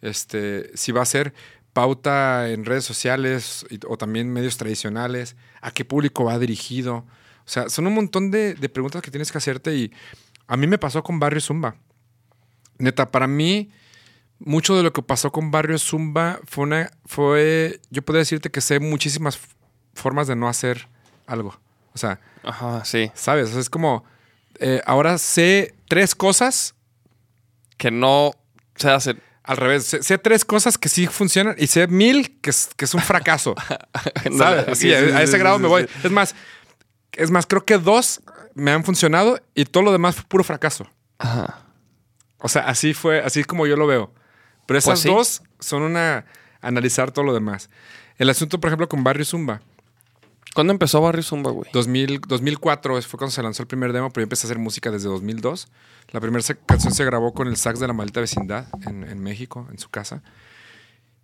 Este, 0.01 0.75
si 0.75 0.91
va 0.91 1.03
a 1.03 1.05
ser 1.05 1.35
pauta 1.75 2.49
en 2.49 2.65
redes 2.65 2.85
sociales 2.87 3.67
y- 3.69 3.79
o 3.87 3.99
también 3.99 4.33
medios 4.33 4.57
tradicionales, 4.57 5.37
a 5.61 5.73
qué 5.73 5.85
público 5.85 6.25
va 6.25 6.39
dirigido. 6.39 7.05
O 7.45 7.49
sea, 7.49 7.69
son 7.69 7.87
un 7.87 7.93
montón 7.93 8.31
de, 8.31 8.55
de 8.55 8.69
preguntas 8.71 9.03
que 9.03 9.11
tienes 9.11 9.31
que 9.31 9.37
hacerte 9.37 9.75
y 9.77 9.93
a 10.47 10.57
mí 10.57 10.67
me 10.67 10.79
pasó 10.79 11.03
con 11.03 11.19
Barrio 11.21 11.43
Zumba. 11.43 11.75
Neta, 12.79 13.11
para 13.11 13.27
mí, 13.27 13.71
mucho 14.39 14.75
de 14.75 14.83
lo 14.83 14.91
que 14.95 15.03
pasó 15.03 15.31
con 15.33 15.51
Barrio 15.51 15.79
Zumba 15.79 16.41
fue 16.47 16.65
una, 16.65 16.91
fue, 17.05 17.79
yo 17.91 18.01
podría 18.01 18.21
decirte 18.21 18.51
que 18.51 18.63
sé 18.63 18.81
muchísimas 18.81 19.39
formas 19.93 20.29
de 20.29 20.37
no 20.37 20.49
hacer 20.49 20.89
algo. 21.27 21.61
O 21.95 21.99
sea, 21.99 22.21
Ajá, 22.43 22.87
sí. 22.87 23.11
¿sabes? 23.15 23.51
O 23.51 23.53
sea, 23.53 23.61
es 23.61 23.69
como, 23.69 24.05
eh, 24.59 24.81
ahora 24.87 25.19
sé 25.19 25.75
tres 25.89 26.15
cosas 26.15 26.75
Que 27.77 27.91
no 27.91 28.33
se 28.77 28.91
hace. 28.91 29.17
al 29.45 29.57
revés. 29.57 29.85
Sé, 29.85 30.03
sé 30.03 30.19
tres 30.19 30.45
cosas 30.45 30.79
que 30.79 30.89
sí 30.89 31.07
funcionan 31.07 31.55
y 31.59 31.67
sé 31.67 31.87
mil 31.89 32.41
que 32.41 32.51
es, 32.51 32.71
que 32.77 32.85
es 32.85 32.95
un 32.95 33.01
fracaso. 33.01 33.55
¿Sabes? 34.39 34.69
Así, 34.69 34.93
a, 34.95 34.99
a 34.99 35.23
ese 35.23 35.39
grado 35.39 35.59
me 35.59 35.69
voy. 35.69 35.89
Es 36.05 36.11
más, 36.11 36.35
es 37.13 37.31
más, 37.31 37.47
creo 37.47 37.65
que 37.65 37.79
dos 37.79 38.21
me 38.55 38.71
han 38.71 38.85
funcionado 38.85 39.41
y 39.55 39.65
todo 39.65 39.83
lo 39.83 39.93
demás 39.93 40.15
fue 40.17 40.25
puro 40.25 40.45
fracaso. 40.45 40.87
Ajá. 41.19 41.61
O 42.39 42.49
sea, 42.49 42.63
así 42.63 42.93
fue, 42.95 43.21
así 43.21 43.41
es 43.41 43.47
como 43.47 43.67
yo 43.67 43.77
lo 43.77 43.87
veo. 43.87 44.13
Pero 44.67 44.79
esas 44.79 44.91
Pues 44.91 45.01
sí. 45.01 45.09
dos 45.09 45.43
son 45.61 45.83
una 45.83 46.25
analizar 46.61 47.11
todo 47.11 47.25
lo 47.25 47.35
demás. 47.35 47.69
El 48.19 48.31
asunto, 48.31 48.61
por 48.61 48.69
ejemplo, 48.69 48.89
con 48.89 49.03
Barrio 49.05 49.25
Zumba. 49.25 49.61
¿Cuándo 50.55 50.73
empezó 50.73 51.01
Barrio 51.01 51.23
Zumba, 51.23 51.51
güey? 51.51 51.71
2000, 51.73 52.21
2004 52.27 53.01
fue 53.03 53.19
cuando 53.19 53.31
se 53.33 53.43
lanzó 53.43 53.63
el 53.63 53.67
primer 53.69 53.93
demo, 53.93 54.11
pero 54.11 54.23
yo 54.23 54.25
empecé 54.27 54.47
a 54.47 54.49
hacer 54.49 54.59
música 54.59 54.91
desde 54.91 55.09
2002. 55.09 55.69
La 56.11 56.21
primera 56.21 56.45
canción 56.67 56.93
se 56.93 57.05
grabó 57.05 57.33
con 57.33 57.49
el 57.49 57.57
sax 57.57 57.81
de 57.81 57.87
la 57.87 57.93
maldita 57.95 58.21
vecindad 58.21 58.67
en, 58.87 59.05
en 59.05 59.19
México, 59.23 59.67
en 59.71 59.79
su 59.79 59.89
casa. 59.89 60.23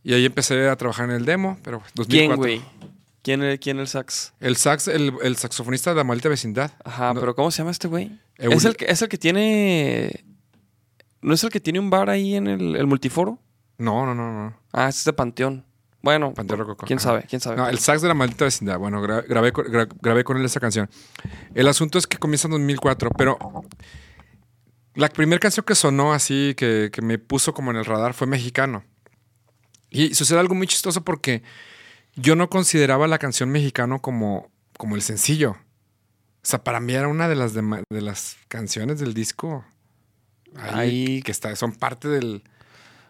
Y 0.02 0.14
ahí 0.14 0.24
empecé 0.24 0.68
a 0.68 0.76
trabajar 0.76 1.10
en 1.10 1.16
el 1.16 1.24
demo, 1.26 1.58
pero 1.62 1.82
2004. 1.94 2.06
¿Quién, 2.08 2.36
güey? 2.36 2.62
¿Quién, 3.20 3.42
el- 3.42 3.60
¿Quién 3.60 3.78
el 3.80 3.88
sax? 3.88 4.32
El 4.40 4.56
sax, 4.56 4.88
el, 4.88 5.12
el 5.22 5.36
saxofonista 5.36 5.90
de 5.90 5.96
la 5.96 6.04
maldita 6.04 6.30
vecindad. 6.30 6.72
Ajá, 6.84 7.12
No, 7.12 7.20
pero 7.20 7.34
¿cómo 7.34 7.50
se 7.50 7.58
llama 7.58 7.72
este 7.72 7.88
güey? 7.88 8.18
Eul- 8.38 8.54
Es 8.54 8.64
el, 8.64 8.76
que, 8.76 8.86
es 8.86 9.02
el 9.02 9.08
que 9.10 9.18
tiene. 9.18 10.24
¿No 11.20 11.34
es 11.34 11.44
el 11.44 11.50
que 11.50 11.60
tiene 11.60 11.80
un 11.80 11.90
bar 11.90 12.08
ahí 12.08 12.36
en 12.36 12.46
el, 12.46 12.76
el 12.76 12.86
multiforo? 12.86 13.38
No, 13.76 14.06
no, 14.06 14.14
no, 14.14 14.32
no. 14.32 14.56
Ah, 14.72 14.88
este 14.88 15.00
es 15.00 15.04
de 15.04 15.12
Panteón. 15.12 15.64
Bueno, 16.08 16.32
Panteón 16.32 16.60
Rococó. 16.60 16.86
quién 16.86 16.98
sabe, 17.00 17.24
quién 17.28 17.40
sabe. 17.40 17.56
No, 17.58 17.68
el 17.68 17.78
sax 17.78 18.00
de 18.00 18.08
la 18.08 18.14
maldita 18.14 18.46
vecindad. 18.46 18.78
Bueno, 18.78 19.02
gra- 19.02 19.24
grabé, 19.28 19.52
gra- 19.52 19.88
grabé 20.00 20.24
con 20.24 20.38
él 20.38 20.44
esa 20.46 20.58
canción. 20.58 20.88
El 21.54 21.68
asunto 21.68 21.98
es 21.98 22.06
que 22.06 22.16
comienza 22.16 22.48
en 22.48 22.52
2004, 22.52 23.10
pero 23.10 23.36
la 24.94 25.08
primera 25.10 25.38
canción 25.38 25.64
que 25.66 25.74
sonó 25.74 26.12
así, 26.12 26.54
que, 26.56 26.90
que 26.92 27.02
me 27.02 27.18
puso 27.18 27.52
como 27.54 27.70
en 27.70 27.76
el 27.76 27.84
radar, 27.84 28.14
fue 28.14 28.26
mexicano. 28.26 28.84
Y 29.90 30.14
sucede 30.14 30.38
algo 30.40 30.54
muy 30.54 30.66
chistoso 30.66 31.02
porque 31.04 31.42
yo 32.16 32.36
no 32.36 32.48
consideraba 32.50 33.06
la 33.06 33.18
canción 33.18 33.50
mexicano 33.50 34.00
como, 34.00 34.50
como 34.76 34.96
el 34.96 35.02
sencillo. 35.02 35.50
O 35.52 36.46
sea, 36.48 36.64
para 36.64 36.80
mí 36.80 36.94
era 36.94 37.08
una 37.08 37.28
de 37.28 37.36
las, 37.36 37.52
de 37.54 38.00
las 38.00 38.36
canciones 38.48 38.98
del 38.98 39.12
disco. 39.14 39.64
Ahí, 40.56 40.78
Ahí- 40.78 41.22
que 41.22 41.32
está, 41.32 41.54
son 41.56 41.72
parte 41.72 42.08
del, 42.08 42.42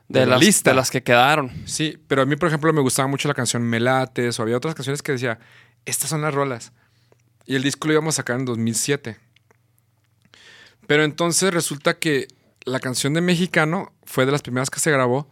de, 0.09 0.21
de 0.21 0.27
la 0.27 0.33
las, 0.37 0.41
lista. 0.45 0.71
de 0.71 0.77
las 0.77 0.91
que 0.91 1.03
quedaron. 1.03 1.51
Sí, 1.67 1.99
pero 2.07 2.23
a 2.23 2.27
mí, 2.27 2.37
por 2.37 2.49
ejemplo, 2.49 2.73
me 2.73 2.81
gustaba 2.81 3.09
mucho 3.09 3.29
la 3.29 3.35
canción 3.35 3.63
Melates 3.63 4.39
o 4.39 4.43
había 4.43 4.57
otras 4.57 4.75
canciones 4.75 5.03
que 5.03 5.13
decía, 5.13 5.39
estas 5.85 6.11
son 6.11 6.23
las 6.23 6.35
rolas. 6.35 6.73
Y 7.47 7.57
el 7.57 7.63
disco 7.63 7.87
lo 7.89 7.95
íbamos 7.95 8.15
a 8.15 8.19
sacar 8.19 8.39
en 8.39 8.45
2007. 8.45 9.17
Pero 10.87 11.05
entonces 11.05 11.53
resulta 11.53 11.99
que 11.99 12.29
la 12.65 12.81
canción 12.81 13.15
de 13.15 13.21
Mexicano 13.21 13.93
fue 14.05 14.27
de 14.27 14.33
las 14.33 14.43
primeras 14.43 14.71
que 14.71 14.81
se 14.81 14.91
grabó 14.91 15.31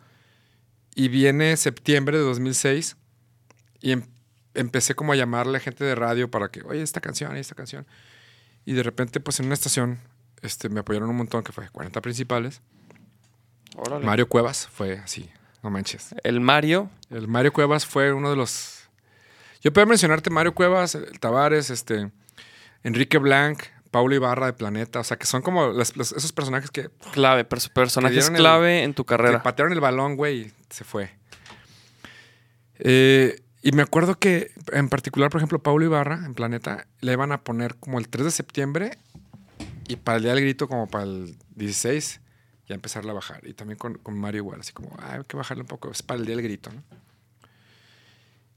y 0.95 1.09
viene 1.09 1.57
septiembre 1.57 2.17
de 2.19 2.25
2006 2.25 2.97
y 3.81 3.93
em- 3.93 4.07
empecé 4.55 4.95
como 4.95 5.13
a 5.13 5.17
llamarle 5.17 5.59
a 5.59 5.61
gente 5.61 5.85
de 5.85 5.95
radio 5.95 6.31
para 6.31 6.49
que, 6.49 6.63
oye, 6.63 6.83
esta 6.83 7.01
canción, 7.01 7.37
esta 7.37 7.55
canción. 7.55 7.87
Y 8.65 8.73
de 8.73 8.83
repente, 8.83 9.21
pues 9.21 9.39
en 9.41 9.47
una 9.47 9.55
estación, 9.55 9.99
este, 10.43 10.69
me 10.69 10.81
apoyaron 10.81 11.09
un 11.11 11.17
montón, 11.17 11.43
que 11.45 11.53
fue 11.53 11.69
40 11.69 12.01
principales. 12.01 12.63
Órale. 13.75 14.05
Mario 14.07 14.29
Cuevas 14.29 14.69
fue 14.73 14.99
así, 14.99 15.29
no 15.63 15.71
manches. 15.71 16.15
El 16.23 16.41
Mario. 16.41 16.89
El 17.11 17.29
Mario 17.29 17.53
Cuevas 17.53 17.85
fue 17.87 18.13
uno 18.13 18.31
de 18.31 18.37
los. 18.37 18.89
Yo 19.63 19.73
puedo 19.73 19.87
mencionarte 19.87 20.31
Mario 20.31 20.55
Cuevas, 20.55 20.95
el 20.95 21.19
Tavares, 21.19 21.71
este, 21.71 22.11
Enrique 22.85 23.19
Blanc, 23.19 23.63
Paulo 23.91 24.15
Ibarra 24.15 24.47
de 24.47 24.53
Planeta, 24.53 25.01
o 25.01 25.05
sea, 25.05 25.17
que 25.17 25.27
son 25.27 25.43
como 25.43 25.69
las- 25.69 25.97
los- 25.97 26.13
esos 26.13 26.33
personajes 26.33 26.71
que, 26.71 26.91
Clave, 27.13 27.49
pers- 27.49 27.71
personajes 27.73 28.29
el- 28.29 28.35
clave 28.37 28.83
en 28.83 28.95
tu 28.95 29.05
que 29.05 29.11
carrera. 29.11 29.43
patearon 29.43 29.73
el 29.73 29.81
balón, 29.81 30.17
güey, 30.17 30.41
y 30.43 30.53
se 30.71 30.85
fue. 30.85 31.11
Eh, 32.79 33.41
y 33.63 33.73
me 33.73 33.83
acuerdo 33.83 34.19
que, 34.19 34.53
en 34.73 34.89
particular, 34.89 35.31
por 35.31 35.41
ejemplo, 35.41 35.59
Paulo 35.63 35.85
Ibarra 35.85 36.23
en 36.25 36.35
Planeta 36.35 36.87
le 37.01 37.13
iban 37.13 37.33
a 37.33 37.43
poner 37.43 37.77
como 37.77 37.99
el 37.99 38.09
3 38.09 38.25
de 38.27 38.31
septiembre 38.31 38.99
y 39.89 39.97
para 39.97 40.17
el 40.19 40.23
día 40.25 40.35
del 40.35 40.43
grito, 40.43 40.69
como 40.69 40.87
para 40.89 41.05
el 41.05 41.37
16, 41.55 42.21
ya 42.69 42.75
empezarla 42.75 43.13
a 43.13 43.15
bajar. 43.15 43.47
Y 43.47 43.55
también 43.55 43.79
con, 43.79 43.95
con 43.99 44.19
Mario 44.19 44.41
igual, 44.43 44.61
así 44.61 44.73
como, 44.73 44.91
"Ah, 44.99 45.15
hay 45.15 45.25
que 45.25 45.37
bajarle 45.37 45.63
un 45.63 45.69
poco, 45.69 45.91
es 45.91 46.03
para 46.03 46.19
el 46.21 46.27
día 46.27 46.35
del 46.37 46.45
grito, 46.45 46.71
¿no? 46.73 46.83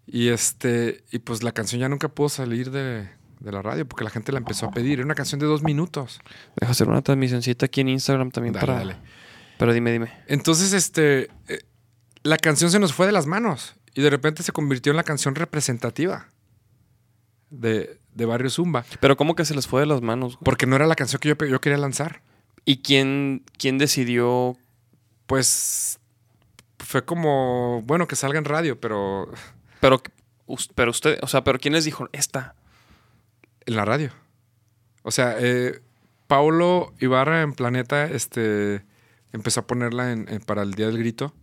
Y 0.08 0.30
este, 0.30 1.04
y 1.12 1.20
pues 1.20 1.44
la 1.44 1.52
canción 1.52 1.80
ya 1.82 1.88
nunca 1.90 2.08
pudo 2.08 2.30
salir 2.30 2.72
de, 2.72 3.08
de 3.40 3.52
la 3.52 3.62
radio 3.62 3.88
porque 3.88 4.04
la 4.04 4.10
gente 4.10 4.32
la 4.32 4.40
empezó 4.40 4.66
a 4.66 4.72
pedir. 4.72 4.94
Era 4.94 5.06
una 5.06 5.14
canción 5.16 5.40
de 5.40 5.46
dos 5.46 5.62
minutos. 5.62 6.20
Deja 6.60 6.72
hacer 6.72 6.90
una 6.90 7.02
transmisioncita 7.04 7.68
aquí 7.68 7.82
en 7.82 7.90
Instagram 7.90 8.32
también 8.32 8.54
Dale, 8.54 8.66
para. 8.66 8.80
dale. 8.80 8.96
Pero 9.60 9.72
dime, 9.74 9.92
dime. 9.92 10.12
Entonces, 10.28 10.74
este, 10.74 11.30
eh, 11.48 11.62
la 12.24 12.38
canción 12.38 12.72
se 12.72 12.80
nos 12.80 12.94
fue 12.94 13.06
de 13.06 13.12
las 13.12 13.28
manos 13.28 13.76
y 13.94 14.02
de 14.02 14.10
repente 14.10 14.42
se 14.42 14.52
convirtió 14.52 14.92
en 14.92 14.98
la 14.98 15.04
canción 15.04 15.36
representativa 15.36 16.30
de, 17.52 18.00
de 18.14 18.26
Barrio 18.26 18.50
Zumba, 18.50 18.86
Pero 19.00 19.16
¿cómo 19.18 19.36
que 19.36 19.46
se 19.46 19.54
les 19.54 19.68
fue 19.68 19.82
de 19.82 19.88
las 19.88 20.02
manos? 20.02 20.40
porque 20.44 20.66
no 20.66 20.76
era 20.76 20.88
la 20.88 20.96
canción 20.96 21.20
que 21.20 21.30
yo, 21.30 21.36
yo 21.46 21.62
quería 21.62 21.78
lanzar. 21.78 22.22
¿Y 22.70 22.84
quién, 22.84 23.44
quién 23.58 23.80
decidió? 23.80 24.56
Pues 25.26 26.00
fue 26.78 27.04
como, 27.04 27.82
bueno, 27.84 28.08
que 28.08 28.16
salga 28.16 28.38
en 28.38 28.46
radio, 28.46 28.80
pero 28.80 29.28
Pero, 29.80 30.04
pero 30.76 30.92
usted, 30.92 31.18
o 31.24 31.28
sea, 31.28 31.44
pero 31.44 31.58
quién 31.58 31.74
les 31.74 31.86
dijo 31.86 32.08
esta? 32.12 32.54
en 33.66 33.76
la 33.76 33.86
radio. 33.86 34.12
O 35.04 35.10
sea, 35.12 35.36
eh, 35.40 35.80
Paulo 36.28 36.94
Ibarra 37.00 37.42
en 37.42 37.54
Planeta 37.54 38.06
este, 38.06 38.84
empezó 39.32 39.62
a 39.62 39.68
ponerla 39.68 40.12
en- 40.12 40.28
en- 40.30 40.42
para 40.42 40.62
el 40.64 40.74
Día 40.74 40.88
del 40.88 40.98
Grito, 41.00 41.34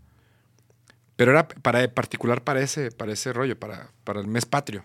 pero 1.17 1.31
era 1.33 1.49
para, 1.49 1.89
particular 1.93 2.43
para 2.45 2.61
ese, 2.61 2.91
para 2.93 3.13
ese 3.13 3.33
rollo, 3.33 3.59
para, 3.59 3.91
para 4.05 4.21
el 4.21 4.27
mes 4.29 4.45
patrio. 4.47 4.85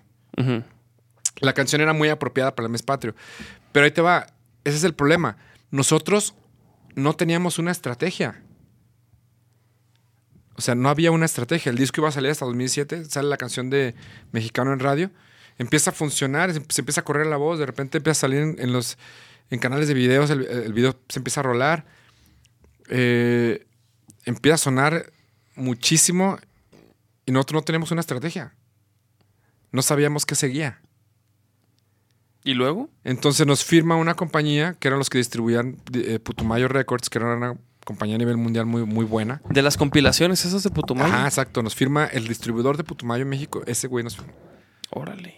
La 1.40 1.54
canción 1.54 1.82
era 1.82 1.94
muy 1.94 2.10
apropiada 2.10 2.56
para 2.56 2.66
el 2.68 2.72
mes 2.72 2.82
patrio. 2.84 3.14
Pero 3.72 3.86
ahí 3.86 3.92
te 3.92 4.02
va. 4.02 4.28
Ese 4.64 4.78
es 4.78 4.84
el 4.84 4.94
problema. 4.94 5.38
Nosotros 5.72 6.36
no 6.96 7.14
teníamos 7.16 7.58
una 7.58 7.72
estrategia. 7.72 8.44
O 10.56 10.62
sea, 10.62 10.76
no 10.76 10.90
había 10.90 11.12
una 11.12 11.26
estrategia. 11.26 11.70
El 11.70 11.78
disco 11.78 12.02
iba 12.02 12.10
a 12.10 12.12
salir 12.12 12.30
hasta 12.30 12.46
2007. 12.46 13.06
Sale 13.06 13.30
la 13.30 13.38
canción 13.38 13.70
de 13.70 13.96
Mexicano 14.32 14.74
en 14.74 14.80
radio. 14.80 15.10
Empieza 15.58 15.92
a 15.92 15.94
funcionar. 15.94 16.54
Se 16.54 16.82
empieza 16.82 17.02
a 17.02 17.04
correr 17.04 17.26
la 17.28 17.38
voz. 17.38 17.58
De 17.58 17.66
repente 17.66 17.98
empieza 17.98 18.20
a 18.20 18.22
salir 18.22 18.56
en, 18.60 18.74
los 18.74 18.98
en 19.50 19.60
canales 19.60 19.88
de 19.88 19.94
videos. 19.94 20.30
El, 20.30 20.46
el 20.46 20.74
video 20.74 21.00
se 21.08 21.20
empieza 21.20 21.40
a 21.40 21.44
rolar. 21.44 21.86
Eh, 22.90 23.66
empieza 24.26 24.56
a 24.56 24.58
sonar 24.58 25.12
muchísimo. 25.56 26.38
Y 27.26 27.32
nosotros 27.32 27.62
no 27.62 27.66
teníamos 27.66 27.92
una 27.92 28.02
estrategia. 28.02 28.54
No 29.72 29.82
sabíamos 29.82 30.26
qué 30.26 30.36
seguía. 30.36 30.82
¿Y 32.44 32.54
luego? 32.54 32.90
Entonces 33.04 33.46
nos 33.46 33.64
firma 33.64 33.96
una 33.96 34.16
compañía 34.16 34.76
que 34.80 34.88
eran 34.88 34.98
los 34.98 35.10
que 35.10 35.18
distribuían 35.18 35.78
eh, 35.94 36.20
Putumayo 36.20 36.68
Records, 36.68 37.10
que 37.10 37.20
era 37.20 37.36
una 37.36 37.56
compañía 37.86 38.16
a 38.16 38.20
nivel 38.20 38.38
mundial 38.38 38.66
muy, 38.66 38.86
muy 38.86 39.06
buena. 39.06 39.42
De 39.50 39.62
las 39.62 39.78
compilaciones 39.78 40.46
esas 40.46 40.64
de 40.64 40.70
Putumayo. 40.70 41.14
Ajá, 41.14 41.26
exacto. 41.28 41.62
Nos 41.62 41.76
firma 41.76 42.06
el 42.06 42.28
distribuidor 42.28 42.78
de 42.78 42.84
Putumayo 42.84 43.24
en 43.24 43.30
México. 43.30 43.62
Ese 43.66 43.88
güey 43.88 44.04
nos 44.04 44.16
firmó. 44.16 44.34
Órale. 44.90 45.38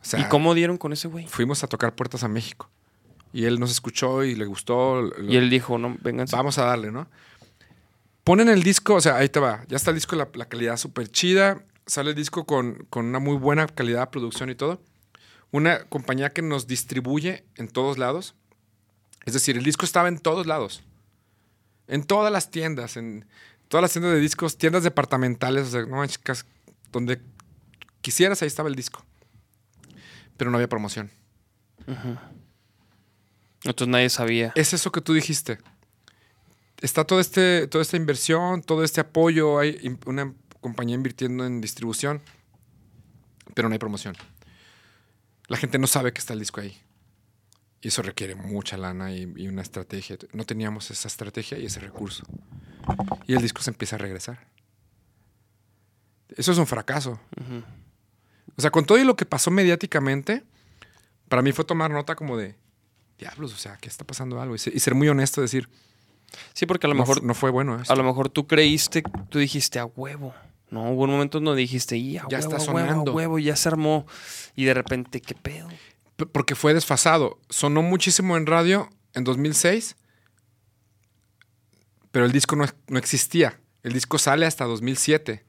O 0.00 0.04
sea, 0.04 0.20
¿Y 0.20 0.24
cómo 0.24 0.54
dieron 0.54 0.78
con 0.78 0.92
ese 0.92 1.08
güey? 1.08 1.26
fuimos 1.26 1.62
a 1.64 1.68
tocar 1.68 1.94
puertas 1.94 2.24
a 2.24 2.28
México. 2.28 2.70
Y 3.32 3.44
él 3.44 3.58
nos 3.58 3.70
escuchó 3.70 4.24
y 4.24 4.34
le 4.34 4.44
gustó. 4.44 5.10
Y 5.22 5.36
él 5.36 5.48
dijo, 5.48 5.78
no, 5.78 5.96
vénganse. 6.02 6.36
Vamos 6.36 6.58
a 6.58 6.64
darle, 6.66 6.90
¿no? 6.90 7.08
Ponen 8.24 8.48
el 8.48 8.62
disco, 8.62 8.94
o 8.94 9.00
sea, 9.00 9.16
ahí 9.16 9.28
te 9.28 9.40
va. 9.40 9.64
Ya 9.68 9.76
está 9.76 9.90
el 9.90 9.96
disco, 9.96 10.16
la, 10.16 10.28
la 10.34 10.44
calidad 10.44 10.76
súper 10.76 11.08
chida. 11.08 11.64
Sale 11.86 12.10
el 12.10 12.16
disco 12.16 12.44
con, 12.44 12.86
con 12.90 13.06
una 13.06 13.18
muy 13.18 13.36
buena 13.36 13.66
calidad 13.66 14.00
de 14.00 14.06
producción 14.08 14.50
y 14.50 14.54
todo. 14.54 14.80
Una 15.52 15.84
compañía 15.84 16.30
que 16.30 16.42
nos 16.42 16.66
distribuye 16.66 17.44
en 17.56 17.68
todos 17.68 17.98
lados. 17.98 18.34
Es 19.24 19.34
decir, 19.34 19.56
el 19.56 19.62
disco 19.62 19.84
estaba 19.84 20.08
en 20.08 20.18
todos 20.18 20.46
lados. 20.46 20.82
En 21.86 22.02
todas 22.04 22.32
las 22.32 22.50
tiendas, 22.50 22.96
en 22.96 23.26
todas 23.68 23.82
las 23.82 23.92
tiendas 23.92 24.12
de 24.12 24.18
discos, 24.20 24.58
tiendas 24.58 24.82
departamentales, 24.82 25.68
o 25.68 25.70
sea, 25.70 25.82
no 25.86 25.96
manches, 25.96 26.18
cas- 26.18 26.46
donde 26.90 27.20
quisieras, 28.00 28.42
ahí 28.42 28.48
estaba 28.48 28.68
el 28.68 28.74
disco. 28.74 29.04
Pero 30.36 30.50
no 30.50 30.56
había 30.56 30.68
promoción. 30.68 31.10
Entonces 33.64 33.88
nadie 33.88 34.10
sabía. 34.10 34.52
Es 34.56 34.72
eso 34.72 34.90
que 34.90 35.00
tú 35.00 35.12
dijiste. 35.12 35.58
Está 36.80 37.04
todo 37.04 37.20
este, 37.20 37.68
toda 37.68 37.82
esta 37.82 37.96
inversión, 37.96 38.62
todo 38.62 38.82
este 38.82 39.00
apoyo, 39.00 39.58
hay 39.58 39.96
una 40.06 40.32
compañía 40.60 40.96
invirtiendo 40.96 41.44
en 41.46 41.60
distribución, 41.60 42.20
pero 43.54 43.68
no 43.68 43.72
hay 43.74 43.78
promoción. 43.78 44.16
La 45.52 45.58
gente 45.58 45.78
no 45.78 45.86
sabe 45.86 46.12
que 46.14 46.18
está 46.18 46.32
el 46.32 46.38
disco 46.38 46.62
ahí. 46.62 46.74
Y 47.82 47.88
eso 47.88 48.00
requiere 48.00 48.34
mucha 48.34 48.78
lana 48.78 49.12
y, 49.12 49.30
y 49.36 49.48
una 49.48 49.60
estrategia. 49.60 50.16
No 50.32 50.44
teníamos 50.44 50.90
esa 50.90 51.08
estrategia 51.08 51.58
y 51.58 51.66
ese 51.66 51.78
recurso. 51.80 52.24
Y 53.26 53.34
el 53.34 53.42
disco 53.42 53.60
se 53.60 53.70
empieza 53.70 53.96
a 53.96 53.98
regresar. 53.98 54.46
Eso 56.36 56.52
es 56.52 56.56
un 56.58 56.66
fracaso. 56.66 57.20
O 58.56 58.62
sea, 58.62 58.70
con 58.70 58.86
todo 58.86 58.98
y 58.98 59.04
lo 59.04 59.14
que 59.14 59.26
pasó 59.26 59.50
mediáticamente, 59.50 60.42
para 61.28 61.42
mí 61.42 61.52
fue 61.52 61.66
tomar 61.66 61.90
nota 61.90 62.14
como 62.16 62.38
de, 62.38 62.56
diablos, 63.18 63.52
o 63.52 63.56
sea, 63.58 63.76
que 63.76 63.88
está 63.90 64.04
pasando 64.06 64.40
algo. 64.40 64.54
Y, 64.54 64.58
se- 64.58 64.72
y 64.74 64.78
ser 64.80 64.94
muy 64.94 65.08
honesto, 65.08 65.40
decir, 65.42 65.68
Sí, 66.54 66.64
porque 66.64 66.86
a 66.86 66.88
lo 66.88 66.94
no, 66.94 67.00
mejor 67.00 67.22
no 67.22 67.34
fue 67.34 67.50
bueno 67.50 67.78
esto. 67.78 67.92
A 67.92 67.96
lo 67.96 68.04
mejor 68.04 68.30
tú 68.30 68.46
creíste, 68.46 69.02
tú 69.28 69.38
dijiste 69.38 69.78
a 69.78 69.84
huevo. 69.84 70.34
No, 70.72 70.90
hubo 70.90 71.04
un 71.04 71.10
momento 71.10 71.38
donde 71.38 71.60
dijiste, 71.60 72.02
Ya 72.02 72.22
huevo, 72.24 72.36
está 72.36 72.48
huevo, 72.56 72.64
sonando. 72.64 73.12
huevo, 73.12 73.38
ya 73.38 73.54
se 73.56 73.68
armó. 73.68 74.06
Y 74.56 74.64
de 74.64 74.74
repente, 74.74 75.20
¿qué 75.20 75.34
pedo? 75.34 75.68
P- 76.16 76.26
Porque 76.26 76.54
fue 76.54 76.72
desfasado. 76.72 77.38
Sonó 77.50 77.82
muchísimo 77.82 78.36
en 78.38 78.46
radio 78.46 78.88
en 79.14 79.24
2006, 79.24 79.96
pero 82.10 82.24
el 82.24 82.32
disco 82.32 82.56
no, 82.56 82.66
no 82.88 82.98
existía. 82.98 83.58
El 83.82 83.92
disco 83.92 84.18
sale 84.18 84.46
hasta 84.46 84.64
2007. 84.64 85.44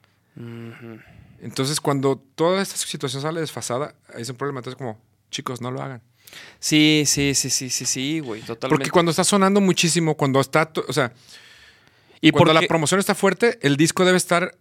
Entonces, 1.42 1.80
cuando 1.82 2.18
toda 2.36 2.62
esta 2.62 2.76
situación 2.78 3.22
sale 3.22 3.40
desfasada, 3.42 3.96
es 4.18 4.30
un 4.30 4.36
problema. 4.36 4.60
Entonces, 4.60 4.78
como, 4.78 5.00
chicos, 5.30 5.62
no 5.62 5.72
lo 5.72 5.82
hagan. 5.82 6.02
Sí, 6.60 7.04
sí, 7.06 7.36
sí, 7.36 7.50
sí, 7.50 7.70
sí, 7.70 7.86
sí, 7.86 8.20
güey, 8.20 8.42
totalmente. 8.42 8.70
Porque 8.78 8.90
cuando 8.92 9.12
está 9.12 9.24
sonando 9.24 9.62
muchísimo, 9.62 10.16
cuando 10.16 10.40
está, 10.40 10.72
o 10.88 10.94
sea, 10.94 11.14
y 12.22 12.32
cuando 12.32 12.54
porque- 12.54 12.62
la 12.66 12.68
promoción 12.68 13.00
está 13.00 13.14
fuerte, 13.14 13.60
el 13.62 13.78
disco 13.78 14.04
debe 14.06 14.18
estar, 14.18 14.58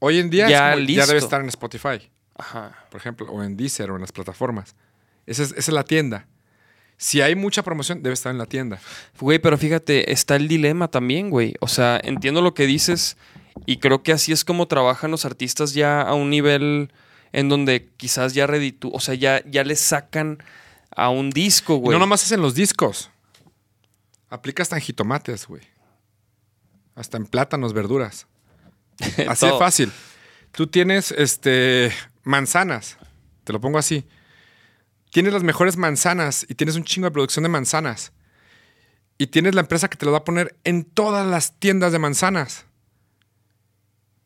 hoy 0.00 0.18
en 0.18 0.28
día, 0.28 0.46
es 0.46 0.50
Ya 0.50 1.06
debe 1.06 1.18
estar 1.18 1.40
en 1.40 1.48
Spotify, 1.48 2.10
Ajá. 2.36 2.84
por 2.90 3.00
ejemplo, 3.00 3.26
o 3.30 3.42
en 3.44 3.56
Deezer 3.56 3.90
o 3.92 3.94
en 3.94 4.00
las 4.00 4.10
plataformas. 4.12 4.74
Esa 5.26 5.44
es, 5.44 5.50
esa 5.52 5.58
es 5.60 5.68
la 5.68 5.84
tienda. 5.84 6.26
Si 6.96 7.20
hay 7.22 7.34
mucha 7.34 7.62
promoción, 7.62 8.02
debe 8.02 8.12
estar 8.12 8.30
en 8.32 8.38
la 8.38 8.46
tienda. 8.46 8.78
Güey, 9.18 9.38
pero 9.38 9.56
fíjate, 9.56 10.12
está 10.12 10.36
el 10.36 10.48
dilema 10.48 10.88
también, 10.88 11.30
güey. 11.30 11.54
O 11.60 11.68
sea, 11.68 11.98
entiendo 12.02 12.42
lo 12.42 12.52
que 12.52 12.66
dices 12.66 13.16
y 13.64 13.78
creo 13.78 14.02
que 14.02 14.12
así 14.12 14.32
es 14.32 14.44
como 14.44 14.66
trabajan 14.68 15.10
los 15.10 15.24
artistas 15.24 15.72
ya 15.72 16.02
a 16.02 16.12
un 16.14 16.28
nivel 16.28 16.92
en 17.32 17.48
donde 17.48 17.88
quizás 17.96 18.34
ya 18.34 18.46
reditu, 18.46 18.90
o 18.92 19.00
sea, 19.00 19.14
ya, 19.14 19.42
ya 19.46 19.64
le 19.64 19.76
sacan 19.76 20.42
a 20.94 21.08
un 21.08 21.30
disco, 21.30 21.76
Y 21.76 21.78
güey. 21.78 21.92
no 21.94 22.00
nomás 22.00 22.24
es 22.24 22.32
en 22.32 22.42
los 22.42 22.54
discos. 22.54 23.10
Aplica 24.28 24.62
hasta 24.62 24.76
en 24.76 24.82
jitomates, 24.82 25.46
güey. 25.46 25.62
Hasta 26.94 27.16
en 27.16 27.26
plátanos, 27.26 27.72
verduras. 27.72 28.26
Así 29.28 29.46
de 29.46 29.58
fácil. 29.58 29.92
Tú 30.52 30.66
tienes 30.66 31.12
este 31.12 31.92
manzanas. 32.22 32.98
Te 33.44 33.52
lo 33.52 33.60
pongo 33.60 33.78
así. 33.78 34.06
Tienes 35.10 35.32
las 35.32 35.42
mejores 35.42 35.76
manzanas 35.76 36.46
y 36.48 36.54
tienes 36.54 36.76
un 36.76 36.84
chingo 36.84 37.06
de 37.06 37.10
producción 37.10 37.42
de 37.42 37.48
manzanas. 37.48 38.12
Y 39.18 39.28
tienes 39.28 39.54
la 39.54 39.62
empresa 39.62 39.88
que 39.88 39.96
te 39.96 40.06
lo 40.06 40.12
va 40.12 40.18
a 40.18 40.24
poner 40.24 40.56
en 40.64 40.84
todas 40.84 41.26
las 41.26 41.58
tiendas 41.58 41.92
de 41.92 41.98
manzanas. 41.98 42.66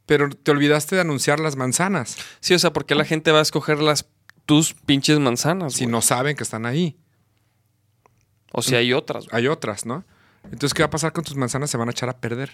Pero 0.07 0.29
te 0.29 0.51
olvidaste 0.51 0.95
de 0.95 1.01
anunciar 1.01 1.41
las 1.41 1.57
manzanas. 1.57 2.17
Sí, 2.41 2.55
o 2.55 2.59
sea, 2.59 2.73
¿por 2.73 2.85
qué 2.85 2.95
la 2.95 3.05
gente 3.05 3.33
va 3.33 3.39
a 3.39 3.43
escoger 3.43 3.79
las 3.81 4.07
tus 4.45 4.75
pinches 4.75 5.19
manzanas? 5.19 5.75
Si 5.75 5.87
no 5.87 6.03
saben 6.03 6.37
que 6.37 6.43
están 6.43 6.67
ahí. 6.67 6.99
O 8.53 8.63
si 8.63 8.77
hay 8.77 8.93
otras. 8.93 9.27
Hay 9.33 9.49
otras, 9.49 9.87
¿no? 9.87 10.05
Entonces, 10.45 10.75
¿qué 10.75 10.83
va 10.83 10.87
a 10.87 10.91
pasar 10.91 11.13
con 11.13 11.25
tus 11.25 11.37
manzanas? 11.37 11.71
Se 11.71 11.79
van 11.79 11.89
a 11.89 11.93
echar 11.93 12.09
a 12.11 12.19
perder. 12.19 12.53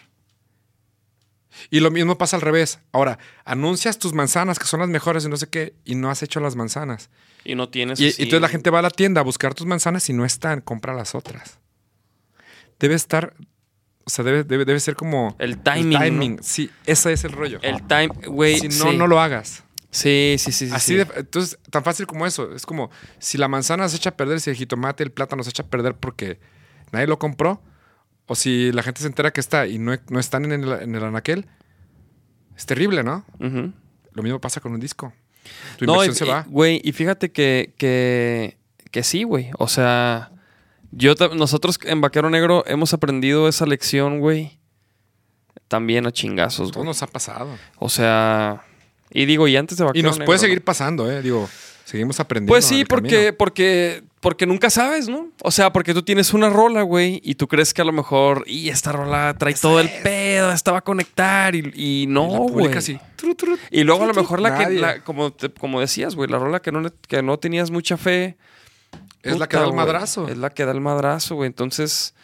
Y 1.70 1.81
lo 1.81 1.90
mismo 1.90 2.16
pasa 2.18 2.36
al 2.36 2.43
revés. 2.43 2.78
Ahora, 2.93 3.18
anuncias 3.44 3.98
tus 3.98 4.12
manzanas 4.12 4.59
que 4.59 4.66
son 4.66 4.81
las 4.81 4.89
mejores 4.89 5.24
y 5.24 5.28
no 5.28 5.36
sé 5.36 5.48
qué, 5.48 5.74
y 5.85 5.94
no 5.94 6.10
has 6.10 6.22
hecho 6.22 6.40
las 6.40 6.56
manzanas. 6.56 7.10
Y 7.44 7.55
no 7.55 7.68
tienes. 7.68 7.98
Y, 8.01 8.09
así- 8.09 8.22
entonces 8.22 8.43
la 8.43 8.48
gente 8.48 8.70
va 8.70 8.81
a 8.81 8.82
la 8.82 8.90
tienda 8.90 9.20
a 9.20 9.24
buscar 9.24 9.55
tus 9.55 9.66
manzanas 9.66 10.09
y 10.09 10.12
no 10.12 10.24
están, 10.24 10.60
compra 10.60 10.94
las 10.94 11.14
otras. 11.14 11.59
Debe 12.78 12.94
estar, 12.94 13.35
o 14.05 14.10
sea, 14.10 14.24
debe, 14.24 14.44
debe, 14.44 14.64
debe 14.64 14.81
ser 14.81 14.94
como... 14.94 15.36
El 15.39 15.59
timing, 15.59 16.36
¿no? 16.36 16.43
Sí, 16.43 16.70
ese 16.86 17.12
es 17.12 17.24
el 17.24 17.32
rollo. 17.32 17.59
El 17.62 17.86
time, 17.86 18.09
güey. 18.27 18.59
si 18.59 18.68
no, 18.68 18.90
sí. 18.90 18.97
no 18.97 19.06
lo 19.06 19.20
hagas. 19.20 19.64
Sí, 19.90 20.36
sí, 20.39 20.52
sí. 20.52 20.68
sí, 20.68 20.74
Así 20.74 20.93
sí. 20.93 20.94
de, 20.98 21.06
entonces, 21.16 21.59
tan 21.70 21.82
fácil 21.82 22.06
como 22.06 22.27
eso. 22.27 22.55
Es 22.55 22.64
como 22.64 22.90
si 23.18 23.36
la 23.39 23.48
manzana 23.48 23.89
se 23.89 23.97
echa 23.97 24.10
a 24.10 24.16
perder, 24.16 24.40
si 24.40 24.48
el 24.51 24.56
jitomate, 24.56 25.02
el 25.02 25.10
plátano 25.10 25.43
se 25.43 25.51
echa 25.51 25.64
a 25.64 25.66
perder 25.66 25.94
porque 25.97 26.39
nadie 26.93 27.06
lo 27.09 27.18
compró, 27.18 27.60
o 28.26 28.34
si 28.34 28.72
la 28.72 28.82
gente 28.82 29.01
se 29.01 29.06
entera 29.06 29.32
que 29.32 29.40
está 29.40 29.66
y 29.66 29.78
no, 29.78 29.97
no 30.09 30.20
están 30.20 30.44
en 30.44 30.52
el, 30.64 30.72
en 30.72 30.94
el 30.94 31.05
anaquel, 31.05 31.47
es 32.56 32.66
terrible, 32.66 33.02
¿no? 33.02 33.24
Lo 34.12 34.22
mismo 34.22 34.40
pasa 34.40 34.60
con 34.60 34.72
un 34.72 34.80
disco. 34.80 35.12
Tu 35.78 35.86
No, 35.86 35.94
inversión 36.05 36.14
y- 36.14 36.18
se 36.18 36.24
va. 36.26 36.44
Güey, 36.48 36.80
y 36.84 36.92
fíjate 36.92 37.32
que, 37.32 37.74
que, 37.78 38.59
que 38.90 39.02
sí, 39.02 39.22
güey. 39.24 39.51
O 39.59 39.66
sea, 39.68 40.30
yo 40.92 41.14
nosotros 41.34 41.78
en 41.84 42.01
Vaquero 42.01 42.28
Negro 42.30 42.64
hemos 42.66 42.92
aprendido 42.92 43.48
esa 43.48 43.66
lección, 43.66 44.20
güey. 44.20 44.59
También 45.68 46.06
a 46.06 46.12
chingazos, 46.12 46.70
Todo 46.72 46.80
güey. 46.80 46.88
nos 46.88 47.02
ha 47.02 47.06
pasado. 47.06 47.56
O 47.78 47.88
sea, 47.88 48.62
y 49.10 49.24
digo, 49.24 49.47
y 49.48 49.56
antes 49.56 49.78
de 49.78 49.84
Vaquero 49.84 49.98
Y 50.01 50.02
nos 50.02 50.18
Negro, 50.18 50.26
puede 50.26 50.38
seguir 50.40 50.62
pasando, 50.64 51.10
¿eh? 51.10 51.22
Digo, 51.22 51.48
seguimos 51.84 52.18
aprendiendo. 52.20 52.52
Pues 52.52 52.64
sí, 52.64 52.84
porque, 52.84 53.09
camino. 53.16 53.34
porque, 53.38 54.02
porque 54.20 54.44
nunca 54.47 54.68
sabes, 54.70 55.09
¿no? 55.09 55.28
O 55.42 55.51
sea, 55.51 55.72
porque 55.72 55.94
tú 55.94 56.02
tienes 56.02 56.34
una 56.34 56.51
rola, 56.51 56.82
güey, 56.82 57.20
y 57.24 57.36
tú 57.36 57.48
crees 57.48 57.72
que 57.72 57.80
a 57.82 57.84
lo 57.86 57.92
mejor, 57.92 58.44
y 58.47 58.68
esta 58.68 58.92
rola 58.92 59.34
trae 59.38 59.55
todo 59.55 59.80
el 59.80 59.88
pedo, 60.02 60.52
esta 60.52 60.72
va 60.72 60.78
a 60.78 60.82
conectar, 60.82 61.55
y, 61.55 61.72
y 61.74 62.06
no, 62.06 62.26
güey. 62.48 62.66
Y 63.70 63.82
luego 63.84 64.02
a 64.05 64.06
lo 64.06 64.12
mejor 64.22 64.40
la 64.40 64.51
que, 64.59 64.64
la- 64.80 65.05
como, 65.05 65.32
te- 65.32 65.51
como 65.51 65.80
decías, 65.80 66.14
güey, 66.16 66.28
la 66.30 66.38
rola 66.38 66.60
que 66.60 66.70
no, 66.70 66.80
le- 66.82 66.92
que 67.09 67.22
no 67.22 67.38
tenías 67.38 67.70
mucha 67.70 67.97
fe. 67.97 68.36
Es 69.22 69.38
la 69.38 69.48
que 69.48 69.56
da 69.56 69.62
el 69.64 69.68
madrazo. 69.74 70.28
Es 70.28 70.36
la 70.38 70.51
que 70.51 70.64
da 70.64 70.72
el 70.72 70.80
madrazo, 70.80 71.34
güey. 71.36 71.47
Entonces, 71.47 72.14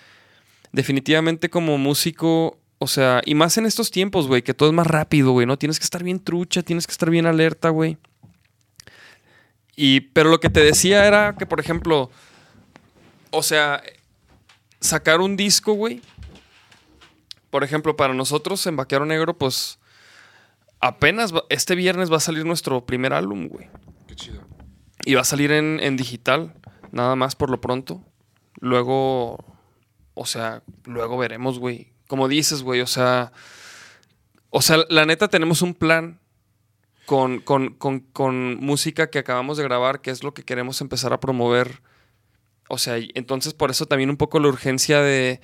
definitivamente 0.73 1.49
como 1.51 1.79
músico, 1.79 2.59
o 2.79 2.87
sea, 2.87 3.23
y 3.25 3.35
más 3.35 3.57
en 3.59 3.67
estos 3.67 3.91
tiempos, 3.91 4.27
güey, 4.27 4.43
que 4.43 4.55
todo 4.55 4.69
es 4.69 4.75
más 4.75 4.87
rápido, 4.87 5.33
güey, 5.33 5.47
¿no? 5.47 5.57
Tienes 5.59 5.79
que 5.79 5.85
estar 5.85 6.03
bien 6.03 6.21
trucha, 6.21 6.63
tienes 6.63 6.87
que 6.87 6.93
estar 6.93 7.09
bien 7.11 7.27
alerta, 7.27 7.71
güey. 7.71 7.97
Y, 9.77 10.01
pero 10.01 10.31
lo 10.31 10.41
que 10.41 10.49
te 10.51 10.61
decía 10.61 11.07
era 11.07 11.37
que, 11.39 11.45
por 11.47 11.61
ejemplo, 11.61 12.11
o 13.31 13.43
sea, 13.43 13.83
sacar 14.81 15.21
un 15.21 15.37
disco, 15.37 15.75
güey. 15.75 16.01
Por 17.51 17.63
ejemplo, 17.63 17.95
para 17.97 18.15
nosotros 18.15 18.67
en 18.67 18.77
Vaquero 18.77 19.05
Negro, 19.07 19.37
pues 19.37 19.79
apenas 20.81 21.35
va- 21.35 21.45
este 21.51 21.75
viernes 21.75 22.11
va 22.11 22.17
a 22.17 22.21
salir 22.21 22.45
nuestro 22.45 22.85
primer 22.87 23.13
álbum, 23.13 23.49
güey. 23.49 23.69
Qué 24.09 24.17
chido. 24.17 24.41
Y 25.05 25.15
va 25.15 25.21
a 25.21 25.25
salir 25.25 25.53
en, 25.53 25.79
en 25.81 25.97
digital, 25.97 26.55
nada 26.91 27.15
más 27.17 27.37
por 27.37 27.51
lo 27.51 27.61
pronto. 27.61 28.03
Luego, 28.61 29.39
o 30.15 30.27
sea, 30.27 30.63
luego 30.85 31.17
veremos, 31.19 31.59
güey. 31.59 31.93
Como 32.09 32.29
dices, 32.29 32.63
güey, 32.63 32.81
o 32.81 32.87
sea, 32.87 33.33
o 34.51 34.63
sea, 34.63 34.79
la 34.89 35.05
neta 35.07 35.29
tenemos 35.29 35.61
un 35.63 35.75
plan 35.75 36.19
con, 37.07 37.39
con, 37.41 37.71
con, 37.75 38.01
con 38.01 38.57
música 38.57 39.09
que 39.11 39.19
acabamos 39.19 39.57
de 39.57 39.65
grabar, 39.65 40.01
que 40.01 40.11
es 40.11 40.23
lo 40.23 40.35
que 40.35 40.43
queremos 40.43 40.81
empezar 40.81 41.13
a 41.13 41.21
promover. 41.21 41.81
O 42.69 42.79
sea, 42.79 42.97
entonces 43.15 43.55
por 43.55 43.71
eso 43.71 43.87
también 43.87 44.11
un 44.11 44.17
poco 44.17 44.41
la 44.41 44.49
urgencia 44.49 45.01
de, 45.01 45.41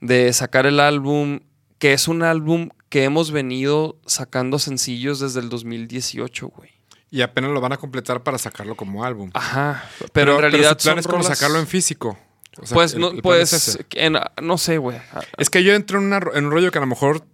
de 0.00 0.32
sacar 0.32 0.66
el 0.66 0.80
álbum, 0.80 1.40
que 1.78 1.92
es 1.94 2.08
un 2.08 2.22
álbum 2.22 2.68
que 2.90 3.04
hemos 3.04 3.30
venido 3.30 3.98
sacando 4.06 4.58
sencillos 4.58 5.20
desde 5.20 5.40
el 5.40 5.48
2018, 5.48 6.48
güey. 6.48 6.70
Y 7.10 7.22
apenas 7.22 7.50
lo 7.52 7.60
van 7.62 7.72
a 7.72 7.78
completar 7.78 8.22
para 8.22 8.36
sacarlo 8.36 8.74
como 8.76 9.02
álbum. 9.04 9.30
Ajá, 9.32 9.82
pero, 10.12 10.34
en 10.34 10.40
realidad 10.42 10.78
su 10.78 10.84
plan 10.84 10.94
son 10.96 10.98
es 10.98 11.06
como 11.06 11.22
rolas- 11.22 11.38
sacarlo 11.38 11.58
en 11.58 11.66
físico. 11.66 12.18
O 12.60 12.66
sea, 12.66 12.74
pues 12.74 12.92
el- 12.94 13.00
no, 13.00 13.10
el 13.12 13.22
pues 13.22 13.52
es 13.54 13.78
en- 13.94 14.18
no 14.42 14.58
sé, 14.58 14.76
güey. 14.76 14.98
Es 15.38 15.48
que 15.48 15.64
yo 15.64 15.72
entro 15.74 15.98
en, 15.98 16.04
una 16.06 16.20
en 16.34 16.44
un 16.46 16.50
rollo 16.50 16.70
que 16.70 16.76
a 16.78 16.80
lo 16.82 16.86
mejor 16.86 17.24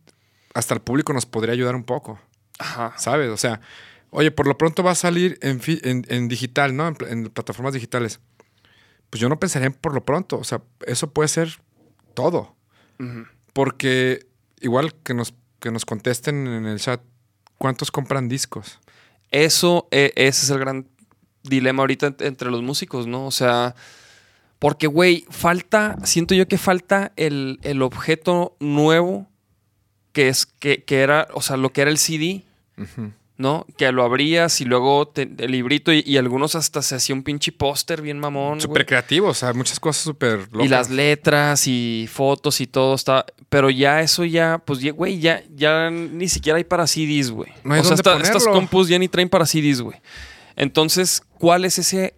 hasta 0.54 0.74
el 0.74 0.80
público 0.80 1.12
nos 1.12 1.26
podría 1.26 1.54
ayudar 1.54 1.74
un 1.74 1.82
poco, 1.82 2.20
Ajá. 2.58 2.94
¿sabes? 2.98 3.30
O 3.30 3.36
sea, 3.36 3.60
oye, 4.10 4.30
por 4.30 4.46
lo 4.46 4.56
pronto 4.58 4.82
va 4.82 4.92
a 4.92 4.94
salir 4.96 5.38
en, 5.42 5.60
fi- 5.60 5.80
en- 5.82 6.06
en 6.08 6.28
digital, 6.28 6.76
¿no? 6.76 6.86
En, 6.88 6.94
pl- 6.94 7.10
en 7.10 7.24
plataformas 7.30 7.74
digitales. 7.74 8.20
pues 9.10 9.20
yo 9.20 9.28
no 9.28 9.38
pensaría 9.38 9.66
en 9.66 9.72
por 9.74 9.94
lo 9.94 10.04
pronto. 10.04 10.38
O 10.38 10.44
sea, 10.44 10.62
eso 10.86 11.10
puede 11.12 11.28
ser 11.28 11.60
todo. 12.14 12.54
Porque 13.52 14.26
igual 14.60 14.94
que 14.94 15.14
nos, 15.14 15.34
que 15.60 15.70
nos 15.70 15.84
contesten 15.84 16.46
en 16.46 16.66
el 16.66 16.78
chat, 16.80 17.00
¿cuántos 17.58 17.90
compran 17.90 18.28
discos? 18.28 18.78
Eso, 19.30 19.88
e- 19.90 20.12
ese 20.16 20.44
es 20.44 20.50
el 20.50 20.58
gran 20.58 20.88
dilema 21.42 21.82
ahorita 21.82 22.08
ent- 22.08 22.24
entre 22.24 22.50
los 22.50 22.62
músicos, 22.62 23.06
¿no? 23.06 23.26
O 23.26 23.30
sea, 23.30 23.74
porque, 24.58 24.86
güey, 24.86 25.26
falta, 25.30 25.96
siento 26.04 26.34
yo 26.34 26.48
que 26.48 26.56
falta 26.58 27.12
el, 27.16 27.58
el 27.62 27.82
objeto 27.82 28.56
nuevo 28.60 29.28
que 30.14 30.28
es, 30.28 30.46
que, 30.46 30.82
que 30.84 31.00
era, 31.00 31.28
o 31.34 31.42
sea, 31.42 31.58
lo 31.58 31.70
que 31.74 31.82
era 31.82 31.90
el 31.90 31.98
CD. 31.98 32.42
¿no? 33.36 33.66
Que 33.76 33.90
lo 33.90 34.04
abrías 34.04 34.60
y 34.60 34.64
luego 34.64 35.08
te- 35.08 35.28
el 35.38 35.50
librito 35.50 35.92
y, 35.92 36.04
y 36.06 36.18
algunos 36.18 36.54
hasta 36.54 36.82
se 36.82 36.94
hacía 36.94 37.16
un 37.16 37.24
pinche 37.24 37.50
póster 37.50 38.00
bien 38.00 38.20
mamón. 38.20 38.60
Súper 38.60 38.86
creativo, 38.86 39.26
o 39.28 39.34
sea, 39.34 39.52
muchas 39.52 39.80
cosas 39.80 40.04
súper 40.04 40.48
locas. 40.52 40.64
Y 40.64 40.68
las 40.68 40.88
letras 40.88 41.66
y 41.66 42.08
fotos 42.10 42.60
y 42.60 42.68
todo 42.68 42.94
está. 42.94 43.26
Pero 43.48 43.70
ya 43.70 44.02
eso 44.02 44.24
ya, 44.24 44.58
pues 44.64 44.80
güey, 44.94 45.18
ya, 45.18 45.42
ya 45.52 45.90
ni 45.90 46.28
siquiera 46.28 46.58
hay 46.58 46.64
para 46.64 46.86
CDs, 46.86 47.30
güey. 47.32 47.50
No 47.64 47.74
o 47.74 47.82
sea, 47.82 47.96
estas 47.96 48.46
compus 48.46 48.86
ya 48.88 48.98
ni 49.00 49.08
traen 49.08 49.28
para 49.28 49.46
CDs, 49.46 49.80
güey. 49.80 49.98
Entonces, 50.54 51.20
¿cuál 51.38 51.64
es 51.64 51.78
ese. 51.80 52.14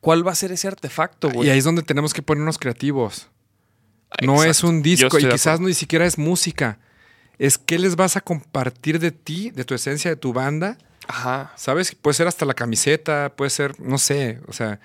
¿Cuál 0.00 0.24
va 0.24 0.30
a 0.30 0.36
ser 0.36 0.52
ese 0.52 0.68
artefacto, 0.68 1.30
güey? 1.30 1.48
Y 1.48 1.50
ahí 1.50 1.58
es 1.58 1.64
donde 1.64 1.82
tenemos 1.82 2.14
que 2.14 2.22
ponernos 2.22 2.58
creativos. 2.58 3.26
No 4.22 4.34
Exacto. 4.34 4.50
es 4.52 4.62
un 4.62 4.82
disco 4.82 5.18
y 5.18 5.28
quizás 5.28 5.58
no 5.58 5.66
ni 5.66 5.74
siquiera 5.74 6.06
es 6.06 6.16
música. 6.16 6.78
Es 7.38 7.58
qué 7.58 7.78
les 7.78 7.96
vas 7.96 8.16
a 8.16 8.20
compartir 8.20 8.98
de 8.98 9.10
ti, 9.10 9.50
de 9.50 9.64
tu 9.64 9.74
esencia, 9.74 10.10
de 10.10 10.16
tu 10.16 10.32
banda. 10.32 10.78
Ajá. 11.06 11.52
¿Sabes? 11.56 11.94
Puede 11.94 12.14
ser 12.14 12.26
hasta 12.26 12.44
la 12.44 12.54
camiseta, 12.54 13.32
puede 13.34 13.50
ser, 13.50 13.80
no 13.80 13.98
sé, 13.98 14.40
o 14.46 14.52
sea, 14.52 14.80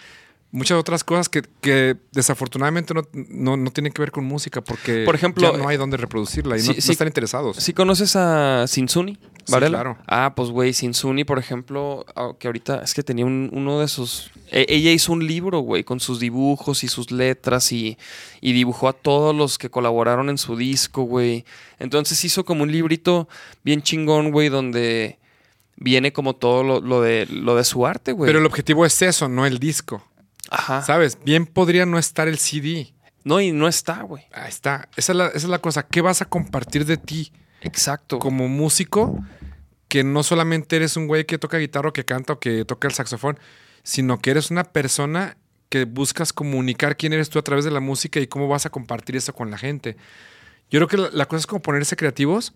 muchas 0.53 0.77
otras 0.77 1.03
cosas 1.03 1.27
que, 1.27 1.41
que 1.61 1.97
desafortunadamente 2.13 2.93
no, 2.93 3.01
no, 3.11 3.57
no 3.57 3.71
tienen 3.71 3.91
que 3.91 4.01
ver 4.01 4.11
con 4.11 4.23
música 4.23 4.61
porque 4.61 5.03
Por 5.03 5.15
ejemplo, 5.15 5.51
ya 5.51 5.57
no 5.57 5.67
hay 5.67 5.75
dónde 5.77 5.97
reproducirla 5.97 6.55
y 6.55 6.61
sí, 6.61 6.67
no, 6.69 6.73
no 6.75 6.81
sí. 6.81 6.91
están 6.91 7.07
interesados. 7.07 7.57
¿Sí 7.57 7.73
conoces 7.73 8.15
a 8.15 8.65
Sinsuni? 8.67 9.17
Sí, 9.45 9.51
Varela? 9.51 9.79
claro. 9.79 9.97
Ah, 10.07 10.33
pues 10.35 10.49
güey, 10.51 10.71
Sinsuni, 10.71 11.25
por 11.25 11.39
ejemplo, 11.39 12.05
ah, 12.15 12.31
que 12.39 12.47
ahorita 12.47 12.81
es 12.83 12.93
que 12.93 13.03
tenía 13.03 13.25
un- 13.25 13.49
uno 13.51 13.79
de 13.81 13.87
sus... 13.89 14.31
e- 14.51 14.67
ella 14.69 14.91
hizo 14.91 15.11
un 15.11 15.25
libro, 15.27 15.59
güey, 15.59 15.83
con 15.83 15.99
sus 15.99 16.19
dibujos 16.19 16.83
y 16.83 16.87
sus 16.87 17.11
letras 17.11 17.71
y, 17.73 17.97
y 18.39 18.53
dibujó 18.53 18.87
a 18.87 18.93
todos 18.93 19.35
los 19.35 19.57
que 19.57 19.69
colaboraron 19.69 20.29
en 20.29 20.37
su 20.37 20.55
disco, 20.55 21.01
güey. 21.03 21.43
Entonces 21.79 22.23
hizo 22.23 22.45
como 22.45 22.63
un 22.63 22.71
librito 22.71 23.27
bien 23.63 23.81
chingón, 23.81 24.31
güey, 24.31 24.47
donde 24.49 25.17
viene 25.75 26.13
como 26.13 26.35
todo 26.35 26.63
lo, 26.63 26.79
lo 26.79 27.01
de, 27.01 27.25
lo 27.25 27.55
de 27.55 27.63
su 27.63 27.85
arte, 27.87 28.11
güey. 28.13 28.27
Pero 28.29 28.37
el 28.39 28.45
objetivo 28.45 28.85
es 28.85 29.01
eso, 29.01 29.27
no 29.27 29.45
el 29.47 29.57
disco. 29.57 30.03
Ajá. 30.53 30.81
¿Sabes? 30.83 31.17
Bien 31.23 31.45
podría 31.45 31.85
no 31.85 31.97
estar 31.97 32.27
el 32.27 32.37
CD. 32.37 32.93
No, 33.23 33.41
y 33.41 33.51
no 33.51 33.67
está, 33.67 34.01
güey. 34.03 34.23
Ahí 34.33 34.49
está. 34.49 34.89
Esa 34.95 35.13
es, 35.13 35.17
la, 35.17 35.27
esa 35.27 35.37
es 35.37 35.43
la 35.45 35.59
cosa. 35.59 35.83
¿Qué 35.87 36.01
vas 36.01 36.21
a 36.21 36.25
compartir 36.25 36.85
de 36.85 36.97
ti 36.97 37.31
Exacto. 37.61 38.19
como 38.19 38.47
músico? 38.47 39.17
Que 39.87 40.03
no 40.03 40.23
solamente 40.23 40.75
eres 40.75 40.97
un 40.97 41.07
güey 41.07 41.25
que 41.25 41.37
toca 41.37 41.57
guitarra 41.57 41.89
o 41.89 41.93
que 41.93 42.05
canta 42.05 42.33
o 42.33 42.39
que 42.39 42.65
toca 42.65 42.87
el 42.87 42.93
saxofón, 42.93 43.39
sino 43.83 44.19
que 44.19 44.31
eres 44.31 44.51
una 44.51 44.63
persona 44.63 45.37
que 45.69 45.85
buscas 45.85 46.33
comunicar 46.33 46.97
quién 46.97 47.13
eres 47.13 47.29
tú 47.29 47.39
a 47.39 47.43
través 47.43 47.65
de 47.65 47.71
la 47.71 47.79
música 47.79 48.19
y 48.19 48.27
cómo 48.27 48.47
vas 48.47 48.65
a 48.65 48.69
compartir 48.69 49.15
eso 49.15 49.33
con 49.33 49.49
la 49.49 49.57
gente. 49.57 49.97
Yo 50.69 50.79
creo 50.79 50.87
que 50.87 50.97
la, 50.97 51.09
la 51.11 51.25
cosa 51.27 51.39
es 51.39 51.47
como 51.47 51.61
ponerse 51.61 51.95
creativos 51.95 52.53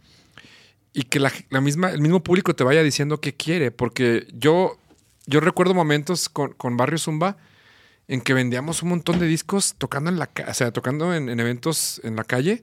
y 0.94 1.04
que 1.04 1.20
la, 1.20 1.32
la 1.50 1.62
misma, 1.62 1.92
el 1.92 2.02
mismo 2.02 2.22
público 2.24 2.56
te 2.56 2.64
vaya 2.64 2.84
diciendo 2.84 3.22
qué 3.22 3.34
quiere. 3.34 3.72
Porque 3.72 4.28
yo, 4.34 4.78
yo 5.26 5.40
recuerdo 5.40 5.74
momentos 5.74 6.28
con, 6.30 6.54
con 6.54 6.76
Barrio 6.78 6.98
Zumba 6.98 7.38
en 8.08 8.22
que 8.22 8.34
vendíamos 8.34 8.82
un 8.84 8.90
montón 8.90 9.20
de 9.20 9.26
discos 9.28 9.76
tocando 9.78 10.10
en 10.10 10.18
la 10.20 10.30
o 10.48 10.54
sea, 10.54 10.72
tocando 10.72 11.14
en, 11.14 11.30
en 11.30 11.40
eventos 11.40 12.00
en 12.04 12.16
la 12.16 12.24
calle. 12.24 12.62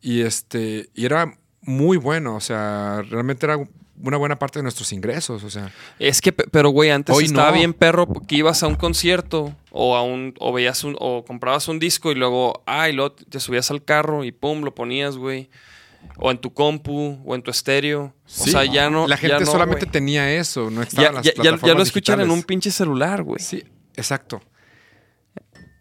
Y 0.00 0.22
este, 0.22 0.88
y 0.94 1.04
era 1.04 1.36
muy 1.60 1.96
bueno. 1.96 2.34
O 2.34 2.40
sea, 2.40 3.02
realmente 3.08 3.46
era 3.46 3.56
una 4.02 4.16
buena 4.16 4.36
parte 4.38 4.58
de 4.58 4.64
nuestros 4.64 4.92
ingresos. 4.92 5.44
O 5.44 5.50
sea, 5.50 5.70
Es 6.00 6.20
que, 6.20 6.32
pe- 6.32 6.46
pero 6.50 6.70
güey, 6.70 6.90
antes 6.90 7.14
Hoy 7.14 7.24
estaba 7.26 7.50
no. 7.52 7.58
bien 7.58 7.72
perro 7.72 8.08
que 8.26 8.34
ibas 8.34 8.62
a 8.64 8.66
un 8.66 8.74
concierto 8.74 9.54
o 9.70 9.94
a 9.96 10.02
un, 10.02 10.34
o 10.40 10.52
veías 10.52 10.82
un, 10.82 10.96
o 10.98 11.24
comprabas 11.24 11.68
un 11.68 11.78
disco 11.78 12.10
y 12.10 12.16
luego, 12.16 12.64
ah, 12.66 12.88
y 12.88 12.92
luego 12.94 13.12
te 13.14 13.38
subías 13.38 13.70
al 13.70 13.84
carro 13.84 14.24
y 14.24 14.32
pum, 14.32 14.62
lo 14.62 14.74
ponías, 14.74 15.16
güey. 15.16 15.50
O 16.16 16.32
en 16.32 16.38
tu 16.38 16.52
compu, 16.52 17.20
o 17.24 17.36
en 17.36 17.42
tu 17.42 17.52
estéreo. 17.52 18.12
Sí. 18.26 18.50
O 18.50 18.52
sea, 18.52 18.64
ya 18.64 18.90
no. 18.90 19.06
la 19.06 19.16
gente 19.16 19.36
ya 19.38 19.44
no, 19.44 19.46
solamente 19.52 19.86
tenía 19.86 20.34
eso. 20.34 20.68
No 20.68 20.82
Ya, 20.82 20.88
estaban 20.88 21.14
las 21.14 21.24
ya- 21.24 21.30
ya- 21.30 21.36
ya 21.36 21.42
plataformas 21.42 21.76
lo 21.76 21.82
escuchan 21.84 22.20
en 22.22 22.30
un 22.32 22.42
pinche 22.42 22.72
celular, 22.72 23.22
güey. 23.22 23.38
Sí, 23.40 23.62
exacto. 23.96 24.42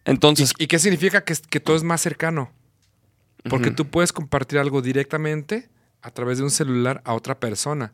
Entonces, 0.06 0.54
¿Y 0.58 0.68
qué 0.68 0.80
significa 0.80 1.24
que, 1.24 1.36
que 1.50 1.60
todo 1.60 1.76
es 1.76 1.84
más 1.84 2.02
cercano? 2.02 2.52
Porque 3.50 3.72
tú 3.72 3.88
puedes 3.90 4.14
compartir 4.14 4.60
algo 4.60 4.82
directamente 4.82 5.70
a 6.02 6.12
través 6.12 6.38
de 6.38 6.44
un 6.44 6.52
celular 6.52 7.02
a 7.06 7.14
otra 7.14 7.40
persona. 7.40 7.94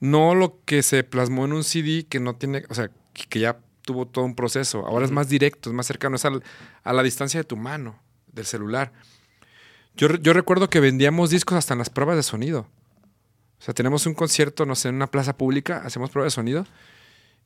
No 0.00 0.34
lo 0.34 0.62
que 0.64 0.82
se 0.82 1.02
plasmó 1.04 1.44
en 1.46 1.52
un 1.52 1.64
CD 1.64 2.06
que 2.08 2.20
no 2.20 2.36
tiene, 2.36 2.64
o 2.68 2.74
sea, 2.74 2.90
que 3.12 3.38
ya 3.40 3.58
tuvo 3.82 4.06
todo 4.06 4.24
un 4.24 4.34
proceso. 4.34 4.86
Ahora 4.86 5.04
es 5.06 5.10
más 5.12 5.28
directo, 5.28 5.70
es 5.70 5.74
más 5.74 5.86
cercano, 5.86 6.16
es 6.16 6.24
al- 6.24 6.42
a 6.82 6.92
la 6.92 7.02
distancia 7.02 7.40
de 7.40 7.44
tu 7.44 7.56
mano, 7.56 7.98
del 8.32 8.44
celular. 8.44 8.92
Yo, 9.94 10.08
yo 10.16 10.32
recuerdo 10.34 10.68
que 10.68 10.80
vendíamos 10.80 11.30
discos 11.30 11.56
hasta 11.56 11.72
en 11.72 11.78
las 11.78 11.88
pruebas 11.88 12.16
de 12.16 12.22
sonido. 12.22 12.68
O 13.58 13.62
sea, 13.62 13.72
tenemos 13.72 14.04
un 14.06 14.12
concierto, 14.14 14.66
no 14.66 14.74
sé, 14.74 14.88
en 14.90 14.96
una 14.96 15.06
plaza 15.10 15.36
pública, 15.38 15.82
hacemos 15.84 16.10
pruebas 16.10 16.32
de 16.32 16.34
sonido 16.34 16.66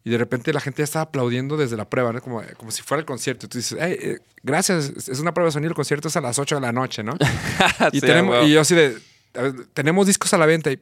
y 0.05 0.10
de 0.10 0.18
repente 0.18 0.52
la 0.52 0.60
gente 0.60 0.78
ya 0.81 0.85
estaba 0.85 1.02
aplaudiendo 1.05 1.56
desde 1.56 1.77
la 1.77 1.89
prueba, 1.89 2.12
¿no? 2.12 2.20
como, 2.22 2.43
como 2.56 2.70
si 2.70 2.82
fuera 2.82 3.01
el 3.01 3.06
concierto. 3.06 3.47
Y 3.47 3.48
tú 3.51 3.59
dices, 3.59 3.78
"Ey, 3.81 3.97
eh, 4.01 4.18
gracias, 4.43 4.93
es- 4.97 5.09
es 5.09 5.20
una 5.20 5.35
prueba 5.35 5.48
de 5.48 5.52
sonido, 5.52 5.68
el 5.70 5.74
concierto 5.77 6.09
es 6.09 6.16
a 6.16 6.20
las 6.20 6.39
8 6.39 6.55
de 6.55 6.60
la 6.62 6.72
noche, 6.72 7.02
¿no? 7.02 7.14
y, 7.93 8.01
Sí, 8.01 8.06
tenemos, 8.06 8.36
güey. 8.39 8.51
y 8.51 8.52
yo 8.55 8.60
así 8.62 8.74
de, 8.74 8.98
ver, 9.35 9.66
tenemos 9.74 10.06
discos 10.06 10.32
a 10.35 10.39
la 10.39 10.47
venta 10.47 10.70
y, 10.72 10.81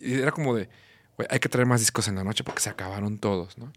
y 0.00 0.14
era 0.14 0.30
como 0.32 0.54
de, 0.54 0.68
"Güey, 1.16 1.28
hay 1.30 1.40
que 1.40 1.48
traer 1.48 1.66
más 1.66 1.80
discos 1.80 2.06
en 2.08 2.14
la 2.14 2.24
noche 2.24 2.44
porque 2.44 2.60
se 2.60 2.70
acabaron 2.70 3.18
todos, 3.18 3.58
¿no? 3.58 3.72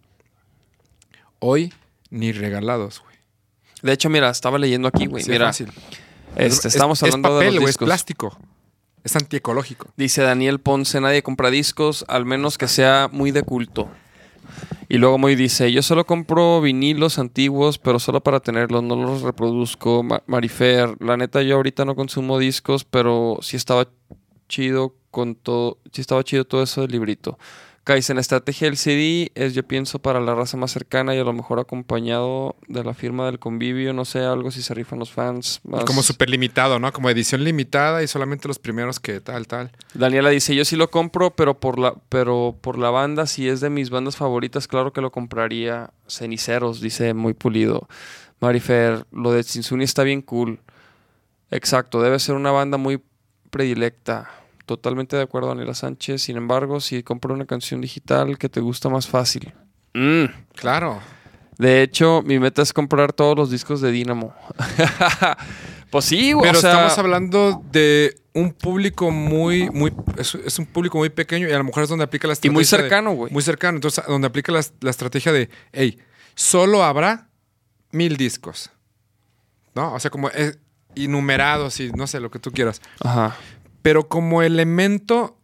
Hoy 1.39 1.73
ni 2.09 2.31
regalados, 2.31 3.01
güey. 3.01 3.13
de 3.81 3.91
hecho, 3.91 4.09
mira, 4.09 4.29
estaba 4.29 4.57
leyendo 4.59 4.87
aquí, 4.87 5.07
güey. 5.07 5.23
Sí, 5.23 5.31
mira, 5.31 5.47
fácil. 5.47 5.71
este, 6.35 6.67
Es- 6.67 6.75
estamos 6.75 6.99
es, 6.99 7.03
hablando 7.03 7.29
es 7.29 7.33
papel, 7.45 7.53
de 7.55 7.59
los 7.59 7.69
es 7.71 7.77
plástico. 7.77 8.37
Es 9.03 9.15
antiecológico. 9.17 9.91
Dice 9.97 10.21
Daniel 10.21 10.59
Ponce, 10.61 11.01
nadie 11.01 11.21
compra 11.23 11.49
discos, 11.49 12.05
al 12.07 12.23
menos 12.25 12.57
que 12.57 12.69
sea 12.69 13.09
muy 13.11 13.31
de 13.31 13.43
culto. 13.43 13.89
Y 14.89 14.97
luego 14.97 15.17
muy 15.17 15.35
dice, 15.35 15.71
yo 15.71 15.81
solo 15.81 16.05
compro 16.05 16.61
vinilos 16.61 17.19
antiguos, 17.19 17.77
pero 17.77 17.99
solo 17.99 18.21
para 18.21 18.39
tenerlos, 18.39 18.83
no 18.83 18.95
los 18.95 19.21
reproduzco. 19.21 20.03
Ma- 20.03 20.21
Marifer, 20.27 20.95
la 21.01 21.17
neta 21.17 21.41
yo 21.41 21.55
ahorita 21.55 21.85
no 21.85 21.95
consumo 21.95 22.37
discos, 22.37 22.83
pero 22.85 23.37
sí 23.41 23.57
estaba 23.57 23.87
chido 24.47 24.95
con 25.11 25.35
todo, 25.35 25.77
sí 25.91 26.01
estaba 26.01 26.23
chido 26.23 26.45
todo 26.45 26.63
eso 26.63 26.81
del 26.81 26.91
librito. 26.91 27.37
Kaizen, 27.83 28.15
la 28.15 28.21
estrategia 28.21 28.67
del 28.67 28.77
CD 28.77 29.31
es, 29.35 29.53
yo 29.53 29.63
pienso, 29.63 29.99
para 29.99 30.21
la 30.21 30.33
raza 30.33 30.55
más 30.55 30.71
cercana 30.71 31.13
y 31.15 31.19
a 31.19 31.23
lo 31.25 31.33
mejor 31.33 31.59
acompañado 31.59 32.55
de 32.69 32.81
la 32.81 32.93
firma 32.93 33.25
del 33.25 33.39
convivio, 33.39 33.91
no 33.91 34.05
sé, 34.05 34.19
algo 34.19 34.51
si 34.51 34.61
se 34.61 34.73
rifan 34.73 34.99
los 34.99 35.11
fans. 35.11 35.59
Más... 35.65 35.83
Como 35.83 36.01
súper 36.01 36.29
limitado, 36.29 36.79
¿no? 36.79 36.93
Como 36.93 37.09
edición 37.09 37.43
limitada 37.43 38.01
y 38.01 38.07
solamente 38.07 38.47
los 38.47 38.57
primeros 38.57 39.01
que 39.01 39.19
tal, 39.19 39.47
tal. 39.47 39.71
Daniela 39.93 40.29
dice, 40.29 40.55
yo 40.55 40.63
sí 40.63 40.77
lo 40.77 40.89
compro, 40.89 41.31
pero 41.31 41.59
por 41.59 41.77
la, 41.77 41.93
pero 42.07 42.55
por 42.61 42.77
la 42.77 42.89
banda, 42.89 43.27
si 43.27 43.49
es 43.49 43.59
de 43.59 43.69
mis 43.69 43.89
bandas 43.89 44.15
favoritas, 44.15 44.67
claro 44.67 44.93
que 44.93 45.01
lo 45.01 45.11
compraría. 45.11 45.91
Ceniceros, 46.07 46.79
dice 46.79 47.13
muy 47.13 47.33
pulido. 47.33 47.89
Marifer, 48.39 49.05
lo 49.11 49.33
de 49.33 49.43
Sinsuni 49.43 49.83
está 49.83 50.03
bien 50.03 50.21
cool. 50.21 50.61
Exacto, 51.51 52.01
debe 52.01 52.17
ser 52.19 52.35
una 52.35 52.51
banda 52.51 52.77
muy 52.77 53.01
predilecta. 53.49 54.29
Totalmente 54.65 55.15
de 55.17 55.23
acuerdo, 55.23 55.49
Daniela 55.49 55.73
Sánchez. 55.73 56.21
Sin 56.21 56.37
embargo, 56.37 56.79
si 56.79 57.03
compro 57.03 57.33
una 57.33 57.45
canción 57.45 57.81
digital 57.81 58.37
que 58.37 58.47
te 58.49 58.61
gusta 58.61 58.89
más 58.89 59.07
fácil. 59.07 59.53
Mm. 59.93 60.25
Claro. 60.55 60.99
De 61.57 61.81
hecho, 61.83 62.21
mi 62.23 62.39
meta 62.39 62.61
es 62.61 62.73
comprar 62.73 63.13
todos 63.13 63.37
los 63.37 63.51
discos 63.51 63.81
de 63.81 63.91
Dynamo. 63.91 64.33
pues 65.91 66.05
sí, 66.05 66.31
güey. 66.33 66.47
Pero 66.47 66.57
o 66.59 66.61
sea, 66.61 66.71
estamos 66.71 66.97
hablando 66.97 67.61
de 67.71 68.15
un 68.33 68.51
público 68.53 69.11
muy, 69.11 69.69
muy, 69.69 69.93
es, 70.17 70.33
es 70.35 70.57
un 70.57 70.65
público 70.65 70.97
muy 70.97 71.09
pequeño 71.09 71.47
y 71.47 71.51
a 71.51 71.57
lo 71.57 71.63
mejor 71.63 71.83
es 71.83 71.89
donde 71.89 72.05
aplica 72.05 72.27
la 72.27 72.31
Y 72.31 72.33
estrategia. 72.33 72.53
muy 72.53 72.63
de- 72.63 72.67
cercano, 72.69 73.11
güey. 73.11 73.31
muy 73.31 73.43
cercano. 73.43 73.77
Entonces, 73.77 74.03
donde 74.07 74.27
aplica 74.27 74.51
la, 74.51 74.61
la 74.81 74.89
estrategia 74.89 75.31
de, 75.31 75.49
hey, 75.71 75.99
solo 76.35 76.83
habrá 76.83 77.27
mil 77.91 78.17
discos. 78.17 78.71
¿No? 79.75 79.93
O 79.93 79.99
sea, 79.99 80.09
como 80.09 80.29
es, 80.29 80.57
innumerados 80.95 81.79
y 81.79 81.91
no 81.91 82.07
sé, 82.07 82.19
lo 82.19 82.29
que 82.31 82.39
tú 82.39 82.51
quieras. 82.51 82.81
Ajá. 83.03 83.35
Pero 83.83 84.07
como 84.07 84.41
elemento 84.41 85.37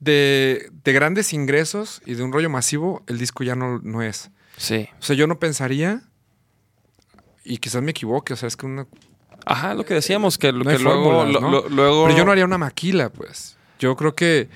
de, 0.00 0.70
de 0.84 0.92
grandes 0.92 1.32
ingresos 1.32 2.02
y 2.04 2.14
de 2.14 2.22
un 2.22 2.32
rollo 2.32 2.50
masivo, 2.50 3.02
el 3.06 3.18
disco 3.18 3.44
ya 3.44 3.54
no, 3.54 3.78
no 3.82 4.02
es. 4.02 4.30
Sí. 4.58 4.88
O 5.00 5.02
sea, 5.02 5.16
yo 5.16 5.26
no 5.26 5.38
pensaría, 5.38 6.02
y 7.44 7.56
quizás 7.58 7.82
me 7.82 7.92
equivoque, 7.92 8.34
o 8.34 8.36
sea, 8.36 8.46
es 8.48 8.56
que 8.56 8.66
una, 8.66 8.86
Ajá, 9.44 9.74
lo 9.74 9.84
que 9.84 9.94
decíamos, 9.94 10.38
que, 10.38 10.52
lo 10.52 10.62
No 10.64 10.70
que 10.70 10.78
luego, 10.78 11.04
fórmulas, 11.04 11.32
lo- 11.32 11.40
¿no? 11.40 11.50
lo- 11.50 11.68
luego... 11.68 12.04
Pero 12.06 12.18
yo 12.18 12.24
no 12.24 12.30
haría 12.32 12.44
una 12.44 12.58
maquila, 12.58 13.08
pues. 13.10 13.56
Yo 13.80 13.96
creo 13.96 14.14
que 14.14 14.48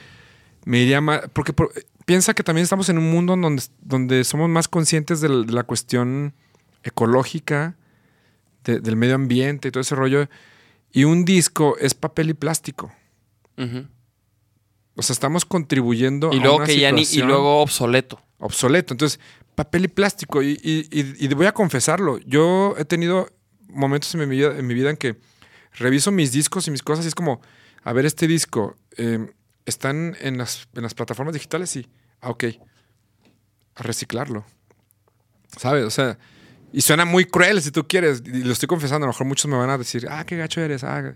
me 0.65 0.79
iría 0.79 1.01
más. 1.01 1.23
Porque 1.33 1.53
por- 1.53 1.73
piensa 2.05 2.35
que 2.35 2.45
también 2.45 2.63
estamos 2.63 2.89
en 2.89 2.99
un 2.99 3.11
mundo 3.11 3.35
en 3.35 3.43
donde, 3.43 3.63
donde 3.81 4.23
somos 4.23 4.49
más 4.49 4.69
conscientes 4.69 5.21
de, 5.21 5.29
la 5.29 5.65
cuestión 5.65 6.35
ecológica 6.85 7.75
de- 8.63 8.79
del 8.79 8.95
medio 8.95 9.17
ambiente 9.17 9.67
y 9.69 9.71
todo 9.73 9.81
ese 9.81 9.97
rollo. 9.97 10.29
Y 10.97 11.05
un 11.05 11.27
disco 11.27 11.77
es 11.79 11.93
papel 11.95 12.31
y 12.31 12.35
plástico. 12.35 12.91
Ujú. 13.59 13.87
O 14.95 15.03
sea, 15.03 15.13
estamos 15.13 15.45
contribuyendo 15.45 16.31
Y 16.33 16.41
a 16.43 16.51
una 16.53 16.65
que 16.65 16.79
ya 16.81 16.91
ni, 16.91 17.03
y 17.03 17.21
luego 17.21 17.61
obsoleto. 17.61 18.19
obsoleto. 18.39 18.95
Entonces, 18.95 19.21
papel 19.55 19.85
y 19.85 19.89
plástico. 19.89 20.43
Y, 20.43 20.53
y- 20.63 20.89
y- 20.91 21.25
y 21.25 21.29
voy 21.35 21.45
a 21.47 21.53
confesarlo. 21.53 22.19
Yo 22.21 22.75
he 22.79 22.87
tenido 22.87 23.29
momentos 23.69 24.15
en 24.15 24.21
mi 24.21 24.27
vida 24.37 24.57
en, 24.59 24.67
mi 24.67 24.73
vida 24.73 24.89
en 24.89 24.97
que 24.97 25.17
reviso 25.75 26.11
mis 26.13 26.33
discos 26.33 26.67
y 26.67 26.71
mis 26.71 26.83
cosas 26.83 27.05
y 27.05 27.09
es 27.09 27.15
como, 27.15 27.43
a 27.85 27.93
ver, 27.93 28.07
este 28.07 28.27
disco, 28.27 28.75
eh, 28.97 29.19
¿están 29.67 30.17
en 30.21 30.39
las, 30.39 30.67
en 30.75 30.83
las 30.83 30.95
plataformas 30.95 31.35
digitales? 31.35 31.69
Sí. 31.69 31.87
Ah, 32.23 32.31
ok. 32.31 32.45
A 33.75 33.83
reciclarlo. 33.83 34.47
¿Sabes? 35.59 35.85
O 35.85 35.91
sea, 35.91 36.19
y 36.73 36.81
suena 36.81 37.05
muy 37.05 37.25
cruel 37.25 37.63
si 37.63 37.71
tú 37.71 37.87
quieres. 37.87 38.23
Y 38.25 38.43
lo 38.43 38.53
estoy 38.53 38.67
confesando. 38.67 39.05
A 39.05 39.09
lo 39.09 39.13
mejor 39.13 39.27
muchos 39.27 39.51
me 39.51 39.57
van 39.57 39.71
a 39.71 39.79
decir, 39.79 40.07
ah, 40.11 40.25
qué 40.25 40.37
gacho 40.37 40.61
eres. 40.61 40.85
Ah. 40.85 41.15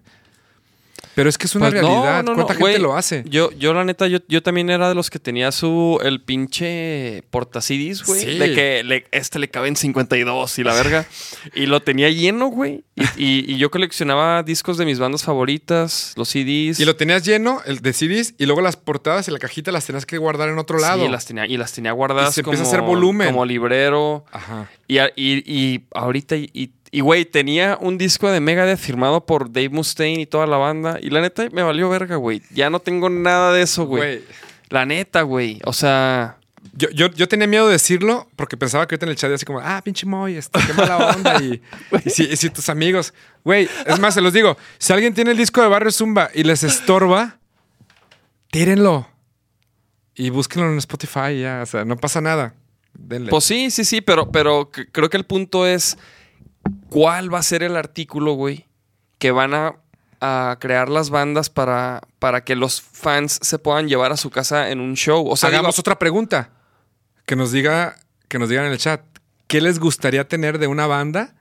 Pero 1.14 1.28
es 1.28 1.36
que 1.38 1.46
es 1.46 1.54
una 1.54 1.70
Pues 1.70 1.82
no, 1.82 1.88
realidad. 1.88 2.22
no, 2.22 2.34
no, 2.34 2.44
¿Cuánta 2.44 2.54
gente 2.64 2.78
lo 2.78 2.96
hace? 2.96 3.24
Yo, 3.26 3.50
yo 3.52 3.74
la 3.74 3.84
neta, 3.84 4.06
yo, 4.06 4.18
yo 4.28 4.42
también 4.42 4.70
era 4.70 4.88
de 4.88 4.94
los 4.94 5.10
que 5.10 5.18
tenía 5.18 5.50
su, 5.52 5.98
el 6.02 6.20
pinche 6.22 7.24
portacidis, 7.30 8.04
güey. 8.04 8.20
Sí. 8.20 8.38
De 8.38 8.54
que 8.54 8.82
le- 8.84 9.06
este 9.10 9.38
le 9.38 9.48
caben 9.48 9.76
52 9.76 10.58
y 10.58 10.64
la 10.64 10.74
verga. 10.74 11.06
y 11.54 11.66
lo 11.66 11.80
tenía 11.82 12.08
lleno, 12.10 12.46
güey. 12.46 12.84
Y, 12.94 13.02
y- 13.16 13.44
y 13.54 13.58
yo 13.58 13.70
coleccionaba 13.70 14.42
discos 14.42 14.76
de 14.78 14.84
mis 14.84 14.98
bandas 14.98 15.24
favoritas, 15.24 16.12
los 16.16 16.28
CDs. 16.28 16.78
Y 16.80 16.84
lo 16.84 16.96
tenías 16.96 17.24
lleno, 17.24 17.60
el 17.66 17.80
de 17.80 17.92
CDs, 17.92 18.34
y 18.38 18.46
luego 18.46 18.60
las 18.60 18.76
portadas 18.76 19.26
y 19.28 19.30
la 19.30 19.38
cajita 19.38 19.72
las 19.72 19.86
tenías 19.86 20.06
que 20.06 20.18
guardar 20.18 20.48
en 20.48 20.58
otro 20.58 20.78
lado. 20.78 21.04
Sí, 21.04 21.10
las 21.10 21.26
tenía, 21.26 21.46
y 21.46 21.56
las 21.56 21.72
tenía 21.72 21.92
guardadas 21.92 22.30
Y 22.30 22.34
se 22.36 22.42
como, 22.42 22.54
empieza 22.54 22.70
a 22.70 22.76
hacer 22.78 22.86
volumen. 22.86 23.28
como 23.28 23.44
librero. 23.44 24.24
Ajá. 24.30 24.70
Y- 24.86 24.98
y 25.16 25.84
ahorita, 25.94 26.36
y, 26.36 26.72
y, 26.92 27.00
güey, 27.00 27.24
tenía 27.24 27.78
un 27.80 27.98
disco 27.98 28.28
de 28.30 28.40
Megadeth 28.40 28.78
firmado 28.80 29.24
por 29.24 29.52
Dave 29.52 29.68
Mustaine 29.68 30.22
y 30.22 30.26
toda 30.26 30.46
la 30.46 30.56
banda. 30.56 30.98
Y 31.00 31.10
la 31.10 31.20
neta 31.20 31.48
me 31.52 31.62
valió 31.62 31.88
verga, 31.88 32.16
güey. 32.16 32.42
Ya 32.50 32.68
no 32.68 32.80
tengo 32.80 33.08
nada 33.08 33.52
de 33.52 33.62
eso, 33.62 33.84
güey. 33.86 34.24
La 34.70 34.84
neta, 34.86 35.22
güey. 35.22 35.60
O 35.64 35.72
sea, 35.72 36.36
Yo, 36.72 36.90
yo, 36.90 37.08
yo 37.12 37.28
tenía 37.28 37.46
miedo 37.46 37.66
de 37.66 37.72
decirlo 37.72 38.28
porque 38.34 38.56
pensaba 38.56 38.86
que 38.86 38.94
ahorita 38.94 39.06
en 39.06 39.10
el 39.10 39.16
chat 39.16 39.30
así 39.32 39.44
como, 39.46 39.60
ah, 39.60 39.80
pinche 39.84 40.04
Moy, 40.04 40.36
este, 40.36 40.58
qué 40.66 40.72
mala 40.72 41.14
onda. 41.14 41.40
y, 41.42 41.62
y 42.04 42.10
si, 42.10 42.24
y 42.24 42.36
si 42.36 42.50
tus 42.50 42.68
amigos, 42.68 43.14
güey, 43.44 43.68
es 43.86 43.98
más, 44.00 44.14
se 44.14 44.20
los 44.20 44.32
digo, 44.32 44.56
si 44.78 44.92
alguien 44.92 45.14
tiene 45.14 45.30
el 45.30 45.36
disco 45.36 45.62
de 45.62 45.68
Barrio 45.68 45.92
Zumba 45.92 46.28
y 46.34 46.42
les 46.42 46.62
estorba, 46.64 47.38
tírenlo. 48.50 49.08
Y 50.14 50.30
búsquenlo 50.30 50.70
en 50.70 50.78
Spotify, 50.78 51.40
ya, 51.40 51.60
o 51.62 51.66
sea, 51.66 51.84
no 51.84 51.96
pasa 51.96 52.20
nada. 52.20 52.54
Denle. 52.92 53.30
pues 53.30 53.44
sí, 53.44 53.70
sí, 53.70 53.84
sí, 53.84 54.00
pero, 54.00 54.30
pero 54.32 54.70
creo 54.70 55.08
que 55.08 55.16
el 55.16 55.24
punto 55.24 55.66
es 55.66 55.96
cuál 56.88 57.32
va 57.32 57.38
a 57.38 57.42
ser 57.42 57.62
el 57.62 57.76
artículo, 57.76 58.32
güey, 58.34 58.66
que 59.18 59.30
van 59.30 59.54
a, 59.54 59.76
a 60.20 60.56
crear 60.60 60.88
las 60.88 61.10
bandas 61.10 61.50
para, 61.50 62.02
para 62.18 62.44
que 62.44 62.56
los 62.56 62.80
fans 62.80 63.38
se 63.42 63.58
puedan 63.58 63.88
llevar 63.88 64.12
a 64.12 64.16
su 64.16 64.30
casa 64.30 64.70
en 64.70 64.80
un 64.80 64.94
show. 64.94 65.26
O 65.28 65.36
sea, 65.36 65.48
Hagamos 65.48 65.74
digo, 65.74 65.80
otra 65.80 65.98
pregunta. 65.98 66.50
Que 67.26 67.36
nos 67.36 67.52
diga, 67.52 67.96
que 68.28 68.38
nos 68.38 68.48
digan 68.48 68.66
en 68.66 68.72
el 68.72 68.78
chat. 68.78 69.02
¿Qué 69.46 69.60
les 69.60 69.78
gustaría 69.78 70.28
tener 70.28 70.58
de 70.58 70.66
una 70.66 70.86
banda 70.86 71.34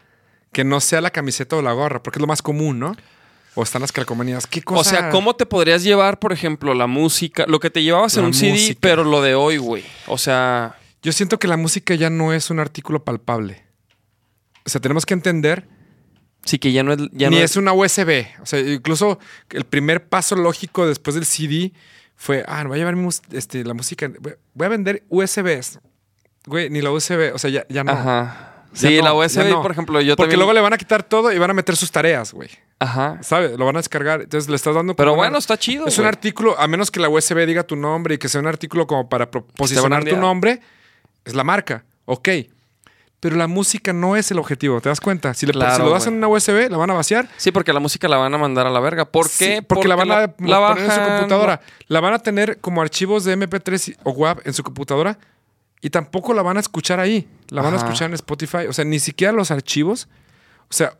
que 0.51 0.63
no 0.63 0.79
sea 0.81 1.01
la 1.01 1.11
camiseta 1.11 1.55
o 1.55 1.61
la 1.61 1.73
gorra? 1.73 2.01
Porque 2.01 2.17
es 2.17 2.21
lo 2.21 2.27
más 2.27 2.41
común, 2.41 2.79
¿no? 2.79 2.95
O 3.55 3.63
están 3.63 3.81
las 3.81 3.91
calcomanías. 3.91 4.47
¿Qué 4.47 4.61
cosa? 4.61 4.81
o 4.81 4.83
sea, 4.83 5.09
¿cómo 5.09 5.35
te 5.35 5.45
podrías 5.45 5.83
llevar, 5.83 6.19
por 6.19 6.31
ejemplo, 6.31 6.73
la 6.73 6.87
música? 6.87 7.45
Lo 7.47 7.59
que 7.59 7.69
te 7.69 7.83
llevabas 7.83 8.15
en 8.17 8.25
un 8.25 8.33
CD, 8.33 8.77
pero 8.79 9.03
lo 9.03 9.21
de 9.21 9.35
hoy, 9.35 9.57
güey. 9.57 9.83
O 10.07 10.17
sea, 10.17 10.77
Yo 11.01 11.11
siento 11.11 11.39
que 11.39 11.47
la 11.47 11.57
música 11.57 11.95
ya 11.95 12.09
no 12.09 12.33
es 12.33 12.49
un 12.49 12.59
artículo 12.59 13.03
palpable. 13.03 13.68
O 14.65 14.69
sea, 14.69 14.79
tenemos 14.81 15.05
que 15.05 15.13
entender. 15.13 15.67
sí 16.45 16.57
que 16.59 16.71
ya 16.71 16.83
no 16.83 16.93
es... 16.93 16.99
Ya 17.11 17.29
ni 17.29 17.37
no 17.37 17.41
es 17.43 17.55
una 17.57 17.73
USB. 17.73 18.25
O 18.41 18.45
sea, 18.45 18.59
incluso 18.59 19.19
el 19.51 19.65
primer 19.65 20.07
paso 20.07 20.35
lógico 20.35 20.87
después 20.87 21.15
del 21.15 21.25
CD 21.25 21.73
fue, 22.15 22.43
ah, 22.47 22.63
voy 22.65 22.75
a 22.75 22.79
llevar 22.79 22.95
mi 22.95 23.07
este, 23.31 23.63
la 23.63 23.73
música. 23.73 24.09
voy- 24.19 24.65
a 24.65 24.69
vender 24.69 25.03
USBs. 25.09 25.79
Güey, 26.45 26.69
ni 26.69 26.81
la 26.81 26.91
USB. 26.91 27.33
O 27.33 27.37
sea, 27.39 27.49
ya, 27.49 27.65
ya 27.69 27.83
no. 27.83 27.91
Ajá. 27.91 28.45
Ya 28.73 28.89
Sí, 28.89 28.97
no, 28.97 29.03
la 29.03 29.13
USB, 29.15 29.49
no. 29.49 29.61
por 29.63 29.71
ejemplo, 29.71 29.99
yo 29.99 30.15
Porque 30.15 30.25
también... 30.33 30.39
luego 30.39 30.53
le 30.53 30.61
van 30.61 30.73
a 30.73 30.77
quitar 30.77 31.01
todo 31.01 31.31
y 31.31 31.39
van 31.39 31.49
a 31.49 31.53
meter 31.55 31.75
sus 31.75 31.91
tareas, 31.91 32.31
güey. 32.33 32.49
Ajá. 32.77 33.17
¿Sabes? 33.23 33.57
Lo 33.57 33.65
van 33.65 33.75
a 33.75 33.79
descargar. 33.79 34.21
Entonces 34.21 34.47
le 34.49 34.55
estás 34.55 34.75
dando. 34.75 34.95
Pero 34.95 35.15
bueno, 35.15 35.31
una- 35.31 35.39
está 35.39 35.57
chido, 35.57 35.87
Es 35.87 35.97
un 35.97 36.05
artículo, 36.05 36.57
a 36.59 36.67
menos 36.67 36.91
que 36.91 36.99
la 36.99 37.09
USB 37.09 37.45
diga 37.47 37.63
tu 37.63 37.75
nombre 37.75 38.15
y 38.15 38.17
que 38.19 38.29
sea 38.29 38.39
un 38.41 38.47
artículo 38.47 38.85
como 38.85 39.09
para 39.09 39.29
posicionar 39.31 40.05
tu 40.05 40.15
nombre, 40.17 40.61
es 41.25 41.33
la 41.35 41.43
marca. 41.43 41.83
Ok. 42.05 42.29
Pero 43.19 43.35
la 43.35 43.47
música 43.47 43.91
no 43.91 44.15
es 44.15 44.31
el 44.31 44.39
objetivo, 44.39 44.79
¿te 44.79 44.87
das 44.87 45.01
cuenta? 45.01 45.33
Si, 45.33 45.45
le, 45.45 45.51
Claro, 45.51 45.75
si 45.75 45.81
lo 45.81 45.89
das 45.89 46.07
en 46.07 46.13
una 46.13 46.27
USB, 46.29 46.69
la 46.69 46.77
van 46.77 46.89
a 46.89 46.93
vaciar. 46.93 47.27
Sí, 47.35 47.51
porque 47.51 47.73
la 47.73 47.81
música 47.81 48.07
la 48.07 48.15
van 48.17 48.33
a 48.33 48.37
mandar 48.37 48.65
a 48.65 48.69
la 48.69 48.79
verga. 48.79 49.03
¿Por 49.05 49.29
qué? 49.29 49.61
Porque, 49.61 49.89
la 49.89 49.95
van 49.95 50.09
a 50.11 50.19
la 50.21 50.35
poner 50.35 50.85
en 50.85 50.91
su 50.91 50.99
computadora. 51.17 51.61
La 51.87 51.99
van 51.99 52.13
a 52.13 52.19
tener 52.19 52.59
como 52.59 52.81
archivos 52.81 53.25
de 53.25 53.33
MP3 53.35 53.89
y- 53.89 53.95
o 54.03 54.11
WAV 54.11 54.39
en 54.45 54.53
su 54.53 54.63
computadora 54.63 55.19
y 55.81 55.89
tampoco 55.89 56.33
la 56.33 56.41
van 56.43 56.55
a 56.57 56.59
escuchar 56.61 57.01
ahí. 57.01 57.27
La 57.49 57.61
van 57.61 57.73
a 57.73 57.77
escuchar 57.77 58.07
en 58.09 58.13
Spotify. 58.13 58.67
O 58.69 58.73
sea, 58.73 58.85
ni 58.85 58.99
siquiera 58.99 59.33
los 59.33 59.51
archivos. 59.51 60.07
O 60.69 60.73
sea, 60.73 60.93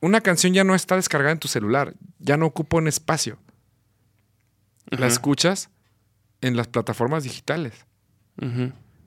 una 0.00 0.20
canción 0.20 0.52
ya 0.54 0.62
no 0.62 0.76
está 0.76 0.94
descargada 0.94 1.32
en 1.32 1.38
tu 1.40 1.48
celular. 1.48 1.94
Ya 2.20 2.36
no 2.36 2.46
ocupa 2.46 2.76
un 2.76 2.86
espacio. 2.86 3.38
La 4.90 5.06
escuchas 5.08 5.70
en 6.40 6.56
las 6.56 6.68
plataformas 6.68 7.24
digitales. 7.24 7.72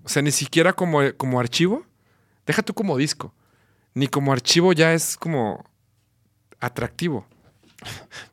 O 0.03 0.09
sea, 0.09 0.21
ni 0.21 0.31
siquiera 0.31 0.73
como, 0.73 0.99
como 1.15 1.39
archivo. 1.39 1.85
Deja 2.47 2.63
tú 2.63 2.73
como 2.73 2.97
disco. 2.97 3.33
Ni 3.93 4.07
como 4.07 4.31
archivo 4.33 4.73
ya 4.73 4.93
es 4.93 5.17
como 5.17 5.63
atractivo. 6.59 7.27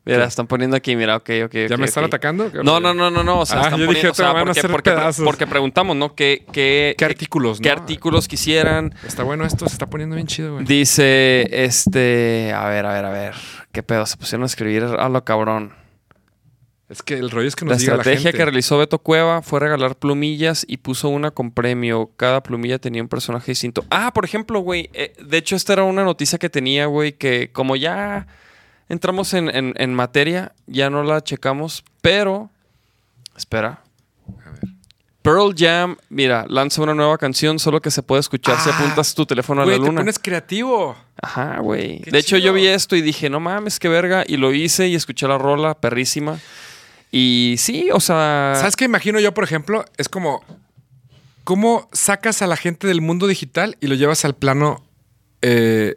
Mira, 0.05 0.19
¿Qué? 0.21 0.27
están 0.27 0.47
poniendo 0.47 0.75
aquí, 0.75 0.95
mira, 0.95 1.15
ok, 1.17 1.29
ok. 1.45 1.53
¿Ya 1.69 1.77
me 1.77 1.85
están 1.85 2.03
atacando? 2.05 2.49
No, 2.63 2.79
no, 2.79 2.93
no, 2.95 3.11
no, 3.11 3.23
no. 3.23 3.39
O 3.41 3.45
sea, 3.45 3.59
Ah, 3.59 3.63
están 3.65 3.79
yo 3.79 3.85
dije, 3.87 4.09
poniendo, 4.09 4.11
o 4.11 4.15
sea, 4.15 4.33
porque, 4.33 4.59
hacer 4.59 4.71
porque, 4.71 4.91
pedazos. 4.91 5.25
porque 5.25 5.47
preguntamos, 5.47 5.95
¿no? 5.95 6.15
¿Qué, 6.15 6.45
qué, 6.51 6.95
¿Qué 6.97 7.05
artículos, 7.05 7.59
qué 7.59 7.69
no? 7.69 7.75
artículos 7.81 8.27
quisieran? 8.27 8.93
Está 9.05 9.21
bueno 9.23 9.45
esto, 9.45 9.67
se 9.67 9.73
está 9.73 9.85
poniendo 9.87 10.15
bien 10.15 10.27
chido, 10.27 10.53
güey. 10.53 10.65
Dice, 10.65 11.47
este, 11.51 12.53
a 12.55 12.65
ver, 12.69 12.85
a 12.87 12.93
ver, 12.93 13.05
a 13.05 13.09
ver. 13.11 13.35
¿Qué 13.71 13.83
pedo? 13.83 14.05
Se 14.07 14.17
pusieron 14.17 14.43
a 14.43 14.47
escribir 14.47 14.83
a 14.83 15.09
lo 15.09 15.23
cabrón. 15.23 15.73
Es 16.87 17.01
que 17.01 17.15
el 17.15 17.31
rollo 17.31 17.47
es 17.47 17.55
que 17.55 17.65
La 17.65 17.71
nos 17.73 17.81
la 17.83 17.93
estrategia 17.93 18.21
gente. 18.31 18.37
que 18.37 18.45
realizó 18.45 18.77
Beto 18.77 18.99
Cueva 18.99 19.41
fue 19.41 19.59
regalar 19.59 19.95
plumillas 19.95 20.63
y 20.67 20.77
puso 20.77 21.09
una 21.09 21.31
con 21.31 21.49
premio. 21.51 22.11
Cada 22.15 22.43
plumilla 22.43 22.77
tenía 22.77 23.01
un 23.01 23.07
personaje 23.07 23.51
distinto. 23.51 23.83
Ah, 23.89 24.11
por 24.13 24.23
ejemplo, 24.23 24.59
güey. 24.59 24.89
eh, 24.93 25.13
de 25.19 25.37
hecho, 25.37 25.55
esta 25.55 25.73
era 25.73 25.83
una 25.83 26.03
noticia 26.03 26.37
que 26.37 26.49
tenía, 26.49 26.85
güey, 26.85 27.13
que 27.13 27.49
como 27.51 27.75
ya 27.75 28.27
entramos 28.87 29.33
en, 29.33 29.49
en- 29.49 29.73
en 29.77 29.93
materia, 29.95 30.53
ya 30.67 30.89
no 30.91 31.03
la 31.03 31.21
checamos, 31.23 31.83
pero... 32.01 32.51
Espera. 33.35 33.81
Pearl 35.23 35.55
Jam, 35.57 35.97
mira, 36.09 36.45
lanza 36.47 36.83
una 36.83 36.93
nueva 36.93 37.17
canción, 37.17 37.57
solo 37.57 37.81
que 37.81 37.89
se 37.89 38.03
puede 38.03 38.19
escuchar 38.19 38.59
si 38.59 38.69
Ah, 38.69 38.77
apuntas 38.77 39.15
tu 39.15 39.25
teléfono 39.25 39.63
a 39.63 39.65
la 39.65 39.71
te 39.71 39.79
luna. 39.79 40.01
pones 40.01 40.19
creativo. 40.19 40.95
Ajá, 41.19 41.57
güey. 41.61 41.97
De 42.01 42.19
hecho, 42.19 42.37
yo 42.37 42.53
vi 42.53 42.67
esto 42.67 42.95
y 42.95 43.01
dije, 43.01 43.27
no 43.31 43.39
mames, 43.39 43.79
qué 43.79 43.89
verga. 43.89 44.23
Y 44.27 44.37
lo 44.37 44.53
hice 44.53 44.87
y 44.87 44.93
escuché 44.93 45.27
la 45.27 45.39
rola, 45.39 45.73
perrísima. 45.73 46.37
Y 47.17 47.55
sí, 47.59 47.87
o 47.93 48.01
sea. 48.01 48.55
¿Sabes 48.57 48.75
qué 48.75 48.83
imagino 48.83 49.21
yo, 49.21 49.33
por 49.33 49.45
ejemplo? 49.45 49.85
Es 49.95 50.09
como... 50.09 50.43
¿Cómo 51.45 51.87
sacas 51.93 52.41
a 52.41 52.47
la 52.47 52.57
gente 52.57 52.87
del 52.87 52.99
mundo 52.99 53.25
digital 53.27 53.77
y 53.79 53.87
lo 53.87 53.95
llevas 53.95 54.25
al 54.25 54.35
plano... 54.35 54.83
eh, 55.41 55.95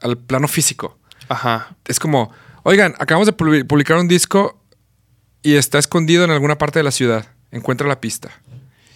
al 0.00 0.16
plano 0.18 0.46
físico? 0.46 0.98
Ajá. 1.28 1.74
Es 1.86 1.98
como... 1.98 2.30
Oigan, 2.62 2.94
acabamos 3.00 3.26
de 3.26 3.36
publi- 3.36 3.66
publicar 3.66 3.96
un 3.96 4.06
disco 4.06 4.56
y 5.42 5.54
está 5.54 5.80
escondido 5.80 6.22
en 6.24 6.30
alguna 6.30 6.58
parte 6.58 6.78
de 6.78 6.84
la 6.84 6.92
ciudad. 6.92 7.26
Encuentra 7.50 7.88
la 7.88 8.00
pista. 8.00 8.30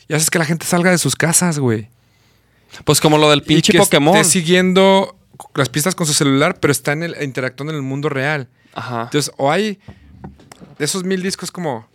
Y 0.06 0.14
haces 0.14 0.30
que 0.30 0.38
la 0.38 0.44
gente 0.44 0.66
salga 0.66 0.92
de 0.92 0.98
sus 0.98 1.16
casas, 1.16 1.58
güey. 1.58 1.88
Pues 2.84 3.00
como 3.00 3.18
lo 3.18 3.28
del 3.30 3.42
pinche 3.42 3.72
y 3.72 3.74
que 3.74 3.78
Pokémon. 3.78 4.14
esté 4.16 4.30
siguiendo 4.30 5.16
las 5.56 5.68
pistas 5.68 5.96
con 5.96 6.06
su 6.06 6.14
celular, 6.14 6.60
pero 6.60 6.70
está 6.70 6.92
en 6.92 7.02
el, 7.02 7.16
interactuando 7.24 7.72
en 7.72 7.76
el 7.78 7.82
mundo 7.82 8.08
real. 8.08 8.48
Ajá. 8.72 9.02
Entonces, 9.04 9.32
o 9.36 9.50
hay 9.50 9.80
de 10.78 10.84
esos 10.84 11.04
mil 11.04 11.22
discos 11.22 11.50
como... 11.50 11.88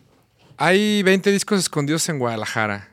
Hay 0.58 1.02
20 1.03 1.32
discos 1.32 1.60
escondidos 1.60 2.08
en 2.10 2.20
Guadalajara. 2.20 2.88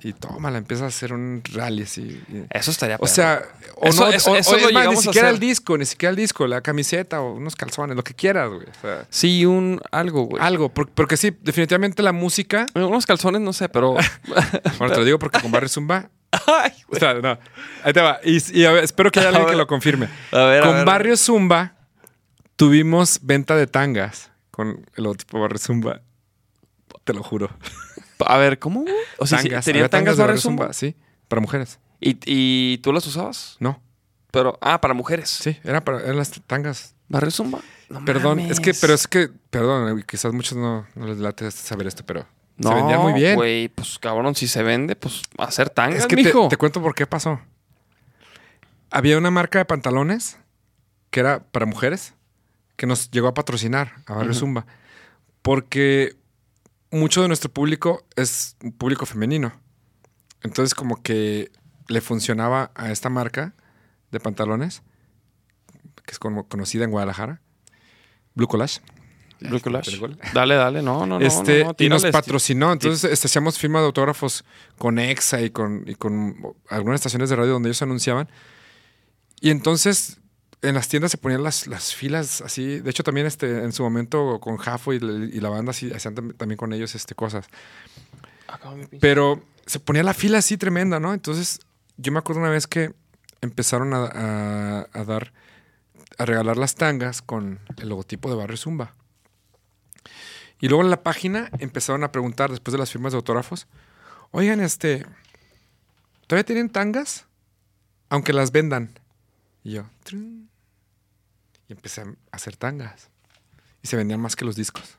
Y 0.00 0.12
tómala, 0.12 0.58
empieza 0.58 0.84
a 0.84 0.88
hacer 0.88 1.12
un 1.14 1.42
rally 1.52 1.82
así. 1.84 2.22
Eso 2.50 2.70
estaría 2.70 2.96
O 3.00 3.06
sea, 3.06 3.42
o 3.76 3.88
Eso- 3.88 4.04
no, 4.04 4.10
eso- 4.10 4.32
o- 4.32 4.36
eso 4.36 4.56
lo 4.58 4.70
más, 4.72 4.88
ni 4.88 4.96
siquiera 4.96 5.30
el 5.30 5.38
disco, 5.38 5.78
ni 5.78 5.86
siquiera 5.86 6.10
el 6.10 6.16
disco, 6.16 6.46
la 6.46 6.60
camiseta 6.60 7.20
o 7.22 7.34
unos 7.34 7.56
calzones, 7.56 7.96
lo 7.96 8.04
que 8.04 8.12
quieras, 8.14 8.50
güey. 8.50 8.66
O 8.66 8.80
sea, 8.82 9.06
Sí, 9.08 9.46
un 9.46 9.80
algo, 9.92 10.24
güey. 10.24 10.42
algo, 10.42 10.68
por- 10.68 10.90
porque 10.90 11.16
sí, 11.16 11.34
definitivamente 11.40 12.02
la 12.02 12.12
música... 12.12 12.66
Unos 12.74 13.06
calzones, 13.06 13.40
no 13.40 13.52
sé, 13.54 13.68
pero. 13.70 13.94
Bueno, 14.78 14.92
te 14.92 14.98
lo 15.00 15.04
digo 15.04 15.18
porque 15.18 15.40
con 15.40 15.50
Barrio 15.50 15.68
Zumba... 15.70 16.10
Ay, 16.46 16.72
O 16.90 16.96
sea, 16.96 17.14
no, 17.14 17.38
ahí 17.84 17.92
te 17.92 18.00
va. 18.00 18.18
Y, 18.24 18.60
y 18.60 18.64
a 18.66 18.72
ver, 18.72 18.84
espero 18.84 19.10
que 19.10 19.20
haya 19.20 19.28
alguien 19.30 19.46
que 19.46 19.56
lo 19.56 19.66
confirme. 19.66 20.08
A 20.32 20.38
ver, 20.44 20.62
a 20.62 20.66
con 20.66 20.74
ver. 20.76 20.84
Barrio 20.86 21.16
Zumba 21.16 21.74
tuvimos 22.56 23.20
venta 23.22 23.56
de 23.56 23.66
tangas 23.66 24.30
con 24.54 24.86
el 24.94 25.04
logotipo 25.04 25.40
Barrio 25.40 25.58
Zumba. 25.58 26.00
Te 27.04 27.12
lo 27.12 27.22
juro. 27.22 27.50
A 28.26 28.38
ver, 28.38 28.58
¿cómo? 28.58 28.84
O 29.18 29.26
sea, 29.26 29.42
tangas. 29.42 29.64
¿tenía 29.64 29.88
tangas 29.88 30.16
Barrio 30.16 30.38
Zumba? 30.40 30.72
Sí, 30.72 30.94
para 31.28 31.40
mujeres. 31.40 31.78
¿Y, 32.00 32.16
¿Y 32.24 32.78
tú 32.78 32.92
las 32.92 33.06
usabas? 33.06 33.56
No. 33.58 33.82
Pero, 34.30 34.58
ah, 34.60 34.80
para 34.80 34.94
mujeres. 34.94 35.28
Sí, 35.28 35.58
era 35.64 35.84
para 35.84 36.00
eran 36.02 36.16
las 36.16 36.30
tangas. 36.46 36.94
Barrio 37.08 37.30
Zumba. 37.30 37.60
No 37.88 38.04
Perdón, 38.04 38.38
es 38.40 38.60
que, 38.60 38.72
pero 38.74 38.94
es 38.94 39.06
que, 39.06 39.28
perdón, 39.50 40.02
quizás 40.08 40.32
muchos 40.32 40.56
no, 40.56 40.86
no 40.94 41.06
les 41.06 41.18
late 41.18 41.50
saber 41.50 41.86
esto, 41.86 42.02
pero 42.06 42.26
No, 42.56 42.70
se 42.70 42.74
vendía 42.76 42.98
muy 42.98 43.12
bien. 43.12 43.34
güey, 43.36 43.68
pues 43.68 43.98
cabrón, 43.98 44.34
si 44.34 44.48
se 44.48 44.62
vende, 44.62 44.96
pues 44.96 45.20
hacer 45.38 45.68
tangas, 45.68 46.00
Es 46.00 46.06
que 46.06 46.16
te, 46.16 46.22
mijo. 46.24 46.48
te 46.48 46.56
cuento 46.56 46.80
por 46.80 46.94
qué 46.94 47.06
pasó. 47.06 47.40
Había 48.90 49.18
una 49.18 49.30
marca 49.30 49.58
de 49.58 49.64
pantalones 49.64 50.38
que 51.10 51.20
era 51.20 51.40
para 51.44 51.66
mujeres 51.66 52.14
que 52.76 52.86
nos 52.86 53.10
llegó 53.10 53.28
a 53.28 53.34
patrocinar 53.34 53.94
a 54.06 54.14
Barrio. 54.14 54.34
Zumba 54.34 54.66
porque 55.44 56.16
mucho 56.90 57.20
de 57.20 57.28
nuestro 57.28 57.52
público 57.52 58.06
es 58.16 58.56
un 58.62 58.72
público 58.72 59.04
femenino. 59.04 59.52
Entonces 60.42 60.74
como 60.74 61.02
que 61.02 61.52
le 61.86 62.00
funcionaba 62.00 62.70
a 62.74 62.90
esta 62.90 63.10
marca 63.10 63.52
de 64.10 64.20
pantalones 64.20 64.82
que 66.06 66.12
es 66.12 66.18
como 66.18 66.48
conocida 66.48 66.84
en 66.84 66.90
Guadalajara, 66.90 67.42
Blue 68.34 68.48
Collage. 68.48 68.80
Blue 69.40 69.60
Collage. 69.60 70.00
Dale, 70.32 70.54
dale, 70.54 70.80
no, 70.80 71.04
no, 71.04 71.18
no. 71.18 71.26
este, 71.26 71.60
no, 71.60 71.70
no, 71.70 71.76
y 71.78 71.90
nos 71.90 72.06
patrocinó. 72.06 72.72
Entonces 72.72 73.10
este, 73.12 73.26
hacíamos 73.26 73.58
firma 73.58 73.80
de 73.80 73.86
autógrafos 73.86 74.46
con 74.78 74.98
EXA 74.98 75.42
y 75.42 75.50
con, 75.50 75.84
y 75.86 75.94
con 75.94 76.54
algunas 76.70 77.00
estaciones 77.00 77.28
de 77.28 77.36
radio 77.36 77.52
donde 77.52 77.68
ellos 77.68 77.82
anunciaban. 77.82 78.30
Y 79.42 79.50
entonces 79.50 80.20
en 80.68 80.74
las 80.74 80.88
tiendas 80.88 81.10
se 81.10 81.18
ponían 81.18 81.42
las, 81.42 81.66
las 81.66 81.94
filas 81.94 82.40
así. 82.40 82.80
De 82.80 82.90
hecho, 82.90 83.02
también 83.02 83.26
este, 83.26 83.62
en 83.64 83.72
su 83.72 83.82
momento 83.82 84.38
con 84.40 84.56
Jafo 84.56 84.92
y, 84.92 84.96
y 84.96 85.40
la 85.40 85.48
banda 85.48 85.70
así, 85.70 85.92
hacían 85.92 86.14
tam- 86.16 86.36
también 86.36 86.56
con 86.56 86.72
ellos 86.72 86.94
este, 86.94 87.14
cosas. 87.14 87.46
Pero 89.00 89.42
se 89.66 89.80
ponía 89.80 90.02
la 90.02 90.14
fila 90.14 90.38
así 90.38 90.56
tremenda, 90.56 91.00
¿no? 91.00 91.12
Entonces, 91.14 91.60
yo 91.96 92.12
me 92.12 92.18
acuerdo 92.18 92.40
una 92.40 92.50
vez 92.50 92.66
que 92.66 92.94
empezaron 93.40 93.94
a, 93.94 94.04
a- 94.06 94.88
a 94.92 95.04
dar, 95.04 95.32
a 96.18 96.24
regalar 96.24 96.56
las 96.56 96.74
tangas 96.74 97.22
con 97.22 97.60
el 97.78 97.88
logotipo 97.88 98.28
de 98.30 98.36
Barrio 98.36 98.56
Zumba. 98.56 98.94
Y 100.60 100.68
luego 100.68 100.82
en 100.84 100.90
la 100.90 101.02
página 101.02 101.50
empezaron 101.58 102.04
a 102.04 102.12
preguntar, 102.12 102.50
después 102.50 102.72
de 102.72 102.78
las 102.78 102.90
firmas 102.90 103.12
de 103.12 103.16
autógrafos, 103.16 103.66
oigan, 104.30 104.60
este, 104.60 105.04
¿todavía 106.26 106.44
tienen 106.46 106.70
tangas? 106.70 107.26
Aunque 108.08 108.32
las 108.32 108.50
vendan. 108.52 108.98
Y 109.62 109.72
yo, 109.72 109.84
"Trin". 110.04 110.43
Y 111.68 111.72
empecé 111.72 112.02
a 112.02 112.06
hacer 112.32 112.56
tangas. 112.56 113.10
Y 113.82 113.88
se 113.88 113.96
vendían 113.96 114.20
más 114.20 114.36
que 114.36 114.44
los 114.44 114.56
discos. 114.56 114.98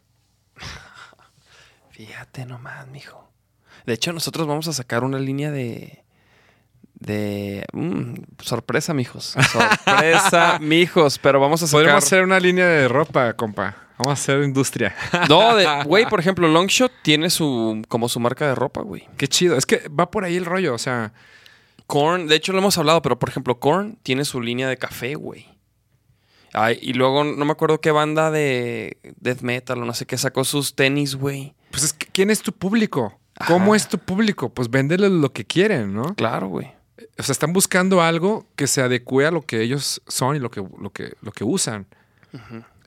Fíjate 1.89 2.45
nomás, 2.45 2.87
mijo. 2.87 3.29
De 3.85 3.93
hecho, 3.93 4.11
nosotros 4.13 4.47
vamos 4.47 4.67
a 4.67 4.73
sacar 4.73 5.03
una 5.03 5.19
línea 5.19 5.51
de. 5.51 6.03
De. 6.93 7.65
mm, 7.73 8.15
sorpresa, 8.41 8.93
mijos. 8.93 9.35
Sorpresa, 9.51 10.59
mijos. 10.59 11.19
Pero 11.19 11.39
vamos 11.39 11.61
a 11.61 11.67
sacar. 11.67 11.79
Podríamos 11.79 12.03
hacer 12.03 12.23
una 12.23 12.39
línea 12.39 12.67
de 12.67 12.87
ropa, 12.87 13.33
compa. 13.33 13.75
Vamos 13.97 14.09
a 14.09 14.13
hacer 14.13 14.43
industria. 14.43 14.95
No, 15.29 15.55
de. 15.55 15.67
Güey, 15.85 16.05
por 16.07 16.19
ejemplo, 16.19 16.47
Longshot 16.47 16.91
tiene 17.01 17.29
su. 17.29 17.81
Como 17.87 18.09
su 18.09 18.19
marca 18.19 18.47
de 18.47 18.55
ropa, 18.55 18.81
güey. 18.81 19.07
Qué 19.17 19.27
chido. 19.27 19.57
Es 19.57 19.65
que 19.65 19.87
va 19.87 20.09
por 20.11 20.25
ahí 20.25 20.35
el 20.35 20.45
rollo. 20.45 20.73
O 20.73 20.77
sea, 20.77 21.13
Korn, 21.87 22.27
de 22.27 22.35
hecho 22.35 22.51
lo 22.51 22.59
hemos 22.59 22.77
hablado, 22.77 23.01
pero 23.01 23.19
por 23.19 23.29
ejemplo, 23.29 23.59
Korn 23.59 23.97
tiene 24.03 24.25
su 24.25 24.41
línea 24.41 24.67
de 24.67 24.77
café, 24.77 25.15
güey. 25.15 25.54
Ay, 26.55 26.79
y 26.81 26.93
luego 26.93 27.23
no 27.23 27.45
me 27.45 27.51
acuerdo 27.51 27.81
qué 27.81 27.91
banda 27.91 28.31
de 28.31 28.97
death 29.19 29.41
metal 29.41 29.81
o 29.81 29.85
no 29.85 29.93
sé 29.93 30.05
qué 30.05 30.17
sacó 30.17 30.43
sus 30.43 30.75
tenis, 30.75 31.15
güey. 31.15 31.53
pues 31.71 31.83
es 31.83 31.93
que, 31.93 32.07
¿quién 32.07 32.29
es 32.29 32.41
tu 32.41 32.53
público? 32.53 33.19
¿Cómo 33.47 33.75
es 33.75 33.89
tu 33.89 33.99
público? 33.99 34.49
Pues 34.49 34.69
véndeles 34.69 35.11
lo 35.11 35.33
que 35.33 35.45
quieren, 35.45 35.93
¿no? 35.93 36.15
Claro, 36.15 36.47
güey. 36.47 36.71
O 37.17 37.23
sea, 37.23 37.33
están 37.33 37.51
buscando 37.51 38.01
algo 38.01 38.45
que 38.55 38.67
se 38.67 38.81
adecue 38.81 39.25
a 39.25 39.31
lo 39.31 39.41
que 39.41 39.61
ellos 39.61 40.01
son 40.07 40.37
y 40.37 40.39
lo 40.39 40.49
que, 40.49 40.61
lo 40.79 40.91
que, 40.91 41.13
lo 41.21 41.31
que 41.31 41.43
usan. 41.43 41.85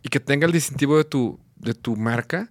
Y 0.03 0.09
que 0.09 0.21
tenga 0.21 0.47
el 0.47 0.53
distintivo 0.53 0.97
de 0.99 1.05
tu, 1.05 1.39
de 1.57 1.75
tu 1.75 1.97
marca, 1.97 2.51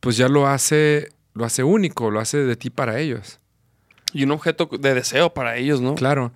pues 0.00 0.16
ya 0.16 0.28
lo 0.28 0.46
hace, 0.46 1.08
lo 1.34 1.44
hace 1.44 1.62
único, 1.62 2.10
lo 2.10 2.20
hace 2.20 2.38
de 2.38 2.56
ti 2.56 2.70
para 2.70 2.98
ellos. 2.98 3.40
Y 4.12 4.24
un 4.24 4.32
objeto 4.32 4.68
de 4.78 4.94
deseo 4.94 5.32
para 5.32 5.56
ellos, 5.56 5.80
¿no? 5.80 5.94
Claro. 5.94 6.32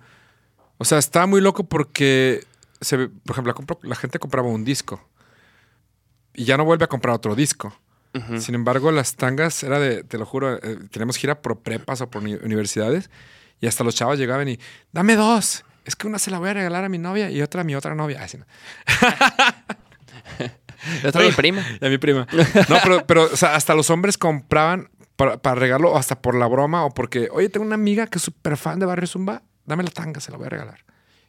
O 0.77 0.85
sea, 0.85 0.97
está 0.97 1.25
muy 1.25 1.41
loco 1.41 1.63
porque, 1.63 2.43
se, 2.81 3.07
por 3.09 3.31
ejemplo, 3.33 3.53
la, 3.81 3.89
la 3.89 3.95
gente 3.95 4.19
compraba 4.19 4.47
un 4.47 4.63
disco 4.65 5.01
y 6.33 6.45
ya 6.45 6.57
no 6.57 6.65
vuelve 6.65 6.85
a 6.85 6.87
comprar 6.87 7.15
otro 7.15 7.35
disco. 7.35 7.73
Ujú. 8.13 8.39
Sin 8.41 8.55
embargo, 8.55 8.91
las 8.91 9.15
tangas 9.15 9.61
era 9.63 9.79
de, 9.79 10.03
te 10.03 10.17
lo 10.17 10.25
juro, 10.25 10.55
eh, 10.55 10.79
tenemos 10.91 11.17
gira 11.17 11.41
por 11.41 11.59
prepas 11.61 12.01
o 12.01 12.09
por 12.09 12.21
uni- 12.23 12.39
universidades 12.43 13.09
y 13.59 13.67
hasta 13.67 13.83
los 13.83 13.95
chavos 13.95 14.17
llegaban 14.17 14.47
y, 14.47 14.59
dame 14.91 15.15
dos. 15.15 15.63
Es 15.85 15.95
que 15.95 16.07
una 16.07 16.19
se 16.19 16.31
la 16.31 16.39
voy 16.39 16.49
a 16.49 16.53
regalar 16.53 16.83
a 16.83 16.89
mi 16.89 16.97
novia 16.97 17.29
y 17.29 17.41
otra 17.41 17.61
a 17.61 17.63
mi 17.63 17.75
otra 17.75 17.95
novia. 17.95 18.19
Ay, 18.21 18.29
sí, 18.29 18.37
no. 18.37 18.45
Yo 21.03 21.11
traigo 21.11 21.29
mi 21.31 21.35
prima. 21.35 21.65
A 21.81 21.89
mi 21.89 21.97
prima. 21.97 22.27
No, 22.69 22.77
pero, 22.83 23.05
pero 23.07 23.23
o 23.25 23.35
sea, 23.35 23.55
hasta 23.55 23.73
los 23.73 23.89
hombres 23.89 24.17
compraban 24.17 24.89
para, 25.15 25.37
para 25.37 25.55
regalo, 25.59 25.91
o 25.91 25.97
hasta 25.97 26.21
por 26.21 26.35
la 26.35 26.47
broma, 26.47 26.85
o 26.85 26.93
porque, 26.93 27.29
oye, 27.31 27.49
tengo 27.49 27.65
una 27.65 27.75
amiga 27.75 28.07
que 28.07 28.19
es 28.19 28.23
súper 28.23 28.55
fan 28.57 28.79
de 28.79 28.85
Barrio 28.85 29.07
Zumba, 29.07 29.41
dame 29.65 29.83
la 29.83 29.89
tanga, 29.89 30.19
se 30.21 30.31
la 30.31 30.37
voy 30.37 30.47
a 30.47 30.49
regalar. 30.49 30.85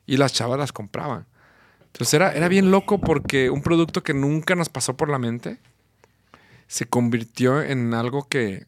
Y 0.07 0.17
las 0.17 0.33
chavas 0.33 0.59
las 0.59 0.73
compraban. 0.73 1.27
Entonces 1.99 2.15
era, 2.15 2.33
era 2.33 2.47
bien 2.47 2.71
loco 2.71 2.99
porque 2.99 3.51
un 3.51 3.61
producto 3.61 4.05
que 4.05 4.15
nunca 4.15 4.55
nos 4.55 4.69
pasó 4.69 4.97
por 4.97 5.09
la 5.09 5.19
mente 5.19 5.59
se 6.69 6.87
convirtió 6.87 7.61
en 7.61 7.93
algo 7.93 8.29
que 8.29 8.67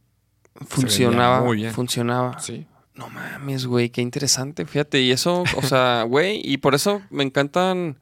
Funcionaba. 0.66 1.42
muy 1.42 1.58
bien. 1.58 1.72
Funcionaba. 1.72 2.38
sí. 2.40 2.66
No 2.94 3.08
mames, 3.08 3.64
güey, 3.64 3.88
qué 3.88 4.02
interesante, 4.02 4.66
fíjate. 4.66 5.00
Y 5.00 5.10
eso, 5.10 5.44
o 5.56 5.62
sea, 5.62 6.02
güey, 6.08 6.42
y 6.44 6.58
por 6.58 6.74
eso 6.74 7.00
me 7.08 7.22
encantan 7.22 7.96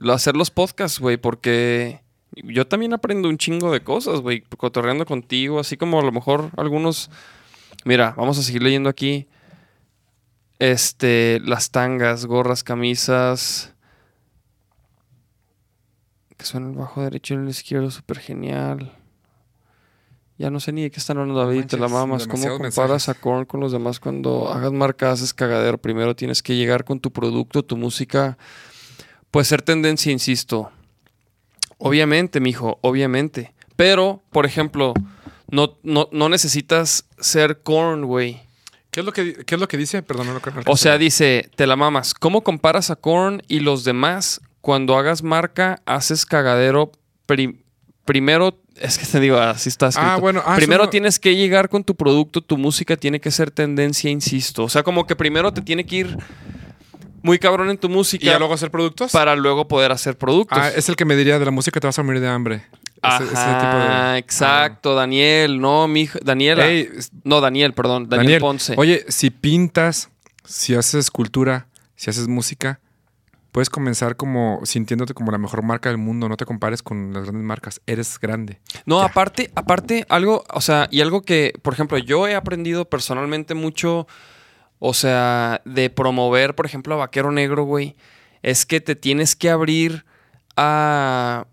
hacer 0.00 0.36
los 0.36 0.50
podcasts, 0.50 1.00
güey, 1.00 1.16
porque 1.16 2.02
yo 2.30 2.66
también 2.68 2.92
aprendo 2.92 3.28
un 3.28 3.38
chingo 3.38 3.72
de 3.72 3.82
cosas, 3.82 4.20
güey, 4.20 4.42
cotorreando 4.42 5.06
contigo, 5.06 5.58
así 5.58 5.76
como 5.76 5.98
a 5.98 6.04
lo 6.04 6.12
mejor 6.12 6.50
algunos... 6.56 7.10
Mira, 7.84 8.14
vamos 8.16 8.38
a 8.38 8.42
seguir 8.42 8.62
leyendo 8.62 8.88
aquí. 8.88 9.26
Este, 10.60 11.40
las 11.44 11.72
tangas, 11.72 12.26
gorras, 12.26 12.62
camisas. 12.62 13.71
Que 16.42 16.48
suena 16.48 16.66
el 16.70 16.74
bajo 16.74 17.00
derecho 17.00 17.34
y 17.34 17.36
el 17.36 17.48
izquierdo, 17.48 17.88
súper 17.92 18.18
genial. 18.18 18.92
Ya 20.38 20.50
no 20.50 20.58
sé 20.58 20.72
ni 20.72 20.82
de 20.82 20.90
qué 20.90 20.98
están 20.98 21.18
hablando, 21.18 21.38
David, 21.38 21.66
te 21.66 21.76
la 21.76 21.86
mamas. 21.86 22.26
¿Cómo 22.26 22.42
comparas 22.42 22.74
mensajes. 22.74 23.08
a 23.10 23.14
Korn 23.14 23.44
con 23.44 23.60
los 23.60 23.70
demás 23.70 24.00
cuando 24.00 24.48
hagas 24.48 24.72
marca, 24.72 25.12
haces 25.12 25.32
cagadero? 25.32 25.78
Primero 25.78 26.16
tienes 26.16 26.42
que 26.42 26.56
llegar 26.56 26.84
con 26.84 26.98
tu 26.98 27.12
producto, 27.12 27.62
tu 27.62 27.76
música. 27.76 28.36
Puede 29.30 29.44
ser 29.44 29.62
tendencia, 29.62 30.10
insisto. 30.10 30.72
Obviamente, 31.78 32.40
mijo, 32.40 32.80
obviamente. 32.80 33.54
Pero, 33.76 34.20
por 34.32 34.44
ejemplo, 34.44 34.94
no, 35.48 35.76
no, 35.84 36.08
no 36.10 36.28
necesitas 36.28 37.04
ser 37.20 37.62
Korn, 37.62 38.04
güey. 38.04 38.40
¿Qué 38.90 38.98
es 38.98 39.06
lo 39.06 39.12
que, 39.12 39.44
qué 39.44 39.54
es 39.54 39.60
lo 39.60 39.68
que 39.68 39.76
dice? 39.76 40.02
Perdón, 40.02 40.26
no 40.26 40.32
lo 40.32 40.40
O 40.66 40.76
sea, 40.76 40.98
dice, 40.98 41.48
te 41.54 41.68
la 41.68 41.76
mamas. 41.76 42.14
¿Cómo 42.14 42.42
comparas 42.42 42.90
a 42.90 42.96
Korn 42.96 43.44
y 43.46 43.60
los 43.60 43.84
demás 43.84 44.40
cuando 44.62 44.96
hagas 44.96 45.22
marca, 45.22 45.82
haces 45.84 46.24
cagadero? 46.24 46.90
pri- 47.26 47.62
primero, 48.04 48.58
es 48.76 48.98
que 48.98 49.06
te 49.06 49.20
digo, 49.20 49.38
así 49.38 49.68
está 49.68 49.88
escrito. 49.88 50.08
Ah, 50.10 50.16
bueno, 50.16 50.42
ah, 50.44 50.56
primero 50.56 50.84
no- 50.84 50.90
tienes 50.90 51.18
que 51.18 51.36
llegar 51.36 51.68
con 51.68 51.84
tu 51.84 51.94
producto, 51.94 52.40
tu 52.40 52.56
música 52.58 52.96
tiene 52.96 53.20
que 53.20 53.30
ser 53.30 53.50
tendencia, 53.50 54.10
insisto. 54.10 54.64
O 54.64 54.68
sea, 54.68 54.82
como 54.82 55.06
que 55.06 55.14
primero 55.14 55.52
te 55.52 55.60
tiene 55.62 55.84
que 55.86 55.96
ir 55.96 56.16
muy 57.22 57.38
cabrón 57.38 57.70
en 57.70 57.78
tu 57.78 57.86
¿Y 57.86 57.90
música 57.90 58.24
ya 58.24 58.38
luego 58.38 58.54
hacer 58.54 58.70
productos? 58.70 59.12
para 59.12 59.36
luego 59.36 59.68
poder 59.68 59.92
hacer 59.92 60.18
productos. 60.18 60.58
Ah, 60.58 60.70
es 60.74 60.88
el 60.88 60.96
que 60.96 61.04
me 61.04 61.14
diría 61.14 61.38
de 61.38 61.44
la 61.44 61.50
música 61.52 61.78
te 61.78 61.86
vas 61.86 61.98
a 61.98 62.02
morir 62.02 62.20
de 62.20 62.28
hambre. 62.28 62.64
Ese, 63.02 63.24
ese 63.24 63.36
Ajá, 63.36 63.58
tipo 63.60 63.76
de- 64.12 64.18
exacto, 64.18 64.94
Daniel, 64.94 65.60
no, 65.60 65.86
mi 65.88 66.08
Ah. 66.12 66.18
Daniela. 66.22 66.66
Ey, 66.68 66.88
no, 67.24 67.40
Daniel, 67.40 67.72
perdón, 67.74 68.08
Daniel, 68.08 68.24
Daniel, 68.26 68.40
Ponce. 68.40 68.74
Oye, 68.76 69.04
si 69.08 69.30
pintas, 69.30 70.08
si 70.44 70.74
haces 70.74 70.94
escultura, 71.06 71.66
si 71.96 72.10
haces 72.10 72.26
música, 72.28 72.80
puedes 73.52 73.70
comenzar 73.70 74.16
como 74.16 74.60
sintiéndote 74.64 75.14
como 75.14 75.30
la 75.30 75.38
mejor 75.38 75.62
marca 75.62 75.88
del 75.90 75.98
mundo. 75.98 76.28
No 76.28 76.36
te 76.36 76.44
compares 76.46 76.82
con 76.82 77.12
las 77.12 77.22
grandes 77.24 77.44
marcas. 77.44 77.80
Eres 77.86 78.18
grande. 78.18 78.60
No, 78.86 78.98
Ya. 79.00 79.06
aparte, 79.06 79.50
aparte, 79.54 80.06
algo, 80.08 80.44
o 80.52 80.60
sea, 80.60 80.88
y 80.90 81.00
algo 81.02 81.22
que, 81.22 81.52
por 81.62 81.74
ejemplo, 81.74 81.98
yo 81.98 82.26
he 82.26 82.34
aprendido 82.34 82.86
personalmente 82.86 83.54
mucho, 83.54 84.06
o 84.78 84.94
sea, 84.94 85.60
de 85.64 85.90
promover, 85.90 86.54
por 86.54 86.66
ejemplo, 86.66 86.94
a 86.94 86.98
Vaquero 86.98 87.30
Negro, 87.30 87.64
güey, 87.64 87.94
es 88.42 88.66
que 88.66 88.80
te 88.80 88.96
tienes 88.96 89.36
que 89.36 89.50
abrir 89.50 90.04
a, 90.56 91.46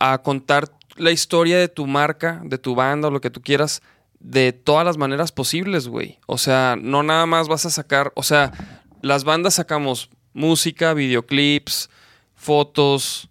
a 0.00 0.18
contar 0.22 0.70
la 0.96 1.10
historia 1.12 1.58
de 1.58 1.68
tu 1.68 1.86
marca, 1.86 2.40
de 2.44 2.58
tu 2.58 2.74
banda 2.74 3.08
o 3.08 3.10
lo 3.10 3.20
que 3.20 3.30
tú 3.30 3.40
quieras, 3.42 3.80
de 4.20 4.52
todas 4.52 4.84
las 4.84 4.98
maneras 4.98 5.30
posibles, 5.30 5.86
güey. 5.88 6.18
O 6.26 6.38
sea, 6.38 6.76
no 6.80 7.02
nada 7.04 7.24
más 7.26 7.46
vas 7.48 7.64
a 7.66 7.70
sacar, 7.70 8.12
o 8.16 8.22
sea, 8.24 8.52
las 9.00 9.22
bandas 9.24 9.54
sacamos 9.54 10.10
música, 10.38 10.94
videoclips, 10.94 11.90
fotos, 12.34 13.28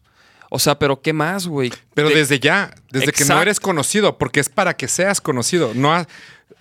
o 0.49 0.59
sea, 0.59 0.77
pero 0.79 1.01
¿qué 1.01 1.13
más, 1.13 1.47
güey? 1.47 1.71
Pero 1.93 2.09
De- 2.09 2.15
desde 2.15 2.39
ya, 2.39 2.73
desde 2.91 3.11
que 3.11 3.25
no 3.25 3.41
eres 3.41 3.59
conocido, 3.59 4.17
porque 4.17 4.39
es 4.39 4.49
para 4.49 4.75
que 4.77 4.87
seas 4.87 5.19
conocido. 5.21 5.71
No, 5.73 5.93
ha- 5.93 6.07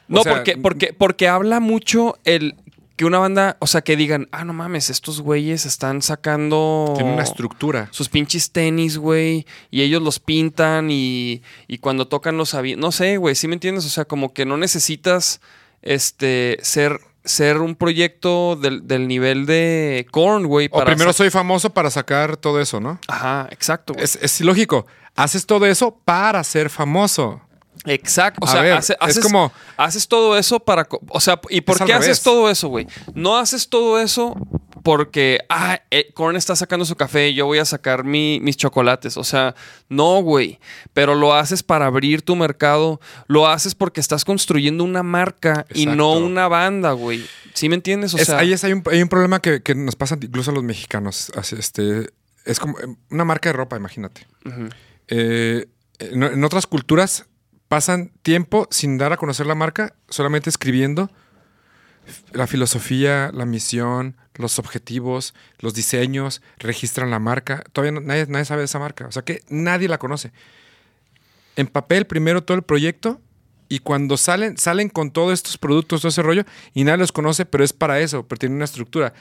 No, 0.09 0.23
sea, 0.23 0.35
porque, 0.36 0.56
porque, 0.56 0.93
porque 0.93 1.28
habla 1.28 1.60
mucho 1.60 2.16
el 2.24 2.55
que 2.97 3.05
una 3.05 3.18
banda, 3.18 3.56
o 3.60 3.66
sea, 3.66 3.82
que 3.82 3.94
digan, 3.97 4.27
ah, 4.32 4.44
no 4.44 4.55
mames, 4.55 4.89
estos 4.89 5.20
güeyes 5.20 5.66
están 5.66 6.01
sacando. 6.01 6.94
Tiene 6.97 7.12
una 7.12 7.24
estructura. 7.24 7.89
Sus 7.90 8.09
pinches 8.09 8.52
tenis, 8.52 8.97
güey. 8.97 9.44
Y 9.70 9.82
ellos 9.82 10.01
los 10.01 10.18
pintan 10.18 10.90
y, 10.90 11.43
y 11.68 11.77
cuando 11.78 12.09
tocan 12.09 12.39
los 12.39 12.55
aviones. 12.55 12.81
No 12.81 12.93
sé, 12.93 13.18
güey, 13.18 13.35
¿sí 13.35 13.48
me 13.48 13.55
entiendes? 13.55 13.85
O 13.85 13.90
sea, 13.90 14.06
como 14.06 14.32
que 14.32 14.47
no 14.47 14.56
necesitas 14.56 15.43
este 15.82 16.56
ser 16.62 17.01
ser 17.27 17.59
un 17.59 17.74
proyecto 17.74 18.57
del, 18.57 18.86
del 18.89 19.07
nivel 19.07 19.44
de 19.44 20.07
Korn, 20.11 20.47
güey. 20.47 20.69
O 20.73 20.82
primero 20.85 21.12
soy 21.12 21.28
famoso 21.28 21.70
para 21.70 21.90
sacar 21.90 22.36
todo 22.39 22.61
eso, 22.61 22.81
¿no? 22.81 22.98
Ajá, 23.09 23.48
exacto. 23.51 23.93
güey. 23.93 24.05
Es, 24.05 24.16
es 24.23 24.40
lógico. 24.40 24.86
Haces 25.15 25.44
todo 25.44 25.66
eso 25.66 25.98
para 26.05 26.43
ser 26.44 26.70
famoso. 26.70 27.40
Exacto. 27.85 28.40
O 28.43 28.47
sea, 28.48 28.62
ver, 28.62 28.73
hace- 28.73 28.94
es 28.94 28.98
haces, 29.01 29.23
como- 29.23 29.53
haces 29.77 30.09
todo 30.09 30.36
eso 30.39 30.61
para. 30.61 30.89
O 31.11 31.20
sea, 31.20 31.39
¿y 31.51 31.61
por 31.61 31.77
Es 31.77 31.82
qué 31.82 31.93
haces 31.93 32.23
todo 32.23 32.48
eso, 32.51 32.69
güey? 32.69 32.86
No 33.15 33.36
haces 33.36 33.69
todo 33.69 34.01
eso 34.01 34.35
porque, 34.87 35.41
ah, 35.49 35.81
eh, 35.91 36.13
Korn 36.15 36.37
está 36.37 36.55
sacando 36.55 36.85
su 36.87 36.95
café 36.95 37.35
yo 37.35 37.45
voy 37.47 37.59
a 37.59 37.65
sacar 37.65 38.05
mi- 38.05 38.39
mis 38.41 38.57
chocolates. 38.57 39.17
O 39.17 39.25
sea, 39.25 39.57
no, 39.89 40.21
güey. 40.23 40.61
Pero 40.95 41.17
lo 41.17 41.35
haces 41.35 41.65
para 41.65 41.87
abrir 41.87 42.23
tu 42.23 42.37
mercado. 42.37 43.01
Lo 43.27 43.49
haces 43.49 43.75
porque 43.75 44.01
estás 44.01 44.25
construyendo 44.25 44.85
una 44.85 45.03
marca 45.03 45.67
y 45.75 45.87
no 45.87 46.13
una 46.13 46.47
banda, 46.47 46.93
güey. 46.93 47.27
¿Sí 47.53 47.69
me 47.69 47.75
entiendes? 47.75 48.15
O 48.15 48.19
Es- 48.19 48.27
sea, 48.29 48.39
ahí 48.39 48.53
es- 48.53 48.63
hay, 48.63 48.73
un, 48.75 48.85
hay 48.89 49.03
un 49.03 49.09
problema 49.09 49.41
que, 49.41 49.61
que 49.61 49.75
nos 49.75 49.97
pasa 49.97 50.17
incluso 50.23 50.53
a 50.53 50.55
los 50.55 50.63
mexicanos. 50.63 51.33
Este, 51.59 52.09
es 52.45 52.61
como 52.61 52.79
eh, 52.79 52.85
una 53.11 53.25
marca 53.25 53.49
de 53.49 53.55
ropa, 53.55 53.77
imagínate. 53.77 54.25
Eh, 55.09 55.67
en, 55.99 56.23
en 56.23 56.45
otras 56.45 56.69
culturas 56.69 57.27
pasan 57.67 58.13
tiempo 58.23 58.69
sin 58.71 58.99
dar 58.99 59.13
a 59.13 59.17
conocer 59.17 59.47
la 59.47 59.57
marca, 59.57 59.95
solamente 60.09 60.49
escribiendo 60.49 61.11
la 62.33 62.47
filosofía, 62.47 63.31
la 63.33 63.47
misión, 63.47 64.16
los 64.35 64.59
objetivos, 64.59 65.35
los 65.59 65.74
diseños, 65.74 66.43
registran 66.59 67.11
la 67.11 67.19
marca. 67.19 67.65
Todavía 67.73 67.93
no- 67.93 68.07
nadie, 68.07 68.27
nadie 68.28 68.45
sabe 68.45 68.61
de 68.61 68.66
esa 68.66 68.78
marca. 68.78 69.07
O 69.07 69.12
sea 69.12 69.23
que 69.23 69.43
nadie 69.49 69.89
la 69.89 69.99
conoce. 69.99 70.33
En 71.57 71.66
papel, 71.66 72.07
primero 72.07 72.43
todo 72.45 72.57
el 72.57 72.62
proyecto. 72.62 73.20
Y 73.69 73.81
cuando 73.81 74.16
salen, 74.16 74.57
salen 74.59 74.89
con 74.89 75.11
todos 75.11 75.33
estos 75.33 75.59
productos, 75.59 76.01
todo 76.03 76.11
ese 76.11 76.23
rollo, 76.23 76.45
y 76.73 76.85
nadie 76.85 76.99
los 76.99 77.11
conoce, 77.11 77.47
pero 77.47 77.65
es 77.65 77.73
para 77.73 77.99
eso, 77.99 78.24
pero 78.28 78.39
tiene 78.39 78.55
una 78.55 78.65
estructura. 78.65 79.12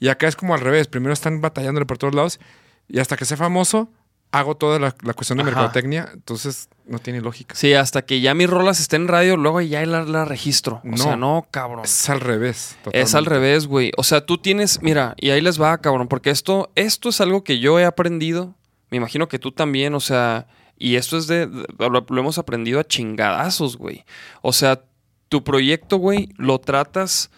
Y 0.00 0.08
acá 0.08 0.26
es 0.26 0.34
como 0.34 0.54
al 0.54 0.60
revés. 0.60 0.88
Primero 0.88 1.12
están 1.12 1.40
batallándole 1.40 1.86
por 1.86 1.96
todos 1.96 2.12
lados, 2.14 2.40
y 2.88 2.98
hasta 2.98 3.16
que 3.16 3.24
sea 3.24 3.36
famoso, 3.36 3.92
hago 4.32 4.56
toda 4.56 4.78
la, 4.78 4.94
la 5.02 5.14
cuestión 5.14 5.38
de 5.38 5.42
Ajá. 5.42 5.50
mercadotecnia. 5.50 6.10
Entonces, 6.12 6.68
no 6.86 6.98
tiene 6.98 7.20
lógica. 7.20 7.54
Sí, 7.54 7.72
hasta 7.74 8.02
que 8.04 8.20
ya 8.20 8.34
mis 8.34 8.48
rolas 8.50 8.80
estén 8.80 9.02
en 9.02 9.08
radio, 9.08 9.36
luego 9.36 9.60
ya 9.60 9.84
la, 9.86 10.04
la 10.04 10.24
registro. 10.24 10.80
O 10.84 10.88
No. 10.88 10.96
sea, 10.98 11.16
no, 11.16 11.46
cabrón. 11.50 11.84
Es 11.84 12.08
al 12.10 12.20
revés. 12.20 12.76
Es 12.92 13.14
al 13.14 13.24
revés, 13.26 13.66
güey. 13.66 13.92
O 13.96 14.02
sea, 14.04 14.24
tú 14.26 14.38
tienes, 14.38 14.82
mira, 14.82 15.14
y 15.16 15.30
ahí 15.30 15.40
les 15.40 15.60
va, 15.60 15.78
cabrón, 15.78 16.08
porque 16.08 16.30
esto, 16.30 16.70
esto 16.74 17.08
es 17.08 17.20
algo 17.20 17.44
que 17.44 17.58
yo 17.58 17.78
he 17.80 17.84
aprendido. 17.84 18.54
Me 18.90 18.98
imagino 18.98 19.26
que 19.28 19.38
tú 19.38 19.52
también, 19.52 19.94
o 19.94 20.00
sea, 20.00 20.46
y 20.78 20.96
esto 20.96 21.16
es 21.18 21.26
de, 21.26 21.48
lo 21.78 22.04
hemos 22.20 22.38
aprendido 22.38 22.78
a 22.78 22.84
chingadazos, 22.84 23.76
güey. 23.78 24.04
O 24.42 24.52
sea, 24.52 24.82
tu 25.28 25.42
proyecto, 25.42 25.96
güey, 25.96 26.28
lo 26.36 26.60
tratas 26.60 27.30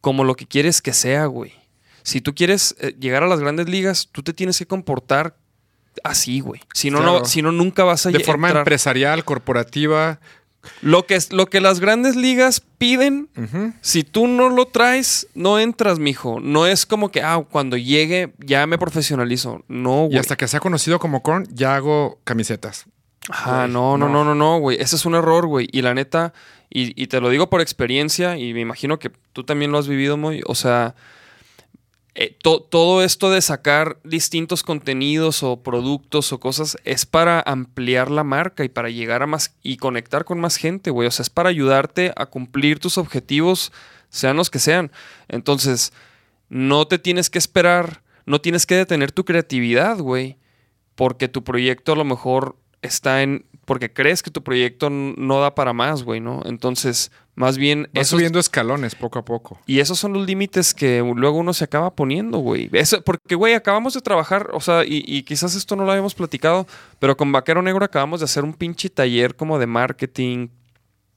como 0.00 0.24
lo 0.24 0.36
que 0.36 0.46
quieres 0.46 0.80
que 0.80 0.92
sea, 0.94 1.26
güey. 1.26 1.52
Si 2.02 2.22
tú 2.22 2.34
quieres 2.34 2.74
eh, 2.80 2.96
llegar 2.98 3.22
a 3.22 3.26
las 3.26 3.40
grandes 3.40 3.68
ligas, 3.68 4.08
tú 4.10 4.22
te 4.22 4.32
tienes 4.32 4.58
que 4.58 4.64
comportar 4.66 5.36
así, 6.04 6.40
güey. 6.40 6.60
Si 6.74 6.90
no, 6.90 7.00
no, 7.00 7.24
si 7.24 7.42
no 7.42 7.52
nunca 7.52 7.84
vas 7.84 8.06
a 8.06 8.10
De 8.10 8.20
forma 8.20 8.48
entrar. 8.48 8.62
empresarial, 8.62 9.24
corporativa. 9.24 10.20
Lo 10.82 11.06
que, 11.06 11.14
es- 11.14 11.32
lo 11.32 11.46
que 11.46 11.60
las 11.62 11.80
grandes 11.80 12.16
ligas 12.16 12.60
piden 12.76 13.28
si 13.80 14.02
tú 14.04 14.26
no 14.26 14.50
lo 14.50 14.66
traes, 14.66 15.26
no 15.34 15.58
entras, 15.58 15.98
mijo. 15.98 16.38
No 16.40 16.66
es 16.66 16.84
como 16.84 17.10
que, 17.10 17.22
ah, 17.22 17.42
cuando 17.50 17.76
llegue 17.78 18.34
ya 18.38 18.66
me 18.66 18.76
profesionalizo. 18.76 19.64
No, 19.68 20.04
Y 20.04 20.08
güey. 20.08 20.18
hasta 20.18 20.36
que 20.36 20.46
sea 20.48 20.60
conocido 20.60 20.98
como 20.98 21.22
Korn, 21.22 21.46
ya 21.50 21.76
hago 21.76 22.18
camisetas. 22.24 22.84
Ajá, 23.30 23.68
no, 23.68 23.96
no, 23.96 24.08
no. 24.08 24.24
no, 24.24 24.24
no, 24.24 24.34
no, 24.34 24.58
güey. 24.58 24.76
Ese 24.80 24.96
es 24.96 25.06
un 25.06 25.14
error, 25.14 25.46
güey. 25.46 25.68
Y 25.72 25.80
la 25.82 25.94
neta, 25.94 26.32
y, 26.68 27.00
y 27.00 27.06
te 27.06 27.20
lo 27.20 27.30
digo 27.30 27.48
por 27.48 27.60
experiencia, 27.62 28.36
y 28.36 28.52
me 28.52 28.60
imagino 28.60 28.98
que 28.98 29.10
tú 29.32 29.44
también 29.44 29.72
lo 29.72 29.78
has 29.78 29.88
vivido 29.88 30.16
muy. 30.18 30.42
O 30.46 30.54
sea, 30.54 30.94
eh, 32.14 32.36
to- 32.42 32.60
todo 32.60 33.02
esto 33.04 33.30
de 33.30 33.40
sacar 33.40 33.98
distintos 34.04 34.62
contenidos 34.62 35.42
o 35.42 35.62
productos 35.62 36.32
o 36.32 36.40
cosas 36.40 36.76
es 36.84 37.06
para 37.06 37.40
ampliar 37.40 38.10
la 38.10 38.24
marca 38.24 38.64
y 38.64 38.68
para 38.68 38.90
llegar 38.90 39.22
a 39.22 39.26
más 39.26 39.54
y 39.62 39.76
conectar 39.76 40.24
con 40.24 40.40
más 40.40 40.56
gente, 40.56 40.90
güey. 40.90 41.06
O 41.08 41.10
sea, 41.10 41.22
es 41.22 41.30
para 41.30 41.48
ayudarte 41.50 42.12
a 42.16 42.26
cumplir 42.26 42.78
tus 42.80 42.98
objetivos, 42.98 43.72
sean 44.08 44.36
los 44.36 44.50
que 44.50 44.58
sean. 44.58 44.90
Entonces, 45.28 45.92
no 46.48 46.86
te 46.88 46.98
tienes 46.98 47.30
que 47.30 47.38
esperar, 47.38 48.02
no 48.26 48.40
tienes 48.40 48.66
que 48.66 48.74
detener 48.74 49.12
tu 49.12 49.24
creatividad, 49.24 49.98
güey, 49.98 50.36
porque 50.96 51.28
tu 51.28 51.44
proyecto 51.44 51.92
a 51.92 51.96
lo 51.96 52.04
mejor 52.04 52.56
está 52.82 53.22
en 53.22 53.46
porque 53.66 53.92
crees 53.92 54.24
que 54.24 54.32
tu 54.32 54.42
proyecto 54.42 54.90
no 54.90 55.40
da 55.40 55.54
para 55.54 55.72
más, 55.72 56.02
güey, 56.02 56.18
¿no? 56.18 56.42
Entonces, 56.44 57.12
más 57.40 57.56
bien 57.56 57.88
esos- 57.94 58.08
subiendo 58.10 58.38
escalones 58.38 58.94
poco 58.94 59.18
a 59.18 59.24
poco. 59.24 59.58
y 59.66 59.80
esos 59.80 59.98
son 59.98 60.12
los 60.12 60.26
límites 60.26 60.74
que 60.74 61.02
luego 61.16 61.38
uno 61.38 61.52
se 61.54 61.64
acaba 61.64 61.94
poniendo, 61.94 62.38
güey. 62.38 62.68
Eso- 62.72 63.02
Porque, 63.02 63.34
güey, 63.34 63.54
acabamos 63.54 63.94
de 63.94 64.00
trabajar, 64.00 64.50
o 64.52 64.60
sea, 64.60 64.84
y, 64.84 65.02
y 65.06 65.22
quizás 65.22 65.54
esto 65.54 65.74
no 65.76 65.84
lo 65.84 65.90
habíamos 65.92 66.14
platicado, 66.14 66.66
pero 66.98 67.16
con 67.16 67.32
Vaquero 67.32 67.62
Negro 67.62 67.84
acabamos 67.84 68.20
de 68.20 68.24
hacer 68.24 68.44
un 68.44 68.52
pinche 68.54 68.90
taller 68.90 69.34
como 69.36 69.58
de 69.58 69.66
marketing, 69.66 70.48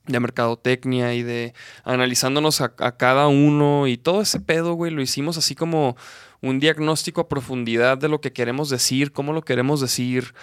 de 0.07 0.19
mercadotecnia 0.19 1.13
y 1.13 1.23
de 1.23 1.53
analizándonos 1.85 2.59
a, 2.61 2.73
a 2.79 2.97
cada 2.97 3.27
uno 3.27 3.87
y 3.87 3.97
todo 3.97 4.21
ese 4.21 4.39
pedo, 4.41 4.73
güey, 4.73 4.91
lo 4.91 5.01
hicimos 5.01 5.37
así 5.37 5.55
como 5.55 5.95
un 6.41 6.59
diagnóstico 6.59 7.21
a 7.21 7.29
profundidad 7.29 7.97
de 7.97 8.09
lo 8.09 8.19
que 8.19 8.33
queremos 8.33 8.69
decir, 8.69 9.13
cómo 9.13 9.31
lo 9.31 9.43
queremos 9.43 9.79
decir. 9.79 10.33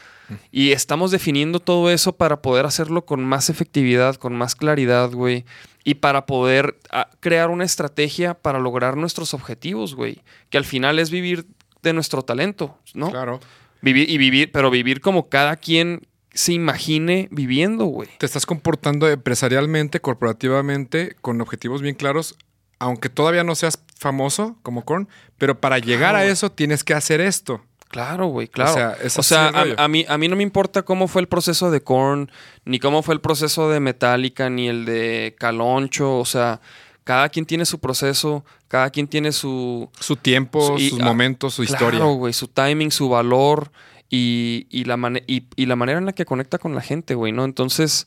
Y 0.50 0.70
estamos 0.72 1.10
definiendo 1.10 1.60
todo 1.60 1.90
eso 1.90 2.16
para 2.16 2.40
poder 2.40 2.64
hacerlo 2.64 3.04
con 3.04 3.22
más 3.22 3.50
efectividad, 3.50 4.14
con 4.16 4.34
más 4.34 4.54
claridad, 4.54 5.10
güey. 5.10 5.44
Y 5.84 5.94
para 5.94 6.26
poder 6.26 6.78
ah, 6.90 7.08
crear 7.20 7.50
una 7.50 7.64
estrategia 7.64 8.34
para 8.34 8.58
lograr 8.58 8.96
nuestros 8.96 9.34
objetivos, 9.34 9.94
güey. 9.94 10.22
Que 10.50 10.58
al 10.58 10.64
final 10.64 10.98
es 10.98 11.10
vivir 11.10 11.46
de 11.82 11.92
nuestro 11.92 12.22
talento, 12.22 12.78
¿no? 12.94 13.10
Claro. 13.10 13.40
Vivir 13.80 14.10
y 14.10 14.18
vivir, 14.18 14.52
pero 14.52 14.70
vivir 14.70 15.00
como 15.00 15.28
cada 15.28 15.56
quien 15.56 16.06
se 16.32 16.52
imagine 16.52 17.28
viviendo, 17.30 17.86
güey. 17.86 18.08
Te 18.18 18.26
estás 18.26 18.46
comportando 18.46 19.08
empresarialmente, 19.08 20.00
corporativamente, 20.00 21.16
con 21.20 21.40
objetivos 21.40 21.82
bien 21.82 21.94
claros, 21.94 22.36
aunque 22.78 23.08
todavía 23.08 23.44
no 23.44 23.54
seas 23.54 23.82
famoso 23.96 24.58
como 24.62 24.84
Korn, 24.84 25.08
pero 25.38 25.60
para 25.60 25.78
llegar 25.78 26.14
a 26.14 26.24
eso 26.24 26.50
tienes 26.52 26.84
que 26.84 26.94
hacer 26.94 27.20
esto. 27.20 27.62
Claro, 27.90 28.28
güey, 28.28 28.46
claro. 28.46 28.70
O 29.16 29.22
sea, 29.22 29.50
O 29.50 29.56
a, 29.56 29.84
a 29.84 29.88
mí, 29.88 30.04
a 30.08 30.16
mí 30.16 30.28
no 30.28 30.36
me 30.36 30.44
importa 30.44 30.82
cómo 30.82 31.08
fue 31.08 31.22
el 31.22 31.26
proceso 31.26 31.72
de 31.72 31.82
Korn, 31.82 32.30
ni 32.64 32.78
cómo 32.78 33.02
fue 33.02 33.14
el 33.14 33.20
proceso 33.20 33.68
de 33.68 33.80
Metallica, 33.80 34.48
ni 34.48 34.68
el 34.68 34.84
de 34.84 35.34
Caloncho. 35.36 36.18
O 36.18 36.24
sea, 36.24 36.60
cada 37.02 37.28
quien 37.30 37.46
tiene 37.46 37.66
su 37.66 37.80
proceso, 37.80 38.44
cada 38.68 38.90
quien 38.90 39.08
tiene 39.08 39.32
su, 39.32 39.90
Su 39.98 40.14
tiempo, 40.14 40.78
Sí, 40.78 40.90
sus 40.90 41.00
ah, 41.00 41.04
momentos, 41.04 41.54
su 41.54 41.64
historia. 41.64 41.98
Claro, 41.98 42.12
güey, 42.12 42.32
su 42.32 42.46
timing, 42.46 42.92
su 42.92 43.08
valor 43.08 43.72
y, 44.08 44.68
y 44.70 44.84
la 44.84 44.96
y, 45.26 45.46
y 45.56 45.66
la 45.66 45.74
manera 45.74 45.98
en 45.98 46.06
la 46.06 46.12
que 46.12 46.24
conecta 46.24 46.58
con 46.58 46.76
la 46.76 46.82
gente, 46.82 47.16
güey, 47.16 47.32
¿no? 47.32 47.44
Entonces, 47.44 48.06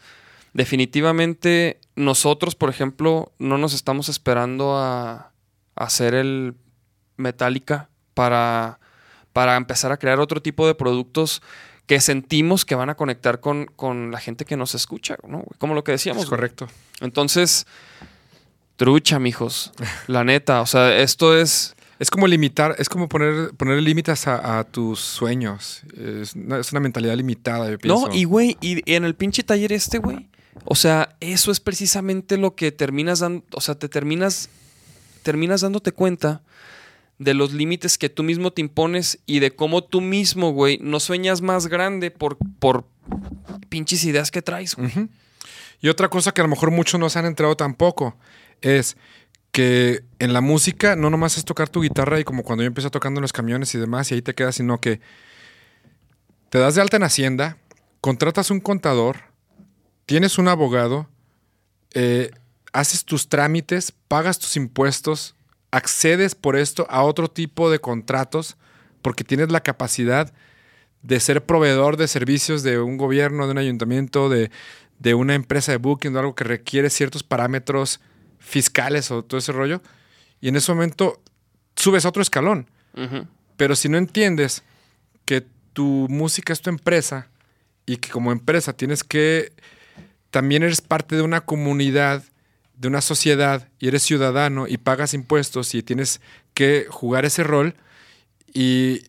definitivamente 0.53 1.81
nosotros, 1.97 2.55
por 2.55 2.69
ejemplo, 2.69 3.33
no 3.37 3.57
nos 3.57 3.73
estamos 3.73 4.07
esperando 4.07 4.77
a, 4.77 5.11
a 5.75 5.83
hacer 5.83 6.13
el 6.13 6.55
Metallica 7.17 7.89
para, 8.13 8.79
para 9.33 9.57
empezar 9.57 9.91
a 9.91 9.97
crear 9.97 10.19
otro 10.19 10.41
tipo 10.41 10.65
de 10.67 10.75
productos 10.75 11.41
que 11.85 11.99
sentimos 11.99 12.63
que 12.63 12.75
van 12.75 12.89
a 12.89 12.95
conectar 12.95 13.39
con, 13.39 13.65
con 13.65 14.11
la 14.11 14.19
gente 14.19 14.45
que 14.45 14.55
nos 14.55 14.73
escucha, 14.75 15.17
¿no? 15.27 15.43
Como 15.57 15.73
lo 15.73 15.83
que 15.83 15.91
decíamos. 15.91 16.23
Es 16.23 16.29
correcto. 16.29 16.67
Entonces, 17.01 17.67
trucha, 18.77 19.19
mijos. 19.19 19.73
La 20.07 20.23
neta, 20.23 20.61
o 20.61 20.65
sea, 20.65 20.95
esto 20.97 21.37
es... 21.37 21.75
Es 21.99 22.09
como 22.09 22.27
limitar, 22.27 22.75
es 22.79 22.89
como 22.89 23.07
poner, 23.07 23.51
poner 23.55 23.81
límites 23.81 24.27
a, 24.27 24.59
a 24.59 24.63
tus 24.65 24.99
sueños. 24.99 25.83
Es 25.95 26.33
una, 26.35 26.59
es 26.59 26.71
una 26.71 26.81
mentalidad 26.81 27.15
limitada, 27.15 27.69
yo 27.69 27.77
pienso. 27.77 28.07
No, 28.07 28.13
y 28.13 28.25
güey, 28.25 28.57
y 28.61 28.81
en 28.91 29.05
el 29.05 29.15
pinche 29.15 29.43
taller 29.43 29.71
este, 29.71 29.99
güey. 29.99 30.27
O 30.65 30.75
sea, 30.75 31.15
eso 31.21 31.51
es 31.51 31.61
precisamente 31.61 32.35
lo 32.37 32.55
que 32.55 32.73
terminas 32.73 33.19
dando. 33.19 33.45
O 33.53 33.61
sea, 33.61 33.75
te 33.75 33.87
terminas. 33.87 34.49
Terminas 35.21 35.61
dándote 35.61 35.93
cuenta 35.93 36.41
de 37.23 37.33
los 37.33 37.53
límites 37.53 37.97
que 37.97 38.09
tú 38.09 38.23
mismo 38.23 38.51
te 38.51 38.61
impones 38.61 39.19
y 39.25 39.39
de 39.39 39.55
cómo 39.55 39.83
tú 39.83 40.01
mismo, 40.01 40.51
güey, 40.51 40.77
no 40.81 40.99
sueñas 40.99 41.41
más 41.41 41.67
grande 41.67 42.11
por, 42.11 42.37
por 42.59 42.85
pinches 43.69 44.03
ideas 44.03 44.31
que 44.31 44.41
traes, 44.41 44.75
güey. 44.75 44.91
Y 45.81 45.89
otra 45.89 46.09
cosa 46.09 46.33
que 46.33 46.41
a 46.41 46.45
lo 46.45 46.49
mejor 46.49 46.71
muchos 46.71 46.99
no 46.99 47.09
se 47.09 47.19
han 47.19 47.25
enterado 47.25 47.57
tampoco 47.57 48.15
es 48.61 48.95
que 49.51 50.03
en 50.19 50.33
la 50.33 50.41
música 50.41 50.95
no 50.95 51.09
nomás 51.09 51.37
es 51.37 51.45
tocar 51.45 51.69
tu 51.69 51.81
guitarra 51.81 52.19
y 52.19 52.23
como 52.23 52.43
cuando 52.43 52.63
yo 52.63 52.67
empecé 52.67 52.89
tocando 52.89 53.19
en 53.19 53.23
los 53.23 53.33
camiones 53.33 53.75
y 53.75 53.77
demás 53.77 54.11
y 54.11 54.15
ahí 54.15 54.21
te 54.21 54.33
quedas, 54.33 54.55
sino 54.55 54.79
que 54.79 54.99
te 56.49 56.57
das 56.57 56.75
de 56.75 56.81
alta 56.81 56.97
en 56.97 57.03
Hacienda, 57.03 57.57
contratas 58.01 58.49
un 58.49 58.59
contador, 58.59 59.17
tienes 60.05 60.37
un 60.37 60.47
abogado, 60.47 61.07
eh, 61.93 62.31
haces 62.71 63.05
tus 63.05 63.29
trámites, 63.29 63.91
pagas 64.07 64.39
tus 64.39 64.55
impuestos, 64.55 65.35
accedes 65.73 66.35
por 66.35 66.55
esto 66.55 66.85
a 66.87 67.01
otro 67.01 67.27
tipo 67.27 67.71
de 67.71 67.79
contratos 67.79 68.57
porque 69.01 69.23
tienes 69.23 69.51
la 69.51 69.63
capacidad 69.63 70.31
de 71.01 71.19
ser 71.19 71.43
proveedor 71.43 71.97
de 71.97 72.07
servicios 72.07 72.61
de 72.61 72.79
un 72.79 72.95
gobierno, 72.95 73.47
de 73.47 73.53
un 73.53 73.57
ayuntamiento, 73.57 74.29
de, 74.29 74.51
de 74.99 75.15
una 75.15 75.33
empresa 75.33 75.71
de 75.71 75.79
booking, 75.79 76.13
de 76.13 76.19
algo 76.19 76.35
que 76.35 76.43
requiere 76.43 76.91
ciertos 76.91 77.23
parámetros 77.23 78.01
fiscales 78.37 79.09
o 79.09 79.23
todo 79.23 79.39
ese 79.39 79.51
rollo. 79.51 79.81
Y 80.39 80.49
en 80.49 80.57
ese 80.57 80.71
momento 80.71 81.19
subes 81.75 82.05
a 82.05 82.09
otro 82.09 82.21
escalón. 82.21 82.69
Pero 83.57 83.75
si 83.75 83.89
no 83.89 83.97
entiendes 83.97 84.61
que 85.25 85.43
tu 85.73 86.05
música 86.07 86.53
es 86.53 86.61
tu 86.61 86.69
empresa 86.69 87.29
y 87.87 87.97
que 87.97 88.11
como 88.11 88.31
empresa 88.31 88.73
tienes 88.73 89.03
que, 89.03 89.53
también 90.29 90.61
eres 90.61 90.81
parte 90.81 91.15
de 91.15 91.23
una 91.23 91.41
comunidad, 91.41 92.23
de 92.75 92.87
una 92.87 93.01
sociedad 93.01 93.69
y 93.79 93.87
eres 93.87 94.03
ciudadano 94.03 94.67
y 94.67 94.77
pagas 94.77 95.13
impuestos 95.13 95.73
y 95.75 95.83
tienes 95.83 96.21
que 96.53 96.85
jugar 96.89 97.25
ese 97.25 97.43
rol 97.43 97.75
y 98.53 99.01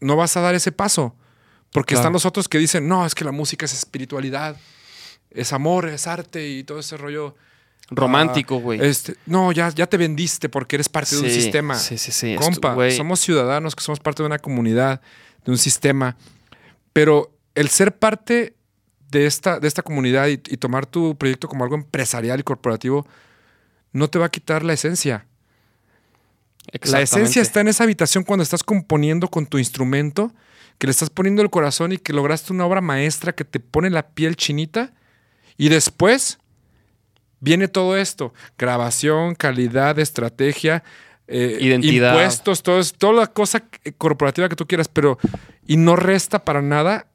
no 0.00 0.16
vas 0.16 0.36
a 0.36 0.40
dar 0.40 0.54
ese 0.54 0.72
paso. 0.72 1.14
Porque 1.72 1.94
Claro. 1.94 2.00
están 2.02 2.12
los 2.12 2.24
otros 2.26 2.48
que 2.48 2.58
dicen, 2.58 2.88
no, 2.88 3.04
es 3.06 3.14
que 3.14 3.24
la 3.24 3.32
música 3.32 3.66
es 3.66 3.72
espiritualidad, 3.74 4.56
es 5.30 5.52
amor, 5.52 5.88
es 5.88 6.06
arte 6.06 6.48
y 6.48 6.64
todo 6.64 6.78
ese 6.80 6.96
rollo. 6.96 7.34
Romántico, 7.90 8.56
Ah, 8.56 8.60
güey. 8.60 8.80
este, 8.86 9.14
no, 9.24 9.50
ya, 9.50 9.70
ya 9.70 9.86
te 9.86 9.96
vendiste 9.96 10.50
porque 10.50 10.76
eres 10.76 10.90
parte 10.90 11.16
de 11.16 11.22
un 11.22 11.30
sistema. 11.30 11.74
Sí, 11.74 11.96
sí, 11.96 12.12
sí. 12.12 12.34
Compa, 12.36 12.76
somos 12.90 13.18
ciudadanos 13.20 13.74
que 13.74 13.82
somos 13.82 13.98
parte 13.98 14.22
de 14.22 14.26
una 14.26 14.38
comunidad, 14.38 15.00
de 15.44 15.50
un 15.52 15.56
sistema. 15.56 16.14
Pero 16.92 17.32
el 17.54 17.68
ser 17.70 17.96
parte 17.96 18.54
de 19.10 19.26
esta, 19.26 19.58
de 19.58 19.68
esta 19.68 19.82
comunidad 19.82 20.28
y, 20.28 20.34
y 20.34 20.56
tomar 20.56 20.86
tu 20.86 21.16
proyecto 21.16 21.48
como 21.48 21.64
algo 21.64 21.76
empresarial 21.76 22.40
y 22.40 22.42
corporativo 22.42 23.06
no 23.92 24.08
te 24.08 24.18
va 24.18 24.26
a 24.26 24.30
quitar 24.30 24.64
la 24.64 24.72
esencia. 24.74 25.26
La 26.82 27.00
esencia 27.00 27.40
está 27.40 27.60
en 27.60 27.68
esa 27.68 27.84
habitación 27.84 28.24
cuando 28.24 28.42
estás 28.42 28.62
componiendo 28.62 29.28
con 29.28 29.46
tu 29.46 29.58
instrumento, 29.58 30.32
que 30.76 30.86
le 30.86 30.90
estás 30.90 31.10
poniendo 31.10 31.42
el 31.42 31.50
corazón 31.50 31.92
y 31.92 31.98
que 31.98 32.12
lograste 32.12 32.52
una 32.52 32.66
obra 32.66 32.80
maestra 32.80 33.32
que 33.32 33.44
te 33.44 33.58
pone 33.58 33.90
la 33.90 34.08
piel 34.08 34.36
chinita. 34.36 34.92
Y 35.56 35.70
después 35.70 36.38
viene 37.40 37.68
todo 37.68 37.96
esto: 37.96 38.34
grabación, 38.58 39.34
calidad, 39.34 39.98
estrategia, 39.98 40.84
eh, 41.26 41.58
Identidad. 41.60 42.12
impuestos, 42.12 42.62
todo 42.62 42.82
toda 42.98 43.12
la 43.14 43.26
cosa 43.28 43.64
corporativa 43.96 44.48
que 44.48 44.56
tú 44.56 44.66
quieras, 44.66 44.88
pero 44.88 45.18
y 45.66 45.78
no 45.78 45.96
resta 45.96 46.44
para 46.44 46.60
nada 46.60 47.06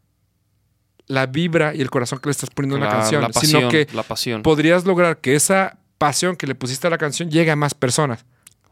la 1.08 1.26
vibra 1.26 1.74
y 1.76 1.82
el 1.82 1.90
corazón 1.90 2.20
que 2.20 2.28
le 2.28 2.32
estás 2.32 2.50
poniendo 2.50 2.78
a 2.78 2.80
la, 2.80 2.86
una 2.88 2.98
canción, 3.00 3.22
la 3.22 3.30
pasión, 3.30 3.62
sino 3.62 3.70
que 3.70 3.88
la 3.94 4.04
pasión. 4.04 4.42
podrías 4.42 4.86
lograr 4.86 5.18
que 5.18 5.36
esa 5.36 5.78
pasión 5.98 6.36
que 6.36 6.48
le 6.48 6.56
pusiste 6.56 6.88
a 6.88 6.90
la 6.90 6.98
canción 6.98 7.30
llegue 7.30 7.52
a 7.52 7.56
más 7.56 7.74
personas. 7.74 8.26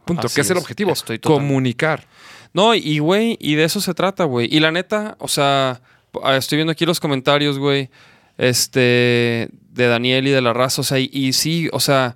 Punto. 0.05 0.27
Así 0.27 0.35
que 0.35 0.41
es 0.41 0.49
el 0.49 0.57
objetivo. 0.57 0.91
Estoy 0.93 1.19
Comunicar. 1.19 2.07
No, 2.53 2.73
y 2.75 2.99
güey, 2.99 3.37
y 3.39 3.55
de 3.55 3.63
eso 3.65 3.79
se 3.79 3.93
trata, 3.93 4.23
güey. 4.25 4.47
Y 4.53 4.59
la 4.59 4.71
neta, 4.71 5.15
o 5.19 5.27
sea, 5.27 5.81
ah, 6.23 6.35
estoy 6.35 6.57
viendo 6.57 6.71
aquí 6.71 6.85
los 6.85 6.99
comentarios, 6.99 7.57
güey, 7.59 7.89
este, 8.37 9.49
de 9.69 9.87
Daniel 9.87 10.27
y 10.27 10.31
de 10.31 10.41
la 10.41 10.51
raza, 10.53 10.81
o 10.81 10.83
sea, 10.83 10.99
y, 10.99 11.09
y 11.13 11.31
sí, 11.33 11.69
o 11.71 11.79
sea, 11.79 12.15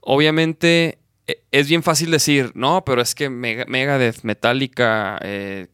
obviamente 0.00 0.98
e- 1.26 1.42
es 1.50 1.68
bien 1.68 1.82
fácil 1.82 2.10
decir, 2.10 2.52
no, 2.54 2.84
pero 2.84 3.00
es 3.02 3.14
que 3.14 3.30
Mega- 3.30 3.64
Megadeth, 3.68 4.22
Metallica, 4.22 5.18
eh, 5.22 5.68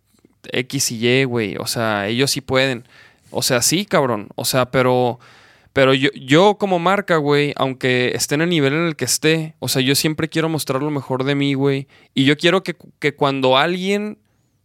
X 0.52 0.92
y 0.92 1.06
Y, 1.06 1.24
güey, 1.24 1.56
o 1.56 1.66
sea, 1.66 2.06
ellos 2.08 2.30
sí 2.30 2.40
pueden. 2.40 2.86
O 3.30 3.42
sea, 3.42 3.62
sí, 3.62 3.84
cabrón, 3.84 4.28
o 4.34 4.44
sea, 4.44 4.70
pero... 4.70 5.18
Pero 5.74 5.94
yo, 5.94 6.08
yo 6.14 6.56
como 6.58 6.80
marca, 6.80 7.18
güey, 7.18 7.52
aunque 7.54 8.10
esté 8.16 8.34
en 8.34 8.40
el 8.40 8.48
nivel 8.48 8.72
en 8.72 8.86
el 8.86 8.96
que 8.96 9.04
esté, 9.04 9.54
o 9.60 9.68
sea, 9.68 9.80
yo 9.80 9.94
siempre 9.94 10.28
quiero 10.28 10.48
mostrar 10.48 10.82
lo 10.82 10.90
mejor 10.90 11.22
de 11.22 11.36
mí, 11.36 11.54
güey. 11.54 11.86
Y 12.14 12.24
yo 12.24 12.36
quiero 12.36 12.64
que, 12.64 12.74
que 12.98 13.14
cuando 13.14 13.56
alguien 13.56 14.18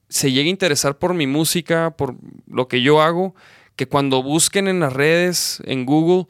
se 0.10 0.31
llegue 0.31 0.48
a 0.48 0.52
interesar 0.52 0.98
por 0.98 1.14
mi 1.14 1.27
música, 1.27 1.95
por 1.98 2.15
lo 2.48 2.68
que 2.68 2.81
yo 2.81 3.02
hago, 3.02 3.35
que 3.76 3.88
cuando 3.88 4.23
busquen 4.23 4.68
en 4.68 4.80
las 4.80 4.94
redes, 4.94 5.61
en 5.65 5.85
Google, 5.85 6.26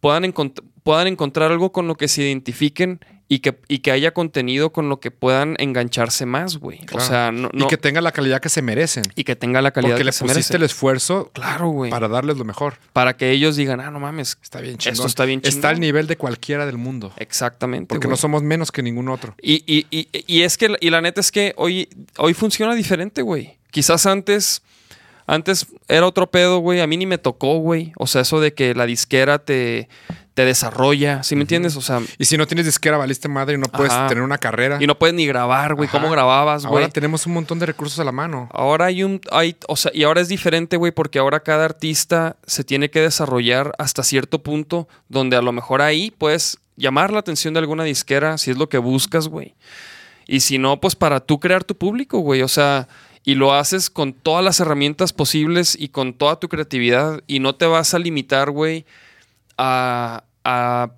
puedan, 0.00 0.32
puedan 0.82 1.06
encontrar 1.06 1.50
algo 1.50 1.72
con 1.72 1.86
lo 1.86 1.96
que 1.96 2.08
se 2.08 2.22
identifiquen 2.22 3.00
y 3.26 3.38
que, 3.38 3.58
y 3.68 3.78
que 3.78 3.90
haya 3.90 4.12
contenido 4.12 4.70
con 4.70 4.88
lo 4.90 5.00
que 5.00 5.10
puedan 5.10 5.56
engancharse 5.58 6.26
más, 6.26 6.58
güey. 6.58 6.80
O 6.92 7.00
sea, 7.00 7.32
no, 7.32 7.48
no- 7.54 7.64
Y 7.64 7.68
que 7.68 7.78
tenga 7.78 8.00
la 8.02 8.12
calidad 8.12 8.40
que 8.40 8.50
se 8.50 8.60
merecen. 8.60 9.02
y 9.16 9.24
que 9.24 9.34
tenga 9.34 9.62
la 9.62 9.70
calidad 9.70 9.92
Porque 9.92 10.00
que 10.00 10.04
le 10.04 10.12
se 10.12 10.24
pusiste 10.24 10.38
merece. 10.52 10.56
el 10.58 10.62
esfuerzo 10.64 11.30
Claro, 11.32 11.68
güey. 11.68 11.90
Para, 11.90 12.06
para 12.06 12.14
darles 12.14 12.36
lo 12.36 12.44
mejor. 12.44 12.74
que 13.16 13.30
ellos 13.30 13.56
digan, 13.56 13.80
ah, 13.80 13.90
no 13.90 13.98
mames. 13.98 14.36
Está 14.42 14.60
bien 14.60 14.76
chingón. 14.76 14.92
Esto 14.94 15.06
está 15.06 15.24
bien 15.24 15.38
Está 15.42 15.50
chingón. 15.52 15.70
al 15.70 15.80
nivel 15.80 16.06
de 16.06 16.16
cualquiera 16.18 16.66
del 16.66 16.76
mundo. 16.76 17.12
Exactamente. 17.16 17.88
Porque 17.88 18.06
güey. 18.06 18.12
no 18.12 18.16
somos 18.18 18.42
menos 18.42 18.70
que 18.70 18.82
ningún 18.82 19.08
otro. 19.08 19.34
Y, 19.40 19.62
y- 19.66 19.86
y- 19.90 20.08
y 20.26 20.42
es 20.42 20.58
que, 20.58 20.76
y 20.80 20.90
la 20.90 21.00
neta 21.00 21.20
es 21.20 21.32
que 21.32 21.54
hoy, 21.56 21.88
hoy 22.18 22.34
funciona 22.34 22.74
diferente, 22.74 23.22
güey. 23.22 23.56
Quizás 23.70 24.04
antes, 24.06 24.62
antes 25.26 25.66
era 25.88 26.06
otro 26.06 26.30
pedo, 26.30 26.58
güey. 26.58 26.80
A 26.80 26.86
mí 26.86 26.96
ni 26.98 27.06
me 27.06 27.16
tocó, 27.18 27.56
güey. 27.58 27.92
O 27.96 28.06
sea, 28.06 28.20
eso 28.20 28.40
de 28.40 28.52
que 28.52 28.74
la 28.74 28.84
disquera 28.86 29.38
te, 29.38 29.88
te 30.34 30.44
desarrolla, 30.44 31.22
¿sí 31.22 31.36
me 31.36 31.42
entiendes? 31.42 31.76
O 31.76 31.80
sea, 31.80 32.00
Y 32.18 32.24
si 32.24 32.36
no 32.36 32.46
tienes 32.46 32.66
disquera, 32.66 32.96
valiste 32.96 33.28
madre 33.28 33.54
y 33.54 33.58
no 33.58 33.66
puedes 33.66 33.92
Ajá. 33.92 34.08
tener 34.08 34.22
una 34.22 34.38
carrera. 34.38 34.78
y 34.80 34.86
no 34.86 34.98
puedes 34.98 35.14
ni 35.14 35.26
grabar, 35.26 35.74
güey. 35.74 35.88
¿Cómo 35.88 36.10
grababas, 36.10 36.66
güey? 36.66 36.82
Ahora 36.82 36.92
tenemos 36.92 37.24
un 37.26 37.34
montón 37.34 37.60
de 37.60 37.66
recursos 37.66 37.98
a 38.00 38.04
la 38.04 38.10
mano. 38.12 38.48
Ahora 38.52 38.86
hay 38.86 39.04
un, 39.04 39.20
hay, 39.30 39.56
o 39.68 39.76
sea, 39.76 39.92
y 39.94 40.02
ahora 40.02 40.20
es 40.20 40.28
diferente, 40.28 40.76
güey, 40.76 40.90
porque 40.90 41.20
ahora 41.20 41.40
cada 41.40 41.64
artista 41.64 42.36
se 42.46 42.64
tiene 42.64 42.90
que 42.90 43.00
desarrollar 43.00 43.72
hasta 43.78 44.02
cierto 44.02 44.42
punto 44.42 44.88
donde 45.08 45.36
a 45.36 45.42
lo 45.42 45.52
mejor 45.52 45.82
ahí 45.82 46.10
puedes 46.10 46.58
llamar 46.76 47.12
la 47.12 47.20
atención 47.20 47.54
de 47.54 47.60
alguna 47.60 47.84
disquera 47.84 48.36
si 48.36 48.50
es 48.50 48.58
lo 48.58 48.68
que 48.68 48.78
buscas, 48.78 49.28
güey. 49.28 49.54
Y 50.26 50.40
si 50.40 50.58
no, 50.58 50.80
pues 50.80 50.96
para 50.96 51.20
tú 51.20 51.38
crear 51.38 51.62
tu 51.62 51.76
público, 51.76 52.18
güey. 52.18 52.42
O 52.42 52.48
sea, 52.48 52.88
y 53.22 53.36
lo 53.36 53.54
haces 53.54 53.88
con 53.88 54.12
todas 54.12 54.44
las 54.44 54.58
herramientas 54.58 55.12
posibles 55.12 55.76
y 55.78 55.88
con 55.90 56.12
toda 56.12 56.40
tu 56.40 56.48
creatividad 56.48 57.22
y 57.28 57.38
no 57.38 57.54
te 57.54 57.66
vas 57.66 57.94
a 57.94 57.98
limitar, 57.98 58.50
güey, 58.50 58.84
a, 59.58 60.24
a, 60.44 60.90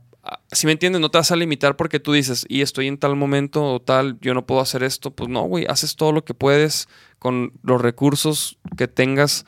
si 0.52 0.66
me 0.66 0.72
entiendes, 0.72 1.00
no 1.00 1.10
te 1.10 1.18
vas 1.18 1.30
a 1.30 1.36
limitar 1.36 1.76
porque 1.76 2.00
tú 2.00 2.12
dices, 2.12 2.46
y 2.48 2.60
estoy 2.62 2.88
en 2.88 2.98
tal 2.98 3.16
momento 3.16 3.64
o 3.64 3.80
tal, 3.80 4.18
yo 4.20 4.34
no 4.34 4.46
puedo 4.46 4.60
hacer 4.60 4.82
esto. 4.82 5.10
Pues 5.10 5.28
no, 5.28 5.42
güey, 5.42 5.66
haces 5.66 5.96
todo 5.96 6.12
lo 6.12 6.24
que 6.24 6.34
puedes 6.34 6.88
con 7.18 7.52
los 7.62 7.80
recursos 7.80 8.58
que 8.76 8.88
tengas 8.88 9.46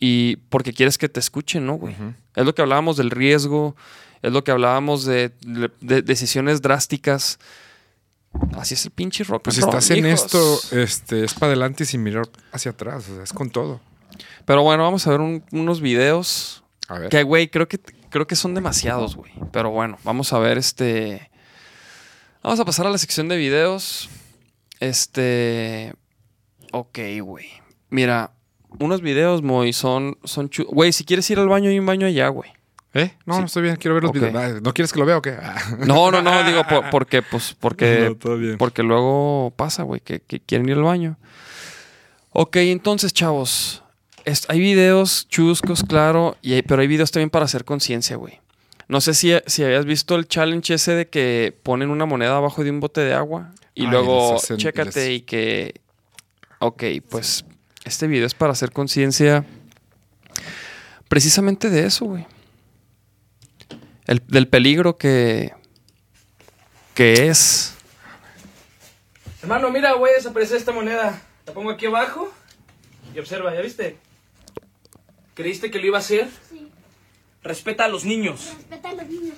y 0.00 0.36
porque 0.48 0.72
quieres 0.72 0.98
que 0.98 1.08
te 1.08 1.20
escuchen, 1.20 1.66
¿no, 1.66 1.74
güey? 1.74 1.94
Es 2.34 2.44
lo 2.44 2.54
que 2.54 2.62
hablábamos 2.62 2.96
del 2.96 3.10
riesgo, 3.10 3.76
es 4.22 4.32
lo 4.32 4.42
que 4.44 4.50
hablábamos 4.50 5.04
de, 5.04 5.32
de 5.80 6.02
decisiones 6.02 6.62
drásticas. 6.62 7.38
Así 8.56 8.74
es 8.74 8.84
el 8.86 8.90
pinche 8.92 9.24
rock. 9.24 9.42
Pues 9.44 9.56
si 9.56 9.62
estás 9.62 9.90
en 9.90 10.06
hijos. 10.06 10.24
esto, 10.24 10.60
este, 10.80 11.24
es 11.24 11.34
para 11.34 11.48
adelante 11.48 11.82
y 11.82 11.86
sin 11.86 12.02
mirar 12.02 12.26
hacia 12.50 12.70
atrás. 12.70 13.06
O 13.10 13.14
sea, 13.14 13.24
es 13.24 13.32
con 13.32 13.50
todo. 13.50 13.80
Pero 14.46 14.62
bueno, 14.62 14.82
vamos 14.84 15.06
a 15.06 15.10
ver 15.10 15.20
un- 15.20 15.44
unos 15.52 15.80
videos. 15.82 16.64
A 16.88 16.98
ver. 16.98 17.08
Que, 17.10 17.22
güey, 17.24 17.48
creo 17.50 17.68
que, 17.68 17.78
creo 18.12 18.26
que 18.28 18.36
son 18.36 18.54
demasiados, 18.54 19.16
güey. 19.16 19.32
Pero 19.50 19.70
bueno, 19.70 19.98
vamos 20.04 20.32
a 20.32 20.38
ver 20.38 20.58
este. 20.58 21.30
Vamos 22.42 22.60
a 22.60 22.64
pasar 22.64 22.86
a 22.86 22.90
la 22.90 22.98
sección 22.98 23.26
de 23.28 23.36
videos. 23.36 24.08
Este. 24.78 25.94
Ok, 26.72 26.98
güey. 27.22 27.46
Mira, 27.90 28.32
unos 28.78 29.00
videos, 29.02 29.42
Moy, 29.42 29.72
son, 29.72 30.18
son 30.24 30.48
chu- 30.48 30.66
Güey, 30.66 30.92
si 30.92 31.04
quieres 31.04 31.28
ir 31.30 31.38
al 31.38 31.48
baño, 31.48 31.70
hay 31.70 31.78
un 31.78 31.86
baño 31.86 32.06
allá, 32.06 32.28
güey. 32.28 32.50
¿Eh? 32.94 33.14
No, 33.24 33.34
Sí. 33.34 33.40
no 33.40 33.46
estoy 33.46 33.62
bien. 33.62 33.76
Quiero 33.76 33.94
ver 33.94 34.02
los 34.04 34.12
videos. 34.12 34.34
Ah, 34.34 34.60
¿No 34.62 34.74
quieres 34.74 34.92
que 34.92 34.98
lo 34.98 35.06
vea 35.06 35.16
o 35.18 35.22
qué? 35.22 35.36
Ah. 35.40 35.56
No, 35.86 36.10
no, 36.10 36.20
no, 36.20 36.44
digo, 36.44 36.62
por- 36.68 36.90
porque, 36.90 37.22
pues, 37.22 37.56
porque. 37.58 38.06
No, 38.10 38.16
todo 38.16 38.36
bien. 38.36 38.58
Porque 38.58 38.82
luego 38.82 39.52
pasa, 39.56 39.82
güey, 39.82 40.00
que, 40.00 40.20
que 40.20 40.40
quieren 40.40 40.68
ir 40.68 40.76
al 40.76 40.82
baño. 40.82 41.18
Ok, 42.30 42.56
entonces, 42.56 43.12
chavos. 43.12 43.81
Es- 44.24 44.48
hay 44.48 44.60
videos 44.60 45.26
chuscos, 45.28 45.82
claro, 45.84 46.36
y 46.42 46.54
hay- 46.54 46.62
pero 46.62 46.82
hay 46.82 46.88
videos 46.88 47.10
también 47.10 47.30
para 47.30 47.44
hacer 47.44 47.64
conciencia, 47.64 48.16
güey. 48.16 48.40
No 48.88 49.00
sé 49.00 49.14
si, 49.14 49.32
si 49.46 49.64
habías 49.64 49.84
visto 49.84 50.16
el 50.16 50.26
challenge 50.28 50.74
ese 50.74 50.92
de 50.94 51.08
que 51.08 51.56
ponen 51.62 51.90
una 51.90 52.04
moneda 52.04 52.36
abajo 52.36 52.62
de 52.64 52.70
un 52.70 52.80
bote 52.80 53.00
de 53.00 53.14
agua 53.14 53.52
y 53.74 53.84
Ay, 53.84 53.90
luego 53.90 54.36
hacen- 54.36 54.56
chécate 54.58 55.08
les- 55.08 55.18
y 55.18 55.20
que... 55.22 55.80
Ok, 56.58 56.82
pues 57.08 57.44
este 57.84 58.06
video 58.06 58.26
es 58.26 58.34
para 58.34 58.52
hacer 58.52 58.70
conciencia 58.72 59.44
precisamente 61.08 61.70
de 61.70 61.86
eso, 61.86 62.04
güey. 62.06 62.26
El- 64.06 64.22
del 64.26 64.48
peligro 64.48 64.96
que... 64.98 65.52
que 66.94 67.28
es... 67.28 67.74
Hermano, 69.42 69.70
mira, 69.70 69.94
voy 69.94 70.10
a 70.10 70.14
desaparecer 70.14 70.56
esta 70.56 70.72
moneda. 70.72 71.20
La 71.46 71.52
pongo 71.52 71.70
aquí 71.70 71.86
abajo 71.86 72.30
y 73.14 73.18
observa, 73.18 73.52
¿ya 73.54 73.60
viste? 73.60 73.96
¿Creíste 75.34 75.70
que 75.70 75.78
lo 75.78 75.86
iba 75.86 75.98
a 75.98 76.00
hacer? 76.00 76.28
Sí, 76.50 76.68
Respeta 77.42 77.84
a 77.86 77.88
los 77.88 78.04
niños. 78.04 78.52
respeta 78.54 78.90
a 78.90 78.94
los 78.94 79.08
niños. 79.08 79.36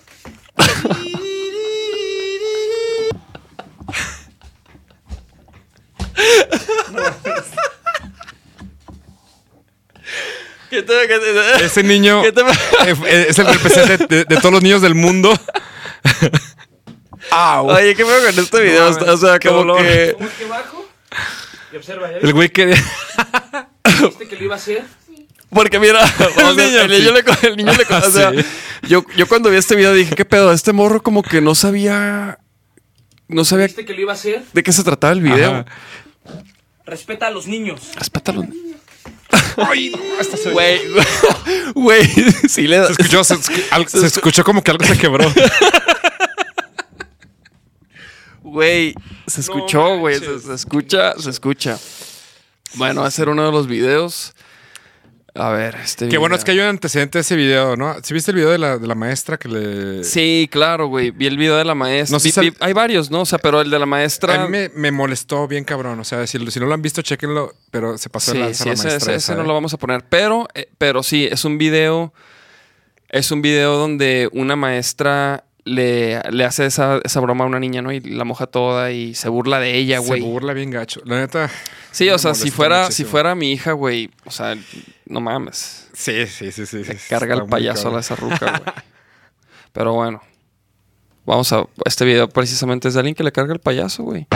¿Qué 10.71 10.83
te- 10.83 11.07
qué 11.09 11.19
te- 11.19 11.65
Ese 11.65 11.83
niño 11.83 12.23
¿Qué 12.23 12.33
te- 12.33 12.43
es 13.29 13.39
el 13.39 13.47
representante 13.47 14.07
de, 14.17 14.25
de 14.25 14.37
todos 14.39 14.53
los 14.53 14.63
niños 14.63 14.83
del 14.83 14.95
mundo. 14.95 15.33
¡Au! 17.31 17.69
Oye, 17.71 17.95
¿qué 17.95 18.05
pedo 18.05 18.21
con 18.27 18.39
este 18.45 18.61
video? 18.61 18.91
No 18.91 19.13
o 19.13 19.17
sea, 19.17 19.39
qué 19.39 19.49
como 19.49 19.61
dolor. 19.61 19.79
que. 19.83 20.15
Pongo 20.19 20.31
aquí 20.31 20.45
abajo 20.45 20.87
y 21.73 21.77
observa, 21.77 22.11
¿ya 22.11 22.19
El 22.19 22.33
güey 22.33 22.49
que... 22.51 22.67
viste 22.67 24.29
que 24.29 24.37
lo 24.37 24.45
iba 24.45 24.55
a 24.55 24.59
hacer? 24.59 24.85
Porque 25.55 25.79
mira, 25.79 26.01
o 26.37 26.55
sea, 26.55 26.67
niño, 26.67 26.81
el, 26.83 26.91
niño 26.91 27.11
sí. 27.17 27.23
le, 27.43 27.49
el 27.49 27.57
niño 27.57 27.73
le- 27.73 27.97
o 27.97 28.11
sea, 28.11 28.33
Sí. 28.33 28.45
yo, 28.89 29.05
yo 29.17 29.27
cuando 29.29 29.49
vi 29.51 29.57
este 29.57 29.77
video 29.77 29.95
dije, 29.95 30.15
¿qué 30.15 30.25
pedo? 30.25 30.53
Este 30.53 30.73
morro 30.73 31.03
como 31.03 31.23
que 31.23 31.41
no 31.41 31.55
sabía. 31.55 32.39
No 33.29 33.45
sabía 33.45 33.67
¿Viste 33.67 33.85
que 33.87 33.95
lo 33.95 34.01
iba 34.03 34.13
a 34.13 34.17
hacer? 34.17 34.43
de 34.53 34.63
qué 34.63 34.73
se 34.73 34.85
trataba 34.85 35.13
el 35.15 35.23
video. 35.23 35.51
Ajá. 35.51 35.65
Respeta 36.85 37.29
a 37.29 37.31
los 37.31 37.47
niños. 37.47 37.81
Respétalo. 37.97 38.47
Güey, 39.57 39.93
güey, 41.75 42.05
sí 42.49 42.67
le 42.67 42.77
da. 42.79 42.87
Se 42.87 42.93
escuchó, 42.93 43.25
se, 43.25 43.35
escu- 43.37 43.65
al- 43.71 43.89
se 43.89 44.07
escuchó 44.07 44.45
como 44.45 44.63
que 44.63 44.71
algo 44.71 44.85
se 44.85 44.99
quebró. 44.99 45.33
Güey, 48.43 48.95
se 49.27 49.41
escuchó, 49.41 49.99
güey. 49.99 50.19
Se, 50.19 50.39
se 50.41 50.55
escucha, 50.55 51.15
se 51.19 51.31
escucha. 51.31 51.79
Bueno, 52.75 53.03
va 53.03 53.07
a 53.09 53.11
ser 53.11 53.29
uno 53.29 53.45
de 53.47 53.53
los 53.53 53.67
videos. 53.67 54.35
A 55.37 55.51
ver, 55.51 55.75
este 55.83 56.09
Qué 56.09 56.17
bueno 56.17 56.35
video. 56.35 56.39
es 56.39 56.45
que 56.45 56.51
hay 56.53 56.61
un 56.61 56.67
antecedente 56.67 57.19
de 57.19 57.23
ese 57.23 57.35
video, 57.35 57.75
¿no? 57.77 57.97
¿Sí 58.05 58.15
viste 58.15 58.31
el 58.31 58.37
video 58.37 58.51
de 58.51 58.59
la, 58.59 58.79
de 58.79 58.87
la 58.87 58.95
maestra 58.95 59.37
que 59.37 59.49
le... 59.49 60.05
Sí, 60.05 60.49
claro, 60.49 60.87
güey. 60.87 61.11
Vi 61.11 61.27
el 61.27 61.37
video 61.37 61.57
de 61.57 61.65
la 61.65 61.75
maestra. 61.75 62.17
No 62.19 62.23
Vi- 62.23 62.51
vi- 62.51 62.57
hay 62.61 62.73
varios, 62.73 63.11
¿no? 63.11 63.23
O 63.23 63.27
sea, 63.27 63.41
pero 63.41 63.61
el 63.61 63.69
de 63.69 63.79
la 63.81 63.87
maestra. 63.87 64.35
A 64.35 64.45
mí 64.47 64.49
me, 64.49 64.69
me 64.77 64.93
molestó 64.93 65.49
bien 65.49 65.65
cabrón. 65.65 65.99
O 65.99 66.05
sea, 66.05 66.25
si, 66.29 66.39
si 66.53 66.61
no 66.61 66.67
lo 66.67 66.75
han 66.75 66.83
visto, 66.83 67.03
chequenlo. 67.03 67.53
Pero 67.73 67.99
se 67.99 68.11
pasó 68.11 68.31
Sí, 68.31 68.39
lanza 68.39 68.63
sí, 68.63 68.69
la 68.69 68.75
ese, 68.75 68.87
maestra 68.89 69.15
ese- 69.17 69.33
ese 69.33 69.35
no 69.35 69.43
¿eh? 69.43 69.47
lo 69.49 69.55
vamos 69.55 69.75
a 69.75 69.77
poner. 69.77 70.05
Pero, 70.09 70.47
eh, 70.55 70.69
pero 70.79 71.03
sí, 71.03 71.27
es 71.29 71.45
un 71.45 71.59
video. 71.59 72.15
Es 73.09 73.33
un 73.33 73.43
video 73.43 73.77
donde 73.77 74.29
una 74.33 74.55
maestra 74.55 75.43
le, 75.65 76.21
le 76.31 76.45
hace 76.45 76.67
esa, 76.67 77.01
esa 77.03 77.19
broma 77.19 77.43
a 77.43 77.49
una 77.49 77.59
niña, 77.59 77.83
¿no? 77.83 77.91
Y 77.91 77.99
la 77.99 78.23
moja 78.25 78.47
toda 78.47 78.93
y 78.93 79.15
se 79.17 79.29
burla 79.29 79.59
de 79.59 79.75
ella, 79.75 80.01
Se 80.01 80.07
güey. 80.07 80.21
burla 80.21 80.53
bien 80.53 80.71
gacho. 80.71 81.01
La 81.05 81.19
neta... 81.19 81.51
Sí, 81.91 82.09
o 82.11 82.19
sea, 82.19 82.35
si 82.35 82.51
fuera, 82.53 82.91
si 82.93 83.05
fuera 83.05 83.35
mi 83.35 83.53
hija, 83.53 83.73
güey. 83.73 84.11
O 84.25 84.31
sea, 84.33 84.57
no 85.07 85.21
mames. 85.21 85.89
Sí, 85.93 86.27
sí, 86.27 86.51
sí, 86.53 86.67
sí. 86.67 86.85
Se 86.85 86.99
sí, 86.99 87.09
carga 87.09 87.35
el 87.35 87.45
payaso 87.47 87.95
a 87.95 88.01
esa 88.01 88.17
ruca, 88.17 88.59
güey. 88.59 88.75
Pero 89.73 89.93
bueno. 89.93 90.21
Vamos 91.27 91.53
a. 91.53 91.65
Este 91.85 92.05
video 92.05 92.29
precisamente 92.29 92.89
es 92.89 92.95
de 92.95 93.01
alguien 93.01 93.15
que 93.15 93.25
le 93.25 93.33
carga 93.33 93.53
el 93.53 93.61
payaso, 93.61 94.03
güey. 94.03 94.27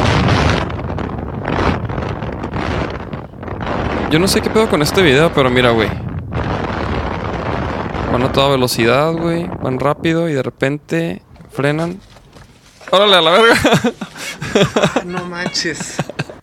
Yo 4.11 4.19
no 4.19 4.27
sé 4.27 4.41
qué 4.41 4.49
pedo 4.49 4.71
con 4.71 4.81
este 4.81 5.03
video, 5.03 5.31
pero 5.35 5.51
mira, 5.51 5.71
güey. 5.71 5.91
Van 8.11 8.23
a 8.23 8.33
toda 8.33 8.49
velocidad, 8.49 9.13
güey. 9.13 9.47
Van 9.63 9.79
rápido 9.79 10.31
y 10.31 10.33
de 10.33 10.43
repente 10.43 11.23
frenan. 11.51 12.01
¡Órale 12.91 13.17
a 13.17 13.21
la 13.21 13.31
verga! 13.33 13.55
No 15.05 15.27
manches. 15.27 15.97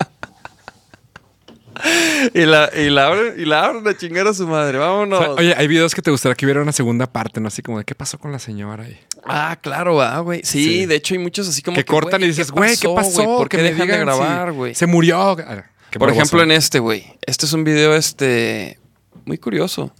y, 2.34 2.42
la, 2.46 2.70
y 2.76 2.90
la 2.90 3.08
abren, 3.08 3.34
y 3.38 3.46
la 3.46 3.66
abren 3.66 3.88
a 3.88 3.96
chingar 3.98 4.28
a 4.28 4.34
su 4.34 4.48
madre. 4.48 4.78
Vámonos. 4.78 5.28
Oye, 5.38 5.54
hay 5.56 5.68
videos 5.68 5.94
que 5.96 6.02
te 6.02 6.12
gustaría 6.12 6.36
que 6.36 6.46
hubiera 6.46 6.62
una 6.62 6.72
segunda 6.72 7.08
parte, 7.08 7.40
¿no? 7.42 7.48
Así 7.48 7.62
como 7.62 7.78
de 7.80 7.86
qué 7.86 7.96
pasó 7.96 8.18
con 8.18 8.32
la 8.32 8.40
señora 8.40 8.84
ahí. 8.86 9.00
Ah, 9.26 9.58
claro, 9.62 10.02
ah, 10.02 10.20
güey. 10.20 10.42
Sí, 10.44 10.64
Sí. 10.64 10.86
de 10.86 10.96
hecho 10.96 11.14
hay 11.16 11.20
muchos 11.20 11.48
así 11.48 11.62
como 11.62 11.76
que 11.76 11.86
cortan 11.86 12.22
y 12.24 12.28
dices, 12.28 12.52
güey, 12.52 12.78
¿qué 12.78 12.88
pasó? 12.90 13.24
¿Por 13.38 13.50
qué 13.50 13.58
dejan 13.58 13.80
de 13.80 13.84
digan 13.86 14.00
si 14.00 14.06
grabar, 14.06 14.52
güey? 14.54 14.76
Se 14.76 14.86
murió. 14.88 15.18
Ah, 15.40 15.64
Por 15.98 16.10
ejemplo, 16.10 16.42
en 16.44 16.52
este, 16.52 16.80
güey. 16.80 17.06
Este 17.26 17.46
es 17.46 17.54
un 17.54 17.64
video, 17.64 17.96
este, 17.96 18.80
muy 19.26 19.38
curioso. 19.38 19.94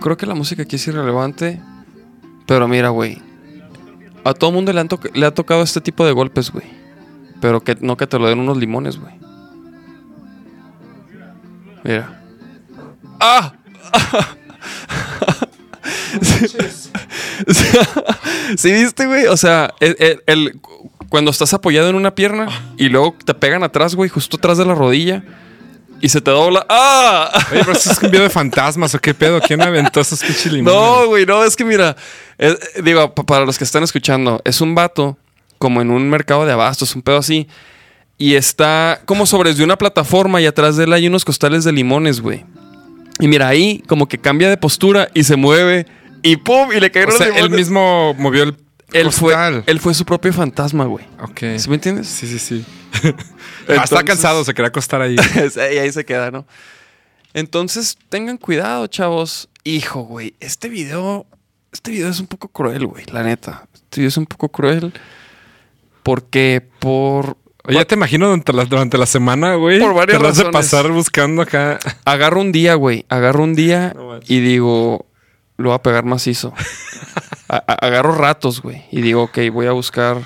Creo 0.00 0.16
que 0.16 0.26
la 0.26 0.34
música 0.34 0.62
aquí 0.62 0.76
es 0.76 0.86
irrelevante. 0.86 1.60
Pero 2.46 2.68
mira, 2.68 2.90
güey. 2.90 3.20
A 4.24 4.34
todo 4.34 4.52
mundo 4.52 4.72
le, 4.72 4.80
han 4.80 4.88
toc- 4.88 5.10
le 5.14 5.26
ha 5.26 5.32
tocado 5.32 5.62
este 5.62 5.80
tipo 5.80 6.04
de 6.06 6.12
golpes, 6.12 6.50
güey. 6.50 6.64
Pero 7.40 7.62
que 7.62 7.76
no 7.80 7.96
que 7.96 8.06
te 8.06 8.18
lo 8.18 8.26
den 8.28 8.38
unos 8.40 8.56
limones, 8.56 8.98
güey. 8.98 9.14
Mira. 11.84 12.20
¡Ah! 13.20 13.52
¿Sí 18.56 18.72
viste, 18.72 19.06
güey? 19.06 19.26
O 19.26 19.36
sea, 19.36 19.72
el, 19.80 19.96
el- 19.98 20.22
el- 20.26 20.60
cuando 21.08 21.30
estás 21.30 21.54
apoyado 21.54 21.88
en 21.88 21.94
una 21.96 22.14
pierna 22.14 22.48
y 22.76 22.88
luego 22.88 23.14
te 23.24 23.32
pegan 23.34 23.62
atrás, 23.62 23.94
güey, 23.94 24.10
justo 24.10 24.36
atrás 24.36 24.58
de 24.58 24.64
la 24.64 24.74
rodilla 24.74 25.22
y 26.00 26.08
se 26.08 26.20
te 26.20 26.30
dobla. 26.30 26.66
¡Ah! 26.68 27.30
Oye, 27.52 27.60
pero 27.64 27.72
eso 27.72 27.92
es 27.92 28.02
un 28.02 28.10
video 28.10 28.24
de 28.24 28.30
fantasmas 28.30 28.94
o 28.94 28.98
qué 28.98 29.14
pedo. 29.14 29.40
¿Quién 29.40 29.62
aventó 29.62 30.00
esos 30.00 30.20
pinches 30.20 30.52
limones? 30.52 30.74
No, 30.78 31.06
güey, 31.06 31.24
no, 31.24 31.44
es 31.44 31.54
que 31.56 31.64
mira, 31.64 31.96
es- 32.38 32.58
digo, 32.82 33.14
pa- 33.14 33.22
para 33.24 33.44
los 33.46 33.56
que 33.56 33.64
están 33.64 33.82
escuchando, 33.84 34.40
es 34.44 34.60
un 34.60 34.74
vato 34.74 35.16
como 35.58 35.80
en 35.82 35.90
un 35.90 36.08
mercado 36.08 36.46
de 36.46 36.52
abastos, 36.52 36.94
un 36.94 37.02
pedo 37.02 37.18
así, 37.18 37.48
y 38.18 38.34
está 38.34 39.02
como 39.04 39.26
sobre 39.26 39.54
de 39.54 39.64
una 39.64 39.76
plataforma 39.76 40.40
y 40.40 40.46
atrás 40.46 40.76
de 40.76 40.84
él 40.84 40.92
hay 40.92 41.06
unos 41.06 41.24
costales 41.24 41.64
de 41.64 41.72
limones, 41.72 42.20
güey. 42.20 42.44
Y 43.18 43.28
mira, 43.28 43.48
ahí 43.48 43.82
como 43.86 44.08
que 44.08 44.18
cambia 44.18 44.48
de 44.48 44.56
postura 44.56 45.08
y 45.14 45.24
se 45.24 45.36
mueve 45.36 45.86
y 46.22 46.36
¡pum! 46.36 46.70
Y 46.72 46.80
le 46.80 46.88
O 46.88 46.92
cayeron 46.92 47.16
sea, 47.16 47.28
los 47.28 47.38
él 47.38 47.50
mismo 47.50 48.14
movió 48.14 48.42
el 48.42 48.56
Él 48.92 49.10
fue, 49.12 49.34
él 49.66 49.80
fue 49.80 49.94
su 49.94 50.04
propio 50.04 50.32
fantasma, 50.32 50.84
güey. 50.84 51.04
Ok. 51.22 51.40
¿Sí 51.58 51.68
me 51.68 51.76
entiendes? 51.76 52.08
Sí, 52.08 52.26
sí, 52.26 52.38
sí. 52.38 52.64
Entonces- 53.60 53.84
Está 53.84 54.02
cansado, 54.02 54.44
se 54.44 54.54
quería 54.54 54.68
acostar 54.68 55.02
ahí. 55.02 55.16
y 55.56 55.78
ahí 55.78 55.92
se 55.92 56.04
queda, 56.04 56.30
¿no? 56.30 56.46
Entonces, 57.34 57.98
tengan 58.08 58.38
cuidado, 58.38 58.86
chavos. 58.86 59.48
Hijo, 59.64 60.02
güey, 60.02 60.34
este 60.40 60.68
video, 60.68 61.26
este 61.72 61.90
video 61.90 62.08
es 62.08 62.20
un 62.20 62.26
poco 62.26 62.48
cruel, 62.48 62.86
güey, 62.86 63.04
la 63.12 63.22
neta. 63.22 63.66
Este 63.74 64.00
video 64.00 64.08
es 64.08 64.16
un 64.16 64.26
poco 64.26 64.48
cruel 64.48 64.92
porque 66.06 66.62
por... 66.78 67.36
Ya 67.68 67.84
te 67.84 67.96
imagino 67.96 68.26
durante 68.26 68.52
la, 68.52 68.64
durante 68.64 68.96
la 68.96 69.06
semana, 69.06 69.56
güey. 69.56 69.80
Por 69.80 69.92
varias 69.92 70.18
Te 70.18 70.24
vas 70.24 70.36
de 70.36 70.44
razones. 70.44 70.70
pasar 70.70 70.92
buscando 70.92 71.42
acá. 71.42 71.80
Agarro 72.04 72.40
un 72.40 72.52
día, 72.52 72.74
güey, 72.76 73.04
agarro 73.08 73.42
un 73.42 73.56
día 73.56 73.92
No 73.96 74.20
y 74.24 74.38
digo, 74.38 75.06
lo 75.56 75.70
voy 75.70 75.74
a 75.74 75.82
pegar 75.82 76.04
macizo. 76.04 76.52
A- 77.48 77.56
a- 77.66 77.86
agarro 77.86 78.14
ratos, 78.14 78.62
güey, 78.62 78.84
y 78.92 79.00
digo, 79.02 79.24
ok, 79.24 79.38
voy 79.52 79.66
a 79.66 79.72
buscar... 79.72 80.18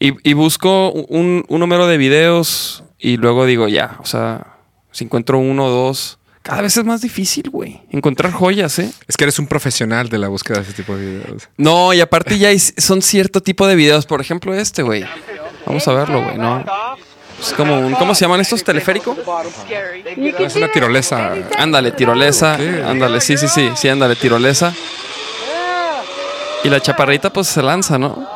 Y, 0.00 0.12
y 0.28 0.32
busco 0.34 0.90
un, 0.90 1.44
un 1.48 1.60
número 1.60 1.86
de 1.86 1.96
videos 1.98 2.82
y 2.98 3.16
luego 3.16 3.46
digo, 3.46 3.68
ya, 3.68 3.96
o 4.00 4.06
sea, 4.06 4.56
si 4.90 5.04
encuentro 5.04 5.38
uno 5.38 5.66
o 5.66 5.70
dos... 5.70 6.18
Cada 6.44 6.60
vez 6.60 6.76
es 6.76 6.84
más 6.84 7.00
difícil, 7.00 7.48
güey. 7.48 7.80
Encontrar 7.90 8.30
joyas, 8.30 8.78
¿eh? 8.78 8.92
Es 9.08 9.16
que 9.16 9.24
eres 9.24 9.38
un 9.38 9.46
profesional 9.46 10.10
de 10.10 10.18
la 10.18 10.28
búsqueda 10.28 10.58
de 10.58 10.64
ese 10.64 10.74
tipo 10.74 10.94
de 10.94 11.06
videos. 11.06 11.48
No, 11.56 11.94
y 11.94 12.02
aparte 12.02 12.36
ya 12.38 12.48
hay- 12.48 12.58
son 12.58 13.00
cierto 13.00 13.40
tipo 13.42 13.66
de 13.66 13.74
videos. 13.74 14.04
Por 14.04 14.20
ejemplo, 14.20 14.52
este, 14.54 14.82
güey. 14.82 15.06
Vamos 15.64 15.88
a 15.88 15.92
verlo, 15.94 16.22
güey, 16.22 16.36
¿no? 16.36 16.62
Es 17.40 17.54
como 17.54 17.78
un... 17.80 17.94
¿Cómo 17.94 18.14
se 18.14 18.26
llaman 18.26 18.40
estos? 18.42 18.62
¿Teleférico? 18.62 19.16
Es 20.38 20.54
una 20.56 20.70
tirolesa. 20.70 21.32
Ándale, 21.56 21.92
tirolesa. 21.92 22.54
Ándale, 22.86 23.22
sí, 23.22 23.38
sí, 23.38 23.48
sí. 23.48 23.70
Sí, 23.74 23.88
ándale, 23.88 24.14
tirolesa. 24.14 24.74
Y 26.62 26.68
la 26.68 26.78
chaparrita, 26.78 27.32
pues, 27.32 27.46
se 27.48 27.62
lanza, 27.62 27.98
¿no? 27.98 28.28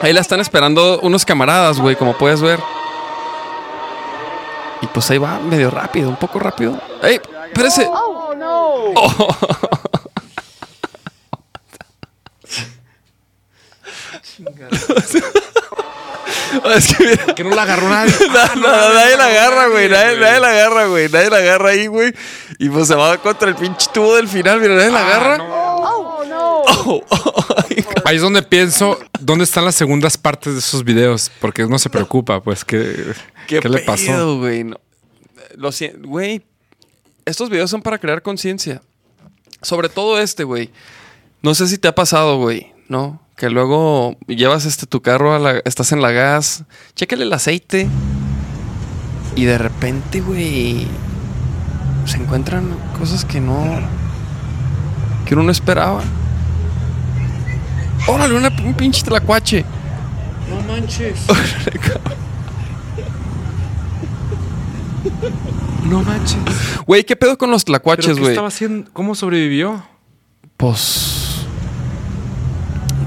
Ahí 0.00 0.12
la 0.12 0.20
están 0.22 0.40
esperando 0.40 0.98
unos 1.00 1.24
camaradas, 1.24 1.78
güey, 1.78 1.94
como 1.94 2.18
puedes 2.18 2.40
ver. 2.42 2.58
Y 4.82 4.86
pues 4.88 5.10
ahí 5.10 5.18
va 5.18 5.38
medio 5.38 5.70
rápido, 5.70 6.08
un 6.08 6.16
poco 6.16 6.38
rápido. 6.38 6.78
¡Ey! 7.02 7.20
¡Espérese! 7.46 7.88
Oh 7.90 8.34
no! 8.36 8.92
Es 16.74 16.94
que 16.94 17.04
mira, 17.04 17.34
Que 17.34 17.44
no 17.44 17.54
la 17.54 17.62
agarró 17.62 17.88
nadie. 17.88 18.14
No, 18.28 18.54
no, 18.56 18.94
nadie 18.94 19.16
la 19.16 19.26
agarra, 19.26 19.66
güey. 19.68 19.88
Nadie, 19.88 20.18
nadie 20.18 20.40
la 20.40 20.48
agarra, 20.48 20.86
güey. 20.86 21.08
Nadie 21.08 21.30
la 21.30 21.36
agarra 21.38 21.70
ahí, 21.70 21.86
güey. 21.86 22.14
Y 22.58 22.68
pues 22.68 22.88
se 22.88 22.94
va 22.94 23.16
contra 23.18 23.48
el 23.48 23.54
pinche 23.54 23.88
tubo 23.92 24.16
del 24.16 24.28
final. 24.28 24.60
Mira, 24.60 24.74
nadie 24.74 24.90
la 24.90 25.06
agarra. 25.06 25.34
Oh 25.34 25.48
no! 25.48 25.65
Oh, 26.68 27.02
oh, 27.10 27.44
Ahí 28.04 28.16
es 28.16 28.22
donde 28.22 28.42
pienso, 28.42 28.98
¿dónde 29.20 29.44
están 29.44 29.64
las 29.64 29.74
segundas 29.74 30.16
partes 30.16 30.52
de 30.52 30.58
esos 30.60 30.84
videos? 30.84 31.30
Porque 31.40 31.64
uno 31.64 31.78
se 31.78 31.90
preocupa, 31.90 32.42
pues, 32.42 32.64
¿qué, 32.64 33.12
qué, 33.46 33.60
le 33.68 33.80
pasó? 33.80 34.12
No. 34.12 34.36
Güey. 36.04 36.42
Estos 37.24 37.50
videos 37.50 37.70
son 37.70 37.82
para 37.82 37.98
crear 37.98 38.22
conciencia. 38.22 38.82
Sobre 39.62 39.88
todo 39.88 40.20
este, 40.20 40.44
güey. 40.44 40.70
No 41.42 41.54
sé 41.54 41.66
si 41.66 41.78
te 41.78 41.88
ha 41.88 41.94
pasado, 41.94 42.38
güey, 42.38 42.72
¿no? 42.88 43.20
Que 43.36 43.50
luego 43.50 44.16
llevas 44.26 44.64
este 44.64 44.86
tu 44.86 45.02
carro, 45.02 45.34
a 45.34 45.38
la- 45.38 45.58
estás 45.64 45.92
en 45.92 46.00
la 46.00 46.10
gas, 46.10 46.64
chécale 46.94 47.24
el 47.24 47.32
aceite 47.32 47.88
y 49.34 49.44
de 49.44 49.58
repente, 49.58 50.20
güey, 50.20 50.86
se 52.06 52.16
encuentran 52.16 52.74
cosas 52.98 53.24
que 53.24 53.40
no, 53.40 53.64
que 55.26 55.34
uno 55.34 55.42
no 55.42 55.52
esperaba. 55.52 56.02
Órale, 58.06 58.34
una, 58.34 58.48
un 58.64 58.74
pinche 58.74 59.02
tlacuache. 59.02 59.64
No 60.48 60.72
manches. 60.72 61.26
No 65.84 66.02
manches. 66.02 66.38
Güey, 66.86 67.04
¿qué 67.04 67.16
pedo 67.16 67.38
con 67.38 67.50
los 67.50 67.64
¿Pero 67.64 67.78
tlacuaches, 67.78 68.18
güey? 68.18 68.36
¿Cómo 68.92 69.14
sobrevivió? 69.14 69.82
Pues. 70.56 71.46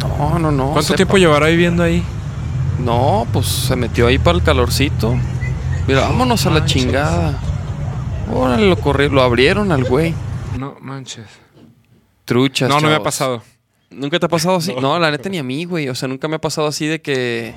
No, 0.02 0.40
no, 0.40 0.52
no. 0.52 0.66
¿Cuánto 0.66 0.84
sepa. 0.84 0.98
tiempo 0.98 1.18
llevará 1.18 1.48
viviendo 1.48 1.84
ahí? 1.84 2.04
No, 2.80 3.28
pues 3.34 3.48
se 3.48 3.76
metió 3.76 4.08
ahí 4.08 4.18
para 4.18 4.38
el 4.38 4.44
calorcito. 4.44 5.16
Mira, 5.88 6.02
vámonos 6.02 6.46
a 6.46 6.52
la 6.52 6.66
chingada. 6.66 7.40
Órale, 8.32 8.68
lo 8.68 8.78
corrieron, 8.78 9.16
lo 9.16 9.24
abrieron 9.24 9.72
al 9.72 9.84
güey. 9.84 10.14
No 10.58 10.76
manches. 10.82 11.26
Truchas. 12.26 12.70
No, 12.70 12.80
no 12.80 12.90
me 12.90 12.96
ha 12.96 13.04
pasado. 13.04 13.42
¿Nunca 13.92 14.20
te 14.20 14.26
ha 14.26 14.30
pasado 14.30 14.58
así? 14.58 14.74
No. 14.76 15.00
la 15.00 15.12
neta 15.12 15.30
ni 15.30 15.40
a 15.40 15.44
mí, 15.44 15.66
güey. 15.66 15.90
O 15.90 15.96
sea, 15.96 16.08
nunca 16.08 16.28
me 16.28 16.36
ha 16.36 16.42
pasado 16.42 16.68
así 16.68 16.88
de 16.88 17.02
que. 17.02 17.54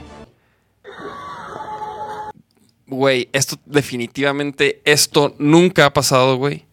Güey, 2.86 3.28
esto 3.32 3.56
definitivamente, 3.64 4.82
esto 4.84 5.34
nunca 5.38 5.86
ha 5.86 5.92
pasado, 5.92 6.36
güey. 6.36 6.66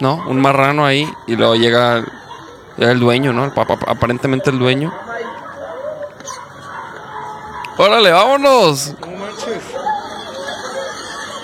¿No? 0.00 0.28
Un 0.28 0.40
marrano 0.40 0.84
ahí 0.84 1.08
y 1.26 1.36
luego 1.36 1.54
llega, 1.56 2.04
llega 2.76 2.92
el 2.92 3.00
dueño, 3.00 3.32
¿no? 3.32 3.52
Aparentemente 3.86 4.50
el 4.50 4.58
dueño. 4.58 4.92
¡Órale, 7.76 8.10
vámonos! 8.10 8.96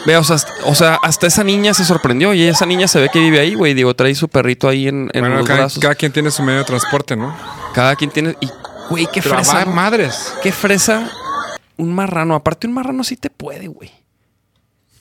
Ve, 0.07 0.17
o 0.19 0.25
sea, 0.25 0.37
hasta, 0.37 0.53
o 0.67 0.75
sea, 0.75 0.95
hasta 1.03 1.27
esa 1.27 1.43
niña 1.45 1.73
se 1.73 1.85
sorprendió 1.85 2.35
y 2.35 2.43
esa 2.43 2.67
niña 2.67 2.87
se 2.89 3.01
ve 3.01 3.09
que 3.13 3.21
vive 3.21 3.41
ahí, 3.41 3.55
güey. 3.55 3.73
Digo, 3.75 3.95
trae 3.95 4.15
su 4.15 4.29
perrito 4.29 4.69
ahí 4.69 4.87
en, 4.89 5.11
en 5.15 5.21
bueno, 5.23 5.37
los 5.39 5.47
cada, 5.47 5.61
brazos. 5.61 5.79
cada 5.81 5.95
quien 5.95 6.13
tiene 6.13 6.31
su 6.31 6.43
medio 6.43 6.59
de 6.59 6.65
transporte, 6.67 7.17
¿no? 7.17 7.35
Cada 7.73 7.97
quien 7.97 8.11
tiene. 8.11 8.37
Y, 8.41 8.49
güey, 8.91 9.07
qué 9.13 9.23
Pero 9.23 9.37
fresa. 9.37 9.65
madres. 9.65 10.35
Qué 10.43 10.53
fresa. 10.53 11.11
Un 11.79 11.95
marrano. 11.95 12.35
Aparte, 12.35 12.67
un 12.67 12.75
marrano 12.75 13.03
sí 13.03 13.17
te 13.17 13.31
puede, 13.31 13.67
güey. 13.69 13.91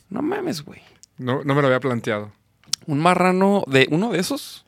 No 0.09 0.21
mames, 0.21 0.63
güey. 0.63 0.81
No, 1.17 1.43
no 1.43 1.53
me 1.53 1.61
lo 1.61 1.67
había 1.67 1.79
planteado. 1.79 2.31
Un 2.85 2.99
marrano 2.99 3.63
de. 3.67 3.87
¿Uno 3.91 4.11
de 4.11 4.19
esos? 4.19 4.65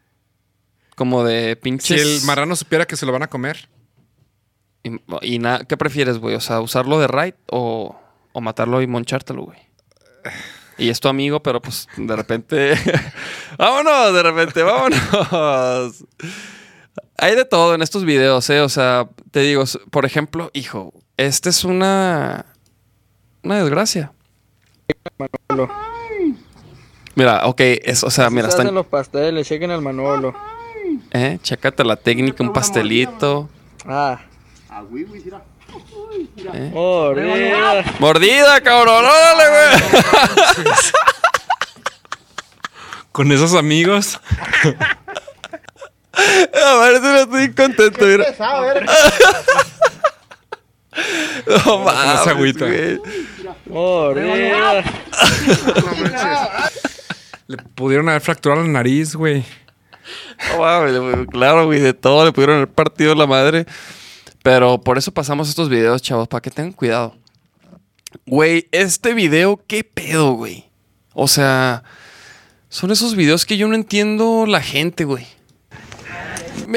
Como 0.95 1.23
de 1.23 1.51
Si 1.51 1.55
pinches. 1.61 2.01
el 2.01 2.21
marrano 2.25 2.55
supiera 2.55 2.85
que 2.85 2.95
se 2.97 3.05
lo 3.05 3.11
van 3.11 3.23
a 3.23 3.27
comer. 3.27 3.69
Y, 4.83 4.91
y 5.21 5.39
na- 5.39 5.63
¿Qué 5.65 5.77
prefieres, 5.77 6.19
güey? 6.19 6.35
O 6.35 6.41
sea, 6.41 6.61
usarlo 6.61 6.99
de 6.99 7.07
raid 7.07 7.33
o, 7.51 7.95
o 8.33 8.41
matarlo 8.41 8.81
y 8.81 8.87
monchártelo, 8.87 9.43
güey. 9.43 9.59
Y 10.77 10.89
es 10.89 10.99
tu 10.99 11.07
amigo, 11.07 11.41
pero 11.41 11.61
pues 11.61 11.87
de 11.95 12.15
repente. 12.15 12.73
¡Vámonos! 13.57 14.13
De 14.13 14.23
repente, 14.23 14.63
vámonos. 14.63 16.03
Hay 17.17 17.35
de 17.35 17.45
todo 17.45 17.75
en 17.75 17.81
estos 17.81 18.03
videos, 18.03 18.49
¿eh? 18.49 18.61
O 18.61 18.69
sea, 18.69 19.07
te 19.31 19.39
digo, 19.41 19.63
por 19.89 20.05
ejemplo, 20.05 20.51
hijo, 20.53 20.93
esta 21.17 21.49
es 21.49 21.63
una. 21.63 22.45
Una 23.43 23.59
desgracia. 23.59 24.11
Mira, 27.15 27.45
ok, 27.45 27.61
es, 27.61 28.03
o 28.03 28.09
sea, 28.09 28.29
mira, 28.29 28.49
están. 28.49 28.73
los 28.73 28.87
pasteles, 28.87 29.47
chequen 29.47 29.71
al 29.71 29.81
Manolo. 29.81 30.35
¿Eh? 31.11 31.39
Chécate 31.41 31.83
la 31.85 31.95
técnica, 31.95 32.43
un 32.43 32.51
pastelito. 32.51 33.49
Ah. 33.85 34.19
¿Eh? 36.53 36.69
Mordida. 36.73 37.83
¡Mordida, 37.99 38.61
cabrón! 38.61 39.03
¡Órale, 39.05 39.43
güey! 39.49 40.73
Con 43.11 43.31
esos 43.31 43.53
amigos. 43.55 44.19
A 46.13 46.75
ver 46.77 46.95
si 46.97 47.01
no 47.03 47.17
estoy 47.17 47.53
contento, 47.53 48.05
mira. 48.05 48.25
No 51.65 51.79
mames, 51.79 52.21
esa 52.21 52.29
agüita. 52.31 52.65
güey. 52.65 52.99
Mordida. 53.65 54.83
Le 57.47 57.57
pudieron 57.75 58.07
haber 58.09 58.21
fracturado 58.21 58.61
la 58.61 58.67
nariz, 58.69 59.15
güey. 59.15 59.45
No 60.51 60.59
mames, 60.59 60.97
güey. 60.97 61.25
Claro, 61.27 61.65
güey, 61.65 61.79
de 61.79 61.93
todo 61.93 62.25
le 62.25 62.31
pudieron 62.31 62.55
haber 62.57 62.69
partido 62.69 63.13
la 63.15 63.27
madre. 63.27 63.65
Pero 64.45 64.79
por 64.79 64.99
eso 64.99 65.11
pasamos 65.11 65.49
estos 65.49 65.69
videos, 65.69 66.03
chavos, 66.03 66.27
para 66.27 66.39
que 66.39 66.51
tengan 66.51 66.71
cuidado. 66.71 67.15
Güey, 68.27 68.67
este 68.71 69.15
video, 69.15 69.59
¿qué 69.65 69.83
pedo, 69.83 70.33
güey? 70.33 70.65
O 71.15 71.27
sea, 71.27 71.83
son 72.69 72.91
esos 72.91 73.15
videos 73.15 73.43
que 73.43 73.57
yo 73.57 73.67
no 73.67 73.73
entiendo 73.73 74.45
la 74.45 74.61
gente, 74.61 75.03
güey. 75.03 75.25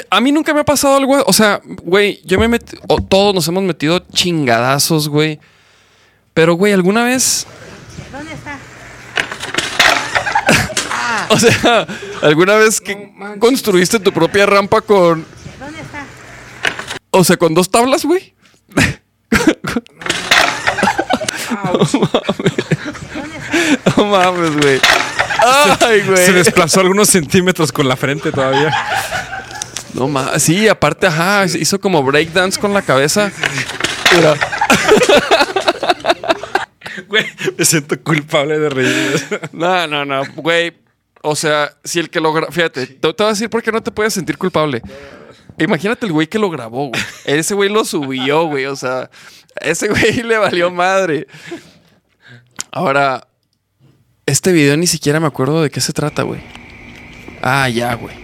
A 0.08 0.18
mí 0.22 0.32
nunca 0.32 0.54
me 0.54 0.60
ha 0.60 0.64
pasado 0.64 0.96
algo, 0.96 1.22
o 1.26 1.32
sea, 1.34 1.60
güey, 1.82 2.22
yo 2.24 2.38
me 2.38 2.46
he 2.46 2.48
metido, 2.48 2.80
todos 3.06 3.34
nos 3.34 3.46
hemos 3.48 3.62
metido 3.62 3.98
chingadazos, 4.14 5.10
güey. 5.10 5.38
Pero, 6.32 6.54
güey, 6.54 6.72
¿alguna 6.72 7.04
vez 7.04 7.46
¿Dónde 8.10 8.32
está? 8.32 8.58
O 11.28 11.38
sea, 11.38 11.86
¿alguna 12.22 12.54
vez 12.54 12.80
que 12.80 13.12
construiste 13.38 14.00
tu 14.00 14.10
propia 14.10 14.46
rampa 14.46 14.80
con. 14.80 15.26
O 17.10 17.24
sea, 17.24 17.36
con 17.36 17.54
dos 17.54 17.70
tablas, 17.70 18.04
güey? 18.04 18.34
No 23.96 24.04
mames, 24.06 24.56
güey. 24.56 24.80
Ay, 25.80 26.00
Se 26.00 26.06
güey. 26.10 26.32
desplazó 26.32 26.80
algunos 26.80 27.08
centímetros 27.08 27.72
con 27.72 27.88
la 27.88 27.96
frente 27.96 28.32
todavía. 28.32 28.72
No 29.94 30.08
mames. 30.08 30.42
Sí, 30.42 30.68
aparte, 30.68 31.06
ajá, 31.06 31.44
hizo 31.46 31.80
como 31.80 32.02
breakdance 32.02 32.58
con 32.60 32.72
la 32.74 32.82
cabeza. 32.82 33.30
Mira. 34.14 34.34
Güey, 37.06 37.24
me 37.56 37.64
siento 37.64 37.98
culpable 38.02 38.58
de 38.58 38.68
reírme. 38.68 39.20
No, 39.52 39.86
no, 39.86 40.04
no, 40.04 40.22
güey. 40.34 40.76
O 41.22 41.36
sea, 41.36 41.72
si 41.84 42.00
el 42.00 42.10
que 42.10 42.20
lo 42.20 42.32
grabó. 42.32 42.50
Fíjate, 42.52 42.86
te, 42.86 42.94
te 42.96 43.22
voy 43.22 43.26
a 43.26 43.32
decir 43.32 43.48
por 43.48 43.62
qué 43.62 43.70
no 43.72 43.80
te 43.80 43.90
puedes 43.92 44.12
sentir 44.12 44.36
culpable. 44.36 44.82
Imagínate 45.58 46.06
el 46.06 46.12
güey 46.12 46.26
que 46.26 46.38
lo 46.38 46.50
grabó, 46.50 46.88
güey. 46.88 47.02
Ese 47.24 47.54
güey 47.54 47.68
lo 47.68 47.84
subió, 47.84 48.44
güey. 48.46 48.66
O 48.66 48.76
sea, 48.76 49.10
ese 49.60 49.88
güey 49.88 50.22
le 50.22 50.38
valió 50.38 50.70
madre. 50.70 51.26
Ahora, 52.70 53.26
este 54.26 54.52
video 54.52 54.76
ni 54.76 54.86
siquiera 54.86 55.20
me 55.20 55.26
acuerdo 55.26 55.62
de 55.62 55.70
qué 55.70 55.80
se 55.80 55.92
trata, 55.92 56.22
güey. 56.22 56.40
Ah, 57.42 57.68
ya, 57.68 57.94
güey. 57.94 58.14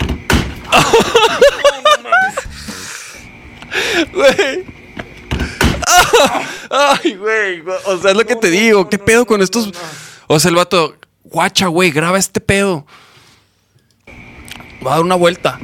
Güey. 4.12 4.64
Ay, 6.70 7.14
güey. 7.14 7.62
O 7.86 7.98
sea, 7.98 8.10
es 8.10 8.16
lo 8.16 8.24
que 8.24 8.36
te 8.36 8.50
digo. 8.50 8.88
¿Qué 8.88 8.98
pedo 8.98 9.26
con 9.26 9.42
estos? 9.42 9.72
O 10.26 10.38
sea, 10.38 10.48
el 10.50 10.56
vato, 10.56 10.96
guacha, 11.22 11.66
güey, 11.66 11.90
graba 11.90 12.18
este 12.18 12.40
pedo. 12.40 12.86
Va 14.86 14.92
a 14.92 14.94
dar 14.96 15.04
una 15.04 15.14
vuelta. 15.14 15.58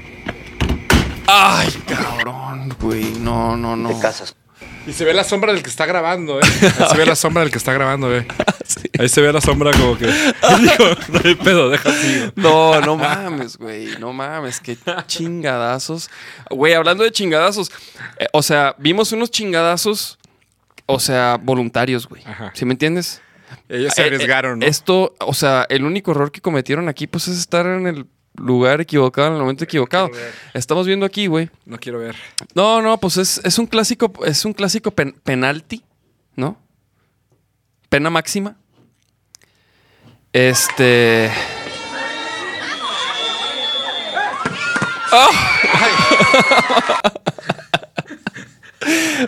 Ay, 1.32 1.70
cabrón, 1.86 2.74
güey. 2.80 3.12
No, 3.20 3.56
no, 3.56 3.76
no. 3.76 3.90
Y 4.86 4.92
se 4.92 5.04
ve 5.04 5.14
la 5.14 5.22
sombra 5.24 5.52
del 5.52 5.62
que 5.62 5.70
está 5.70 5.86
grabando, 5.86 6.40
¿eh? 6.40 6.42
Ahí 6.78 6.88
se 6.90 6.96
ve 6.96 7.06
la 7.06 7.14
sombra 7.14 7.42
del 7.42 7.52
que 7.52 7.58
está 7.58 7.72
grabando, 7.72 8.14
¿eh? 8.16 8.26
Ahí 8.98 9.08
se 9.08 9.20
ve 9.20 9.32
la 9.32 9.40
sombra 9.40 9.70
como 9.72 9.96
que... 9.96 10.06
Digo, 10.60 10.90
no 11.08 11.20
hay 11.22 11.34
pedo, 11.36 11.70
deja 11.70 11.88
así. 11.88 12.32
No, 12.34 12.80
no 12.80 12.96
mames, 12.96 13.58
güey. 13.58 13.96
No 13.98 14.12
mames, 14.12 14.58
qué 14.60 14.76
chingadazos. 15.06 16.10
Güey, 16.50 16.74
hablando 16.74 17.04
de 17.04 17.12
chingadazos. 17.12 17.70
eh, 18.18 18.26
o 18.32 18.42
sea, 18.42 18.74
vimos 18.78 19.12
unos 19.12 19.30
chingadazos, 19.30 20.18
o 20.86 20.98
sea, 20.98 21.38
voluntarios, 21.40 22.08
güey. 22.08 22.24
Ajá. 22.26 22.50
¿Sí 22.54 22.64
me 22.64 22.72
entiendes? 22.72 23.20
Ellos 23.68 23.92
se 23.94 24.02
Eh, 24.02 24.04
eh, 24.04 24.06
arriesgaron, 24.08 24.58
¿no? 24.60 24.66
Esto, 24.66 25.14
o 25.20 25.34
sea, 25.34 25.66
el 25.68 25.84
único 25.84 26.10
error 26.10 26.32
que 26.32 26.40
cometieron 26.40 26.88
aquí, 26.88 27.06
pues, 27.06 27.28
es 27.28 27.38
estar 27.38 27.66
en 27.66 27.86
el 27.86 28.06
lugar 28.36 28.80
equivocado, 28.80 29.28
en 29.28 29.34
el 29.34 29.40
momento 29.40 29.64
equivocado. 29.64 30.10
Estamos 30.54 30.86
viendo 30.86 31.04
aquí, 31.06 31.26
güey. 31.26 31.50
No 31.66 31.78
quiero 31.78 31.98
ver. 31.98 32.16
No, 32.54 32.80
no, 32.82 32.98
pues 32.98 33.16
es, 33.16 33.40
es 33.44 33.58
un 33.58 33.66
clásico, 33.66 34.12
es 34.24 34.44
un 34.44 34.52
clásico 34.52 34.90
pen- 34.90 35.16
penalti, 35.24 35.82
¿no? 36.36 36.58
Pena 37.88 38.08
máxima. 38.10 38.56
Este. 40.32 41.30
¡Ah! 45.12 45.28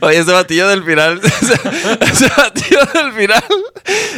Oye, 0.00 0.18
ese 0.18 0.32
batillo 0.32 0.68
del 0.68 0.82
final. 0.84 1.20
Ese, 2.00 2.28
batillo 2.36 2.80
del 2.94 3.12
final. 3.12 3.44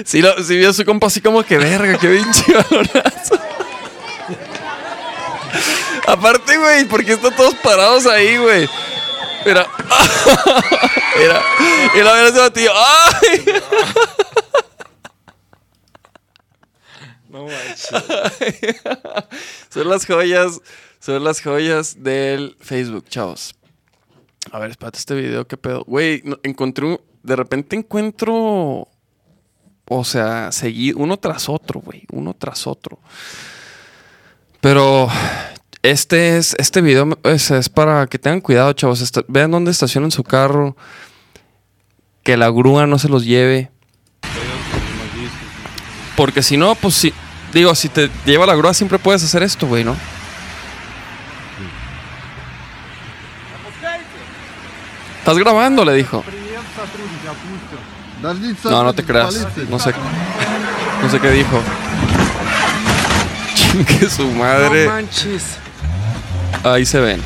Sí, 0.04 0.22
lo, 0.22 0.42
sí 0.42 0.56
vio 0.56 0.72
su 0.72 0.84
compa 0.84 1.08
así 1.08 1.20
como 1.20 1.42
que 1.42 1.58
verga, 1.58 1.98
qué 1.98 2.08
pinche 2.08 2.52
balonazo. 2.54 3.38
Aparte, 6.06 6.56
güey, 6.58 6.84
porque 6.86 7.12
están 7.12 7.34
todos 7.36 7.54
parados 7.56 8.06
ahí, 8.06 8.36
güey. 8.38 8.68
Mira. 9.44 9.66
Mira. 11.18 11.42
Y 11.94 11.98
la 11.98 12.12
verdad 12.12 12.28
ese 12.28 12.38
batillo. 12.40 12.72
¡Ay! 12.74 13.44
No 17.28 17.44
manches. 17.46 17.88
Son 19.70 19.88
las 19.88 20.06
joyas. 20.06 20.60
Son 21.00 21.22
las 21.22 21.40
joyas 21.42 22.02
del 22.02 22.56
Facebook, 22.60 23.06
chavos. 23.08 23.54
A 24.52 24.58
ver, 24.58 24.70
espérate 24.70 24.98
este 24.98 25.14
video, 25.14 25.46
qué 25.46 25.56
pedo. 25.56 25.84
Güey, 25.86 26.22
no- 26.24 26.38
encontré 26.42 26.86
un- 26.86 27.00
De 27.22 27.36
repente 27.36 27.76
encuentro. 27.76 28.88
O 29.86 30.04
sea, 30.04 30.50
seguir 30.52 30.96
uno 30.96 31.18
tras 31.18 31.48
otro, 31.48 31.80
güey. 31.80 32.04
Uno 32.10 32.34
tras 32.34 32.66
otro. 32.66 32.98
Pero 34.64 35.10
Este 35.82 36.38
es, 36.38 36.56
este 36.58 36.80
video 36.80 37.18
es, 37.22 37.50
es 37.50 37.68
para 37.68 38.06
que 38.06 38.18
tengan 38.18 38.40
cuidado, 38.40 38.72
chavos. 38.72 39.12
Vean 39.28 39.50
dónde 39.50 39.70
estacionan 39.70 40.10
su 40.10 40.24
carro. 40.24 40.74
Que 42.22 42.38
la 42.38 42.48
grúa 42.48 42.86
no 42.86 42.98
se 42.98 43.10
los 43.10 43.26
lleve. 43.26 43.70
Porque 46.16 46.42
si 46.42 46.56
no, 46.56 46.74
pues 46.76 46.94
si. 46.94 47.12
Digo, 47.52 47.74
si 47.74 47.90
te 47.90 48.10
lleva 48.24 48.46
la 48.46 48.54
grúa, 48.54 48.72
siempre 48.72 48.98
puedes 48.98 49.22
hacer 49.22 49.42
esto, 49.42 49.66
güey, 49.66 49.84
¿no? 49.84 49.94
Estás 55.18 55.36
grabando, 55.36 55.84
le 55.84 55.92
dijo. 55.92 56.24
No, 58.64 58.82
no 58.82 58.94
te 58.94 59.04
creas. 59.04 59.46
No 59.68 59.78
sé. 59.78 59.92
No 61.02 61.10
sé 61.10 61.20
qué 61.20 61.30
dijo. 61.32 61.62
Chingue 63.86 64.08
su 64.08 64.30
madre. 64.30 64.86
manches. 64.86 65.42
Ahí 66.62 66.86
se 66.86 67.00
ven. 67.00 67.20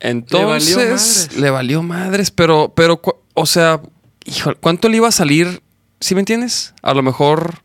Entonces, 0.00 0.76
madres. 0.76 1.36
le 1.36 1.50
valió 1.50 1.82
madres, 1.82 2.30
pero, 2.30 2.72
pero, 2.74 3.00
o 3.34 3.46
sea, 3.46 3.80
hijo, 4.24 4.54
¿cuánto 4.60 4.88
le 4.88 4.96
iba 4.96 5.08
a 5.08 5.12
salir? 5.12 5.62
¿Sí 6.00 6.14
me 6.14 6.20
entiendes? 6.20 6.74
A 6.82 6.94
lo 6.94 7.02
mejor 7.02 7.62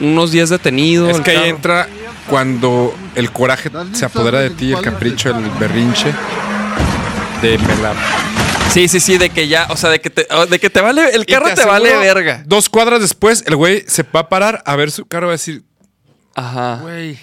unos 0.00 0.32
días 0.32 0.48
detenido. 0.48 1.10
Es 1.10 1.20
que 1.20 1.32
ahí 1.32 1.50
entra 1.50 1.86
cuando 2.28 2.94
el 3.14 3.30
coraje 3.30 3.70
se 3.92 4.04
apodera 4.06 4.40
de 4.40 4.50
ti, 4.50 4.72
el 4.72 4.80
capricho, 4.80 5.30
el 5.30 5.50
berrinche. 5.58 6.12
De 7.42 7.56
me 7.58 7.76
la- 7.76 7.94
Sí, 8.70 8.86
sí, 8.86 9.00
sí, 9.00 9.18
de 9.18 9.30
que 9.30 9.48
ya, 9.48 9.66
o 9.70 9.76
sea, 9.76 9.90
de 9.90 10.00
que 10.00 10.10
te, 10.10 10.26
oh, 10.30 10.46
de 10.46 10.58
que 10.58 10.68
te 10.68 10.80
vale, 10.80 11.10
el 11.14 11.24
carro 11.24 11.52
te, 11.54 11.64
vale 11.64 11.96
verga. 11.96 12.42
Dos 12.46 12.68
cuadras 12.68 13.00
después, 13.00 13.42
el 13.46 13.56
güey 13.56 13.82
se 13.86 14.02
va 14.02 14.20
a 14.20 14.28
parar 14.28 14.62
a 14.66 14.76
ver 14.76 14.90
su 14.90 15.06
carro 15.06 15.26
y 15.26 15.28
va 15.28 15.32
a 15.32 15.32
decir, 15.32 15.62
Ajá. 16.34 16.78
güey. 16.82 17.18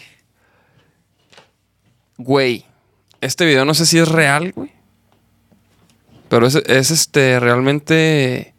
Güey, 2.17 2.65
este 3.22 3.45
video 3.45 3.63
no 3.63 3.73
sé 3.73 3.85
si 3.85 3.99
es 3.99 4.07
real, 4.07 4.53
güey. 4.53 4.72
Pero 6.30 6.47
es, 6.47 6.55
es 6.55 6.91
este, 6.91 7.39
realmente. 7.39 8.55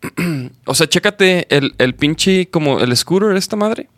o 0.64 0.74
sea, 0.74 0.88
chécate 0.88 1.46
el, 1.54 1.74
el 1.78 1.94
pinche, 1.94 2.48
como 2.48 2.80
el 2.80 2.96
scooter, 2.96 3.36
esta 3.36 3.56
madre. 3.56 3.88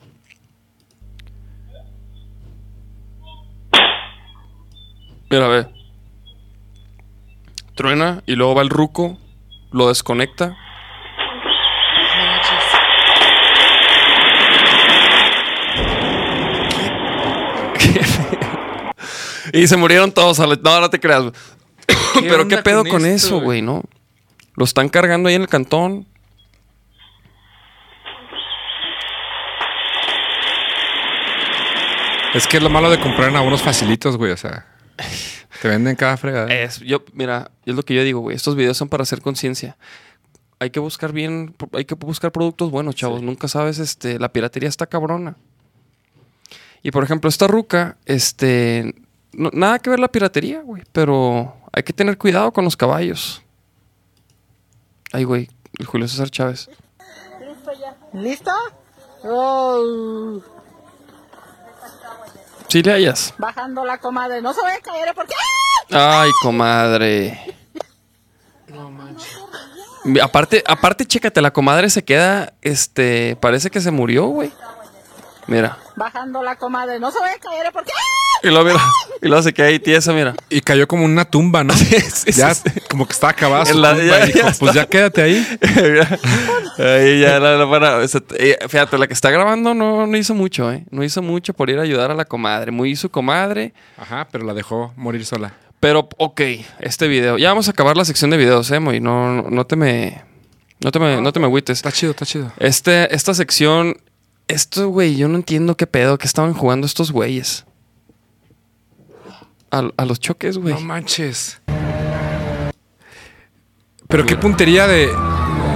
Mira, 5.30 5.48
ve. 5.48 5.81
Truena 7.74 8.22
y 8.26 8.34
luego 8.36 8.54
va 8.54 8.62
el 8.62 8.68
ruco, 8.70 9.18
lo 9.70 9.88
desconecta. 9.88 10.56
Y 19.52 19.66
se 19.66 19.76
murieron 19.76 20.12
todos. 20.12 20.40
a 20.40 20.46
la- 20.46 20.56
No, 20.62 20.80
no 20.80 20.90
te 20.90 21.00
creas. 21.00 21.24
Pero 22.20 22.48
qué 22.48 22.58
pedo 22.58 22.82
con 22.82 22.90
con, 22.92 23.06
esto, 23.06 23.26
eso, 23.26 23.34
güey? 23.36 23.44
güey, 23.44 23.62
¿no? 23.62 23.82
Lo 24.54 24.64
están 24.64 24.88
cargando 24.88 25.28
ahí 25.28 25.34
en 25.34 25.42
el 25.42 25.48
cantón. 25.48 26.06
Es 32.34 32.46
que 32.46 32.56
es 32.56 32.62
lo 32.62 32.70
malo 32.70 32.90
de 32.90 32.98
comprar 32.98 33.28
en 33.28 33.36
abonos 33.36 33.62
facilitos, 33.62 34.16
güey. 34.16 34.32
O 34.32 34.36
sea, 34.36 34.66
te 35.62 35.68
venden 35.68 35.94
cada 35.94 36.16
fregada. 36.16 36.52
Es, 36.52 36.80
yo, 36.80 37.04
mira, 37.12 37.52
es 37.64 37.76
lo 37.76 37.84
que 37.84 37.94
yo 37.94 38.02
digo, 38.02 38.18
güey. 38.18 38.34
Estos 38.34 38.56
videos 38.56 38.76
son 38.76 38.88
para 38.88 39.04
hacer 39.04 39.20
conciencia. 39.22 39.76
Hay 40.58 40.70
que 40.70 40.80
buscar 40.80 41.12
bien, 41.12 41.54
hay 41.72 41.84
que 41.84 41.94
buscar 41.94 42.32
productos 42.32 42.72
buenos, 42.72 42.96
chavos. 42.96 43.22
Nunca 43.22 43.46
sabes, 43.46 43.78
este, 43.78 44.18
la 44.18 44.32
piratería 44.32 44.68
está 44.68 44.86
cabrona. 44.88 45.36
Y 46.82 46.90
por 46.90 47.04
ejemplo, 47.04 47.28
esta 47.28 47.46
ruca, 47.46 47.96
este, 48.06 48.92
no- 49.32 49.50
nada 49.52 49.78
que 49.78 49.88
ver 49.90 50.00
la 50.00 50.08
piratería, 50.10 50.62
güey, 50.62 50.82
pero 50.90 51.54
hay 51.72 51.84
que 51.84 51.92
tener 51.92 52.18
cuidado 52.18 52.52
con 52.52 52.64
los 52.64 52.76
caballos. 52.76 53.40
Ay, 55.12 55.22
güey, 55.22 55.48
el 55.78 55.86
Julio 55.86 56.08
César 56.08 56.28
Chávez. 56.28 56.68
¿Listo? 58.14 58.50
Oh, 59.22 60.40
Sí 62.72 62.82
le 62.82 62.90
hallas. 62.90 63.34
bajando 63.36 63.84
la 63.84 63.98
comadre. 63.98 64.40
No 64.40 64.54
se 64.54 64.62
vaya 64.62 64.76
a 64.76 64.80
caer 64.80 65.08
¿eh? 65.08 65.12
porque... 65.14 65.34
Ay, 65.90 66.30
comadre. 66.40 67.38
No 68.68 68.90
manches. 68.90 69.38
Aparte, 70.22 70.64
aparte, 70.66 71.04
chécate, 71.04 71.42
la 71.42 71.52
comadre 71.52 71.90
se 71.90 72.02
queda, 72.02 72.54
este, 72.62 73.36
parece 73.36 73.68
que 73.68 73.82
se 73.82 73.90
murió, 73.90 74.28
güey. 74.28 74.50
Mira. 75.46 75.76
Bajando 75.96 76.42
la 76.42 76.56
comadre. 76.56 77.00
No 77.00 77.10
se 77.10 77.18
vaya 77.18 77.34
a 77.34 77.38
caer 77.38 77.66
¿eh? 77.66 77.70
porque... 77.72 77.90
Y 78.44 78.48
luego, 78.48 78.64
mira. 78.64 78.80
Y 79.20 79.26
luego 79.28 79.42
se 79.42 79.52
queda 79.52 79.66
ahí 79.68 79.78
tiesa, 79.78 80.12
mira. 80.12 80.34
Y 80.48 80.60
cayó 80.62 80.86
como 80.88 81.04
una 81.04 81.24
tumba, 81.24 81.62
¿no? 81.64 81.72
sí, 81.74 82.32
ya, 82.32 82.54
sí. 82.54 82.62
como 82.90 83.06
que 83.06 83.12
estaba 83.12 83.30
acabada 83.32 83.66
su 83.66 83.78
la- 83.78 83.90
tumba 83.94 84.04
ya- 84.18 84.24
y 84.24 84.26
dijo, 84.32 84.38
ya 84.38 84.44
pues 84.44 84.60
está. 84.62 84.72
ya 84.72 84.86
quédate 84.86 85.22
ahí. 85.22 85.46
ahí 86.78 87.20
ya 87.20 87.38
la, 87.38 87.56
la 87.56 87.70
para- 87.70 88.08
se- 88.08 88.22
eh, 88.38 88.58
Fíjate, 88.68 88.98
la 88.98 89.06
que 89.06 89.14
está 89.14 89.30
grabando 89.30 89.74
no, 89.74 90.06
no 90.06 90.16
hizo 90.16 90.34
mucho, 90.34 90.72
¿eh? 90.72 90.84
No 90.90 91.04
hizo 91.04 91.22
mucho 91.22 91.54
por 91.54 91.70
ir 91.70 91.78
a 91.78 91.82
ayudar 91.82 92.10
a 92.10 92.14
la 92.14 92.24
comadre. 92.24 92.70
Muy 92.72 92.96
su 92.96 93.10
comadre. 93.10 93.74
Ajá, 93.96 94.28
pero 94.30 94.44
la 94.44 94.54
dejó 94.54 94.92
morir 94.96 95.24
sola. 95.26 95.54
Pero, 95.80 96.08
ok, 96.18 96.40
este 96.80 97.08
video. 97.08 97.38
Ya 97.38 97.48
vamos 97.48 97.68
a 97.68 97.72
acabar 97.72 97.96
la 97.96 98.04
sección 98.04 98.30
de 98.30 98.36
videos, 98.36 98.70
¿eh, 98.70 98.78
Moy? 98.80 99.00
No, 99.00 99.34
no, 99.42 99.50
no 99.50 99.66
te 99.66 99.76
me. 99.76 100.22
No 100.80 100.90
te 100.90 100.98
me, 100.98 101.20
no 101.20 101.32
te 101.32 101.38
me 101.40 101.46
agüites. 101.46 101.78
Está 101.78 101.92
chido, 101.92 102.10
está 102.12 102.24
chido. 102.26 102.52
Este, 102.58 103.14
esta 103.14 103.34
sección. 103.34 103.96
Esto, 104.48 104.88
güey, 104.88 105.16
yo 105.16 105.28
no 105.28 105.36
entiendo 105.36 105.76
qué 105.76 105.86
pedo 105.86 106.18
que 106.18 106.26
estaban 106.26 106.52
jugando 106.52 106.86
estos 106.86 107.10
güeyes. 107.12 107.64
A, 109.70 109.82
a 109.96 110.04
los 110.04 110.20
choques, 110.20 110.58
güey. 110.58 110.74
No 110.74 110.80
manches. 110.80 111.60
Pero 114.08 114.26
qué 114.26 114.36
puntería 114.36 114.86
de. 114.86 115.08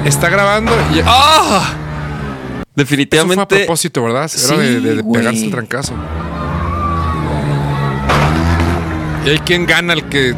Está 0.05 0.29
grabando 0.29 0.73
y. 0.95 1.01
¡Ah! 1.05 1.63
Eso 1.65 1.75
fue 1.75 2.61
a 2.61 2.67
Definitivamente. 2.75 3.57
propósito, 3.57 4.03
¿verdad? 4.03 4.31
Era 4.49 4.57
de, 4.59 4.81
de- 4.81 4.95
de 4.97 5.03
Sí, 5.03 5.09
pegarse 5.11 5.45
el 5.47 5.51
trancazo. 5.51 5.95
¿Y 9.25 9.31
hay 9.31 9.39
quien 9.41 9.65
gana 9.67 9.95
el 9.95 10.05
que 10.11 10.35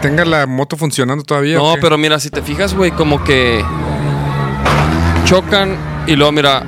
tenga 0.00 0.24
la 0.24 0.46
moto 0.46 0.76
funcionando 0.76 1.24
todavía? 1.24 1.58
No, 1.58 1.74
pero 1.80 1.98
mira, 1.98 2.20
si 2.20 2.30
te 2.30 2.40
fijas, 2.42 2.74
güey, 2.74 2.92
como 2.92 3.22
que 3.24 3.64
chocan 5.24 5.76
y 6.06 6.14
luego 6.14 6.30
mira, 6.32 6.62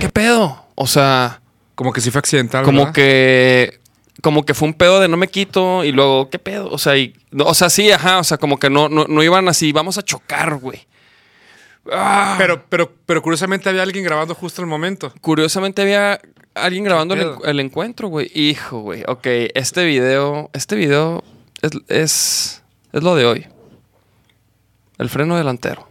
¿qué 0.00 0.08
pedo? 0.08 0.64
O 0.74 0.86
sea, 0.86 1.40
Como 1.74 1.92
que 1.92 2.00
sí 2.00 2.10
fue 2.10 2.18
accidental. 2.20 2.64
como 2.64 2.78
¿verdad? 2.80 2.94
que 2.94 3.80
como 4.22 4.44
que 4.44 4.54
fue 4.54 4.66
un 4.68 4.74
pedo 4.74 4.98
de 4.98 5.08
no 5.08 5.16
me 5.18 5.28
quito 5.28 5.84
y 5.84 5.92
luego, 5.92 6.30
¿qué 6.30 6.38
pedo? 6.38 6.70
O 6.70 6.78
sea, 6.78 6.96
y, 6.96 7.14
no, 7.30 7.44
o 7.44 7.54
sea, 7.54 7.68
sí, 7.68 7.90
ajá, 7.92 8.18
o 8.18 8.24
sea, 8.24 8.38
como 8.38 8.58
que 8.58 8.70
no, 8.70 8.88
no, 8.88 9.04
no 9.06 9.22
iban 9.22 9.46
así, 9.48 9.72
vamos 9.72 9.98
a 9.98 10.02
chocar, 10.02 10.56
güey. 10.56 10.86
Ah, 11.92 12.34
Pero, 12.38 12.64
pero, 12.68 12.92
pero 13.04 13.22
curiosamente 13.22 13.68
había 13.68 13.82
alguien 13.82 14.04
grabando 14.04 14.34
justo 14.34 14.62
al 14.62 14.66
momento. 14.66 15.12
curiosamente 15.20 15.82
había 15.82 16.18
alguien 16.54 16.82
grabando 16.82 17.14
el, 17.14 17.30
el 17.44 17.60
encuentro, 17.60 18.08
güey. 18.08 18.28
Hijo, 18.34 18.80
güey. 18.80 19.04
Ok, 19.06 19.26
este 19.54 19.84
video, 19.84 20.50
este 20.54 20.74
video 20.74 21.22
es, 21.62 21.70
es, 21.88 22.62
es 22.92 23.02
lo 23.02 23.14
de 23.14 23.26
hoy. 23.26 23.46
El 24.98 25.08
freno 25.10 25.36
delantero. 25.36 25.88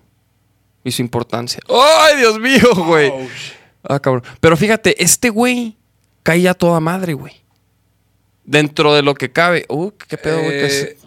Y 0.84 0.92
su 0.92 1.02
importancia. 1.04 1.62
¡Ay, 1.70 2.18
Dios 2.18 2.40
mío, 2.40 2.74
güey! 2.76 3.14
Ah, 3.88 4.00
cabrón. 4.00 4.24
Pero 4.40 4.58
fíjate, 4.58 5.02
este 5.04 5.30
güey 5.30 5.78
caía 6.24 6.54
toda 6.54 6.80
madre, 6.80 7.14
güey. 7.14 7.34
Dentro 8.44 8.94
de 8.94 9.02
lo 9.02 9.16
que 9.16 9.32
cabe. 9.32 9.66
Uh, 9.70 9.92
qué 9.92 10.18
pedo, 10.18 10.42
güey. 10.42 10.52
Eh, 10.54 10.98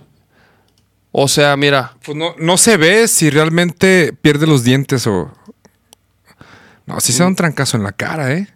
O 1.12 1.28
sea, 1.28 1.56
mira. 1.56 1.96
Pues 2.04 2.16
no, 2.16 2.34
no 2.38 2.56
se 2.56 2.76
ve 2.76 3.08
si 3.08 3.30
realmente 3.30 4.12
pierde 4.12 4.46
los 4.46 4.64
dientes 4.64 5.06
o. 5.06 5.32
No, 6.86 7.00
sí 7.00 7.12
se 7.12 7.22
da 7.22 7.26
un 7.28 7.36
trancazo 7.36 7.76
en 7.76 7.82
la 7.82 7.92
cara, 7.92 8.32
¿eh? 8.32 8.48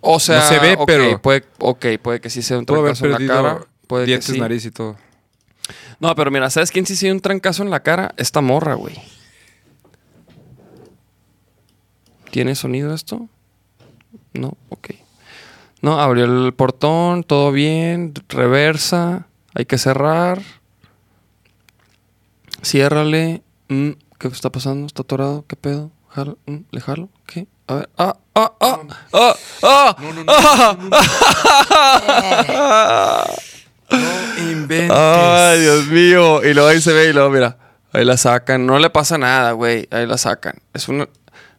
O 0.00 0.20
sea, 0.20 0.38
no 0.38 0.48
se 0.48 0.58
ve, 0.58 0.78
pero 0.86 1.20
Puede, 1.20 1.44
ok, 1.58 1.86
puede 2.00 2.20
que 2.20 2.30
sí 2.30 2.42
sea 2.42 2.58
un 2.58 2.64
haber 2.68 2.96
trancazo 2.96 3.06
en 3.06 3.12
la 3.12 3.34
cara. 3.34 3.66
Puede 3.86 4.06
dientes, 4.06 4.26
que 4.28 4.32
sí. 4.34 4.40
nariz 4.40 4.64
y 4.64 4.70
todo. 4.70 4.96
No, 6.00 6.14
pero 6.14 6.30
mira, 6.30 6.48
¿sabes 6.50 6.70
quién 6.70 6.86
sí 6.86 6.96
se 6.96 7.06
dio 7.06 7.14
un 7.14 7.20
trancazo 7.20 7.62
en 7.62 7.70
la 7.70 7.80
cara? 7.80 8.14
Esta 8.16 8.40
morra, 8.40 8.74
güey. 8.74 8.96
¿Tiene 12.30 12.54
sonido 12.54 12.94
esto? 12.94 13.28
No, 14.34 14.56
ok. 14.68 14.90
No, 15.80 16.00
abrió 16.00 16.24
el 16.24 16.52
portón, 16.54 17.24
todo 17.24 17.52
bien, 17.52 18.14
reversa, 18.28 19.26
hay 19.54 19.64
que 19.66 19.78
cerrar. 19.78 20.42
Ciérrale. 22.62 23.42
Mm, 23.68 23.90
¿Qué 24.18 24.28
está 24.28 24.50
pasando? 24.50 24.86
¿Está 24.86 25.02
atorado? 25.02 25.44
¿Qué 25.46 25.56
pedo? 25.56 25.90
Jalo, 26.08 26.38
mm, 26.46 26.56
¿Le 26.70 26.80
jalo? 26.80 27.08
¿Qué? 27.26 27.46
A 27.66 27.74
ver. 27.74 27.90
¡Ah! 27.98 28.16
¡Ah! 28.34 28.52
¡Ah! 28.60 28.80
¡Ah! 29.12 29.34
¡Ah! 29.62 29.96
¡Ah! 31.88 33.26
No 33.90 34.50
inventes. 34.50 34.90
Ay, 34.90 35.60
Dios 35.60 35.86
mío. 35.86 36.42
Y 36.42 36.54
luego 36.54 36.68
ahí 36.68 36.80
se 36.80 36.92
ve 36.92 37.10
y 37.10 37.12
luego, 37.12 37.30
mira, 37.30 37.58
ahí 37.92 38.04
la 38.04 38.16
sacan. 38.16 38.66
No 38.66 38.78
le 38.78 38.90
pasa 38.90 39.18
nada, 39.18 39.52
güey. 39.52 39.86
Ahí 39.90 40.06
la 40.06 40.18
sacan. 40.18 40.56
Es 40.72 40.88
una. 40.88 41.08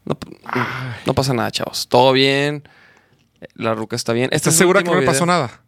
No, 0.06 0.18
no 1.06 1.14
pasa 1.14 1.34
nada, 1.34 1.52
chavos. 1.52 1.88
Todo 1.88 2.11
bien. 2.14 2.64
La 3.53 3.73
ruca 3.73 3.95
está 3.95 4.14
bien. 4.14 4.26
Este 4.26 4.49
¿Estás 4.49 4.56
segura 4.56 4.84
que 4.84 4.90
no 4.90 4.99
le 4.99 5.06
pasó 5.06 5.26
nada? 5.26 5.61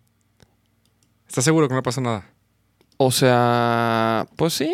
¿Estás 1.28 1.44
seguro 1.44 1.68
que 1.68 1.74
no 1.74 1.80
le 1.80 1.84
pasó 1.84 2.02
nada? 2.02 2.26
O 2.98 3.12
sea, 3.12 4.28
pues 4.36 4.54
sí. 4.54 4.74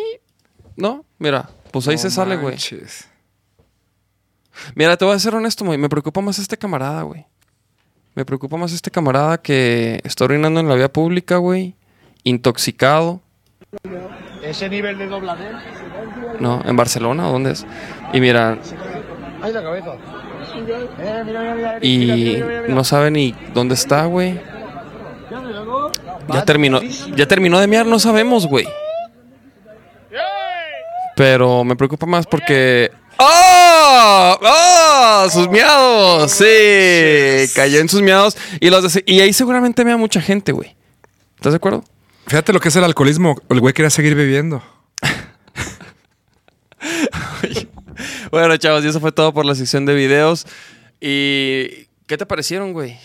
No, 0.76 1.06
mira, 1.20 1.50
pues 1.72 1.88
ahí 1.88 1.96
No 1.96 2.02
se 2.02 2.10
sale, 2.10 2.38
güey. 2.38 2.58
Mira, 4.76 4.98
te 4.98 5.06
voy 5.06 5.16
a 5.16 5.20
ser 5.20 5.36
honesto, 5.36 5.66
güey. 5.66 5.78
Me 5.78 5.90
preocupa 5.90 6.22
más 6.22 6.40
este 6.40 6.58
camarada, 6.58 7.02
güey. 7.04 7.26
Me 8.16 8.26
preocupa 8.26 8.58
más 8.58 8.72
este 8.72 8.92
camarada 8.92 9.40
que 9.40 10.00
está 10.04 10.26
orinando 10.26 10.60
en 10.60 10.70
la 10.70 10.76
vía 10.76 10.92
pública, 10.92 11.38
güey. 11.38 11.76
Intoxicado. 12.24 13.22
Ese 14.44 14.70
nivel 14.70 14.98
de 14.98 15.08
dobladez. 15.08 15.56
No, 16.40 16.62
en 16.66 16.76
Barcelona, 16.76 17.28
¿o 17.28 17.32
dónde 17.32 17.52
es? 17.52 17.66
Y 18.14 18.22
mira, 18.22 18.60
Ahí 19.44 19.52
la 19.52 19.62
cabeza. 19.62 19.96
Eh, 20.56 21.24
mira, 21.26 21.26
mira, 21.26 21.56
mira, 21.56 21.78
y 21.82 22.42
no 22.70 22.86
sabe 22.86 23.12
ni 23.12 23.36
dónde 23.54 23.76
está, 23.76 24.06
güey. 24.06 24.40
Ya 26.30 26.46
terminó, 26.46 26.82
ya 26.82 27.28
terminó 27.28 27.60
de 27.60 27.68
mear, 27.68 27.86
no 27.86 28.00
sabemos, 28.00 28.48
güey. 28.48 28.66
Pero 31.18 31.66
me 31.66 31.76
preocupa 31.76 32.06
más 32.06 32.26
porque. 32.26 32.90
¡Oh! 33.18 34.40
¡Oh! 34.42 35.28
¡Sus 35.30 35.50
miados! 35.50 36.32
Sí, 36.32 37.54
cayó 37.54 37.82
en 37.82 37.90
sus 37.90 38.02
miados. 38.02 38.38
Y, 38.62 38.70
los 38.70 38.98
y 39.06 39.20
ahí 39.20 39.34
seguramente 39.34 39.84
mea 39.84 39.98
mucha 39.98 40.22
gente, 40.22 40.54
güey. 40.54 40.74
¿Estás 41.36 41.52
de 41.52 41.58
acuerdo? 41.58 41.84
Fíjate 42.28 42.54
lo 42.54 42.62
que 42.62 42.70
es 42.70 42.76
el 42.78 42.86
alcoholismo. 42.86 43.36
El 43.50 43.60
güey 43.60 43.74
quería 43.74 43.90
seguir 43.90 44.16
bebiendo. 44.16 44.64
Bueno, 48.40 48.58
chavos, 48.58 48.84
y 48.84 48.88
eso 48.88 49.00
fue 49.00 49.12
todo 49.12 49.32
por 49.34 49.46
la 49.46 49.54
sección 49.56 49.86
de 49.86 49.94
videos. 49.94 50.46
¿Y 51.00 51.86
qué 52.08 52.18
te 52.18 52.26
parecieron, 52.26 52.74
güey? 52.74 52.98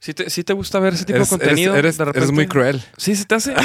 ¿Sí 0.00 0.14
te, 0.14 0.28
sí 0.30 0.42
te 0.44 0.52
gusta 0.52 0.80
ver 0.80 0.94
ese 0.94 1.04
tipo 1.04 1.16
Eres, 1.16 1.30
de 1.30 1.38
contenido? 1.38 1.76
eres- 1.76 1.96
de 1.96 2.02
eres 2.02 2.14
repente? 2.14 2.32
muy 2.32 2.46
cruel. 2.48 2.82
¿Sí 2.96 3.14
se 3.14 3.24
te 3.24 3.34
hace? 3.36 3.54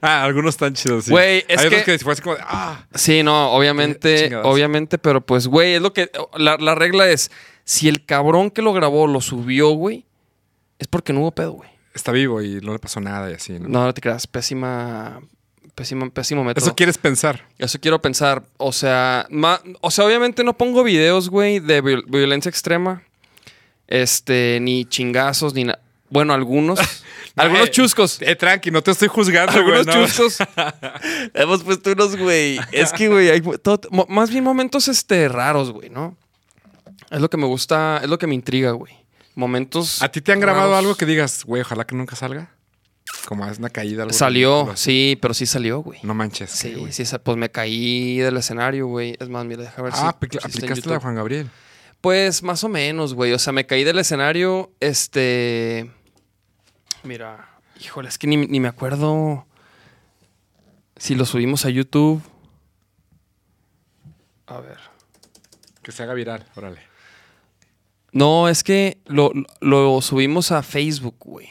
Ah, 0.00 0.24
algunos 0.24 0.54
están 0.54 0.74
chidos, 0.74 1.04
sí. 1.04 1.10
Güey, 1.12 1.44
es 1.46 1.58
Hay 1.60 1.66
otros 1.66 1.82
que- 1.84 1.92
que 1.92 1.98
fue 2.04 2.12
así 2.14 2.20
como 2.22 2.34
de, 2.36 2.42
ah. 2.44 2.84
Sí, 2.94 3.22
no, 3.22 3.52
obviamente, 3.52 4.24
Chingados. 4.24 4.46
obviamente, 4.46 4.98
pero 4.98 5.20
pues, 5.24 5.46
güey, 5.46 5.74
es 5.74 5.80
lo 5.82 5.92
que. 5.92 6.10
La, 6.36 6.56
la 6.58 6.74
regla 6.74 7.08
es: 7.08 7.30
si 7.64 7.88
el 7.88 8.04
cabrón 8.04 8.50
que 8.50 8.60
lo 8.62 8.72
grabó 8.72 9.06
lo 9.06 9.20
subió, 9.20 9.70
güey, 9.70 10.04
es 10.78 10.88
porque 10.88 11.12
no 11.12 11.20
hubo 11.20 11.30
pedo, 11.32 11.52
güey. 11.52 11.70
Está 11.94 12.12
vivo 12.12 12.42
y 12.42 12.60
no 12.60 12.72
le 12.72 12.78
pasó 12.80 13.00
nada 13.00 13.30
y 13.30 13.34
así, 13.34 13.58
¿no? 13.58 13.68
No, 13.68 13.84
no 13.84 13.94
te 13.94 14.00
creas, 14.00 14.26
pésima. 14.26 15.20
Pésimo, 15.74 16.08
pésimo 16.10 16.44
método. 16.44 16.64
Eso 16.66 16.76
quieres 16.76 16.98
pensar. 16.98 17.48
Eso 17.58 17.80
quiero 17.80 18.00
pensar. 18.00 18.44
O 18.58 18.72
sea, 18.72 19.26
ma- 19.30 19.60
o 19.80 19.90
sea, 19.90 20.04
obviamente 20.04 20.44
no 20.44 20.56
pongo 20.56 20.84
videos, 20.84 21.28
güey, 21.28 21.58
de 21.58 21.82
viol- 21.82 22.04
violencia 22.06 22.48
extrema. 22.48 23.02
Este, 23.88 24.58
ni 24.60 24.84
chingazos, 24.84 25.52
ni 25.54 25.64
nada. 25.64 25.80
Bueno, 26.10 26.32
algunos. 26.32 26.78
algunos 27.36 27.68
Eh, 27.68 27.70
chuscos. 27.72 28.22
Eh, 28.22 28.36
tranqui, 28.36 28.70
no 28.70 28.82
te 28.82 28.92
estoy 28.92 29.08
juzgando, 29.08 29.52
güey. 29.64 29.78
Algunos 29.78 29.86
no. 29.86 30.06
chuscos. 30.06 30.38
Hemos 31.34 31.64
puesto 31.64 31.90
unos, 31.92 32.16
güey. 32.16 32.58
Es 32.70 32.92
que, 32.92 33.08
güey, 33.08 33.30
hay 33.30 33.40
todo- 33.40 33.80
más 34.08 34.30
bien 34.30 34.44
momentos 34.44 34.86
este, 34.88 35.28
raros, 35.28 35.72
güey, 35.72 35.90
¿no? 35.90 36.16
Es 37.10 37.20
lo 37.20 37.28
que 37.28 37.36
me 37.36 37.46
gusta, 37.46 38.00
es 38.02 38.08
lo 38.08 38.18
que 38.18 38.26
me 38.28 38.34
intriga, 38.34 38.70
güey. 38.72 38.94
Momentos. 39.34 40.00
¿A 40.02 40.08
ti 40.10 40.20
te 40.20 40.30
han 40.32 40.38
grabado 40.38 40.76
algo 40.76 40.94
que 40.94 41.04
digas, 41.06 41.44
güey, 41.44 41.62
ojalá 41.62 41.84
que 41.84 41.96
nunca 41.96 42.14
salga? 42.14 42.53
Como 43.28 43.46
es 43.46 43.58
una 43.58 43.70
caída. 43.70 44.02
Algo 44.02 44.12
Salió, 44.14 44.72
sí, 44.76 45.18
pero 45.20 45.34
sí 45.34 45.46
salió, 45.46 45.80
güey. 45.80 46.00
No 46.02 46.14
manches. 46.14 46.50
Sí, 46.50 46.74
güey. 46.74 46.92
sí, 46.92 47.04
pues 47.22 47.36
me 47.36 47.50
caí 47.50 48.18
del 48.18 48.36
escenario, 48.36 48.86
güey. 48.86 49.16
Es 49.18 49.28
más, 49.28 49.44
mira, 49.44 49.62
deja 49.62 49.82
ver 49.82 49.92
si- 49.92 49.98
Ah, 50.02 50.16
si. 50.20 50.36
en 50.38 50.44
aplicaste 50.44 50.88
la. 50.90 51.00
Juan 51.00 51.14
Gabriel. 51.14 51.50
Pues 52.00 52.42
más 52.42 52.64
o 52.64 52.68
menos, 52.68 53.14
güey. 53.14 53.32
O 53.32 53.38
sea, 53.38 53.52
me 53.52 53.66
caí 53.66 53.84
del 53.84 53.98
escenario. 53.98 54.72
Este. 54.80 55.90
Mira, 57.02 57.48
híjole, 57.80 58.08
es 58.08 58.18
que 58.18 58.26
ni, 58.26 58.36
ni 58.36 58.60
me 58.60 58.68
acuerdo 58.68 59.46
si 60.96 61.14
lo 61.14 61.24
subimos 61.24 61.64
a 61.64 61.70
YouTube. 61.70 62.22
A 64.46 64.60
ver. 64.60 64.78
Que 65.82 65.92
se 65.92 66.02
haga 66.02 66.14
viral, 66.14 66.46
órale. 66.56 66.80
No, 68.12 68.48
es 68.48 68.62
que 68.64 68.98
lo, 69.06 69.32
lo 69.60 70.00
subimos 70.00 70.52
a 70.52 70.62
Facebook, 70.62 71.16
güey. 71.18 71.48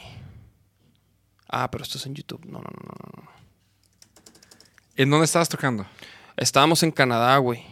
Ah, 1.56 1.70
pero 1.70 1.84
esto 1.84 1.98
es 1.98 2.06
en 2.06 2.16
YouTube. 2.16 2.44
No, 2.46 2.58
no, 2.58 2.64
no, 2.64 3.22
no. 3.22 3.30
¿En 4.96 5.08
dónde 5.08 5.24
estabas 5.24 5.48
tocando? 5.48 5.86
Estábamos 6.36 6.82
en 6.82 6.90
Canadá, 6.90 7.36
güey. 7.36 7.64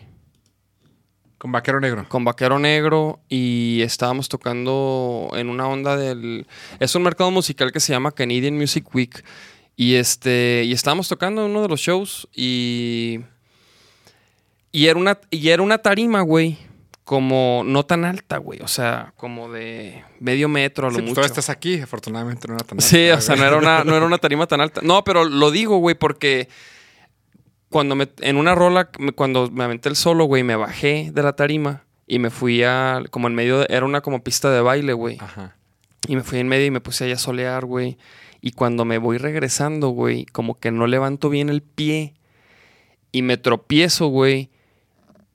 Con 1.36 1.50
Vaquero 1.50 1.80
Negro. 1.80 2.08
con 2.08 2.24
Vaquero 2.24 2.60
Negro 2.60 3.18
y 3.28 3.80
estábamos 3.82 4.28
tocando 4.28 5.32
en 5.34 5.48
una 5.48 5.66
onda 5.66 5.96
del... 5.96 6.46
Es 6.78 6.94
un 6.94 7.02
mercado 7.02 7.32
musical 7.32 7.72
que 7.72 7.80
se 7.80 7.92
llama 7.92 8.12
Canadian 8.12 8.56
Music 8.56 8.86
Week 8.94 9.24
y 9.74 9.94
este 9.94 10.62
y 10.64 10.72
estábamos 10.72 11.08
tocando 11.08 11.44
en 11.44 11.50
uno 11.50 11.62
de 11.62 11.68
los 11.68 11.80
shows 11.80 12.28
y 12.32 13.18
y 14.70 14.86
era 14.86 14.96
una 15.00 15.18
y 15.30 15.48
era 15.48 15.60
una 15.60 15.78
tarima, 15.78 16.20
güey, 16.20 16.56
como 17.04 17.62
no 17.66 17.84
tan 17.84 18.04
alta, 18.04 18.38
güey, 18.38 18.60
o 18.62 18.68
sea, 18.68 19.12
como 19.16 19.50
de 19.50 20.04
medio 20.20 20.48
metro 20.48 20.86
a 20.86 20.90
lo 20.90 20.96
Sí, 20.96 21.02
pues 21.02 21.10
mucho. 21.16 21.20
estás 21.26 21.50
aquí, 21.50 21.80
afortunadamente 21.80 22.46
no 22.48 22.54
era 22.54 22.64
tan 22.64 22.80
Sí, 22.80 23.08
alta, 23.08 23.18
o 23.18 23.20
sea, 23.20 23.36
no 23.36 23.44
era, 23.44 23.56
una, 23.56 23.82
no 23.84 23.96
era 23.96 24.06
una 24.06 24.18
tarima 24.18 24.46
tan 24.46 24.60
alta. 24.60 24.80
No, 24.84 25.02
pero 25.04 25.24
lo 25.24 25.50
digo, 25.50 25.78
güey, 25.78 25.96
porque 25.96 26.48
cuando 27.68 27.94
me, 27.96 28.08
en 28.20 28.36
una 28.36 28.54
rola, 28.54 28.90
cuando 29.14 29.50
me 29.50 29.64
aventé 29.64 29.88
el 29.88 29.96
solo, 29.96 30.24
güey, 30.26 30.42
me 30.44 30.56
bajé 30.56 31.10
de 31.12 31.22
la 31.22 31.34
tarima 31.34 31.84
y 32.06 32.18
me 32.18 32.30
fui 32.30 32.62
a, 32.62 33.02
como 33.10 33.26
en 33.28 33.34
medio, 33.34 33.58
de- 33.60 33.66
era 33.70 33.84
una 33.86 34.00
como 34.00 34.22
pista 34.22 34.50
de 34.50 34.60
baile, 34.60 34.92
güey. 34.92 35.16
Ajá. 35.20 35.56
Y 36.06 36.16
me 36.16 36.22
fui 36.22 36.38
en 36.38 36.48
medio 36.48 36.66
y 36.66 36.70
me 36.70 36.80
puse 36.80 37.04
ahí 37.04 37.12
a 37.12 37.16
solear, 37.18 37.64
güey. 37.64 37.96
Y 38.40 38.52
cuando 38.52 38.84
me 38.84 38.98
voy 38.98 39.18
regresando, 39.18 39.88
güey, 39.90 40.26
como 40.26 40.58
que 40.58 40.70
no 40.70 40.86
levanto 40.86 41.30
bien 41.30 41.48
el 41.48 41.62
pie 41.62 42.14
y 43.12 43.22
me 43.22 43.36
tropiezo, 43.38 44.06
güey. 44.08 44.50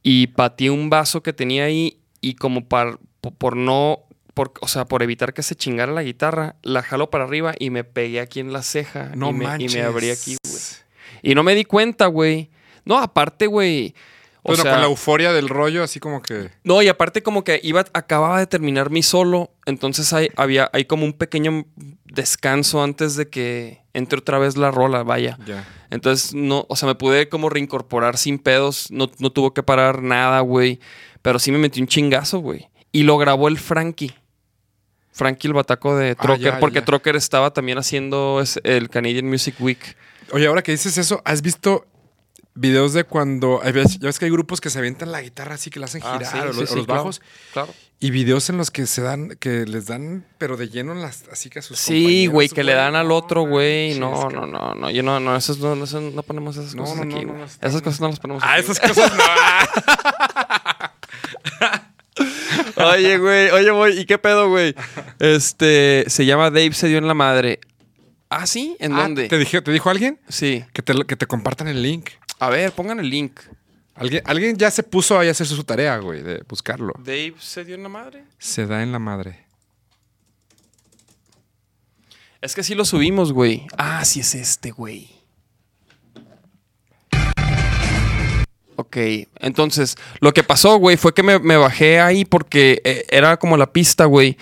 Y 0.09 0.27
pateé 0.27 0.69
un 0.69 0.89
vaso 0.89 1.21
que 1.21 1.33
tenía 1.33 1.65
ahí 1.65 1.99
y 2.21 2.35
como 2.35 2.65
par- 2.67 2.97
po- 3.19 3.31
por, 3.31 3.57
no, 3.57 4.03
por, 4.33 4.53
o 4.61 4.67
sea, 4.69 4.85
por 4.85 5.03
evitar 5.03 5.33
que 5.33 5.43
se 5.43 5.55
chingara 5.55 5.91
la 5.91 6.03
guitarra, 6.03 6.55
la 6.61 6.81
jalo 6.81 7.09
para 7.09 7.25
arriba 7.25 7.53
y 7.59 7.71
me 7.71 7.83
pegué 7.83 8.21
aquí 8.21 8.39
en 8.39 8.53
la 8.53 8.61
ceja. 8.63 9.11
No 9.15 9.31
y 9.31 9.33
me, 9.33 9.43
manches. 9.45 9.73
Y 9.73 9.77
me 9.77 9.83
abrí 9.83 10.09
aquí, 10.09 10.37
güey. 10.43 10.61
Y 11.23 11.35
no 11.35 11.43
me 11.43 11.55
di 11.55 11.65
cuenta, 11.65 12.05
güey. 12.05 12.49
No, 12.85 12.97
aparte, 12.99 13.47
güey. 13.47 13.95
O 14.43 14.55
sea, 14.55 14.71
con 14.71 14.79
la 14.81 14.87
euforia 14.87 15.33
del 15.33 15.49
rollo, 15.49 15.83
así 15.83 15.99
como 15.99 16.21
que. 16.21 16.51
no, 16.63 16.81
y 16.81 16.87
aparte 16.87 17.21
como 17.21 17.43
que 17.43 17.59
iba, 17.61 17.83
acababa 17.91 18.39
de 18.39 18.47
terminar 18.47 18.89
mi 18.89 19.03
solo, 19.03 19.51
entonces 19.65 20.13
hay, 20.13 20.29
había, 20.37 20.69
hay 20.71 20.85
como 20.85 21.03
un 21.03 21.11
pequeño 21.11 21.65
descanso 22.05 22.81
antes 22.81 23.17
de 23.17 23.29
que 23.29 23.81
entre 23.97 24.19
otra 24.19 24.37
vez 24.37 24.55
la 24.57 24.71
rola, 24.71 25.03
vaya. 25.03 25.37
Ya. 25.45 25.67
Entonces, 25.89 26.33
no, 26.33 26.65
o 26.69 26.75
sea, 26.75 26.87
me 26.87 26.95
pude 26.95 27.29
como 27.29 27.49
reincorporar 27.49 28.17
sin 28.17 28.37
pedos, 28.39 28.91
no, 28.91 29.09
no 29.19 29.31
tuvo 29.31 29.53
que 29.53 29.63
parar 29.63 30.01
nada, 30.03 30.39
güey. 30.41 30.79
Pero 31.21 31.39
sí 31.39 31.51
me 31.51 31.57
metí 31.57 31.81
un 31.81 31.87
chingazo, 31.87 32.39
güey. 32.39 32.69
Y 32.91 33.03
lo 33.03 33.17
grabó 33.17 33.47
el 33.47 33.57
Frankie. 33.57 34.13
Frankie 35.11 35.47
el 35.47 35.53
bataco 35.53 35.95
de 35.97 36.11
Ah, 36.11 36.15
Trocker, 36.15 36.53
ya, 36.53 36.59
porque 36.59 36.79
ya. 36.79 36.85
Trocker 36.85 37.15
estaba 37.15 37.51
también 37.51 37.79
haciendo 37.79 38.41
el 38.63 38.89
Canadian 38.89 39.25
Music 39.25 39.55
Week. 39.59 39.97
Oye, 40.31 40.45
ahora 40.45 40.61
que 40.61 40.71
dices 40.71 40.97
eso, 40.97 41.21
¿has 41.25 41.41
visto 41.41 41.85
videos 42.57 42.93
de 42.93 43.03
cuando. 43.03 43.59
veces- 43.59 43.99
Ya 43.99 44.07
ves 44.07 44.19
que 44.19 44.25
hay 44.25 44.31
grupos 44.31 44.61
que 44.61 44.69
se 44.69 44.79
avientan 44.79 45.11
la 45.11 45.21
guitarra 45.21 45.55
así 45.55 45.69
que 45.69 45.79
la 45.79 45.85
hacen 45.85 46.01
girar 46.01 46.23
Ah, 46.23 46.31
sí, 46.31 46.37
o, 46.37 46.53
sí, 46.53 46.59
los, 46.61 46.71
o 46.71 46.75
los 46.75 46.85
claro, 46.85 47.01
bajos? 47.01 47.21
Claro. 47.53 47.73
Y 47.99 48.11
videos 48.11 48.47
en 48.51 48.57
los 48.57 48.69
que 48.69 48.85
se 48.85 49.01
dan, 49.01 49.29
que 49.39 49.65
les 49.65 49.87
dan, 49.87 50.23
pero 50.37 50.55
de 50.55 50.69
lleno 50.69 50.91
en 50.91 51.01
las, 51.01 51.23
así 51.31 51.49
que 51.49 51.59
a 51.59 51.61
sus 51.63 51.79
Sí, 51.79 52.27
güey, 52.27 52.47
que 52.47 52.63
le 52.63 52.73
dan 52.73 52.95
al 52.95 53.11
otro, 53.11 53.41
güey. 53.47 53.97
No, 53.99 54.29
no, 54.29 54.45
no, 54.45 54.75
no. 54.75 54.91
Yo 54.91 55.01
no, 55.01 55.19
no, 55.19 55.35
esos 55.35 55.57
no, 55.57 55.75
no, 55.75 56.23
ponemos 56.23 56.57
esas 56.57 56.75
No, 56.75 56.83
cosas 56.83 56.97
no, 56.97 57.03
aquí, 57.15 57.25
no, 57.25 57.33
güey. 57.33 57.45
esas 57.45 57.81
cosas 57.81 57.99
no 58.01 58.09
las 58.09 58.19
ponemos 58.19 58.43
Ah, 58.45 58.53
aquí, 58.53 58.61
esas 58.63 58.79
güey. 58.79 58.93
cosas 58.93 59.13
no. 59.17 59.23
Oye, 62.75 63.17
güey, 63.17 63.49
oye, 63.51 63.71
güey, 63.71 63.99
¿y 63.99 64.05
qué 64.05 64.17
pedo, 64.17 64.49
güey? 64.49 64.75
Este, 65.19 66.05
se 66.07 66.25
llama 66.25 66.45
Dave 66.51 66.73
se 66.73 66.87
dio 66.87 66.97
en 66.99 67.07
la 67.07 67.13
madre. 67.13 67.59
¿Ah, 68.29 68.45
sí? 68.47 68.75
¿En 68.79 68.93
Ah, 68.93 69.03
dónde? 69.03 69.27
¿te, 69.27 69.37
dije, 69.37 69.61
¿Te 69.61 69.71
dijo 69.71 69.89
alguien? 69.89 70.19
Sí. 70.27 70.63
Que 70.73 70.81
te, 70.81 70.93
que 71.05 71.15
te 71.15 71.27
compartan 71.27 71.67
el 71.67 71.81
link. 71.81 72.09
A 72.39 72.49
ver, 72.49 72.71
pongan 72.71 72.99
el 72.99 73.09
link. 73.09 73.39
Alguien, 73.95 74.21
alguien 74.25 74.55
ya 74.57 74.69
se 74.69 74.83
puso 74.83 75.17
ahí 75.17 75.27
a 75.27 75.31
hacer 75.31 75.47
su 75.47 75.63
tarea, 75.63 75.97
güey, 75.97 76.21
de 76.21 76.43
buscarlo. 76.47 76.93
¿Dave 76.99 77.33
se 77.39 77.65
dio 77.65 77.75
en 77.75 77.83
la 77.83 77.89
madre? 77.89 78.23
Se 78.37 78.67
da 78.67 78.83
en 78.83 78.91
la 78.91 78.99
madre. 78.99 79.45
Es 82.41 82.53
que 82.53 82.61
sí 82.63 82.75
lo 82.75 82.85
subimos, 82.85 83.33
güey. 83.33 83.65
Ah, 83.77 84.05
sí 84.05 84.19
es 84.19 84.35
este, 84.35 84.69
güey. 84.69 85.09
Ok, 88.79 88.95
entonces, 89.39 89.95
lo 90.19 90.31
que 90.33 90.43
pasó, 90.43 90.77
güey, 90.77 90.97
fue 90.97 91.11
que 91.15 91.23
me, 91.23 91.39
me 91.39 91.57
bajé 91.57 91.99
ahí 91.99 92.25
porque 92.25 92.79
eh, 92.83 93.05
era 93.09 93.37
como 93.37 93.57
la 93.57 93.71
pista, 93.73 94.05
güey. 94.05 94.37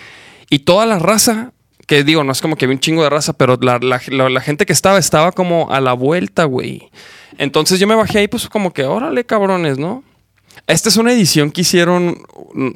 Y 0.50 0.60
toda 0.60 0.84
la 0.84 0.98
raza, 0.98 1.52
que 1.86 2.04
digo, 2.04 2.22
no 2.22 2.32
es 2.32 2.42
como 2.42 2.56
que 2.56 2.66
había 2.66 2.74
un 2.76 2.80
chingo 2.80 3.02
de 3.02 3.08
raza, 3.08 3.32
pero 3.32 3.56
la, 3.62 3.78
la- 3.78 4.02
la- 4.08 4.28
la 4.28 4.40
gente 4.42 4.66
que 4.66 4.74
estaba, 4.74 4.98
estaba 4.98 5.32
como 5.32 5.70
a 5.72 5.80
la 5.80 5.94
vuelta, 5.94 6.44
güey. 6.44 6.90
Entonces 7.38 7.78
yo 7.78 7.86
me 7.86 7.94
bajé 7.94 8.20
ahí, 8.20 8.28
pues 8.28 8.48
como 8.48 8.72
que, 8.72 8.84
órale, 8.84 9.24
cabrones, 9.24 9.78
¿no? 9.78 10.02
Esta 10.66 10.88
es 10.88 10.96
una 10.96 11.12
edición 11.12 11.50
que 11.50 11.60
hicieron 11.60 12.22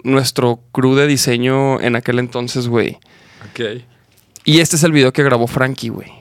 nuestro 0.05 0.61
crew 0.73 0.95
de 0.95 1.07
diseño 1.07 1.81
en 1.81 1.97
aquel 1.97 2.19
entonces, 2.19 2.69
güey. 2.69 2.99
Ok. 3.51 3.61
Y 4.45 4.61
este 4.61 4.77
es 4.77 4.85
el 4.85 4.93
video 4.93 5.13
que 5.13 5.23
grabó 5.23 5.47
Frankie, 5.47 5.89
güey. 5.89 6.13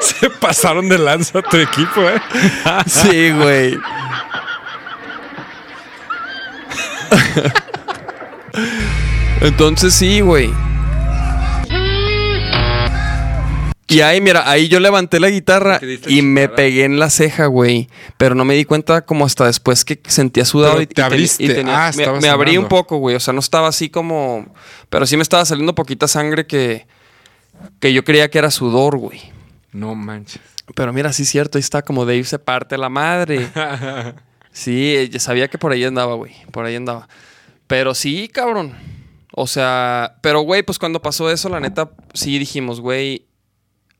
Se 0.00 0.30
pasaron 0.30 0.88
de 0.88 0.96
lanza 0.98 1.40
a 1.40 1.42
tu 1.42 1.58
equipo, 1.58 2.00
¿eh? 2.08 2.18
Sí, 2.86 3.30
güey. 3.32 3.78
Entonces 9.40 9.94
sí, 9.94 10.20
güey. 10.20 10.50
Y 13.88 14.00
ahí, 14.00 14.20
mira, 14.20 14.50
ahí 14.50 14.66
yo 14.68 14.80
levanté 14.80 15.20
la 15.20 15.30
guitarra 15.30 15.78
¿Qué 15.78 15.86
diste 15.86 16.12
y 16.12 16.20
me 16.20 16.48
pegué 16.48 16.84
en 16.84 16.98
la 16.98 17.08
ceja, 17.08 17.46
güey. 17.46 17.88
Pero 18.16 18.34
no 18.34 18.44
me 18.44 18.54
di 18.54 18.64
cuenta 18.64 19.02
como 19.02 19.24
hasta 19.24 19.46
después 19.46 19.84
que 19.84 20.00
sentía 20.08 20.44
sudado 20.44 20.82
y, 20.82 20.86
te 20.88 21.00
y 21.00 21.04
abriste. 21.04 21.44
y 21.44 21.48
tenía- 21.48 21.86
Ah, 21.86 21.92
me, 22.20 22.28
abrí 22.28 22.58
un 22.58 22.66
poco, 22.66 22.96
güey. 22.96 23.14
O 23.14 23.20
sea, 23.20 23.32
no 23.32 23.38
estaba 23.40 23.68
así 23.68 23.88
como. 23.88 24.52
Pero 24.90 25.06
sí 25.06 25.16
me 25.16 25.22
estaba 25.22 25.44
saliendo 25.44 25.74
poquita 25.74 26.08
sangre 26.08 26.46
que. 26.46 26.86
Que 27.78 27.92
yo 27.92 28.04
creía 28.04 28.28
que 28.28 28.38
era 28.38 28.50
sudor, 28.50 28.96
güey. 28.98 29.20
No 29.72 29.94
manches. 29.94 30.40
Pero 30.74 30.92
mira, 30.92 31.12
sí 31.12 31.22
es 31.22 31.28
cierto, 31.28 31.56
ahí 31.58 31.60
está 31.60 31.82
como 31.82 32.04
Dave 32.04 32.24
se 32.24 32.38
parte 32.38 32.76
la 32.76 32.88
madre. 32.88 33.48
Sí, 34.56 34.96
eh, 34.96 35.10
ya 35.10 35.20
sabía 35.20 35.48
que 35.48 35.58
por 35.58 35.72
ahí 35.72 35.84
andaba, 35.84 36.14
güey. 36.14 36.32
Por 36.50 36.64
ahí 36.64 36.74
andaba. 36.76 37.08
Pero 37.66 37.94
sí, 37.94 38.28
cabrón. 38.28 38.74
O 39.32 39.46
sea, 39.46 40.16
pero 40.22 40.40
güey, 40.40 40.62
pues 40.62 40.78
cuando 40.78 41.02
pasó 41.02 41.30
eso, 41.30 41.48
la 41.48 41.60
neta, 41.60 41.90
sí 42.14 42.38
dijimos, 42.38 42.80
güey, 42.80 43.26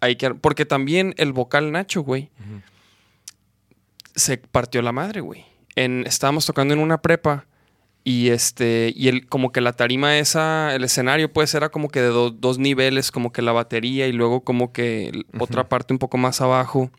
hay 0.00 0.16
que. 0.16 0.34
Porque 0.34 0.64
también 0.64 1.14
el 1.18 1.32
vocal 1.32 1.72
Nacho, 1.72 2.02
güey, 2.02 2.30
se 4.14 4.38
partió 4.38 4.82
la 4.82 4.92
madre, 4.92 5.20
güey. 5.20 5.44
En, 5.74 6.04
estábamos 6.06 6.46
tocando 6.46 6.72
en 6.72 6.80
una 6.80 7.02
prepa 7.02 7.46
y 8.02 8.28
este, 8.30 8.92
y 8.96 9.08
el, 9.08 9.26
como 9.26 9.52
que 9.52 9.60
la 9.60 9.72
tarima 9.74 10.16
esa, 10.18 10.74
el 10.74 10.84
escenario, 10.84 11.32
pues 11.32 11.54
era 11.54 11.68
como 11.70 11.88
que 11.88 12.00
de 12.00 12.08
do- 12.08 12.30
dos 12.30 12.58
niveles, 12.58 13.10
como 13.10 13.30
que 13.32 13.42
la 13.42 13.52
batería 13.52 14.06
y 14.06 14.12
luego 14.12 14.42
como 14.42 14.72
que 14.72 15.08
el- 15.08 15.26
otra 15.38 15.68
parte 15.68 15.92
un 15.92 15.98
poco 15.98 16.16
más 16.16 16.40
abajo. 16.40 16.90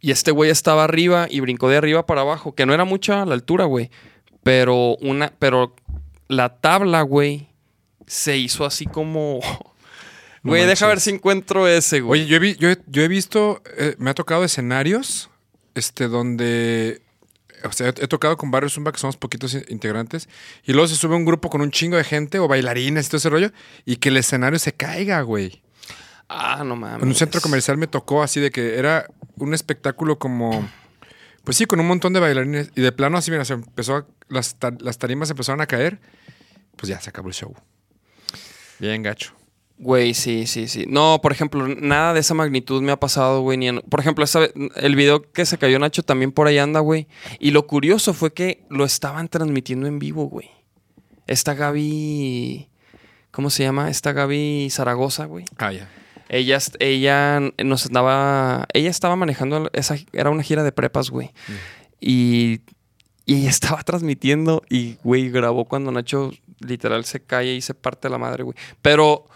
Y 0.00 0.12
este 0.12 0.30
güey 0.30 0.50
estaba 0.50 0.84
arriba 0.84 1.26
y 1.28 1.40
brincó 1.40 1.68
de 1.68 1.76
arriba 1.76 2.06
para 2.06 2.20
abajo, 2.22 2.54
que 2.54 2.64
no 2.64 2.72
era 2.72 2.84
mucha 2.84 3.26
la 3.26 3.34
altura, 3.34 3.64
güey. 3.64 3.90
Pero 4.46 4.96
una, 5.00 5.32
pero 5.40 5.74
la 6.28 6.60
tabla, 6.60 7.02
güey, 7.02 7.48
se 8.06 8.36
hizo 8.38 8.64
así 8.64 8.86
como. 8.86 9.40
No 10.42 10.50
Güey, 10.52 10.64
deja 10.64 10.86
ver 10.86 11.00
si 11.00 11.10
encuentro 11.10 11.66
ese, 11.66 12.00
güey. 12.02 12.20
Oye, 12.22 12.30
yo 12.30 12.36
he, 12.36 12.38
vi- 12.38 12.54
yo 12.54 12.70
he- 12.70 12.78
yo 12.86 13.02
he 13.02 13.08
visto, 13.08 13.60
eh, 13.76 13.96
me 13.98 14.10
ha 14.10 14.14
tocado 14.14 14.44
escenarios 14.44 15.28
este, 15.74 16.06
donde, 16.06 17.02
o 17.64 17.72
sea, 17.72 17.88
he, 17.88 17.92
tocado 18.06 18.36
con 18.36 18.52
varios 18.52 18.74
Zumba 18.74 18.92
que 18.92 18.98
somos 19.00 19.16
poquitos 19.16 19.54
integrantes, 19.68 20.28
y 20.64 20.72
luego 20.72 20.86
se 20.86 20.94
sube 20.94 21.16
un 21.16 21.24
grupo 21.24 21.50
con 21.50 21.62
un 21.62 21.72
chingo 21.72 21.96
de 21.96 22.04
gente 22.04 22.38
o 22.38 22.46
bailarines 22.46 23.06
y 23.06 23.08
todo 23.08 23.16
ese 23.16 23.28
rollo, 23.28 23.50
y 23.84 23.96
que 23.96 24.10
el 24.10 24.18
escenario 24.18 24.60
se 24.60 24.72
caiga, 24.72 25.20
güey. 25.22 25.62
Ah, 26.28 26.62
no 26.64 26.76
mames. 26.76 27.02
En 27.02 27.08
un 27.08 27.14
centro 27.16 27.40
comercial 27.40 27.76
me 27.76 27.88
tocó 27.88 28.22
así 28.22 28.38
de 28.38 28.52
que 28.52 28.78
era 28.78 29.08
un 29.38 29.52
espectáculo 29.52 30.20
como, 30.20 30.68
pues 31.42 31.56
sí, 31.56 31.66
con 31.66 31.80
un 31.80 31.88
montón 31.88 32.12
de 32.12 32.20
bailarines, 32.20 32.70
y 32.76 32.82
de 32.82 32.92
plano 32.92 33.18
así, 33.18 33.32
mira, 33.32 33.44
se 33.44 33.54
empezó, 33.54 33.96
a- 33.96 34.06
las, 34.28 34.56
las 34.80 34.98
tarimas 34.98 35.30
empezaron 35.30 35.60
a 35.60 35.66
caer, 35.66 36.00
pues 36.76 36.88
ya 36.88 37.00
se 37.00 37.10
acabó 37.10 37.28
el 37.28 37.34
show. 37.34 37.54
Bien 38.78 39.02
gacho. 39.02 39.32
Güey, 39.78 40.14
sí, 40.14 40.46
sí, 40.46 40.68
sí. 40.68 40.86
No, 40.88 41.20
por 41.22 41.32
ejemplo, 41.32 41.68
nada 41.68 42.14
de 42.14 42.20
esa 42.20 42.32
magnitud 42.32 42.80
me 42.82 42.92
ha 42.92 42.98
pasado, 42.98 43.42
güey. 43.42 43.58
ni 43.58 43.68
en- 43.68 43.80
Por 43.82 44.00
ejemplo, 44.00 44.24
esa 44.24 44.40
el 44.76 44.96
video 44.96 45.30
que 45.32 45.44
se 45.44 45.58
cayó 45.58 45.78
Nacho 45.78 46.02
también 46.02 46.32
por 46.32 46.46
ahí 46.46 46.56
anda, 46.58 46.80
güey. 46.80 47.08
Y 47.38 47.50
lo 47.50 47.66
curioso 47.66 48.14
fue 48.14 48.32
que 48.32 48.64
lo 48.70 48.84
estaban 48.86 49.28
transmitiendo 49.28 49.86
en 49.86 49.98
vivo, 49.98 50.26
güey. 50.28 50.50
Esta 51.26 51.54
Gaby... 51.54 52.68
¿Cómo 53.32 53.50
se 53.50 53.64
llama? 53.64 53.90
Esta 53.90 54.12
Gaby 54.12 54.68
Zaragoza, 54.70 55.26
güey. 55.26 55.44
Ah, 55.58 55.72
ya. 55.72 55.90
Ella, 56.30 56.58
ella 56.78 57.40
nos 57.62 57.84
andaba... 57.86 58.66
Ella 58.72 58.88
estaba 58.88 59.14
manejando 59.16 59.68
esa... 59.74 59.96
Era 60.14 60.30
una 60.30 60.42
gira 60.42 60.64
de 60.64 60.72
prepas, 60.72 61.10
güey. 61.10 61.32
Y... 62.00 62.60
Y 63.26 63.40
ella 63.40 63.50
estaba 63.50 63.82
transmitiendo 63.82 64.62
y, 64.70 64.96
güey, 65.02 65.28
grabó 65.28 65.66
cuando 65.66 65.90
Nacho 65.90 66.30
literal 66.60 67.04
se 67.04 67.20
cae 67.20 67.54
y 67.54 67.60
se 67.60 67.74
parte 67.74 68.08
la 68.08 68.18
madre, 68.18 68.44
güey. 68.44 68.56
Pero 68.80 69.26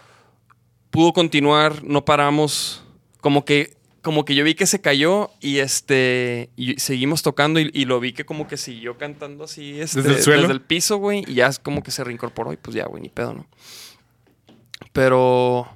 pudo 0.89 1.13
continuar, 1.13 1.83
no 1.83 2.03
paramos. 2.05 2.83
Como 3.19 3.45
que, 3.45 3.77
como 4.01 4.25
que 4.25 4.33
yo 4.33 4.43
vi 4.43 4.55
que 4.55 4.65
se 4.65 4.81
cayó 4.81 5.29
y 5.39 5.59
este 5.59 6.49
y 6.55 6.79
seguimos 6.79 7.21
tocando 7.21 7.59
y, 7.59 7.69
y 7.71 7.85
lo 7.85 7.99
vi 7.99 8.13
que 8.13 8.25
como 8.25 8.47
que 8.47 8.57
siguió 8.57 8.97
cantando 8.97 9.43
así 9.43 9.79
este, 9.79 10.01
¿Desde 10.01 10.17
el 10.17 10.23
suelo? 10.23 10.41
desde 10.41 10.53
el 10.53 10.61
piso, 10.61 10.97
güey, 10.97 11.23
y 11.27 11.35
ya 11.35 11.45
es 11.45 11.59
como 11.59 11.83
que 11.83 11.91
se 11.91 12.03
reincorporó 12.03 12.51
y 12.51 12.57
pues 12.57 12.75
ya, 12.75 12.87
güey, 12.87 13.03
ni 13.03 13.09
pedo, 13.09 13.35
¿no? 13.35 13.47
Pero 14.91 15.69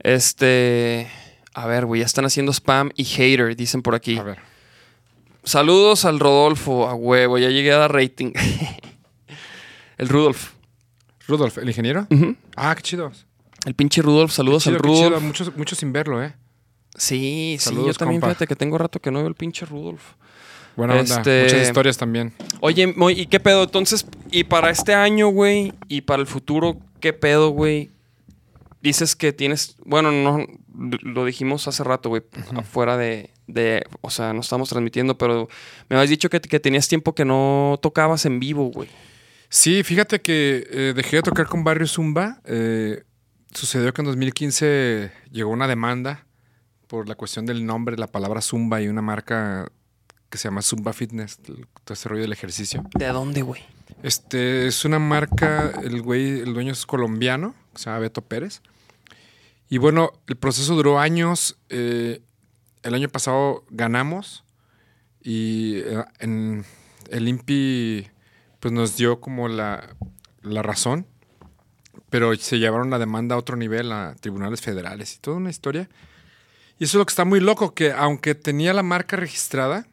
este 0.00 1.10
a 1.52 1.66
ver, 1.66 1.84
güey, 1.84 2.00
ya 2.00 2.06
están 2.06 2.24
haciendo 2.24 2.52
spam 2.52 2.90
y 2.96 3.04
hater, 3.04 3.54
dicen 3.54 3.82
por 3.82 3.94
aquí. 3.94 4.16
A 4.16 4.22
ver. 4.22 4.53
Saludos 5.44 6.04
al 6.04 6.20
Rodolfo, 6.20 6.88
a 6.88 6.94
huevo, 6.94 7.38
ya 7.38 7.50
llegué 7.50 7.72
a 7.72 7.78
dar 7.78 7.92
rating. 7.92 8.32
el 9.98 10.08
Rudolf. 10.08 10.52
Rudolf, 11.26 11.58
¿el 11.58 11.68
ingeniero? 11.68 12.06
Ah, 12.56 12.74
qué 12.74 12.82
chido. 12.82 13.12
El 13.64 13.74
pinche 13.74 14.02
Rudolf, 14.02 14.32
saludos 14.32 14.64
Chido, 14.64 14.76
al. 14.76 14.82
Rudolf. 14.82 15.22
Mucho, 15.22 15.52
mucho 15.56 15.74
sin 15.74 15.92
verlo, 15.92 16.22
¿eh? 16.22 16.34
Sí, 16.96 17.56
sí, 17.58 17.74
yo 17.74 17.92
también 17.94 18.20
compa. 18.20 18.34
fíjate 18.34 18.46
que 18.46 18.56
tengo 18.56 18.78
rato 18.78 19.00
que 19.00 19.10
no 19.10 19.18
veo 19.20 19.28
el 19.28 19.34
pinche 19.34 19.66
Rudolf. 19.66 20.02
Buena 20.76 20.94
onda. 20.94 21.16
Este- 21.16 21.44
Muchas 21.44 21.62
historias 21.68 21.96
también. 21.96 22.32
Oye, 22.60 22.94
¿y 23.16 23.26
qué 23.26 23.40
pedo? 23.40 23.64
Entonces, 23.64 24.06
y 24.30 24.44
para 24.44 24.70
este 24.70 24.94
año, 24.94 25.28
güey, 25.28 25.72
y 25.88 26.02
para 26.02 26.20
el 26.20 26.26
futuro, 26.26 26.78
¿qué 27.00 27.12
pedo, 27.12 27.50
güey? 27.50 27.90
Dices 28.80 29.16
que 29.16 29.32
tienes, 29.32 29.76
bueno, 29.84 30.12
no, 30.12 30.44
lo 30.74 31.24
dijimos 31.24 31.66
hace 31.68 31.84
rato, 31.84 32.10
güey, 32.10 32.22
afuera 32.56 32.96
de, 32.96 33.30
de, 33.46 33.84
o 34.00 34.10
sea, 34.10 34.32
no 34.32 34.40
estamos 34.40 34.68
transmitiendo, 34.68 35.16
pero 35.18 35.48
me 35.88 35.96
habías 35.96 36.10
dicho 36.10 36.30
que, 36.30 36.40
que 36.40 36.60
tenías 36.60 36.88
tiempo 36.88 37.14
que 37.14 37.24
no 37.24 37.78
tocabas 37.82 38.24
en 38.26 38.40
vivo, 38.40 38.64
güey. 38.70 38.88
Sí, 39.48 39.82
fíjate 39.84 40.20
que 40.20 40.66
eh, 40.70 40.92
dejé 40.96 41.16
de 41.16 41.22
tocar 41.22 41.46
con 41.46 41.62
Barrio 41.64 41.86
Zumba. 41.86 42.40
Eh, 42.44 43.04
sucedió 43.52 43.92
que 43.94 44.02
en 44.02 44.06
2015 44.06 45.12
llegó 45.30 45.50
una 45.50 45.68
demanda 45.68 46.26
por 46.88 47.08
la 47.08 47.14
cuestión 47.14 47.46
del 47.46 47.64
nombre, 47.64 47.96
la 47.96 48.06
palabra 48.08 48.40
Zumba 48.40 48.80
y 48.82 48.88
una 48.88 49.02
marca 49.02 49.70
que 50.30 50.38
se 50.38 50.48
llama 50.48 50.62
Zumba 50.62 50.92
Fitness, 50.92 51.38
el- 51.46 51.66
todo 51.84 51.94
ese 51.94 52.08
rollo 52.08 52.22
del 52.22 52.32
ejercicio. 52.32 52.84
¿De 52.98 53.06
dónde, 53.08 53.42
güey? 53.42 53.62
Este 54.02 54.66
es 54.66 54.84
una 54.84 54.98
marca, 54.98 55.72
el 55.84 56.02
güey, 56.02 56.40
el 56.40 56.52
dueño 56.54 56.72
es 56.72 56.84
colombiano, 56.86 57.54
se 57.76 57.84
llama 57.86 58.00
Beto 58.00 58.22
Pérez. 58.22 58.60
Y 59.68 59.78
bueno, 59.78 60.10
el 60.26 60.36
proceso 60.36 60.74
duró 60.74 60.98
años. 60.98 61.56
eh, 61.68 62.20
el 62.84 62.94
año 62.94 63.08
pasado 63.08 63.64
ganamos 63.70 64.44
y 65.22 65.78
eh, 65.78 66.04
en 66.20 66.64
el 67.10 67.28
INPI 67.28 68.08
pues 68.60 68.72
nos 68.72 68.96
dio 68.96 69.20
como 69.20 69.48
la, 69.48 69.96
la 70.42 70.62
razón, 70.62 71.06
pero 72.10 72.34
se 72.36 72.58
llevaron 72.58 72.90
la 72.90 72.98
demanda 72.98 73.34
a 73.34 73.38
otro 73.38 73.56
nivel, 73.56 73.90
a 73.90 74.14
tribunales 74.20 74.60
federales 74.60 75.14
y 75.14 75.18
toda 75.18 75.38
una 75.38 75.50
historia. 75.50 75.88
Y 76.78 76.84
eso 76.84 76.96
es 76.96 77.00
lo 77.00 77.06
que 77.06 77.12
está 77.12 77.24
muy 77.24 77.40
loco, 77.40 77.74
que 77.74 77.92
aunque 77.92 78.34
tenía 78.34 78.72
la 78.72 78.82
marca 78.82 79.16
registrada, 79.16 79.86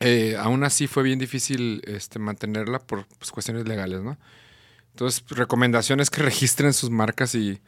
eh, 0.00 0.36
aún 0.38 0.64
así 0.64 0.86
fue 0.86 1.02
bien 1.02 1.18
difícil 1.18 1.82
este, 1.86 2.18
mantenerla 2.18 2.78
por 2.78 3.06
pues, 3.18 3.30
cuestiones 3.30 3.66
legales, 3.66 4.02
¿no? 4.02 4.18
Entonces, 4.92 5.24
recomendaciones 5.28 6.10
que 6.10 6.22
registren 6.22 6.72
sus 6.72 6.90
marcas 6.90 7.34
y, 7.34 7.60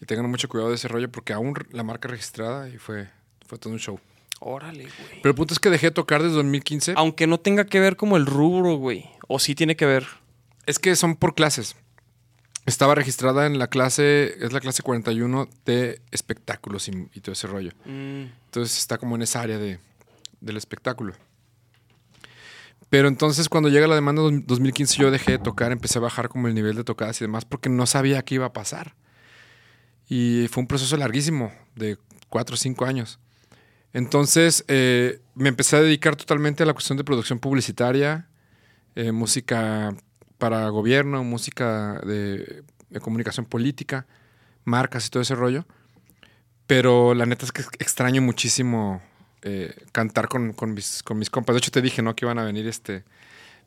y 0.00 0.06
tengan 0.06 0.28
mucho 0.30 0.48
cuidado 0.48 0.70
de 0.70 0.76
ese 0.76 0.88
rollo, 0.88 1.10
porque 1.10 1.32
aún 1.32 1.54
la 1.72 1.82
marca 1.82 2.08
registrada 2.08 2.68
y 2.68 2.78
fue, 2.78 3.08
fue 3.46 3.58
todo 3.58 3.72
un 3.72 3.78
show. 3.78 4.00
Órale, 4.40 4.84
güey. 4.84 5.20
Pero 5.22 5.30
el 5.30 5.34
punto 5.34 5.52
es 5.52 5.60
que 5.60 5.68
dejé 5.68 5.88
de 5.88 5.90
tocar 5.92 6.22
desde 6.22 6.36
2015. 6.36 6.94
Aunque 6.96 7.26
no 7.26 7.38
tenga 7.38 7.66
que 7.66 7.78
ver 7.80 7.96
como 7.96 8.16
el 8.16 8.24
rubro, 8.24 8.76
güey. 8.76 9.10
O 9.28 9.38
sí 9.38 9.54
tiene 9.54 9.76
que 9.76 9.84
ver. 9.84 10.06
Es 10.66 10.78
que 10.78 10.96
son 10.96 11.16
por 11.16 11.34
clases. 11.34 11.76
Estaba 12.66 12.94
registrada 12.94 13.46
en 13.46 13.58
la 13.58 13.66
clase, 13.68 14.34
es 14.44 14.52
la 14.52 14.60
clase 14.60 14.82
41 14.82 15.48
de 15.66 16.00
espectáculos 16.10 16.88
y, 16.88 16.92
y 17.12 17.20
todo 17.20 17.32
ese 17.32 17.46
rollo. 17.48 17.72
Entonces 17.84 18.78
está 18.78 18.96
como 18.98 19.16
en 19.16 19.22
esa 19.22 19.40
área 19.42 19.58
de, 19.58 19.78
del 20.40 20.56
espectáculo. 20.56 21.14
Pero 22.88 23.08
entonces 23.08 23.48
cuando 23.48 23.68
llega 23.68 23.86
la 23.86 23.94
demanda 23.94 24.22
dos- 24.22 24.32
2015 24.46 24.96
yo 25.00 25.10
dejé 25.10 25.32
de 25.32 25.38
tocar, 25.38 25.70
empecé 25.72 25.98
a 25.98 26.02
bajar 26.02 26.28
como 26.28 26.48
el 26.48 26.54
nivel 26.54 26.76
de 26.76 26.84
tocadas 26.84 27.20
y 27.20 27.24
demás 27.24 27.44
porque 27.44 27.68
no 27.68 27.86
sabía 27.86 28.22
qué 28.24 28.36
iba 28.36 28.46
a 28.46 28.52
pasar. 28.52 28.94
Y 30.10 30.48
fue 30.48 30.60
un 30.60 30.66
proceso 30.66 30.96
larguísimo, 30.98 31.52
de 31.76 31.96
cuatro 32.28 32.54
o 32.54 32.58
cinco 32.58 32.84
años. 32.84 33.18
Entonces 33.94 34.64
eh, 34.68 35.20
me 35.34 35.48
empecé 35.48 35.76
a 35.76 35.80
dedicar 35.80 36.16
totalmente 36.16 36.64
a 36.64 36.66
la 36.66 36.74
cuestión 36.74 36.98
de 36.98 37.04
producción 37.04 37.38
publicitaria, 37.38 38.28
eh, 38.96 39.12
música 39.12 39.94
para 40.36 40.68
gobierno, 40.68 41.24
música 41.24 42.00
de 42.04 42.64
comunicación 43.00 43.46
política, 43.46 44.06
marcas 44.64 45.06
y 45.06 45.10
todo 45.10 45.22
ese 45.22 45.34
rollo. 45.34 45.64
Pero 46.66 47.14
la 47.14 47.24
neta 47.24 47.44
es 47.44 47.52
que 47.52 47.62
extraño 47.78 48.20
muchísimo 48.20 49.00
eh, 49.42 49.74
cantar 49.92 50.28
con, 50.28 50.52
con 50.52 50.74
mis, 50.74 51.02
con 51.02 51.18
mis 51.18 51.30
compas. 51.30 51.54
De 51.54 51.58
hecho, 51.58 51.70
te 51.70 51.82
dije, 51.82 52.02
¿no? 52.02 52.14
Que 52.14 52.26
iban 52.26 52.38
a 52.38 52.44
venir 52.44 52.66
este 52.66 53.04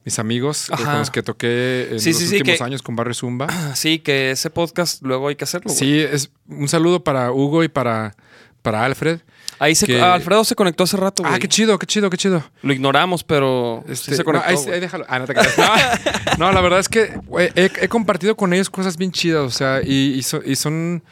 mis 0.06 0.20
amigos 0.20 0.70
Ajá. 0.72 0.84
con 0.84 1.00
los 1.00 1.10
que 1.12 1.24
toqué 1.24 1.90
en 1.92 2.00
Sí, 2.00 2.12
los 2.12 2.20
sí, 2.20 2.36
últimos 2.38 2.58
que- 2.58 2.64
años 2.64 2.82
con 2.82 2.96
Barrio 2.96 3.14
Zumba. 3.14 3.48
Sí, 3.76 4.00
que 4.00 4.32
ese 4.32 4.50
podcast 4.50 5.02
luego 5.04 5.28
hay 5.30 5.36
que 5.36 5.44
hacerlo. 5.46 5.68
güey. 5.74 5.78
Sí, 5.78 6.00
es 6.00 6.30
un 6.48 6.68
saludo 6.68 7.04
para 7.04 7.32
Hugo 7.32 7.64
y 7.64 7.68
para, 7.70 8.16
para 8.62 8.84
Alfred. 8.86 9.20
Ahí 9.60 9.76
se, 9.76 9.86
que- 9.86 10.02
Alfredo 10.02 10.44
se 10.44 10.56
conectó 10.56 10.84
hace 10.84 10.98
rato, 10.98 11.24
güey. 11.24 11.36
Ah, 11.36 11.40
qué 11.40 11.48
chido, 11.48 11.78
qué 11.80 11.86
chido, 11.86 12.10
qué 12.10 12.18
chido. 12.18 12.44
Lo 12.64 12.74
ignoramos, 12.74 13.24
pero 13.24 13.84
sí 13.88 13.94
Este, 13.94 14.16
se 14.18 14.24
conectó. 14.26 14.52
no, 14.52 14.58
ahí, 14.74 14.80
déjalo. 14.82 15.06
Ah, 15.08 15.20
no 15.20 15.26
te 15.26 15.34
creas. 15.34 15.58
No, 15.58 15.68
no, 16.48 16.52
la 16.52 16.60
verdad 16.60 16.80
es 16.80 16.90
que 16.90 17.14
güey, 17.26 17.50
he, 17.56 17.72
he 17.82 17.88
compartido 17.88 18.36
con 18.36 18.52
ellos 18.54 18.70
cosas 18.70 18.98
bien 18.98 19.12
chidas, 19.12 19.44
o 19.44 19.52
sea, 19.52 19.82
y, 19.84 20.16
y 20.16 20.24
so- 20.24 20.42
y 20.44 20.56
son 20.58 21.04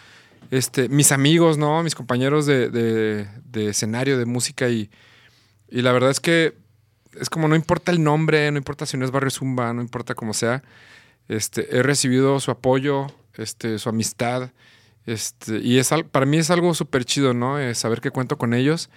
este, 0.49 0.89
mis 0.89 1.13
amigos, 1.13 1.57
¿no? 1.57 1.81
Mis 1.83 1.95
compañeros 1.95 2.45
de, 2.45 2.69
de- 2.69 3.27
de 3.45 3.69
escenario, 3.69 4.17
de 4.17 4.25
música, 4.25 4.67
y, 4.67 4.89
y 5.69 5.81
la 5.81 5.93
verdad 5.93 6.09
es 6.09 6.19
que 6.19 6.55
es 7.19 7.29
como 7.29 7.47
no 7.47 7.55
importa 7.55 7.91
el 7.91 8.03
nombre, 8.03 8.49
no 8.51 8.57
importa 8.57 8.85
si 8.85 8.97
no 8.97 9.05
es 9.05 9.11
Barrio 9.11 9.29
Zumba, 9.31 9.73
no 9.73 9.81
importa 9.81 10.15
cómo 10.15 10.33
sea, 10.33 10.63
este, 11.27 11.77
he 11.77 11.83
recibido 11.83 12.39
su 12.39 12.51
apoyo, 12.51 13.07
este, 13.37 13.79
su 13.79 13.89
amistad, 13.89 14.51
este, 15.05 15.59
y 15.59 15.77
es 15.79 15.89
para 16.11 16.25
mí 16.25 16.37
es 16.37 16.51
algo 16.51 16.73
súper 16.73 17.05
chido, 17.05 17.33
¿no? 17.33 17.59
Eh, 17.59 17.73
saber 17.75 18.01
que 18.01 18.11
cuento 18.11 18.37
con 18.37 18.53
ellos. 18.53 18.89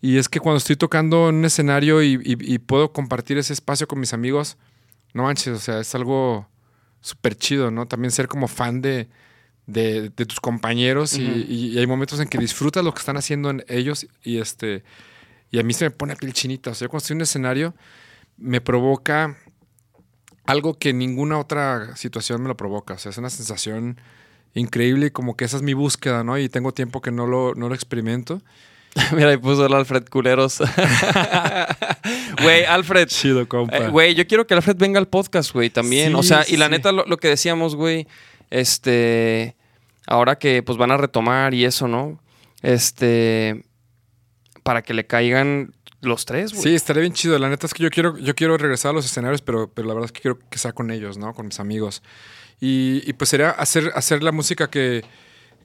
Y 0.00 0.18
es 0.18 0.28
que 0.28 0.40
cuando 0.40 0.58
estoy 0.58 0.76
tocando 0.76 1.28
en 1.30 1.36
un 1.36 1.44
escenario 1.44 2.02
y, 2.02 2.14
y- 2.24 2.54
y 2.54 2.58
puedo 2.58 2.92
compartir 2.92 3.38
ese 3.38 3.52
espacio 3.52 3.86
con 3.88 4.00
mis 4.00 4.12
amigos, 4.12 4.58
no 5.14 5.22
manches, 5.22 5.54
o 5.56 5.58
sea, 5.60 5.80
es 5.80 5.94
algo 5.94 6.48
súper 7.00 7.36
chido, 7.36 7.70
¿no? 7.70 7.86
También 7.86 8.10
ser 8.10 8.28
como 8.28 8.48
fan 8.48 8.82
de, 8.82 9.08
de- 9.66 10.10
de 10.10 10.26
tus 10.26 10.40
compañeros 10.40 11.14
y 11.74 11.78
hay 11.78 11.86
momentos 11.86 12.20
en 12.20 12.28
que 12.28 12.36
disfrutas 12.38 12.84
lo 12.84 12.92
que 12.92 12.98
están 12.98 13.16
haciendo 13.16 13.48
en 13.50 13.64
ellos 13.68 14.06
y 14.22 14.38
este 14.38 14.82
y 15.50 15.58
a 15.58 15.62
mí 15.62 15.72
se 15.72 15.84
me 15.84 15.90
pone 15.90 16.12
la 16.14 16.18
piel 16.18 16.32
chinita. 16.32 16.70
O 16.70 16.74
sea, 16.74 16.86
yo 16.86 16.90
cuando 16.90 17.02
estoy 17.02 17.14
en 17.14 17.18
un 17.18 17.22
escenario 17.22 17.74
me 18.36 18.60
provoca 18.60 19.36
algo 20.46 20.78
que 20.78 20.92
ninguna 20.92 21.38
otra 21.38 21.94
situación 21.96 22.42
me 22.42 22.48
lo 22.48 22.56
provoca. 22.56 22.94
O 22.94 22.98
sea, 22.98 23.10
es 23.10 23.18
una 23.18 23.30
sensación 23.30 24.00
increíble 24.54 25.06
y 25.06 25.10
como 25.10 25.36
que 25.36 25.44
esa 25.44 25.56
es 25.56 25.62
mi 25.62 25.74
búsqueda, 25.74 26.22
¿no? 26.24 26.38
Y 26.38 26.48
tengo 26.48 26.72
tiempo 26.72 27.00
que 27.00 27.10
no 27.10 27.26
lo, 27.26 27.54
no 27.54 27.68
lo 27.68 27.74
experimento. 27.74 28.42
Mira, 29.12 29.30
ahí 29.30 29.36
puso 29.38 29.66
el 29.66 29.72
Alfred 29.74 30.04
Culeros. 30.08 30.60
Güey, 32.42 32.64
Alfred. 32.64 33.08
Chido, 33.08 33.48
compa. 33.48 33.76
eh, 33.76 33.88
Güey, 33.88 34.14
yo 34.14 34.26
quiero 34.26 34.46
que 34.46 34.54
Alfred 34.54 34.76
venga 34.76 34.98
al 34.98 35.08
podcast, 35.08 35.52
güey, 35.52 35.70
también. 35.70 36.08
Sí, 36.10 36.14
o 36.14 36.22
sea, 36.22 36.42
sí, 36.44 36.54
y 36.54 36.56
la 36.56 36.68
neta, 36.68 36.92
lo, 36.92 37.04
lo 37.06 37.16
que 37.16 37.28
decíamos, 37.28 37.74
güey, 37.76 38.06
este. 38.50 39.56
Ahora 40.06 40.36
que 40.36 40.62
pues 40.62 40.76
van 40.76 40.90
a 40.90 40.96
retomar 40.96 41.54
y 41.54 41.64
eso, 41.64 41.88
¿no? 41.88 42.20
Este. 42.62 43.64
Para 44.64 44.82
que 44.82 44.94
le 44.94 45.06
caigan 45.06 45.72
los 46.00 46.24
tres, 46.24 46.52
güey. 46.52 46.62
Sí, 46.62 46.74
estaría 46.74 47.02
bien 47.02 47.12
chido. 47.12 47.38
La 47.38 47.48
neta 47.48 47.66
es 47.66 47.74
que 47.74 47.82
yo 47.82 47.90
quiero, 47.90 48.18
yo 48.18 48.34
quiero 48.34 48.58
regresar 48.58 48.90
a 48.90 48.92
los 48.94 49.04
escenarios, 49.04 49.40
pero, 49.42 49.70
pero 49.72 49.86
la 49.86 49.94
verdad 49.94 50.06
es 50.06 50.12
que 50.12 50.20
quiero 50.20 50.38
que 50.50 50.58
sea 50.58 50.72
con 50.72 50.90
ellos, 50.90 51.16
¿no? 51.18 51.32
Con 51.34 51.46
mis 51.46 51.60
amigos. 51.60 52.02
Y, 52.60 53.02
y 53.06 53.12
pues 53.12 53.30
sería 53.30 53.50
hacer, 53.50 53.92
hacer 53.94 54.22
la 54.22 54.32
música 54.32 54.68
que, 54.70 55.04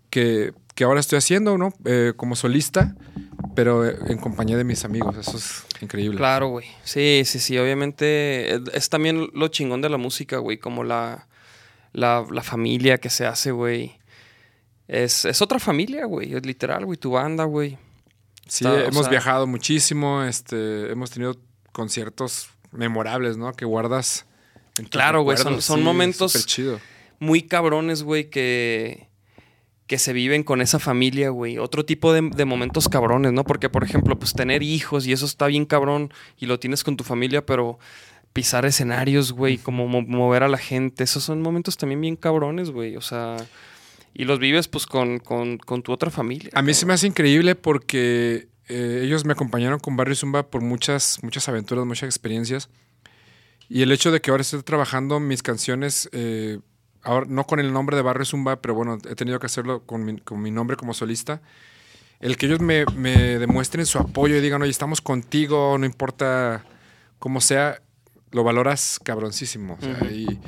que, 0.09 0.53
que 0.75 0.83
ahora 0.83 0.99
estoy 0.99 1.17
haciendo, 1.17 1.57
¿no? 1.57 1.73
Eh, 1.85 2.13
como 2.15 2.35
solista, 2.35 2.95
pero 3.55 3.85
eh, 3.87 3.97
en 4.07 4.17
compañía 4.17 4.57
de 4.57 4.63
mis 4.63 4.83
amigos. 4.85 5.15
Eso 5.17 5.37
es 5.37 5.65
increíble. 5.81 6.17
Claro, 6.17 6.49
güey. 6.49 6.67
Sí, 6.83 7.23
sí, 7.25 7.39
sí. 7.39 7.57
Obviamente 7.57 8.55
es, 8.55 8.61
es 8.73 8.89
también 8.89 9.29
lo 9.33 9.47
chingón 9.47 9.81
de 9.81 9.89
la 9.89 9.97
música, 9.97 10.37
güey. 10.37 10.57
Como 10.57 10.83
la, 10.83 11.27
la, 11.93 12.25
la 12.29 12.43
familia 12.43 12.97
que 12.97 13.09
se 13.09 13.25
hace, 13.25 13.51
güey. 13.51 13.97
Es, 14.87 15.25
es 15.25 15.41
otra 15.41 15.59
familia, 15.59 16.05
güey. 16.05 16.33
Es 16.33 16.45
literal, 16.45 16.85
güey. 16.85 16.97
Tu 16.97 17.11
banda, 17.11 17.43
güey. 17.45 17.77
Sí, 18.49 18.65
Está- 18.65 18.83
hemos 18.85 19.03
sea- 19.03 19.09
viajado 19.09 19.47
muchísimo, 19.47 20.23
este, 20.23 20.91
hemos 20.91 21.11
tenido 21.11 21.37
conciertos 21.71 22.49
memorables, 22.71 23.37
¿no? 23.37 23.53
Que 23.53 23.63
guardas. 23.65 24.25
en 24.77 24.85
Claro, 24.85 25.23
güey, 25.23 25.37
son- 25.37 25.61
son 25.61 25.83
momentos- 25.83 26.45
chido. 26.45 26.79
Muy 27.19 27.41
cabrones, 27.43 28.03
güey, 28.03 28.29
que, 28.29 29.07
que 29.87 29.97
se 29.99 30.13
viven 30.13 30.43
con 30.43 30.61
esa 30.61 30.79
familia, 30.79 31.29
güey. 31.31 31.57
Otro 31.57 31.83
tipo 31.83 32.13
de, 32.13 32.21
de 32.33 32.45
momentos 32.45 32.87
cabrones, 32.87 33.33
¿no? 33.33 33.43
Porque, 33.43 33.69
por 33.69 33.83
ejemplo, 33.83 34.17
pues 34.17 34.33
tener 34.33 34.63
hijos 34.63 35.05
y 35.05 35.11
eso 35.11 35.25
está 35.25 35.47
bien 35.47 35.65
cabrón 35.65 36.13
y 36.37 36.45
lo 36.45 36.59
tienes 36.59 36.83
con 36.85 36.95
tu 36.95 37.03
familia, 37.03 37.45
pero 37.45 37.77
pisar 38.31 38.65
escenarios, 38.65 39.31
güey, 39.33 39.57
como 39.57 39.87
mo- 39.87 40.01
mover 40.03 40.43
a 40.43 40.47
la 40.47 40.57
gente, 40.59 41.03
esos 41.03 41.23
son 41.23 41.41
momentos 41.41 41.75
también 41.75 41.99
bien 41.99 42.15
cabrones, 42.15 42.69
güey. 42.69 42.95
O 42.95 43.01
sea, 43.01 43.35
y 44.13 44.25
los 44.25 44.39
vives 44.39 44.67
pues 44.67 44.85
con, 44.85 45.19
con, 45.19 45.57
con 45.57 45.81
tu 45.83 45.91
otra 45.91 46.09
familia. 46.11 46.49
A 46.53 46.61
mí 46.61 46.73
se 46.73 46.81
cabrón. 46.81 46.87
me 46.87 46.93
hace 46.95 47.07
increíble 47.07 47.55
porque 47.55 48.47
eh, 48.67 49.01
ellos 49.03 49.25
me 49.25 49.33
acompañaron 49.33 49.79
con 49.79 49.95
Barrio 49.97 50.15
Zumba 50.15 50.47
por 50.49 50.61
muchas, 50.61 51.19
muchas 51.23 51.47
aventuras, 51.49 51.85
muchas 51.85 52.07
experiencias. 52.07 52.69
Y 53.69 53.81
el 53.83 53.91
hecho 53.91 54.11
de 54.11 54.19
que 54.19 54.31
ahora 54.31 54.41
esté 54.41 54.61
trabajando 54.63 55.19
mis 55.19 55.43
canciones, 55.43 56.09
eh, 56.11 56.59
ahora 57.03 57.27
no 57.29 57.45
con 57.45 57.59
el 57.59 57.71
nombre 57.71 57.95
de 57.95 58.01
Barrio 58.01 58.25
Zumba, 58.25 58.61
pero 58.61 58.73
bueno, 58.73 58.97
he 59.09 59.15
tenido 59.15 59.39
que 59.39 59.45
hacerlo 59.45 59.83
con 59.85 60.03
mi, 60.05 60.17
con 60.17 60.41
mi 60.41 60.49
nombre 60.51 60.75
como 60.75 60.93
solista. 60.93 61.41
El 62.19 62.35
que 62.35 62.47
ellos 62.47 62.59
me, 62.59 62.85
me 62.97 63.37
demuestren 63.39 63.85
su 63.85 63.97
apoyo 63.99 64.35
y 64.35 64.41
digan, 64.41 64.61
oye, 64.61 64.71
estamos 64.71 64.99
contigo, 65.01 65.77
no 65.77 65.85
importa 65.85 66.65
cómo 67.19 67.39
sea, 67.41 67.81
lo 68.31 68.43
valoras 68.43 68.99
cabroncísimo. 69.03 69.77
O 69.79 69.81
sea, 69.81 69.93
Ujú. 70.01 70.05
y 70.07 70.39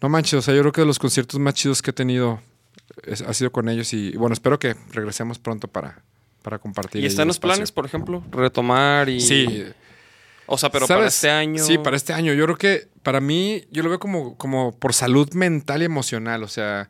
no 0.00 0.08
manches, 0.08 0.34
o 0.34 0.42
sea, 0.42 0.54
yo 0.54 0.60
creo 0.62 0.72
que 0.72 0.80
de 0.80 0.86
los 0.86 0.98
conciertos 0.98 1.38
más 1.38 1.54
chidos 1.54 1.82
que 1.82 1.90
he 1.90 1.94
tenido 1.94 2.40
es- 3.04 3.22
ha 3.22 3.32
sido 3.34 3.50
con 3.52 3.68
ellos 3.68 3.92
y, 3.92 4.16
bueno, 4.16 4.32
espero 4.32 4.58
que 4.58 4.76
regresemos 4.92 5.38
pronto 5.38 5.68
para, 5.68 6.02
para 6.42 6.58
compartir. 6.58 7.00
¿Y 7.00 7.04
ahí 7.04 7.08
está 7.08 7.22
en 7.22 7.26
el 7.26 7.28
los 7.28 7.36
espacio. 7.36 7.54
planes, 7.54 7.72
por 7.72 7.86
ejemplo? 7.86 8.22
Retomar 8.30 9.08
y... 9.08 9.20
Sí. 9.20 9.64
O 10.46 10.56
sea, 10.56 10.70
pero 10.70 10.86
para 10.86 11.06
este 11.06 11.28
año... 11.30 11.62
Sí, 11.62 11.76
para 11.76 11.96
este 11.96 12.12
año. 12.14 12.32
Yo 12.32 12.44
creo 12.44 12.56
que 12.56 12.88
para 13.02 13.20
mí, 13.20 13.64
yo 13.70 13.82
lo 13.82 13.90
veo 13.90 13.98
como, 13.98 14.36
como 14.38 14.72
por 14.78 14.94
salud 14.94 15.30
mental 15.34 15.82
y 15.82 15.84
emocional. 15.84 16.42
O 16.42 16.48
sea, 16.48 16.88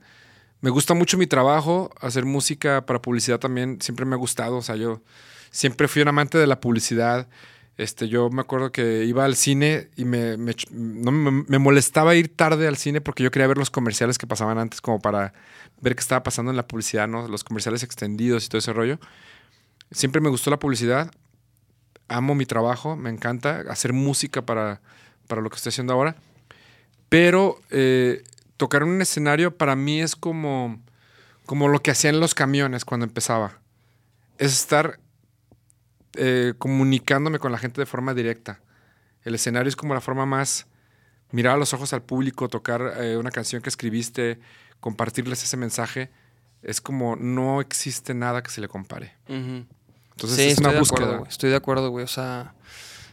me 0.61 0.71
gusta 0.71 0.95
mucho 0.95 1.19
mi 1.19 1.27
trabajo, 1.27 1.91
hacer 2.01 2.25
música 2.25 2.87
para 2.87 3.03
publicidad 3.03 3.41
también 3.41 3.79
siempre 3.81 4.07
me 4.07 4.15
ha 4.15 4.19
gustado. 4.19 4.57
O 4.59 4.63
sea, 4.63 4.77
yo 4.77 5.03
siempre 5.51 5.89
fui 5.89 6.03
un 6.03 6.09
amante 6.09 6.39
de 6.39 6.47
la 6.47 6.61
publicidad. 6.61 7.27
Este, 7.79 8.09
yo 8.09 8.31
me 8.31 8.43
acuerdo 8.43 8.71
que 8.71 9.05
iba 9.07 9.25
al 9.25 9.35
cine 9.35 9.89
y 9.97 10.05
me, 10.05 10.37
me, 10.37 10.53
ch- 10.53 10.71
no, 10.71 11.11
me, 11.11 11.45
me 11.49 11.59
molestaba 11.59 12.15
ir 12.15 12.29
tarde 12.37 12.69
al 12.69 12.77
cine 12.77 13.01
porque 13.01 13.25
yo 13.25 13.33
quería 13.33 13.49
ver 13.49 13.59
los 13.59 13.71
comerciales 13.71 14.19
que 14.19 14.27
pasaban 14.29 14.59
antes 14.59 14.81
como 14.81 15.01
para 15.01 15.33
ver 15.81 15.95
qué 15.95 16.01
estaba 16.01 16.23
pasando 16.23 16.51
en 16.51 16.57
la 16.57 16.67
publicidad. 16.67 17.09
Los 17.09 17.45
comerciales 17.45 17.83
extendidos 17.83 18.45
y 18.45 18.49
todo 18.49 18.59
ese 18.59 18.73
rollo. 18.73 18.99
Siempre 19.91 20.21
me 20.21 20.29
gustó 20.29 20.51
la 20.51 20.59
publicidad. 20.59 21.11
Amo 22.09 22.35
mi 22.35 22.47
trabajo, 22.47 22.97
me 22.97 23.11
encanta 23.11 23.65
hacer 23.69 23.93
música 23.93 24.43
para, 24.43 24.81
para 25.27 25.43
lo 25.43 25.51
que 25.51 25.57
estoy 25.57 25.71
haciendo 25.71 25.93
ahora. 25.93 26.17
Pero 27.09 27.61
eh, 27.71 28.25
tocar 28.57 28.83
un 28.85 29.01
escenario 29.01 29.57
para 29.57 29.77
mí 29.77 30.01
es 30.01 30.17
como, 30.17 30.81
como 31.47 31.69
lo 31.69 31.81
que 31.81 31.91
hacía 31.91 32.11
en 32.11 32.21
los 32.21 32.35
camiones 32.35 32.85
cuando 32.85 33.07
empezaba. 33.07 33.59
Es 34.39 34.53
estar 34.53 34.99
eh, 36.15 36.55
comunicándome 36.59 37.39
con 37.39 37.53
la 37.53 37.59
gente 37.59 37.81
de 37.81 37.87
forma 37.87 38.15
directa. 38.15 38.61
El 39.23 39.35
escenario 39.35 39.69
es 39.69 39.77
como 39.77 39.95
la 39.95 40.01
forma 40.01 40.27
más 40.27 40.67
mirar 41.31 41.55
a 41.55 41.59
los 41.59 41.75
ojos 41.75 41.93
al 41.93 42.03
público, 42.03 42.49
tocar 42.49 42.95
eh, 42.99 43.17
una 43.17 43.31
canción 43.31 43.63
que 43.63 43.69
escribiste, 43.69 44.39
compartirles 44.81 45.43
ese 45.43 45.57
mensaje. 45.57 46.11
Es 46.63 46.81
como 46.81 47.17
no 47.17 47.61
existe 47.61 48.15
nada 48.15 48.43
que 48.43 48.51
se 48.51 48.61
le 48.61 48.69
compare. 48.69 49.15
Entonces 49.29 50.37
sí, 50.37 50.43
es 50.43 50.49
estoy 50.55 50.65
una 50.65 50.73
de 50.73 50.79
búsqueda. 50.81 51.07
acuerdo. 51.07 51.27
Estoy 51.27 51.51
de 51.51 51.57
acuerdo, 51.57 51.91
güey. 51.91 52.05
O 52.05 52.09
sea, 52.09 52.55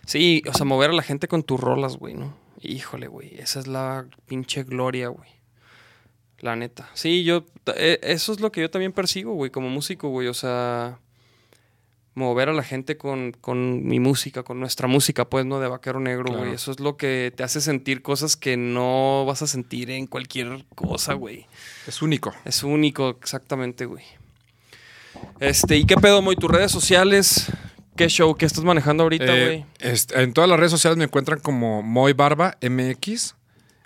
sí, 0.05 0.41
o 0.49 0.53
sea, 0.53 0.65
mover 0.65 0.89
a 0.89 0.93
la 0.93 1.03
gente 1.03 1.27
con 1.27 1.43
tus 1.43 1.59
rolas, 1.59 1.97
güey, 1.97 2.15
¿no? 2.15 2.35
Híjole, 2.61 3.07
güey. 3.07 3.35
Esa 3.39 3.59
es 3.59 3.67
la 3.67 4.05
pinche 4.25 4.63
gloria, 4.63 5.09
güey. 5.09 5.29
La 6.39 6.55
neta. 6.55 6.89
Sí, 6.93 7.23
yo. 7.23 7.45
eh, 7.75 7.99
Eso 8.01 8.33
es 8.33 8.39
lo 8.39 8.51
que 8.51 8.61
yo 8.61 8.69
también 8.71 8.91
persigo, 8.91 9.33
güey, 9.33 9.51
como 9.51 9.69
músico, 9.69 10.09
güey. 10.09 10.27
O 10.27 10.33
sea, 10.33 10.99
mover 12.15 12.49
a 12.49 12.53
la 12.53 12.63
gente 12.63 12.97
con, 12.97 13.33
con 13.33 13.85
mi 13.85 13.99
música, 13.99 14.43
con 14.43 14.59
nuestra 14.59 14.87
música, 14.87 15.25
pues, 15.25 15.45
¿no? 15.45 15.59
De 15.59 15.67
vaquero 15.67 15.99
negro, 15.99 16.25
güey. 16.29 16.41
Claro. 16.41 16.55
Eso 16.55 16.71
es 16.71 16.79
lo 16.79 16.97
que 16.97 17.31
te 17.35 17.43
hace 17.43 17.61
sentir 17.61 18.01
cosas 18.01 18.35
que 18.37 18.57
no 18.57 19.25
vas 19.25 19.41
a 19.41 19.47
sentir 19.47 19.91
en 19.91 20.07
cualquier 20.07 20.65
cosa, 20.75 21.13
güey. 21.13 21.45
Es 21.87 22.01
único. 22.01 22.33
Es 22.45 22.63
único, 22.63 23.09
exactamente, 23.09 23.85
güey. 23.85 24.03
Este, 25.39 25.77
¿y 25.77 25.85
qué 25.85 25.95
pedo, 25.97 26.21
Moy? 26.21 26.35
¿Tus 26.35 26.49
redes 26.51 26.71
sociales? 26.71 27.47
¿Qué 27.95 28.07
show? 28.09 28.35
¿Qué 28.35 28.45
estás 28.45 28.63
manejando 28.63 29.03
ahorita, 29.03 29.25
Eh, 29.37 29.45
güey? 29.45 29.65
este, 29.79 30.21
en 30.21 30.33
todas 30.33 30.49
las 30.49 30.59
redes 30.59 30.71
sociales 30.71 30.97
me 30.97 31.05
encuentran 31.05 31.39
como 31.39 31.81
Moy 31.81 32.13
Barba 32.13 32.57
MX. 32.61 33.35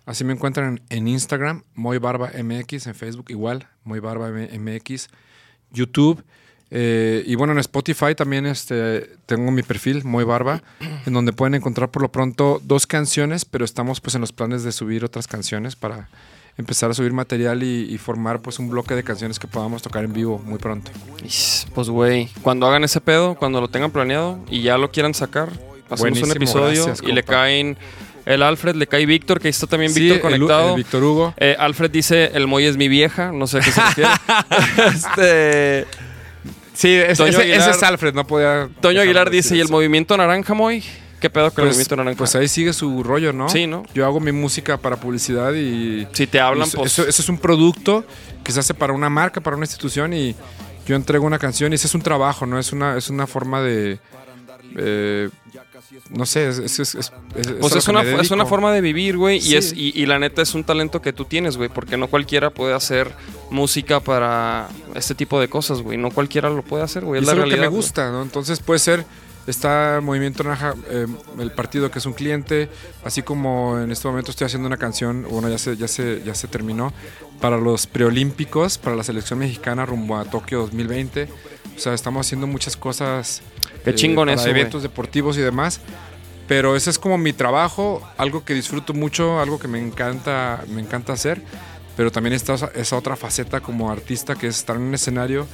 Así 0.05 0.23
me 0.23 0.33
encuentran 0.33 0.81
en 0.89 1.07
Instagram, 1.07 1.63
Moy 1.75 1.99
Barba 1.99 2.31
MX, 2.43 2.87
en 2.87 2.95
Facebook 2.95 3.25
igual, 3.29 3.67
Moy 3.83 3.99
Barba 3.99 4.29
MX, 4.31 5.07
YouTube. 5.71 6.23
Eh, 6.71 7.23
y 7.25 7.35
bueno, 7.35 7.53
en 7.53 7.59
Spotify 7.59 8.13
también 8.15 8.45
este, 8.45 9.09
tengo 9.25 9.51
mi 9.51 9.63
perfil, 9.63 10.03
Moy 10.03 10.23
Barba, 10.23 10.61
en 11.05 11.13
donde 11.13 11.33
pueden 11.33 11.55
encontrar 11.55 11.89
por 11.89 12.01
lo 12.01 12.11
pronto 12.11 12.61
dos 12.63 12.85
canciones, 12.85 13.45
pero 13.45 13.65
estamos 13.65 14.01
pues 14.01 14.15
en 14.15 14.21
los 14.21 14.31
planes 14.31 14.63
de 14.63 14.71
subir 14.71 15.03
otras 15.03 15.27
canciones 15.27 15.75
para 15.75 16.09
empezar 16.57 16.91
a 16.91 16.93
subir 16.93 17.13
material 17.13 17.63
y, 17.63 17.91
y 17.91 17.97
formar 17.97 18.41
pues 18.41 18.59
un 18.59 18.69
bloque 18.69 18.93
de 18.93 19.03
canciones 19.03 19.39
que 19.39 19.47
podamos 19.47 19.81
tocar 19.81 20.03
en 20.03 20.13
vivo 20.13 20.39
muy 20.39 20.59
pronto. 20.59 20.91
Pues, 21.73 21.89
güey, 21.89 22.29
cuando 22.41 22.67
hagan 22.67 22.83
ese 22.83 23.01
pedo, 23.01 23.35
cuando 23.35 23.61
lo 23.61 23.69
tengan 23.69 23.91
planeado 23.91 24.39
y 24.49 24.61
ya 24.61 24.77
lo 24.77 24.91
quieran 24.91 25.13
sacar, 25.13 25.49
hacemos 25.85 25.99
Buenísimo, 25.99 26.27
un 26.27 26.37
episodio 26.37 26.85
gracias, 26.85 27.07
y 27.07 27.13
le 27.13 27.23
caen 27.23 27.77
el 28.25 28.43
Alfred, 28.43 28.75
le 28.75 28.85
cae 28.85 29.05
Víctor, 29.07 29.39
que 29.39 29.47
ahí 29.47 29.51
está 29.51 29.65
también 29.65 29.91
Sí, 29.91 30.01
Víctor 30.01 30.21
conectado. 30.21 30.75
Víctor 30.75 31.03
Hugo. 31.03 31.33
Eh, 31.37 31.55
Alfred 31.57 31.89
dice, 31.89 32.31
el 32.35 32.45
Moy 32.45 32.65
es 32.65 32.77
mi 32.77 32.87
vieja, 32.87 33.31
no 33.31 33.47
sé 33.47 33.59
qué 33.59 33.71
se 33.71 33.81
refiere. 33.81 34.09
este, 34.93 35.87
Sí, 36.79 36.97
Toño 37.17 37.29
ese- 37.29 37.41
Aguilar- 37.41 37.59
ese 37.59 37.71
es 37.71 37.83
Alfred, 37.83 38.13
no 38.13 38.25
podía. 38.25 38.69
Toño 38.79 39.01
Aguilar 39.01 39.29
dice, 39.29 39.55
¿y 39.55 39.59
el 39.59 39.67
movimiento 39.69 40.15
naranja, 40.15 40.53
Moy? 40.53 40.83
¿Qué 41.19 41.29
pedo 41.29 41.51
con 41.51 41.63
el 41.63 41.67
Pues, 41.67 41.75
movimiento 41.75 41.95
naranja? 41.97 42.17
pues 42.17 42.33
ahí 42.35 42.47
sigue 42.47 42.71
su 42.71 43.03
rollo, 43.03 43.33
¿no? 43.33 43.49
Sí, 43.49 43.67
¿no? 43.67 43.83
Yo 43.93 44.05
hago 44.05 44.21
mi 44.21 44.31
música 44.31 44.77
para 44.77 44.95
publicidad 44.95 45.53
y. 45.53 46.07
si 46.13 46.25
te 46.27 46.39
hablan, 46.39 46.67
eso, 46.67 46.77
pues... 46.77 46.93
eso, 46.93 47.05
eso 47.07 47.21
es 47.21 47.27
un 47.27 47.37
producto 47.37 48.05
que 48.45 48.53
se 48.53 48.61
hace 48.61 48.73
para 48.73 48.93
una 48.93 49.09
marca, 49.09 49.41
para 49.41 49.57
una 49.57 49.65
institución 49.65 50.13
y 50.13 50.33
yo 50.87 50.95
entrego 50.95 51.25
una 51.25 51.37
canción 51.37 51.73
y 51.73 51.75
ese 51.75 51.87
es 51.87 51.93
un 51.95 52.01
trabajo, 52.01 52.45
¿no? 52.45 52.57
Es 52.57 52.71
una, 52.71 52.97
es 52.97 53.09
una 53.09 53.27
forma 53.27 53.61
de. 53.61 53.99
eh, 54.77 55.29
no 56.11 56.25
sé, 56.25 56.47
es, 56.47 56.59
es, 56.59 56.79
es, 56.79 56.95
es- 56.95 57.11
es 57.35 57.51
Pues 57.59 57.75
es 57.75 57.87
una, 57.89 58.01
es 58.03 58.31
una 58.31 58.45
forma 58.45 58.71
de 58.71 58.79
vivir, 58.81 59.17
güey. 59.17 59.39
Y, 59.39 59.55
es, 59.55 59.73
y, 59.73 59.91
y 59.95 60.05
la 60.05 60.17
neta 60.19 60.41
es 60.41 60.53
un 60.55 60.63
talento 60.63 61.01
que 61.01 61.11
tú 61.11 61.25
tienes, 61.25 61.57
güey. 61.57 61.67
Porque 61.69 61.97
no 61.97 62.07
cualquiera 62.07 62.49
puede 62.51 62.73
hacer 62.73 63.11
música 63.51 63.99
para 63.99 64.69
este 64.95 65.15
tipo 65.15 65.39
de 65.39 65.47
cosas, 65.49 65.81
güey. 65.81 65.97
No 65.97 66.11
cualquiera 66.11 66.49
lo 66.49 66.61
puede 66.63 66.83
hacer, 66.83 67.03
güey. 67.05 67.21
Es 67.21 67.27
la 67.27 67.33
lo 67.33 67.43
que 67.43 67.49
realidad. 67.49 67.61
me 67.63 67.67
güey. 67.69 67.77
gusta, 67.81 68.11
¿no? 68.11 68.21
Entonces 68.21 68.59
puede 68.59 68.79
ser, 68.79 69.05
está 69.47 69.99
Movimiento 70.01 70.43
Naranja, 70.43 70.75
eh, 70.89 71.07
el 71.39 71.51
partido 71.51 71.89
que 71.91 71.99
es 71.99 72.05
un 72.05 72.13
cliente, 72.13 72.69
así 73.03 73.21
como 73.23 73.79
en 73.79 73.91
este 73.91 74.07
momento 74.07 74.31
estoy 74.31 74.45
haciendo 74.45 74.67
una 74.67 74.77
canción, 74.77 75.25
bueno, 75.29 75.49
ya 75.49 75.57
se, 75.57 75.75
ya 75.77 75.87
se, 75.87 76.21
ya 76.23 76.35
se 76.35 76.47
terminó, 76.47 76.93
para 77.41 77.57
los 77.57 77.87
preolímpicos, 77.87 78.77
para 78.77 78.95
la 78.95 79.03
selección 79.03 79.39
mexicana 79.39 79.85
rumbo 79.85 80.17
a 80.17 80.25
Tokio 80.25 80.59
2020. 80.59 81.29
O 81.75 81.79
sea, 81.79 81.93
estamos 81.93 82.25
haciendo 82.27 82.45
muchas 82.45 82.75
cosas. 82.75 83.41
Qué 83.85 83.95
chingón 83.95 84.27
para 84.27 84.33
eso, 84.35 84.49
güey. 84.49 84.59
eventos 84.59 84.83
deportivos 84.83 85.37
y 85.37 85.41
demás. 85.41 85.79
Pero 86.49 86.75
ese 86.75 86.89
es 86.89 86.97
como 86.97 87.17
mi 87.19 87.31
trabajo, 87.31 88.01
algo 88.17 88.43
que 88.43 88.55
disfruto 88.55 88.93
mucho, 88.93 89.39
algo 89.39 89.59
que 89.59 89.67
me 89.67 89.79
encanta, 89.79 90.63
me 90.67 90.81
encanta 90.81 91.13
hacer. 91.13 91.41
Pero 91.99 92.13
también 92.13 92.31
está 92.33 92.53
esa- 92.75 92.95
otra 92.95 93.17
faceta 93.17 93.59
como 93.59 93.91
artista 93.91 94.33
que 94.35 94.47
es 94.47 94.55
estar 94.55 94.77
en 94.77 94.83
un 94.83 94.93
escenario 94.93 95.45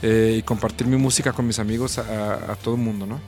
eh, 0.00 0.36
y 0.38 0.42
compartir 0.42 0.86
mi 0.86 0.96
música 0.96 1.34
con 1.34 1.46
mis 1.46 1.58
amigos 1.58 1.98
a, 1.98 2.52
a 2.52 2.56
todo 2.56 2.76
el 2.76 2.80
mundo, 2.80 3.04
¿no? 3.04 3.20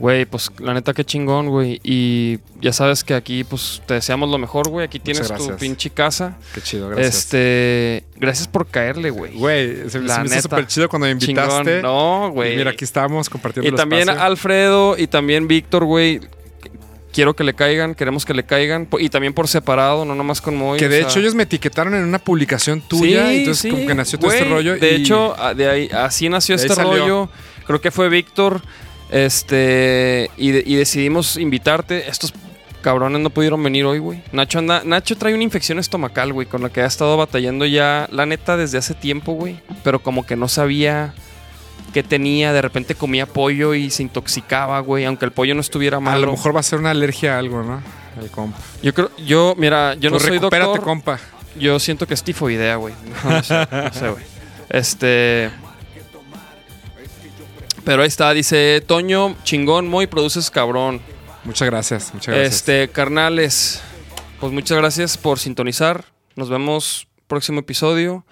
Güey, 0.00 0.26
pues 0.26 0.50
la 0.58 0.74
neta 0.74 0.92
qué 0.92 1.04
chingón, 1.04 1.48
güey. 1.48 1.80
Y 1.84 2.40
ya 2.60 2.72
sabes 2.72 3.04
que 3.04 3.14
aquí, 3.14 3.44
pues 3.44 3.80
te 3.86 3.94
deseamos 3.94 4.28
lo 4.28 4.36
mejor, 4.36 4.68
güey. 4.68 4.84
Aquí 4.84 4.98
tienes 4.98 5.32
tu 5.32 5.56
pinche 5.56 5.90
casa. 5.90 6.36
Qué 6.52 6.60
chido, 6.60 6.88
gracias. 6.88 7.14
Este, 7.18 8.04
gracias 8.16 8.48
por 8.48 8.66
caerle, 8.66 9.10
güey. 9.10 9.36
Güey, 9.38 9.88
se, 9.88 10.00
La 10.00 10.16
se 10.16 10.20
me 10.22 10.26
hizo 10.26 10.42
súper 10.42 10.66
chido 10.66 10.88
cuando 10.88 11.06
me 11.06 11.12
invitaste. 11.12 11.76
Chingón. 11.76 11.82
No, 11.82 12.30
güey. 12.32 12.56
Mira, 12.56 12.72
aquí 12.72 12.84
estamos 12.84 13.30
compartiendo 13.30 13.68
Y 13.68 13.70
el 13.70 13.76
también 13.76 14.02
espacio. 14.08 14.22
Alfredo 14.24 14.98
y 14.98 15.06
también 15.06 15.46
Víctor, 15.46 15.84
güey. 15.84 16.20
Quiero 17.16 17.34
que 17.34 17.44
le 17.44 17.54
caigan, 17.54 17.94
queremos 17.94 18.26
que 18.26 18.34
le 18.34 18.44
caigan. 18.44 18.86
Y 19.00 19.08
también 19.08 19.32
por 19.32 19.48
separado, 19.48 20.04
no 20.04 20.14
nomás 20.14 20.42
con 20.42 20.54
Moy. 20.54 20.78
Que 20.78 20.86
de 20.90 20.98
sea- 21.00 21.08
hecho 21.08 21.18
ellos 21.18 21.34
me 21.34 21.44
etiquetaron 21.44 21.94
en 21.94 22.04
una 22.04 22.18
publicación 22.18 22.82
tuya, 22.82 23.32
y 23.32 23.38
entonces 23.38 23.62
sí, 23.62 23.70
como 23.70 23.86
que 23.86 23.94
nació 23.94 24.18
todo 24.18 24.30
este 24.30 24.44
rollo. 24.44 24.76
De 24.76 24.92
y- 24.92 25.00
hecho, 25.00 25.34
a- 25.40 25.54
de 25.54 25.66
ahí, 25.68 25.88
así 25.94 26.28
nació 26.28 26.58
De 26.58 26.66
este 26.66 26.82
rollo. 26.82 27.30
Creo 27.66 27.80
que 27.80 27.90
fue 27.90 28.10
Víctor. 28.10 28.60
Este. 29.10 30.30
Y, 30.36 30.50
de- 30.50 30.62
y 30.66 30.74
decidimos 30.76 31.36
invitarte. 31.38 32.08
Estos 32.08 32.34
cabrones 32.82 33.20
no 33.20 33.30
pudieron 33.30 33.62
venir 33.62 33.84
hoy, 33.86 33.98
güey. 33.98 34.22
Nacho 34.32 34.58
anda. 34.58 34.82
Nacho 34.84 35.16
trae 35.16 35.34
una 35.34 35.42
infección 35.42 35.78
estomacal, 35.78 36.32
güey, 36.34 36.46
con 36.46 36.62
la 36.62 36.68
que 36.70 36.82
ha 36.82 36.86
estado 36.86 37.16
batallando 37.16 37.64
ya, 37.66 38.08
la 38.12 38.26
neta, 38.26 38.56
desde 38.56 38.78
hace 38.78 38.94
tiempo, 38.94 39.32
güey. 39.32 39.58
Pero 39.82 40.00
como 40.00 40.26
que 40.26 40.36
no 40.36 40.48
sabía 40.48 41.14
qué 41.96 42.02
tenía. 42.02 42.52
De 42.52 42.60
repente 42.60 42.94
comía 42.94 43.24
pollo 43.24 43.72
y 43.72 43.88
se 43.88 44.02
intoxicaba, 44.02 44.80
güey. 44.80 45.06
Aunque 45.06 45.24
el 45.24 45.32
pollo 45.32 45.54
no 45.54 45.62
estuviera 45.62 45.96
a 45.96 46.00
malo. 46.00 46.26
lo 46.26 46.32
mejor 46.32 46.54
va 46.54 46.60
a 46.60 46.62
ser 46.62 46.78
una 46.78 46.90
alergia 46.90 47.36
a 47.36 47.38
algo, 47.38 47.62
¿no? 47.62 47.82
El 48.20 48.30
compa. 48.30 48.58
Yo 48.82 48.92
creo. 48.92 49.10
Yo, 49.16 49.54
mira, 49.56 49.94
yo 49.94 50.10
no 50.10 50.16
Pues 50.18 50.28
soy 50.28 50.38
doctor. 50.38 50.82
compa. 50.82 51.18
Yo 51.58 51.78
siento 51.78 52.06
que 52.06 52.12
es 52.12 52.22
tifoidea, 52.22 52.76
güey. 52.76 52.92
No, 53.24 53.30
no 53.30 53.42
sé, 53.42 53.68
no 53.70 53.92
sé, 53.94 54.08
güey. 54.10 54.24
Este. 54.68 55.50
Pero 57.82 58.02
ahí 58.02 58.08
está, 58.08 58.30
dice 58.34 58.82
Toño, 58.86 59.34
chingón, 59.44 59.88
muy 59.88 60.06
produces 60.06 60.50
cabrón. 60.50 61.00
Muchas 61.44 61.66
gracias, 61.70 62.12
muchas 62.12 62.34
gracias. 62.34 62.56
Este, 62.56 62.88
carnales, 62.88 63.80
pues 64.38 64.52
muchas 64.52 64.76
gracias 64.76 65.16
por 65.16 65.38
sintonizar. 65.38 66.04
Nos 66.34 66.50
vemos 66.50 67.08
próximo 67.26 67.60
episodio. 67.60 68.26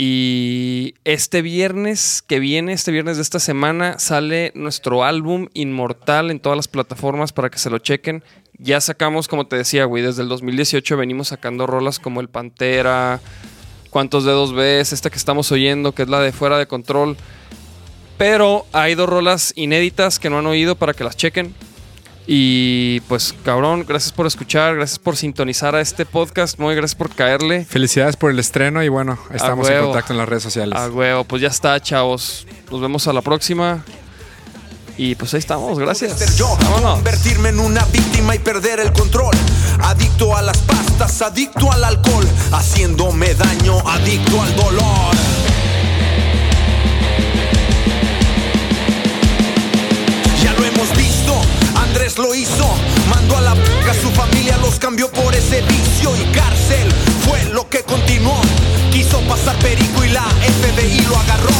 Y 0.00 0.94
este 1.02 1.42
viernes 1.42 2.22
que 2.24 2.38
viene, 2.38 2.72
este 2.72 2.92
viernes 2.92 3.16
de 3.16 3.22
esta 3.22 3.40
semana, 3.40 3.98
sale 3.98 4.52
nuestro 4.54 5.02
álbum 5.02 5.48
Inmortal 5.54 6.30
en 6.30 6.38
todas 6.38 6.56
las 6.56 6.68
plataformas 6.68 7.32
para 7.32 7.50
que 7.50 7.58
se 7.58 7.68
lo 7.68 7.78
chequen. 7.78 8.22
Ya 8.58 8.80
sacamos, 8.80 9.26
como 9.26 9.48
te 9.48 9.56
decía, 9.56 9.86
güey, 9.86 10.04
desde 10.04 10.22
el 10.22 10.28
2018 10.28 10.96
venimos 10.96 11.28
sacando 11.28 11.66
rolas 11.66 11.98
como 11.98 12.20
El 12.20 12.28
Pantera, 12.28 13.20
Cuántos 13.90 14.24
dedos 14.24 14.52
ves, 14.52 14.92
esta 14.92 15.10
que 15.10 15.16
estamos 15.16 15.50
oyendo, 15.50 15.92
que 15.92 16.02
es 16.02 16.08
la 16.08 16.20
de 16.20 16.30
Fuera 16.30 16.58
de 16.58 16.66
Control. 16.66 17.16
Pero 18.18 18.66
hay 18.72 18.94
dos 18.94 19.08
rolas 19.08 19.52
inéditas 19.56 20.18
que 20.18 20.28
no 20.28 20.38
han 20.38 20.46
oído 20.46 20.76
para 20.76 20.92
que 20.92 21.04
las 21.04 21.16
chequen. 21.16 21.54
Y 22.30 23.00
pues, 23.08 23.34
cabrón, 23.42 23.86
gracias 23.88 24.12
por 24.12 24.26
escuchar, 24.26 24.74
gracias 24.76 24.98
por 24.98 25.16
sintonizar 25.16 25.74
a 25.74 25.80
este 25.80 26.04
podcast, 26.04 26.58
muy 26.58 26.74
gracias 26.74 26.94
por 26.94 27.08
caerle. 27.08 27.64
Felicidades 27.64 28.16
por 28.16 28.30
el 28.30 28.38
estreno 28.38 28.82
y 28.82 28.88
bueno, 28.90 29.18
estamos 29.32 29.66
en 29.70 29.82
contacto 29.82 30.12
en 30.12 30.18
las 30.18 30.28
redes 30.28 30.42
sociales. 30.42 30.78
A 30.78 30.90
huevo, 30.90 31.24
pues 31.24 31.40
ya 31.40 31.48
está, 31.48 31.80
chavos. 31.80 32.46
Nos 32.70 32.82
vemos 32.82 33.08
a 33.08 33.14
la 33.14 33.22
próxima. 33.22 33.82
Y 34.98 35.14
pues 35.14 35.32
ahí 35.32 35.38
estamos, 35.38 35.78
gracias. 35.78 36.36
yo, 36.36 36.54
Vámonos. 36.60 36.96
convertirme 36.96 37.48
en 37.48 37.60
una 37.60 37.82
víctima 37.86 38.34
y 38.34 38.40
perder 38.40 38.80
el 38.80 38.92
control. 38.92 39.34
Adicto 39.80 40.36
a 40.36 40.42
las 40.42 40.58
pastas, 40.58 41.22
adicto 41.22 41.72
al 41.72 41.82
alcohol, 41.82 42.26
haciéndome 42.52 43.32
daño, 43.36 43.78
adicto 43.88 44.42
al 44.42 44.54
dolor. 44.54 45.14
Ya 50.42 50.52
lo 50.52 50.64
hemos 50.64 50.96
visto, 50.96 51.34
Lo 52.16 52.34
hizo, 52.34 52.66
mandó 53.10 53.36
a 53.36 53.40
la 53.42 53.54
p 53.54 53.60
su 54.02 54.10
familia, 54.10 54.56
los 54.56 54.78
cambió 54.78 55.08
por 55.12 55.32
ese 55.34 55.60
vicio 55.60 56.16
y 56.16 56.24
cárcel 56.34 56.88
fue 57.24 57.44
lo 57.52 57.68
que 57.68 57.84
continuó. 57.84 58.40
Quiso 58.90 59.20
pasar 59.28 59.54
perico 59.58 60.02
y 60.02 60.08
la 60.08 60.22
FBI 60.22 61.00
lo 61.02 61.16
agarró. 61.16 61.52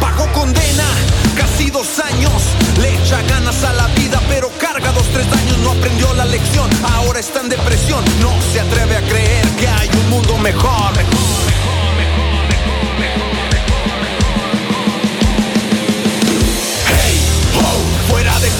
Pagó 0.00 0.32
condena, 0.32 0.88
casi 1.36 1.70
dos 1.70 1.86
años. 2.00 2.32
Le 2.80 2.96
echa 2.96 3.20
ganas 3.28 3.62
a 3.62 3.74
la 3.74 3.86
vida, 3.88 4.20
pero 4.28 4.50
carga 4.58 4.90
dos, 4.92 5.06
tres 5.12 5.26
años. 5.30 5.58
No 5.58 5.72
aprendió 5.72 6.12
la 6.14 6.24
lección, 6.24 6.68
ahora 6.94 7.20
está 7.20 7.40
en 7.40 7.50
depresión. 7.50 8.02
No 8.22 8.32
se 8.52 8.60
atreve 8.60 8.96
a 8.96 9.02
creer 9.02 9.46
que 9.60 9.68
hay 9.68 9.90
un 10.02 10.10
mundo 10.10 10.38
mejor. 10.38 10.94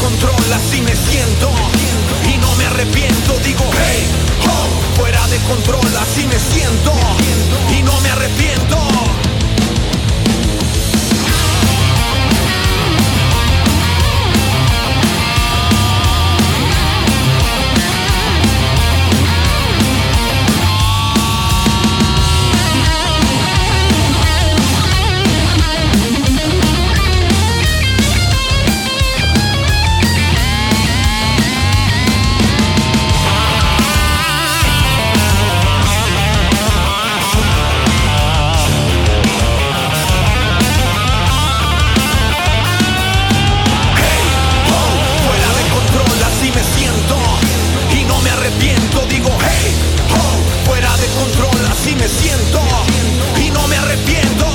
Control, 0.05 0.53
así 0.53 0.83
me 0.83 0.95
siento. 0.95 1.51
Y 2.33 2.37
no 2.39 2.55
me 2.57 2.67
arrepiento, 2.67 3.39
digo, 3.39 3.65
hey, 3.73 4.07
oh, 4.47 5.01
fuera 5.01 5.27
de 5.29 5.39
control, 5.39 5.97
así 5.99 6.27
me 6.27 6.39
siento. 6.39 6.93
Y 7.77 7.83
no 7.83 7.99
me 8.01 8.11
arrepiento. 8.11 8.77
y 53.41 53.51
no 53.51 53.67
me 53.69 53.77
arrepiento. 53.77 54.47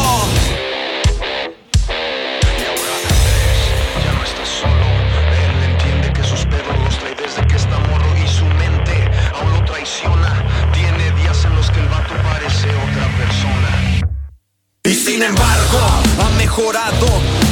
Y 2.60 2.64
ahora 2.70 2.94
Andrés 3.00 3.60
Ya 4.06 4.12
no 4.14 4.24
estás 4.24 4.50
solo, 4.62 4.88
él 5.44 5.72
entiende 5.72 6.14
que 6.14 6.24
sus 6.24 6.46
pedos 6.46 6.78
los 6.86 6.98
trae 7.00 7.16
desde 7.16 7.46
que 7.48 7.56
está 7.56 7.78
morro 7.80 8.12
y 8.24 8.28
su 8.28 8.46
mente 8.46 9.10
aún 9.36 9.52
lo 9.54 9.64
traiciona. 9.66 10.44
Tiene 10.74 11.12
días 11.22 11.46
en 11.46 11.56
los 11.56 11.70
que 11.72 11.80
el 11.80 11.88
vato 11.90 12.14
parece 12.24 12.68
otra 12.68 13.08
persona. 13.18 14.00
Y 14.84 14.94
sin 14.96 15.22
embargo, 15.22 15.80
ha 16.24 16.30
mejorado. 16.38 17.08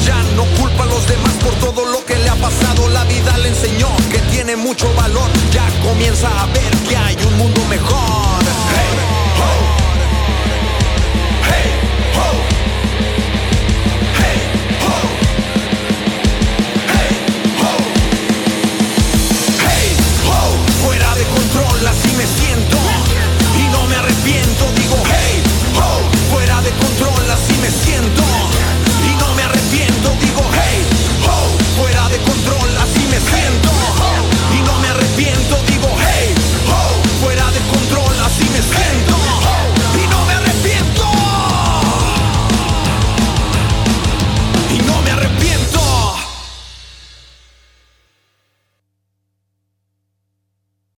Ya 0.06 0.18
no 0.36 0.44
culpa 0.60 0.84
a 0.84 0.88
los 0.88 1.08
demás 1.08 1.34
por 1.44 1.54
todo 1.56 1.86
lo 1.86 2.04
que 2.06 2.16
le 2.16 2.30
ha 2.30 2.36
pasado. 2.36 2.88
La 2.90 3.04
vida 3.04 3.38
le 3.38 3.50
enseñó 3.50 3.90
que 4.10 4.20
tiene 4.32 4.56
mucho 4.56 4.92
valor. 4.96 5.30
Ya 5.52 5.68
comienza 5.84 6.30
a 6.42 6.46
ver 6.48 6.72
que 6.88 6.96
hay 6.98 7.18
un 7.28 7.38
mundo 7.38 7.62
mejor. 7.70 8.27